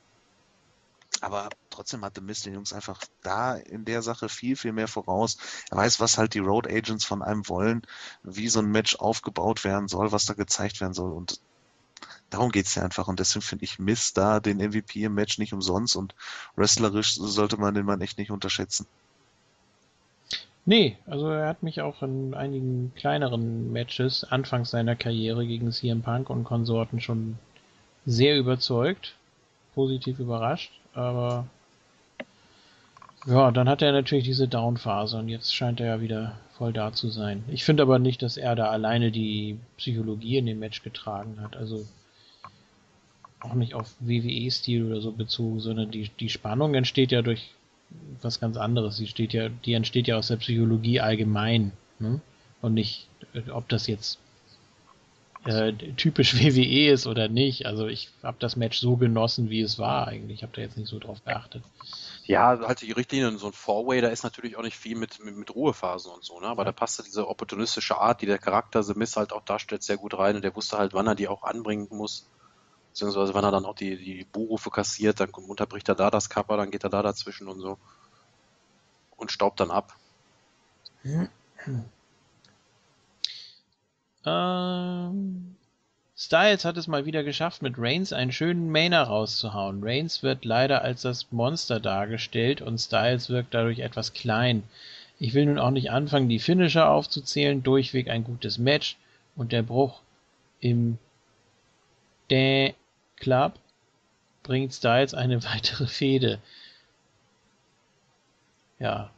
Aber 1.21 1.49
trotzdem 1.69 2.03
hatte 2.05 2.21
Mist 2.21 2.45
den 2.45 2.53
Jungs 2.53 2.73
einfach 2.73 3.01
da 3.23 3.55
in 3.55 3.85
der 3.85 4.01
Sache 4.01 4.29
viel, 4.29 4.55
viel 4.55 4.73
mehr 4.73 4.87
voraus. 4.87 5.37
Er 5.71 5.77
weiß, 5.77 5.99
was 5.99 6.17
halt 6.17 6.33
die 6.33 6.39
Road 6.39 6.67
Agents 6.67 7.05
von 7.05 7.23
einem 7.23 7.47
wollen, 7.49 7.81
wie 8.23 8.49
so 8.49 8.59
ein 8.59 8.69
Match 8.71 8.97
aufgebaut 8.97 9.63
werden 9.63 9.87
soll, 9.87 10.11
was 10.11 10.25
da 10.25 10.33
gezeigt 10.33 10.81
werden 10.81 10.93
soll. 10.93 11.11
Und 11.11 11.39
darum 12.29 12.51
geht's 12.51 12.75
ja 12.75 12.83
einfach. 12.83 13.07
Und 13.07 13.19
deswegen 13.19 13.43
finde 13.43 13.65
ich 13.65 13.79
Mist 13.79 14.17
da 14.17 14.39
den 14.39 14.57
MVP 14.57 15.03
im 15.03 15.15
Match 15.15 15.37
nicht 15.39 15.53
umsonst. 15.53 15.95
Und 15.95 16.13
wrestlerisch 16.55 17.15
sollte 17.15 17.57
man 17.57 17.73
den 17.73 17.85
Mann 17.85 18.01
echt 18.01 18.17
nicht 18.17 18.31
unterschätzen. 18.31 18.85
Nee, 20.65 20.97
also 21.05 21.29
er 21.29 21.47
hat 21.47 21.61
mich 21.61 21.81
auch 21.81 22.01
in 22.01 22.33
einigen 22.33 22.91
kleineren 22.95 23.71
Matches 23.71 24.23
anfangs 24.23 24.71
seiner 24.71 24.95
Karriere 24.95 25.45
gegen 25.45 25.71
CM 25.71 26.01
Punk 26.01 26.29
und 26.29 26.43
Konsorten 26.43 26.99
schon 27.01 27.37
sehr 28.05 28.37
überzeugt, 28.37 29.15
positiv 29.75 30.19
überrascht, 30.19 30.71
aber 30.93 31.45
ja, 33.27 33.51
dann 33.51 33.69
hat 33.69 33.81
er 33.81 33.91
natürlich 33.91 34.25
diese 34.25 34.47
Down-Phase 34.47 35.17
und 35.17 35.29
jetzt 35.29 35.53
scheint 35.53 35.79
er 35.79 35.87
ja 35.87 36.01
wieder 36.01 36.37
voll 36.57 36.73
da 36.73 36.93
zu 36.93 37.09
sein. 37.09 37.43
Ich 37.47 37.63
finde 37.63 37.83
aber 37.83 37.99
nicht, 37.99 38.21
dass 38.21 38.37
er 38.37 38.55
da 38.55 38.69
alleine 38.69 39.11
die 39.11 39.57
Psychologie 39.77 40.37
in 40.37 40.45
dem 40.45 40.59
Match 40.59 40.83
getragen 40.83 41.41
hat. 41.41 41.57
Also 41.57 41.85
auch 43.39 43.55
nicht 43.55 43.73
auf 43.73 43.93
WWE-Stil 43.99 44.85
oder 44.85 45.01
so 45.01 45.11
bezogen, 45.11 45.59
sondern 45.59 45.91
die, 45.91 46.09
die 46.19 46.29
Spannung 46.29 46.75
entsteht 46.75 47.11
ja 47.11 47.21
durch 47.21 47.49
was 48.21 48.39
ganz 48.39 48.57
anderes. 48.57 48.97
Die, 48.97 49.07
steht 49.07 49.33
ja, 49.33 49.49
die 49.49 49.73
entsteht 49.73 50.07
ja 50.07 50.17
aus 50.17 50.27
der 50.27 50.37
Psychologie 50.37 50.99
allgemein. 50.99 51.71
Ne? 51.99 52.21
Und 52.61 52.73
nicht, 52.73 53.07
ob 53.51 53.69
das 53.69 53.87
jetzt 53.87 54.19
äh, 55.45 55.73
typisch 55.97 56.35
WWE 56.39 56.91
ist 56.91 57.07
oder 57.07 57.27
nicht. 57.27 57.65
Also 57.65 57.87
ich 57.87 58.09
habe 58.23 58.37
das 58.39 58.55
Match 58.55 58.79
so 58.79 58.97
genossen, 58.97 59.49
wie 59.49 59.61
es 59.61 59.79
war 59.79 60.07
eigentlich. 60.07 60.39
Ich 60.39 60.43
habe 60.43 60.53
da 60.55 60.61
jetzt 60.61 60.77
nicht 60.77 60.89
so 60.89 60.99
drauf 60.99 61.23
geachtet. 61.23 61.63
Ja, 62.25 62.59
halt 62.59 62.81
die 62.81 62.91
Richtlinien, 62.91 63.37
so 63.37 63.47
ein 63.47 63.53
Four-Way, 63.53 64.01
da 64.01 64.07
ist 64.07 64.23
natürlich 64.23 64.57
auch 64.57 64.63
nicht 64.63 64.75
viel 64.75 64.97
mit, 64.97 65.23
mit, 65.23 65.37
mit 65.37 65.53
Ruhephasen 65.53 66.11
und 66.11 66.23
so, 66.23 66.39
ne? 66.39 66.47
Aber 66.47 66.63
ja. 66.63 66.65
da 66.65 66.71
passte 66.71 67.03
diese 67.03 67.27
opportunistische 67.27 67.97
Art, 67.99 68.21
die 68.21 68.25
der 68.25 68.39
Charakter 68.39 68.81
The 68.81 68.95
Miss 68.95 69.15
halt 69.15 69.31
auch 69.31 69.45
darstellt, 69.45 69.83
sehr 69.83 69.97
gut 69.97 70.17
rein 70.17 70.35
und 70.35 70.43
der 70.43 70.55
wusste 70.55 70.79
halt, 70.79 70.95
wann 70.95 71.05
er 71.05 71.13
die 71.13 71.27
auch 71.27 71.43
anbringen 71.43 71.87
muss. 71.91 72.27
Beziehungsweise 72.95 73.33
wann 73.33 73.43
er 73.43 73.51
dann 73.51 73.65
auch 73.65 73.75
die, 73.75 73.97
die 73.97 74.23
Buhrufe 74.23 74.69
kassiert, 74.69 75.19
dann 75.19 75.29
unterbricht 75.31 75.89
er 75.89 75.95
da 75.95 76.09
das 76.09 76.29
Kappa, 76.29 76.55
dann 76.55 76.71
geht 76.71 76.85
er 76.85 76.89
da 76.89 77.01
dazwischen 77.01 77.49
und 77.49 77.59
so. 77.59 77.77
Und 79.17 79.33
staubt 79.33 79.59
dann 79.59 79.69
ab. 79.69 79.97
Ähm, 84.25 85.57
Styles 86.15 86.63
hat 86.63 86.77
es 86.77 86.87
mal 86.87 87.05
wieder 87.05 87.25
geschafft, 87.25 87.61
mit 87.61 87.75
Reigns 87.77 88.13
einen 88.13 88.31
schönen 88.31 88.71
Mainer 88.71 89.03
rauszuhauen. 89.03 89.83
Reigns 89.83 90.23
wird 90.23 90.45
leider 90.45 90.81
als 90.81 91.01
das 91.01 91.33
Monster 91.33 91.81
dargestellt 91.81 92.61
und 92.61 92.77
Styles 92.77 93.29
wirkt 93.29 93.53
dadurch 93.53 93.79
etwas 93.79 94.13
klein. 94.13 94.63
Ich 95.19 95.33
will 95.33 95.47
nun 95.47 95.59
auch 95.59 95.71
nicht 95.71 95.91
anfangen, 95.91 96.29
die 96.29 96.39
Finisher 96.39 96.89
aufzuzählen. 96.89 97.61
Durchweg 97.61 98.09
ein 98.09 98.23
gutes 98.23 98.57
Match 98.57 98.95
und 99.35 99.51
der 99.51 99.63
Bruch 99.63 99.99
im 100.61 100.97
Dä 102.31 102.73
Club 103.25 103.53
bringt 104.43 104.71
Styles 104.71 105.15
eine 105.15 105.43
weitere 105.51 105.87
Fehde. 105.87 106.39
Ja. 108.77 109.09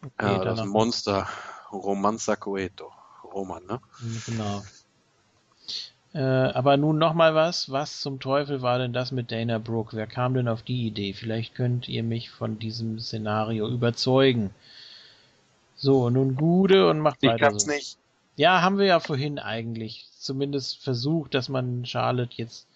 Okay, 0.00 0.32
ja, 0.32 0.44
das 0.44 0.64
Monster 0.64 1.26
Romanza 1.72 2.36
Coeto. 2.36 2.92
Roman, 3.34 3.66
ne? 3.66 3.80
Genau. 4.26 4.62
Äh, 6.14 6.20
aber 6.20 6.76
nun 6.76 6.98
nochmal 6.98 7.34
was. 7.34 7.72
Was 7.72 8.00
zum 8.00 8.20
Teufel 8.20 8.62
war 8.62 8.78
denn 8.78 8.92
das 8.92 9.10
mit 9.10 9.32
Dana 9.32 9.58
Brooke? 9.58 9.96
Wer 9.96 10.06
kam 10.06 10.34
denn 10.34 10.46
auf 10.46 10.62
die 10.62 10.86
Idee? 10.86 11.12
Vielleicht 11.12 11.56
könnt 11.56 11.88
ihr 11.88 12.04
mich 12.04 12.30
von 12.30 12.60
diesem 12.60 13.00
Szenario 13.00 13.68
überzeugen. 13.68 14.50
So, 15.74 16.10
nun 16.10 16.36
Gude 16.36 16.88
und 16.88 17.00
macht 17.00 17.18
ich 17.22 17.28
weiter. 17.28 17.36
Ich 17.36 17.42
kann's 17.42 17.64
so. 17.64 17.72
nicht. 17.72 17.98
Ja, 18.36 18.62
haben 18.62 18.78
wir 18.78 18.86
ja 18.86 19.00
vorhin 19.00 19.40
eigentlich 19.40 20.06
zumindest 20.16 20.78
versucht, 20.78 21.34
dass 21.34 21.48
man 21.48 21.84
Charlotte 21.84 22.36
jetzt 22.36 22.68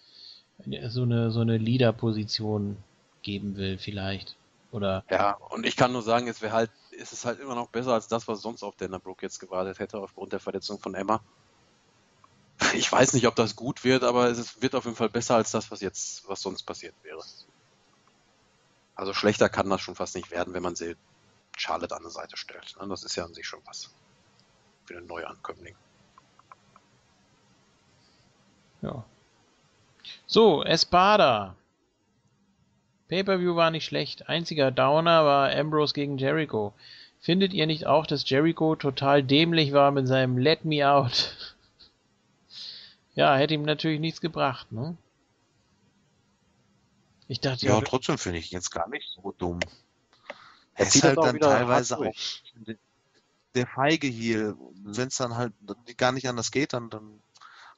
so 0.89 1.03
eine, 1.03 1.31
so 1.31 1.41
eine 1.41 1.57
Leader-Position 1.57 2.77
geben 3.21 3.57
will, 3.57 3.77
vielleicht. 3.77 4.35
Oder? 4.71 5.03
Ja, 5.09 5.33
und 5.49 5.65
ich 5.65 5.75
kann 5.75 5.91
nur 5.91 6.01
sagen, 6.01 6.27
es 6.27 6.41
wäre 6.41 6.53
halt 6.53 6.71
ist 6.93 7.13
es 7.13 7.25
halt 7.25 7.39
immer 7.39 7.55
noch 7.55 7.69
besser 7.69 7.93
als 7.93 8.07
das, 8.07 8.27
was 8.27 8.41
sonst 8.41 8.63
auf 8.63 8.75
Dana 8.75 8.97
Brooke 8.97 9.25
jetzt 9.25 9.39
gewartet 9.39 9.79
hätte, 9.79 9.99
aufgrund 9.99 10.31
der 10.31 10.39
Verletzung 10.39 10.79
von 10.79 10.95
Emma. 10.95 11.21
Ich 12.75 12.91
weiß 12.91 13.13
nicht, 13.13 13.27
ob 13.27 13.35
das 13.35 13.55
gut 13.55 13.83
wird, 13.83 14.03
aber 14.03 14.27
es 14.27 14.61
wird 14.61 14.75
auf 14.75 14.85
jeden 14.85 14.95
Fall 14.95 15.09
besser 15.09 15.35
als 15.35 15.51
das, 15.51 15.69
was 15.69 15.81
jetzt, 15.81 16.27
was 16.29 16.41
sonst 16.41 16.63
passiert 16.63 16.95
wäre. 17.03 17.21
Also 18.95 19.13
schlechter 19.13 19.49
kann 19.49 19.69
das 19.69 19.81
schon 19.81 19.95
fast 19.95 20.15
nicht 20.15 20.31
werden, 20.31 20.53
wenn 20.53 20.63
man 20.63 20.75
sie 20.75 20.95
Charlotte 21.57 21.95
an 21.95 22.03
der 22.03 22.11
Seite 22.11 22.37
stellt. 22.37 22.75
Ne? 22.79 22.87
Das 22.87 23.03
ist 23.03 23.15
ja 23.15 23.25
an 23.25 23.33
sich 23.33 23.45
schon 23.45 23.59
was. 23.65 23.89
Für 24.85 24.97
einen 24.97 25.07
Neuankömmling. 25.07 25.75
Ja. 28.81 29.03
So, 30.25 30.63
Espada. 30.63 31.55
Pay-per-view 33.07 33.55
war 33.55 33.71
nicht 33.71 33.85
schlecht. 33.85 34.29
Einziger 34.29 34.71
Downer 34.71 35.25
war 35.25 35.51
Ambrose 35.51 35.93
gegen 35.93 36.17
Jericho. 36.17 36.73
Findet 37.19 37.53
ihr 37.53 37.67
nicht 37.67 37.85
auch, 37.85 38.05
dass 38.05 38.29
Jericho 38.29 38.75
total 38.75 39.23
dämlich 39.23 39.71
war 39.71 39.91
mit 39.91 40.07
seinem 40.07 40.37
Let 40.37 40.65
Me 40.65 40.89
Out? 40.89 41.35
ja, 43.15 43.35
hätte 43.35 43.53
ihm 43.53 43.63
natürlich 43.63 43.99
nichts 43.99 44.19
gebracht, 44.19 44.71
ne? 44.71 44.97
Ich 47.27 47.39
dachte 47.39 47.65
ja. 47.65 47.75
Ja, 47.75 47.81
trotzdem 47.81 48.17
finde 48.17 48.39
ich 48.39 48.51
jetzt 48.51 48.71
gar 48.71 48.89
nicht 48.89 49.09
so 49.09 49.33
dumm. 49.37 49.59
Er 50.75 50.87
ist 50.87 51.03
halt 51.03 51.17
dann 51.17 51.39
teilweise 51.39 51.97
auch 51.97 52.13
der 53.55 53.67
feige 53.67 54.07
hier. 54.07 54.57
Wenn 54.83 55.07
es 55.07 55.17
dann 55.17 55.35
halt 55.35 55.53
gar 55.97 56.11
nicht 56.11 56.27
anders 56.27 56.51
geht, 56.51 56.73
dann, 56.73 56.89
dann 56.89 57.21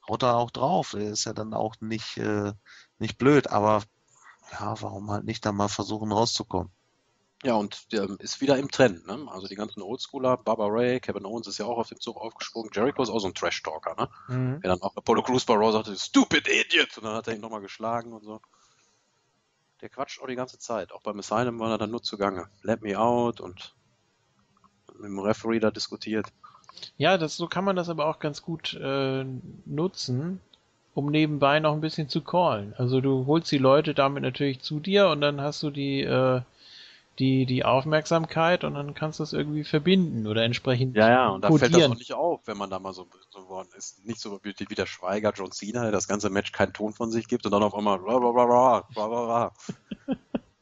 haut 0.08 0.22
er 0.22 0.36
auch 0.36 0.50
drauf. 0.50 0.94
Er 0.94 1.10
ist 1.10 1.24
ja 1.24 1.32
dann 1.32 1.54
auch 1.54 1.76
nicht, 1.80 2.16
äh, 2.18 2.52
nicht 2.98 3.18
blöd, 3.18 3.48
aber 3.50 3.82
ja, 4.52 4.80
warum 4.80 5.10
halt 5.10 5.24
nicht 5.24 5.44
da 5.44 5.52
mal 5.52 5.68
versuchen 5.68 6.12
rauszukommen? 6.12 6.70
Ja, 7.42 7.54
und 7.54 7.92
der 7.92 8.08
ist 8.18 8.40
wieder 8.40 8.56
im 8.56 8.70
Trend, 8.70 9.06
ne? 9.06 9.26
Also 9.30 9.46
die 9.46 9.56
ganzen 9.56 9.82
Oldschooler, 9.82 10.38
Barbara 10.38 10.68
Ray, 10.70 11.00
Kevin 11.00 11.26
Owens 11.26 11.46
ist 11.46 11.58
ja 11.58 11.66
auch 11.66 11.78
auf 11.78 11.88
den 11.88 12.00
Zug 12.00 12.16
aufgesprungen. 12.16 12.70
Jericho 12.74 13.02
ist 13.02 13.10
auch 13.10 13.18
so 13.18 13.28
ein 13.28 13.34
Trash-Talker, 13.34 13.94
ne? 13.94 14.08
Mhm. 14.28 14.60
Der 14.62 14.70
dann 14.70 14.82
auch 14.82 14.96
Apollo 14.96 15.22
Crews 15.22 15.44
bei 15.44 15.54
Raw 15.54 15.70
sagte, 15.70 15.94
Stupid 15.96 16.48
Idiot! 16.48 16.96
Und 16.96 17.04
dann 17.04 17.14
hat 17.14 17.28
er 17.28 17.34
ihn 17.34 17.40
nochmal 17.40 17.60
geschlagen 17.60 18.12
und 18.12 18.24
so. 18.24 18.40
Der 19.82 19.90
quatscht 19.90 20.20
auch 20.22 20.26
die 20.26 20.34
ganze 20.34 20.58
Zeit. 20.58 20.92
Auch 20.92 21.02
beim 21.02 21.18
Asylum 21.18 21.58
war 21.58 21.70
er 21.70 21.78
dann 21.78 21.90
nur 21.90 22.02
zugange. 22.02 22.48
Let 22.62 22.80
me 22.80 22.98
out 22.98 23.40
und 23.40 23.74
mit 24.94 25.04
dem 25.04 25.18
Referee 25.18 25.60
da 25.60 25.70
diskutiert. 25.70 26.26
Ja, 26.98 27.18
das, 27.18 27.36
so 27.36 27.46
kann 27.46 27.64
man 27.64 27.76
das 27.76 27.88
aber 27.88 28.06
auch 28.06 28.18
ganz 28.18 28.42
gut 28.42 28.74
äh, 28.74 29.24
nutzen, 29.64 30.40
um 30.94 31.10
nebenbei 31.10 31.60
noch 31.60 31.72
ein 31.72 31.80
bisschen 31.80 32.08
zu 32.08 32.22
callen. 32.22 32.74
Also 32.78 33.00
du 33.00 33.26
holst 33.26 33.50
die 33.52 33.58
Leute 33.58 33.94
damit 33.94 34.22
natürlich 34.22 34.60
zu 34.60 34.80
dir 34.80 35.08
und 35.08 35.20
dann 35.20 35.40
hast 35.40 35.62
du 35.62 35.70
die, 35.70 36.00
äh, 36.02 36.40
die, 37.18 37.46
die 37.46 37.64
Aufmerksamkeit 37.64 38.64
und 38.64 38.74
dann 38.74 38.94
kannst 38.94 39.18
du 39.18 39.22
es 39.22 39.32
irgendwie 39.32 39.64
verbinden 39.64 40.26
oder 40.26 40.42
entsprechend. 40.42 40.96
Ja, 40.96 41.08
ja, 41.08 41.28
und 41.28 41.42
da 41.42 41.50
fällt 41.50 41.74
das 41.74 41.84
auch 41.84 41.94
nicht 41.94 42.12
auf, 42.12 42.46
wenn 42.46 42.56
man 42.56 42.70
da 42.70 42.78
mal 42.78 42.92
so, 42.92 43.06
so 43.30 43.48
worden 43.48 43.68
ist. 43.76 44.04
Nicht 44.04 44.20
so 44.20 44.40
wie 44.42 44.52
der 44.52 44.86
Schweiger 44.86 45.32
John 45.34 45.52
Cena, 45.52 45.82
der 45.82 45.92
das 45.92 46.08
ganze 46.08 46.30
Match 46.30 46.52
keinen 46.52 46.72
Ton 46.72 46.92
von 46.92 47.10
sich 47.10 47.28
gibt 47.28 47.46
und 47.46 47.52
dann 47.52 47.62
auf 47.62 47.74
einmal 47.74 47.98
bla 47.98 48.18
bla 48.18 48.32
bla 48.32 48.46
bla 48.92 49.08
bla 49.08 49.24
bla. 49.24 49.52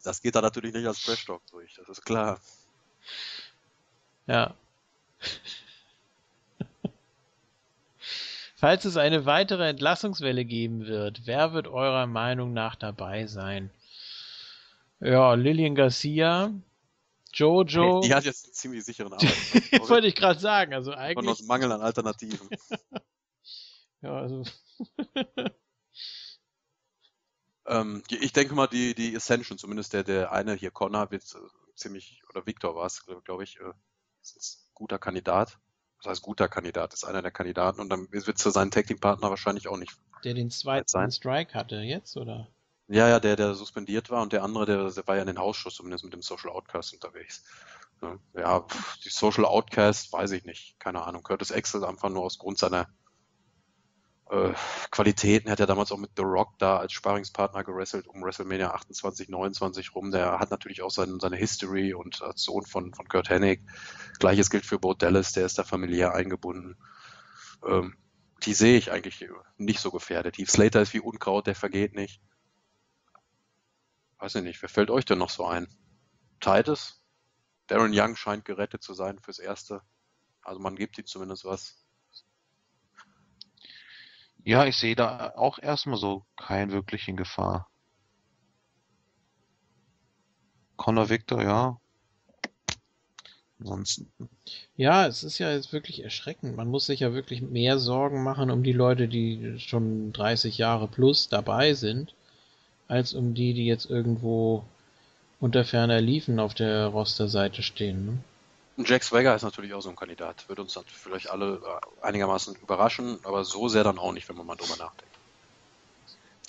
Das 0.03 0.21
geht 0.21 0.35
da 0.35 0.41
natürlich 0.41 0.73
nicht 0.73 0.85
als 0.85 1.01
Trash 1.03 1.25
Talk 1.25 1.41
durch, 1.47 1.73
das 1.75 1.89
ist 1.89 2.05
klar. 2.05 2.39
Ja. 4.27 4.53
Falls 8.65 8.83
es 8.83 8.97
eine 8.97 9.27
weitere 9.27 9.69
Entlassungswelle 9.69 10.43
geben 10.43 10.87
wird, 10.87 11.27
wer 11.27 11.53
wird 11.53 11.67
eurer 11.67 12.07
Meinung 12.07 12.51
nach 12.51 12.75
dabei 12.75 13.27
sein? 13.27 13.69
Ja, 14.99 15.35
Lillian 15.35 15.75
Garcia, 15.75 16.51
Jojo. 17.31 17.99
Die 18.03 18.15
hat 18.15 18.25
jetzt 18.25 18.45
einen 18.45 18.53
ziemlich 18.55 18.83
sicheren 18.83 19.13
Arbeit. 19.13 19.87
Wollte 19.87 20.07
ich 20.07 20.15
gerade 20.15 20.39
sagen, 20.39 20.73
also 20.73 20.93
eigentlich. 20.93 21.13
Von 21.13 21.27
aus 21.27 21.43
Mangel 21.43 21.73
an 21.73 21.81
Alternativen. 21.81 22.49
ja, 24.01 24.17
also. 24.17 24.43
ähm, 27.67 28.01
ich 28.09 28.33
denke 28.33 28.55
mal, 28.55 28.65
die, 28.65 28.95
die 28.95 29.15
Ascension, 29.15 29.59
zumindest 29.59 29.93
der, 29.93 30.03
der 30.03 30.31
eine 30.31 30.55
hier, 30.55 30.71
Connor, 30.71 31.11
wird 31.11 31.21
äh, 31.21 31.75
ziemlich, 31.75 32.23
oder 32.31 32.47
Victor 32.47 32.73
war 32.73 32.87
es, 32.87 33.05
glaube 33.25 33.43
ich, 33.43 33.59
äh, 33.59 33.73
ist 34.23 34.65
ein 34.65 34.71
guter 34.73 34.97
Kandidat 34.97 35.59
was 36.05 36.17
heißt 36.17 36.21
guter 36.21 36.47
Kandidat, 36.47 36.93
ist 36.93 37.03
einer 37.03 37.21
der 37.21 37.31
Kandidaten 37.31 37.81
und 37.81 37.89
dann 37.89 38.11
wird 38.11 38.27
es 38.27 38.43
für 38.43 38.51
seinen 38.51 38.71
Tag 38.71 38.87
Team 38.87 38.99
Partner 38.99 39.29
wahrscheinlich 39.29 39.67
auch 39.67 39.77
nicht. 39.77 39.97
Der 40.23 40.33
den 40.33 40.49
zweiten 40.49 41.11
Strike 41.11 41.53
hatte 41.53 41.77
jetzt, 41.77 42.17
oder? 42.17 42.47
Ja, 42.87 43.09
ja, 43.09 43.19
der, 43.19 43.35
der 43.35 43.55
suspendiert 43.55 44.11
war 44.11 44.21
und 44.21 44.31
der 44.31 44.43
andere, 44.43 44.65
der, 44.65 44.91
der 44.91 45.07
war 45.07 45.15
ja 45.15 45.21
in 45.21 45.27
den 45.27 45.37
Ausschuss 45.39 45.75
zumindest 45.75 46.03
mit 46.03 46.13
dem 46.13 46.21
Social 46.21 46.51
Outcast 46.51 46.93
unterwegs. 46.93 47.43
Ja, 48.35 48.65
die 49.03 49.09
Social 49.09 49.45
Outcast, 49.45 50.13
weiß 50.13 50.31
ich 50.31 50.43
nicht. 50.45 50.79
Keine 50.79 51.03
Ahnung. 51.03 51.23
Curtis 51.23 51.51
Axel 51.51 51.83
einfach 51.83 52.09
nur 52.09 52.23
aus 52.23 52.37
Grund 52.37 52.59
seiner 52.59 52.87
äh, 54.29 54.53
Qualitäten. 54.91 55.47
Er 55.47 55.53
hat 55.53 55.59
ja 55.59 55.65
damals 55.65 55.91
auch 55.91 55.97
mit 55.97 56.11
The 56.15 56.23
Rock 56.23 56.57
da 56.57 56.77
als 56.77 56.93
Sparingspartner 56.93 57.63
gewrestelt 57.63 58.07
um 58.07 58.23
WrestleMania 58.23 58.71
28, 58.71 59.29
29 59.29 59.93
rum. 59.95 60.11
Der 60.11 60.39
hat 60.39 60.51
natürlich 60.51 60.81
auch 60.81 60.91
sein, 60.91 61.19
seine 61.19 61.35
History 61.35 61.93
und 61.93 62.21
als 62.21 62.43
Sohn 62.43 62.65
von, 62.65 62.93
von 62.93 63.07
Kurt 63.07 63.29
Hennig. 63.29 63.61
Gleiches 64.19 64.49
gilt 64.49 64.65
für 64.65 64.79
Bo 64.79 64.93
Dallas, 64.93 65.33
der 65.33 65.45
ist 65.45 65.57
da 65.59 65.63
familiär 65.63 66.13
eingebunden. 66.13 66.77
Ähm, 67.65 67.95
die 68.43 68.53
sehe 68.53 68.77
ich 68.77 68.91
eigentlich 68.91 69.25
nicht 69.57 69.79
so 69.79 69.91
gefährdet. 69.91 70.37
Heath 70.37 70.51
Slater 70.51 70.81
ist 70.81 70.93
wie 70.93 70.99
Unkraut, 70.99 71.47
der 71.47 71.55
vergeht 71.55 71.95
nicht. 71.95 72.21
Weiß 74.17 74.35
ich 74.35 74.43
nicht, 74.43 74.61
wer 74.61 74.69
fällt 74.69 74.89
euch 74.89 75.05
denn 75.05 75.17
noch 75.19 75.29
so 75.29 75.45
ein? 75.45 75.67
Titus? 76.39 77.01
Darren 77.67 77.91
Young 77.93 78.15
scheint 78.15 78.45
gerettet 78.45 78.83
zu 78.83 78.93
sein 78.93 79.19
fürs 79.19 79.39
Erste. 79.39 79.81
Also 80.41 80.59
man 80.59 80.75
gibt 80.75 80.97
ihm 80.97 81.05
zumindest 81.05 81.45
was. 81.45 81.84
Ja, 84.45 84.65
ich 84.65 84.77
sehe 84.77 84.95
da 84.95 85.33
auch 85.35 85.57
erstmal 85.57 85.97
so 85.97 86.23
keinen 86.37 86.71
wirklichen 86.71 87.17
Gefahr. 87.17 87.67
Conor 90.77 91.09
Victor, 91.09 91.41
ja. 91.41 91.79
Ansonsten. 93.59 94.11
Ja, 94.77 95.07
es 95.07 95.23
ist 95.23 95.39
ja 95.39 95.51
jetzt 95.51 95.73
wirklich 95.73 96.03
erschreckend. 96.03 96.55
Man 96.55 96.69
muss 96.69 96.85
sich 96.85 96.99
ja 96.99 97.13
wirklich 97.13 97.41
mehr 97.41 97.79
Sorgen 97.79 98.21
machen 98.21 98.51
um 98.51 98.61
die 98.61 98.73
Leute, 98.73 99.07
die 99.07 99.55
schon 99.57 100.13
30 100.13 100.59
Jahre 100.59 100.87
plus 100.87 101.27
dabei 101.27 101.73
sind, 101.73 102.13
als 102.87 103.15
um 103.15 103.33
die, 103.33 103.55
die 103.55 103.65
jetzt 103.65 103.89
irgendwo 103.89 104.63
unter 105.39 105.65
ferner 105.65 106.01
Liefen 106.01 106.39
auf 106.39 106.53
der 106.53 106.85
Rosterseite 106.85 107.63
stehen. 107.63 108.05
Ne? 108.05 108.17
Jack 108.77 109.03
Swagger 109.03 109.35
ist 109.35 109.43
natürlich 109.43 109.73
auch 109.73 109.81
so 109.81 109.89
ein 109.89 109.95
Kandidat. 109.95 110.49
Wird 110.49 110.59
uns 110.59 110.77
vielleicht 110.87 111.29
alle 111.29 111.55
äh, 111.55 112.05
einigermaßen 112.05 112.55
überraschen, 112.55 113.19
aber 113.23 113.45
so 113.45 113.69
sehr 113.69 113.83
dann 113.83 113.97
auch 113.97 114.11
nicht, 114.11 114.27
wenn 114.27 114.35
man 114.35 114.45
mal 114.45 114.55
drüber 114.55 114.75
nachdenkt. 114.77 115.15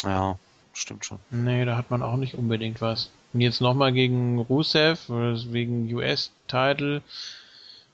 Ja, 0.03 0.39
stimmt 0.73 1.05
schon. 1.05 1.19
Nee, 1.31 1.65
da 1.65 1.77
hat 1.77 1.91
man 1.91 2.03
auch 2.03 2.17
nicht 2.17 2.35
unbedingt 2.35 2.81
was. 2.81 3.11
Und 3.33 3.41
jetzt 3.41 3.61
nochmal 3.61 3.93
gegen 3.93 4.39
Rusev, 4.39 5.09
wegen 5.09 5.93
US-Title. 5.95 7.03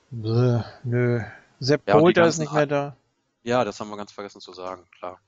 Nö. 0.09 1.21
Sepp 1.59 1.87
Ja, 1.87 1.99
Polter 1.99 2.25
ist 2.27 2.39
nicht 2.39 2.53
mehr 2.53 2.67
da. 2.67 2.95
Ja, 3.43 3.63
das 3.63 3.79
haben 3.79 3.89
wir 3.89 3.97
ganz 3.97 4.11
vergessen 4.11 4.41
zu 4.41 4.53
sagen, 4.53 4.83
klar. 4.97 5.19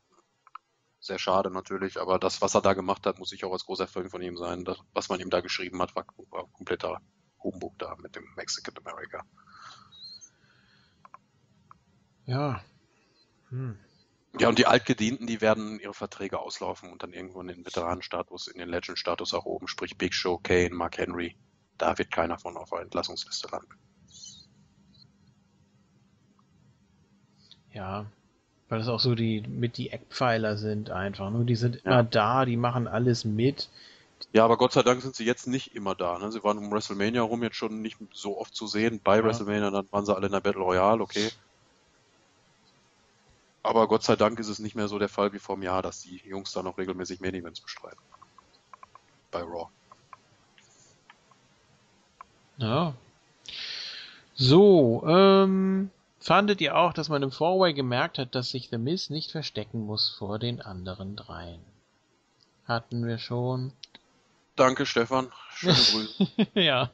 Sehr 1.00 1.20
schade 1.20 1.52
natürlich, 1.52 2.00
aber 2.00 2.18
das, 2.18 2.42
was 2.42 2.56
er 2.56 2.62
da 2.62 2.74
gemacht 2.74 3.06
hat, 3.06 3.20
muss 3.20 3.32
ich 3.32 3.46
auch 3.46 3.52
als 3.52 3.66
großer 3.66 3.88
Fan 3.88 4.10
von 4.10 4.22
ihm 4.22 4.38
sein. 4.38 4.66
Das, 4.66 4.78
was 4.94 5.10
man 5.10 5.20
ihm 5.20 5.30
da 5.30 5.42
geschrieben 5.42 5.82
hat, 5.82 5.96
war, 5.96 6.06
war 6.32 6.48
kompletter 6.54 7.00
Humbug 7.46 7.78
da 7.80 7.96
mit 8.02 8.16
dem 8.16 8.26
Mexican 8.36 8.76
America. 8.84 9.24
Ja. 12.26 12.62
Hm. 13.50 13.78
Ja, 14.38 14.50
und 14.50 14.60
die 14.60 14.66
Altgedienten, 14.66 15.28
die 15.28 15.40
werden 15.40 15.80
ihre 15.80 15.94
Verträge 15.94 16.40
auslaufen 16.40 16.92
und 16.92 17.04
dann 17.04 17.14
irgendwo 17.14 17.40
in 17.40 17.48
den 17.48 17.66
Veteranenstatus, 17.66 18.48
in 18.48 18.60
den 18.60 18.68
Legend-Status 18.68 19.32
erhoben, 19.32 19.68
sprich 19.70 19.98
Big 19.98 20.14
Show, 20.14 20.38
Kane, 20.40 20.72
Mark 20.72 20.98
Henry. 20.98 21.38
Da 21.78 21.98
wird 21.98 22.12
keiner 22.12 22.38
von 22.38 22.58
auf 22.58 22.70
der 22.70 22.82
Entlassungsliste 22.82 23.48
landen. 23.50 23.70
Ja. 27.72 28.08
Weil 28.68 28.80
das 28.80 28.88
auch 28.88 29.00
so 29.00 29.16
die 29.16 29.42
mit 29.42 29.78
die 29.78 29.92
Eckpfeiler 29.92 30.58
sind 30.58 30.90
einfach. 30.90 31.30
Nur 31.30 31.44
die 31.44 31.56
sind 31.56 31.76
Ja. 31.76 31.82
immer 31.84 32.04
da, 32.04 32.46
die 32.46 32.58
machen 32.58 32.88
alles 32.88 33.24
mit. 33.24 33.70
Ja, 34.34 34.44
aber 34.44 34.58
Gott 34.58 34.74
sei 34.74 34.84
Dank 34.84 35.02
sind 35.02 35.16
sie 35.16 35.24
jetzt 35.26 35.48
nicht 35.48 35.76
immer 35.76 35.96
da. 35.96 36.20
Ne? 36.20 36.32
Sie 36.32 36.44
waren 36.44 36.58
um 36.58 36.72
WrestleMania 36.72 37.22
rum 37.22 37.42
jetzt 37.44 37.56
schon 37.56 37.82
nicht 37.82 37.98
so 38.12 38.38
oft 38.38 38.54
zu 38.54 38.68
sehen. 38.68 39.00
Bei 39.04 39.18
Ja. 39.18 39.24
WrestleMania, 39.24 39.72
dann 39.72 39.88
waren 39.92 40.06
sie 40.06 40.14
alle 40.16 40.26
in 40.26 40.34
der 40.34 40.42
Battle 40.42 40.62
Royale, 40.62 41.02
okay. 41.02 41.32
Aber 43.64 43.88
Gott 43.88 44.04
sei 44.04 44.16
Dank 44.16 44.38
ist 44.40 44.50
es 44.50 44.60
nicht 44.60 44.76
mehr 44.76 44.88
so 44.88 45.00
der 45.00 45.10
Fall 45.10 45.34
wie 45.34 45.40
vor 45.40 45.56
einem 45.56 45.64
Jahr, 45.64 45.82
dass 45.82 46.02
die 46.02 46.18
Jungs 46.26 46.52
da 46.52 46.62
noch 46.62 46.78
regelmäßig 46.78 47.20
Main 47.22 47.34
Events 47.34 47.62
bestreiten. 47.62 47.98
Bei 49.32 49.42
Raw. 49.42 49.70
Ja. 52.58 52.94
So, 54.36 55.04
ähm, 55.08 55.90
fandet 56.20 56.62
ihr 56.62 56.78
auch, 56.78 56.94
dass 56.94 57.10
man 57.10 57.24
im 57.24 57.32
Four-Way 57.32 57.74
gemerkt 57.74 58.18
hat, 58.20 58.36
dass 58.36 58.50
sich 58.50 58.70
The 58.70 58.78
Miz 58.78 59.10
nicht 59.10 59.32
verstecken 59.32 59.86
muss 59.86 60.16
vor 60.18 60.40
den 60.40 60.62
anderen 60.62 61.16
dreien? 61.16 61.62
Hatten 62.68 63.06
wir 63.06 63.18
schon. 63.18 63.72
Danke, 64.56 64.86
Stefan. 64.86 65.32
Schöne 65.54 65.74
Grüße. 65.92 66.28
ja. 66.56 66.92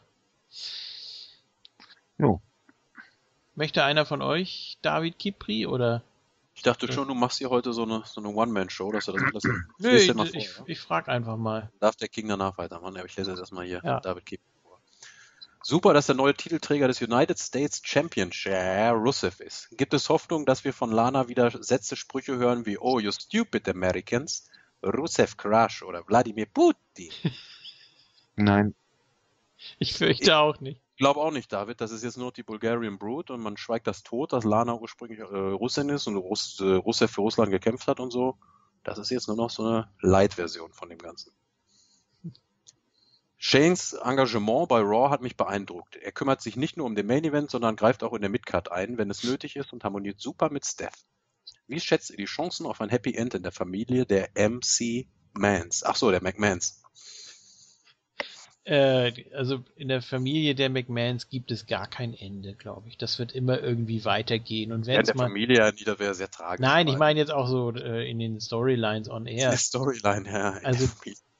Jo. 2.17 2.41
Möchte 3.55 3.83
einer 3.83 4.05
von 4.05 4.21
euch 4.21 4.77
David 4.81 5.19
Kipri 5.19 5.65
oder? 5.67 6.03
Ich 6.53 6.63
dachte 6.63 6.91
schon, 6.91 7.07
du 7.07 7.13
machst 7.15 7.37
hier 7.39 7.49
heute 7.49 7.73
so 7.73 7.83
eine, 7.83 8.03
so 8.05 8.21
eine 8.21 8.29
One-Man-Show, 8.29 8.91
dass 8.91 9.05
du 9.05 9.13
das 9.13 9.23
alles 9.23 9.43
Nö, 9.79 9.89
ich, 9.95 10.11
vor, 10.11 10.25
ich, 10.25 10.33
ja? 10.57 10.63
ich 10.67 10.79
frag 10.79 11.07
einfach 11.09 11.37
mal. 11.37 11.71
Darf 11.79 11.95
der 11.95 12.07
King 12.07 12.27
danach 12.27 12.57
weitermachen? 12.57 12.97
Aber 12.97 13.05
ich 13.05 13.15
lese 13.15 13.31
jetzt 13.31 13.39
erstmal 13.39 13.65
hier 13.65 13.81
Ja. 13.83 13.99
David 13.99 14.25
Kiep 14.25 14.41
vor. 14.61 14.79
Super, 15.63 15.93
dass 15.93 16.07
der 16.07 16.15
neue 16.15 16.33
Titelträger 16.33 16.87
des 16.87 17.01
United 17.01 17.39
States 17.39 17.81
Championship 17.83 18.93
Rusev 18.93 19.39
ist. 19.39 19.69
Gibt 19.77 19.93
es 19.93 20.09
Hoffnung, 20.09 20.45
dass 20.45 20.63
wir 20.63 20.73
von 20.73 20.91
Lana 20.91 21.27
wieder 21.29 21.51
Sätze, 21.63 21.95
Sprüche 21.95 22.37
hören 22.37 22.65
wie 22.65 22.77
Oh, 22.77 22.99
you 22.99 23.11
stupid 23.11 23.67
Americans, 23.69 24.47
Rusev 24.83 25.37
Crush 25.37 25.83
oder 25.83 26.07
Wladimir 26.07 26.47
Putin? 26.47 27.11
Nein. 28.35 28.75
Ich 29.77 29.93
fürchte 29.93 30.37
auch 30.37 30.59
nicht. 30.59 30.81
Ich 30.95 30.97
glaube 30.97 31.19
auch 31.19 31.31
nicht, 31.31 31.51
David. 31.51 31.81
Das 31.81 31.91
ist 31.91 32.03
jetzt 32.03 32.17
nur 32.17 32.27
noch 32.27 32.33
die 32.33 32.43
Bulgarian 32.43 32.97
Brood 32.97 33.31
und 33.31 33.41
man 33.41 33.57
schweigt 33.57 33.87
das 33.87 34.03
tot, 34.03 34.33
dass 34.33 34.43
Lana 34.43 34.75
ursprünglich 34.75 35.19
äh, 35.19 35.23
Russin 35.23 35.89
ist 35.89 36.07
und 36.07 36.17
Russ, 36.17 36.59
äh, 36.59 36.73
Rusev 36.73 37.11
für 37.11 37.21
Russland 37.21 37.51
gekämpft 37.51 37.87
hat 37.87 37.99
und 37.99 38.11
so. 38.11 38.37
Das 38.83 38.97
ist 38.97 39.09
jetzt 39.09 39.27
nur 39.27 39.37
noch 39.37 39.49
so 39.49 39.63
eine 39.63 39.91
Light-Version 40.01 40.73
von 40.73 40.89
dem 40.89 40.97
Ganzen. 40.97 41.31
Shanes 43.43 43.93
Engagement 43.93 44.69
bei 44.69 44.81
Raw 44.81 45.09
hat 45.09 45.23
mich 45.23 45.35
beeindruckt. 45.35 45.95
Er 45.95 46.11
kümmert 46.11 46.41
sich 46.41 46.55
nicht 46.55 46.77
nur 46.77 46.85
um 46.85 46.93
den 46.93 47.07
Main 47.07 47.23
Event, 47.23 47.49
sondern 47.49 47.75
greift 47.75 48.03
auch 48.03 48.13
in 48.13 48.21
der 48.21 48.29
Midcard 48.29 48.71
ein, 48.71 48.99
wenn 48.99 49.09
es 49.09 49.23
nötig 49.23 49.55
ist 49.55 49.73
und 49.73 49.83
harmoniert 49.83 50.19
super 50.19 50.51
mit 50.51 50.63
Steph. 50.63 50.93
Wie 51.71 51.79
schätzt 51.79 52.11
ihr 52.11 52.17
die 52.17 52.25
Chancen 52.25 52.65
auf 52.65 52.81
ein 52.81 52.89
Happy 52.89 53.15
End 53.15 53.33
in 53.33 53.43
der 53.43 53.51
Familie 53.51 54.05
der 54.05 54.29
MC 54.35 55.07
Mans? 55.33 55.83
Ach 55.83 55.95
so, 55.95 56.11
der 56.11 56.21
McMahons. 56.21 56.81
Äh, 58.63 59.13
also 59.33 59.63
in 59.75 59.87
der 59.87 60.01
Familie 60.03 60.53
der 60.53 60.69
McMahons 60.69 61.29
gibt 61.29 61.49
es 61.49 61.65
gar 61.65 61.87
kein 61.87 62.13
Ende, 62.13 62.53
glaube 62.53 62.89
ich. 62.89 62.97
Das 62.97 63.17
wird 63.17 63.31
immer 63.31 63.59
irgendwie 63.59 64.05
weitergehen. 64.05 64.71
Und 64.71 64.85
Ja, 64.85 64.93
in 64.93 64.99
wenn 64.99 65.05
der 65.05 65.15
es 65.15 65.17
mal. 65.17 65.27
Familie 65.27 65.57
ja 65.57 65.71
nieder 65.71 65.97
wäre 65.97 66.13
sehr 66.13 66.29
tragisch. 66.29 66.61
Nein, 66.61 66.87
ich 66.87 66.97
meine 66.97 67.19
jetzt 67.19 67.31
auch 67.31 67.47
so 67.47 67.71
äh, 67.73 68.07
in 68.09 68.19
den 68.19 68.39
Storylines 68.39 69.09
on 69.09 69.25
air. 69.25 69.57
Storyline, 69.57 70.29
ja. 70.29 70.59
Also. 70.63 70.87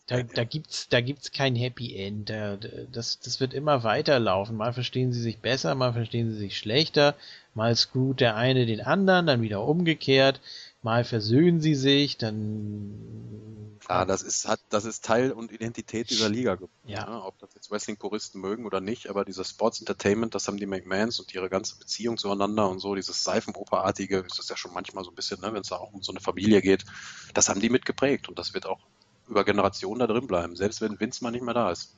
Da, 0.07 0.23
da 0.23 0.43
gibt's, 0.43 0.89
da 0.89 0.99
gibt's 0.99 1.31
kein 1.31 1.55
Happy 1.55 1.95
End. 1.95 2.29
Da, 2.29 2.57
da- 2.57 2.67
das, 2.91 3.19
das 3.19 3.39
wird 3.39 3.53
immer 3.53 3.83
weiterlaufen. 3.83 4.57
Mal 4.57 4.73
verstehen 4.73 5.13
sie 5.13 5.21
sich 5.21 5.37
besser, 5.39 5.73
mal 5.75 5.93
verstehen 5.93 6.31
sie 6.31 6.37
sich 6.37 6.57
schlechter. 6.57 7.15
Mal 7.53 7.75
screwt 7.75 8.21
der 8.21 8.35
eine 8.35 8.65
den 8.65 8.81
anderen, 8.81 9.27
dann 9.27 9.41
wieder 9.41 9.63
umgekehrt. 9.63 10.39
Mal 10.83 11.03
versöhnen 11.03 11.59
sie 11.59 11.75
sich, 11.75 12.17
dann. 12.17 13.77
Klar, 13.79 14.05
das 14.05 14.21
ist, 14.21 14.47
hat, 14.47 14.59
das 14.69 14.85
ist 14.85 15.03
Teil 15.03 15.31
und 15.31 15.51
Identität 15.51 16.09
dieser 16.09 16.29
Liga 16.29 16.55
geworden. 16.55 16.71
Ja. 16.85 17.09
Ne? 17.09 17.23
Ob 17.23 17.37
das 17.39 17.53
jetzt 17.55 17.71
Wrestling-Puristen 17.71 18.39
mögen 18.39 18.65
oder 18.65 18.79
nicht, 18.79 19.09
aber 19.09 19.25
dieses 19.25 19.49
Sports 19.49 19.79
Entertainment, 19.79 20.33
das 20.33 20.47
haben 20.47 20.57
die 20.57 20.65
McMahons 20.65 21.19
und 21.19 21.33
ihre 21.33 21.49
ganze 21.49 21.77
Beziehung 21.77 22.17
zueinander 22.17 22.69
und 22.69 22.79
so, 22.79 22.95
dieses 22.95 23.23
Seifenoperartige, 23.23 24.19
ist 24.19 24.39
das 24.39 24.49
ja 24.49 24.55
schon 24.55 24.73
manchmal 24.73 25.03
so 25.03 25.11
ein 25.11 25.15
bisschen, 25.15 25.41
ne, 25.41 25.51
wenn 25.53 25.61
es 25.61 25.69
da 25.69 25.77
auch 25.77 25.91
um 25.91 26.03
so 26.03 26.11
eine 26.11 26.21
Familie 26.21 26.61
geht, 26.61 26.85
das 27.33 27.49
haben 27.49 27.59
die 27.59 27.69
mitgeprägt 27.69 28.29
und 28.29 28.39
das 28.39 28.53
wird 28.53 28.65
auch 28.65 28.79
über 29.27 29.43
Generationen 29.43 29.99
da 29.99 30.07
drin 30.07 30.27
bleiben, 30.27 30.55
selbst 30.55 30.81
wenn 30.81 30.99
Vince 30.99 31.23
mal 31.23 31.31
nicht 31.31 31.43
mehr 31.43 31.53
da 31.53 31.71
ist. 31.71 31.95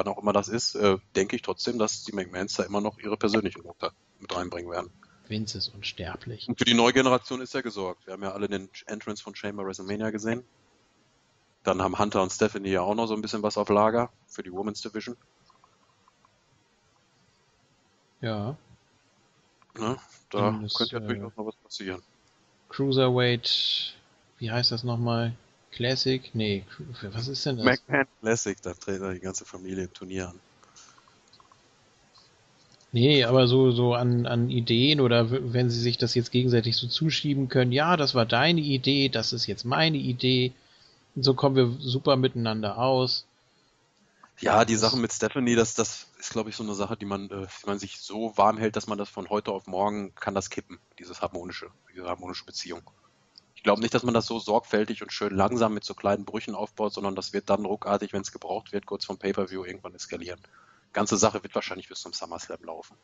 Wann 0.00 0.08
auch 0.08 0.16
immer 0.16 0.32
das 0.32 0.48
ist, 0.48 0.76
äh, 0.76 0.96
denke 1.14 1.36
ich 1.36 1.42
trotzdem, 1.42 1.78
dass 1.78 2.04
die 2.04 2.12
McMahons 2.12 2.54
da 2.54 2.62
immer 2.62 2.80
noch 2.80 2.98
ihre 3.00 3.18
persönlichen 3.18 3.64
Note 3.64 3.92
mit 4.18 4.34
reinbringen 4.34 4.70
werden. 4.70 4.90
Vince 5.28 5.58
ist 5.58 5.74
unsterblich. 5.74 6.48
Und 6.48 6.58
für 6.58 6.64
die 6.64 6.72
neue 6.72 6.94
Generation 6.94 7.42
ist 7.42 7.52
ja 7.52 7.60
gesorgt. 7.60 8.06
Wir 8.06 8.14
haben 8.14 8.22
ja 8.22 8.32
alle 8.32 8.48
den 8.48 8.70
Entrance 8.86 9.22
von 9.22 9.34
Chamber 9.34 9.66
WrestleMania 9.66 10.08
gesehen. 10.08 10.42
Dann 11.64 11.82
haben 11.82 11.98
Hunter 11.98 12.22
und 12.22 12.32
Stephanie 12.32 12.70
ja 12.70 12.80
auch 12.80 12.94
noch 12.94 13.08
so 13.08 13.14
ein 13.14 13.20
bisschen 13.20 13.42
was 13.42 13.58
auf 13.58 13.68
Lager 13.68 14.10
für 14.26 14.42
die 14.42 14.50
Women's 14.50 14.80
Division. 14.80 15.18
Ja. 18.22 18.56
Ne? 19.76 19.98
Da 20.30 20.58
das, 20.62 20.72
könnte 20.72 20.96
ja 20.96 21.10
äh, 21.10 21.18
noch 21.18 21.32
was 21.36 21.56
passieren. 21.56 22.02
Cruiserweight, 22.70 23.94
wie 24.38 24.50
heißt 24.50 24.72
das 24.72 24.82
nochmal? 24.82 25.34
Classic? 25.70 26.30
Nee, 26.34 26.64
was 27.02 27.28
ist 27.28 27.46
denn 27.46 27.56
das? 27.56 27.64
McMahon 27.64 28.06
Classic, 28.20 28.60
da 28.62 28.72
dreht 28.74 29.00
er 29.00 29.12
die 29.12 29.20
ganze 29.20 29.44
Familie 29.44 29.84
im 29.84 29.92
Turnier 29.92 30.28
an. 30.28 30.40
Nee, 32.92 33.22
aber 33.22 33.46
so, 33.46 33.70
so 33.70 33.94
an, 33.94 34.26
an 34.26 34.50
Ideen 34.50 35.00
oder 35.00 35.30
wenn 35.30 35.70
sie 35.70 35.80
sich 35.80 35.96
das 35.96 36.14
jetzt 36.14 36.32
gegenseitig 36.32 36.76
so 36.76 36.88
zuschieben 36.88 37.48
können, 37.48 37.70
ja, 37.70 37.96
das 37.96 38.16
war 38.16 38.26
deine 38.26 38.60
Idee, 38.60 39.08
das 39.08 39.32
ist 39.32 39.46
jetzt 39.46 39.64
meine 39.64 39.96
Idee. 39.96 40.52
Und 41.14 41.22
so 41.22 41.34
kommen 41.34 41.54
wir 41.54 41.76
super 41.78 42.16
miteinander 42.16 42.78
aus. 42.78 43.26
Ja, 44.40 44.64
die 44.64 44.76
Sache 44.76 44.96
mit 44.96 45.12
Stephanie, 45.12 45.54
das, 45.54 45.74
das 45.74 46.06
ist, 46.18 46.30
glaube 46.30 46.50
ich, 46.50 46.56
so 46.56 46.64
eine 46.64 46.74
Sache, 46.74 46.96
die 46.96 47.04
man, 47.04 47.26
äh, 47.30 47.46
die 47.62 47.66
man 47.66 47.78
sich 47.78 47.98
so 47.98 48.36
warm 48.36 48.58
hält, 48.58 48.74
dass 48.74 48.86
man 48.86 48.98
das 48.98 49.08
von 49.08 49.28
heute 49.28 49.52
auf 49.52 49.66
morgen 49.66 50.14
kann 50.14 50.34
das 50.34 50.50
kippen, 50.50 50.78
dieses 50.98 51.20
harmonische, 51.20 51.70
diese 51.94 52.06
harmonische 52.06 52.44
Beziehung. 52.44 52.82
Ich 53.60 53.64
glaube 53.64 53.82
nicht, 53.82 53.92
dass 53.92 54.04
man 54.04 54.14
das 54.14 54.24
so 54.24 54.38
sorgfältig 54.38 55.02
und 55.02 55.12
schön 55.12 55.36
langsam 55.36 55.74
mit 55.74 55.84
so 55.84 55.92
kleinen 55.92 56.24
Brüchen 56.24 56.54
aufbaut, 56.54 56.94
sondern 56.94 57.14
das 57.14 57.34
wird 57.34 57.50
dann 57.50 57.66
ruckartig, 57.66 58.14
wenn 58.14 58.22
es 58.22 58.32
gebraucht 58.32 58.72
wird, 58.72 58.86
kurz 58.86 59.04
vom 59.04 59.18
Pay-Per-View 59.18 59.66
irgendwann 59.66 59.94
eskalieren. 59.94 60.40
Die 60.88 60.94
ganze 60.94 61.18
Sache 61.18 61.42
wird 61.42 61.54
wahrscheinlich 61.54 61.86
bis 61.86 62.00
zum 62.00 62.14
SummerSlam 62.14 62.64
laufen. 62.64 62.96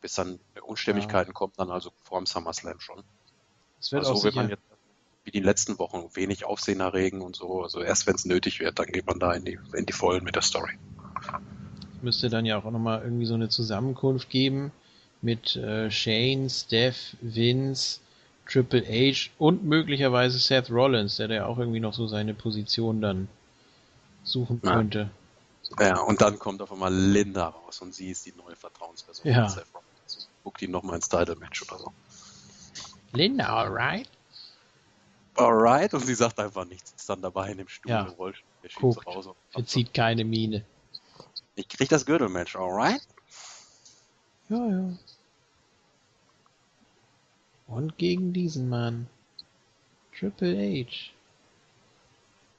Bis 0.00 0.14
dann 0.14 0.38
Unstimmigkeiten 0.62 1.30
ja. 1.30 1.32
kommen, 1.32 1.52
dann 1.56 1.72
also 1.72 1.90
vor 2.04 2.20
dem 2.20 2.26
SummerSlam 2.26 2.78
schon. 2.78 3.02
Das 3.80 3.90
wird 3.90 4.06
also 4.06 4.20
auch 4.20 4.22
wird 4.22 4.36
man 4.36 4.48
jetzt 4.48 4.62
wie 5.24 5.32
die 5.32 5.40
letzten 5.40 5.76
Wochen 5.80 6.08
wenig 6.14 6.44
Aufsehen 6.44 6.78
erregen 6.78 7.20
und 7.20 7.34
so. 7.34 7.64
Also 7.64 7.80
erst 7.80 8.06
wenn 8.06 8.14
es 8.14 8.26
nötig 8.26 8.60
wird, 8.60 8.78
dann 8.78 8.86
geht 8.86 9.08
man 9.08 9.18
da 9.18 9.32
in 9.32 9.44
die, 9.44 9.58
in 9.74 9.86
die 9.86 9.92
Vollen 9.92 10.22
mit 10.22 10.36
der 10.36 10.42
Story. 10.42 10.78
Es 11.96 12.02
müsste 12.02 12.30
dann 12.30 12.46
ja 12.46 12.58
auch 12.58 12.70
nochmal 12.70 13.02
irgendwie 13.02 13.26
so 13.26 13.34
eine 13.34 13.48
Zusammenkunft 13.48 14.30
geben 14.30 14.70
mit 15.20 15.56
äh, 15.56 15.90
Shane, 15.90 16.48
Steph, 16.48 17.16
Vince, 17.20 17.98
Triple 18.46 18.84
H 18.86 19.30
und 19.38 19.64
möglicherweise 19.64 20.38
Seth 20.38 20.70
Rollins, 20.70 21.16
der 21.16 21.28
da 21.28 21.46
auch 21.46 21.58
irgendwie 21.58 21.80
noch 21.80 21.94
so 21.94 22.06
seine 22.06 22.34
Position 22.34 23.00
dann 23.00 23.28
suchen 24.22 24.60
ja. 24.64 24.72
könnte. 24.74 25.10
Ja, 25.80 26.00
und 26.00 26.20
dann 26.20 26.38
kommt 26.38 26.62
auf 26.62 26.72
einmal 26.72 26.94
Linda 26.94 27.48
raus 27.48 27.80
und 27.82 27.94
sie 27.94 28.10
ist 28.10 28.24
die 28.24 28.32
neue 28.36 28.54
Vertrauensperson 28.54 29.26
ja. 29.30 29.48
von 29.48 29.58
Seth 29.58 29.74
Rollins. 29.74 30.28
Guckt 30.44 30.62
ihn 30.62 30.70
nochmal 30.70 30.96
ins 30.96 31.08
Title-Match 31.08 31.62
oder 31.62 31.78
so. 31.78 31.92
Linda, 33.12 33.46
alright? 33.46 34.08
Alright, 35.34 35.92
und 35.92 36.06
sie 36.06 36.14
sagt 36.14 36.38
einfach 36.38 36.64
nichts. 36.64 36.92
Ist 36.96 37.08
dann 37.08 37.20
dabei 37.20 37.50
in 37.50 37.58
dem 37.58 37.68
Stuhl 37.68 37.90
ja. 37.90 38.04
Der 38.04 38.70
Guckt. 38.74 39.06
raus. 39.06 39.28
Verzieht 39.50 39.92
keine 39.92 40.24
Miene. 40.24 40.64
Ich 41.56 41.68
krieg 41.68 41.88
das 41.88 42.06
Gürtelmatch, 42.06 42.56
alright? 42.56 43.02
Ja, 44.48 44.66
ja. 44.68 44.92
Und 47.66 47.98
gegen 47.98 48.32
diesen 48.32 48.68
Mann. 48.68 49.08
Triple 50.16 50.56
H. 50.56 51.12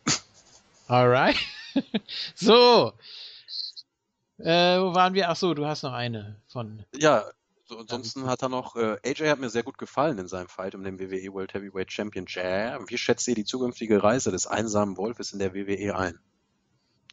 Alright. 0.88 1.38
so. 2.36 2.94
Äh, 4.38 4.80
wo 4.80 4.94
waren 4.94 5.14
wir? 5.14 5.30
Ach 5.30 5.36
so, 5.36 5.53
du 5.53 5.66
hast 5.66 5.84
noch 5.84 5.94
eine 5.94 6.36
von. 6.48 6.84
Ja, 6.95 7.26
so, 7.66 7.80
ansonsten 7.80 8.27
hat 8.27 8.44
er 8.44 8.50
noch, 8.50 8.76
äh, 8.76 8.98
AJ 9.03 9.30
hat 9.30 9.40
mir 9.40 9.50
sehr 9.50 9.64
gut 9.64 9.77
gefallen 9.77 10.18
in 10.19 10.27
seinem 10.27 10.48
Fight 10.48 10.76
um 10.76 10.84
den 10.84 11.00
WWE 11.00 11.34
World 11.34 11.53
Heavyweight 11.53 11.92
Champion. 11.92 12.26
Wie 12.26 12.98
schätzt 12.98 13.27
ihr 13.27 13.36
die 13.36 13.44
zukünftige 13.44 14.02
Reise 14.02 14.32
des 14.32 14.48
einsamen 14.48 14.95
Wolfes 14.95 15.34
in 15.34 15.40
der 15.40 15.53
WWE 15.53 15.95
ein? 15.95 16.19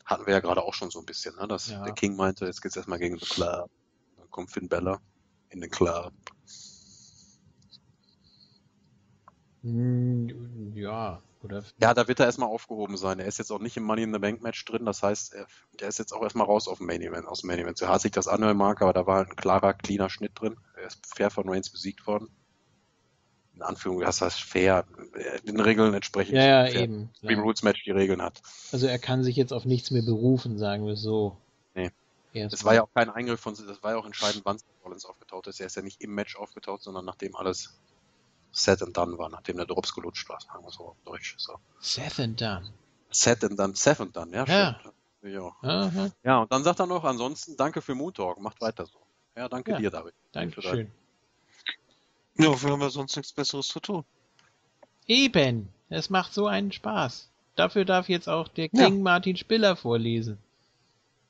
Hatten 0.05 0.27
wir 0.27 0.35
ja 0.35 0.41
gerade 0.41 0.63
auch 0.63 0.75
schon 0.75 0.91
so 0.91 1.01
ein 1.01 1.07
bisschen, 1.07 1.35
ne? 1.37 1.49
dass 1.49 1.71
ja. 1.71 1.83
der 1.83 1.95
King 1.95 2.15
meinte, 2.15 2.45
jetzt 2.45 2.61
geht's 2.61 2.77
erstmal 2.77 2.99
gegen 2.99 3.19
The 3.19 3.27
Club. 3.27 3.71
Dann 4.17 4.31
kommt 4.31 4.51
Finn 4.53 4.69
Bella 4.69 5.01
in 5.49 5.61
den 5.61 5.71
Club. 5.71 6.13
Hm, 9.47 9.54
ja, 9.65 11.23
oder? 11.43 11.65
Ja, 11.81 11.95
da 11.95 12.07
wird 12.07 12.21
er 12.21 12.27
erstmal 12.27 12.49
aufgehoben 12.49 12.97
sein. 12.97 13.19
Er 13.19 13.27
ist 13.27 13.39
jetzt 13.39 13.51
auch 13.51 13.61
nicht 13.61 13.77
im 13.77 13.85
Money 13.85 14.03
in 14.03 14.13
the 14.13 14.19
Bank 14.19 14.43
Match 14.43 14.65
drin. 14.65 14.85
Das 14.85 15.03
heißt, 15.03 15.35
er, 15.35 15.47
der 15.81 15.89
ist 15.89 15.99
jetzt 15.99 16.13
auch 16.13 16.23
erstmal 16.23 16.47
raus 16.47 16.69
auf 16.69 16.79
dem 16.79 16.87
Main 16.87 17.03
Event, 17.03 17.27
aus 17.27 17.41
dem 17.41 17.49
Main 17.49 17.59
Event. 17.59 17.79
So 17.79 17.89
hart 17.89 18.03
sich 18.03 18.13
das 18.13 18.29
anhören 18.29 18.57
mag, 18.57 18.83
aber 18.83 18.93
da 18.93 19.07
war 19.07 19.17
halt 19.17 19.31
ein 19.31 19.37
klarer, 19.37 19.75
cleaner 19.75 20.11
Schnitt 20.11 20.33
drin. 20.35 20.57
Er 20.77 20.87
ist 20.87 21.01
fair 21.07 21.31
von 21.31 21.49
Reigns 21.49 21.71
besiegt 21.71 22.07
worden. 22.07 22.29
In 23.55 23.63
Anführung, 23.63 24.01
das 24.01 24.21
heißt 24.21 24.43
fair, 24.43 24.85
den 25.47 25.61
Regeln 25.61 25.95
entsprechend. 25.95 26.35
Ja, 26.35 26.65
ja, 26.65 26.71
fair, 26.71 26.83
eben. 26.83 27.11
Wie 27.23 27.33
im 27.33 27.41
Roots 27.41 27.63
Match 27.63 27.85
die 27.85 27.93
Regeln 27.93 28.21
hat. 28.21 28.43
Also 28.73 28.87
er 28.87 28.99
kann 28.99 29.23
sich 29.23 29.37
jetzt 29.37 29.53
auf 29.53 29.65
nichts 29.65 29.93
mehr 29.93 30.03
berufen, 30.03 30.59
sagen 30.59 30.87
wir 30.87 30.97
so. 30.97 31.37
Nee. 31.75 31.91
Das 32.33 32.65
war 32.65 32.75
ja 32.75 32.83
auch 32.83 32.93
kein 32.93 33.11
Eingriff 33.11 33.39
von, 33.39 33.55
das 33.55 33.81
war 33.83 33.93
ja 33.93 33.97
auch 33.97 34.07
entscheidend, 34.07 34.45
wann 34.45 34.59
Rollins 34.85 35.05
aufgetaucht 35.05 35.47
ist. 35.47 35.61
Er 35.61 35.67
ist 35.67 35.77
ja 35.77 35.83
nicht 35.83 36.01
im 36.03 36.15
Match 36.15 36.35
aufgetaucht, 36.35 36.83
sondern 36.83 37.05
nachdem 37.05 37.37
alles 37.37 37.79
set 38.55 38.83
and 38.83 38.97
done 38.97 39.19
war, 39.19 39.29
nachdem 39.29 39.57
der 39.57 39.67
Drops 39.67 39.95
gelutscht 39.95 40.29
war, 40.29 40.41
sagen 40.41 40.65
wir 40.65 40.71
so 40.71 40.89
auf 40.89 40.97
Deutsch. 41.05 41.35
So. 41.39 41.59
Set 41.81 42.19
and 42.21 42.41
done. 42.41 42.73
Set 43.11 43.45
and 43.45 43.59
done, 43.59 43.75
set 43.75 44.01
and 44.01 44.17
done, 44.17 44.35
ja, 44.35 44.45
ja. 44.45 44.77
stimmt. 44.81 44.95
Ja. 45.23 46.11
ja, 46.23 46.43
und 46.43 46.53
dann 46.53 46.65
sagt 46.65 46.81
er 46.81 46.87
noch, 46.87 47.03
ansonsten 47.05 47.57
danke 47.57 47.81
für 47.81 47.95
Moon 47.95 48.13
Talk, 48.13 48.39
macht 48.41 48.61
weiter 48.61 48.85
so. 48.85 48.99
Ja, 49.35 49.49
danke 49.49 49.73
ja. 49.73 49.79
dir, 49.79 49.91
David. 49.91 50.15
Dankeschön. 50.33 50.91
Ja, 52.37 52.63
wir 52.63 52.71
haben 52.71 52.81
ja 52.81 52.91
sonst 52.91 53.17
nichts 53.17 53.33
Besseres 53.33 53.69
zu 53.69 53.81
tun. 53.81 54.05
Eben, 55.07 55.69
es 55.89 56.11
macht 56.11 56.35
so 56.35 56.47
einen 56.47 56.73
Spaß. 56.73 57.31
Dafür 57.57 57.85
darf 57.85 58.09
jetzt 58.09 58.29
auch 58.29 58.49
der 58.49 58.69
King 58.69 58.81
ja. 58.81 59.03
Martin 59.03 59.37
Spiller 59.37 59.77
vorlesen. 59.77 60.39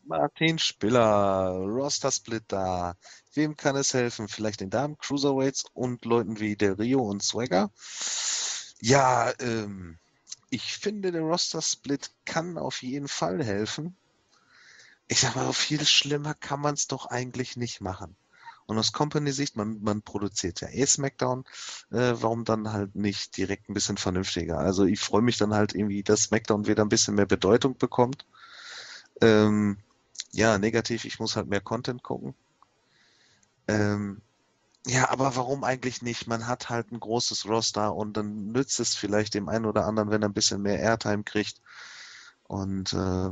Martin 0.06 0.58
Spiller, 0.58 1.50
Roster 1.66 2.10
Splitter. 2.10 2.96
Wem 3.34 3.56
kann 3.56 3.76
es 3.76 3.94
helfen? 3.94 4.28
Vielleicht 4.28 4.60
den 4.60 4.70
Damen, 4.70 4.98
Cruiserweights 4.98 5.64
und 5.72 6.04
Leuten 6.04 6.40
wie 6.40 6.56
Del 6.56 6.72
Rio 6.72 7.00
und 7.02 7.22
Swagger. 7.22 7.70
Ja, 8.80 9.32
ähm, 9.40 9.98
ich 10.50 10.76
finde, 10.76 11.10
der 11.10 11.22
Roster 11.22 11.62
Split 11.62 12.10
kann 12.24 12.58
auf 12.58 12.82
jeden 12.82 13.08
Fall 13.08 13.42
helfen. 13.42 13.96
Ich 15.08 15.20
sag 15.20 15.36
mal, 15.36 15.52
viel 15.52 15.84
schlimmer 15.84 16.34
kann 16.34 16.60
man 16.60 16.74
es 16.74 16.86
doch 16.86 17.06
eigentlich 17.06 17.56
nicht 17.56 17.80
machen. 17.80 18.16
Und 18.66 18.78
aus 18.78 18.92
Company-Sicht, 18.92 19.56
man, 19.56 19.80
man 19.82 20.02
produziert 20.02 20.60
ja 20.60 20.68
eh 20.68 20.86
SmackDown, 20.86 21.44
äh, 21.90 22.14
warum 22.14 22.44
dann 22.44 22.72
halt 22.72 22.94
nicht 22.94 23.36
direkt 23.36 23.68
ein 23.68 23.74
bisschen 23.74 23.98
vernünftiger? 23.98 24.58
Also 24.58 24.84
ich 24.84 25.00
freue 25.00 25.22
mich 25.22 25.36
dann 25.36 25.54
halt 25.54 25.74
irgendwie, 25.74 26.02
dass 26.02 26.24
SmackDown 26.24 26.66
wieder 26.66 26.82
ein 26.82 26.88
bisschen 26.88 27.14
mehr 27.14 27.26
Bedeutung 27.26 27.76
bekommt. 27.76 28.26
Ähm, 29.20 29.78
ja, 30.34 30.58
negativ, 30.58 31.04
ich 31.04 31.20
muss 31.20 31.36
halt 31.36 31.48
mehr 31.48 31.60
Content 31.60 32.02
gucken. 32.02 32.34
Ähm, 33.68 34.20
ja, 34.86 35.08
aber 35.10 35.36
warum 35.36 35.64
eigentlich 35.64 36.02
nicht? 36.02 36.26
Man 36.26 36.46
hat 36.46 36.68
halt 36.68 36.92
ein 36.92 37.00
großes 37.00 37.46
Roster 37.48 37.94
und 37.94 38.16
dann 38.16 38.52
nützt 38.52 38.80
es 38.80 38.94
vielleicht 38.94 39.34
dem 39.34 39.48
einen 39.48 39.64
oder 39.64 39.86
anderen, 39.86 40.10
wenn 40.10 40.22
er 40.22 40.28
ein 40.28 40.34
bisschen 40.34 40.62
mehr 40.62 40.80
Airtime 40.80 41.24
kriegt. 41.24 41.60
Und 42.48 42.92
äh, 42.92 43.30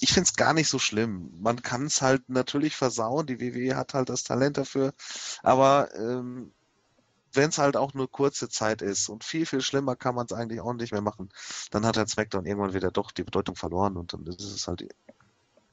ich 0.00 0.12
finde 0.12 0.28
es 0.28 0.36
gar 0.36 0.54
nicht 0.54 0.68
so 0.68 0.78
schlimm. 0.78 1.30
Man 1.40 1.62
kann 1.62 1.86
es 1.86 2.00
halt 2.00 2.28
natürlich 2.28 2.76
versauen. 2.76 3.26
Die 3.26 3.40
WWE 3.40 3.76
hat 3.76 3.94
halt 3.94 4.08
das 4.08 4.24
Talent 4.24 4.56
dafür. 4.56 4.94
Aber 5.42 5.94
ähm, 5.96 6.52
wenn 7.32 7.50
es 7.50 7.58
halt 7.58 7.76
auch 7.76 7.94
nur 7.94 8.10
kurze 8.10 8.48
Zeit 8.48 8.82
ist 8.82 9.08
und 9.08 9.24
viel, 9.24 9.46
viel 9.46 9.60
schlimmer 9.60 9.96
kann 9.96 10.14
man 10.14 10.26
es 10.26 10.32
eigentlich 10.32 10.60
auch 10.60 10.72
nicht 10.74 10.92
mehr 10.92 11.02
machen, 11.02 11.30
dann 11.70 11.84
hat 11.86 11.96
halt 11.96 12.08
SmackDown 12.08 12.46
irgendwann 12.46 12.74
wieder 12.74 12.90
doch 12.90 13.10
die 13.12 13.24
Bedeutung 13.24 13.56
verloren 13.56 13.96
und 13.96 14.12
dann 14.12 14.24
ist 14.26 14.40
es 14.40 14.68
halt 14.68 14.86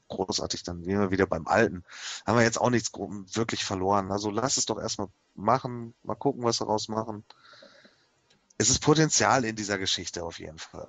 großartig, 0.08 0.62
dann 0.62 0.84
wären 0.86 1.00
wir 1.00 1.10
wieder 1.10 1.26
beim 1.26 1.46
Alten. 1.46 1.84
Haben 2.26 2.38
wir 2.38 2.44
jetzt 2.44 2.60
auch 2.60 2.70
nichts 2.70 2.92
wirklich 2.92 3.64
verloren. 3.64 4.10
Also 4.10 4.30
lass 4.30 4.56
es 4.56 4.66
doch 4.66 4.78
erstmal 4.78 5.08
machen, 5.34 5.94
mal 6.02 6.14
gucken, 6.14 6.44
was 6.44 6.58
daraus 6.58 6.88
machen. 6.88 7.24
Es 8.58 8.70
ist 8.70 8.80
Potenzial 8.80 9.44
in 9.44 9.56
dieser 9.56 9.78
Geschichte 9.78 10.22
auf 10.22 10.38
jeden 10.38 10.58
Fall. 10.58 10.88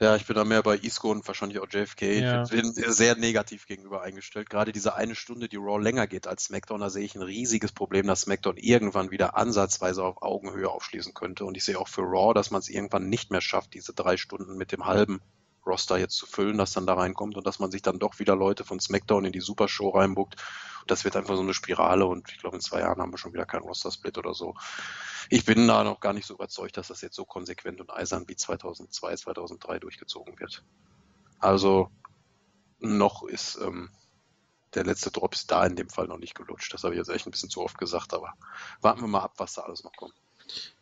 Ja, 0.00 0.16
ich 0.16 0.26
bin 0.26 0.36
da 0.36 0.44
mehr 0.44 0.62
bei 0.62 0.78
Isco 0.78 1.10
und 1.10 1.26
wahrscheinlich 1.26 1.58
auch 1.58 1.68
JFK. 1.70 2.02
Ja. 2.02 2.44
Ich 2.44 2.50
bin 2.50 2.72
sehr 2.72 3.16
negativ 3.16 3.66
gegenüber 3.66 4.00
eingestellt. 4.02 4.48
Gerade 4.48 4.72
diese 4.72 4.94
eine 4.94 5.14
Stunde, 5.14 5.48
die 5.48 5.56
Raw 5.56 5.82
länger 5.82 6.06
geht 6.06 6.26
als 6.26 6.44
SmackDown, 6.44 6.80
da 6.80 6.88
sehe 6.88 7.04
ich 7.04 7.14
ein 7.14 7.22
riesiges 7.22 7.72
Problem, 7.72 8.06
dass 8.06 8.22
SmackDown 8.22 8.56
irgendwann 8.56 9.10
wieder 9.10 9.36
ansatzweise 9.36 10.02
auf 10.02 10.22
Augenhöhe 10.22 10.70
aufschließen 10.70 11.12
könnte. 11.12 11.44
Und 11.44 11.56
ich 11.56 11.64
sehe 11.64 11.78
auch 11.78 11.88
für 11.88 12.02
Raw, 12.02 12.32
dass 12.32 12.50
man 12.50 12.60
es 12.60 12.70
irgendwann 12.70 13.10
nicht 13.10 13.30
mehr 13.30 13.42
schafft, 13.42 13.74
diese 13.74 13.92
drei 13.92 14.16
Stunden 14.16 14.56
mit 14.56 14.72
dem 14.72 14.86
halben 14.86 15.20
Roster 15.66 15.98
jetzt 15.98 16.16
zu 16.16 16.26
füllen, 16.26 16.58
das 16.58 16.72
dann 16.72 16.86
da 16.86 16.94
reinkommt 16.94 17.36
und 17.36 17.46
dass 17.46 17.58
man 17.58 17.70
sich 17.70 17.82
dann 17.82 17.98
doch 17.98 18.18
wieder 18.18 18.36
Leute 18.36 18.64
von 18.64 18.80
SmackDown 18.80 19.24
in 19.24 19.32
die 19.32 19.40
Supershow 19.40 19.90
reinbuckt. 19.90 20.36
Das 20.86 21.04
wird 21.04 21.16
einfach 21.16 21.36
so 21.36 21.42
eine 21.42 21.54
Spirale 21.54 22.06
und 22.06 22.30
ich 22.30 22.38
glaube, 22.38 22.56
in 22.56 22.60
zwei 22.60 22.80
Jahren 22.80 23.00
haben 23.00 23.12
wir 23.12 23.18
schon 23.18 23.32
wieder 23.32 23.46
keinen 23.46 23.62
Roster-Split 23.62 24.18
oder 24.18 24.34
so. 24.34 24.54
Ich 25.30 25.44
bin 25.44 25.66
da 25.66 25.84
noch 25.84 26.00
gar 26.00 26.12
nicht 26.12 26.26
so 26.26 26.34
überzeugt, 26.34 26.76
dass 26.76 26.88
das 26.88 27.00
jetzt 27.00 27.16
so 27.16 27.24
konsequent 27.24 27.80
und 27.80 27.90
eisern 27.90 28.24
wie 28.28 28.36
2002, 28.36 29.16
2003 29.16 29.78
durchgezogen 29.78 30.38
wird. 30.38 30.64
Also 31.38 31.90
noch 32.78 33.22
ist 33.22 33.56
ähm, 33.56 33.90
der 34.74 34.84
letzte 34.84 35.10
Drop 35.10 35.34
ist 35.34 35.50
da 35.50 35.64
in 35.64 35.76
dem 35.76 35.88
Fall 35.88 36.08
noch 36.08 36.18
nicht 36.18 36.34
gelutscht. 36.34 36.72
Das 36.74 36.84
habe 36.84 36.94
ich 36.94 36.98
jetzt 36.98 37.08
echt 37.08 37.26
ein 37.26 37.30
bisschen 37.30 37.50
zu 37.50 37.62
oft 37.62 37.78
gesagt, 37.78 38.12
aber 38.12 38.34
warten 38.80 39.00
wir 39.00 39.08
mal 39.08 39.20
ab, 39.20 39.34
was 39.38 39.54
da 39.54 39.62
alles 39.62 39.84
noch 39.84 39.94
kommt. 39.96 40.14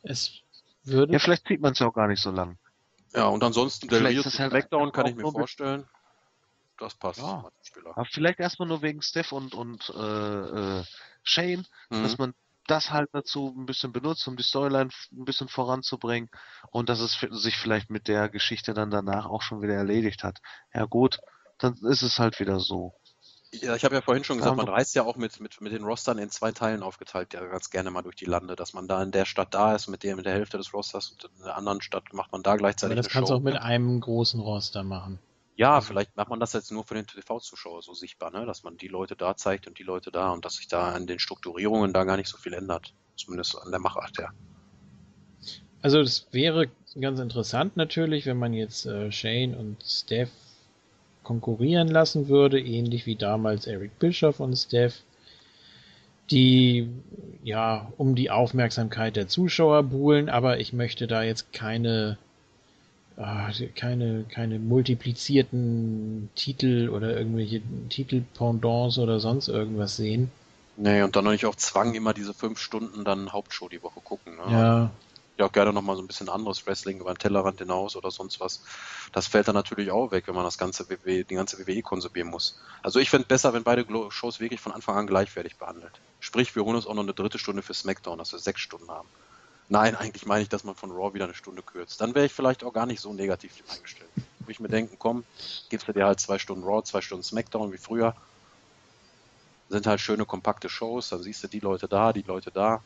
Es 0.03 0.43
würde. 0.85 1.13
Ja, 1.13 1.19
vielleicht 1.19 1.47
sieht 1.47 1.61
man 1.61 1.73
es 1.73 1.79
ja 1.79 1.87
auch 1.87 1.95
gar 1.95 2.09
nicht 2.09 2.23
so 2.23 2.31
lang. 2.31 2.59
Ja, 3.15 3.27
und 3.27 3.43
ansonsten 3.43 3.89
der 3.89 4.09
ist 4.11 4.39
halt 4.39 4.53
Smackdown 4.53 4.93
kann 4.93 5.07
ich 5.07 5.17
mir 5.17 5.31
vorstellen. 5.31 5.87
Das 6.79 6.95
passt. 6.95 7.21
Ja. 7.21 7.51
Aber 7.85 8.05
vielleicht 8.07 8.41
erstmal 8.41 8.69
nur 8.69 8.83
wegen 8.83 9.03
Steph 9.03 9.33
und, 9.33 9.55
und 9.55 9.91
äh, 9.91 10.79
äh, 10.81 10.85
Shane, 11.23 11.67
mhm. 11.91 12.03
dass 12.03 12.19
man 12.19 12.35
das 12.67 12.91
halt 12.91 13.11
dazu 13.13 13.55
ein 13.57 13.67
bisschen 13.67 13.93
benutzt, 13.93 14.27
um 14.29 14.37
die 14.37 14.43
Storyline 14.43 14.91
ein 15.13 15.25
bisschen 15.25 15.49
voranzubringen 15.49 16.31
und 16.71 16.89
dass 16.89 17.01
es 17.01 17.19
sich 17.21 17.57
vielleicht 17.57 17.91
mit 17.91 18.09
der 18.09 18.29
Geschichte 18.29 18.73
dann 18.73 18.91
danach 18.91 19.27
auch 19.27 19.43
schon 19.43 19.63
wieder 19.63 19.75
erledigt 19.75 20.23
hat. 20.25 20.41
Ja 20.73 20.85
gut, 20.85 21.19
dann 21.59 21.75
ist 21.83 22.03
es 22.03 22.19
halt 22.19 22.41
wieder 22.41 22.61
so. 22.61 22.95
Ja, 23.55 23.77
ich 23.77 23.85
habe 23.85 23.95
ja 23.95 24.01
vorhin 24.01 24.25
schon 24.25 24.39
gesagt, 24.39 24.57
man 24.57 24.69
reist 24.69 24.95
ja 24.95 25.03
auch 25.03 25.17
mit, 25.17 25.39
mit, 25.41 25.61
mit 25.61 25.73
den 25.73 25.85
Rostern 25.85 26.17
in 26.17 26.31
zwei 26.31 26.53
Teilen 26.53 26.83
aufgeteilt, 26.83 27.35
ja 27.35 27.45
ganz 27.45 27.69
gerne 27.69 27.91
mal 27.91 28.01
durch 28.01 28.17
die 28.17 28.25
Lande, 28.25 28.57
dass 28.57 28.73
man 28.73 28.89
da 28.89 29.03
in 29.03 29.11
der 29.11 29.27
Stadt 29.27 29.53
da 29.53 29.75
ist, 29.75 29.89
mit 29.89 30.03
der, 30.03 30.17
mit 30.17 30.25
der 30.25 30.33
Hälfte 30.33 30.57
des 30.57 30.73
Rosters 30.73 31.11
und 31.11 31.31
in 31.39 31.45
der 31.45 31.57
anderen 31.57 31.83
Stadt 31.83 32.15
macht 32.15 32.33
man 32.33 32.43
da 32.43 32.57
gleichzeitig 32.57 32.97
Aber 32.97 33.03
das 33.03 33.13
kannst 33.13 33.31
du 33.31 33.35
auch 33.35 33.41
mit 33.41 33.57
einem 33.57 34.01
großen 34.01 34.41
Roster 34.41 34.83
machen. 34.83 35.19
Ja, 35.57 35.75
also, 35.75 35.89
vielleicht 35.89 36.17
macht 36.17 36.31
man 36.31 36.41
das 36.41 36.55
jetzt 36.55 36.73
nur 36.73 36.85
für 36.85 36.95
den 36.95 37.07
TV-Zuschauer 37.07 37.83
so 37.83 37.93
sichtbar, 37.93 38.31
ne? 38.31 38.47
dass 38.47 38.63
man 38.63 38.79
die 38.79 38.89
Leute 38.89 39.17
da 39.17 39.37
zeigt 39.37 39.67
und 39.67 39.79
die 39.79 39.83
Leute 39.83 40.11
da 40.11 40.31
und 40.31 40.47
dass 40.47 40.55
sich 40.55 40.69
da 40.69 40.93
an 40.93 41.07
den 41.07 41.19
Strukturierungen 41.19 41.93
da 41.93 42.05
gar 42.05 42.17
nicht 42.17 42.29
so 42.29 42.39
viel 42.39 42.55
ändert. 42.55 42.95
Zumindest 43.17 43.59
an 43.59 43.71
der 43.71 43.81
Machart 43.81 44.17
her. 44.19 44.33
Also 45.83 46.01
das 46.01 46.27
wäre 46.31 46.71
ganz 46.99 47.21
interessant 47.21 47.77
natürlich, 47.77 48.25
wenn 48.25 48.39
man 48.39 48.55
jetzt 48.55 48.87
äh, 48.87 49.13
Shane 49.13 49.55
und 49.55 49.83
Steph 49.85 50.31
konkurrieren 51.23 51.89
lassen 51.89 52.29
würde, 52.29 52.61
ähnlich 52.61 53.07
wie 53.07 53.17
damals 53.17 53.67
Eric 53.67 53.99
Bischoff 53.99 54.41
und 54.41 54.57
Steph, 54.57 55.03
die 56.31 56.89
ja 57.45 57.93
um 57.99 58.15
die 58.15 58.31
Aufmerksamkeit 58.31 59.17
der 59.17 59.29
Zuschauer 59.29 59.83
buhlen, 59.85 60.29
aber 60.29 60.61
ich 60.61 60.73
möchte 60.73 61.07
da 61.07 61.23
jetzt 61.23 61.53
keine 61.53 62.19
Ah, 63.17 63.51
keine, 63.77 64.25
keine 64.25 64.59
multiplizierten 64.59 66.31
Titel 66.35 66.89
oder 66.89 67.17
irgendwelche 67.17 67.61
Titelpendants 67.91 68.99
oder 68.99 69.21
sonst 69.21 69.49
irgendwas 69.49 69.97
sehen. 69.97 70.31
Nee, 70.77 71.03
und 71.03 71.15
dann 71.15 71.25
noch 71.25 71.33
nicht 71.33 71.45
auf 71.45 71.57
Zwang 71.57 71.95
immer 71.95 72.15
diese 72.15 72.33
fünf 72.33 72.59
Stunden 72.59 73.05
dann 73.05 73.33
Hauptshow 73.33 73.69
die 73.69 73.83
Woche 73.83 74.01
gucken. 74.01 74.37
Ne? 74.37 74.53
Ja. 74.53 74.91
Ja, 75.43 75.47
auch 75.49 75.53
gerne 75.53 75.73
nochmal 75.73 75.97
so 75.97 76.03
ein 76.03 76.07
bisschen 76.07 76.29
anderes 76.29 76.65
Wrestling 76.69 77.01
über 77.01 77.13
den 77.13 77.19
Tellerrand 77.19 77.59
hinaus 77.59 77.97
oder 77.97 78.13
sonst 78.13 78.39
was. 78.39 78.63
Das 79.11 79.27
fällt 79.27 79.49
dann 79.49 79.57
natürlich 79.57 79.91
auch 79.91 80.13
weg, 80.13 80.29
wenn 80.29 80.37
man 80.37 80.45
das 80.45 80.57
ganze 80.57 80.89
WWE, 80.89 81.25
die 81.25 81.35
ganze 81.35 81.59
WWE 81.59 81.83
konsumieren 81.83 82.31
muss. 82.31 82.61
Also 82.81 83.01
ich 83.01 83.11
fände 83.11 83.27
besser, 83.27 83.53
wenn 83.53 83.65
beide 83.65 83.85
Shows 84.11 84.39
wirklich 84.39 84.61
von 84.61 84.71
Anfang 84.71 84.97
an 84.97 85.09
gleichwertig 85.09 85.57
behandelt. 85.57 86.01
Sprich, 86.21 86.55
wir 86.55 86.63
holen 86.63 86.77
uns 86.77 86.87
auch 86.87 86.95
noch 86.95 87.03
eine 87.03 87.13
dritte 87.13 87.41
Stunde 87.41 87.63
für 87.63 87.75
SmackDown, 87.75 88.19
dass 88.19 88.31
wir 88.31 88.39
sechs 88.39 88.61
Stunden 88.61 88.89
haben. 88.89 89.09
Nein, 89.69 89.97
eigentlich 89.97 90.27
meine 90.27 90.43
ich, 90.43 90.49
dass 90.49 90.63
man 90.63 90.77
von 90.77 90.93
Raw 90.93 91.13
wieder 91.13 91.25
eine 91.25 91.35
Stunde 91.35 91.63
kürzt. 91.63 92.01
Dann 92.01 92.15
wäre 92.15 92.27
ich 92.27 92.33
vielleicht 92.33 92.63
auch 92.63 92.73
gar 92.73 92.87
nicht 92.87 93.01
so 93.01 93.13
negativ 93.13 93.65
eingestellt. 93.69 94.11
Würde 94.39 94.53
ich 94.53 94.61
mir 94.61 94.69
denken, 94.69 94.95
komm, 94.97 95.25
gibst 95.71 95.89
du 95.89 95.93
dir 95.93 96.07
halt 96.07 96.21
zwei 96.21 96.39
Stunden 96.39 96.63
Raw, 96.63 96.85
zwei 96.85 97.01
Stunden 97.01 97.25
SmackDown 97.25 97.73
wie 97.73 97.79
früher. 97.79 98.15
Sind 99.71 99.89
halt 99.89 100.01
schöne, 100.01 100.25
kompakte 100.25 100.69
Shows, 100.69 101.09
dann 101.09 101.21
siehst 101.21 101.43
du 101.43 101.49
die 101.49 101.59
Leute 101.59 101.89
da, 101.89 102.13
die 102.13 102.23
Leute 102.23 102.53
da. 102.53 102.81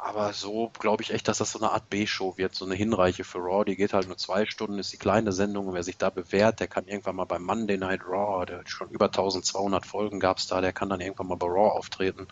Aber 0.00 0.32
so 0.32 0.70
glaube 0.78 1.02
ich 1.02 1.12
echt, 1.12 1.28
dass 1.28 1.38
das 1.38 1.52
so 1.52 1.58
eine 1.58 1.72
Art 1.72 1.90
B-Show 1.90 2.38
wird, 2.38 2.54
so 2.54 2.64
eine 2.64 2.74
Hinreiche 2.74 3.24
für 3.24 3.38
Raw. 3.38 3.64
Die 3.64 3.76
geht 3.76 3.92
halt 3.92 4.06
nur 4.06 4.16
zwei 4.16 4.46
Stunden, 4.46 4.78
ist 4.78 4.92
die 4.92 4.96
kleine 4.96 5.32
Sendung 5.32 5.66
und 5.66 5.74
wer 5.74 5.82
sich 5.82 5.98
da 5.98 6.08
bewährt, 6.08 6.60
der 6.60 6.68
kann 6.68 6.86
irgendwann 6.86 7.16
mal 7.16 7.24
bei 7.24 7.38
Monday 7.38 7.76
Night 7.76 8.02
Raw, 8.06 8.46
der 8.46 8.62
schon 8.66 8.90
über 8.90 9.06
1200 9.06 9.84
Folgen 9.84 10.20
gab 10.20 10.38
es 10.38 10.46
da, 10.46 10.60
der 10.60 10.72
kann 10.72 10.88
dann 10.88 11.00
irgendwann 11.00 11.26
mal 11.26 11.36
bei 11.36 11.46
Raw 11.46 11.76
auftreten 11.76 12.28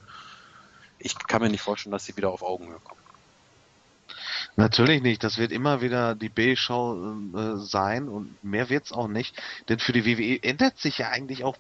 ich 0.99 1.19
kann 1.19 1.43
mir 1.43 1.49
nicht 1.49 1.63
vorstellen, 1.63 1.93
dass 1.93 2.05
sie 2.05 2.17
wieder 2.17 2.31
auf 2.31 2.43
Augenhöhe 2.43 2.81
kommen. 2.81 3.01
Natürlich 4.57 5.03
nicht. 5.03 5.23
Das 5.23 5.39
wird 5.39 5.53
immer 5.53 5.83
wieder 5.83 6.15
die 6.15 6.31
B-Show 6.31 7.17
äh, 7.35 7.57
sein 7.59 8.09
und 8.09 8.43
mehr 8.43 8.71
wird 8.71 8.87
es 8.87 8.93
auch 8.93 9.09
nicht. 9.09 9.37
Denn 9.69 9.79
für 9.79 9.93
die 9.93 10.07
WWE 10.07 10.43
ändert 10.43 10.79
sich 10.79 10.99
ja 10.99 11.11
eigentlich 11.11 11.45
auch 11.45 11.57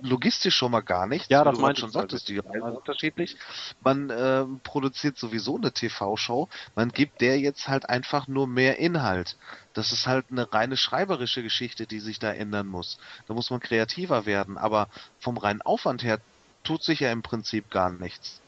logistisch 0.00 0.56
schon 0.56 0.72
mal 0.72 0.80
gar 0.80 1.06
nichts. 1.06 1.28
Ja, 1.28 1.44
das 1.44 1.58
meint 1.58 1.78
schon 1.78 1.90
sagt, 1.90 2.12
ist 2.12 2.28
die 2.28 2.38
Reise 2.38 2.64
unterschiedlich. 2.64 3.36
Man 3.80 4.10
äh, 4.10 4.44
produziert 4.62 5.18
sowieso 5.18 5.56
eine 5.56 5.72
TV-Show. 5.72 6.48
Man 6.74 6.90
gibt 6.90 7.20
der 7.20 7.38
jetzt 7.38 7.68
halt 7.68 7.88
einfach 7.88 8.28
nur 8.28 8.46
mehr 8.46 8.78
Inhalt. 8.78 9.36
Das 9.74 9.92
ist 9.92 10.06
halt 10.06 10.26
eine 10.30 10.52
reine 10.52 10.76
schreiberische 10.76 11.42
Geschichte, 11.42 11.86
die 11.86 12.00
sich 12.00 12.18
da 12.18 12.32
ändern 12.32 12.66
muss. 12.66 12.98
Da 13.26 13.34
muss 13.34 13.50
man 13.50 13.60
kreativer 13.60 14.26
werden. 14.26 14.58
Aber 14.58 14.88
vom 15.20 15.36
reinen 15.36 15.62
Aufwand 15.62 16.02
her 16.02 16.20
tut 16.64 16.82
sich 16.82 17.00
ja 17.00 17.12
im 17.12 17.22
Prinzip 17.22 17.70
gar 17.70 17.90
nichts. 17.90 18.40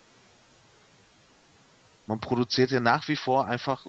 Man 2.07 2.21
produziert 2.21 2.71
ja 2.71 2.81
nach 2.81 3.07
wie 3.09 3.17
vor 3.17 3.47
einfach 3.47 3.87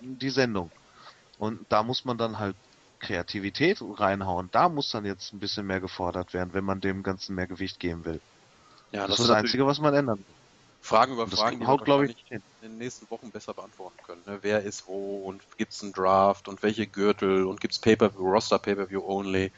die 0.00 0.30
Sendung. 0.30 0.70
Und 1.38 1.64
da 1.70 1.82
muss 1.82 2.04
man 2.04 2.18
dann 2.18 2.38
halt 2.38 2.56
Kreativität 3.00 3.78
reinhauen. 3.80 4.48
Da 4.52 4.68
muss 4.68 4.90
dann 4.90 5.04
jetzt 5.04 5.32
ein 5.32 5.40
bisschen 5.40 5.66
mehr 5.66 5.80
gefordert 5.80 6.34
werden, 6.34 6.54
wenn 6.54 6.64
man 6.64 6.80
dem 6.80 7.02
Ganzen 7.02 7.34
mehr 7.34 7.46
Gewicht 7.46 7.80
geben 7.80 8.04
will. 8.04 8.20
Ja, 8.92 9.06
das, 9.06 9.16
das 9.16 9.20
ist 9.20 9.28
das 9.28 9.36
Einzige, 9.36 9.66
was 9.66 9.80
man 9.80 9.94
ändern 9.94 10.18
will. 10.18 10.34
Fragen 10.84 11.14
über 11.14 11.26
Fragen, 11.26 11.60
die 11.60 11.66
haut, 11.66 11.86
glaube 11.86 12.06
ich, 12.06 12.16
in 12.28 12.42
den 12.62 12.76
nächsten 12.76 13.08
Wochen 13.10 13.30
besser 13.30 13.54
beantworten 13.54 13.96
können. 14.06 14.20
Ne? 14.26 14.40
Wer 14.42 14.62
ist 14.62 14.86
wo 14.86 15.24
und 15.26 15.42
gibt 15.56 15.72
es 15.72 15.82
einen 15.82 15.94
Draft 15.94 16.46
und 16.46 16.62
welche 16.62 16.86
Gürtel 16.86 17.46
und 17.46 17.62
gibt 17.62 17.72
es 17.72 17.80
Pay-Per-View, 17.80 18.30
Roster 18.30 18.58
Pay-Per-View 18.58 19.02
only? 19.02 19.50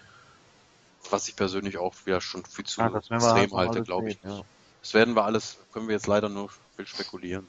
Was 1.11 1.27
ich 1.27 1.35
persönlich 1.35 1.79
auch 1.79 1.95
wieder 2.05 2.21
schon 2.21 2.45
viel 2.45 2.65
zu 2.65 2.81
ja, 2.81 2.97
extrem 2.97 3.53
halte, 3.57 3.83
glaube 3.83 4.11
ich. 4.11 4.19
Ja. 4.23 4.43
Das 4.83 4.95
werden 4.95 5.17
wir 5.17 5.25
alles, 5.25 5.59
können 5.73 5.89
wir 5.89 5.97
jetzt 5.97 6.07
leider 6.07 6.29
nur 6.29 6.49
viel 6.77 6.87
spekulieren. 6.87 7.49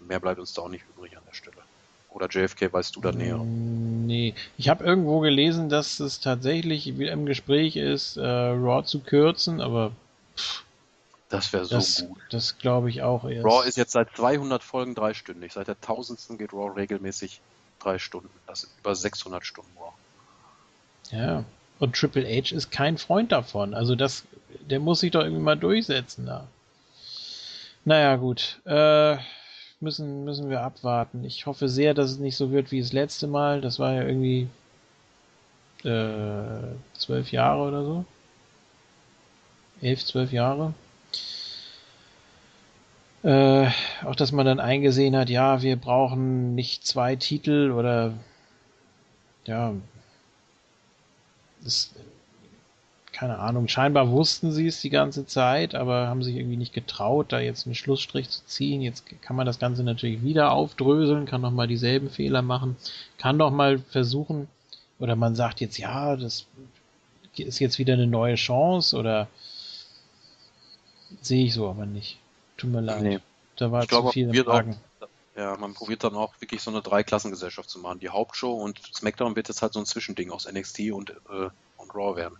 Mehr 0.00 0.18
bleibt 0.18 0.40
uns 0.40 0.54
da 0.54 0.62
auch 0.62 0.68
nicht 0.68 0.84
übrig 0.96 1.16
an 1.16 1.22
der 1.24 1.34
Stelle. 1.34 1.67
Oder 2.18 2.28
JFK, 2.28 2.72
weißt 2.72 2.96
du 2.96 3.00
da 3.00 3.12
näher? 3.12 3.38
Nee, 3.38 4.34
ich 4.56 4.68
habe 4.68 4.82
irgendwo 4.82 5.20
gelesen, 5.20 5.68
dass 5.68 6.00
es 6.00 6.18
tatsächlich 6.18 6.98
wieder 6.98 7.12
im 7.12 7.26
Gespräch 7.26 7.76
ist, 7.76 8.16
äh, 8.16 8.26
Raw 8.26 8.82
zu 8.84 8.98
kürzen, 8.98 9.60
aber 9.60 9.92
pff, 10.36 10.64
das 11.28 11.52
wäre 11.52 11.64
so 11.64 11.76
das, 11.76 12.06
gut. 12.08 12.18
Das 12.30 12.58
glaube 12.58 12.90
ich 12.90 13.02
auch 13.02 13.24
erst. 13.24 13.46
Raw 13.46 13.64
ist 13.68 13.76
jetzt 13.76 13.92
seit 13.92 14.16
200 14.16 14.64
Folgen 14.64 14.96
dreistündig. 14.96 15.52
Seit 15.52 15.68
der 15.68 15.80
tausendsten 15.80 16.38
geht 16.38 16.52
Raw 16.52 16.72
regelmäßig 16.74 17.40
drei 17.78 18.00
Stunden. 18.00 18.30
Das 18.48 18.62
sind 18.62 18.72
über 18.80 18.96
600 18.96 19.46
Stunden 19.46 19.70
Raw. 19.78 19.92
Ja, 21.12 21.44
und 21.78 21.94
Triple 21.94 22.26
H 22.26 22.52
ist 22.52 22.72
kein 22.72 22.98
Freund 22.98 23.30
davon. 23.30 23.74
Also 23.74 23.94
das, 23.94 24.24
der 24.68 24.80
muss 24.80 24.98
sich 24.98 25.12
doch 25.12 25.22
irgendwie 25.22 25.42
mal 25.42 25.56
durchsetzen 25.56 26.26
da. 26.26 26.48
Naja, 27.84 28.16
gut. 28.16 28.60
Äh, 28.64 29.18
müssen, 29.80 30.24
müssen 30.24 30.50
wir 30.50 30.62
abwarten. 30.62 31.24
Ich 31.24 31.46
hoffe 31.46 31.68
sehr, 31.68 31.94
dass 31.94 32.10
es 32.10 32.18
nicht 32.18 32.36
so 32.36 32.50
wird 32.50 32.70
wie 32.72 32.80
das 32.80 32.92
letzte 32.92 33.26
Mal. 33.26 33.60
Das 33.60 33.78
war 33.78 33.92
ja 33.94 34.02
irgendwie 34.02 34.48
äh, 35.84 36.74
zwölf 36.94 37.32
Jahre 37.32 37.62
oder 37.68 37.84
so. 37.84 38.04
Elf, 39.80 40.04
zwölf 40.04 40.32
Jahre. 40.32 40.74
Äh, 43.22 43.68
auch 44.04 44.14
dass 44.14 44.32
man 44.32 44.46
dann 44.46 44.60
eingesehen 44.60 45.16
hat, 45.16 45.28
ja, 45.28 45.62
wir 45.62 45.76
brauchen 45.76 46.54
nicht 46.54 46.86
zwei 46.86 47.16
Titel 47.16 47.72
oder 47.72 48.14
ja, 49.44 49.74
das 51.62 51.94
keine 53.18 53.40
Ahnung, 53.40 53.66
scheinbar 53.66 54.10
wussten 54.10 54.52
sie 54.52 54.68
es 54.68 54.80
die 54.80 54.90
ganze 54.90 55.26
Zeit, 55.26 55.74
aber 55.74 56.06
haben 56.06 56.22
sich 56.22 56.36
irgendwie 56.36 56.56
nicht 56.56 56.72
getraut, 56.72 57.32
da 57.32 57.40
jetzt 57.40 57.66
einen 57.66 57.74
Schlussstrich 57.74 58.30
zu 58.30 58.46
ziehen. 58.46 58.80
Jetzt 58.80 59.06
kann 59.22 59.34
man 59.34 59.44
das 59.44 59.58
Ganze 59.58 59.82
natürlich 59.82 60.22
wieder 60.22 60.52
aufdröseln, 60.52 61.26
kann 61.26 61.40
nochmal 61.40 61.66
dieselben 61.66 62.10
Fehler 62.10 62.42
machen, 62.42 62.76
kann 63.18 63.36
doch 63.36 63.50
mal 63.50 63.80
versuchen, 63.80 64.46
oder 65.00 65.16
man 65.16 65.34
sagt 65.34 65.60
jetzt, 65.60 65.78
ja, 65.78 66.14
das 66.14 66.46
ist 67.36 67.58
jetzt 67.58 67.80
wieder 67.80 67.94
eine 67.94 68.06
neue 68.06 68.36
Chance, 68.36 68.96
oder 68.96 69.26
sehe 71.20 71.46
ich 71.46 71.54
so 71.54 71.68
aber 71.68 71.86
nicht. 71.86 72.20
Tut 72.56 72.70
mir 72.70 72.82
leid. 72.82 73.02
Nee. 73.02 73.18
Da 73.56 73.72
war 73.72 73.82
ich 73.82 73.88
zu 73.88 73.96
glaube, 73.96 74.12
viele 74.12 74.44
Fragen. 74.44 74.76
Auch, 75.00 75.08
ja, 75.36 75.56
man 75.56 75.74
probiert 75.74 76.04
dann 76.04 76.14
auch 76.14 76.34
wirklich 76.40 76.62
so 76.62 76.70
eine 76.70 76.82
Dreiklassengesellschaft 76.82 77.68
zu 77.68 77.80
machen. 77.80 77.98
Die 77.98 78.10
Hauptshow 78.10 78.52
und 78.52 78.80
SmackDown 78.94 79.34
wird 79.34 79.48
jetzt 79.48 79.60
halt 79.60 79.72
so 79.72 79.80
ein 79.80 79.86
Zwischending 79.86 80.30
aus 80.30 80.48
NXT 80.48 80.92
und, 80.92 81.10
äh, 81.10 81.50
und 81.78 81.94
Raw 81.96 82.16
werden 82.16 82.36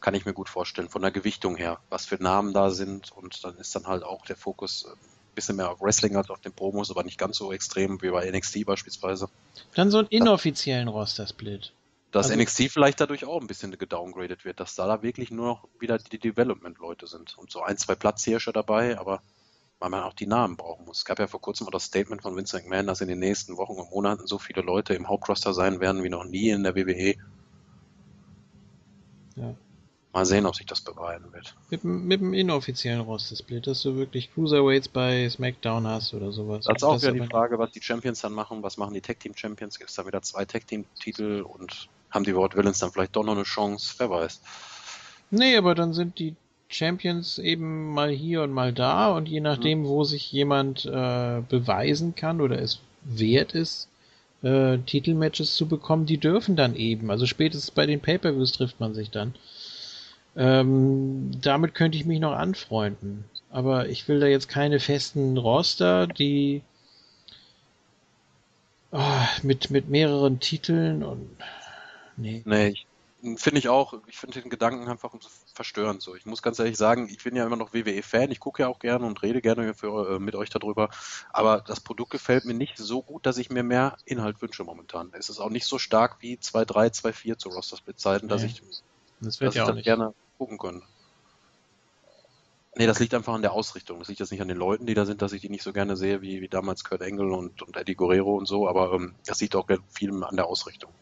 kann 0.00 0.14
ich 0.14 0.24
mir 0.24 0.32
gut 0.32 0.48
vorstellen, 0.48 0.88
von 0.88 1.02
der 1.02 1.10
Gewichtung 1.10 1.56
her, 1.56 1.78
was 1.88 2.06
für 2.06 2.22
Namen 2.22 2.52
da 2.52 2.70
sind 2.70 3.12
und 3.12 3.44
dann 3.44 3.56
ist 3.58 3.74
dann 3.74 3.86
halt 3.86 4.02
auch 4.02 4.24
der 4.24 4.36
Fokus 4.36 4.86
ein 4.86 4.92
äh, 4.92 5.34
bisschen 5.34 5.56
mehr 5.56 5.70
auf 5.70 5.80
Wrestling 5.80 6.16
als 6.16 6.30
auf 6.30 6.40
den 6.40 6.52
Promos, 6.52 6.90
aber 6.90 7.04
nicht 7.04 7.18
ganz 7.18 7.36
so 7.36 7.52
extrem 7.52 8.00
wie 8.02 8.10
bei 8.10 8.30
NXT 8.30 8.64
beispielsweise. 8.66 9.28
Dann 9.74 9.90
so 9.90 9.98
einen 9.98 10.08
inoffiziellen 10.08 10.88
Roster-Split. 10.88 11.72
Dass 12.10 12.30
also, 12.30 12.42
NXT 12.42 12.72
vielleicht 12.72 13.00
dadurch 13.00 13.24
auch 13.24 13.40
ein 13.40 13.46
bisschen 13.46 13.76
gedowngradet 13.76 14.44
wird, 14.44 14.58
dass 14.58 14.74
da, 14.74 14.86
da 14.86 15.02
wirklich 15.02 15.30
nur 15.30 15.46
noch 15.46 15.68
wieder 15.78 15.98
die 15.98 16.18
Development-Leute 16.18 17.06
sind 17.06 17.38
und 17.38 17.50
so 17.52 17.62
ein, 17.62 17.76
zwei 17.76 17.94
Platzhirsche 17.94 18.52
dabei, 18.52 18.98
aber 18.98 19.22
weil 19.78 19.90
man 19.90 20.02
auch 20.02 20.12
die 20.12 20.26
Namen 20.26 20.56
brauchen 20.56 20.84
muss. 20.84 20.98
Es 20.98 21.04
gab 21.04 21.18
ja 21.18 21.26
vor 21.26 21.40
kurzem 21.40 21.66
auch 21.66 21.70
das 21.70 21.84
Statement 21.84 22.20
von 22.20 22.36
Vince 22.36 22.56
McMahon, 22.56 22.86
dass 22.86 23.00
in 23.00 23.08
den 23.08 23.18
nächsten 23.18 23.56
Wochen 23.56 23.78
und 23.80 23.90
Monaten 23.90 24.26
so 24.26 24.38
viele 24.38 24.60
Leute 24.60 24.94
im 24.94 25.08
Hauptroster 25.08 25.54
sein 25.54 25.80
werden 25.80 26.02
wie 26.02 26.10
noch 26.10 26.24
nie 26.24 26.50
in 26.50 26.64
der 26.64 26.74
WWE. 26.74 27.14
Ja. 29.36 29.54
Mal 30.12 30.26
sehen, 30.26 30.44
ob 30.46 30.56
sich 30.56 30.66
das 30.66 30.80
bewahrheiten 30.80 31.32
wird. 31.32 31.54
Mit, 31.70 31.84
mit 31.84 32.20
dem 32.20 32.34
inoffiziellen 32.34 33.00
Roster-Split, 33.00 33.68
dass 33.68 33.82
du 33.82 33.94
wirklich 33.94 34.32
Cruiserweights 34.34 34.88
bei 34.88 35.28
SmackDown 35.28 35.86
hast 35.86 36.14
oder 36.14 36.32
sowas. 36.32 36.64
Das 36.64 36.78
ist 36.78 36.82
auch 36.82 37.00
wieder 37.00 37.12
die 37.12 37.26
Frage, 37.26 37.60
was 37.60 37.70
die 37.70 37.80
Champions 37.80 38.20
dann 38.20 38.32
machen. 38.32 38.62
Was 38.64 38.76
machen 38.76 38.94
die 38.94 39.00
Tag-Team-Champions? 39.00 39.78
Gibt 39.78 39.90
es 39.90 39.96
da 39.96 40.06
wieder 40.06 40.20
zwei 40.22 40.44
Tag-Team-Titel 40.44 41.42
und 41.42 41.88
haben 42.10 42.24
die 42.24 42.34
World 42.34 42.56
Villains 42.56 42.80
dann 42.80 42.90
vielleicht 42.90 43.14
doch 43.14 43.22
noch 43.22 43.34
eine 43.34 43.44
Chance? 43.44 43.94
Wer 43.98 44.10
weiß. 44.10 44.40
Nee, 45.30 45.56
aber 45.56 45.76
dann 45.76 45.92
sind 45.92 46.18
die 46.18 46.34
Champions 46.66 47.38
eben 47.38 47.92
mal 47.92 48.10
hier 48.10 48.42
und 48.42 48.52
mal 48.52 48.72
da 48.72 49.10
und 49.10 49.28
je 49.28 49.40
nachdem, 49.40 49.82
mhm. 49.82 49.86
wo 49.86 50.04
sich 50.04 50.32
jemand 50.32 50.86
äh, 50.86 51.42
beweisen 51.48 52.16
kann 52.16 52.40
oder 52.40 52.60
es 52.60 52.80
wert 53.04 53.52
ist, 53.54 53.88
äh, 54.42 54.78
Titelmatches 54.78 55.54
zu 55.54 55.66
bekommen, 55.66 56.06
die 56.06 56.18
dürfen 56.18 56.56
dann 56.56 56.74
eben. 56.74 57.10
Also 57.10 57.26
spätestens 57.26 57.70
bei 57.70 57.86
den 57.86 58.00
Pay-Per-Views 58.00 58.52
trifft 58.52 58.80
man 58.80 58.94
sich 58.94 59.10
dann. 59.10 59.34
Ähm, 60.36 61.30
damit 61.40 61.74
könnte 61.74 61.98
ich 61.98 62.04
mich 62.04 62.20
noch 62.20 62.32
anfreunden. 62.32 63.24
Aber 63.50 63.88
ich 63.88 64.06
will 64.08 64.20
da 64.20 64.26
jetzt 64.26 64.48
keine 64.48 64.78
festen 64.78 65.36
Roster, 65.36 66.06
die 66.06 66.62
oh, 68.92 69.26
mit, 69.42 69.70
mit 69.70 69.88
mehreren 69.88 70.38
Titeln 70.40 71.02
und 71.02 71.28
nee. 72.16 72.42
Nee, 72.44 72.74
Finde 73.36 73.58
ich 73.58 73.68
auch. 73.68 73.94
Ich 74.06 74.16
finde 74.16 74.40
den 74.40 74.48
Gedanken 74.48 74.88
einfach 74.88 75.12
verstörend 75.52 76.00
so. 76.00 76.14
Ich 76.14 76.24
muss 76.24 76.40
ganz 76.40 76.58
ehrlich 76.58 76.78
sagen, 76.78 77.06
ich 77.10 77.22
bin 77.22 77.36
ja 77.36 77.44
immer 77.44 77.56
noch 77.56 77.74
WWE-Fan. 77.74 78.30
Ich 78.30 78.40
gucke 78.40 78.62
ja 78.62 78.68
auch 78.68 78.78
gerne 78.78 79.04
und 79.04 79.22
rede 79.22 79.42
gerne 79.42 79.74
für, 79.74 80.16
äh, 80.16 80.18
mit 80.18 80.34
euch 80.34 80.48
darüber. 80.48 80.88
Aber 81.30 81.60
das 81.60 81.80
Produkt 81.80 82.12
gefällt 82.12 82.46
mir 82.46 82.54
nicht 82.54 82.78
so 82.78 83.02
gut, 83.02 83.26
dass 83.26 83.36
ich 83.36 83.50
mir 83.50 83.62
mehr 83.62 83.98
Inhalt 84.06 84.40
wünsche 84.40 84.64
momentan. 84.64 85.10
Es 85.12 85.28
ist 85.28 85.38
auch 85.38 85.50
nicht 85.50 85.66
so 85.66 85.78
stark 85.78 86.16
wie 86.20 86.36
2.3, 86.36 86.94
2.4 87.02 87.36
zu 87.36 87.50
Roster-Split-Zeiten, 87.50 88.28
dass 88.28 88.42
ich, 88.42 88.62
das, 89.20 89.40
wird 89.40 89.54
ja 89.54 89.64
ich 89.64 89.70
auch 89.70 89.74
nicht. 89.74 89.84
gerne 89.84 90.14
gucken 90.38 90.58
könnte. 90.58 90.84
Nee, 92.76 92.86
das 92.86 93.00
liegt 93.00 93.14
einfach 93.14 93.34
an 93.34 93.42
der 93.42 93.52
Ausrichtung. 93.52 93.98
Das 93.98 94.08
liegt 94.08 94.20
jetzt 94.20 94.30
nicht 94.30 94.40
an 94.40 94.48
den 94.48 94.56
Leuten, 94.56 94.86
die 94.86 94.94
da 94.94 95.04
sind, 95.04 95.22
dass 95.22 95.32
ich 95.32 95.40
die 95.40 95.48
nicht 95.48 95.62
so 95.62 95.72
gerne 95.72 95.96
sehe, 95.96 96.22
wie, 96.22 96.40
wie 96.40 96.48
damals 96.48 96.84
Kurt 96.84 97.02
Angle 97.02 97.32
und, 97.32 97.62
und 97.62 97.76
Eddie 97.76 97.94
Guerrero 97.94 98.36
und 98.36 98.46
so, 98.46 98.68
aber 98.68 98.92
ähm, 98.92 99.14
das 99.26 99.40
liegt 99.40 99.56
auch 99.56 99.66
viel 99.88 100.22
an 100.22 100.36
der 100.36 100.46
Ausrichtung. 100.46 100.92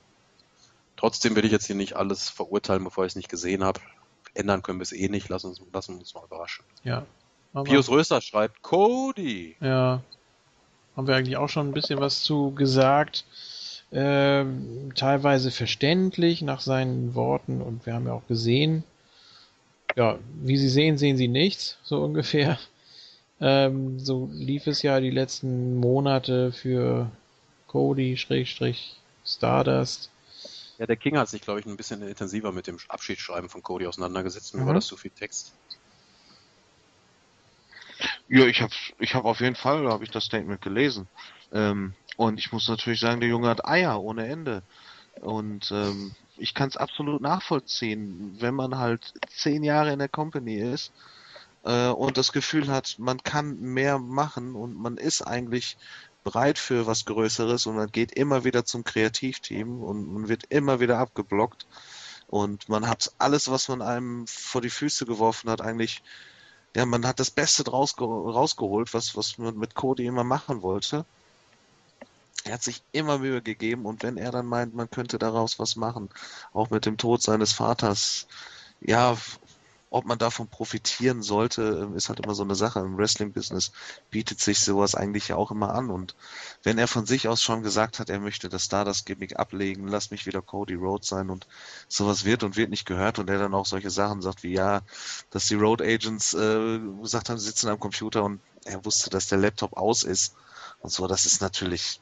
Trotzdem 0.96 1.36
will 1.36 1.44
ich 1.44 1.52
jetzt 1.52 1.66
hier 1.66 1.76
nicht 1.76 1.94
alles 1.94 2.28
verurteilen, 2.28 2.82
bevor 2.82 3.04
ich 3.04 3.12
es 3.12 3.16
nicht 3.16 3.28
gesehen 3.28 3.62
habe. 3.62 3.80
Ändern 4.34 4.62
können 4.62 4.80
wir 4.80 4.84
es 4.84 4.92
eh 4.92 5.08
nicht. 5.08 5.28
Lass 5.28 5.44
uns, 5.44 5.60
lassen 5.72 5.98
uns 5.98 6.14
mal 6.14 6.24
überraschen. 6.24 6.64
Ja. 6.82 7.06
Pius 7.64 7.88
Röster 7.88 8.20
schreibt, 8.20 8.62
Cody. 8.62 9.56
Ja. 9.60 10.02
Haben 10.96 11.06
wir 11.06 11.14
eigentlich 11.14 11.36
auch 11.36 11.48
schon 11.48 11.68
ein 11.68 11.72
bisschen 11.72 12.00
was 12.00 12.22
zu 12.22 12.50
gesagt. 12.52 13.24
Ähm, 13.90 14.92
teilweise 14.94 15.50
verständlich 15.50 16.42
nach 16.42 16.60
seinen 16.60 17.14
Worten 17.14 17.62
und 17.62 17.86
wir 17.86 17.94
haben 17.94 18.06
ja 18.06 18.12
auch 18.12 18.26
gesehen, 18.28 18.84
ja, 19.96 20.18
wie 20.42 20.56
Sie 20.58 20.68
sehen, 20.68 20.98
sehen 20.98 21.16
Sie 21.16 21.28
nichts, 21.28 21.78
so 21.82 22.02
ungefähr. 22.02 22.58
Ähm, 23.40 24.00
so 24.00 24.28
lief 24.32 24.66
es 24.66 24.82
ja 24.82 24.98
die 24.98 25.10
letzten 25.12 25.76
Monate 25.76 26.50
für 26.50 27.08
Cody, 27.68 28.16
Schrägstrich, 28.16 28.96
Stardust. 29.24 30.10
Ja, 30.78 30.86
der 30.86 30.96
King 30.96 31.16
hat 31.18 31.28
sich, 31.28 31.42
glaube 31.42 31.60
ich, 31.60 31.66
ein 31.66 31.76
bisschen 31.76 32.02
intensiver 32.02 32.50
mit 32.50 32.66
dem 32.66 32.78
Abschiedsschreiben 32.88 33.48
von 33.48 33.62
Cody 33.62 33.86
auseinandergesetzt. 33.86 34.54
Mir 34.54 34.62
Mhm. 34.62 34.66
war 34.66 34.74
das 34.74 34.86
zu 34.86 34.96
viel 34.96 35.12
Text. 35.12 35.54
Ja, 38.28 38.46
ich 38.46 38.60
habe 38.60 38.72
ich 38.98 39.14
hab 39.14 39.24
auf 39.24 39.40
jeden 39.40 39.56
Fall, 39.56 39.88
habe 39.88 40.04
ich 40.04 40.10
das 40.10 40.24
Statement 40.24 40.60
gelesen. 40.60 41.08
Ähm, 41.52 41.94
und 42.18 42.38
ich 42.40 42.52
muss 42.52 42.68
natürlich 42.68 43.00
sagen, 43.00 43.20
der 43.20 43.30
Junge 43.30 43.48
hat 43.48 43.66
Eier 43.66 44.02
ohne 44.02 44.28
Ende. 44.28 44.64
Und 45.20 45.70
ähm, 45.72 46.16
ich 46.36 46.54
kann 46.54 46.68
es 46.70 46.76
absolut 46.78 47.22
nachvollziehen, 47.22 48.36
wenn 48.40 48.54
man 48.54 48.78
halt 48.78 49.14
zehn 49.28 49.64
Jahre 49.64 49.92
in 49.92 50.00
der 50.00 50.08
Company 50.10 50.56
ist 50.56 50.92
äh, 51.64 51.88
und 51.88 52.16
das 52.18 52.32
Gefühl 52.32 52.68
hat, 52.68 52.96
man 52.98 53.18
kann 53.22 53.58
mehr 53.60 53.98
machen 53.98 54.54
und 54.56 54.76
man 54.76 54.96
ist 54.98 55.22
eigentlich 55.22 55.78
bereit 56.24 56.58
für 56.58 56.86
was 56.86 57.04
Größeres 57.06 57.66
und 57.66 57.76
man 57.76 57.90
geht 57.92 58.12
immer 58.12 58.44
wieder 58.44 58.64
zum 58.64 58.84
Kreativteam 58.84 59.82
und 59.82 60.06
man 60.12 60.28
wird 60.28 60.44
immer 60.50 60.80
wieder 60.80 60.98
abgeblockt 60.98 61.66
und 62.28 62.68
man 62.68 62.88
hat 62.88 63.12
alles, 63.18 63.50
was 63.50 63.68
man 63.68 63.82
einem 63.82 64.26
vor 64.28 64.60
die 64.62 64.70
Füße 64.70 65.06
geworfen 65.06 65.50
hat, 65.50 65.60
eigentlich 65.62 66.02
ja, 66.76 66.86
man 66.86 67.06
hat 67.06 67.20
das 67.20 67.30
Beste 67.30 67.64
draus 67.64 67.96
ge- 67.96 68.06
rausgeholt, 68.06 68.94
was, 68.94 69.16
was 69.16 69.38
man 69.38 69.56
mit 69.58 69.74
Cody 69.74 70.06
immer 70.06 70.24
machen 70.24 70.62
wollte. 70.62 71.06
Er 72.44 72.54
hat 72.54 72.62
sich 72.62 72.82
immer 72.92 73.18
Mühe 73.18 73.42
gegeben 73.42 73.84
und 73.84 74.02
wenn 74.02 74.16
er 74.16 74.30
dann 74.30 74.46
meint, 74.46 74.74
man 74.74 74.90
könnte 74.90 75.18
daraus 75.18 75.58
was 75.58 75.76
machen, 75.76 76.08
auch 76.52 76.70
mit 76.70 76.86
dem 76.86 76.96
Tod 76.96 77.22
seines 77.22 77.52
Vaters, 77.52 78.26
ja, 78.80 79.16
ob 79.90 80.04
man 80.04 80.18
davon 80.18 80.48
profitieren 80.48 81.22
sollte, 81.22 81.90
ist 81.96 82.08
halt 82.08 82.20
immer 82.20 82.34
so 82.34 82.42
eine 82.42 82.54
Sache. 82.54 82.80
Im 82.80 82.98
Wrestling-Business 82.98 83.72
bietet 84.10 84.40
sich 84.40 84.60
sowas 84.60 84.94
eigentlich 84.94 85.28
ja 85.28 85.36
auch 85.36 85.50
immer 85.50 85.74
an. 85.74 85.90
Und 85.90 86.14
wenn 86.62 86.78
er 86.78 86.88
von 86.88 87.06
sich 87.06 87.28
aus 87.28 87.42
schon 87.42 87.62
gesagt 87.62 87.98
hat, 87.98 88.10
er 88.10 88.20
möchte 88.20 88.48
das 88.48 88.66
Stardust-Gimmick 88.66 89.38
ablegen, 89.38 89.88
lass 89.88 90.10
mich 90.10 90.26
wieder 90.26 90.42
Cody 90.42 90.74
Rhodes 90.74 91.08
sein 91.08 91.30
und 91.30 91.46
sowas 91.88 92.24
wird 92.24 92.42
und 92.42 92.56
wird 92.56 92.70
nicht 92.70 92.86
gehört 92.86 93.18
und 93.18 93.30
er 93.30 93.38
dann 93.38 93.54
auch 93.54 93.66
solche 93.66 93.90
Sachen 93.90 94.20
sagt 94.20 94.42
wie, 94.42 94.52
ja, 94.52 94.82
dass 95.30 95.48
die 95.48 95.54
Road 95.54 95.80
Agents 95.80 96.34
äh, 96.34 96.80
gesagt 97.00 97.30
haben, 97.30 97.38
sie 97.38 97.46
sitzen 97.46 97.68
am 97.68 97.80
Computer 97.80 98.24
und 98.24 98.40
er 98.64 98.84
wusste, 98.84 99.08
dass 99.08 99.28
der 99.28 99.38
Laptop 99.38 99.76
aus 99.76 100.02
ist 100.02 100.34
und 100.80 100.90
so, 100.90 101.06
das 101.06 101.24
ist 101.24 101.40
natürlich, 101.40 102.00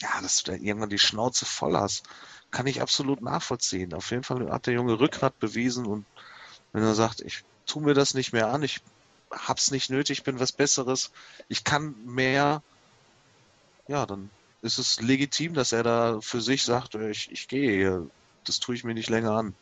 ja, 0.00 0.20
dass 0.20 0.42
du 0.42 0.52
da 0.52 0.58
irgendwann 0.58 0.90
die 0.90 0.98
Schnauze 0.98 1.44
voll 1.44 1.76
hast, 1.76 2.04
kann 2.50 2.66
ich 2.66 2.80
absolut 2.80 3.20
nachvollziehen. 3.20 3.92
Auf 3.94 4.10
jeden 4.10 4.24
Fall 4.24 4.50
hat 4.50 4.66
der 4.66 4.74
Junge 4.74 4.98
Rückgrat 4.98 5.38
bewiesen 5.38 5.86
und 5.86 6.06
wenn 6.72 6.82
er 6.82 6.94
sagt, 6.94 7.20
ich 7.20 7.44
tu 7.66 7.80
mir 7.80 7.94
das 7.94 8.14
nicht 8.14 8.32
mehr 8.32 8.48
an, 8.48 8.62
ich 8.62 8.80
hab's 9.30 9.70
nicht 9.70 9.90
nötig, 9.90 10.22
bin 10.22 10.40
was 10.40 10.52
Besseres, 10.52 11.10
ich 11.48 11.64
kann 11.64 11.94
mehr, 12.04 12.62
ja, 13.86 14.06
dann 14.06 14.30
ist 14.62 14.78
es 14.78 15.00
legitim, 15.00 15.54
dass 15.54 15.72
er 15.72 15.82
da 15.82 16.20
für 16.20 16.40
sich 16.40 16.62
sagt, 16.64 16.94
ich, 16.94 17.30
ich 17.30 17.48
gehe 17.48 18.08
das 18.48 18.60
tue 18.60 18.74
ich 18.74 18.84
mir 18.84 18.94
nicht 18.94 19.10
länger 19.10 19.32
an. 19.32 19.54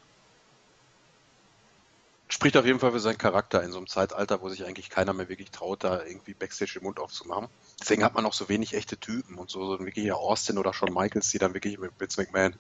Spricht 2.29 2.57
auf 2.57 2.67
jeden 2.67 2.81
Fall 2.81 2.91
für 2.91 2.99
seinen 3.01 3.19
Charakter 3.19 3.63
in 3.63 3.71
so 3.71 3.79
einem 3.79 3.87
Zeitalter, 3.87 4.43
wo 4.43 4.49
sich 4.49 4.65
eigentlich 4.65 4.91
keiner 4.91 5.13
mehr 5.13 5.29
wirklich 5.29 5.51
traut, 5.53 5.85
da 5.85 6.03
irgendwie 6.05 6.35
Backstage 6.35 6.73
den 6.75 6.83
Mund 6.83 6.99
aufzumachen. 6.99 7.49
Deswegen 7.81 8.03
hat 8.03 8.15
man 8.15 8.27
auch 8.27 8.33
so 8.33 8.49
wenig 8.49 8.75
echte 8.75 8.97
Typen 8.97 9.39
und 9.39 9.49
so, 9.49 9.65
so 9.67 9.79
wirklich 9.79 10.11
Austin 10.13 10.59
oder 10.59 10.75
Shawn 10.75 10.93
Michaels, 10.93 11.31
die 11.31 11.39
dann 11.39 11.55
wirklich 11.55 11.79
mit 11.79 11.93
Vince 11.99 12.21
McMahon 12.21 12.57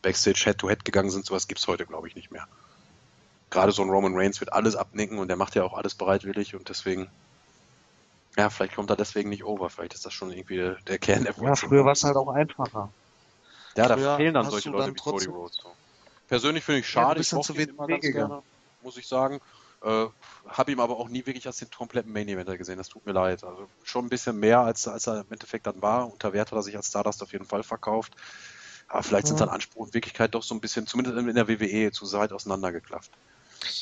Backstage 0.00 0.40
Head-to-Head 0.44 0.86
gegangen 0.86 1.10
sind. 1.10 1.26
Sowas 1.26 1.48
gibt's 1.48 1.66
heute, 1.68 1.84
glaube 1.84 2.08
ich, 2.08 2.14
nicht 2.16 2.30
mehr. 2.30 2.46
Gerade 3.50 3.72
so 3.72 3.82
ein 3.82 3.90
Roman 3.90 4.14
Reigns 4.16 4.40
wird 4.40 4.54
alles 4.54 4.74
abnicken 4.74 5.18
und 5.18 5.28
der 5.28 5.36
macht 5.36 5.54
ja 5.54 5.64
auch 5.64 5.74
alles 5.74 5.94
bereitwillig 5.94 6.54
und 6.54 6.68
deswegen, 6.70 7.10
ja, 8.38 8.48
vielleicht 8.48 8.74
kommt 8.74 8.88
er 8.88 8.96
deswegen 8.96 9.28
nicht 9.28 9.44
over. 9.44 9.68
Vielleicht 9.68 9.92
ist 9.92 10.06
das 10.06 10.14
schon 10.14 10.30
irgendwie 10.30 10.74
der 10.86 10.98
Kern 10.98 11.24
der 11.24 11.34
Ja, 11.42 11.56
früher 11.56 11.84
war 11.84 11.92
es 11.92 12.04
halt 12.04 12.16
auch 12.16 12.28
einfacher. 12.28 12.90
Ja, 13.76 13.86
da 13.88 13.96
früher 13.96 14.16
fehlen 14.16 14.34
dann 14.34 14.48
solche 14.50 14.70
Leute 14.70 14.86
dann 14.86 14.94
wie 14.94 14.98
Cody 15.00 15.26
trotzdem- 15.26 15.32
Rhodes. 15.34 15.56
So. 15.62 15.72
Persönlich 16.28 16.64
finde 16.64 16.80
ich 16.80 16.94
Ja, 16.94 17.00
du 17.02 17.06
schade, 17.08 17.18
bist 17.18 17.26
ich 17.26 17.30
dann 17.30 17.36
mochte 17.38 17.52
zu 17.52 17.52
ihn 17.54 17.58
wenig 17.58 17.74
immer 17.74 17.86
ganz 17.88 18.02
gerne, 18.02 18.42
muss 18.82 18.96
ich 18.96 19.06
sagen. 19.08 19.40
Äh, 19.82 20.06
habe 20.46 20.72
ihm 20.72 20.80
aber 20.80 20.98
auch 20.98 21.08
nie 21.08 21.24
wirklich 21.26 21.46
als 21.46 21.56
den 21.58 21.70
kompletten 21.70 22.12
Main 22.12 22.28
Eventer 22.28 22.58
gesehen, 22.58 22.76
das 22.76 22.88
tut 22.88 23.06
mir 23.06 23.12
leid. 23.12 23.44
Also 23.44 23.68
schon 23.82 24.04
ein 24.06 24.10
bisschen 24.10 24.38
mehr, 24.38 24.60
als, 24.60 24.86
als 24.86 25.06
er 25.06 25.20
im 25.20 25.30
Endeffekt 25.32 25.66
dann 25.66 25.80
war. 25.80 26.10
Unter 26.10 26.32
Wert 26.32 26.50
hat 26.50 26.58
er 26.58 26.62
sich 26.62 26.76
als 26.76 26.88
Stardust 26.88 27.22
auf 27.22 27.32
jeden 27.32 27.46
Fall 27.46 27.62
verkauft. 27.62 28.14
Aber 28.88 29.02
vielleicht 29.02 29.28
sind 29.28 29.38
Ja. 29.40 29.46
dann 29.46 29.54
Anspruch 29.54 29.86
und 29.86 29.94
Wirklichkeit 29.94 30.34
doch 30.34 30.42
so 30.42 30.54
ein 30.54 30.60
bisschen, 30.60 30.86
zumindest 30.86 31.16
in 31.16 31.34
der 31.34 31.48
WWE, 31.48 31.92
zu 31.92 32.12
weit 32.12 32.32
auseinandergeklafft. 32.32 33.10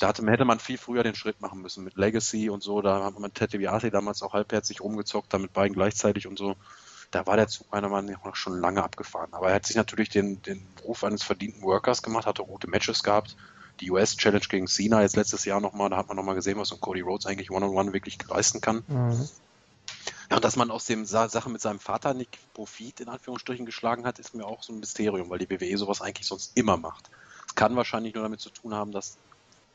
Da 0.01 0.09
hatte, 0.09 0.25
hätte 0.27 0.44
man 0.44 0.59
viel 0.59 0.78
früher 0.78 1.02
den 1.02 1.15
Schritt 1.15 1.41
machen 1.41 1.62
müssen 1.62 1.83
mit 1.85 1.97
Legacy 1.97 2.51
und 2.51 2.62
so. 2.62 2.83
Da 2.83 3.05
hat 3.05 3.18
man 3.18 3.33
Ted 3.33 3.52
DiBiase 3.52 3.91
damals 3.91 4.23
auch 4.23 4.35
halbherzig 4.35 4.81
rumgezockt, 4.81 5.33
da 5.33 5.39
mit 5.39 5.52
beiden 5.52 5.75
gleichzeitig 5.75 6.27
und 6.27 6.39
so. 6.39 6.57
Da 7.10 7.27
war 7.27 7.36
der 7.36 7.49
Zug 7.49 7.70
meiner 7.73 7.89
Meinung 7.89 8.17
nach 8.25 8.36
schon 8.36 8.60
lange 8.60 8.83
abgefahren. 8.83 9.33
Aber 9.33 9.49
er 9.49 9.55
hat 9.55 9.67
sich 9.67 9.77
natürlich 9.77 10.10
den, 10.10 10.43
den 10.43 10.67
Ruf 10.85 11.05
eines 11.05 11.23
verdienten 11.23 11.62
Workers 11.62 12.02
gemacht, 12.02 12.27
hatte 12.27 12.43
gute 12.43 12.68
Matches 12.68 13.02
gehabt. 13.02 13.36
Die 13.81 13.90
US 13.90 14.16
Challenge 14.16 14.44
gegen 14.48 14.66
Cena 14.66 15.02
jetzt 15.02 15.16
letztes 15.16 15.44
Jahr 15.44 15.60
nochmal, 15.60 15.90
da 15.90 15.97
hat 15.97 16.08
man 16.08 16.16
nochmal 16.16 16.34
gesehen, 16.34 16.58
was 16.58 16.68
so 16.68 16.76
ein 16.76 16.81
Cody 16.81 17.00
Rhodes 17.00 17.26
eigentlich 17.26 17.50
One-on-One 17.50 17.92
wirklich 17.92 18.18
leisten 18.28 18.60
kann. 18.60 18.84
Mhm. 18.89 19.28
Ja, 20.31 20.36
und 20.36 20.44
dass 20.44 20.57
man 20.57 20.70
aus 20.70 20.84
dem 20.84 21.07
Sa 21.07 21.28
Sache 21.28 21.48
mit 21.48 21.60
seinem 21.60 21.78
Vater 21.78 22.12
nicht 22.12 22.39
Profit 22.52 23.00
in 23.00 23.08
Anführungsstrichen 23.08 23.65
geschlagen 23.65 24.05
hat, 24.05 24.18
ist 24.18 24.34
mir 24.34 24.44
auch 24.44 24.62
so 24.62 24.73
ein 24.73 24.81
Mysterium, 24.81 25.31
weil 25.31 25.39
die 25.39 25.48
WWE 25.48 25.78
sowas 25.78 26.02
eigentlich 26.02 26.26
sonst 26.26 26.57
immer 26.57 26.76
macht. 26.76 27.08
Es 27.47 27.55
kann 27.55 27.76
wahrscheinlich 27.76 28.15
nur 28.15 28.24
damit 28.24 28.40
zu 28.40 28.50
tun 28.50 28.74
haben, 28.74 28.92
dass 28.92 29.16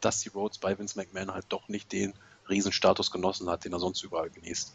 Dusty 0.01 0.30
Rhodes 0.30 0.59
bei 0.59 0.77
Vince 0.77 0.98
McMahon 0.98 1.33
halt 1.33 1.45
doch 1.49 1.69
nicht 1.69 1.91
den 1.91 2.14
Riesenstatus 2.49 3.09
genossen 3.09 3.49
hat, 3.49 3.65
den 3.65 3.73
er 3.73 3.80
sonst 3.80 4.03
überall 4.03 4.30
genießt. 4.30 4.73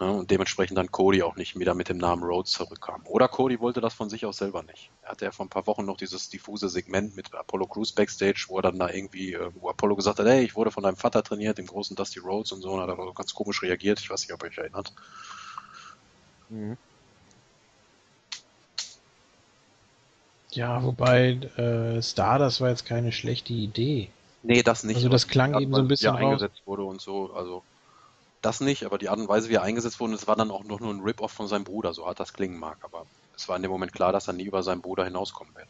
Ja, 0.00 0.08
und 0.08 0.30
dementsprechend 0.30 0.78
dann 0.78 0.90
Cody 0.90 1.22
auch 1.22 1.36
nicht 1.36 1.58
wieder 1.58 1.74
mit 1.74 1.90
dem 1.90 1.98
Namen 1.98 2.22
Rhodes 2.22 2.52
zurückkam. 2.52 3.02
Oder 3.04 3.28
Cody 3.28 3.60
wollte 3.60 3.82
das 3.82 3.92
von 3.92 4.08
sich 4.08 4.24
aus 4.24 4.38
selber 4.38 4.62
nicht. 4.62 4.90
Er 5.02 5.10
hatte 5.10 5.26
ja 5.26 5.30
vor 5.30 5.44
ein 5.44 5.50
paar 5.50 5.66
Wochen 5.66 5.84
noch 5.84 5.98
dieses 5.98 6.30
diffuse 6.30 6.70
Segment 6.70 7.14
mit 7.16 7.34
Apollo 7.34 7.66
Crews 7.66 7.92
Backstage, 7.92 8.46
wo 8.48 8.56
er 8.56 8.62
dann 8.62 8.78
da 8.78 8.88
irgendwie, 8.88 9.34
äh, 9.34 9.50
wo 9.56 9.68
Apollo 9.68 9.96
gesagt 9.96 10.18
hat, 10.18 10.26
hey, 10.26 10.42
ich 10.42 10.56
wurde 10.56 10.70
von 10.70 10.84
deinem 10.84 10.96
Vater 10.96 11.22
trainiert, 11.22 11.58
dem 11.58 11.66
großen 11.66 11.96
Dusty 11.96 12.18
Rhodes 12.18 12.50
und 12.52 12.62
so, 12.62 12.70
und 12.70 12.80
hat 12.80 12.88
er 12.88 12.96
so 12.96 13.12
ganz 13.12 13.34
komisch 13.34 13.60
reagiert. 13.60 14.00
Ich 14.00 14.08
weiß 14.08 14.22
nicht, 14.22 14.32
ob 14.32 14.42
ihr 14.42 14.48
euch 14.48 14.56
erinnert. 14.56 14.90
Mhm. 16.48 16.78
Ja, 20.52 20.82
wobei 20.82 21.32
äh, 21.58 22.02
Stardust 22.02 22.62
war 22.62 22.70
jetzt 22.70 22.86
keine 22.86 23.12
schlechte 23.12 23.52
Idee. 23.52 24.08
Nee, 24.42 24.62
das 24.62 24.82
nicht. 24.82 24.96
Also 24.96 25.08
aber 25.08 25.14
das 25.14 25.28
klang 25.28 25.60
eben 25.60 25.74
so 25.74 25.80
ein 25.80 25.88
bisschen 25.88 26.14
raus. 26.14 26.20
eingesetzt 26.20 26.62
wurde 26.64 26.84
und 26.84 27.02
so, 27.02 27.34
also 27.34 27.62
das 28.42 28.60
nicht, 28.60 28.84
aber 28.84 28.98
die 28.98 29.08
Art 29.08 29.18
und 29.18 29.28
Weise, 29.28 29.48
wie 29.48 29.54
er 29.54 29.62
eingesetzt 29.62 30.00
wurde, 30.00 30.12
das 30.14 30.26
war 30.26 30.36
dann 30.36 30.50
auch 30.50 30.64
noch 30.64 30.80
nur 30.80 30.92
ein 30.92 31.00
Rip-Off 31.00 31.32
von 31.32 31.48
seinem 31.48 31.64
Bruder, 31.64 31.92
so 31.92 32.06
hart 32.06 32.20
das 32.20 32.32
klingen 32.32 32.58
mag, 32.58 32.78
aber 32.82 33.06
es 33.36 33.48
war 33.48 33.56
in 33.56 33.62
dem 33.62 33.70
Moment 33.70 33.92
klar, 33.92 34.12
dass 34.12 34.28
er 34.28 34.32
nie 34.34 34.44
über 34.44 34.62
seinen 34.62 34.80
Bruder 34.82 35.04
hinauskommen 35.04 35.54
wird. 35.54 35.68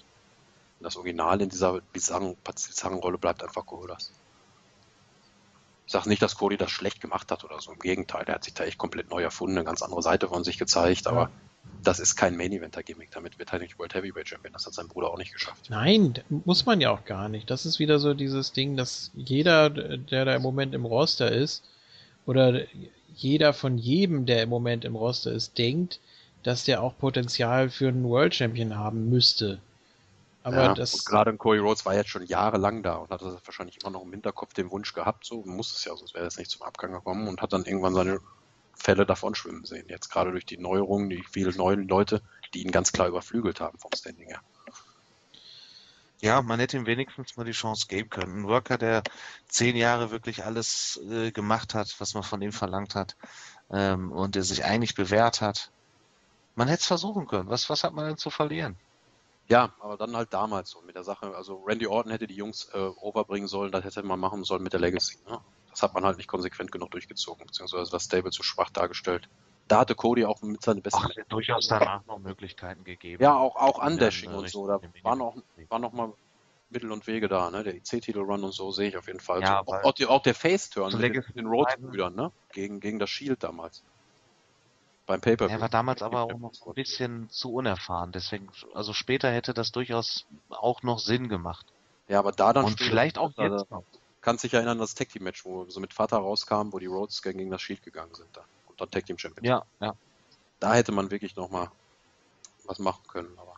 Und 0.78 0.84
das 0.84 0.96
Original 0.96 1.40
in 1.40 1.48
dieser 1.48 1.80
bizarren, 1.92 2.36
bizarren 2.44 2.98
Rolle 2.98 3.18
bleibt 3.18 3.42
einfach 3.42 3.66
Goldust. 3.66 4.12
Ich 5.86 5.92
sage 5.92 6.08
nicht, 6.08 6.22
dass 6.22 6.36
Cody 6.36 6.56
das 6.56 6.70
schlecht 6.70 7.00
gemacht 7.00 7.32
hat 7.32 7.44
oder 7.44 7.60
so, 7.60 7.72
im 7.72 7.80
Gegenteil, 7.80 8.24
er 8.26 8.36
hat 8.36 8.44
sich 8.44 8.54
da 8.54 8.64
echt 8.64 8.78
komplett 8.78 9.10
neu 9.10 9.22
erfunden, 9.22 9.56
eine 9.58 9.64
ganz 9.64 9.82
andere 9.82 10.02
Seite 10.02 10.28
von 10.28 10.44
sich 10.44 10.56
gezeigt, 10.56 11.08
aber 11.08 11.22
Ja. 11.22 11.30
das 11.82 11.98
ist 11.98 12.14
kein 12.14 12.36
Main-Eventer-Gimmick, 12.36 13.10
damit 13.10 13.40
wird 13.40 13.52
er 13.52 13.58
nicht 13.58 13.76
World 13.80 13.94
Heavyweight 13.94 14.28
Champion, 14.28 14.52
das 14.52 14.66
hat 14.66 14.74
sein 14.74 14.86
Bruder 14.86 15.10
auch 15.10 15.18
nicht 15.18 15.32
geschafft. 15.32 15.66
Nein, 15.68 16.22
muss 16.44 16.64
man 16.64 16.80
ja 16.80 16.92
auch 16.92 17.04
gar 17.04 17.28
nicht. 17.28 17.50
Das 17.50 17.66
ist 17.66 17.80
wieder 17.80 17.98
so 17.98 18.14
dieses 18.14 18.52
Ding, 18.52 18.76
dass 18.76 19.10
jeder, 19.14 19.68
der 19.68 20.24
da 20.24 20.36
im 20.36 20.42
Moment 20.42 20.74
im 20.74 20.84
Roster 20.84 21.32
ist, 21.32 21.64
oder 22.30 22.64
jeder 23.12 23.52
von 23.52 23.76
jedem, 23.76 24.24
der 24.24 24.44
im 24.44 24.50
Moment 24.50 24.84
im 24.84 24.94
Roster 24.94 25.32
ist, 25.32 25.58
denkt, 25.58 25.98
dass 26.44 26.64
der 26.64 26.80
auch 26.80 26.96
Potenzial 26.96 27.70
für 27.70 27.88
einen 27.88 28.04
World 28.04 28.36
Champion 28.36 28.76
haben 28.76 29.10
müsste. 29.10 29.60
Aber 30.44 30.62
ja, 30.62 30.74
das. 30.74 30.94
und 30.94 31.04
gerade 31.04 31.36
Cody 31.36 31.58
Rhodes 31.58 31.84
war 31.84 31.94
jetzt 31.96 32.08
schon 32.08 32.24
jahrelang 32.24 32.84
da 32.84 32.94
und 32.94 33.10
hat 33.10 33.20
das 33.20 33.34
wahrscheinlich 33.44 33.78
immer 33.82 33.90
noch 33.90 34.02
im 34.02 34.12
Hinterkopf 34.12 34.54
den 34.54 34.70
Wunsch 34.70 34.94
gehabt, 34.94 35.24
so 35.24 35.42
muss 35.44 35.76
es 35.76 35.84
ja, 35.84 35.94
sonst 35.96 36.14
wäre 36.14 36.24
es 36.24 36.38
nicht 36.38 36.52
zum 36.52 36.62
Abgang 36.62 36.92
gekommen 36.92 37.26
und 37.26 37.42
hat 37.42 37.52
dann 37.52 37.64
irgendwann 37.64 37.94
seine 37.94 38.20
Fälle 38.76 39.04
davon 39.04 39.34
schwimmen 39.34 39.64
sehen. 39.64 39.86
Jetzt 39.88 40.08
gerade 40.08 40.30
durch 40.30 40.46
die 40.46 40.56
Neuerungen, 40.56 41.10
die 41.10 41.24
vielen 41.32 41.56
neuen 41.56 41.88
Leute, 41.88 42.22
die 42.54 42.62
ihn 42.62 42.70
ganz 42.70 42.92
klar 42.92 43.08
überflügelt 43.08 43.60
haben 43.60 43.76
vom 43.78 43.90
Standing 43.92 44.28
her. 44.28 44.40
Ja, 44.40 44.59
man 46.22 46.60
hätte 46.60 46.76
ihm 46.76 46.86
wenigstens 46.86 47.36
mal 47.36 47.44
die 47.44 47.52
Chance 47.52 47.86
geben 47.88 48.10
können. 48.10 48.40
Ein 48.40 48.48
Worker, 48.48 48.78
der 48.78 49.02
zehn 49.48 49.76
Jahre 49.76 50.10
wirklich 50.10 50.44
alles 50.44 51.00
äh, 51.10 51.30
gemacht 51.30 51.74
hat, 51.74 51.94
was 51.98 52.14
man 52.14 52.22
von 52.22 52.42
ihm 52.42 52.52
verlangt 52.52 52.94
hat, 52.94 53.16
ähm, 53.70 54.12
und 54.12 54.34
der 54.34 54.42
sich 54.42 54.64
eigentlich 54.64 54.94
bewährt 54.94 55.40
hat. 55.40 55.70
Man 56.54 56.68
hätte 56.68 56.80
es 56.80 56.86
versuchen 56.86 57.26
können. 57.26 57.48
Was, 57.48 57.70
was 57.70 57.84
hat 57.84 57.94
man 57.94 58.06
denn 58.06 58.16
zu 58.16 58.30
verlieren? 58.30 58.76
Ja, 59.48 59.72
aber 59.80 59.96
dann 59.96 60.14
halt 60.14 60.32
damals 60.32 60.70
so 60.70 60.80
mit 60.82 60.94
der 60.94 61.02
Sache. 61.02 61.34
Also 61.34 61.64
Randy 61.66 61.86
Orton 61.86 62.12
hätte 62.12 62.26
die 62.26 62.36
Jungs 62.36 62.68
äh, 62.72 62.78
overbringen 62.78 63.48
sollen, 63.48 63.72
das 63.72 63.84
hätte 63.84 64.02
man 64.02 64.20
machen 64.20 64.44
sollen 64.44 64.62
mit 64.62 64.72
der 64.72 64.80
Legacy. 64.80 65.18
Ne? 65.26 65.40
Das 65.70 65.82
hat 65.82 65.94
man 65.94 66.04
halt 66.04 66.18
nicht 66.18 66.28
konsequent 66.28 66.70
genug 66.70 66.90
durchgezogen, 66.90 67.46
beziehungsweise 67.46 67.90
das 67.90 68.04
Stable 68.04 68.30
zu 68.30 68.42
schwach 68.42 68.70
dargestellt. 68.70 69.28
Da 69.70 69.78
hatte 69.78 69.94
Cody 69.94 70.24
auch 70.24 70.42
mit 70.42 70.60
seine 70.62 70.80
besten. 70.80 71.00
Ach, 71.00 71.28
durchaus 71.28 71.68
danach 71.68 72.04
noch 72.06 72.18
Möglichkeiten 72.18 72.82
gegeben. 72.82 73.22
Ja, 73.22 73.36
auch, 73.36 73.54
auch 73.54 73.78
Und 73.78 73.92
Undashing 73.92 74.32
und 74.32 74.48
so. 74.48 74.66
Da 74.66 74.80
waren 75.04 75.22
auch, 75.22 75.36
waren 75.68 75.82
noch 75.82 75.92
mal 75.92 76.12
Mittel 76.70 76.90
und 76.90 77.06
Wege 77.06 77.28
da, 77.28 77.52
ne? 77.52 77.62
Der 77.62 77.76
IC-Titel-Run 77.76 78.42
und 78.42 78.52
so 78.52 78.72
sehe 78.72 78.88
ich 78.88 78.96
auf 78.96 79.06
jeden 79.06 79.20
Fall. 79.20 79.42
Ja, 79.42 79.62
so, 79.64 79.72
auch, 79.72 79.84
auch, 79.84 79.92
die, 79.92 80.06
auch 80.06 80.22
der 80.22 80.34
Face-Turn 80.34 80.98
mit 80.98 81.14
den, 81.14 81.24
den 81.36 81.46
Rhodes-Brüdern, 81.46 82.16
ne? 82.16 82.32
Gegen, 82.52 82.80
gegen 82.80 82.98
das 82.98 83.10
Shield 83.10 83.44
damals. 83.44 83.84
Beim 85.06 85.20
Paper. 85.20 85.48
Er 85.48 85.60
war 85.60 85.68
damals 85.68 86.02
aber 86.02 86.24
auch 86.24 86.36
noch 86.36 86.52
ein 86.66 86.74
bisschen 86.74 87.30
zu 87.30 87.54
unerfahren. 87.54 88.10
Deswegen, 88.10 88.48
also 88.74 88.92
später 88.92 89.30
hätte 89.30 89.54
das 89.54 89.70
durchaus 89.70 90.26
auch 90.48 90.82
noch 90.82 90.98
Sinn 90.98 91.28
gemacht. 91.28 91.64
Ja, 92.08 92.18
aber 92.18 92.32
da 92.32 92.52
dann 92.52 92.64
Und 92.64 92.80
vielleicht 92.80 93.18
auch 93.18 93.30
jetzt. 93.36 93.66
Kannst 94.20 94.42
dich 94.42 94.52
erinnern, 94.52 94.78
das 94.78 94.96
Tag 94.96 95.10
Team 95.10 95.22
Match, 95.22 95.44
wo 95.44 95.64
so 95.70 95.78
mit 95.78 95.94
Vater 95.94 96.16
rauskam, 96.16 96.72
wo 96.72 96.80
die 96.80 96.86
Rhodes 96.86 97.22
gegen 97.22 97.38
gegen 97.38 97.50
das 97.52 97.62
Shield 97.62 97.82
gegangen 97.84 98.14
sind 98.14 98.28
dann. 98.36 98.44
Dann 98.80 98.90
Tag 98.90 99.06
Team 99.06 99.18
Champion. 99.18 99.44
Ja, 99.44 99.62
ja. 99.80 99.94
Da 100.58 100.74
hätte 100.74 100.92
man 100.92 101.10
wirklich 101.10 101.36
noch 101.36 101.50
mal 101.50 101.70
was 102.64 102.78
machen 102.78 103.02
können. 103.08 103.30
Aber. 103.36 103.54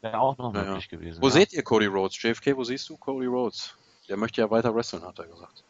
Wäre 0.00 0.18
auch 0.18 0.36
noch 0.38 0.54
Ja, 0.54 0.62
ja. 0.62 0.68
möglich 0.68 0.88
gewesen. 0.88 1.20
Wo 1.22 1.26
ja. 1.26 1.32
seht 1.32 1.52
ihr 1.52 1.62
Cody 1.62 1.86
Rhodes? 1.86 2.20
JFK, 2.22 2.56
wo 2.56 2.64
siehst 2.64 2.88
du 2.88 2.96
Cody 2.96 3.26
Rhodes? 3.26 3.74
Der 4.08 4.16
möchte 4.16 4.40
ja 4.40 4.50
weiter 4.50 4.74
wresteln, 4.74 5.02
hat 5.02 5.18
er 5.18 5.26
gesagt. 5.26 5.62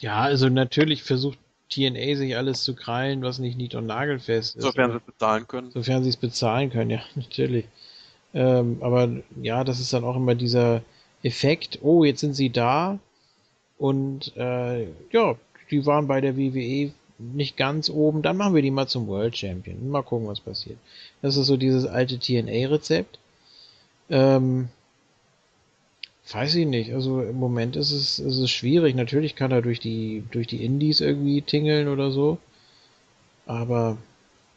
Ja, 0.00 0.20
also 0.20 0.48
natürlich 0.48 1.02
versucht 1.02 1.38
TNA 1.70 2.16
sich 2.16 2.36
alles 2.36 2.62
zu 2.62 2.74
krallen, 2.74 3.22
was 3.22 3.38
nicht 3.38 3.56
nied- 3.56 3.74
und 3.74 3.86
nagelfest 3.86 4.56
ist. 4.56 4.62
Sofern 4.62 4.90
sie 4.92 4.98
es 4.98 5.02
bezahlen 5.02 5.46
können. 5.46 5.70
Sofern 5.70 6.02
sie 6.02 6.10
es 6.10 6.16
bezahlen 6.16 6.70
können, 6.70 6.90
ja, 6.90 7.00
natürlich. 7.14 7.66
Ähm, 8.34 8.78
aber 8.80 9.08
ja, 9.40 9.64
das 9.64 9.80
ist 9.80 9.92
dann 9.92 10.04
auch 10.04 10.16
immer 10.16 10.34
dieser 10.34 10.82
Effekt, 11.22 11.78
oh, 11.82 12.04
jetzt 12.04 12.20
sind 12.20 12.34
sie 12.34 12.50
da 12.50 12.98
und 13.78 14.36
äh, 14.36 14.84
ja, 15.10 15.34
die 15.70 15.84
waren 15.86 16.06
bei 16.06 16.20
der 16.20 16.36
WWE 16.36 16.92
nicht 17.18 17.56
ganz 17.56 17.90
oben, 17.90 18.22
dann 18.22 18.36
machen 18.36 18.54
wir 18.54 18.62
die 18.62 18.70
mal 18.70 18.86
zum 18.86 19.06
World 19.08 19.36
Champion. 19.36 19.90
Mal 19.90 20.02
gucken, 20.02 20.28
was 20.28 20.40
passiert. 20.40 20.78
Das 21.22 21.36
ist 21.36 21.46
so 21.46 21.56
dieses 21.56 21.86
alte 21.86 22.18
TNA-Rezept. 22.18 23.18
Ähm, 24.10 24.68
weiß 26.32 26.54
ich 26.56 26.66
nicht. 26.66 26.92
Also 26.92 27.22
im 27.22 27.36
Moment 27.36 27.76
ist 27.76 27.90
es, 27.90 28.18
ist 28.18 28.38
es 28.38 28.50
schwierig. 28.50 28.94
Natürlich 28.94 29.34
kann 29.34 29.50
er 29.50 29.62
durch 29.62 29.80
die, 29.80 30.24
durch 30.30 30.46
die 30.46 30.64
Indies 30.64 31.00
irgendwie 31.00 31.42
tingeln 31.42 31.88
oder 31.88 32.10
so. 32.10 32.38
Aber 33.46 33.96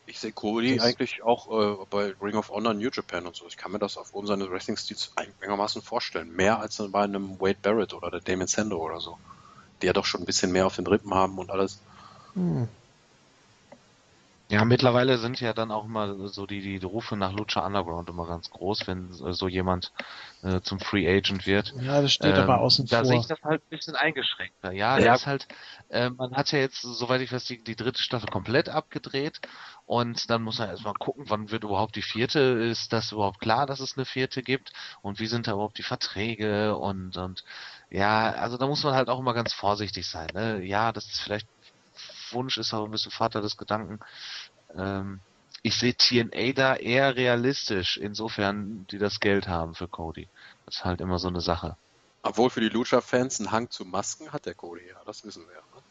Ich 0.06 0.19
sehe 0.19 0.31
Cody 0.33 0.80
eigentlich 0.81 1.23
auch 1.23 1.49
äh, 1.81 1.85
bei 1.90 2.14
Ring 2.22 2.35
of 2.35 2.49
Honor 2.49 2.73
New 2.73 2.90
Japan 2.91 3.25
und 3.25 3.35
so. 3.35 3.48
Ich 3.48 3.57
kann 3.57 3.72
mir 3.72 3.80
das 3.80 3.98
aufgrund 3.98 4.27
seines 4.27 4.49
Wrestling-Stils 4.49 5.14
einigermaßen 5.15 5.81
vorstellen. 5.81 6.35
Mehr 6.35 6.59
als 6.59 6.77
bei 6.91 7.03
einem 7.03 7.40
Wade 7.40 7.59
Barrett 7.61 7.93
oder 7.93 8.11
der 8.11 8.22
Damon 8.22 8.48
Sando 8.48 8.77
oder 8.77 8.99
so. 8.99 9.17
Die 9.81 9.88
ja 9.88 9.93
doch 9.93 10.06
schon 10.06 10.22
ein 10.22 10.25
bisschen 10.25 10.51
mehr 10.51 10.67
auf 10.67 10.75
den 10.75 10.88
Rippen 10.88 11.14
haben 11.14 11.40
und 11.40 11.49
alles. 11.49 11.80
Hm, 12.35 12.68
Ja, 14.50 14.66
mittlerweile 14.66 15.18
sind 15.18 15.40
ja 15.40 15.53
dann 15.53 15.72
auch 15.72 15.85
immer 15.85 16.27
so 16.27 16.45
die, 16.45 16.60
die 16.61 16.85
Rufe 16.85 17.16
nach 17.16 17.32
Lucha 17.32 17.66
Underground 17.66 18.10
immer 18.10 18.27
ganz 18.27 18.50
groß, 18.50 18.85
wenn 18.85 19.10
so 19.11 19.48
jemand 19.48 19.93
äh, 20.43 20.60
zum 20.60 20.80
Free 20.82 21.08
Agent 21.08 21.45
wird. 21.48 21.74
ja, 21.82 22.01
das 22.01 22.11
steht 22.11 22.38
aber 22.38 22.56
Ähm, 22.56 22.60
außen 22.60 22.85
Da 22.90 23.06
sehe 23.06 23.16
vor. 23.16 23.22
ich 23.22 23.27
das 23.27 23.42
halt 23.43 23.61
ein 23.64 23.69
bisschen 23.69 23.95
eingeschränkter. 23.95 24.74
Ja, 24.74 25.00
Ja. 25.00 25.14
das 25.14 25.22
ist 25.22 25.27
halt, 25.27 25.48
äh, 25.90 26.10
man 26.10 26.35
hat 26.35 26.51
ja 26.51 26.60
jetzt, 26.60 26.82
soweit 26.82 27.22
ich 27.22 27.32
weiß, 27.32 27.45
die, 27.45 27.64
die 27.64 27.77
dritte 27.77 28.03
Staffel 28.03 28.30
komplett 28.30 28.68
abgedreht 28.68 29.40
und 29.85 30.30
dann 30.30 30.43
muss 30.43 30.60
man 30.60 30.69
erstmal 30.69 30.93
gucken, 30.95 31.26
wann 31.30 31.50
wird 31.50 31.64
überhaupt 31.64 31.95
die 31.95 32.01
vierte, 32.01 32.40
ist 32.40 32.92
das 32.92 33.14
überhaupt 33.14 33.40
klar, 33.40 33.66
dass 33.66 33.80
es 33.80 33.98
eine 33.98 34.06
vierte 34.06 34.43
gibt 34.43 34.72
und 35.01 35.19
wie 35.22 35.27
sind 35.27 35.48
da 35.48 35.53
überhaupt 35.53 35.77
die 35.77 35.84
Verträge 35.84 36.76
und, 36.77 37.16
und 37.18 37.43
ja, 37.90 38.32
also 38.34 38.58
da 38.58 38.68
muss 38.68 38.84
man 38.84 38.93
halt 38.95 39.10
auch 39.10 39.19
immer 39.19 39.34
ganz 39.34 39.53
vorsichtig 39.53 40.08
sein. 40.10 40.32
Ne? 40.34 40.64
Ja, 40.64 40.92
das 40.92 41.06
ist 41.06 41.22
vielleicht 41.22 41.48
Wunsch, 42.34 42.58
ist 42.58 42.74
aber 42.74 42.85
ein 42.85 42.92
bisschen 42.92 43.11
Vater 43.11 43.42
des 43.42 43.58
Gedanken. 43.58 44.00
Ähm, 44.76 45.19
ich 45.64 45.76
sehe 45.77 45.93
TNA 45.95 46.53
da 46.53 46.76
eher 46.76 47.16
realistisch, 47.16 47.98
insofern 47.98 48.88
die 48.90 48.98
das 48.98 49.19
Geld 49.19 49.48
haben 49.48 49.76
für 49.76 49.88
Cody. 49.88 50.27
Das 50.66 50.77
ist 50.77 50.85
halt 50.85 51.01
immer 51.01 51.19
so 51.19 51.27
eine 51.27 51.42
Sache. 51.42 51.77
Obwohl 52.24 52.50
für 52.50 52.61
die 52.61 52.69
Lucha-Fans 52.69 53.40
einen 53.40 53.51
Hang 53.51 53.69
zu 53.69 53.85
Masken 53.85 54.32
hat 54.32 54.45
der 54.45 54.53
Cody, 54.53 54.88
ja, 54.88 54.95
das 55.06 55.24
wissen 55.26 55.43
wir. 55.48 55.56
Ne? 55.56 55.82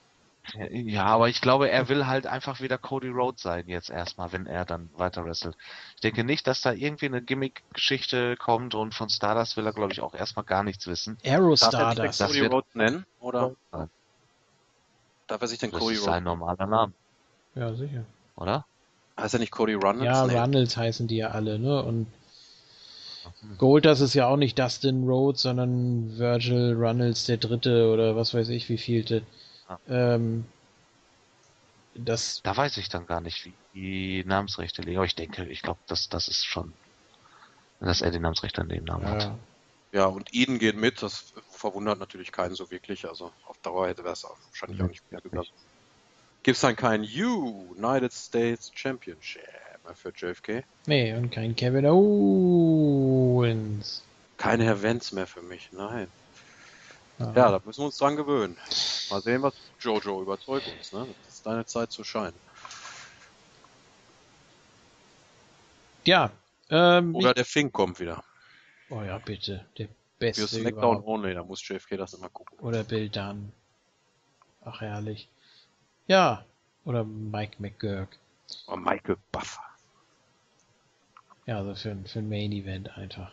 Ja, 0.90 1.04
aber 1.04 1.28
ich 1.28 1.40
glaube, 1.40 1.70
er 1.70 1.88
will 1.88 2.06
halt 2.06 2.26
einfach 2.26 2.60
wieder 2.60 2.78
Cody 2.78 3.08
Rhodes 3.08 3.42
sein 3.42 3.68
jetzt 3.68 3.90
erstmal, 3.90 4.32
wenn 4.32 4.46
er 4.46 4.64
dann 4.64 4.90
weiter 4.96 5.24
wrestelt. 5.24 5.56
Ich 5.94 6.00
denke 6.00 6.24
nicht, 6.24 6.46
dass 6.46 6.60
da 6.62 6.72
irgendwie 6.72 7.06
eine 7.06 7.22
Gimmick-Geschichte 7.22 8.36
kommt 8.36 8.74
und 8.74 8.94
von 8.94 9.08
Stardust 9.10 9.56
will 9.56 9.66
er, 9.66 9.72
glaube 9.72 9.92
ich, 9.92 10.00
auch 10.00 10.14
erstmal 10.14 10.44
gar 10.44 10.64
nichts 10.64 10.86
wissen. 10.86 11.18
Arrow 11.24 11.58
Darf 11.58 11.72
er 11.74 11.92
Stardust. 11.92 12.20
Cody 12.26 12.40
wird- 12.40 12.52
Rhodes 12.52 12.74
nennen? 12.74 13.06
Oder 13.20 13.54
Nein. 13.70 13.90
Darf 15.30 15.42
er 15.42 15.48
sich 15.48 15.58
denn 15.58 15.70
Das 15.70 15.80
Cody 15.80 15.94
ist 15.94 16.00
Rhodes? 16.00 16.04
sein 16.04 16.24
normaler 16.24 16.66
Name, 16.66 16.92
Ja, 17.54 17.72
sicher. 17.74 18.04
oder? 18.36 18.66
Heißt 19.18 19.34
er 19.34 19.40
nicht 19.40 19.52
Cody 19.52 19.74
Runnels? 19.74 20.04
Ja, 20.04 20.24
Nee. 20.24 20.32
Runnels 20.40 20.76
heißen 20.76 21.06
die 21.06 21.16
ja 21.18 21.30
alle, 21.30 21.58
ne? 21.58 21.82
Und 21.82 22.06
Hm. 23.42 23.58
Goldust 23.58 24.00
ist 24.02 24.14
ja 24.14 24.26
auch 24.26 24.36
nicht 24.36 24.58
Dustin 24.58 25.04
Rhodes, 25.04 25.42
sondern 25.42 26.18
Virgil 26.18 26.74
Runnels 26.74 27.24
der 27.26 27.36
Dritte 27.36 27.90
oder 27.92 28.16
was 28.16 28.32
weiß 28.34 28.48
ich, 28.48 28.68
wie 28.68 28.78
vielte. 28.78 29.22
Ja. 29.68 29.78
Ähm, 29.88 30.44
das, 31.94 32.42
Da 32.42 32.56
weiß 32.56 32.76
ich 32.78 32.88
dann 32.88 33.06
gar 33.06 33.20
nicht, 33.20 33.44
wie 33.44 33.56
die 33.72 34.24
Namensrechte 34.24 34.82
liegen. 34.82 34.98
Aber 34.98 35.06
ich 35.06 35.14
denke, 35.14 35.46
ich 35.48 35.62
glaube, 35.62 35.80
das, 35.86 36.08
das 36.08 36.28
ist 36.28 36.44
schon, 36.44 36.74
dass 37.80 38.00
er 38.00 38.10
die 38.10 38.18
Namensrechte 38.20 38.60
an 38.60 38.68
dem 38.68 38.84
Namen 38.84 39.08
hat. 39.08 39.49
Ja, 39.92 40.06
und 40.06 40.32
Eden 40.32 40.58
geht 40.58 40.76
mit, 40.76 41.02
das 41.02 41.32
verwundert 41.50 41.98
natürlich 41.98 42.30
keinen 42.32 42.54
so 42.54 42.70
wirklich. 42.70 43.08
Also 43.08 43.32
auf 43.46 43.58
Dauer 43.58 43.88
hätte 43.88 44.02
er 44.02 44.12
es 44.12 44.24
wahrscheinlich 44.24 44.82
auch 44.82 44.88
nicht 44.88 45.02
gut 45.10 45.22
gegangen. 45.22 45.48
Gibt 46.42 46.56
es 46.56 46.62
dann 46.62 46.76
kein 46.76 47.02
United 47.02 48.12
States 48.12 48.70
Championship 48.74 49.42
mehr 49.84 49.94
für 49.94 50.12
JFK? 50.14 50.64
nee, 50.86 51.14
und 51.14 51.30
kein 51.30 51.54
Kevin 51.56 51.86
Owens. 51.86 52.82
Kein 54.36 54.60
Herr 54.60 54.82
Wenz 54.82 55.12
mehr 55.12 55.26
für 55.26 55.42
mich, 55.42 55.70
nein. 55.72 56.06
Ja. 57.18 57.32
Ja, 57.34 57.50
da 57.50 57.60
müssen 57.64 57.80
wir 57.80 57.86
uns 57.86 57.98
dran 57.98 58.16
gewöhnen. 58.16 58.56
Mal 59.10 59.20
sehen, 59.20 59.42
was 59.42 59.52
Jojo 59.80 60.22
überzeugt 60.22 60.66
uns. 60.78 60.92
Ne? 60.92 61.06
Das 61.26 61.34
ist 61.34 61.44
deine 61.44 61.66
Zeit 61.66 61.92
zu 61.92 62.04
scheinen. 62.04 62.32
ja 66.04 66.30
ähm, 66.70 67.14
Oder 67.14 67.34
der 67.34 67.44
Fink 67.44 67.72
kommt 67.72 68.00
wieder. 68.00 68.24
Oh 68.90 69.02
ja, 69.02 69.18
bitte, 69.18 69.64
der 69.78 69.86
Für 69.86 69.92
Beste 70.18 70.46
SmackDown 70.48 70.98
überhaupt. 70.98 71.06
Only, 71.06 71.34
da 71.34 71.42
muss 71.42 71.66
JFK 71.66 71.96
das 71.96 72.14
immer 72.14 72.28
gucken. 72.28 72.58
Oder 72.60 72.84
Bill 72.84 73.08
Dunn. 73.08 73.52
Ach, 74.64 74.80
herrlich. 74.80 75.28
Ja, 76.06 76.44
oder 76.84 77.04
Mike 77.04 77.56
McGurk. 77.58 78.08
Oder 78.66 78.76
Michael 78.76 79.16
Buffer. 79.32 79.62
Ja, 81.46 81.58
also 81.58 81.74
für, 81.74 81.90
ein- 81.92 82.04
für 82.06 82.18
ein 82.18 82.28
Main 82.28 82.52
Event 82.52 82.96
einfach. 82.98 83.32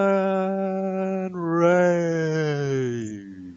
Roman 0.00 1.32
Reigns. 1.34 3.56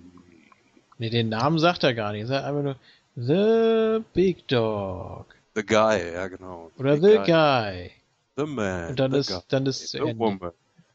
Ne, 0.99 1.09
den 1.09 1.29
Namen 1.29 1.59
sagt 1.59 1.83
er 1.83 1.93
gar 1.93 2.11
nicht. 2.13 2.21
Er 2.21 2.27
sagt 2.27 2.45
einfach 2.45 2.63
nur 2.63 2.75
The 3.15 4.03
Big 4.13 4.47
Dog. 4.47 5.25
The 5.55 5.65
Guy, 5.65 6.13
ja 6.13 6.27
genau. 6.27 6.71
Oder 6.77 6.95
The 6.97 7.01
The 7.01 7.17
Guy. 7.31 7.91
The 8.35 8.45
Man. 8.45 8.89
Und 8.89 8.99
dann 8.99 9.11
the 9.11 9.17
ist, 9.19 9.29
Guy, 9.29 9.41
dann 9.47 9.65
ist 9.65 9.89
the 9.89 9.99
Ende. 9.99 10.17
Woman. 10.17 10.51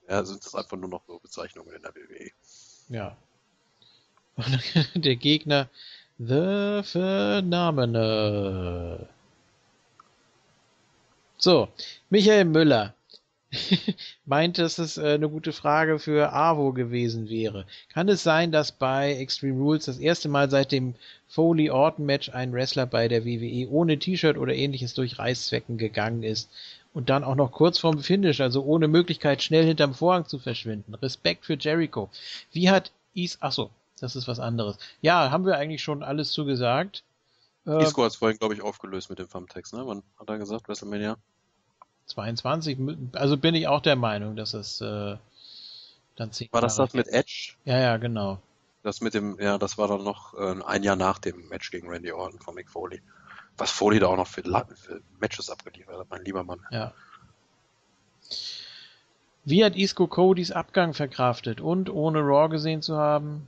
Ja, 0.08 0.24
sind 0.24 0.44
das 0.44 0.54
einfach 0.54 0.76
nur 0.76 0.88
noch 0.88 1.02
so 1.06 1.18
Bezeichnungen 1.18 1.74
in 1.74 1.82
der 1.82 1.94
WWE. 1.94 2.30
Ja. 2.88 3.16
Und 4.36 4.58
der 5.04 5.16
Gegner 5.16 5.68
The 6.18 6.82
Phenomenal. 6.84 7.98
So, 11.36 11.68
Michael 12.10 12.44
Müller. 12.46 12.94
meint, 14.26 14.58
dass 14.58 14.78
es 14.78 14.98
äh, 14.98 15.14
eine 15.14 15.28
gute 15.28 15.52
Frage 15.52 15.98
für 15.98 16.32
Avo 16.32 16.72
gewesen 16.72 17.28
wäre. 17.28 17.66
Kann 17.92 18.08
es 18.08 18.22
sein, 18.22 18.52
dass 18.52 18.72
bei 18.72 19.14
Extreme 19.14 19.60
Rules 19.60 19.86
das 19.86 19.98
erste 19.98 20.28
Mal 20.28 20.50
seit 20.50 20.72
dem 20.72 20.94
Foley 21.28 21.70
Orton 21.70 22.04
Match 22.04 22.30
ein 22.30 22.52
Wrestler 22.52 22.86
bei 22.86 23.08
der 23.08 23.24
WWE 23.24 23.68
ohne 23.70 23.98
T-Shirt 23.98 24.36
oder 24.36 24.54
ähnliches 24.54 24.94
durch 24.94 25.18
Reißzwecken 25.18 25.78
gegangen 25.78 26.22
ist? 26.22 26.50
Und 26.98 27.10
dann 27.10 27.22
auch 27.22 27.36
noch 27.36 27.52
kurz 27.52 27.78
vorm 27.78 28.00
Finish, 28.00 28.40
also 28.40 28.64
ohne 28.64 28.88
Möglichkeit 28.88 29.40
schnell 29.40 29.64
hinterm 29.64 29.94
Vorhang 29.94 30.26
zu 30.26 30.40
verschwinden. 30.40 30.96
Respekt 30.96 31.46
für 31.46 31.56
Jericho. 31.56 32.10
Wie 32.50 32.70
hat 32.70 32.90
Is, 33.14 33.38
ach 33.40 33.52
so, 33.52 33.70
das 34.00 34.16
ist 34.16 34.26
was 34.26 34.40
anderes. 34.40 34.78
Ja, 35.00 35.30
haben 35.30 35.46
wir 35.46 35.56
eigentlich 35.56 35.80
schon 35.80 36.02
alles 36.02 36.32
zugesagt. 36.32 37.04
Äh, 37.68 37.84
Isco 37.84 38.02
hat 38.02 38.10
es 38.10 38.16
vorhin, 38.16 38.36
glaube 38.36 38.54
ich, 38.54 38.62
aufgelöst 38.62 39.10
mit 39.10 39.20
dem 39.20 39.30
Thumbtext, 39.30 39.74
ne? 39.74 39.86
Wann 39.86 40.02
hat 40.18 40.28
er 40.28 40.38
gesagt? 40.38 40.68
WrestleMania? 40.68 41.18
22, 42.06 42.76
also 43.12 43.36
bin 43.36 43.54
ich 43.54 43.68
auch 43.68 43.80
der 43.80 43.94
Meinung, 43.94 44.34
dass 44.34 44.54
es 44.54 44.80
äh, 44.80 45.16
dann 46.16 46.32
zehn 46.32 46.48
War 46.50 46.62
das 46.62 46.74
das 46.74 46.94
mit 46.94 47.06
Edge? 47.06 47.52
Ja, 47.64 47.78
ja, 47.78 47.96
genau. 47.98 48.40
Das 48.82 49.00
mit 49.00 49.14
dem, 49.14 49.38
ja, 49.38 49.56
das 49.56 49.78
war 49.78 49.86
dann 49.86 50.02
noch 50.02 50.34
äh, 50.34 50.60
ein 50.66 50.82
Jahr 50.82 50.96
nach 50.96 51.20
dem 51.20 51.46
Match 51.46 51.70
gegen 51.70 51.88
Randy 51.88 52.10
Orton 52.10 52.40
von 52.40 52.56
Mick 52.56 52.68
Foley. 52.68 53.00
Was 53.58 53.70
Foley 53.70 53.98
da 53.98 54.06
auch 54.06 54.16
noch 54.16 54.26
für, 54.26 54.42
für 54.42 55.00
Matches 55.20 55.50
abgeliefert 55.50 55.98
hat, 55.98 56.06
mein 56.10 56.24
lieber 56.24 56.44
Mann. 56.44 56.60
Ja. 56.70 56.92
Wie 59.44 59.64
hat 59.64 59.76
Isco 59.76 60.06
Codys 60.06 60.52
Abgang 60.52 60.94
verkraftet 60.94 61.60
und 61.60 61.90
ohne 61.90 62.20
Raw 62.20 62.48
gesehen 62.48 62.82
zu 62.82 62.96
haben? 62.96 63.46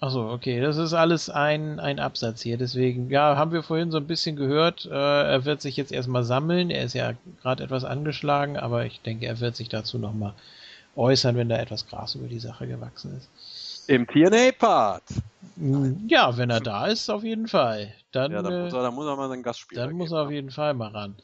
Achso, 0.00 0.32
okay, 0.32 0.60
das 0.60 0.78
ist 0.78 0.94
alles 0.94 1.28
ein, 1.28 1.78
ein 1.78 2.00
Absatz 2.00 2.40
hier. 2.40 2.56
Deswegen, 2.56 3.10
ja, 3.10 3.36
haben 3.36 3.52
wir 3.52 3.62
vorhin 3.62 3.90
so 3.90 3.98
ein 3.98 4.06
bisschen 4.06 4.34
gehört. 4.34 4.86
Äh, 4.86 4.94
er 4.94 5.44
wird 5.44 5.60
sich 5.60 5.76
jetzt 5.76 5.92
erstmal 5.92 6.24
sammeln. 6.24 6.70
Er 6.70 6.84
ist 6.84 6.94
ja 6.94 7.12
gerade 7.42 7.64
etwas 7.64 7.84
angeschlagen, 7.84 8.56
aber 8.56 8.86
ich 8.86 9.02
denke, 9.02 9.26
er 9.26 9.40
wird 9.40 9.56
sich 9.56 9.68
dazu 9.68 9.98
nochmal 9.98 10.32
äußern, 10.96 11.36
wenn 11.36 11.50
da 11.50 11.58
etwas 11.58 11.86
Gras 11.86 12.14
über 12.14 12.28
die 12.28 12.38
Sache 12.38 12.66
gewachsen 12.66 13.14
ist. 13.18 13.28
Im 13.90 14.06
TNA-Part. 14.06 15.02
Ja, 16.06 16.36
wenn 16.36 16.48
er 16.50 16.60
da 16.60 16.86
ist, 16.86 17.10
auf 17.10 17.22
jeden 17.24 17.48
Fall. 17.48 17.92
Dann, 18.12 18.32
ja, 18.32 18.40
dann, 18.40 18.64
muss, 18.64 18.72
er, 18.72 18.82
dann 18.82 18.94
muss 18.94 19.06
er 19.06 19.16
mal 19.16 19.28
seinen 19.28 19.42
Gastspieler 19.42 19.82
Dann 19.82 19.90
geben, 19.90 19.98
muss 19.98 20.12
er 20.12 20.22
auf 20.22 20.30
jeden 20.30 20.50
Fall 20.50 20.74
mal 20.74 20.90
ran 20.90 21.16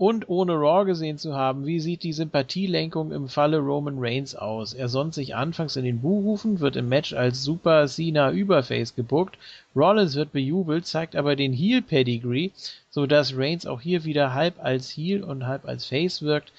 und 0.00 0.30
ohne 0.30 0.54
Raw 0.54 0.86
gesehen 0.86 1.18
zu 1.18 1.34
haben, 1.34 1.66
wie 1.66 1.78
sieht 1.78 2.04
die 2.04 2.14
Sympathielenkung 2.14 3.12
im 3.12 3.28
Falle 3.28 3.58
Roman 3.58 3.98
Reigns 3.98 4.34
aus? 4.34 4.72
Er 4.72 4.88
sonnt 4.88 5.12
sich 5.12 5.34
anfangs 5.34 5.76
in 5.76 5.84
den 5.84 6.00
Buhrufen, 6.00 6.60
wird 6.60 6.76
im 6.76 6.88
Match 6.88 7.12
als 7.12 7.44
Super 7.44 7.86
Cena 7.86 8.32
Überface 8.32 8.94
gebuckt, 8.94 9.36
Rollins 9.76 10.14
wird 10.14 10.32
bejubelt, 10.32 10.86
zeigt 10.86 11.16
aber 11.16 11.36
den 11.36 11.52
Heel 11.52 11.82
Pedigree, 11.82 12.48
so 12.88 13.06
dass 13.06 13.36
Reigns 13.36 13.66
auch 13.66 13.82
hier 13.82 14.04
wieder 14.04 14.32
halb 14.32 14.54
als 14.64 14.88
Heel 14.88 15.22
und 15.22 15.46
halb 15.46 15.66
als 15.66 15.84
Face 15.84 16.22
wirkt. 16.22 16.50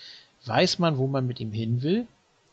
Weiß 0.45 0.77
man, 0.77 0.99
wo 0.99 1.07
man 1.07 1.25
mit 1.25 1.39
ihm 1.39 1.51
hin 1.51 1.81
will? 1.81 2.05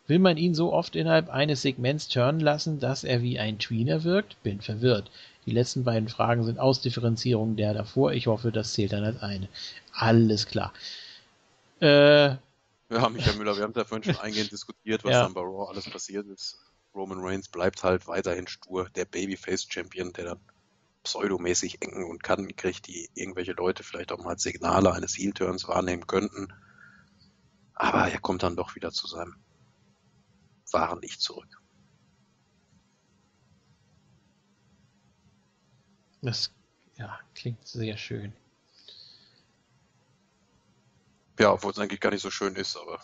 Will 0.09 0.19
man 0.19 0.39
ihn 0.39 0.55
so 0.55 0.73
oft 0.73 0.97
innerhalb 0.97 1.28
eines 1.28 1.62
Segments 1.62 2.09
turnen 2.09 2.41
lassen, 2.41 2.81
dass 2.81 3.05
er 3.05 3.23
wie 3.23 3.39
ein 3.39 3.59
Tweener 3.59 4.05
wirkt? 4.05 4.43
Bin 4.43 4.62
verwirrt. 4.62 5.11
Die 5.45 5.51
letzten 5.53 5.85
beiden 5.85 6.09
Fragen 6.09 6.45
sind 6.45 6.59
Ausdifferenzierungen 6.59 7.57
der 7.57 7.75
davor. 7.75 8.12
Ich 8.12 8.27
hoffe, 8.27 8.51
das 8.51 8.73
zählt 8.73 8.93
dann 8.93 9.05
als 9.05 9.23
eine. 9.23 9.49
Alles 9.93 10.47
klar. 10.47 10.73
Äh, 11.81 12.28
ja, 12.28 13.09
Michael 13.11 13.37
Müller, 13.37 13.57
wir 13.57 13.65
haben 13.65 13.75
da 13.75 13.85
vorhin 13.85 14.03
schon 14.03 14.23
eingehend 14.23 14.51
diskutiert, 14.51 15.05
was 15.05 15.12
ja. 15.12 15.23
dann 15.25 15.35
bei 15.35 15.43
Raw 15.43 15.69
alles 15.69 15.89
passiert 15.89 16.27
ist. 16.27 16.59
Roman 16.95 17.20
Reigns 17.20 17.49
bleibt 17.49 17.85
halt 17.85 18.09
weiterhin 18.09 18.47
stur, 18.47 18.89
der 18.89 19.05
Babyface-Champion, 19.05 20.15
der 20.15 20.25
dann 20.25 20.41
pseudomäßig 21.03 21.83
engen 21.83 22.05
und 22.05 22.23
Kanten 22.23 22.57
kriegt, 22.57 22.87
die 22.87 23.11
irgendwelche 23.15 23.53
Leute 23.53 23.83
vielleicht 23.83 24.11
auch 24.11 24.25
mal 24.25 24.39
Signale 24.39 24.93
eines 24.93 25.17
Heel-Turns 25.17 25.69
wahrnehmen 25.69 26.07
könnten. 26.07 26.49
Aber 27.75 28.11
er 28.11 28.19
kommt 28.19 28.43
dann 28.43 28.57
doch 28.57 28.75
wieder 28.75 28.91
zu 28.91 29.07
seinem 29.07 29.37
wahren 30.72 31.00
Ich 31.02 31.18
zurück. 31.20 31.48
Das 36.22 36.52
ja, 36.97 37.18
klingt 37.34 37.66
sehr 37.66 37.97
schön. 37.97 38.32
Ja, 41.38 41.52
obwohl 41.52 41.70
es 41.70 41.78
eigentlich 41.78 42.00
gar 42.00 42.10
nicht 42.10 42.22
so 42.22 42.30
schön 42.30 42.56
ist, 42.56 42.76
aber 42.76 43.00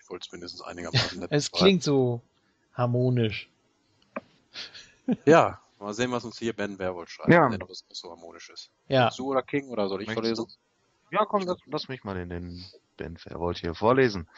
ich 0.00 0.10
wollte 0.10 0.26
es 0.26 0.32
mindestens 0.32 0.62
einigermaßen 0.62 1.20
nett 1.20 1.30
Es 1.30 1.50
klingt 1.50 1.82
so 1.82 2.20
harmonisch. 2.74 3.48
Ja, 5.24 5.58
mal 5.78 5.94
sehen, 5.94 6.10
was 6.10 6.22
uns 6.26 6.38
hier 6.38 6.52
Ben 6.52 6.78
Werwolf 6.78 7.08
schreibt, 7.08 7.30
ja. 7.30 7.50
wenn 7.50 7.58
das 7.60 7.82
so 7.88 8.10
harmonisch 8.10 8.50
ist. 8.50 8.70
Ja. 8.88 9.08
Du 9.16 9.30
oder 9.30 9.42
King 9.42 9.70
oder 9.70 9.88
soll 9.88 10.02
ich 10.02 10.06
Möchtest 10.06 10.36
vorlesen? 10.36 10.58
Ja, 11.10 11.24
komm, 11.24 11.46
lass, 11.46 11.56
lass 11.64 11.88
mich 11.88 12.04
mal 12.04 12.18
in 12.18 12.28
den 12.28 12.64
Ben 12.98 13.16
Verwold 13.16 13.58
hier 13.58 13.74
vorlesen. 13.74 14.28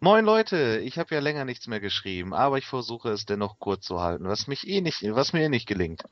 Moin 0.00 0.24
Leute, 0.24 0.78
ich 0.78 0.98
habe 0.98 1.14
ja 1.14 1.20
länger 1.20 1.44
nichts 1.44 1.66
mehr 1.66 1.80
geschrieben, 1.80 2.32
aber 2.32 2.56
ich 2.56 2.66
versuche 2.66 3.10
es 3.10 3.26
dennoch 3.26 3.58
kurz 3.58 3.84
zu 3.84 4.00
halten, 4.00 4.26
was 4.28 4.46
mich 4.46 4.66
eh 4.66 4.80
nicht, 4.80 5.02
was 5.02 5.32
mir 5.32 5.42
eh 5.42 5.48
nicht 5.48 5.66
gelingt. 5.66 6.02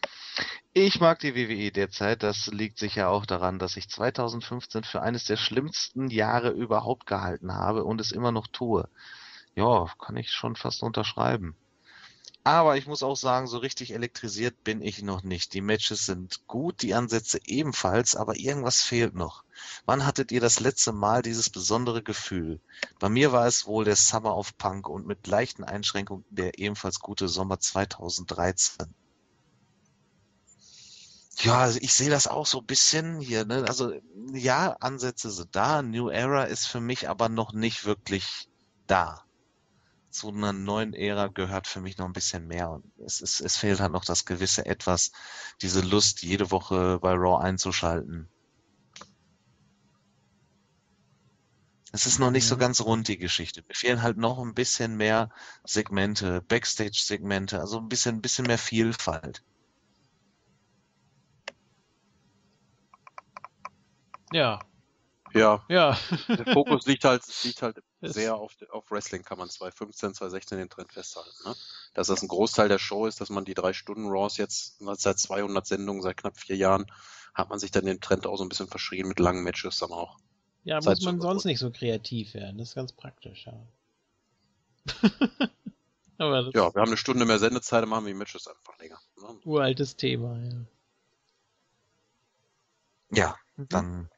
Ich 0.74 1.00
mag 1.00 1.20
die 1.20 1.34
WWE 1.34 1.70
derzeit, 1.70 2.22
das 2.22 2.48
liegt 2.48 2.78
sicher 2.78 3.08
auch 3.08 3.24
daran, 3.24 3.58
dass 3.58 3.76
ich 3.76 3.88
2015 3.88 4.82
für 4.82 5.00
eines 5.00 5.24
der 5.24 5.36
schlimmsten 5.36 6.08
Jahre 6.08 6.50
überhaupt 6.50 7.06
gehalten 7.06 7.54
habe 7.54 7.84
und 7.84 8.00
es 8.00 8.10
immer 8.10 8.32
noch 8.32 8.48
tue. 8.48 8.88
Ja, 9.54 9.86
kann 9.98 10.16
ich 10.16 10.30
schon 10.32 10.56
fast 10.56 10.82
unterschreiben. 10.82 11.56
Aber 12.44 12.76
ich 12.76 12.88
muss 12.88 13.04
auch 13.04 13.16
sagen, 13.16 13.46
so 13.46 13.58
richtig 13.58 13.92
elektrisiert 13.92 14.64
bin 14.64 14.82
ich 14.82 15.02
noch 15.02 15.22
nicht. 15.22 15.54
Die 15.54 15.60
Matches 15.60 16.06
sind 16.06 16.44
gut, 16.48 16.82
die 16.82 16.92
Ansätze 16.92 17.38
ebenfalls, 17.44 18.16
aber 18.16 18.36
irgendwas 18.36 18.82
fehlt 18.82 19.14
noch. 19.14 19.44
Wann 19.84 20.04
hattet 20.04 20.32
ihr 20.32 20.40
das 20.40 20.58
letzte 20.58 20.92
Mal 20.92 21.22
dieses 21.22 21.50
besondere 21.50 22.02
Gefühl? 22.02 22.60
Bei 22.98 23.08
mir 23.08 23.30
war 23.30 23.46
es 23.46 23.66
wohl 23.66 23.84
der 23.84 23.94
Summer 23.94 24.36
of 24.36 24.58
Punk 24.58 24.88
und 24.88 25.06
mit 25.06 25.28
leichten 25.28 25.62
Einschränkungen 25.62 26.24
der 26.30 26.58
ebenfalls 26.58 26.98
gute 26.98 27.28
Sommer 27.28 27.60
2013. 27.60 28.92
Ja, 31.42 31.58
also 31.58 31.78
ich 31.80 31.92
sehe 31.92 32.10
das 32.10 32.26
auch 32.26 32.46
so 32.46 32.58
ein 32.58 32.66
bisschen 32.66 33.20
hier. 33.20 33.44
Ne? 33.44 33.64
Also 33.68 33.92
ja, 34.32 34.76
Ansätze 34.80 35.30
sind 35.30 35.54
da. 35.54 35.82
New 35.82 36.08
Era 36.08 36.44
ist 36.44 36.66
für 36.66 36.80
mich 36.80 37.08
aber 37.08 37.28
noch 37.28 37.52
nicht 37.52 37.84
wirklich 37.84 38.48
da 38.88 39.24
zu 40.12 40.28
einer 40.28 40.52
neuen 40.52 40.94
Ära 40.94 41.28
gehört 41.28 41.66
für 41.66 41.80
mich 41.80 41.98
noch 41.98 42.06
ein 42.06 42.12
bisschen 42.12 42.46
mehr. 42.46 42.70
Und 42.70 42.84
es, 43.04 43.20
ist, 43.20 43.40
es 43.40 43.56
fehlt 43.56 43.80
halt 43.80 43.92
noch 43.92 44.04
das 44.04 44.24
gewisse 44.24 44.66
Etwas, 44.66 45.12
diese 45.60 45.80
Lust, 45.80 46.22
jede 46.22 46.50
Woche 46.50 46.98
bei 47.00 47.12
Raw 47.12 47.42
einzuschalten. 47.42 48.28
Es 51.94 52.06
ist 52.06 52.18
noch 52.18 52.30
nicht 52.30 52.46
so 52.46 52.56
ganz 52.56 52.80
rund, 52.80 53.08
die 53.08 53.18
Geschichte. 53.18 53.62
Mir 53.68 53.74
fehlen 53.74 54.02
halt 54.02 54.16
noch 54.16 54.38
ein 54.38 54.54
bisschen 54.54 54.96
mehr 54.96 55.30
Segmente, 55.64 56.40
Backstage-Segmente, 56.42 57.60
also 57.60 57.78
ein 57.78 57.88
bisschen, 57.88 58.16
ein 58.16 58.22
bisschen 58.22 58.46
mehr 58.46 58.58
Vielfalt. 58.58 59.42
Ja. 64.32 64.58
Ja. 65.34 65.64
Ja. 65.68 65.98
Der 66.28 66.52
Fokus 66.52 66.86
liegt 66.86 67.04
halt, 67.04 67.22
liegt 67.44 67.62
halt 67.62 67.82
sehr 68.00 68.36
auf, 68.36 68.54
auf 68.70 68.90
Wrestling 68.90 69.22
kann 69.22 69.38
man 69.38 69.48
2015, 69.48 70.14
2016 70.14 70.58
den 70.58 70.68
Trend 70.68 70.92
festhalten. 70.92 71.30
Ne? 71.44 71.54
Dass 71.94 72.08
das 72.08 72.22
ein 72.22 72.28
Großteil 72.28 72.68
der 72.68 72.78
Show 72.78 73.06
ist, 73.06 73.20
dass 73.20 73.30
man 73.30 73.44
die 73.44 73.54
drei 73.54 73.72
Stunden 73.72 74.08
Raws 74.08 74.36
jetzt 74.36 74.78
seit 74.80 75.18
200 75.18 75.66
Sendungen, 75.66 76.02
seit 76.02 76.16
knapp 76.16 76.38
vier 76.38 76.56
Jahren, 76.56 76.86
hat 77.34 77.50
man 77.50 77.58
sich 77.58 77.70
dann 77.70 77.86
den 77.86 78.00
Trend 78.00 78.26
auch 78.26 78.36
so 78.36 78.44
ein 78.44 78.48
bisschen 78.48 78.68
verschrien 78.68 79.08
mit 79.08 79.18
langen 79.18 79.42
Matches 79.42 79.78
dann 79.78 79.92
auch. 79.92 80.18
Ja, 80.64 80.80
muss 80.82 81.02
man 81.02 81.20
sonst 81.20 81.44
nicht 81.44 81.58
so 81.58 81.70
kreativ 81.70 82.34
werden. 82.34 82.58
Das 82.58 82.70
ist 82.70 82.74
ganz 82.74 82.92
praktisch, 82.92 83.46
ja. 83.46 83.66
Aber 86.18 86.50
ja, 86.52 86.74
wir 86.74 86.80
haben 86.80 86.88
eine 86.88 86.96
Stunde 86.96 87.24
mehr 87.24 87.38
Sendezeit, 87.38 87.82
dann 87.82 87.88
machen 87.88 88.04
wir 88.04 88.12
die 88.12 88.18
Matches 88.18 88.46
einfach 88.46 88.78
länger. 88.78 88.98
Ne? 89.16 89.40
Uraltes 89.44 89.96
Thema, 89.96 90.38
ja. 90.38 90.66
Ja, 93.14 93.36
mhm. 93.56 93.68
dann 93.68 94.10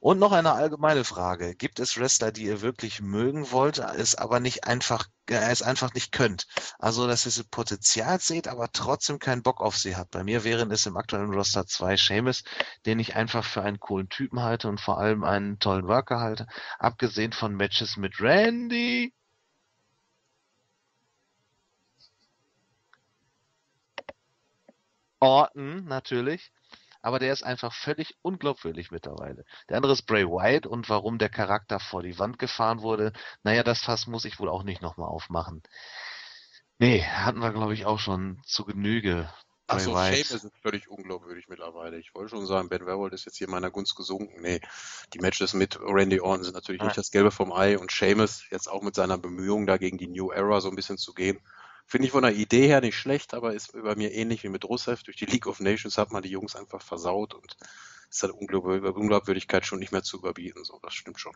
und 0.00 0.18
noch 0.18 0.32
eine 0.32 0.52
allgemeine 0.52 1.04
Frage. 1.04 1.54
Gibt 1.54 1.78
es 1.78 1.98
Wrestler, 1.98 2.32
die 2.32 2.44
ihr 2.44 2.62
wirklich 2.62 3.00
mögen 3.00 3.50
wollt, 3.52 3.78
es 3.78 4.14
aber 4.14 4.40
nicht 4.40 4.64
einfach, 4.64 5.06
äh, 5.28 5.34
es 5.34 5.62
einfach 5.62 5.94
nicht 5.94 6.12
könnt? 6.12 6.46
Also, 6.78 7.06
dass 7.06 7.26
ihr 7.26 7.44
Potenzial 7.50 8.18
seht, 8.20 8.48
aber 8.48 8.72
trotzdem 8.72 9.18
keinen 9.18 9.42
Bock 9.42 9.60
auf 9.60 9.76
sie 9.76 9.96
habt. 9.96 10.10
Bei 10.12 10.24
mir 10.24 10.42
wären 10.44 10.70
es 10.70 10.86
im 10.86 10.96
aktuellen 10.96 11.32
Roster 11.32 11.66
zwei 11.66 11.96
Seamus, 11.96 12.42
den 12.86 12.98
ich 12.98 13.14
einfach 13.16 13.44
für 13.44 13.62
einen 13.62 13.78
coolen 13.78 14.08
Typen 14.08 14.40
halte 14.42 14.68
und 14.68 14.80
vor 14.80 14.98
allem 14.98 15.22
einen 15.24 15.58
tollen 15.58 15.86
Worker 15.86 16.20
halte. 16.20 16.46
Abgesehen 16.78 17.32
von 17.32 17.54
Matches 17.54 17.96
mit 17.96 18.20
Randy. 18.20 19.12
Orton, 25.20 25.84
natürlich 25.84 26.50
aber 27.02 27.18
der 27.18 27.32
ist 27.32 27.42
einfach 27.42 27.72
völlig 27.72 28.16
unglaubwürdig 28.22 28.90
mittlerweile. 28.90 29.44
Der 29.68 29.76
andere 29.76 29.92
ist 29.92 30.06
Bray 30.06 30.26
Wyatt 30.26 30.66
und 30.66 30.88
warum 30.88 31.18
der 31.18 31.28
Charakter 31.28 31.80
vor 31.80 32.02
die 32.02 32.18
Wand 32.18 32.38
gefahren 32.38 32.82
wurde, 32.82 33.12
naja, 33.42 33.62
das 33.62 33.80
Fass 33.80 34.06
muss 34.06 34.24
ich 34.24 34.38
wohl 34.38 34.48
auch 34.48 34.62
nicht 34.62 34.82
nochmal 34.82 35.08
aufmachen. 35.08 35.62
Nee, 36.78 37.02
hatten 37.02 37.40
wir, 37.40 37.52
glaube 37.52 37.74
ich, 37.74 37.84
auch 37.84 37.98
schon 37.98 38.40
zu 38.44 38.64
Genüge 38.64 39.28
Achso, 39.70 39.96
Sheamus 39.96 40.44
ist 40.44 40.50
völlig 40.62 40.88
unglaubwürdig 40.88 41.46
mittlerweile. 41.48 41.98
Ich 41.98 42.12
wollte 42.14 42.30
schon 42.30 42.46
sagen, 42.46 42.68
Ben 42.68 42.86
Werwold 42.86 43.12
ist 43.12 43.24
jetzt 43.24 43.38
hier 43.38 43.46
in 43.46 43.52
meiner 43.52 43.70
Gunst 43.70 43.94
gesunken. 43.94 44.40
Nee, 44.40 44.60
die 45.14 45.20
Matches 45.20 45.54
mit 45.54 45.78
Randy 45.80 46.20
Orton 46.20 46.42
sind 46.42 46.54
natürlich 46.54 46.80
ja. 46.80 46.86
nicht 46.86 46.98
das 46.98 47.12
Gelbe 47.12 47.30
vom 47.30 47.52
Ei 47.52 47.78
und 47.78 47.92
Sheamus 47.92 48.44
jetzt 48.50 48.68
auch 48.68 48.82
mit 48.82 48.96
seiner 48.96 49.16
Bemühung, 49.16 49.66
da 49.66 49.76
gegen 49.76 49.96
die 49.96 50.08
New 50.08 50.32
Era 50.32 50.60
so 50.60 50.68
ein 50.68 50.76
bisschen 50.76 50.98
zu 50.98 51.14
gehen. 51.14 51.38
Finde 51.90 52.06
ich 52.06 52.12
von 52.12 52.22
der 52.22 52.36
Idee 52.36 52.68
her 52.68 52.80
nicht 52.80 52.96
schlecht, 52.96 53.34
aber 53.34 53.52
ist 53.52 53.72
bei 53.72 53.96
mir 53.96 54.12
ähnlich 54.12 54.44
wie 54.44 54.48
mit 54.48 54.64
Rusev. 54.64 55.02
Durch 55.02 55.16
die 55.16 55.26
League 55.26 55.48
of 55.48 55.58
Nations 55.58 55.98
hat 55.98 56.12
man 56.12 56.22
die 56.22 56.28
Jungs 56.28 56.54
einfach 56.54 56.80
versaut 56.80 57.34
und 57.34 57.56
ist 58.08 58.22
halt 58.22 58.32
Unglaubwürdigkeit 58.32 59.66
schon 59.66 59.80
nicht 59.80 59.90
mehr 59.90 60.04
zu 60.04 60.18
überbieten. 60.18 60.62
So, 60.62 60.78
das 60.84 60.94
stimmt 60.94 61.18
schon. 61.18 61.34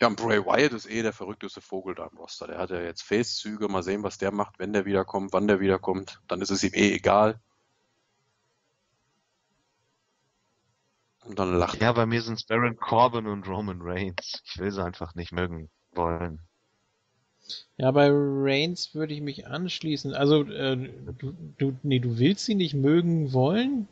Ja, 0.00 0.08
und 0.08 0.16
Bray 0.16 0.44
Wyatt 0.44 0.72
ist 0.72 0.90
eh 0.90 1.02
der 1.02 1.12
verrückteste 1.12 1.60
Vogel 1.60 1.94
da 1.94 2.08
im 2.10 2.18
Roster. 2.18 2.48
Der 2.48 2.58
hat 2.58 2.70
ja 2.70 2.80
jetzt 2.80 3.02
Face-Züge. 3.02 3.68
Mal 3.68 3.84
sehen, 3.84 4.02
was 4.02 4.18
der 4.18 4.32
macht, 4.32 4.58
wenn 4.58 4.72
der 4.72 4.84
wiederkommt, 4.84 5.32
wann 5.32 5.46
der 5.46 5.60
wiederkommt. 5.60 6.20
Dann 6.26 6.40
ist 6.40 6.50
es 6.50 6.64
ihm 6.64 6.74
eh 6.74 6.92
egal. 6.92 7.40
Und 11.20 11.38
dann 11.38 11.54
lacht 11.54 11.80
Ja, 11.80 11.92
bei 11.92 12.06
mir 12.06 12.20
sind 12.20 12.34
es 12.34 12.46
Baron 12.46 12.76
Corbin 12.76 13.28
und 13.28 13.46
Roman 13.46 13.78
Reigns. 13.80 14.42
Ich 14.44 14.58
will 14.58 14.72
sie 14.72 14.84
einfach 14.84 15.14
nicht 15.14 15.30
mögen 15.30 15.70
wollen. 15.92 16.42
Ja, 17.76 17.90
bei 17.90 18.08
Reigns 18.10 18.94
würde 18.94 19.14
ich 19.14 19.20
mich 19.20 19.46
anschließen. 19.46 20.14
Also, 20.14 20.44
äh, 20.44 20.76
du, 21.18 21.34
du, 21.58 21.76
nee, 21.82 21.98
du 21.98 22.18
willst 22.18 22.44
sie 22.44 22.54
nicht 22.54 22.74
mögen 22.74 23.32
wollen? 23.32 23.88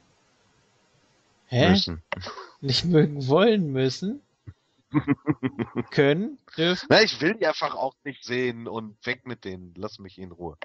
Hä? 1.47 1.71
Müssen. 1.71 2.03
Nicht 2.61 2.87
mögen 2.87 3.29
wollen 3.29 3.73
müssen? 3.73 4.23
können, 5.91 6.39
dürfen. 6.57 6.87
Na, 6.89 7.03
ich 7.03 7.21
will 7.21 7.35
die 7.35 7.47
einfach 7.47 7.75
auch 7.75 7.95
nicht 8.05 8.25
sehen 8.25 8.67
und 8.67 8.97
weg 9.07 9.27
mit 9.27 9.45
denen. 9.45 9.75
Lass 9.77 9.99
mich 9.99 10.19
in 10.19 10.33
Ruhe. 10.33 10.57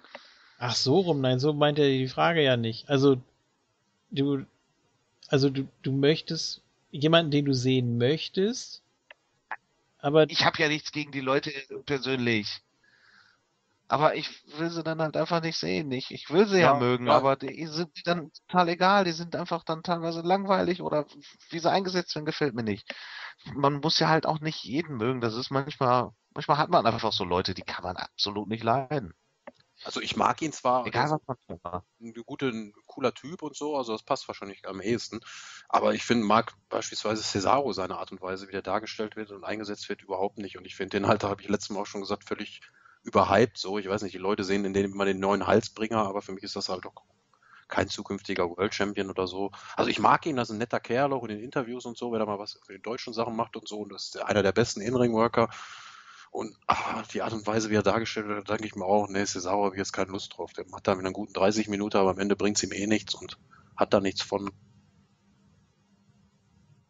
Ach 0.57 0.75
so 0.75 0.99
rum, 0.99 1.21
nein, 1.21 1.39
so 1.39 1.53
meint 1.53 1.79
er 1.79 1.87
die 1.87 2.07
Frage 2.07 2.43
ja 2.43 2.57
nicht. 2.57 2.89
Also 2.89 3.21
du, 4.11 4.45
also 5.27 5.49
du, 5.49 5.67
du 5.81 5.91
möchtest 5.91 6.61
jemanden, 6.91 7.31
den 7.31 7.45
du 7.45 7.53
sehen 7.53 7.97
möchtest, 7.97 8.81
aber 9.99 10.29
ich 10.29 10.45
habe 10.45 10.61
ja 10.61 10.67
nichts 10.67 10.91
gegen 10.91 11.11
die 11.11 11.21
Leute 11.21 11.51
persönlich. 11.85 12.61
Aber 13.89 14.15
ich 14.15 14.29
will 14.57 14.69
sie 14.69 14.83
dann 14.83 15.01
halt 15.01 15.17
einfach 15.17 15.41
nicht 15.41 15.57
sehen. 15.57 15.91
Ich, 15.91 16.11
ich 16.11 16.29
will 16.29 16.47
sie 16.47 16.59
ja, 16.59 16.73
ja 16.73 16.79
mögen, 16.79 17.07
ja. 17.07 17.13
aber 17.13 17.35
die 17.35 17.65
sind 17.65 17.89
dann 18.05 18.31
total 18.47 18.69
egal. 18.69 19.03
Die 19.03 19.11
sind 19.11 19.35
einfach 19.35 19.63
dann 19.63 19.83
teilweise 19.83 20.21
langweilig 20.21 20.81
oder 20.81 21.05
wie 21.49 21.59
sie 21.59 21.69
eingesetzt 21.69 22.15
werden, 22.15 22.25
gefällt 22.25 22.53
mir 22.55 22.63
nicht 22.63 22.87
man 23.53 23.79
muss 23.79 23.99
ja 23.99 24.09
halt 24.09 24.25
auch 24.25 24.39
nicht 24.39 24.63
jeden 24.63 24.97
mögen. 24.97 25.21
Das 25.21 25.35
ist 25.35 25.51
manchmal, 25.51 26.11
manchmal 26.33 26.57
hat 26.57 26.69
man 26.69 26.85
einfach 26.85 27.13
so 27.13 27.23
Leute, 27.23 27.53
die 27.53 27.61
kann 27.61 27.83
man 27.83 27.97
absolut 27.97 28.47
nicht 28.47 28.63
leiden. 28.63 29.13
Also 29.85 30.01
ich 30.01 30.17
mag 30.17 30.41
ihn 30.41 30.51
zwar, 30.51 30.85
egal 30.85 31.09
was 31.09 31.37
man 31.47 31.59
war. 31.63 31.85
Ein 32.01 32.13
guter, 32.25 32.47
ein 32.47 32.73
cooler 32.85 33.13
Typ 33.13 33.41
und 33.41 33.55
so, 33.55 33.77
also 33.77 33.93
das 33.93 34.03
passt 34.03 34.27
wahrscheinlich 34.27 34.67
am 34.67 34.81
ehesten. 34.81 35.21
Aber 35.69 35.93
ich 35.93 36.03
finde, 36.03 36.25
mag 36.25 36.53
beispielsweise 36.67 37.23
Cesaro 37.23 37.71
seine 37.71 37.97
Art 37.97 38.11
und 38.11 38.21
Weise, 38.21 38.49
wie 38.49 38.51
der 38.51 38.61
dargestellt 38.61 39.15
wird 39.15 39.31
und 39.31 39.45
eingesetzt 39.45 39.87
wird, 39.87 40.01
überhaupt 40.01 40.37
nicht. 40.37 40.57
Und 40.57 40.65
ich 40.65 40.75
finde 40.75 40.99
den 40.99 41.07
halt, 41.07 41.23
da 41.23 41.29
habe 41.29 41.41
ich 41.41 41.47
letztes 41.47 41.69
Mal 41.69 41.81
auch 41.81 41.85
schon 41.85 42.01
gesagt, 42.01 42.25
völlig 42.25 42.59
überhyped. 43.09 43.57
So, 43.57 43.77
ich 43.77 43.89
weiß 43.89 44.01
nicht, 44.03 44.13
die 44.13 44.19
Leute 44.19 44.43
sehen 44.43 44.65
in 44.65 44.73
dem 44.73 44.93
immer 44.93 45.05
den 45.05 45.19
neuen 45.19 45.47
Halsbringer, 45.47 45.97
aber 45.97 46.21
für 46.21 46.31
mich 46.31 46.43
ist 46.43 46.55
das 46.55 46.69
halt 46.69 46.85
doch 46.85 47.03
kein 47.67 47.87
zukünftiger 47.87 48.49
World 48.49 48.73
Champion 48.73 49.09
oder 49.09 49.27
so. 49.27 49.51
Also 49.75 49.89
ich 49.89 49.99
mag 49.99 50.25
ihn, 50.25 50.35
das 50.35 50.49
ist 50.49 50.55
ein 50.55 50.57
netter 50.57 50.79
Kerl, 50.79 51.13
auch 51.13 51.23
in 51.23 51.29
den 51.29 51.39
Interviews 51.39 51.85
und 51.85 51.97
so, 51.97 52.11
wenn 52.11 52.19
er 52.19 52.25
mal 52.25 52.39
was 52.39 52.59
für 52.65 52.73
die 52.73 52.81
deutschen 52.81 53.13
Sachen 53.13 53.35
macht 53.35 53.55
und 53.55 53.67
so. 53.67 53.79
Und 53.79 53.91
das 53.91 54.05
ist 54.05 54.21
einer 54.21 54.43
der 54.43 54.51
besten 54.51 54.81
In-Ring-Worker. 54.81 55.49
Und 56.31 56.55
ach, 56.67 57.07
die 57.07 57.21
Art 57.21 57.33
und 57.33 57.47
Weise, 57.47 57.69
wie 57.69 57.75
er 57.75 57.83
dargestellt 57.83 58.27
wird, 58.27 58.49
denke 58.49 58.65
ich 58.65 58.75
mir 58.75 58.85
auch, 58.85 59.07
nee, 59.07 59.25
Cesaro 59.25 59.65
habe 59.65 59.75
ich 59.75 59.79
jetzt 59.79 59.93
keine 59.93 60.11
Lust 60.11 60.37
drauf. 60.37 60.53
Der 60.53 60.67
macht 60.67 60.87
da 60.87 60.95
mit 60.95 61.05
einer 61.05 61.13
guten 61.13 61.33
30 61.33 61.69
Minuten, 61.69 61.97
aber 61.97 62.11
am 62.11 62.19
Ende 62.19 62.35
bringt 62.35 62.57
es 62.57 62.63
ihm 62.63 62.71
eh 62.71 62.87
nichts 62.87 63.15
und 63.15 63.37
hat 63.75 63.93
da 63.93 63.99
nichts 63.99 64.21
von. 64.21 64.51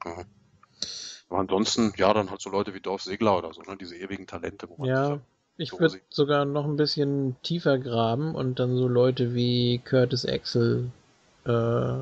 Mhm. 0.05 0.25
Aber 1.29 1.39
ansonsten, 1.39 1.93
ja, 1.97 2.13
dann 2.13 2.31
halt 2.31 2.41
so 2.41 2.49
Leute 2.49 2.73
wie 2.73 2.81
Dorf 2.81 3.03
Segler 3.03 3.37
oder 3.37 3.53
so, 3.53 3.61
ne, 3.61 3.77
diese 3.77 3.95
ewigen 3.95 4.27
Talente. 4.27 4.67
Wo 4.67 4.77
man 4.77 4.87
ja, 4.87 5.19
ich 5.59 5.77
würde 5.77 5.99
sogar 6.09 6.45
noch 6.45 6.63
ein 6.63 6.77
bisschen 6.77 7.35
tiefer 7.43 7.77
graben 7.77 8.33
und 8.33 8.59
dann 8.59 8.77
so 8.77 8.87
Leute 8.87 9.35
wie 9.35 9.79
Curtis 9.79 10.25
Axel 10.25 10.89
äh, 11.45 11.93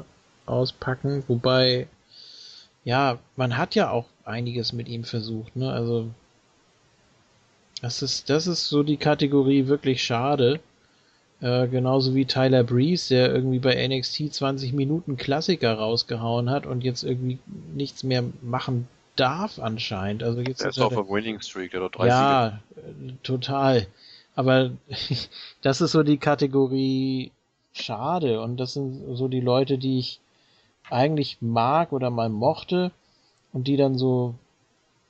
auspacken. 0.46 1.24
Wobei, 1.28 1.88
ja, 2.84 3.18
man 3.36 3.58
hat 3.58 3.74
ja 3.74 3.90
auch 3.90 4.06
einiges 4.24 4.74
mit 4.74 4.88
ihm 4.88 5.04
versucht, 5.04 5.56
ne? 5.56 5.72
Also, 5.72 6.08
das 7.82 8.04
ist, 8.04 8.30
das 8.30 8.46
ist 8.46 8.70
so 8.70 8.84
die 8.84 8.98
Kategorie 8.98 9.66
wirklich 9.66 10.04
schade. 10.04 10.60
Äh, 11.42 11.68
genauso 11.68 12.14
wie 12.14 12.26
Tyler 12.26 12.64
Breeze, 12.64 13.10
der 13.10 13.34
irgendwie 13.34 13.60
bei 13.60 13.88
NXT 13.88 14.36
20 14.36 14.74
Minuten 14.74 15.18
Klassiker 15.18 15.74
rausgehauen 15.74 16.52
hat 16.52 16.68
und 16.68 16.84
jetzt 16.84 17.04
irgendwie 17.04 17.40
nichts 17.74 18.04
mehr 18.04 18.24
machen 18.44 18.88
darf 19.20 19.60
anscheinend. 19.60 20.24
Also 20.24 20.42
jetzt 20.42 20.62
er 20.62 20.70
ist 20.70 20.80
auf 20.80 20.94
der 20.94 21.08
Winning 21.08 21.42
Streak, 21.42 21.72
der 21.72 21.84
hat 21.84 21.98
drei 21.98 22.08
Ja, 22.08 22.60
Siege. 22.76 23.18
total. 23.24 23.88
Aber 24.36 24.72
das 25.62 25.82
ist 25.82 25.92
so 25.92 26.04
die 26.04 26.18
Kategorie 26.18 27.32
schade 27.74 28.42
und 28.42 28.58
das 28.58 28.74
sind 28.74 29.16
so 29.16 29.28
die 29.28 29.42
Leute, 29.42 29.78
die 29.78 30.00
ich 30.00 30.20
eigentlich 30.90 31.38
mag 31.42 31.92
oder 31.92 32.10
mal 32.10 32.30
mochte 32.30 32.92
und 33.54 33.68
die 33.68 33.78
dann 33.78 33.98
so 33.98 34.36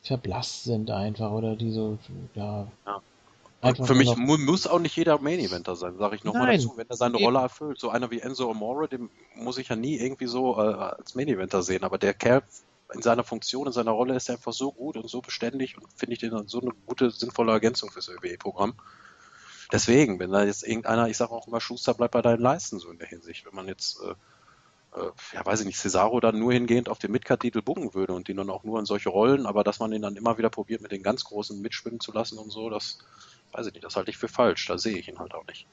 verblasst 0.01 0.63
sind 0.63 0.89
einfach 0.89 1.31
oder 1.31 1.55
die 1.55 1.71
so, 1.71 1.97
ja. 2.33 2.67
ja. 2.85 3.01
Für 3.83 3.95
mich 3.95 4.15
mu 4.15 4.37
muss 4.37 4.67
auch 4.67 4.79
nicht 4.79 4.95
jeder 4.95 5.19
Main 5.19 5.39
Eventer 5.39 5.75
sein, 5.75 5.97
sage 5.97 6.15
ich 6.15 6.23
nochmal 6.23 6.55
dazu, 6.55 6.73
wenn 6.77 6.87
er 6.89 6.95
seine 6.95 7.17
Rolle 7.17 7.39
erfüllt. 7.39 7.79
So 7.79 7.89
einer 7.89 8.09
wie 8.11 8.19
Enzo 8.19 8.49
Amore, 8.49 8.87
den 8.87 9.09
muss 9.35 9.57
ich 9.57 9.67
ja 9.69 9.75
nie 9.75 9.97
irgendwie 9.97 10.27
so 10.27 10.57
äh, 10.57 10.73
als 10.73 11.15
Main 11.15 11.27
Eventer 11.27 11.63
sehen, 11.63 11.83
aber 11.83 11.97
der 11.97 12.13
Kerl 12.13 12.43
in 12.93 13.01
seiner 13.01 13.23
Funktion, 13.23 13.67
in 13.67 13.73
seiner 13.73 13.91
Rolle 13.91 14.15
ist 14.15 14.29
er 14.29 14.35
einfach 14.35 14.53
so 14.53 14.71
gut 14.71 14.97
und 14.97 15.09
so 15.09 15.21
beständig 15.21 15.77
und 15.77 15.85
finde 15.95 16.13
ich 16.13 16.19
den 16.19 16.47
so 16.47 16.61
eine 16.61 16.71
gute, 16.85 17.11
sinnvolle 17.11 17.51
Ergänzung 17.51 17.91
fürs 17.91 18.07
ÖWE-Programm. 18.07 18.75
Deswegen, 19.71 20.19
wenn 20.19 20.31
da 20.31 20.43
jetzt 20.43 20.63
irgendeiner, 20.63 21.09
ich 21.09 21.17
sage 21.17 21.31
auch 21.31 21.47
immer, 21.47 21.59
Schuster 21.59 21.93
bleibt 21.93 22.13
bei 22.13 22.21
deinen 22.21 22.39
Leisten, 22.39 22.79
so 22.79 22.89
in 22.89 22.99
der 22.99 23.07
Hinsicht. 23.07 23.45
Wenn 23.45 23.55
man 23.55 23.67
jetzt, 23.67 23.99
äh, 24.01 24.99
äh, 24.99 25.11
ja, 25.33 25.45
weiß 25.45 25.59
ich 25.59 25.65
nicht, 25.65 25.77
Cesaro 25.77 26.21
dann 26.21 26.39
nur 26.39 26.53
hingehend 26.53 26.87
auf 26.87 26.99
den 26.99 27.11
Midcard-Titel 27.11 27.61
bucken 27.61 27.93
würde 27.93 28.13
und 28.13 28.29
ihn 28.29 28.37
dann 28.37 28.49
auch 28.49 28.63
nur 28.63 28.79
in 28.79 28.85
solche 28.85 29.09
Rollen, 29.09 29.45
aber 29.45 29.65
dass 29.65 29.79
man 29.79 29.91
ihn 29.91 30.01
dann 30.01 30.15
immer 30.15 30.37
wieder 30.37 30.49
probiert, 30.49 30.81
mit 30.81 30.93
den 30.93 31.03
ganz 31.03 31.25
Großen 31.25 31.59
mitschwimmen 31.61 31.99
zu 31.99 32.13
lassen 32.13 32.37
und 32.37 32.49
so, 32.51 32.69
das 32.69 32.99
weiß 33.51 33.67
ich 33.67 33.73
nicht, 33.73 33.83
das 33.83 33.97
halte 33.97 34.11
ich 34.11 34.17
für 34.17 34.29
falsch. 34.29 34.65
Da 34.67 34.77
sehe 34.77 34.97
ich 34.97 35.09
ihn 35.09 35.19
halt 35.19 35.33
auch 35.33 35.45
nicht. 35.47 35.67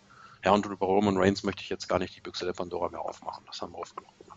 Ja, 0.45 0.53
und 0.53 0.67
über 0.67 0.87
Roman 0.87 1.17
Reigns 1.17 1.45
möchte 1.45 1.63
ich 1.63 1.71
jetzt 1.71 1.89
gar 1.89 1.99
nicht 2.01 2.17
die 2.17 2.21
Büchse 2.21 2.45
der 2.45 2.53
Pandora 2.53 2.91
mehr 2.91 3.01
aufmachen. 3.01 3.45
Das 3.47 3.63
haben 3.63 3.73
wir 3.73 3.79
oft 3.79 3.97
genug 3.97 4.19
gemacht. 4.19 4.34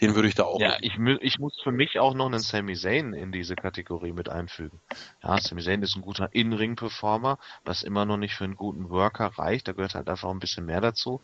Den 0.00 0.14
würde 0.14 0.28
ich 0.28 0.34
da 0.34 0.44
auch. 0.44 0.60
Ja, 0.60 0.76
ich, 0.80 0.98
ich, 1.20 1.38
muss 1.38 1.58
für 1.62 1.72
mich 1.72 1.98
auch 1.98 2.12
noch 2.12 2.26
einen 2.26 2.40
Sami 2.40 2.74
Zayn 2.74 3.14
in 3.14 3.32
diese 3.32 3.56
Kategorie 3.56 4.12
mit 4.12 4.28
einfügen. 4.28 4.80
Ja, 5.22 5.38
Sami 5.40 5.62
Zayn 5.62 5.82
ist 5.82 5.96
ein 5.96 6.02
guter 6.02 6.28
In-Ring-Performer, 6.32 7.38
was 7.64 7.82
immer 7.82 8.04
noch 8.04 8.18
nicht 8.18 8.34
für 8.34 8.44
einen 8.44 8.56
guten 8.56 8.90
Worker 8.90 9.32
reicht. 9.38 9.68
Da 9.68 9.72
gehört 9.72 9.94
halt 9.94 10.08
einfach 10.08 10.28
ein 10.28 10.38
bisschen 10.38 10.66
mehr 10.66 10.82
dazu. 10.82 11.22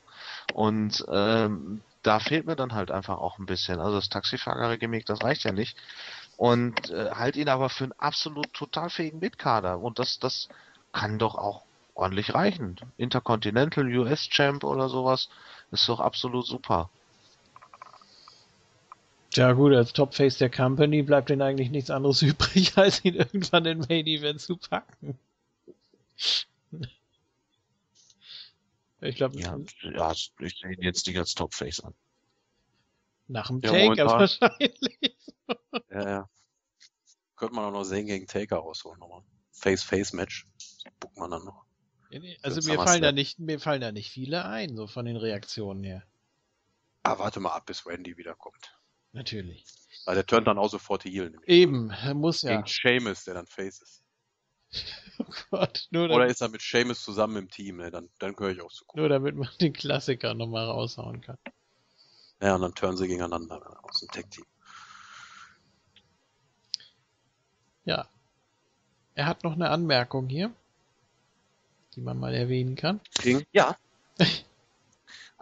Und 0.55 1.05
ähm, 1.13 1.83
da 2.03 2.19
fehlt 2.19 2.47
mir 2.47 2.57
dann 2.57 2.73
halt 2.73 2.91
einfach 2.91 3.19
auch 3.19 3.39
ein 3.39 3.47
bisschen. 3.47 3.79
Also 3.79 3.97
das 3.97 4.09
Taxifahrer-Gimmick, 4.09 5.05
das 5.05 5.23
reicht 5.23 5.45
ja 5.45 5.53
nicht. 5.53 5.77
Und 6.39 6.91
äh, 6.91 7.11
halt 7.11 7.37
ihn 7.37 7.51
aber 7.51 7.69
für 7.69 7.85
einen 7.85 7.95
absolut 7.99 8.53
total 8.55 8.89
fähigen 8.89 9.19
Mitkader. 9.19 9.81
Und 9.81 9.99
das, 9.99 10.19
das 10.19 10.49
kann 10.93 11.19
doch 11.19 11.35
auch 11.35 11.63
ordentlich 11.95 12.35
reichen. 12.35 12.77
Intercontinental 12.97 13.87
US 13.99 14.29
Champ 14.29 14.65
oder 14.65 14.89
sowas 14.89 15.29
ist 15.71 15.89
doch 15.89 16.01
absolut 16.01 16.47
super. 16.47 16.89
Ja 19.35 19.53
gut, 19.53 19.73
als 19.73 19.93
Topface 19.93 20.39
der 20.39 20.51
Company 20.51 21.03
bleibt 21.03 21.31
ihnen 21.31 21.43
eigentlich 21.43 21.71
nichts 21.71 21.91
anderes 21.91 22.23
übrig, 22.23 22.77
als 22.77 23.05
ihn 23.05 23.15
irgendwann 23.15 23.67
in 23.67 23.79
Main 23.81 24.07
Event 24.07 24.41
zu 24.41 24.57
packen. 24.57 25.19
Ich 29.01 29.17
glaube, 29.17 29.39
ja, 29.39 29.59
ja, 29.83 30.13
ich 30.13 30.33
sehe 30.61 30.73
ihn 30.73 30.83
jetzt 30.83 31.07
nicht 31.07 31.19
als 31.19 31.35
Topface 31.35 31.81
an. 31.81 31.95
Nach 33.27 33.49
dem 33.49 33.61
ja, 33.61 33.71
Taker 33.71 34.07
wahrscheinlich. 34.07 35.17
Ja, 35.91 36.09
ja. 36.09 36.31
Könnte 37.37 37.55
man 37.55 37.65
auch 37.67 37.73
noch 37.73 37.85
sehen 37.85 38.07
gegen 38.07 38.27
Taker 38.27 38.57
rausholen 38.57 38.99
nochmal. 39.01 39.23
Face-Face-Match. 39.53 40.47
Buckt 41.01 41.17
man 41.19 41.31
dann 41.31 41.45
noch. 41.45 41.65
Also 42.43 42.67
mir 42.71 42.79
fallen, 42.79 43.03
da 43.03 43.13
nicht, 43.13 43.39
mir 43.39 43.59
fallen 43.59 43.81
da 43.81 43.93
nicht 43.93 44.11
viele 44.11 44.45
ein, 44.45 44.77
so 44.77 44.87
von 44.87 45.05
den 45.05 45.17
Reaktionen 45.17 45.83
her. 45.83 46.05
Ah, 47.03 47.19
warte 47.19 47.41
mal 47.41 47.51
ab, 47.51 47.67
bis 47.67 47.85
Randy 47.85 48.17
wiederkommt. 48.17 48.79
Natürlich. 49.13 49.65
Weil 50.05 50.15
der 50.17 50.27
turnt 50.27 50.47
dann 50.47 50.59
auch 50.59 50.71
sofort 50.71 51.05
Heal. 51.05 51.33
Eben, 51.47 51.91
er 51.91 52.15
muss 52.15 52.43
ja. 52.43 52.57
Gegen 52.57 52.67
Seamus, 52.67 53.25
der 53.25 53.35
dann 53.35 53.47
Face 53.47 53.81
ist. 53.81 54.03
oh 55.19 55.25
Gott, 55.51 55.87
nur 55.91 56.11
Oder 56.11 56.27
ist 56.27 56.41
er 56.41 56.49
mit 56.49 56.63
Seamus 56.63 57.03
zusammen 57.03 57.37
im 57.37 57.51
Team, 57.51 57.77
ne? 57.77 57.91
dann, 57.91 58.09
dann 58.19 58.35
gehöre 58.35 58.53
ich 58.53 58.63
auch 58.63 58.73
zu. 58.73 58.85
Nur 58.95 59.09
damit 59.09 59.37
man 59.37 59.49
den 59.61 59.73
Klassiker 59.73 60.35
nochmal 60.35 60.65
raushauen 60.65 61.21
kann. 61.21 61.39
Ja, 62.41 62.57
und 62.57 62.63
dann 62.63 62.75
turnen 62.75 62.97
sie 62.97 63.07
gegeneinander 63.07 63.79
aus 63.83 64.01
dem 64.01 64.09
Tech-Team. 64.09 64.47
Ja. 67.85 68.09
Er 69.15 69.27
hat 69.27 69.45
noch 69.45 69.53
eine 69.53 69.69
Anmerkung 69.69 70.29
hier, 70.29 70.53
die 71.95 72.01
man 72.01 72.19
mal 72.19 72.35
erwähnen 72.35 72.75
kann. 72.77 73.01
King? 73.15 73.45
Ja. 73.53 73.77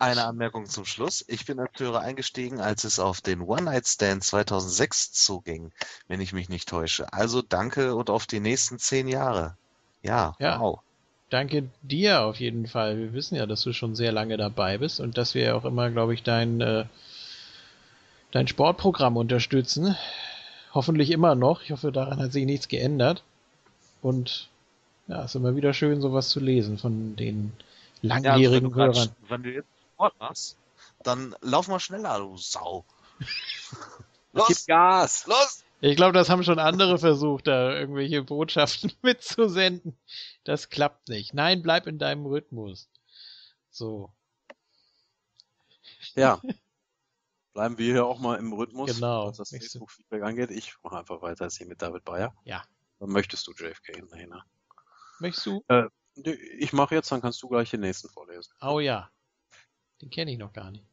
Eine 0.00 0.24
Anmerkung 0.24 0.66
zum 0.66 0.84
Schluss. 0.86 1.24
Ich 1.28 1.44
bin 1.44 1.60
als 1.60 1.78
Hörer 1.78 2.00
eingestiegen, 2.00 2.60
als 2.60 2.84
es 2.84 2.98
auf 2.98 3.20
den 3.20 3.42
One 3.42 3.62
Night 3.62 3.86
Stand 3.86 4.24
2006 4.24 5.12
zuging, 5.12 5.72
wenn 6.08 6.20
ich 6.22 6.32
mich 6.32 6.48
nicht 6.48 6.68
täusche. 6.68 7.12
Also 7.12 7.42
danke 7.42 7.94
und 7.94 8.08
auf 8.10 8.26
die 8.26 8.40
nächsten 8.40 8.78
zehn 8.78 9.06
Jahre. 9.08 9.56
Ja, 10.02 10.34
Ja. 10.38 10.58
wow. 10.58 10.80
Danke 11.28 11.68
dir 11.82 12.22
auf 12.22 12.40
jeden 12.40 12.66
Fall. 12.66 12.98
Wir 12.98 13.12
wissen 13.12 13.36
ja, 13.36 13.46
dass 13.46 13.62
du 13.62 13.72
schon 13.72 13.94
sehr 13.94 14.10
lange 14.10 14.36
dabei 14.36 14.78
bist 14.78 14.98
und 15.00 15.16
dass 15.18 15.34
wir 15.34 15.54
auch 15.56 15.64
immer, 15.64 15.90
glaube 15.90 16.14
ich, 16.14 16.22
dein, 16.24 16.60
äh, 16.60 16.86
dein 18.32 18.48
Sportprogramm 18.48 19.16
unterstützen. 19.16 19.96
Hoffentlich 20.74 21.10
immer 21.10 21.34
noch. 21.34 21.62
Ich 21.62 21.70
hoffe, 21.72 21.92
daran 21.92 22.18
hat 22.20 22.32
sich 22.32 22.46
nichts 22.46 22.68
geändert. 22.68 23.22
Und 24.02 24.48
ja, 25.08 25.20
es 25.20 25.32
ist 25.32 25.34
immer 25.36 25.56
wieder 25.56 25.74
schön, 25.74 26.00
sowas 26.00 26.30
zu 26.30 26.40
lesen 26.40 26.78
von 26.78 27.16
den 27.16 27.52
Ja, 28.22 28.32
also 28.32 28.50
wenn, 28.54 28.62
langjährigen 28.62 28.70
du 28.70 28.70
grad, 28.70 28.96
Hörern. 28.96 29.16
wenn 29.28 29.42
du 29.42 29.50
jetzt 29.52 29.68
Sport 30.00 30.18
machst, 30.18 30.56
dann 31.02 31.36
lauf 31.42 31.68
mal 31.68 31.78
schneller, 31.78 32.18
du 32.18 32.36
Sau. 32.38 32.84
Gib 33.18 33.28
Los, 34.32 34.66
Gas! 34.66 35.26
los! 35.26 35.64
Ich 35.82 35.96
glaube, 35.96 36.12
das 36.12 36.28
haben 36.30 36.42
schon 36.44 36.58
andere 36.58 36.98
versucht, 36.98 37.46
da 37.46 37.72
irgendwelche 37.72 38.22
Botschaften 38.22 38.92
mitzusenden. 39.02 39.96
Das 40.44 40.68
klappt 40.70 41.08
nicht. 41.08 41.34
Nein, 41.34 41.62
bleib 41.62 41.86
in 41.86 41.98
deinem 41.98 42.24
Rhythmus. 42.26 42.88
So, 43.70 44.10
Ja. 46.14 46.40
Bleiben 47.52 47.76
wir 47.78 47.92
hier 47.92 48.06
auch 48.06 48.20
mal 48.20 48.38
im 48.38 48.52
Rhythmus, 48.52 48.94
Genau. 48.94 49.26
was 49.26 49.36
das 49.38 49.50
Nächste- 49.50 49.70
Facebook-Feedback 49.80 50.22
angeht. 50.22 50.50
Ich 50.52 50.72
mache 50.84 50.98
einfach 50.98 51.20
weiter 51.20 51.44
jetzt 51.46 51.58
hier 51.58 51.66
mit 51.66 51.82
David 51.82 52.04
Bayer. 52.04 52.32
Ja. 52.44 52.62
Dann 53.00 53.10
möchtest 53.10 53.46
du 53.46 53.52
JFK 53.52 53.96
hinterher. 53.96 54.28
ne? 54.28 54.42
möchtest 55.18 55.46
du? 55.46 55.62
Nee, 56.14 56.32
Ich 56.58 56.72
mache 56.72 56.94
jetzt, 56.94 57.10
dann 57.10 57.20
kannst 57.20 57.42
du 57.42 57.48
gleich 57.48 57.70
den 57.70 57.80
nächsten 57.80 58.08
vorlesen. 58.08 58.52
Oh 58.62 58.78
ja. 58.80 59.10
Den 60.00 60.10
kenne 60.10 60.32
ich 60.32 60.38
noch 60.38 60.52
gar 60.52 60.70
nicht. 60.70 60.84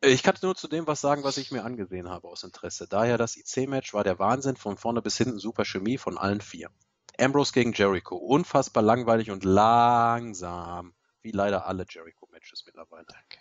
Ich 0.00 0.22
kann 0.22 0.36
nur 0.42 0.54
zu 0.54 0.68
dem 0.68 0.86
was 0.86 1.00
sagen, 1.00 1.24
was 1.24 1.38
ich 1.38 1.50
mir 1.50 1.64
angesehen 1.64 2.08
habe 2.08 2.28
aus 2.28 2.44
Interesse. 2.44 2.86
Daher 2.88 3.18
das 3.18 3.36
IC-Match 3.36 3.94
war 3.94 4.04
der 4.04 4.18
Wahnsinn 4.20 4.56
von 4.56 4.76
vorne 4.76 5.02
bis 5.02 5.16
hinten 5.16 5.38
super 5.38 5.64
Chemie 5.64 5.98
von 5.98 6.18
allen 6.18 6.40
vier. 6.40 6.70
Ambrose 7.18 7.52
gegen 7.52 7.72
Jericho, 7.72 8.16
unfassbar 8.16 8.84
langweilig 8.84 9.32
und 9.32 9.42
langsam, 9.42 10.94
wie 11.20 11.32
leider 11.32 11.66
alle 11.66 11.84
Jericho-Matches 11.88 12.64
mittlerweile. 12.64 13.06
Danke. 13.06 13.38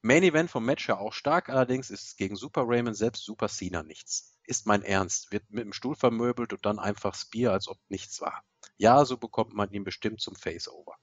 Main 0.00 0.22
Event 0.22 0.50
vom 0.50 0.64
Match 0.64 0.88
ja 0.88 0.98
auch 0.98 1.12
stark, 1.12 1.48
allerdings 1.48 1.90
ist 1.90 2.16
gegen 2.16 2.36
Super 2.36 2.62
Raymond 2.66 2.96
selbst 2.96 3.24
Super 3.24 3.48
Cena 3.48 3.82
nichts. 3.82 4.38
Ist 4.44 4.66
mein 4.66 4.82
Ernst, 4.82 5.32
wird 5.32 5.50
mit 5.50 5.64
dem 5.64 5.72
Stuhl 5.72 5.96
vermöbelt 5.96 6.52
und 6.52 6.64
dann 6.64 6.78
einfach 6.78 7.16
Spear, 7.16 7.52
als 7.52 7.66
ob 7.66 7.78
nichts 7.88 8.20
war. 8.20 8.44
Ja, 8.76 9.04
so 9.04 9.16
bekommt 9.16 9.54
man 9.54 9.70
ihn 9.72 9.84
bestimmt 9.84 10.20
zum 10.20 10.36
Face-Over. 10.36 10.96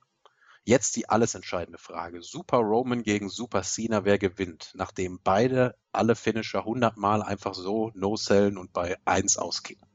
Jetzt 0.66 0.96
die 0.96 1.10
alles 1.10 1.36
entscheidende 1.36 1.78
Frage. 1.80 2.22
Super 2.22 2.58
Roman 2.58 3.04
gegen 3.04 3.30
Super 3.30 3.64
Cena, 3.64 4.06
wer 4.06 4.20
gewinnt? 4.20 4.72
Nachdem 4.76 5.20
beide 5.24 5.76
alle 5.92 6.16
Finisher 6.16 6.60
100 6.60 6.98
Mal 6.98 7.22
einfach 7.22 7.54
so 7.54 7.92
no-sellen 7.96 8.58
und 8.58 8.74
bei 8.74 8.98
1 9.06 9.38
auskicken. 9.38 9.88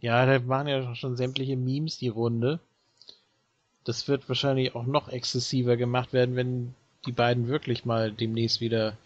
Ja, 0.00 0.24
da 0.24 0.46
waren 0.48 0.66
ja 0.66 0.94
schon 0.94 1.16
sämtliche 1.16 1.56
Memes 1.56 1.98
die 1.98 2.08
Runde. 2.08 2.60
Das 3.84 4.08
wird 4.08 4.28
wahrscheinlich 4.28 4.74
auch 4.74 4.86
noch 4.86 5.08
exzessiver 5.08 5.76
gemacht 5.76 6.12
werden, 6.12 6.36
wenn 6.36 6.74
die 7.06 7.12
beiden 7.12 7.48
wirklich 7.48 7.84
mal 7.84 8.12
demnächst 8.12 8.60
wieder. 8.60 8.96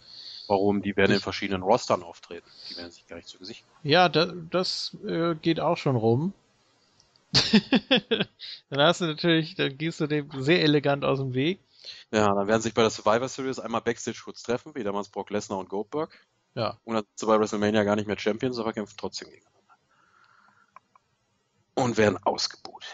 Warum? 0.46 0.82
Die 0.82 0.96
werden 0.96 1.12
in 1.12 1.20
verschiedenen 1.20 1.62
Rostern 1.62 2.02
auftreten. 2.02 2.46
Die 2.70 2.76
werden 2.76 2.90
sich 2.90 3.06
gar 3.06 3.16
nicht 3.16 3.28
zu 3.28 3.38
Gesicht 3.38 3.64
kommen. 3.64 3.90
Ja, 3.90 4.08
da, 4.08 4.32
das 4.50 4.96
äh, 5.06 5.34
geht 5.36 5.60
auch 5.60 5.76
schon 5.76 5.96
rum. 5.96 6.32
dann 8.70 8.80
hast 8.80 9.00
du 9.00 9.06
natürlich, 9.06 9.54
dann 9.54 9.76
gehst 9.76 10.00
du 10.00 10.06
dem 10.06 10.30
sehr 10.42 10.62
elegant 10.62 11.04
aus 11.04 11.18
dem 11.18 11.34
Weg. 11.34 11.60
Ja, 12.12 12.34
dann 12.34 12.46
werden 12.46 12.62
sich 12.62 12.74
bei 12.74 12.82
der 12.82 12.90
Survivor 12.90 13.28
Series 13.28 13.58
einmal 13.58 13.80
Backstage 13.80 14.20
kurz 14.24 14.42
treffen, 14.42 14.74
wie 14.74 14.84
damals 14.84 15.08
Brock 15.08 15.30
Lesnar 15.30 15.58
und 15.58 15.68
Goldberg. 15.68 16.16
Ja. 16.54 16.78
Und 16.84 16.94
dann 16.94 17.04
sind 17.16 17.28
bei 17.28 17.38
WrestleMania 17.38 17.82
gar 17.84 17.96
nicht 17.96 18.06
mehr 18.06 18.18
Champions, 18.18 18.58
aber 18.58 18.72
kämpfen 18.72 18.96
trotzdem 18.96 19.28
gegeneinander. 19.28 19.74
Und 21.74 21.96
werden 21.96 22.18
ausgebuht. 22.24 22.84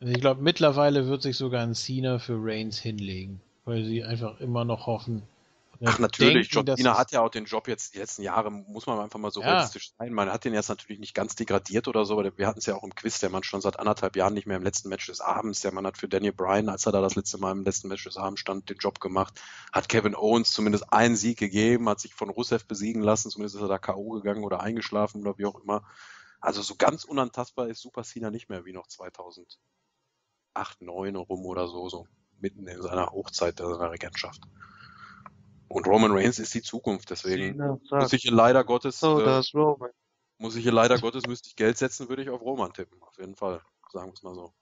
Also 0.00 0.12
ich 0.12 0.20
glaube, 0.20 0.42
mittlerweile 0.42 1.06
wird 1.06 1.22
sich 1.22 1.36
sogar 1.36 1.62
ein 1.62 1.74
Cena 1.74 2.18
für 2.18 2.36
Reigns 2.38 2.78
hinlegen, 2.78 3.40
weil 3.64 3.84
sie 3.84 4.02
einfach 4.02 4.40
immer 4.40 4.64
noch 4.64 4.86
hoffen. 4.86 5.22
Ach, 5.84 5.98
natürlich. 5.98 6.48
denken, 6.50 6.68
es- 6.92 6.98
hat 6.98 7.12
ja 7.12 7.20
auch 7.20 7.30
den 7.30 7.44
Job 7.44 7.68
jetzt 7.68 7.94
die 7.94 7.98
letzten 7.98 8.22
Jahre, 8.22 8.50
muss 8.50 8.86
man 8.86 9.00
einfach 9.00 9.18
mal 9.18 9.30
so 9.30 9.40
Ja. 9.40 9.48
realistisch 9.52 9.92
sein. 9.98 10.12
Man 10.12 10.30
hat 10.30 10.44
den 10.44 10.54
jetzt 10.54 10.68
natürlich 10.68 10.98
nicht 11.00 11.14
ganz 11.14 11.34
degradiert 11.34 11.88
oder 11.88 12.04
so, 12.04 12.18
aber 12.18 12.36
wir 12.38 12.46
hatten 12.46 12.58
es 12.58 12.66
ja 12.66 12.74
auch 12.74 12.82
im 12.84 12.94
Quiz, 12.94 13.18
der 13.20 13.30
Mann 13.30 13.42
schon 13.42 13.60
seit 13.60 13.78
anderthalb 13.78 14.16
Jahren 14.16 14.34
nicht 14.34 14.46
mehr 14.46 14.56
im 14.56 14.62
letzten 14.62 14.88
Match 14.88 15.06
des 15.06 15.20
Abends. 15.20 15.60
Der 15.60 15.72
Mann 15.72 15.86
hat 15.86 15.98
für 15.98 16.08
Daniel 16.08 16.32
Bryan, 16.32 16.68
als 16.68 16.86
er 16.86 16.92
da 16.92 17.00
das 17.00 17.14
letzte 17.14 17.38
Mal 17.38 17.52
im 17.52 17.64
letzten 17.64 17.88
Match 17.88 18.04
des 18.04 18.16
Abends 18.16 18.40
stand, 18.40 18.68
den 18.70 18.76
Job 18.78 19.00
gemacht. 19.00 19.40
Hat 19.72 19.88
Kevin 19.88 20.14
Owens 20.14 20.50
zumindest 20.52 20.92
einen 20.92 21.16
Sieg 21.16 21.38
gegeben, 21.38 21.88
hat 21.88 22.00
sich 22.00 22.14
von 22.14 22.30
Rusev 22.30 22.66
besiegen 22.66 23.02
lassen, 23.02 23.30
zumindest 23.30 23.56
ist 23.56 23.62
er 23.62 23.68
da 23.68 23.78
K.O. 23.78 24.10
gegangen 24.10 24.44
oder 24.44 24.60
eingeschlafen 24.60 25.20
oder 25.22 25.38
wie 25.38 25.46
auch 25.46 25.60
immer. 25.60 25.82
Also 26.40 26.60
so 26.62 26.74
ganz 26.76 27.04
unantastbar 27.04 27.68
ist 27.68 27.80
Super 27.80 28.02
Cena 28.02 28.30
nicht 28.30 28.50
mehr 28.50 28.64
wie 28.66 28.72
noch 28.72 28.86
2008, 28.86 29.58
2009 30.54 31.16
rum 31.16 31.46
oder 31.46 31.68
so, 31.68 31.88
so 31.88 32.06
mitten 32.38 32.66
in 32.66 32.82
seiner 32.82 33.06
Hochzeit 33.12 33.58
seiner 33.58 33.90
Regentschaft. 33.90 34.42
Und 35.74 35.88
Roman 35.88 36.12
Reigns 36.12 36.38
ist 36.38 36.54
die 36.54 36.62
Zukunft, 36.62 37.10
deswegen 37.10 37.58
Cena 37.58 37.78
muss 37.90 38.12
ich 38.12 38.22
hier 38.22 38.30
leider 38.30 38.62
Gottes, 38.62 39.00
so 39.00 39.20
äh, 39.20 39.24
das 39.24 39.52
Roman. 39.52 39.90
muss 40.38 40.54
ich 40.54 40.62
hier 40.62 40.70
leider 40.70 41.00
Gottes, 41.00 41.26
müsste 41.26 41.48
ich 41.48 41.56
Geld 41.56 41.76
setzen, 41.76 42.08
würde 42.08 42.22
ich 42.22 42.30
auf 42.30 42.42
Roman 42.42 42.72
tippen. 42.72 43.02
Auf 43.02 43.18
jeden 43.18 43.34
Fall. 43.34 43.60
Sagen 43.90 44.06
wir 44.06 44.12
es 44.12 44.22
mal 44.22 44.36
so. 44.36 44.54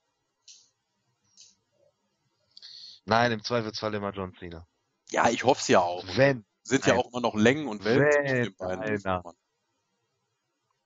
Nein, 3.05 3.31
im 3.31 3.45
Zweifelsfall 3.45 3.93
immer 3.93 4.11
John 4.13 4.33
Cena. 4.39 4.67
Ja, 5.11 5.29
ich 5.29 5.45
hoffe 5.45 5.61
es 5.61 5.69
ja 5.69 5.81
auch. 5.81 6.03
Wenn. 6.17 6.47
Sind 6.63 6.87
ja 6.87 6.95
auch 6.95 7.11
immer 7.11 7.21
noch 7.21 7.35
Längen 7.35 7.69
und 7.69 7.85
Wellen 7.85 8.05
Wenn 8.05 8.13
zwischen 8.13 8.45
den 8.45 8.57
beiden. 8.57 9.35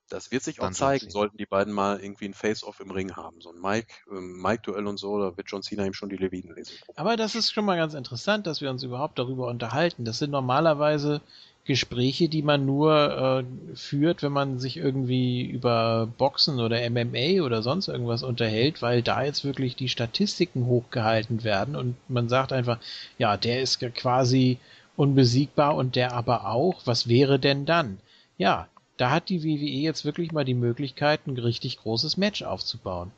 Das 0.08 0.30
wird 0.30 0.44
sich 0.44 0.60
auch 0.60 0.70
zeigen, 0.70 1.10
sollten 1.10 1.36
die 1.36 1.46
beiden 1.46 1.72
mal 1.72 2.00
irgendwie 2.00 2.26
ein 2.26 2.34
Face-Off 2.34 2.80
im 2.80 2.90
Ring 2.90 3.16
haben. 3.16 3.40
So 3.40 3.50
ein 3.50 3.60
Mike, 3.60 3.92
ähm, 4.10 4.40
Mike-Duell 4.40 4.86
und 4.86 4.98
so, 4.98 5.18
da 5.18 5.36
wird 5.36 5.50
John 5.50 5.62
Cena 5.62 5.84
ihm 5.84 5.94
schon 5.94 6.08
die 6.08 6.16
Leviten 6.16 6.54
lesen. 6.54 6.76
Aber 6.94 7.16
das 7.16 7.34
ist 7.34 7.52
schon 7.52 7.64
mal 7.64 7.76
ganz 7.76 7.94
interessant, 7.94 8.46
dass 8.46 8.60
wir 8.60 8.70
uns 8.70 8.82
überhaupt 8.82 9.18
darüber 9.18 9.48
unterhalten. 9.48 10.04
Das 10.04 10.18
sind 10.18 10.30
normalerweise 10.30 11.20
Gespräche, 11.66 12.28
die 12.28 12.42
man 12.42 12.64
nur 12.64 13.44
äh, 13.44 13.76
führt, 13.76 14.22
wenn 14.22 14.32
man 14.32 14.60
sich 14.60 14.76
irgendwie 14.76 15.44
über 15.44 16.08
Boxen 16.16 16.60
oder 16.60 16.88
MMA 16.88 17.42
oder 17.42 17.62
sonst 17.62 17.88
irgendwas 17.88 18.22
unterhält, 18.22 18.82
weil 18.82 19.02
da 19.02 19.24
jetzt 19.24 19.44
wirklich 19.44 19.74
die 19.74 19.88
Statistiken 19.88 20.66
hochgehalten 20.66 21.42
werden 21.42 21.74
und 21.74 21.96
man 22.08 22.28
sagt 22.28 22.52
einfach, 22.52 22.78
ja, 23.18 23.36
der 23.36 23.60
ist 23.60 23.80
quasi 23.94 24.58
unbesiegbar 24.96 25.74
und 25.74 25.96
der 25.96 26.12
aber 26.12 26.48
auch. 26.48 26.82
Was 26.84 27.08
wäre 27.08 27.40
denn 27.40 27.66
dann? 27.66 27.98
Ja, 28.38 28.68
da 28.96 29.10
hat 29.10 29.28
die 29.28 29.42
WWE 29.42 29.80
jetzt 29.82 30.04
wirklich 30.04 30.32
mal 30.32 30.44
die 30.44 30.54
Möglichkeit, 30.54 31.26
ein 31.26 31.36
richtig 31.38 31.78
großes 31.78 32.16
Match 32.16 32.42
aufzubauen. 32.42 33.12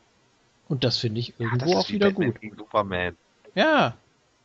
Und 0.69 0.85
das 0.85 0.99
finde 0.99 1.21
ich 1.21 1.35
Ja, 1.39 1.47
irgendwo 1.47 1.75
das 1.75 1.85
auch 1.87 1.89
wieder 1.91 2.09
Batman 2.11 2.33
gut. 2.33 2.41
gegen 2.41 2.57
Superman. 2.57 3.17
Ja, 3.55 3.97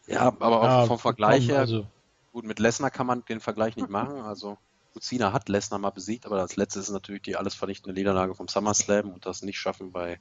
Ja, 0.08 0.22
aber 0.40 0.62
auch 0.62 0.64
ja, 0.64 0.86
vom 0.86 1.00
Vergleich 1.00 1.48
komm, 1.48 1.50
her, 1.50 1.60
Also, 1.60 1.86
gut, 2.32 2.46
mit 2.46 2.60
Lesnar 2.60 2.92
kann 2.92 3.08
man 3.08 3.24
den 3.26 3.40
Vergleich 3.40 3.76
nicht 3.76 3.90
machen. 3.90 4.22
Also, 4.22 4.58
gut, 4.94 5.04
Cena 5.04 5.34
hat 5.34 5.50
Lesnar 5.50 5.80
mal 5.80 5.90
besiegt, 5.92 6.26
aber 6.26 6.40
als 6.40 6.56
letztes 6.56 6.88
ist 6.88 6.94
natürlich 6.94 7.22
die 7.24 7.36
alles 7.36 7.56
vernichtende 7.56 7.94
Niederlage 7.98 8.36
vom 8.36 8.48
SummerSlam 8.48 9.12
und 9.12 9.26
das 9.26 9.42
nicht 9.42 9.58
schaffen 9.58 9.92
bei 9.92 10.20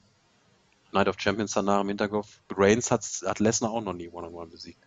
Night 0.91 1.07
of 1.07 1.19
Champions 1.19 1.53
danach 1.53 1.81
im 1.81 1.87
Hinterkopf. 1.87 2.39
Reigns 2.51 2.91
hat, 2.91 3.03
hat 3.25 3.39
Lesnar 3.39 3.71
auch 3.71 3.81
noch 3.81 3.93
nie 3.93 4.09
One-on-One 4.09 4.49
besiegt. 4.51 4.83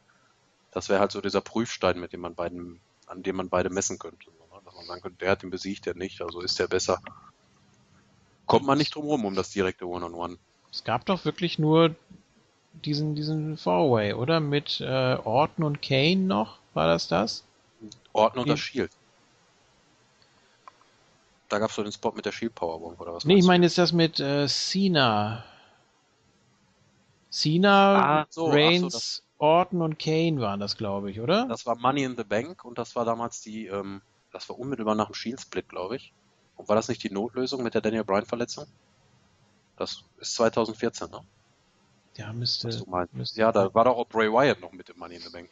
Das 0.71 0.89
wäre 0.89 1.01
halt 1.01 1.11
so 1.13 1.21
dieser 1.21 1.41
Prüfstein, 1.41 1.99
mit 1.99 2.13
dem 2.13 2.21
man 2.21 2.35
beiden, 2.35 2.81
an 3.07 3.23
dem 3.23 3.37
man 3.37 3.49
beide 3.49 3.71
messen 3.71 3.99
könnte. 3.99 4.31
Man 4.77 4.87
sagen 4.87 5.01
könnte, 5.03 5.19
der 5.19 5.31
hat 5.31 5.43
ihn 5.43 5.51
besiegt, 5.51 5.87
der 5.87 5.95
nicht, 5.95 6.21
also 6.23 6.41
ist 6.41 6.59
der 6.59 6.69
besser. 6.69 7.01
Kommt 8.47 8.67
man 8.67 8.79
nicht 8.79 8.95
drum 8.95 9.07
rum 9.07 9.25
um 9.25 9.35
das 9.35 9.51
direkte 9.51 9.87
One-on-One. 9.89 10.39
es 10.71 10.85
gab 10.85 11.05
doch 11.07 11.25
wirklich 11.25 11.59
nur 11.59 11.95
diesen, 12.85 13.15
diesen 13.15 13.57
Four-Way, 13.57 14.13
oder? 14.15 14.39
Mit 14.41 14.81
äh, 14.81 15.15
Orton 15.25 15.65
und 15.65 15.83
Kane 15.83 16.17
noch? 16.17 16.59
War 16.75 16.87
das 16.87 17.09
das? 17.09 17.45
Orton 18.13 18.43
und 18.43 18.49
das 18.49 18.61
Shield. 18.61 18.91
Da 21.49 21.59
gab 21.59 21.71
es 21.71 21.77
doch 21.77 21.83
den 21.85 21.93
Spot 21.93 22.13
mit 22.13 22.25
der 22.27 22.33
Shield 22.33 22.55
Powerbomb 22.55 23.01
oder 23.01 23.15
was? 23.15 23.25
Nee, 23.25 23.37
ich 23.39 23.47
meine 23.47 23.65
jetzt 23.67 23.79
das 23.79 23.93
mit 23.93 24.21
äh, 24.21 24.47
Cena. 24.49 25.45
Cena, 27.31 28.21
Ah, 28.23 28.27
so, 28.31 28.47
so, 28.47 28.51
Reigns, 28.53 28.93
das- 28.93 29.23
Orton 29.39 29.83
und 29.83 29.99
Kane 29.99 30.41
waren 30.41 30.61
das, 30.61 30.77
glaube 30.77 31.11
ich, 31.11 31.21
oder? 31.21 31.47
Das 31.47 31.67
war 31.67 31.77
Money 31.77 32.05
in 32.05 32.17
the 32.17 32.25
Bank 32.25 32.65
und 32.65 32.79
das 32.79 32.97
war 32.97 33.05
damals 33.05 33.41
die, 33.43 33.67
ähm, 33.67 34.01
das 34.37 34.49
war 34.49 34.59
unmittelbar 34.59 34.95
nach 34.95 35.07
dem 35.07 35.15
Shield-Split, 35.15 35.69
glaube 35.69 35.97
ich. 35.97 36.13
Und 36.57 36.69
war 36.69 36.77
das 36.77 36.89
nicht 36.89 37.03
die 37.03 37.11
Notlösung 37.11 37.63
mit 37.63 37.75
der 37.75 37.81
Daniel 37.81 38.05
Bryan-Verletzung? 38.05 38.67
Das 39.77 40.05
ist 40.19 40.35
2014, 40.37 41.11
ne? 41.11 41.21
ja, 42.17 42.33
müsste. 42.33 42.69
Müsste 43.13 43.41
Ja, 43.41 43.53
da 43.53 43.73
war 43.75 43.85
doch 43.85 43.97
auch 43.97 44.09
Bray 44.09 44.33
Wyatt 44.33 44.61
noch 44.61 44.73
mit 44.73 44.89
dem 44.89 44.99
Money 44.99 45.17
in 45.17 45.23
the 45.23 45.31
Bank. 45.31 45.51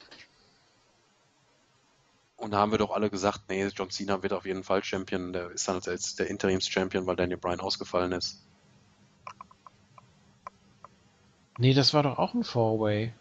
Und 2.36 2.50
da 2.50 2.58
haben 2.58 2.72
wir 2.72 2.78
doch 2.78 2.90
alle 2.90 3.10
gesagt, 3.10 3.42
nee, 3.48 3.66
John 3.68 3.90
Cena 3.90 4.22
wird 4.22 4.32
auf 4.32 4.44
jeden 4.44 4.64
Fall 4.64 4.82
Champion. 4.82 5.32
Der 5.32 5.50
ist 5.50 5.68
dann 5.68 5.80
jetzt 5.80 6.18
der 6.18 6.28
Interims-Champion, 6.28 7.06
weil 7.06 7.16
Daniel 7.16 7.38
Bryan 7.38 7.60
ausgefallen 7.60 8.12
ist. 8.12 8.42
Nee, 11.58 11.74
das 11.74 11.94
war 11.94 12.02
doch 12.02 12.18
auch 12.18 12.34
ein 12.34 12.44
Four-Way. 12.44 13.14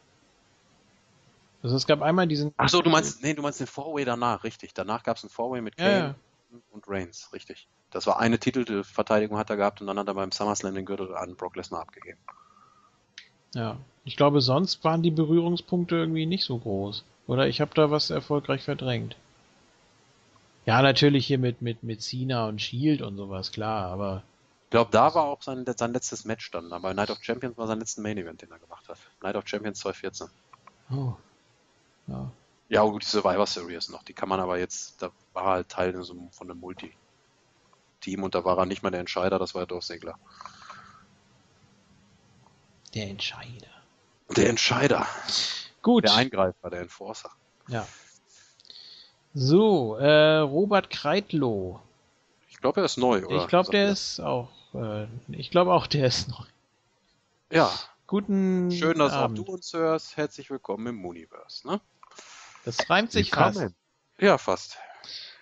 Also 1.63 1.77
es 1.77 1.87
gab 1.87 2.01
einmal 2.01 2.27
diesen. 2.27 2.53
Ach 2.57 2.67
so, 2.69 2.81
du 2.81 2.89
meinst, 2.89 3.23
nee, 3.23 3.33
du 3.33 3.41
meinst 3.41 3.59
den 3.59 3.67
Four-Way 3.67 4.05
danach, 4.05 4.43
richtig. 4.43 4.73
Danach 4.73 5.03
gab 5.03 5.17
es 5.17 5.23
einen 5.23 5.29
Four-Way 5.29 5.61
mit 5.61 5.79
Ja, 5.79 5.85
Kane 5.85 6.15
ja. 6.51 6.59
und 6.71 6.87
Reigns, 6.87 7.31
richtig. 7.33 7.67
Das 7.89 8.05
war 8.05 8.19
eine 8.19 8.37
Titelverteidigung 8.37 9.37
hat 9.37 9.49
er 9.49 9.55
gehabt 9.55 9.79
und 9.79 9.87
dann 9.87 9.97
hat 9.97 10.07
er 10.07 10.13
beim 10.13 10.31
SummerSlam 10.31 10.75
den 10.75 10.85
Gürtel 10.85 11.15
an 11.15 11.35
Brock 11.35 11.55
Lesnar 11.55 11.81
abgegeben. 11.81 12.19
Ja. 13.55 13.77
Ich 14.03 14.17
glaube, 14.17 14.41
sonst 14.41 14.83
waren 14.83 15.03
die 15.03 15.11
Berührungspunkte 15.11 15.95
irgendwie 15.95 16.25
nicht 16.25 16.43
so 16.43 16.57
groß. 16.57 17.05
Oder 17.27 17.47
ich 17.47 17.61
habe 17.61 17.73
da 17.73 17.89
was 17.91 18.09
erfolgreich 18.09 18.63
verdrängt. 18.63 19.15
Ja, 20.65 20.81
natürlich 20.81 21.27
hier 21.27 21.37
mit, 21.37 21.61
mit, 21.61 21.83
mit 21.83 22.01
Cena 22.01 22.47
und 22.47 22.61
Shield 22.61 23.01
und 23.01 23.15
sowas, 23.15 23.51
klar, 23.51 23.89
aber 23.91 24.23
Ich 24.65 24.71
glaube, 24.71 24.91
da 24.91 25.13
war 25.13 25.25
auch 25.25 25.41
sein, 25.41 25.65
sein 25.77 25.93
letztes 25.93 26.25
Match 26.25 26.51
dann. 26.51 26.73
Aber 26.73 26.93
Night 26.93 27.11
of 27.11 27.19
Champions 27.21 27.57
war 27.57 27.67
sein 27.67 27.79
letzten 27.79 28.01
Main 28.01 28.17
Event, 28.17 28.41
den 28.41 28.51
er 28.51 28.59
gemacht 28.59 28.89
hat. 28.89 28.97
Night 29.21 29.35
of 29.35 29.47
Champions 29.47 29.79
2014. 29.79 30.27
oh. 30.91 31.13
Ja. 32.07 32.31
Ja, 32.69 32.83
gut, 32.83 33.03
die 33.03 33.07
Survivor 33.07 33.45
Series 33.45 33.89
noch. 33.89 34.03
Die 34.03 34.13
kann 34.13 34.29
man 34.29 34.39
aber 34.39 34.57
jetzt, 34.57 35.01
da 35.01 35.11
war 35.33 35.43
er 35.43 35.51
halt 35.51 35.69
Teil 35.69 36.03
so 36.03 36.15
von 36.31 36.49
einem 36.49 36.59
Multi-Team 36.59 38.23
und 38.23 38.35
da 38.35 38.43
war 38.43 38.57
er 38.57 38.65
nicht 38.65 38.81
mal 38.83 38.89
der 38.89 39.01
Entscheider, 39.01 39.37
das 39.37 39.53
war 39.53 39.61
ja 39.63 39.65
Dorf 39.65 39.83
Segler. 39.83 40.17
Der 42.93 43.09
Entscheider. 43.09 43.67
Der 44.35 44.49
Entscheider. 44.49 45.05
Gut. 45.81 46.05
Der 46.05 46.15
Eingreifer, 46.15 46.69
der 46.69 46.81
Enforcer. 46.81 47.29
Ja. 47.67 47.87
So, 49.33 49.95
äh, 49.97 50.37
Robert 50.37 50.89
Kreitlow. 50.89 51.79
Ich 52.49 52.57
glaube, 52.57 52.81
er 52.81 52.85
ist 52.85 52.97
neu, 52.97 53.25
oder? 53.25 53.37
Ich 53.37 53.47
glaube, 53.47 53.71
der 53.71 53.89
ist 53.89 54.19
auch, 54.19 54.49
äh, 54.73 55.07
ich 55.29 55.51
glaube 55.51 55.73
auch, 55.73 55.87
der 55.87 56.07
ist 56.07 56.29
neu. 56.29 56.45
Ja, 57.51 57.71
Guten 58.07 58.71
schön, 58.71 58.99
dass 58.99 59.13
Abend. 59.13 59.39
auch 59.39 59.45
du 59.45 59.51
uns 59.53 59.73
hörst. 59.73 60.17
Herzlich 60.17 60.49
willkommen 60.49 60.85
im 60.87 60.95
Mooniverse, 60.97 61.67
ne? 61.67 61.81
Das 62.65 62.89
reimt 62.89 63.11
sich 63.11 63.29
fast. 63.29 63.59
Willkommen. 63.59 63.75
Ja, 64.19 64.37
fast. 64.37 64.77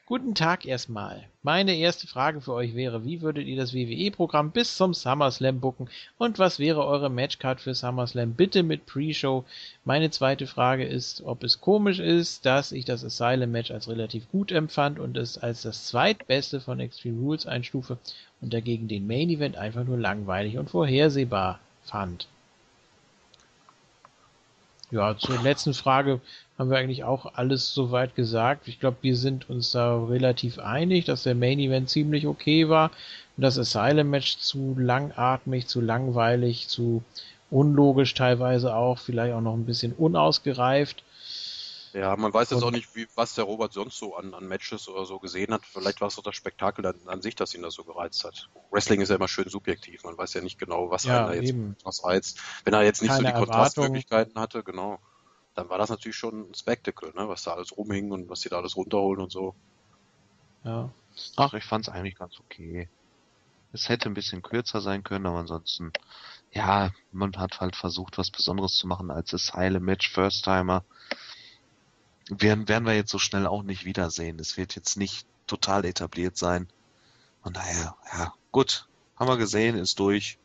Guten 0.08 0.33
Tag 0.35 0.66
erstmal. 0.66 1.24
Meine 1.43 1.75
erste 1.75 2.06
Frage 2.08 2.41
für 2.41 2.53
euch 2.53 2.75
wäre, 2.75 3.06
wie 3.06 3.22
würdet 3.22 3.48
ihr 3.48 3.56
das 3.56 3.74
WWE-Programm 3.74 4.51
bis 4.51 4.75
zum 4.75 4.93
SummerSlam 4.93 5.61
booken 5.61 5.88
und 6.17 6.38
was 6.38 6.59
wäre 6.59 6.83
eure 6.83 7.09
Matchcard 7.09 7.61
für 7.61 7.75
SummerSlam? 7.75 8.33
Bitte 8.33 8.64
mit 8.64 8.85
Pre-Show. 8.88 9.45
Meine 9.85 10.09
zweite 10.09 10.48
Frage 10.48 10.83
ist, 10.83 11.22
ob 11.22 11.43
es 11.43 11.61
komisch 11.61 12.00
ist, 12.00 12.45
dass 12.45 12.72
ich 12.72 12.83
das 12.83 13.06
Asylum-Match 13.06 13.72
als 13.72 13.88
relativ 13.88 14.30
gut 14.32 14.51
empfand 14.51 15.00
und 15.00 15.16
es 15.16 15.38
als 15.38 15.61
das 15.61 15.85
zweitbeste 15.85 16.59
von 16.59 16.80
Extreme 16.80 17.22
Rules 17.22 17.45
einstufe 17.45 17.98
und 18.41 18.51
dagegen 18.51 18.88
den 18.88 19.08
Main-Event 19.08 19.56
einfach 19.56 19.85
nur 19.85 19.98
langweilig 19.98 20.58
und 20.58 20.72
vorhersehbar 20.72 21.59
fand. 21.85 22.27
Ja, 24.91 25.17
zur 25.17 25.41
letzten 25.41 25.74
Frage 25.74 26.19
haben 26.61 26.69
wir 26.69 26.77
eigentlich 26.77 27.03
auch 27.03 27.33
alles 27.33 27.73
soweit 27.73 28.14
gesagt. 28.14 28.67
Ich 28.67 28.80
glaube, 28.80 28.98
wir 29.01 29.17
sind 29.17 29.49
uns 29.49 29.72
da 29.72 29.98
relativ 30.06 30.59
einig, 30.59 31.06
dass 31.06 31.23
der 31.23 31.33
Main 31.33 31.57
Event 31.57 31.90
ziemlich 31.90 32.27
okay 32.27 32.69
war 32.69 32.91
und 33.35 33.41
das 33.41 33.57
Asylum 33.57 34.11
Match 34.11 34.38
zu 34.38 34.75
langatmig, 34.77 35.65
zu 35.65 35.81
langweilig, 35.81 36.67
zu 36.67 37.03
unlogisch 37.49 38.14
teilweise 38.14 38.75
auch, 38.75 38.99
vielleicht 38.99 39.33
auch 39.33 39.41
noch 39.41 39.56
ein 39.56 39.65
bisschen 39.65 39.93
unausgereift. 39.93 41.03
Ja, 41.93 42.15
man 42.15 42.31
weiß 42.31 42.51
jetzt 42.51 42.61
auch 42.61 42.69
nicht, 42.69 42.95
wie, 42.95 43.07
was 43.15 43.33
der 43.33 43.45
Robert 43.45 43.73
sonst 43.73 43.98
so 43.98 44.15
an, 44.15 44.35
an 44.35 44.48
Matches 44.48 44.88
oder 44.88 45.06
so 45.06 45.17
gesehen 45.17 45.51
hat. 45.51 45.64
Vielleicht 45.65 45.99
war 45.99 46.09
es 46.09 46.15
doch 46.15 46.23
das 46.23 46.35
Spektakel 46.35 46.85
an, 46.85 46.95
an 47.07 47.23
sich, 47.23 47.35
das 47.35 47.56
ihn 47.56 47.64
das 47.64 47.73
so 47.73 47.83
gereizt 47.83 48.23
hat. 48.23 48.49
Wrestling 48.69 49.01
ist 49.01 49.09
ja 49.09 49.15
immer 49.15 49.27
schön 49.27 49.49
subjektiv. 49.49 50.03
Man 50.03 50.15
weiß 50.15 50.35
ja 50.35 50.41
nicht 50.41 50.59
genau, 50.59 50.91
was 50.91 51.06
Ja, 51.06 51.17
einen 51.17 51.27
da 51.27 51.33
jetzt 51.33 51.49
eben. 51.49 51.75
was 51.83 52.03
reizt. 52.03 52.40
Wenn 52.65 52.75
er 52.75 52.83
jetzt 52.83 53.01
nicht 53.01 53.11
so 53.11 53.17
Keine 53.17 53.33
die 53.33 53.40
Kontrastmöglichkeiten 53.40 54.40
hatte, 54.40 54.64
genau, 54.64 54.99
dann 55.61 55.69
war 55.69 55.77
das 55.77 55.90
natürlich 55.90 56.15
schon 56.15 56.49
ein 56.49 56.56
Spectacle, 56.56 57.14
ne? 57.15 57.27
was 57.30 57.43
da 57.43 57.53
alles 57.53 57.77
rumhing 57.77 58.11
und 58.11 58.30
was 58.30 58.40
die 58.40 58.49
da 58.49 58.57
alles 58.57 58.75
runterholen 58.75 59.22
und 59.22 59.31
so. 59.31 59.53
Ja. 60.64 60.90
Ach, 61.38 61.53
ich 61.53 61.64
fand's 61.64 61.88
eigentlich 61.88 62.15
ganz 62.15 62.40
okay. 62.40 62.90
Es 63.72 63.88
hätte 63.88 64.09
ein 64.09 64.15
bisschen 64.15 64.41
kürzer 64.41 64.81
sein 64.81 65.03
können, 65.03 65.27
aber 65.27 65.38
ansonsten, 65.38 65.93
ja, 66.51 66.91
man 67.11 67.38
hat 67.38 67.61
halt 67.61 67.75
versucht, 67.75 68.17
was 68.17 68.31
Besonderes 68.31 68.73
zu 68.73 68.88
machen 68.88 69.11
als 69.11 69.33
Asylum 69.33 69.83
Match 69.83 70.09
First 70.09 70.43
Timer. 70.43 70.83
Werden, 72.27 72.67
werden 72.67 72.85
wir 72.85 72.95
jetzt 72.95 73.11
so 73.11 73.19
schnell 73.19 73.45
auch 73.45 73.61
nicht 73.61 73.85
wiedersehen. 73.85 74.40
Es 74.40 74.57
wird 74.57 74.75
jetzt 74.75 74.98
nicht 74.98 75.27
total 75.45 75.85
etabliert 75.85 76.38
sein. 76.38 76.67
Von 77.43 77.53
daher, 77.53 77.95
ja, 78.14 78.33
gut. 78.51 78.88
Haben 79.15 79.30
wir 79.30 79.38
gesehen, 79.38 79.75
ist 79.77 79.99
durch. 79.99 80.40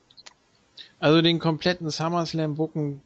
Also 0.98 1.20
den 1.20 1.38
kompletten 1.38 1.90
SummerSlam 1.90 2.54
booken 2.54 3.02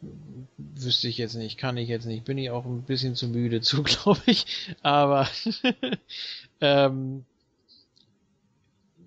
wüsste 0.58 1.08
ich 1.08 1.18
jetzt 1.18 1.34
nicht, 1.34 1.58
kann 1.58 1.76
ich 1.76 1.88
jetzt 1.88 2.06
nicht. 2.06 2.24
Bin 2.24 2.38
ich 2.38 2.50
auch 2.50 2.64
ein 2.64 2.82
bisschen 2.82 3.16
zu 3.16 3.28
müde 3.28 3.60
zu, 3.60 3.82
glaube 3.84 4.20
ich. 4.26 4.46
Aber 4.82 5.28
ähm, 6.60 7.24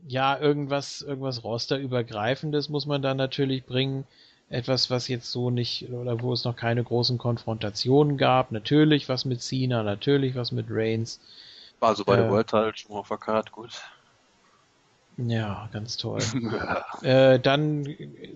ja, 0.08 0.38
irgendwas, 0.38 1.02
irgendwas 1.02 1.44
Rosterübergreifendes 1.44 2.68
muss 2.70 2.86
man 2.86 3.02
da 3.02 3.14
natürlich 3.14 3.66
bringen. 3.66 4.06
Etwas, 4.50 4.90
was 4.90 5.08
jetzt 5.08 5.32
so 5.32 5.50
nicht, 5.50 5.90
oder 5.90 6.22
wo 6.22 6.34
es 6.34 6.44
noch 6.44 6.56
keine 6.56 6.84
großen 6.84 7.18
Konfrontationen 7.18 8.18
gab. 8.18 8.52
Natürlich 8.52 9.08
was 9.10 9.26
mit 9.26 9.42
Cena, 9.42 9.82
natürlich 9.82 10.36
was 10.36 10.52
mit 10.52 10.68
Reigns. 10.70 11.20
War 11.80 11.90
also 11.90 12.04
bei 12.04 12.16
Äh. 12.16 12.18
der 12.18 12.30
World 12.30 12.48
Title 12.48 12.74
schon 12.76 12.92
mal 12.94 13.00
auf 13.00 13.08
der 13.08 13.18
Karte, 13.18 13.52
gut. 13.52 13.72
Ja, 15.18 15.70
ganz 15.72 15.98
toll. 15.98 16.22
Äh, 17.04 17.38
dann 17.40 17.86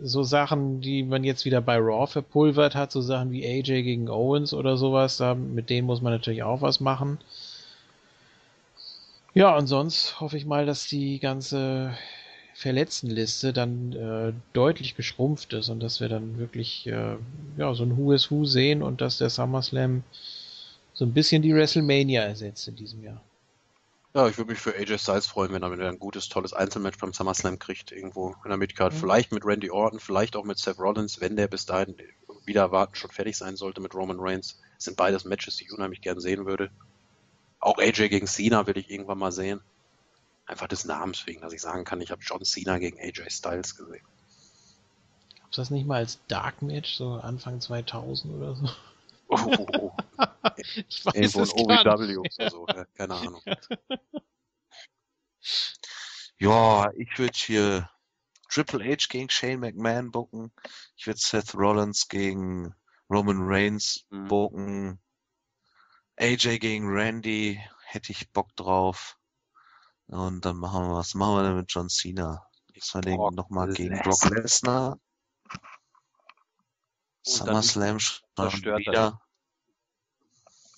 so 0.04 0.24
Sachen, 0.24 0.82
die 0.82 1.04
man 1.04 1.24
jetzt 1.24 1.46
wieder 1.46 1.62
bei 1.62 1.78
Raw 1.78 2.06
verpulvert 2.06 2.76
hat, 2.76 2.92
so 2.92 3.00
Sachen 3.00 3.32
wie 3.32 3.46
AJ 3.46 3.84
gegen 3.84 4.10
Owens 4.10 4.54
oder 4.54 4.76
sowas, 4.76 5.16
da, 5.16 5.36
mit 5.36 5.70
denen 5.70 5.88
muss 5.88 6.02
man 6.02 6.12
natürlich 6.12 6.44
auch 6.44 6.62
was 6.62 6.82
machen. 6.82 7.18
Ja, 9.34 9.56
und 9.56 9.68
sonst 9.68 10.20
hoffe 10.20 10.36
ich 10.36 10.46
mal, 10.46 10.66
dass 10.66 10.88
die 10.88 11.20
ganze 11.20 11.98
Verletztenliste 12.56 13.54
dann 13.54 13.94
äh, 13.94 14.34
deutlich 14.52 14.96
geschrumpft 14.96 15.54
ist 15.54 15.70
und 15.70 15.80
dass 15.80 16.02
wir 16.02 16.10
dann 16.10 16.38
wirklich 16.40 16.88
äh, 16.88 17.16
ja, 17.58 17.74
so 17.74 17.84
ein 17.84 17.98
Who 17.98 18.12
is 18.14 18.30
Who 18.32 18.46
sehen 18.46 18.82
und 18.82 19.00
dass 19.00 19.20
der 19.20 19.30
SummerSlam 19.30 20.04
so 20.94 21.06
ein 21.06 21.14
bisschen 21.14 21.42
die 21.42 21.54
WrestleMania 21.54 22.24
ersetzt 22.24 22.68
in 22.68 22.76
diesem 22.76 23.04
Jahr. 23.04 23.22
Ja, 24.14 24.28
ich 24.28 24.38
würde 24.38 24.52
mich 24.52 24.60
für 24.60 24.76
AJ 24.76 25.00
Styles 25.00 25.28
freuen, 25.28 25.54
wenn 25.54 25.64
er 25.64 25.72
wieder 25.72 25.90
ein 25.90 26.00
gutes, 26.00 26.30
tolles 26.30 26.54
Einzelmatch 26.54 26.98
beim 26.98 27.14
SummerSlam 27.14 27.60
kriegt, 27.60 27.92
irgendwo 27.92 28.36
in 28.44 28.50
der 28.50 28.58
Midcard. 28.58 28.94
Mhm. 28.94 28.98
Vielleicht 28.98 29.32
mit 29.32 29.46
Randy 29.46 29.70
Orton, 29.70 30.00
vielleicht 30.00 30.36
auch 30.36 30.44
mit 30.44 30.58
Seth 30.58 30.80
Rollins, 30.80 31.22
wenn 31.22 31.36
der 31.36 31.48
bis 31.48 31.66
dahin 31.66 31.96
wieder 32.46 32.62
erwarten 32.62 32.96
schon 32.96 33.12
fertig 33.12 33.38
sein 33.38 33.58
sollte 33.58 33.82
mit 33.82 33.94
Roman 33.94 34.20
Reigns. 34.20 34.60
Das 34.76 34.86
sind 34.86 34.98
beides 34.98 35.26
Matches, 35.26 35.58
die 35.58 35.66
ich 35.66 35.74
unheimlich 35.74 36.02
gern 36.02 36.20
sehen 36.20 36.46
würde. 36.46 36.72
Auch 37.60 37.78
AJ 37.78 38.10
gegen 38.10 38.28
Cena 38.28 38.66
will 38.66 38.78
ich 38.78 38.90
irgendwann 38.90 39.18
mal 39.18 39.32
sehen. 39.32 39.62
Einfach 40.46 40.68
des 40.68 40.86
Namens 40.86 41.28
wegen, 41.28 41.42
dass 41.42 41.54
ich 41.54 41.62
sagen 41.62 41.84
kann, 41.84 42.00
ich 42.00 42.12
habe 42.12 42.22
John 42.24 42.44
Cena 42.44 42.78
gegen 42.80 43.00
AJ 43.00 43.30
Styles 43.30 43.76
gesehen. 43.76 44.06
Gab's 45.42 45.58
das 45.58 45.70
nicht 45.70 45.86
mal 45.86 45.98
als 45.98 46.20
Dark 46.28 46.62
Match, 46.62 46.96
so 46.96 47.14
Anfang 47.14 47.60
2000 47.60 48.34
oder 48.34 48.56
so? 48.56 48.70
Oh, 49.30 49.38
oh, 49.58 49.68
oh. 49.82 49.92
Ich 50.88 51.06
weiß 51.06 51.14
Irgendwo 51.16 51.44
es 51.44 51.54
in 51.54 51.68
gar 51.68 51.86
OVW 51.86 52.18
oder 52.18 52.50
so, 52.50 52.68
ja, 52.68 52.86
keine 52.96 53.16
Ahnung. 53.16 53.42
Ja, 56.40 56.92
ich 56.96 57.18
würde 57.18 57.34
hier 57.36 57.90
Triple 58.50 58.84
H 58.84 59.08
gegen 59.10 59.30
Shane 59.30 59.60
McMahon 59.60 60.12
bucken. 60.12 60.52
Ich 60.96 61.08
würde 61.08 61.20
Seth 61.20 61.54
Rollins 61.56 62.08
gegen 62.08 62.74
Roman 63.10 63.42
Reigns 63.42 64.06
Mhm. 64.10 64.28
bucken. 64.28 65.02
AJ 66.20 66.60
gegen 66.60 66.90
Randy 66.90 67.62
hätte 67.86 68.12
ich 68.12 68.32
Bock 68.32 68.56
drauf. 68.56 69.18
Und 70.08 70.46
dann 70.46 70.58
machen 70.58 70.88
wir 70.88 70.96
was. 70.96 71.14
Machen 71.14 71.36
wir 71.36 71.44
denn 71.44 71.58
mit 71.58 71.72
John 71.72 71.90
Cena? 71.90 72.48
Was 72.76 72.94
wir 72.96 73.02
den 73.02 73.36
nochmal 73.36 73.72
gegen. 73.74 74.00
Brock 74.00 74.24
Lesnar. 74.30 75.00
Dann 77.24 77.62
SummerSlam 77.62 78.00
schon 78.00 78.24
er 78.38 78.78
wieder. 78.78 79.22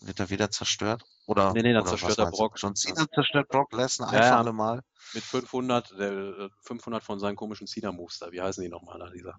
Wird 0.02 0.20
er 0.20 0.30
wieder 0.30 0.50
zerstört? 0.50 1.04
Oder, 1.26 1.54
Nee, 1.54 1.62
nee, 1.62 1.74
dann 1.74 1.82
oder 1.82 1.90
zerstört 1.92 2.18
was 2.18 2.26
er? 2.28 2.32
Brock. 2.32 2.54
John 2.58 2.76
Cena 2.76 3.06
zerstört 3.14 3.50
Brock 3.50 3.74
Lesnar 3.74 4.14
Ja, 4.14 4.20
ein 4.20 4.24
für 4.24 4.30
ja. 4.30 4.38
alle 4.38 4.54
Mal. 4.54 4.84
Mit 5.14 5.24
500, 5.24 5.92
der, 6.00 6.12
äh, 6.12 6.50
500 6.62 7.04
von 7.04 7.20
seinen 7.20 7.36
komischen 7.36 7.68
Cena-Moves 7.68 8.20
da. 8.20 8.32
Wie 8.32 8.42
heißen 8.42 8.64
die 8.64 8.70
nochmal 8.70 9.00
da, 9.00 9.10
dieser? 9.10 9.36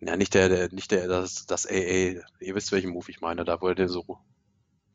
Ja, 0.00 0.16
nicht 0.16 0.34
der, 0.34 0.48
der, 0.48 0.72
nicht 0.72 0.90
der, 0.90 1.06
das, 1.08 1.46
das 1.46 1.66
AA. 1.66 2.22
Ihr 2.40 2.54
wisst, 2.54 2.72
welchen 2.72 2.90
Move 2.90 3.10
ich 3.10 3.20
meine. 3.20 3.44
Da 3.44 3.60
wurde 3.60 3.88
so, 3.88 4.18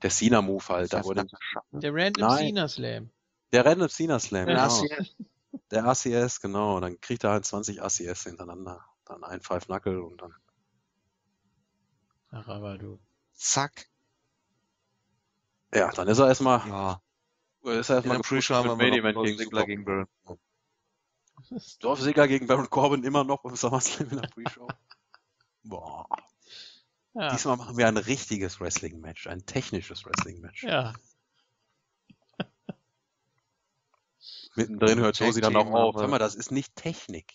der 0.01 0.09
Cena-Move 0.09 0.67
halt. 0.67 0.91
Da 0.93 1.03
wurde, 1.03 1.25
Der 1.71 1.93
Random 1.93 2.27
Nein. 2.27 2.47
Cena 2.47 2.67
Slam. 2.67 3.09
der 3.53 3.65
Random 3.65 3.87
Cena 3.89 4.19
Slam, 4.19 4.49
Ja, 4.49 4.67
genau. 4.67 5.05
Der 5.71 5.85
ACS, 5.85 6.41
genau. 6.41 6.79
Dann 6.79 6.99
kriegt 6.99 7.23
er 7.23 7.31
halt 7.31 7.45
20 7.45 7.81
ACS 7.81 8.23
hintereinander. 8.23 8.83
Dann 9.05 9.23
ein 9.23 9.41
Five 9.41 9.65
Knuckle 9.67 10.03
und 10.03 10.21
dann. 10.21 10.33
Ach, 12.31 12.47
aber 12.47 12.77
du. 12.77 12.99
Zack. 13.35 13.87
Ja, 15.73 15.91
dann 15.91 16.07
ist 16.07 16.19
er 16.19 16.27
erstmal, 16.27 16.67
Ja. 16.67 17.01
ist 17.63 17.89
er 17.89 17.97
In 17.97 18.03
der 18.03 18.21
erstmal 18.21 18.63
wir 18.65 18.75
Main 18.75 18.91
noch 18.91 18.97
Event 18.97 19.23
gegen 19.25 19.37
Ziggler 19.37 19.61
Super. 19.61 19.67
gegen 19.67 19.85
Baron. 19.85 20.07
Dolph 21.79 22.01
Ziggler 22.01 22.27
gegen 22.27 22.47
Baron 22.47 22.69
Corbin 22.69 23.03
immer 23.03 23.23
noch 23.23 23.41
beim 23.43 23.55
SummerSlam 23.55 24.09
in 24.09 24.21
der 24.21 24.27
Pre-Show. 24.29 24.67
Boah. 25.63 26.07
Ja. 27.13 27.29
Diesmal 27.29 27.57
machen 27.57 27.77
wir 27.77 27.87
ein 27.87 27.97
richtiges 27.97 28.59
Wrestling-Match, 28.59 29.27
ein 29.27 29.45
technisches 29.45 30.05
Wrestling-Match. 30.05 30.63
Ja. 30.63 30.93
Mittendrin 34.55 34.99
hört 34.99 35.19
Josie 35.19 35.41
dann 35.41 35.55
auch 35.55 35.71
auf. 35.71 35.95
Hör 35.95 36.07
mal, 36.07 36.19
das 36.19 36.35
ist 36.35 36.51
nicht 36.51 36.75
Technik. 36.75 37.33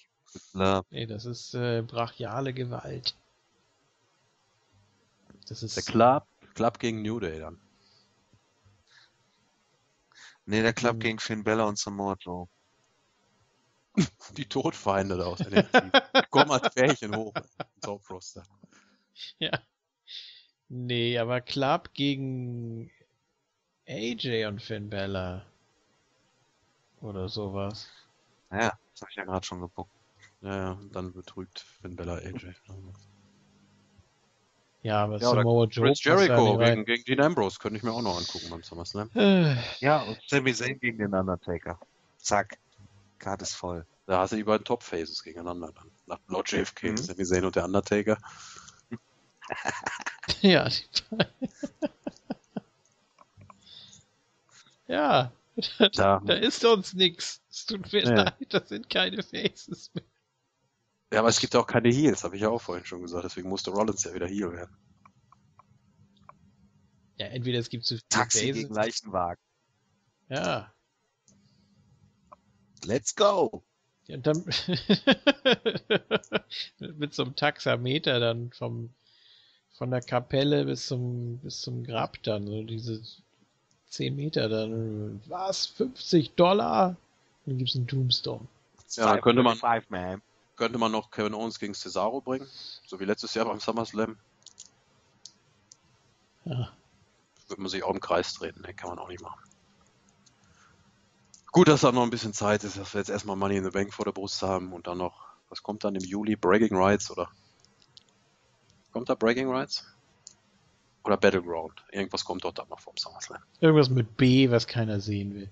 Ja. 0.54 0.82
Nee, 0.90 1.06
das 1.06 1.24
ist 1.24 1.54
äh, 1.54 1.82
brachiale 1.82 2.54
Gewalt. 2.54 3.16
Das 5.50 5.64
ist 5.64 5.76
der 5.76 5.82
Club, 5.82 6.28
Club 6.54 6.78
gegen 6.78 7.02
New 7.02 7.18
Day 7.18 7.40
dann. 7.40 7.60
Nee, 10.46 10.62
der 10.62 10.72
Club 10.72 10.94
hm. 10.94 11.00
gegen 11.00 11.18
Finn 11.18 11.42
Bella 11.42 11.64
und 11.64 11.76
Samoa 11.76 12.16
Joe. 12.20 12.48
Die 14.36 14.46
Todfeinde 14.46 15.16
da 15.18 15.24
aus 15.24 15.40
NXT. 15.40 16.30
Komm 16.30 16.52
als 16.52 16.72
Pärchen 16.72 17.16
hoch. 17.16 17.34
Top 17.80 18.08
Roster. 18.08 18.44
Ja. 19.40 19.50
Nee, 20.68 21.18
aber 21.18 21.40
Club 21.40 21.94
gegen 21.94 22.92
AJ 23.88 24.46
und 24.46 24.62
Finn 24.62 24.88
Bella. 24.88 25.44
Oder 27.00 27.28
sowas. 27.28 27.88
Ja, 28.52 28.78
das 28.92 29.02
hab 29.02 29.10
ich 29.10 29.16
ja 29.16 29.24
gerade 29.24 29.44
schon 29.44 29.60
geguckt. 29.60 29.92
Ja, 30.42 30.56
ja, 30.56 30.80
dann 30.92 31.12
betrügt 31.12 31.58
Finn 31.58 31.96
Bella 31.96 32.18
AJ. 32.18 32.54
Ja, 34.82 35.04
aber 35.04 35.18
ja, 35.18 35.30
Samoa 35.30 35.66
Joe. 35.66 35.86
Chris 35.86 36.02
Jericho 36.02 36.56
gegen, 36.56 36.84
gegen 36.84 37.04
Dean 37.04 37.20
Ambrose 37.20 37.58
könnte 37.58 37.76
ich 37.76 37.82
mir 37.82 37.92
auch 37.92 38.00
noch 38.00 38.18
angucken 38.18 38.48
beim 38.48 38.62
SummerSlam. 38.62 39.10
Äh. 39.14 39.54
Ja, 39.80 40.02
und 40.02 40.18
Sami 40.26 40.54
Zayn 40.54 40.80
gegen 40.80 40.98
den 40.98 41.14
Undertaker. 41.14 41.78
Zack. 42.18 42.58
Karte 43.18 43.42
ist 43.42 43.54
voll. 43.54 43.84
Da 44.06 44.20
hast 44.20 44.32
du 44.32 44.36
die 44.36 44.44
beiden 44.44 44.64
Top-Faces 44.64 45.22
gegeneinander 45.22 45.70
dann. 45.74 45.90
Nach 46.06 46.18
Lord 46.28 46.50
JFK, 46.50 46.92
mhm. 46.92 46.96
Sami 46.96 47.24
Zayn 47.24 47.44
und 47.44 47.56
der 47.56 47.64
Undertaker. 47.64 48.18
ja, 50.40 50.68
die 50.68 50.84
beiden. 51.10 51.32
ja, 54.88 55.32
da, 55.94 56.22
da, 56.24 56.34
ist 56.34 56.60
sonst 56.60 56.94
nichts. 56.94 57.42
Es 57.50 57.66
tut 57.66 57.92
mir 57.92 58.04
ja. 58.04 58.10
leid, 58.10 58.34
das 58.48 58.68
sind 58.68 58.88
keine 58.88 59.22
Faces 59.22 59.90
mehr. 59.94 60.04
Ja, 61.12 61.20
aber 61.20 61.28
es 61.28 61.40
gibt 61.40 61.56
auch 61.56 61.66
keine 61.66 61.88
Heals, 61.88 62.22
habe 62.22 62.36
ich 62.36 62.42
ja 62.42 62.50
auch 62.50 62.60
vorhin 62.60 62.84
schon 62.84 63.02
gesagt. 63.02 63.24
Deswegen 63.24 63.48
musste 63.48 63.70
Rollins 63.70 64.04
ja 64.04 64.14
wieder 64.14 64.28
Heal 64.28 64.52
werden. 64.52 64.76
Ja, 67.16 67.26
entweder 67.26 67.58
es 67.58 67.68
gibt 67.68 67.84
zu 67.84 67.96
viele 67.96 68.08
Taxi 68.08 68.46
Faces. 68.46 68.54
gegen 68.62 68.74
Leichenwagen. 68.74 69.42
Ja. 70.28 70.72
Let's 72.84 73.14
go! 73.14 73.62
Ja, 74.06 74.16
dann 74.16 74.44
mit 76.78 77.12
so 77.14 77.24
einem 77.24 77.36
Taxameter 77.36 78.20
dann 78.20 78.50
vom 78.52 78.90
von 79.76 79.90
der 79.90 80.00
Kapelle 80.00 80.64
bis 80.64 80.86
zum 80.86 81.38
bis 81.38 81.60
zum 81.60 81.84
Grab 81.84 82.22
dann 82.22 82.46
so 82.46 82.62
diese 82.62 83.02
10 83.88 84.16
Meter 84.16 84.48
dann 84.48 85.20
was 85.26 85.66
50 85.66 86.34
Dollar 86.34 86.96
dann 87.46 87.58
gibt's 87.58 87.76
einen 87.76 87.86
Tombstone 87.86 88.46
ja 88.96 89.12
dann 89.12 89.20
könnte 89.20 89.42
man 89.42 89.56
five, 89.56 89.88
man 89.90 90.22
könnte 90.60 90.76
man 90.78 90.92
noch 90.92 91.10
Kevin 91.10 91.32
Owens 91.32 91.58
gegen 91.58 91.72
Cesaro 91.72 92.20
bringen, 92.20 92.46
so 92.86 93.00
wie 93.00 93.06
letztes 93.06 93.32
Jahr 93.32 93.46
beim 93.46 93.60
SummerSlam. 93.60 94.18
Ja. 96.44 96.70
Würde 97.48 97.62
man 97.62 97.70
sich 97.70 97.82
auch 97.82 97.94
im 97.94 98.00
Kreis 98.00 98.34
treten, 98.34 98.60
ne? 98.60 98.74
kann 98.74 98.90
man 98.90 98.98
auch 98.98 99.08
nicht 99.08 99.22
machen. 99.22 99.40
Gut, 101.50 101.68
dass 101.68 101.80
da 101.80 101.92
noch 101.92 102.02
ein 102.02 102.10
bisschen 102.10 102.34
Zeit 102.34 102.62
ist, 102.62 102.76
dass 102.76 102.92
wir 102.92 103.00
jetzt 103.00 103.08
erstmal 103.08 103.36
Money 103.36 103.56
in 103.56 103.64
the 103.64 103.70
Bank 103.70 103.94
vor 103.94 104.04
der 104.04 104.12
Brust 104.12 104.42
haben 104.42 104.74
und 104.74 104.86
dann 104.86 104.98
noch, 104.98 105.28
was 105.48 105.62
kommt 105.62 105.82
dann 105.82 105.94
im 105.94 106.04
Juli? 106.04 106.36
Breaking 106.36 106.76
Rights 106.76 107.10
oder? 107.10 107.30
Kommt 108.92 109.08
da 109.08 109.14
Breaking 109.14 109.50
Rights? 109.50 109.86
Oder 111.04 111.16
Battleground? 111.16 111.82
Irgendwas 111.90 112.22
kommt 112.22 112.44
dort 112.44 112.58
dann 112.58 112.68
noch 112.68 112.80
vom 112.80 112.98
SummerSlam. 112.98 113.42
Irgendwas 113.60 113.88
mit 113.88 114.18
B, 114.18 114.50
was 114.50 114.66
keiner 114.66 115.00
sehen 115.00 115.34
will. 115.34 115.50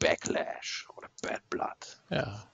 Backlash 0.00 0.88
oder 0.96 1.08
Bad 1.22 1.48
Blood. 1.48 2.02
Ja. 2.10 2.51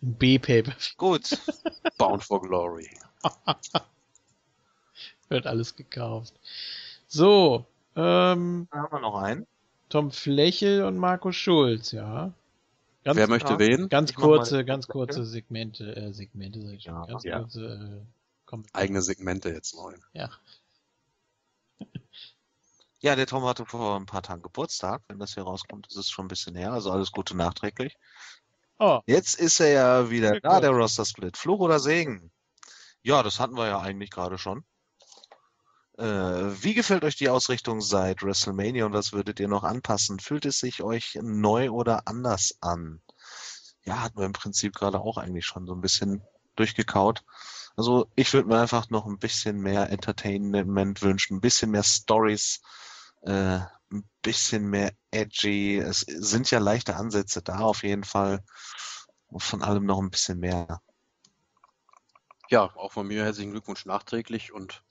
B-Paper. 0.00 0.72
Gut. 0.96 1.38
Bound 1.98 2.24
for 2.24 2.40
Glory. 2.40 2.88
Wird 5.28 5.46
alles 5.46 5.76
gekauft. 5.76 6.34
So, 7.06 7.66
ähm. 7.96 8.68
Da 8.70 8.78
haben 8.78 8.92
wir 8.92 9.00
noch 9.00 9.16
einen. 9.16 9.46
Tom 9.88 10.10
Flächel 10.10 10.84
und 10.84 10.98
Markus 10.98 11.36
Schulz, 11.36 11.92
ja. 11.92 12.32
Ganz, 13.04 13.16
Wer 13.16 13.28
möchte 13.28 13.52
ja, 13.54 13.58
wen? 13.58 13.88
Ganz 13.88 14.14
kurze, 14.14 14.64
ganz 14.64 14.86
kurze 14.86 15.24
Segmente, 15.24 15.96
äh, 15.96 16.12
Segmente, 16.12 16.60
sag 16.60 16.74
ich 16.74 16.82
schon. 16.82 16.94
Ja, 16.94 17.06
ganz 17.06 17.24
ja. 17.24 17.38
kurze, 17.38 18.06
äh, 18.50 18.56
Eigene 18.72 19.02
Segmente 19.02 19.50
jetzt 19.50 19.74
neu. 19.74 19.94
Ja. 20.12 20.30
Ja, 23.00 23.14
der 23.14 23.28
Tom 23.28 23.44
hatte 23.44 23.64
vor 23.64 23.94
ein 23.94 24.06
paar 24.06 24.22
Tagen 24.22 24.42
Geburtstag. 24.42 25.02
Wenn 25.06 25.20
das 25.20 25.34
hier 25.34 25.44
rauskommt, 25.44 25.86
ist 25.86 25.94
es 25.94 26.10
schon 26.10 26.24
ein 26.24 26.28
bisschen 26.28 26.56
her. 26.56 26.72
Also 26.72 26.90
alles 26.90 27.12
Gute 27.12 27.36
nachträglich. 27.36 27.96
Oh. 28.78 29.00
Jetzt 29.06 29.34
ist 29.34 29.60
er 29.60 29.68
ja 29.68 30.10
wieder 30.10 30.40
da, 30.40 30.60
der 30.60 30.70
Roster-Split. 30.70 31.36
Fluch 31.36 31.60
oder 31.60 31.80
Segen? 31.80 32.30
Ja, 33.02 33.22
das 33.22 33.40
hatten 33.40 33.56
wir 33.56 33.66
ja 33.66 33.80
eigentlich 33.80 34.10
gerade 34.10 34.38
schon. 34.38 34.64
Äh, 35.98 36.04
wie 36.04 36.74
gefällt 36.74 37.02
euch 37.02 37.16
die 37.16 37.28
Ausrichtung 37.28 37.80
seit 37.80 38.22
WrestleMania 38.22 38.86
und 38.86 38.92
was 38.92 39.12
würdet 39.12 39.40
ihr 39.40 39.48
noch 39.48 39.64
anpassen? 39.64 40.20
Fühlt 40.20 40.46
es 40.46 40.60
sich 40.60 40.82
euch 40.82 41.18
neu 41.20 41.70
oder 41.70 42.06
anders 42.06 42.56
an? 42.60 43.02
Ja, 43.84 44.02
hatten 44.02 44.18
wir 44.18 44.26
im 44.26 44.32
Prinzip 44.32 44.74
gerade 44.74 45.00
auch 45.00 45.18
eigentlich 45.18 45.46
schon 45.46 45.66
so 45.66 45.72
ein 45.72 45.80
bisschen 45.80 46.22
durchgekaut. 46.54 47.24
Also 47.76 48.06
ich 48.14 48.32
würde 48.32 48.48
mir 48.48 48.60
einfach 48.60 48.90
noch 48.90 49.06
ein 49.06 49.18
bisschen 49.18 49.60
mehr 49.60 49.90
Entertainment 49.90 51.02
wünschen, 51.02 51.38
ein 51.38 51.40
bisschen 51.40 51.70
mehr 51.72 51.82
Stories, 51.84 52.60
äh, 53.22 53.60
ein 53.92 54.08
bisschen 54.22 54.68
mehr 54.68 54.92
edgy. 55.10 55.78
Es 55.78 56.00
sind 56.00 56.50
ja 56.50 56.58
leichte 56.58 56.96
Ansätze 56.96 57.42
da 57.42 57.58
auf 57.58 57.82
jeden 57.82 58.04
Fall. 58.04 58.42
Und 59.28 59.42
von 59.42 59.62
allem 59.62 59.84
noch 59.84 60.00
ein 60.00 60.10
bisschen 60.10 60.38
mehr. 60.38 60.80
Ja, 62.48 62.74
auch 62.76 62.92
von 62.92 63.06
mir 63.06 63.24
herzlichen 63.24 63.50
Glückwunsch 63.50 63.84
nachträglich 63.84 64.52
und 64.52 64.82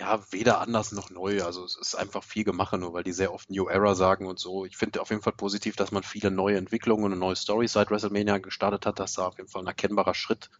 ja, 0.00 0.20
weder 0.32 0.60
anders 0.60 0.90
noch 0.90 1.10
neu. 1.10 1.44
Also 1.44 1.64
es 1.64 1.76
ist 1.76 1.94
einfach 1.94 2.24
viel 2.24 2.42
gemacht, 2.42 2.72
nur 2.72 2.92
weil 2.92 3.04
die 3.04 3.12
sehr 3.12 3.32
oft 3.32 3.50
New 3.50 3.68
Era 3.68 3.94
sagen 3.94 4.26
und 4.26 4.40
so. 4.40 4.64
Ich 4.64 4.76
finde 4.76 5.00
auf 5.00 5.10
jeden 5.10 5.22
Fall 5.22 5.34
positiv, 5.34 5.76
dass 5.76 5.92
man 5.92 6.02
viele 6.02 6.32
neue 6.32 6.56
Entwicklungen 6.56 7.12
und 7.12 7.18
neue 7.18 7.36
Stories 7.36 7.72
seit 7.72 7.90
WrestleMania 7.90 8.38
gestartet 8.38 8.86
hat, 8.86 8.98
dass 8.98 9.12
da 9.12 9.28
auf 9.28 9.38
jeden 9.38 9.48
Fall 9.48 9.62
ein 9.62 9.68
erkennbarer 9.68 10.14
Schritt 10.14 10.50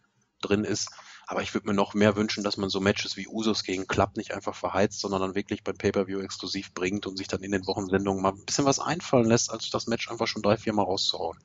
drin 0.41 0.63
ist. 0.63 0.89
Aber 1.27 1.41
ich 1.41 1.53
würde 1.53 1.67
mir 1.67 1.73
noch 1.73 1.95
mehr 1.95 2.15
wünschen, 2.15 2.43
dass 2.43 2.57
man 2.57 2.69
so 2.69 2.79
Matches 2.79 3.17
wie 3.17 3.27
Usos 3.27 3.63
gegen 3.63 3.87
Club 3.87 4.15
nicht 4.15 4.33
einfach 4.33 4.53
verheizt, 4.53 4.99
sondern 4.99 5.21
dann 5.21 5.35
wirklich 5.35 5.63
beim 5.63 5.77
Pay-Per-View 5.77 6.19
exklusiv 6.19 6.73
bringt 6.73 7.07
und 7.07 7.17
sich 7.17 7.27
dann 7.27 7.41
in 7.41 7.51
den 7.51 7.65
Wochensendungen 7.65 8.21
mal 8.21 8.33
ein 8.33 8.45
bisschen 8.45 8.65
was 8.65 8.79
einfallen 8.79 9.25
lässt, 9.25 9.51
als 9.51 9.69
das 9.71 9.87
Match 9.87 10.09
einfach 10.09 10.27
schon 10.27 10.43
drei, 10.43 10.57
vier 10.57 10.73
Mal 10.73 10.83
rauszuhauen. 10.83 11.39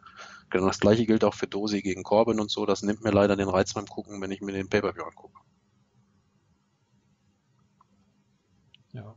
Genau 0.50 0.66
das 0.66 0.80
gleiche 0.80 1.06
gilt 1.06 1.24
auch 1.24 1.34
für 1.34 1.46
Dosi 1.46 1.80
gegen 1.80 2.02
Corbin 2.02 2.40
und 2.40 2.50
so. 2.50 2.66
Das 2.66 2.82
nimmt 2.82 3.02
mir 3.02 3.10
leider 3.10 3.36
den 3.36 3.48
Reiz 3.48 3.72
beim 3.72 3.86
Gucken, 3.86 4.20
wenn 4.20 4.32
ich 4.32 4.42
mir 4.42 4.52
den 4.52 4.68
Pay-Per-View 4.68 5.04
angucke. 5.04 5.38
Ja. 8.92 9.16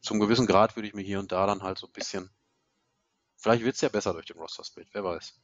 Zum 0.00 0.20
gewissen 0.20 0.46
Grad 0.46 0.76
würde 0.76 0.88
ich 0.88 0.94
mir 0.94 1.02
hier 1.02 1.18
und 1.18 1.32
da 1.32 1.46
dann 1.46 1.62
halt 1.62 1.76
so 1.76 1.86
ein 1.86 1.92
bisschen. 1.92 2.30
Vielleicht 3.36 3.64
wird 3.64 3.74
es 3.74 3.80
ja 3.82 3.88
besser 3.88 4.14
durch 4.14 4.26
den 4.26 4.38
Roster-Split, 4.38 4.88
wer 4.92 5.04
weiß. 5.04 5.38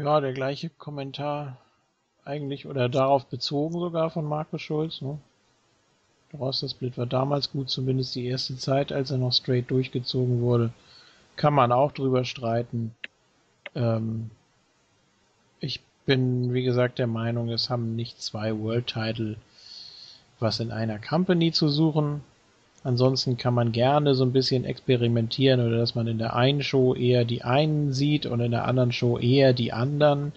Ja, 0.00 0.20
der 0.20 0.32
gleiche 0.32 0.70
Kommentar 0.70 1.58
eigentlich 2.24 2.66
oder 2.66 2.88
darauf 2.88 3.26
bezogen 3.26 3.78
sogar 3.78 4.08
von 4.08 4.24
Markus 4.24 4.62
Schulz. 4.62 5.02
Ne? 5.02 5.18
Der 6.32 6.40
Roster-Split 6.40 6.96
war 6.96 7.04
damals 7.04 7.52
gut, 7.52 7.68
zumindest 7.68 8.14
die 8.14 8.24
erste 8.24 8.56
Zeit, 8.56 8.92
als 8.92 9.10
er 9.10 9.18
noch 9.18 9.34
straight 9.34 9.70
durchgezogen 9.70 10.40
wurde. 10.40 10.72
Kann 11.36 11.52
man 11.52 11.70
auch 11.70 11.92
drüber 11.92 12.24
streiten. 12.24 12.94
Ähm, 13.74 14.30
ich 15.60 15.80
bin, 16.06 16.54
wie 16.54 16.62
gesagt, 16.62 16.98
der 16.98 17.06
Meinung, 17.06 17.50
es 17.50 17.68
haben 17.68 17.94
nicht 17.94 18.22
zwei 18.22 18.58
World 18.58 18.86
Title 18.86 19.36
was 20.38 20.60
in 20.60 20.72
einer 20.72 20.98
Company 20.98 21.52
zu 21.52 21.68
suchen. 21.68 22.22
Ansonsten 22.82 23.36
kann 23.36 23.52
man 23.52 23.72
gerne 23.72 24.14
so 24.14 24.24
ein 24.24 24.32
bisschen 24.32 24.64
experimentieren 24.64 25.60
oder 25.60 25.76
dass 25.78 25.94
man 25.94 26.06
in 26.06 26.18
der 26.18 26.34
einen 26.34 26.62
Show 26.62 26.94
eher 26.94 27.24
die 27.24 27.42
einen 27.42 27.92
sieht 27.92 28.24
und 28.24 28.40
in 28.40 28.52
der 28.52 28.64
anderen 28.64 28.92
Show 28.92 29.18
eher 29.18 29.52
die 29.52 29.72
anderen, 29.72 30.32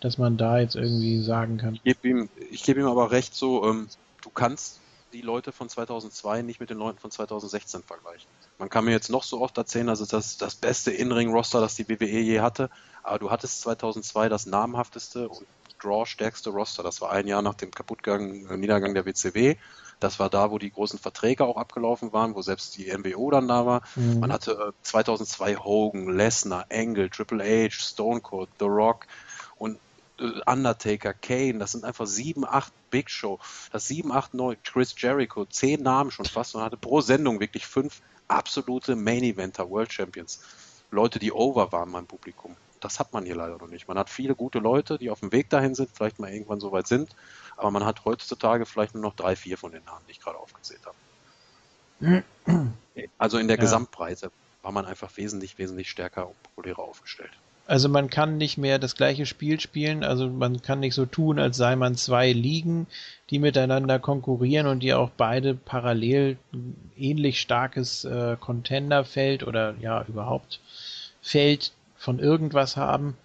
dass 0.00 0.16
man 0.16 0.38
da 0.38 0.58
jetzt 0.58 0.74
irgendwie 0.74 1.20
sagen 1.20 1.58
kann. 1.58 1.74
Ich 1.74 1.82
gebe 1.82 2.08
ihm, 2.08 2.28
gebe 2.50 2.80
ihm 2.80 2.86
aber 2.86 3.10
recht 3.10 3.34
so, 3.34 3.64
ähm, 3.68 3.88
du 4.22 4.30
kannst 4.30 4.80
die 5.12 5.20
Leute 5.20 5.52
von 5.52 5.68
2002 5.68 6.42
nicht 6.42 6.60
mit 6.60 6.70
den 6.70 6.78
Leuten 6.78 6.98
von 6.98 7.10
2016 7.10 7.82
vergleichen. 7.82 8.28
Man 8.58 8.70
kann 8.70 8.84
mir 8.84 8.92
jetzt 8.92 9.10
noch 9.10 9.22
so 9.22 9.40
oft 9.40 9.56
erzählen, 9.58 9.88
also 9.88 10.06
das 10.06 10.38
das 10.38 10.54
beste 10.54 10.90
In-Ring-Roster, 10.90 11.60
das 11.60 11.74
die 11.74 11.88
WWE 11.88 12.20
je 12.20 12.40
hatte, 12.40 12.70
aber 13.02 13.18
du 13.18 13.30
hattest 13.30 13.60
2002 13.62 14.28
das 14.28 14.46
namhafteste 14.46 15.28
und 15.28 15.46
Draw-stärkste 15.82 16.50
Roster. 16.50 16.82
Das 16.82 17.00
war 17.00 17.12
ein 17.12 17.26
Jahr 17.26 17.42
nach 17.42 17.54
dem 17.54 17.70
Kaputtgang, 17.70 18.58
Niedergang 18.58 18.94
der 18.94 19.04
WCW. 19.04 19.56
Das 20.00 20.18
war 20.18 20.28
da, 20.28 20.50
wo 20.50 20.58
die 20.58 20.70
großen 20.70 20.98
Verträge 20.98 21.44
auch 21.44 21.56
abgelaufen 21.56 22.12
waren, 22.12 22.34
wo 22.34 22.42
selbst 22.42 22.76
die 22.76 22.92
NWO 22.94 23.30
dann 23.30 23.48
da 23.48 23.64
war. 23.64 23.82
Mhm. 23.94 24.20
Man 24.20 24.32
hatte 24.32 24.52
äh, 24.52 24.72
2002 24.82 25.56
Hogan, 25.56 26.08
Lesnar, 26.08 26.66
Angle, 26.70 27.10
Triple 27.10 27.42
H, 27.42 27.74
Stone 27.74 28.20
Cold, 28.20 28.50
The 28.58 28.66
Rock 28.66 29.06
und 29.56 29.78
äh, 30.18 30.40
Undertaker, 30.46 31.14
Kane, 31.14 31.58
das 31.58 31.72
sind 31.72 31.84
einfach 31.84 32.06
sieben, 32.06 32.44
acht 32.44 32.72
Big 32.90 33.10
Show, 33.10 33.38
das 33.72 33.88
sieben, 33.88 34.12
acht, 34.12 34.34
neun, 34.34 34.56
Chris 34.64 34.94
Jericho, 34.96 35.44
zehn 35.46 35.82
Namen 35.82 36.10
schon 36.10 36.26
fast 36.26 36.54
und 36.54 36.62
hatte 36.62 36.76
pro 36.76 37.00
Sendung 37.00 37.40
wirklich 37.40 37.66
fünf 37.66 38.02
absolute 38.28 38.96
Main 38.96 39.22
Eventer, 39.22 39.70
World 39.70 39.92
Champions. 39.92 40.40
Leute, 40.90 41.18
die 41.18 41.32
over 41.32 41.72
waren 41.72 41.90
beim 41.92 42.06
Publikum. 42.06 42.56
Das 42.80 43.00
hat 43.00 43.12
man 43.12 43.24
hier 43.24 43.36
leider 43.36 43.58
noch 43.58 43.68
nicht. 43.68 43.88
Man 43.88 43.98
hat 43.98 44.10
viele 44.10 44.34
gute 44.34 44.58
Leute, 44.58 44.98
die 44.98 45.10
auf 45.10 45.20
dem 45.20 45.32
Weg 45.32 45.50
dahin 45.50 45.74
sind, 45.74 45.90
vielleicht 45.92 46.18
mal 46.18 46.30
irgendwann 46.30 46.60
so 46.60 46.72
weit 46.72 46.86
sind, 46.86 47.10
aber 47.56 47.70
man 47.70 47.84
hat 47.84 48.04
heutzutage 48.04 48.66
vielleicht 48.66 48.94
nur 48.94 49.02
noch 49.02 49.14
drei, 49.14 49.36
vier 49.36 49.58
von 49.58 49.72
den 49.72 49.84
Namen, 49.84 50.04
die 50.06 50.12
ich 50.12 50.20
gerade 50.20 50.38
aufgezählt 50.38 50.80
habe. 50.86 52.24
Also 53.18 53.36
in 53.36 53.46
der 53.46 53.58
ja. 53.58 53.60
Gesamtbreite 53.60 54.30
war 54.62 54.72
man 54.72 54.86
einfach 54.86 55.14
wesentlich, 55.18 55.58
wesentlich 55.58 55.90
stärker 55.90 56.28
und 56.28 56.42
populärer 56.42 56.78
aufgestellt. 56.78 57.30
Also 57.66 57.88
man 57.88 58.08
kann 58.08 58.36
nicht 58.36 58.58
mehr 58.58 58.78
das 58.78 58.94
gleiche 58.94 59.26
Spiel 59.26 59.58
spielen, 59.58 60.04
also 60.04 60.28
man 60.28 60.62
kann 60.62 60.80
nicht 60.80 60.94
so 60.94 61.04
tun, 61.04 61.38
als 61.40 61.56
sei 61.56 61.74
man 61.74 61.96
zwei 61.96 62.32
Ligen, 62.32 62.86
die 63.28 63.40
miteinander 63.40 63.98
konkurrieren 63.98 64.68
und 64.68 64.80
die 64.80 64.94
auch 64.94 65.10
beide 65.10 65.54
parallel 65.54 66.38
ähnlich 66.96 67.40
starkes 67.40 68.04
äh, 68.04 68.36
Contender-Feld 68.38 69.44
oder 69.44 69.74
ja 69.80 70.04
überhaupt 70.06 70.60
Feld 71.20 71.72
von 71.96 72.20
irgendwas 72.20 72.76
haben. 72.76 73.16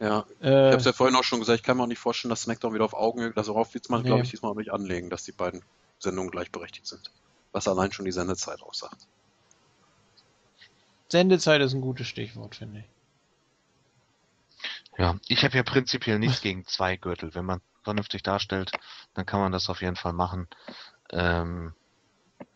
Ja, 0.00 0.26
äh, 0.40 0.68
ich 0.68 0.72
habe 0.72 0.76
es 0.76 0.84
ja 0.84 0.92
vorhin 0.92 1.16
auch 1.16 1.24
schon 1.24 1.40
gesagt, 1.40 1.58
ich 1.58 1.62
kann 1.64 1.76
mir 1.76 1.82
auch 1.82 1.88
nicht 1.88 1.98
vorstellen, 1.98 2.30
dass 2.30 2.42
SmackDown 2.42 2.72
wieder 2.72 2.84
auf 2.84 2.94
Augenhöhe, 2.94 3.32
also 3.34 3.52
darauf 3.52 3.74
wird 3.74 3.90
man, 3.90 4.02
nee. 4.02 4.08
glaube 4.08 4.22
ich, 4.22 4.30
diesmal 4.30 4.52
auch 4.52 4.56
nicht 4.56 4.72
anlegen, 4.72 5.10
dass 5.10 5.24
die 5.24 5.32
beiden 5.32 5.62
Sendungen 5.98 6.30
gleichberechtigt 6.30 6.86
sind. 6.86 7.10
Was 7.50 7.66
allein 7.66 7.90
schon 7.90 8.04
die 8.04 8.12
Sendezeit 8.12 8.62
aussagt. 8.62 9.06
Sendezeit 11.08 11.60
ist 11.62 11.72
ein 11.72 11.80
gutes 11.80 12.06
Stichwort, 12.06 12.54
finde 12.54 12.80
ich. 12.80 12.84
Ja, 14.98 15.16
ich 15.26 15.44
habe 15.44 15.56
ja 15.56 15.62
prinzipiell 15.62 16.18
nichts 16.18 16.42
gegen 16.42 16.66
zwei 16.66 16.96
Gürtel. 16.96 17.34
Wenn 17.34 17.44
man 17.44 17.60
vernünftig 17.82 18.22
darstellt, 18.22 18.72
dann 19.14 19.26
kann 19.26 19.40
man 19.40 19.52
das 19.52 19.70
auf 19.70 19.80
jeden 19.80 19.96
Fall 19.96 20.12
machen. 20.12 20.48
Ähm, 21.10 21.72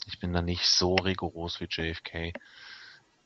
ich 0.07 0.19
bin 0.19 0.33
da 0.33 0.43
nicht 0.43 0.67
so 0.67 0.97
rigoros 0.97 1.61
wie 1.61 1.69
JFK. 1.71 2.33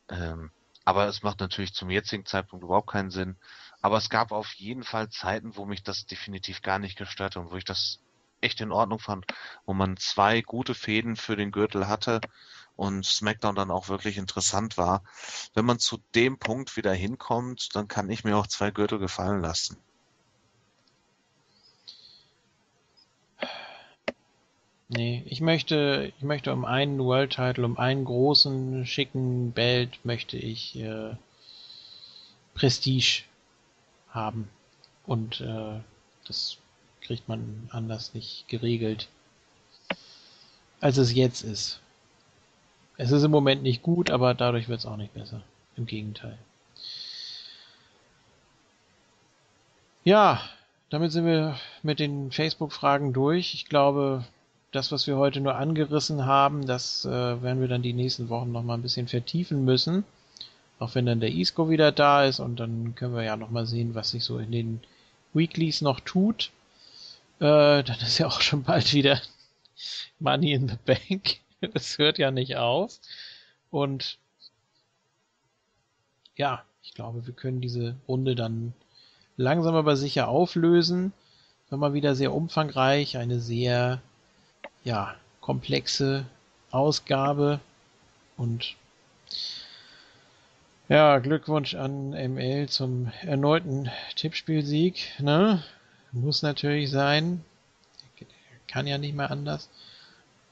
Ähm, 0.09 0.51
aber 0.85 1.09
es 1.09 1.23
macht 1.23 1.41
natürlich 1.41 1.75
zum 1.75 1.91
jetzigen 1.91 2.27
Zeitpunkt 2.27 2.65
überhaupt 2.65 2.91
keinen 2.91 3.11
Sinn. 3.11 3.36
Aber 3.81 3.99
es 3.99 4.11
gab 4.11 4.33
auf 4.33 4.53
jeden 4.55 4.83
Fall 4.83 5.09
Zeiten, 5.11 5.57
wo 5.57 5.65
mich 5.65 5.83
das 5.83 6.07
definitiv 6.07 6.63
gar 6.63 6.79
nicht 6.79 6.97
gestört 6.97 7.37
hat 7.37 7.43
und 7.45 7.53
wo 7.53 7.57
ich 7.57 7.65
das 7.65 8.01
echt 8.41 8.61
in 8.61 8.73
Ordnung 8.73 8.99
fand, 8.99 9.27
wo 9.65 9.75
man 9.75 9.97
zwei 9.97 10.41
gute 10.41 10.75
Fäden 10.75 11.17
für 11.17 11.37
den 11.37 11.53
Gürtel 11.53 11.89
hatte 11.89 12.21
und 12.77 13.05
SmackDown 13.05 13.55
dann 13.55 13.71
auch 13.71 13.89
wirklich 13.89 14.19
interessant 14.19 14.77
war. 14.77 15.03
Wenn 15.55 15.65
man 15.65 15.79
zu 15.79 15.99
dem 16.15 16.39
Punkt 16.39 16.77
wieder 16.77 16.93
hinkommt, 16.93 17.75
dann 17.75 17.89
kann 17.89 18.11
ich 18.11 18.25
mir 18.25 18.37
auch 18.37 18.47
zwei 18.47 18.71
Gürtel 18.71 18.99
gefallen 18.99 19.41
lassen. 19.41 19.79
Nee, 24.89 25.25
ich 25.27 25.41
möchte, 25.41 26.13
ich 26.17 26.23
möchte 26.23 26.53
um 26.53 26.65
einen 26.65 27.01
World 27.01 27.33
Title, 27.33 27.65
um 27.65 27.77
einen 27.77 28.05
großen, 28.05 28.87
schicken 28.87 29.51
Belt, 29.51 29.99
möchte 30.05 30.37
ich 30.37 30.79
äh, 30.79 31.17
Prestige 32.55 33.25
haben. 34.17 34.49
Und 35.07 35.41
äh, 35.41 35.78
das 36.27 36.57
kriegt 37.01 37.28
man 37.28 37.69
anders 37.70 38.15
nicht 38.15 38.49
geregelt, 38.49 39.09
als 40.81 40.97
es 40.97 41.15
jetzt 41.15 41.43
ist. 41.43 41.81
Es 42.97 43.12
ist 43.12 43.23
im 43.23 43.31
Moment 43.31 43.62
nicht 43.62 43.83
gut, 43.83 44.11
aber 44.11 44.35
dadurch 44.35 44.69
wird 44.69 44.81
es 44.81 44.86
auch 44.86 44.97
nicht 44.97 45.15
besser. 45.15 45.43
Im 45.77 45.86
Gegenteil. 45.86 46.39
Ja, 50.03 50.41
damit 50.89 51.12
sind 51.12 51.27
wir 51.27 51.59
mit 51.83 51.99
den 51.99 52.33
Facebook-Fragen 52.33 53.12
durch. 53.12 53.55
Ich 53.55 53.67
glaube, 53.67 54.25
das, 54.73 54.93
was 54.93 55.07
wir 55.07 55.17
heute 55.17 55.41
nur 55.41 55.57
angerissen 55.57 56.27
haben, 56.27 56.67
das 56.67 57.05
äh, 57.05 57.11
werden 57.11 57.61
wir 57.61 57.69
dann 57.69 57.83
die 57.83 57.93
nächsten 57.93 58.28
Wochen 58.28 58.53
noch 58.53 58.62
mal 58.62 58.75
ein 58.75 58.83
bisschen 58.83 59.09
vertiefen 59.09 59.65
müssen. 59.65 60.05
Auch 60.79 60.95
wenn 60.95 61.07
dann 61.07 61.21
der 61.21 61.33
Isco 61.33 61.71
wieder 61.71 61.93
da 61.93 62.25
ist 62.25 62.41
und 62.41 62.61
dann 62.61 62.95
können 62.95 63.15
wir 63.15 63.23
ja 63.23 63.37
noch 63.37 63.51
mal 63.51 63.67
sehen, 63.67 63.95
was 63.95 64.11
sich 64.11 64.25
so 64.25 64.39
in 64.39 64.53
den 64.53 64.81
Weeklies 65.33 65.81
noch 65.81 66.01
tut. 66.01 66.51
Äh, 67.39 67.83
dann 67.83 67.99
ist 68.01 68.19
ja 68.19 68.27
auch 68.27 68.41
schon 68.41 68.63
bald 68.63 68.93
wieder 68.93 69.21
Money 70.19 70.53
in 70.53 70.69
the 70.69 70.77
Bank. 70.85 71.39
Es 71.73 71.97
hört 71.97 72.19
ja 72.19 72.31
nicht 72.31 72.57
auf. 72.57 73.01
Und 73.71 74.19
ja, 76.37 76.63
ich 76.83 76.93
glaube, 76.93 77.27
wir 77.27 77.33
können 77.33 77.63
diese 77.63 77.97
Runde 78.07 78.35
dann 78.35 78.75
langsam 79.37 79.75
aber 79.75 79.97
sicher 79.97 80.29
auflösen. 80.29 81.13
War 81.71 81.79
mal 81.79 81.95
wieder 81.95 82.15
sehr 82.15 82.35
umfangreich, 82.35 83.17
eine 83.17 83.41
sehr, 83.41 84.01
ja, 84.85 85.15
komplexe 85.41 86.27
Ausgabe 86.71 87.61
und 88.37 88.77
ja, 90.89 91.18
Glückwunsch 91.18 91.74
an 91.74 92.10
ML 92.10 92.68
zum 92.68 93.12
erneuten 93.23 93.90
Tippspielsieg, 94.15 95.15
ne? 95.18 95.62
Muss 96.12 96.42
natürlich 96.42 96.90
sein. 96.90 97.44
Kann 98.68 98.86
ja 98.86 98.98
nicht 98.98 99.15
mehr 99.15 99.31
anders. 99.31 99.68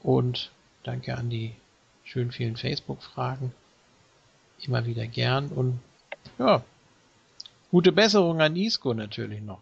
Und 0.01 0.51
Danke 0.85 1.17
an 1.17 1.31
die 1.31 1.55
schön 2.03 2.31
vielen 2.31 2.57
Facebook-Fragen. 2.57 3.51
Immer 4.59 4.85
wieder 4.85 5.07
gern 5.07 5.49
und 5.49 5.79
ja, 6.37 6.63
gute 7.71 7.91
Besserung 7.91 8.39
an 8.39 8.55
Isco 8.55 8.93
natürlich 8.93 9.41
noch. 9.41 9.61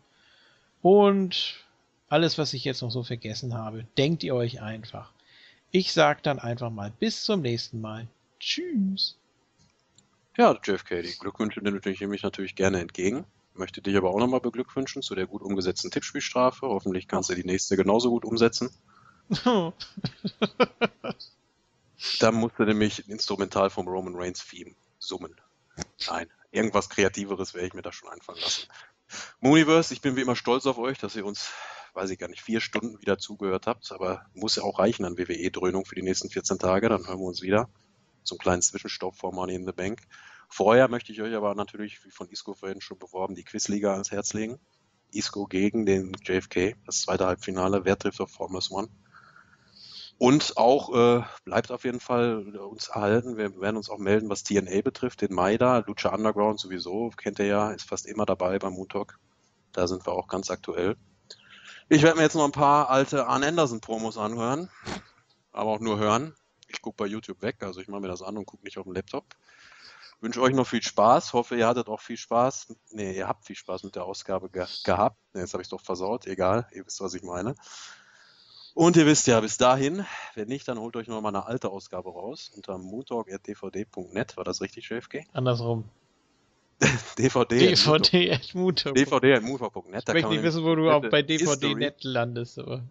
Und 0.81 1.63
alles, 2.09 2.37
was 2.37 2.53
ich 2.53 2.65
jetzt 2.65 2.81
noch 2.81 2.91
so 2.91 3.03
vergessen 3.03 3.53
habe, 3.53 3.85
denkt 3.97 4.21
ihr 4.25 4.35
euch 4.35 4.61
einfach. 4.61 5.11
Ich 5.71 5.93
sag 5.93 6.21
dann 6.23 6.39
einfach 6.39 6.69
mal 6.69 6.91
bis 6.91 7.23
zum 7.23 7.41
nächsten 7.41 7.79
Mal. 7.79 8.05
Tschüss. 8.41 9.15
Ja, 10.35 10.57
JFK, 10.63 11.03
die 11.03 11.15
Glückwünsche 11.17 11.61
nehme 11.61 11.79
ich 12.15 12.23
natürlich 12.23 12.55
gerne 12.55 12.79
entgegen. 12.79 13.25
Möchte 13.53 13.81
dich 13.81 13.95
aber 13.95 14.09
auch 14.09 14.17
nochmal 14.17 14.41
beglückwünschen 14.41 15.03
zu 15.03 15.13
der 15.13 15.27
gut 15.27 15.43
umgesetzten 15.43 15.91
Tippspielstrafe. 15.91 16.67
Hoffentlich 16.67 17.07
kannst 17.07 17.29
du 17.29 17.35
die 17.35 17.43
nächste 17.43 17.75
genauso 17.75 18.09
gut 18.09 18.25
umsetzen. 18.25 18.71
da 22.19 22.31
musste 22.31 22.65
nämlich 22.65 23.05
ein 23.05 23.11
Instrumental 23.11 23.69
vom 23.69 23.87
Roman 23.87 24.15
Reigns 24.15 24.43
Theme 24.45 24.71
summen. 24.97 25.39
Nein, 26.07 26.29
irgendwas 26.51 26.89
Kreativeres 26.89 27.53
werde 27.53 27.67
ich 27.67 27.73
mir 27.73 27.83
da 27.83 27.91
schon 27.91 28.09
einfallen 28.09 28.41
lassen. 28.41 28.67
Mooniverse, 29.39 29.93
ich 29.93 30.01
bin 30.01 30.15
wie 30.15 30.21
immer 30.21 30.35
stolz 30.35 30.65
auf 30.65 30.79
euch, 30.79 30.97
dass 30.97 31.15
ihr 31.15 31.25
uns, 31.25 31.51
weiß 31.93 32.09
ich 32.09 32.17
gar 32.17 32.27
nicht, 32.27 32.41
vier 32.41 32.59
Stunden 32.59 32.99
wieder 32.99 33.19
zugehört 33.19 33.67
habt, 33.67 33.91
aber 33.91 34.25
muss 34.33 34.55
ja 34.55 34.63
auch 34.63 34.79
reichen 34.79 35.05
an 35.05 35.17
WWE-Dröhnung 35.17 35.85
für 35.85 35.95
die 35.95 36.01
nächsten 36.01 36.29
14 36.29 36.57
Tage, 36.57 36.89
dann 36.89 37.07
hören 37.07 37.19
wir 37.19 37.27
uns 37.27 37.41
wieder. 37.43 37.69
Zum 38.23 38.37
kleinen 38.37 38.61
Zwischenstopp 38.61 39.15
vor 39.15 39.33
Money 39.33 39.55
in 39.55 39.65
the 39.65 39.71
Bank. 39.71 40.01
Vorher 40.49 40.87
möchte 40.87 41.11
ich 41.11 41.21
euch 41.21 41.33
aber 41.33 41.55
natürlich, 41.55 42.03
wie 42.05 42.11
von 42.11 42.29
Isco 42.29 42.53
vorhin 42.53 42.81
schon 42.81 42.99
beworben, 42.99 43.35
die 43.35 43.43
Quizliga 43.43 43.93
ans 43.93 44.11
Herz 44.11 44.33
legen. 44.33 44.59
Isco 45.11 45.45
gegen 45.45 45.85
den 45.85 46.11
JFK, 46.23 46.75
das 46.85 47.01
zweite 47.01 47.25
Halbfinale. 47.25 47.85
Wer 47.85 47.97
trifft 47.97 48.21
auf 48.21 48.31
Formless 48.31 48.71
One? 48.71 48.89
Und 50.17 50.57
auch 50.57 50.93
äh, 50.93 51.23
bleibt 51.43 51.71
auf 51.71 51.83
jeden 51.83 51.99
Fall 51.99 52.55
uns 52.57 52.87
erhalten. 52.87 53.37
Wir 53.37 53.59
werden 53.59 53.77
uns 53.77 53.89
auch 53.89 53.97
melden, 53.97 54.29
was 54.29 54.43
TNA 54.43 54.81
betrifft, 54.81 55.21
den 55.21 55.33
Maida, 55.33 55.79
Lucha 55.79 56.13
Underground 56.13 56.59
sowieso, 56.59 57.09
kennt 57.09 57.39
ihr 57.39 57.45
ja, 57.45 57.71
ist 57.71 57.87
fast 57.87 58.05
immer 58.05 58.25
dabei 58.25 58.59
beim 58.59 58.75
Talk. 58.87 59.19
Da 59.71 59.87
sind 59.87 60.05
wir 60.05 60.13
auch 60.13 60.27
ganz 60.27 60.51
aktuell. 60.51 60.95
Ich 61.89 62.03
werde 62.03 62.17
mir 62.17 62.23
jetzt 62.23 62.35
noch 62.35 62.45
ein 62.45 62.51
paar 62.51 62.89
alte 62.89 63.27
Arn 63.27 63.43
Anderson 63.43 63.81
Promos 63.81 64.17
anhören, 64.17 64.69
aber 65.51 65.71
auch 65.71 65.79
nur 65.79 65.97
hören. 65.97 66.35
Ich 66.73 66.81
gucke 66.81 66.97
bei 66.97 67.05
YouTube 67.05 67.41
weg, 67.41 67.57
also 67.61 67.79
ich 67.79 67.87
mache 67.87 68.01
mir 68.01 68.07
das 68.07 68.21
an 68.21 68.37
und 68.37 68.45
gucke 68.45 68.63
nicht 68.63 68.77
auf 68.77 68.85
dem 68.85 68.93
Laptop. 68.93 69.25
Wünsche 70.21 70.41
euch 70.41 70.53
noch 70.53 70.67
viel 70.67 70.81
Spaß. 70.81 71.33
Hoffe, 71.33 71.57
ihr 71.57 71.67
hattet 71.67 71.89
auch 71.89 71.99
viel 71.99 72.17
Spaß. 72.17 72.73
Nee, 72.91 73.13
ihr 73.17 73.27
habt 73.27 73.45
viel 73.45 73.57
Spaß 73.57 73.83
mit 73.83 73.95
der 73.95 74.05
Ausgabe 74.05 74.49
ge 74.49 74.65
gehabt. 74.85 75.17
Nee, 75.33 75.41
jetzt 75.41 75.53
habe 75.53 75.61
ich 75.61 75.65
es 75.65 75.69
doch 75.69 75.81
versaut. 75.81 76.27
Egal, 76.27 76.67
ihr 76.71 76.85
wisst, 76.85 77.01
was 77.01 77.13
ich 77.13 77.23
meine. 77.23 77.55
Und 78.73 78.95
ihr 78.95 79.05
wisst 79.05 79.27
ja, 79.27 79.39
bis 79.39 79.57
dahin, 79.57 80.05
wenn 80.33 80.47
nicht, 80.47 80.67
dann 80.67 80.79
holt 80.79 80.95
euch 80.95 81.07
noch 81.07 81.21
mal 81.21 81.29
eine 81.29 81.45
alte 81.45 81.69
Ausgabe 81.69 82.09
raus 82.09 82.51
unter 82.55 82.77
moontalk.dvd.net. 82.77 84.37
War 84.37 84.43
das 84.43 84.61
richtig, 84.61 84.89
JFK? 84.89 85.25
Andersrum. 85.33 85.83
DVD. 87.19 87.59
DVD 87.59 88.31
at. 88.31 88.53
DVD 88.95 89.33
at. 89.35 89.43
Ich 89.43 90.13
möchte 90.13 90.29
nicht 90.29 90.43
wissen, 90.43 90.63
wo 90.63 90.75
du 90.75 90.89
auch 90.89 91.07
bei 91.09 91.21
DVD.net 91.21 92.03
landest. 92.03 92.59
Aber. 92.59 92.83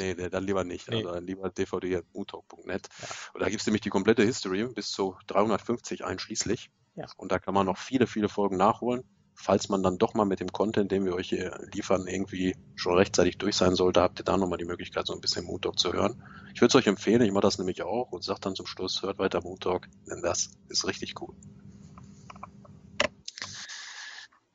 Nee, 0.00 0.14
nee, 0.16 0.30
dann 0.30 0.44
lieber 0.44 0.64
nicht. 0.64 0.88
Nee. 0.88 0.96
Also 0.96 1.12
dann 1.12 1.26
lieber 1.26 1.50
dvd.moontalk.net. 1.50 2.88
Ja. 3.00 3.08
Und 3.34 3.40
da 3.40 3.48
gibt 3.48 3.60
es 3.60 3.66
nämlich 3.66 3.82
die 3.82 3.90
komplette 3.90 4.24
History 4.24 4.66
bis 4.66 4.90
zu 4.90 5.16
350 5.26 6.04
einschließlich. 6.04 6.70
Ja. 6.96 7.06
Und 7.16 7.32
da 7.32 7.38
kann 7.38 7.54
man 7.54 7.66
noch 7.66 7.78
viele, 7.78 8.06
viele 8.06 8.28
Folgen 8.28 8.56
nachholen 8.56 9.04
falls 9.40 9.68
man 9.68 9.82
dann 9.82 9.98
doch 9.98 10.14
mal 10.14 10.26
mit 10.26 10.40
dem 10.40 10.52
Content, 10.52 10.92
den 10.92 11.04
wir 11.04 11.14
euch 11.14 11.28
hier 11.28 11.58
liefern, 11.72 12.06
irgendwie 12.06 12.56
schon 12.76 12.94
rechtzeitig 12.94 13.38
durch 13.38 13.56
sein 13.56 13.74
sollte, 13.74 14.02
habt 14.02 14.20
ihr 14.20 14.24
da 14.24 14.36
nochmal 14.36 14.58
die 14.58 14.64
Möglichkeit, 14.64 15.06
so 15.06 15.14
ein 15.14 15.20
bisschen 15.20 15.46
Moon 15.46 15.60
Talk 15.60 15.78
zu 15.78 15.92
hören. 15.92 16.22
Ich 16.54 16.60
würde 16.60 16.68
es 16.68 16.74
euch 16.74 16.86
empfehlen, 16.86 17.22
ich 17.22 17.32
mache 17.32 17.42
das 17.42 17.58
nämlich 17.58 17.82
auch 17.82 18.12
und 18.12 18.22
sage 18.22 18.40
dann 18.40 18.54
zum 18.54 18.66
Schluss, 18.66 19.02
hört 19.02 19.18
weiter 19.18 19.40
Moon 19.42 19.58
Talk, 19.58 19.88
denn 20.08 20.22
das 20.22 20.50
ist 20.68 20.86
richtig 20.86 21.20
cool. 21.20 21.34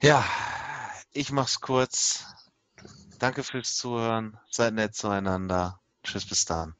Ja, 0.02 0.24
ich 1.12 1.32
mach's 1.32 1.62
kurz. 1.62 2.26
Danke 3.20 3.44
fürs 3.44 3.76
Zuhören. 3.76 4.38
Seid 4.50 4.74
nett 4.74 4.96
zueinander. 4.96 5.82
Tschüss, 6.04 6.26
bis 6.26 6.46
dann. 6.46 6.76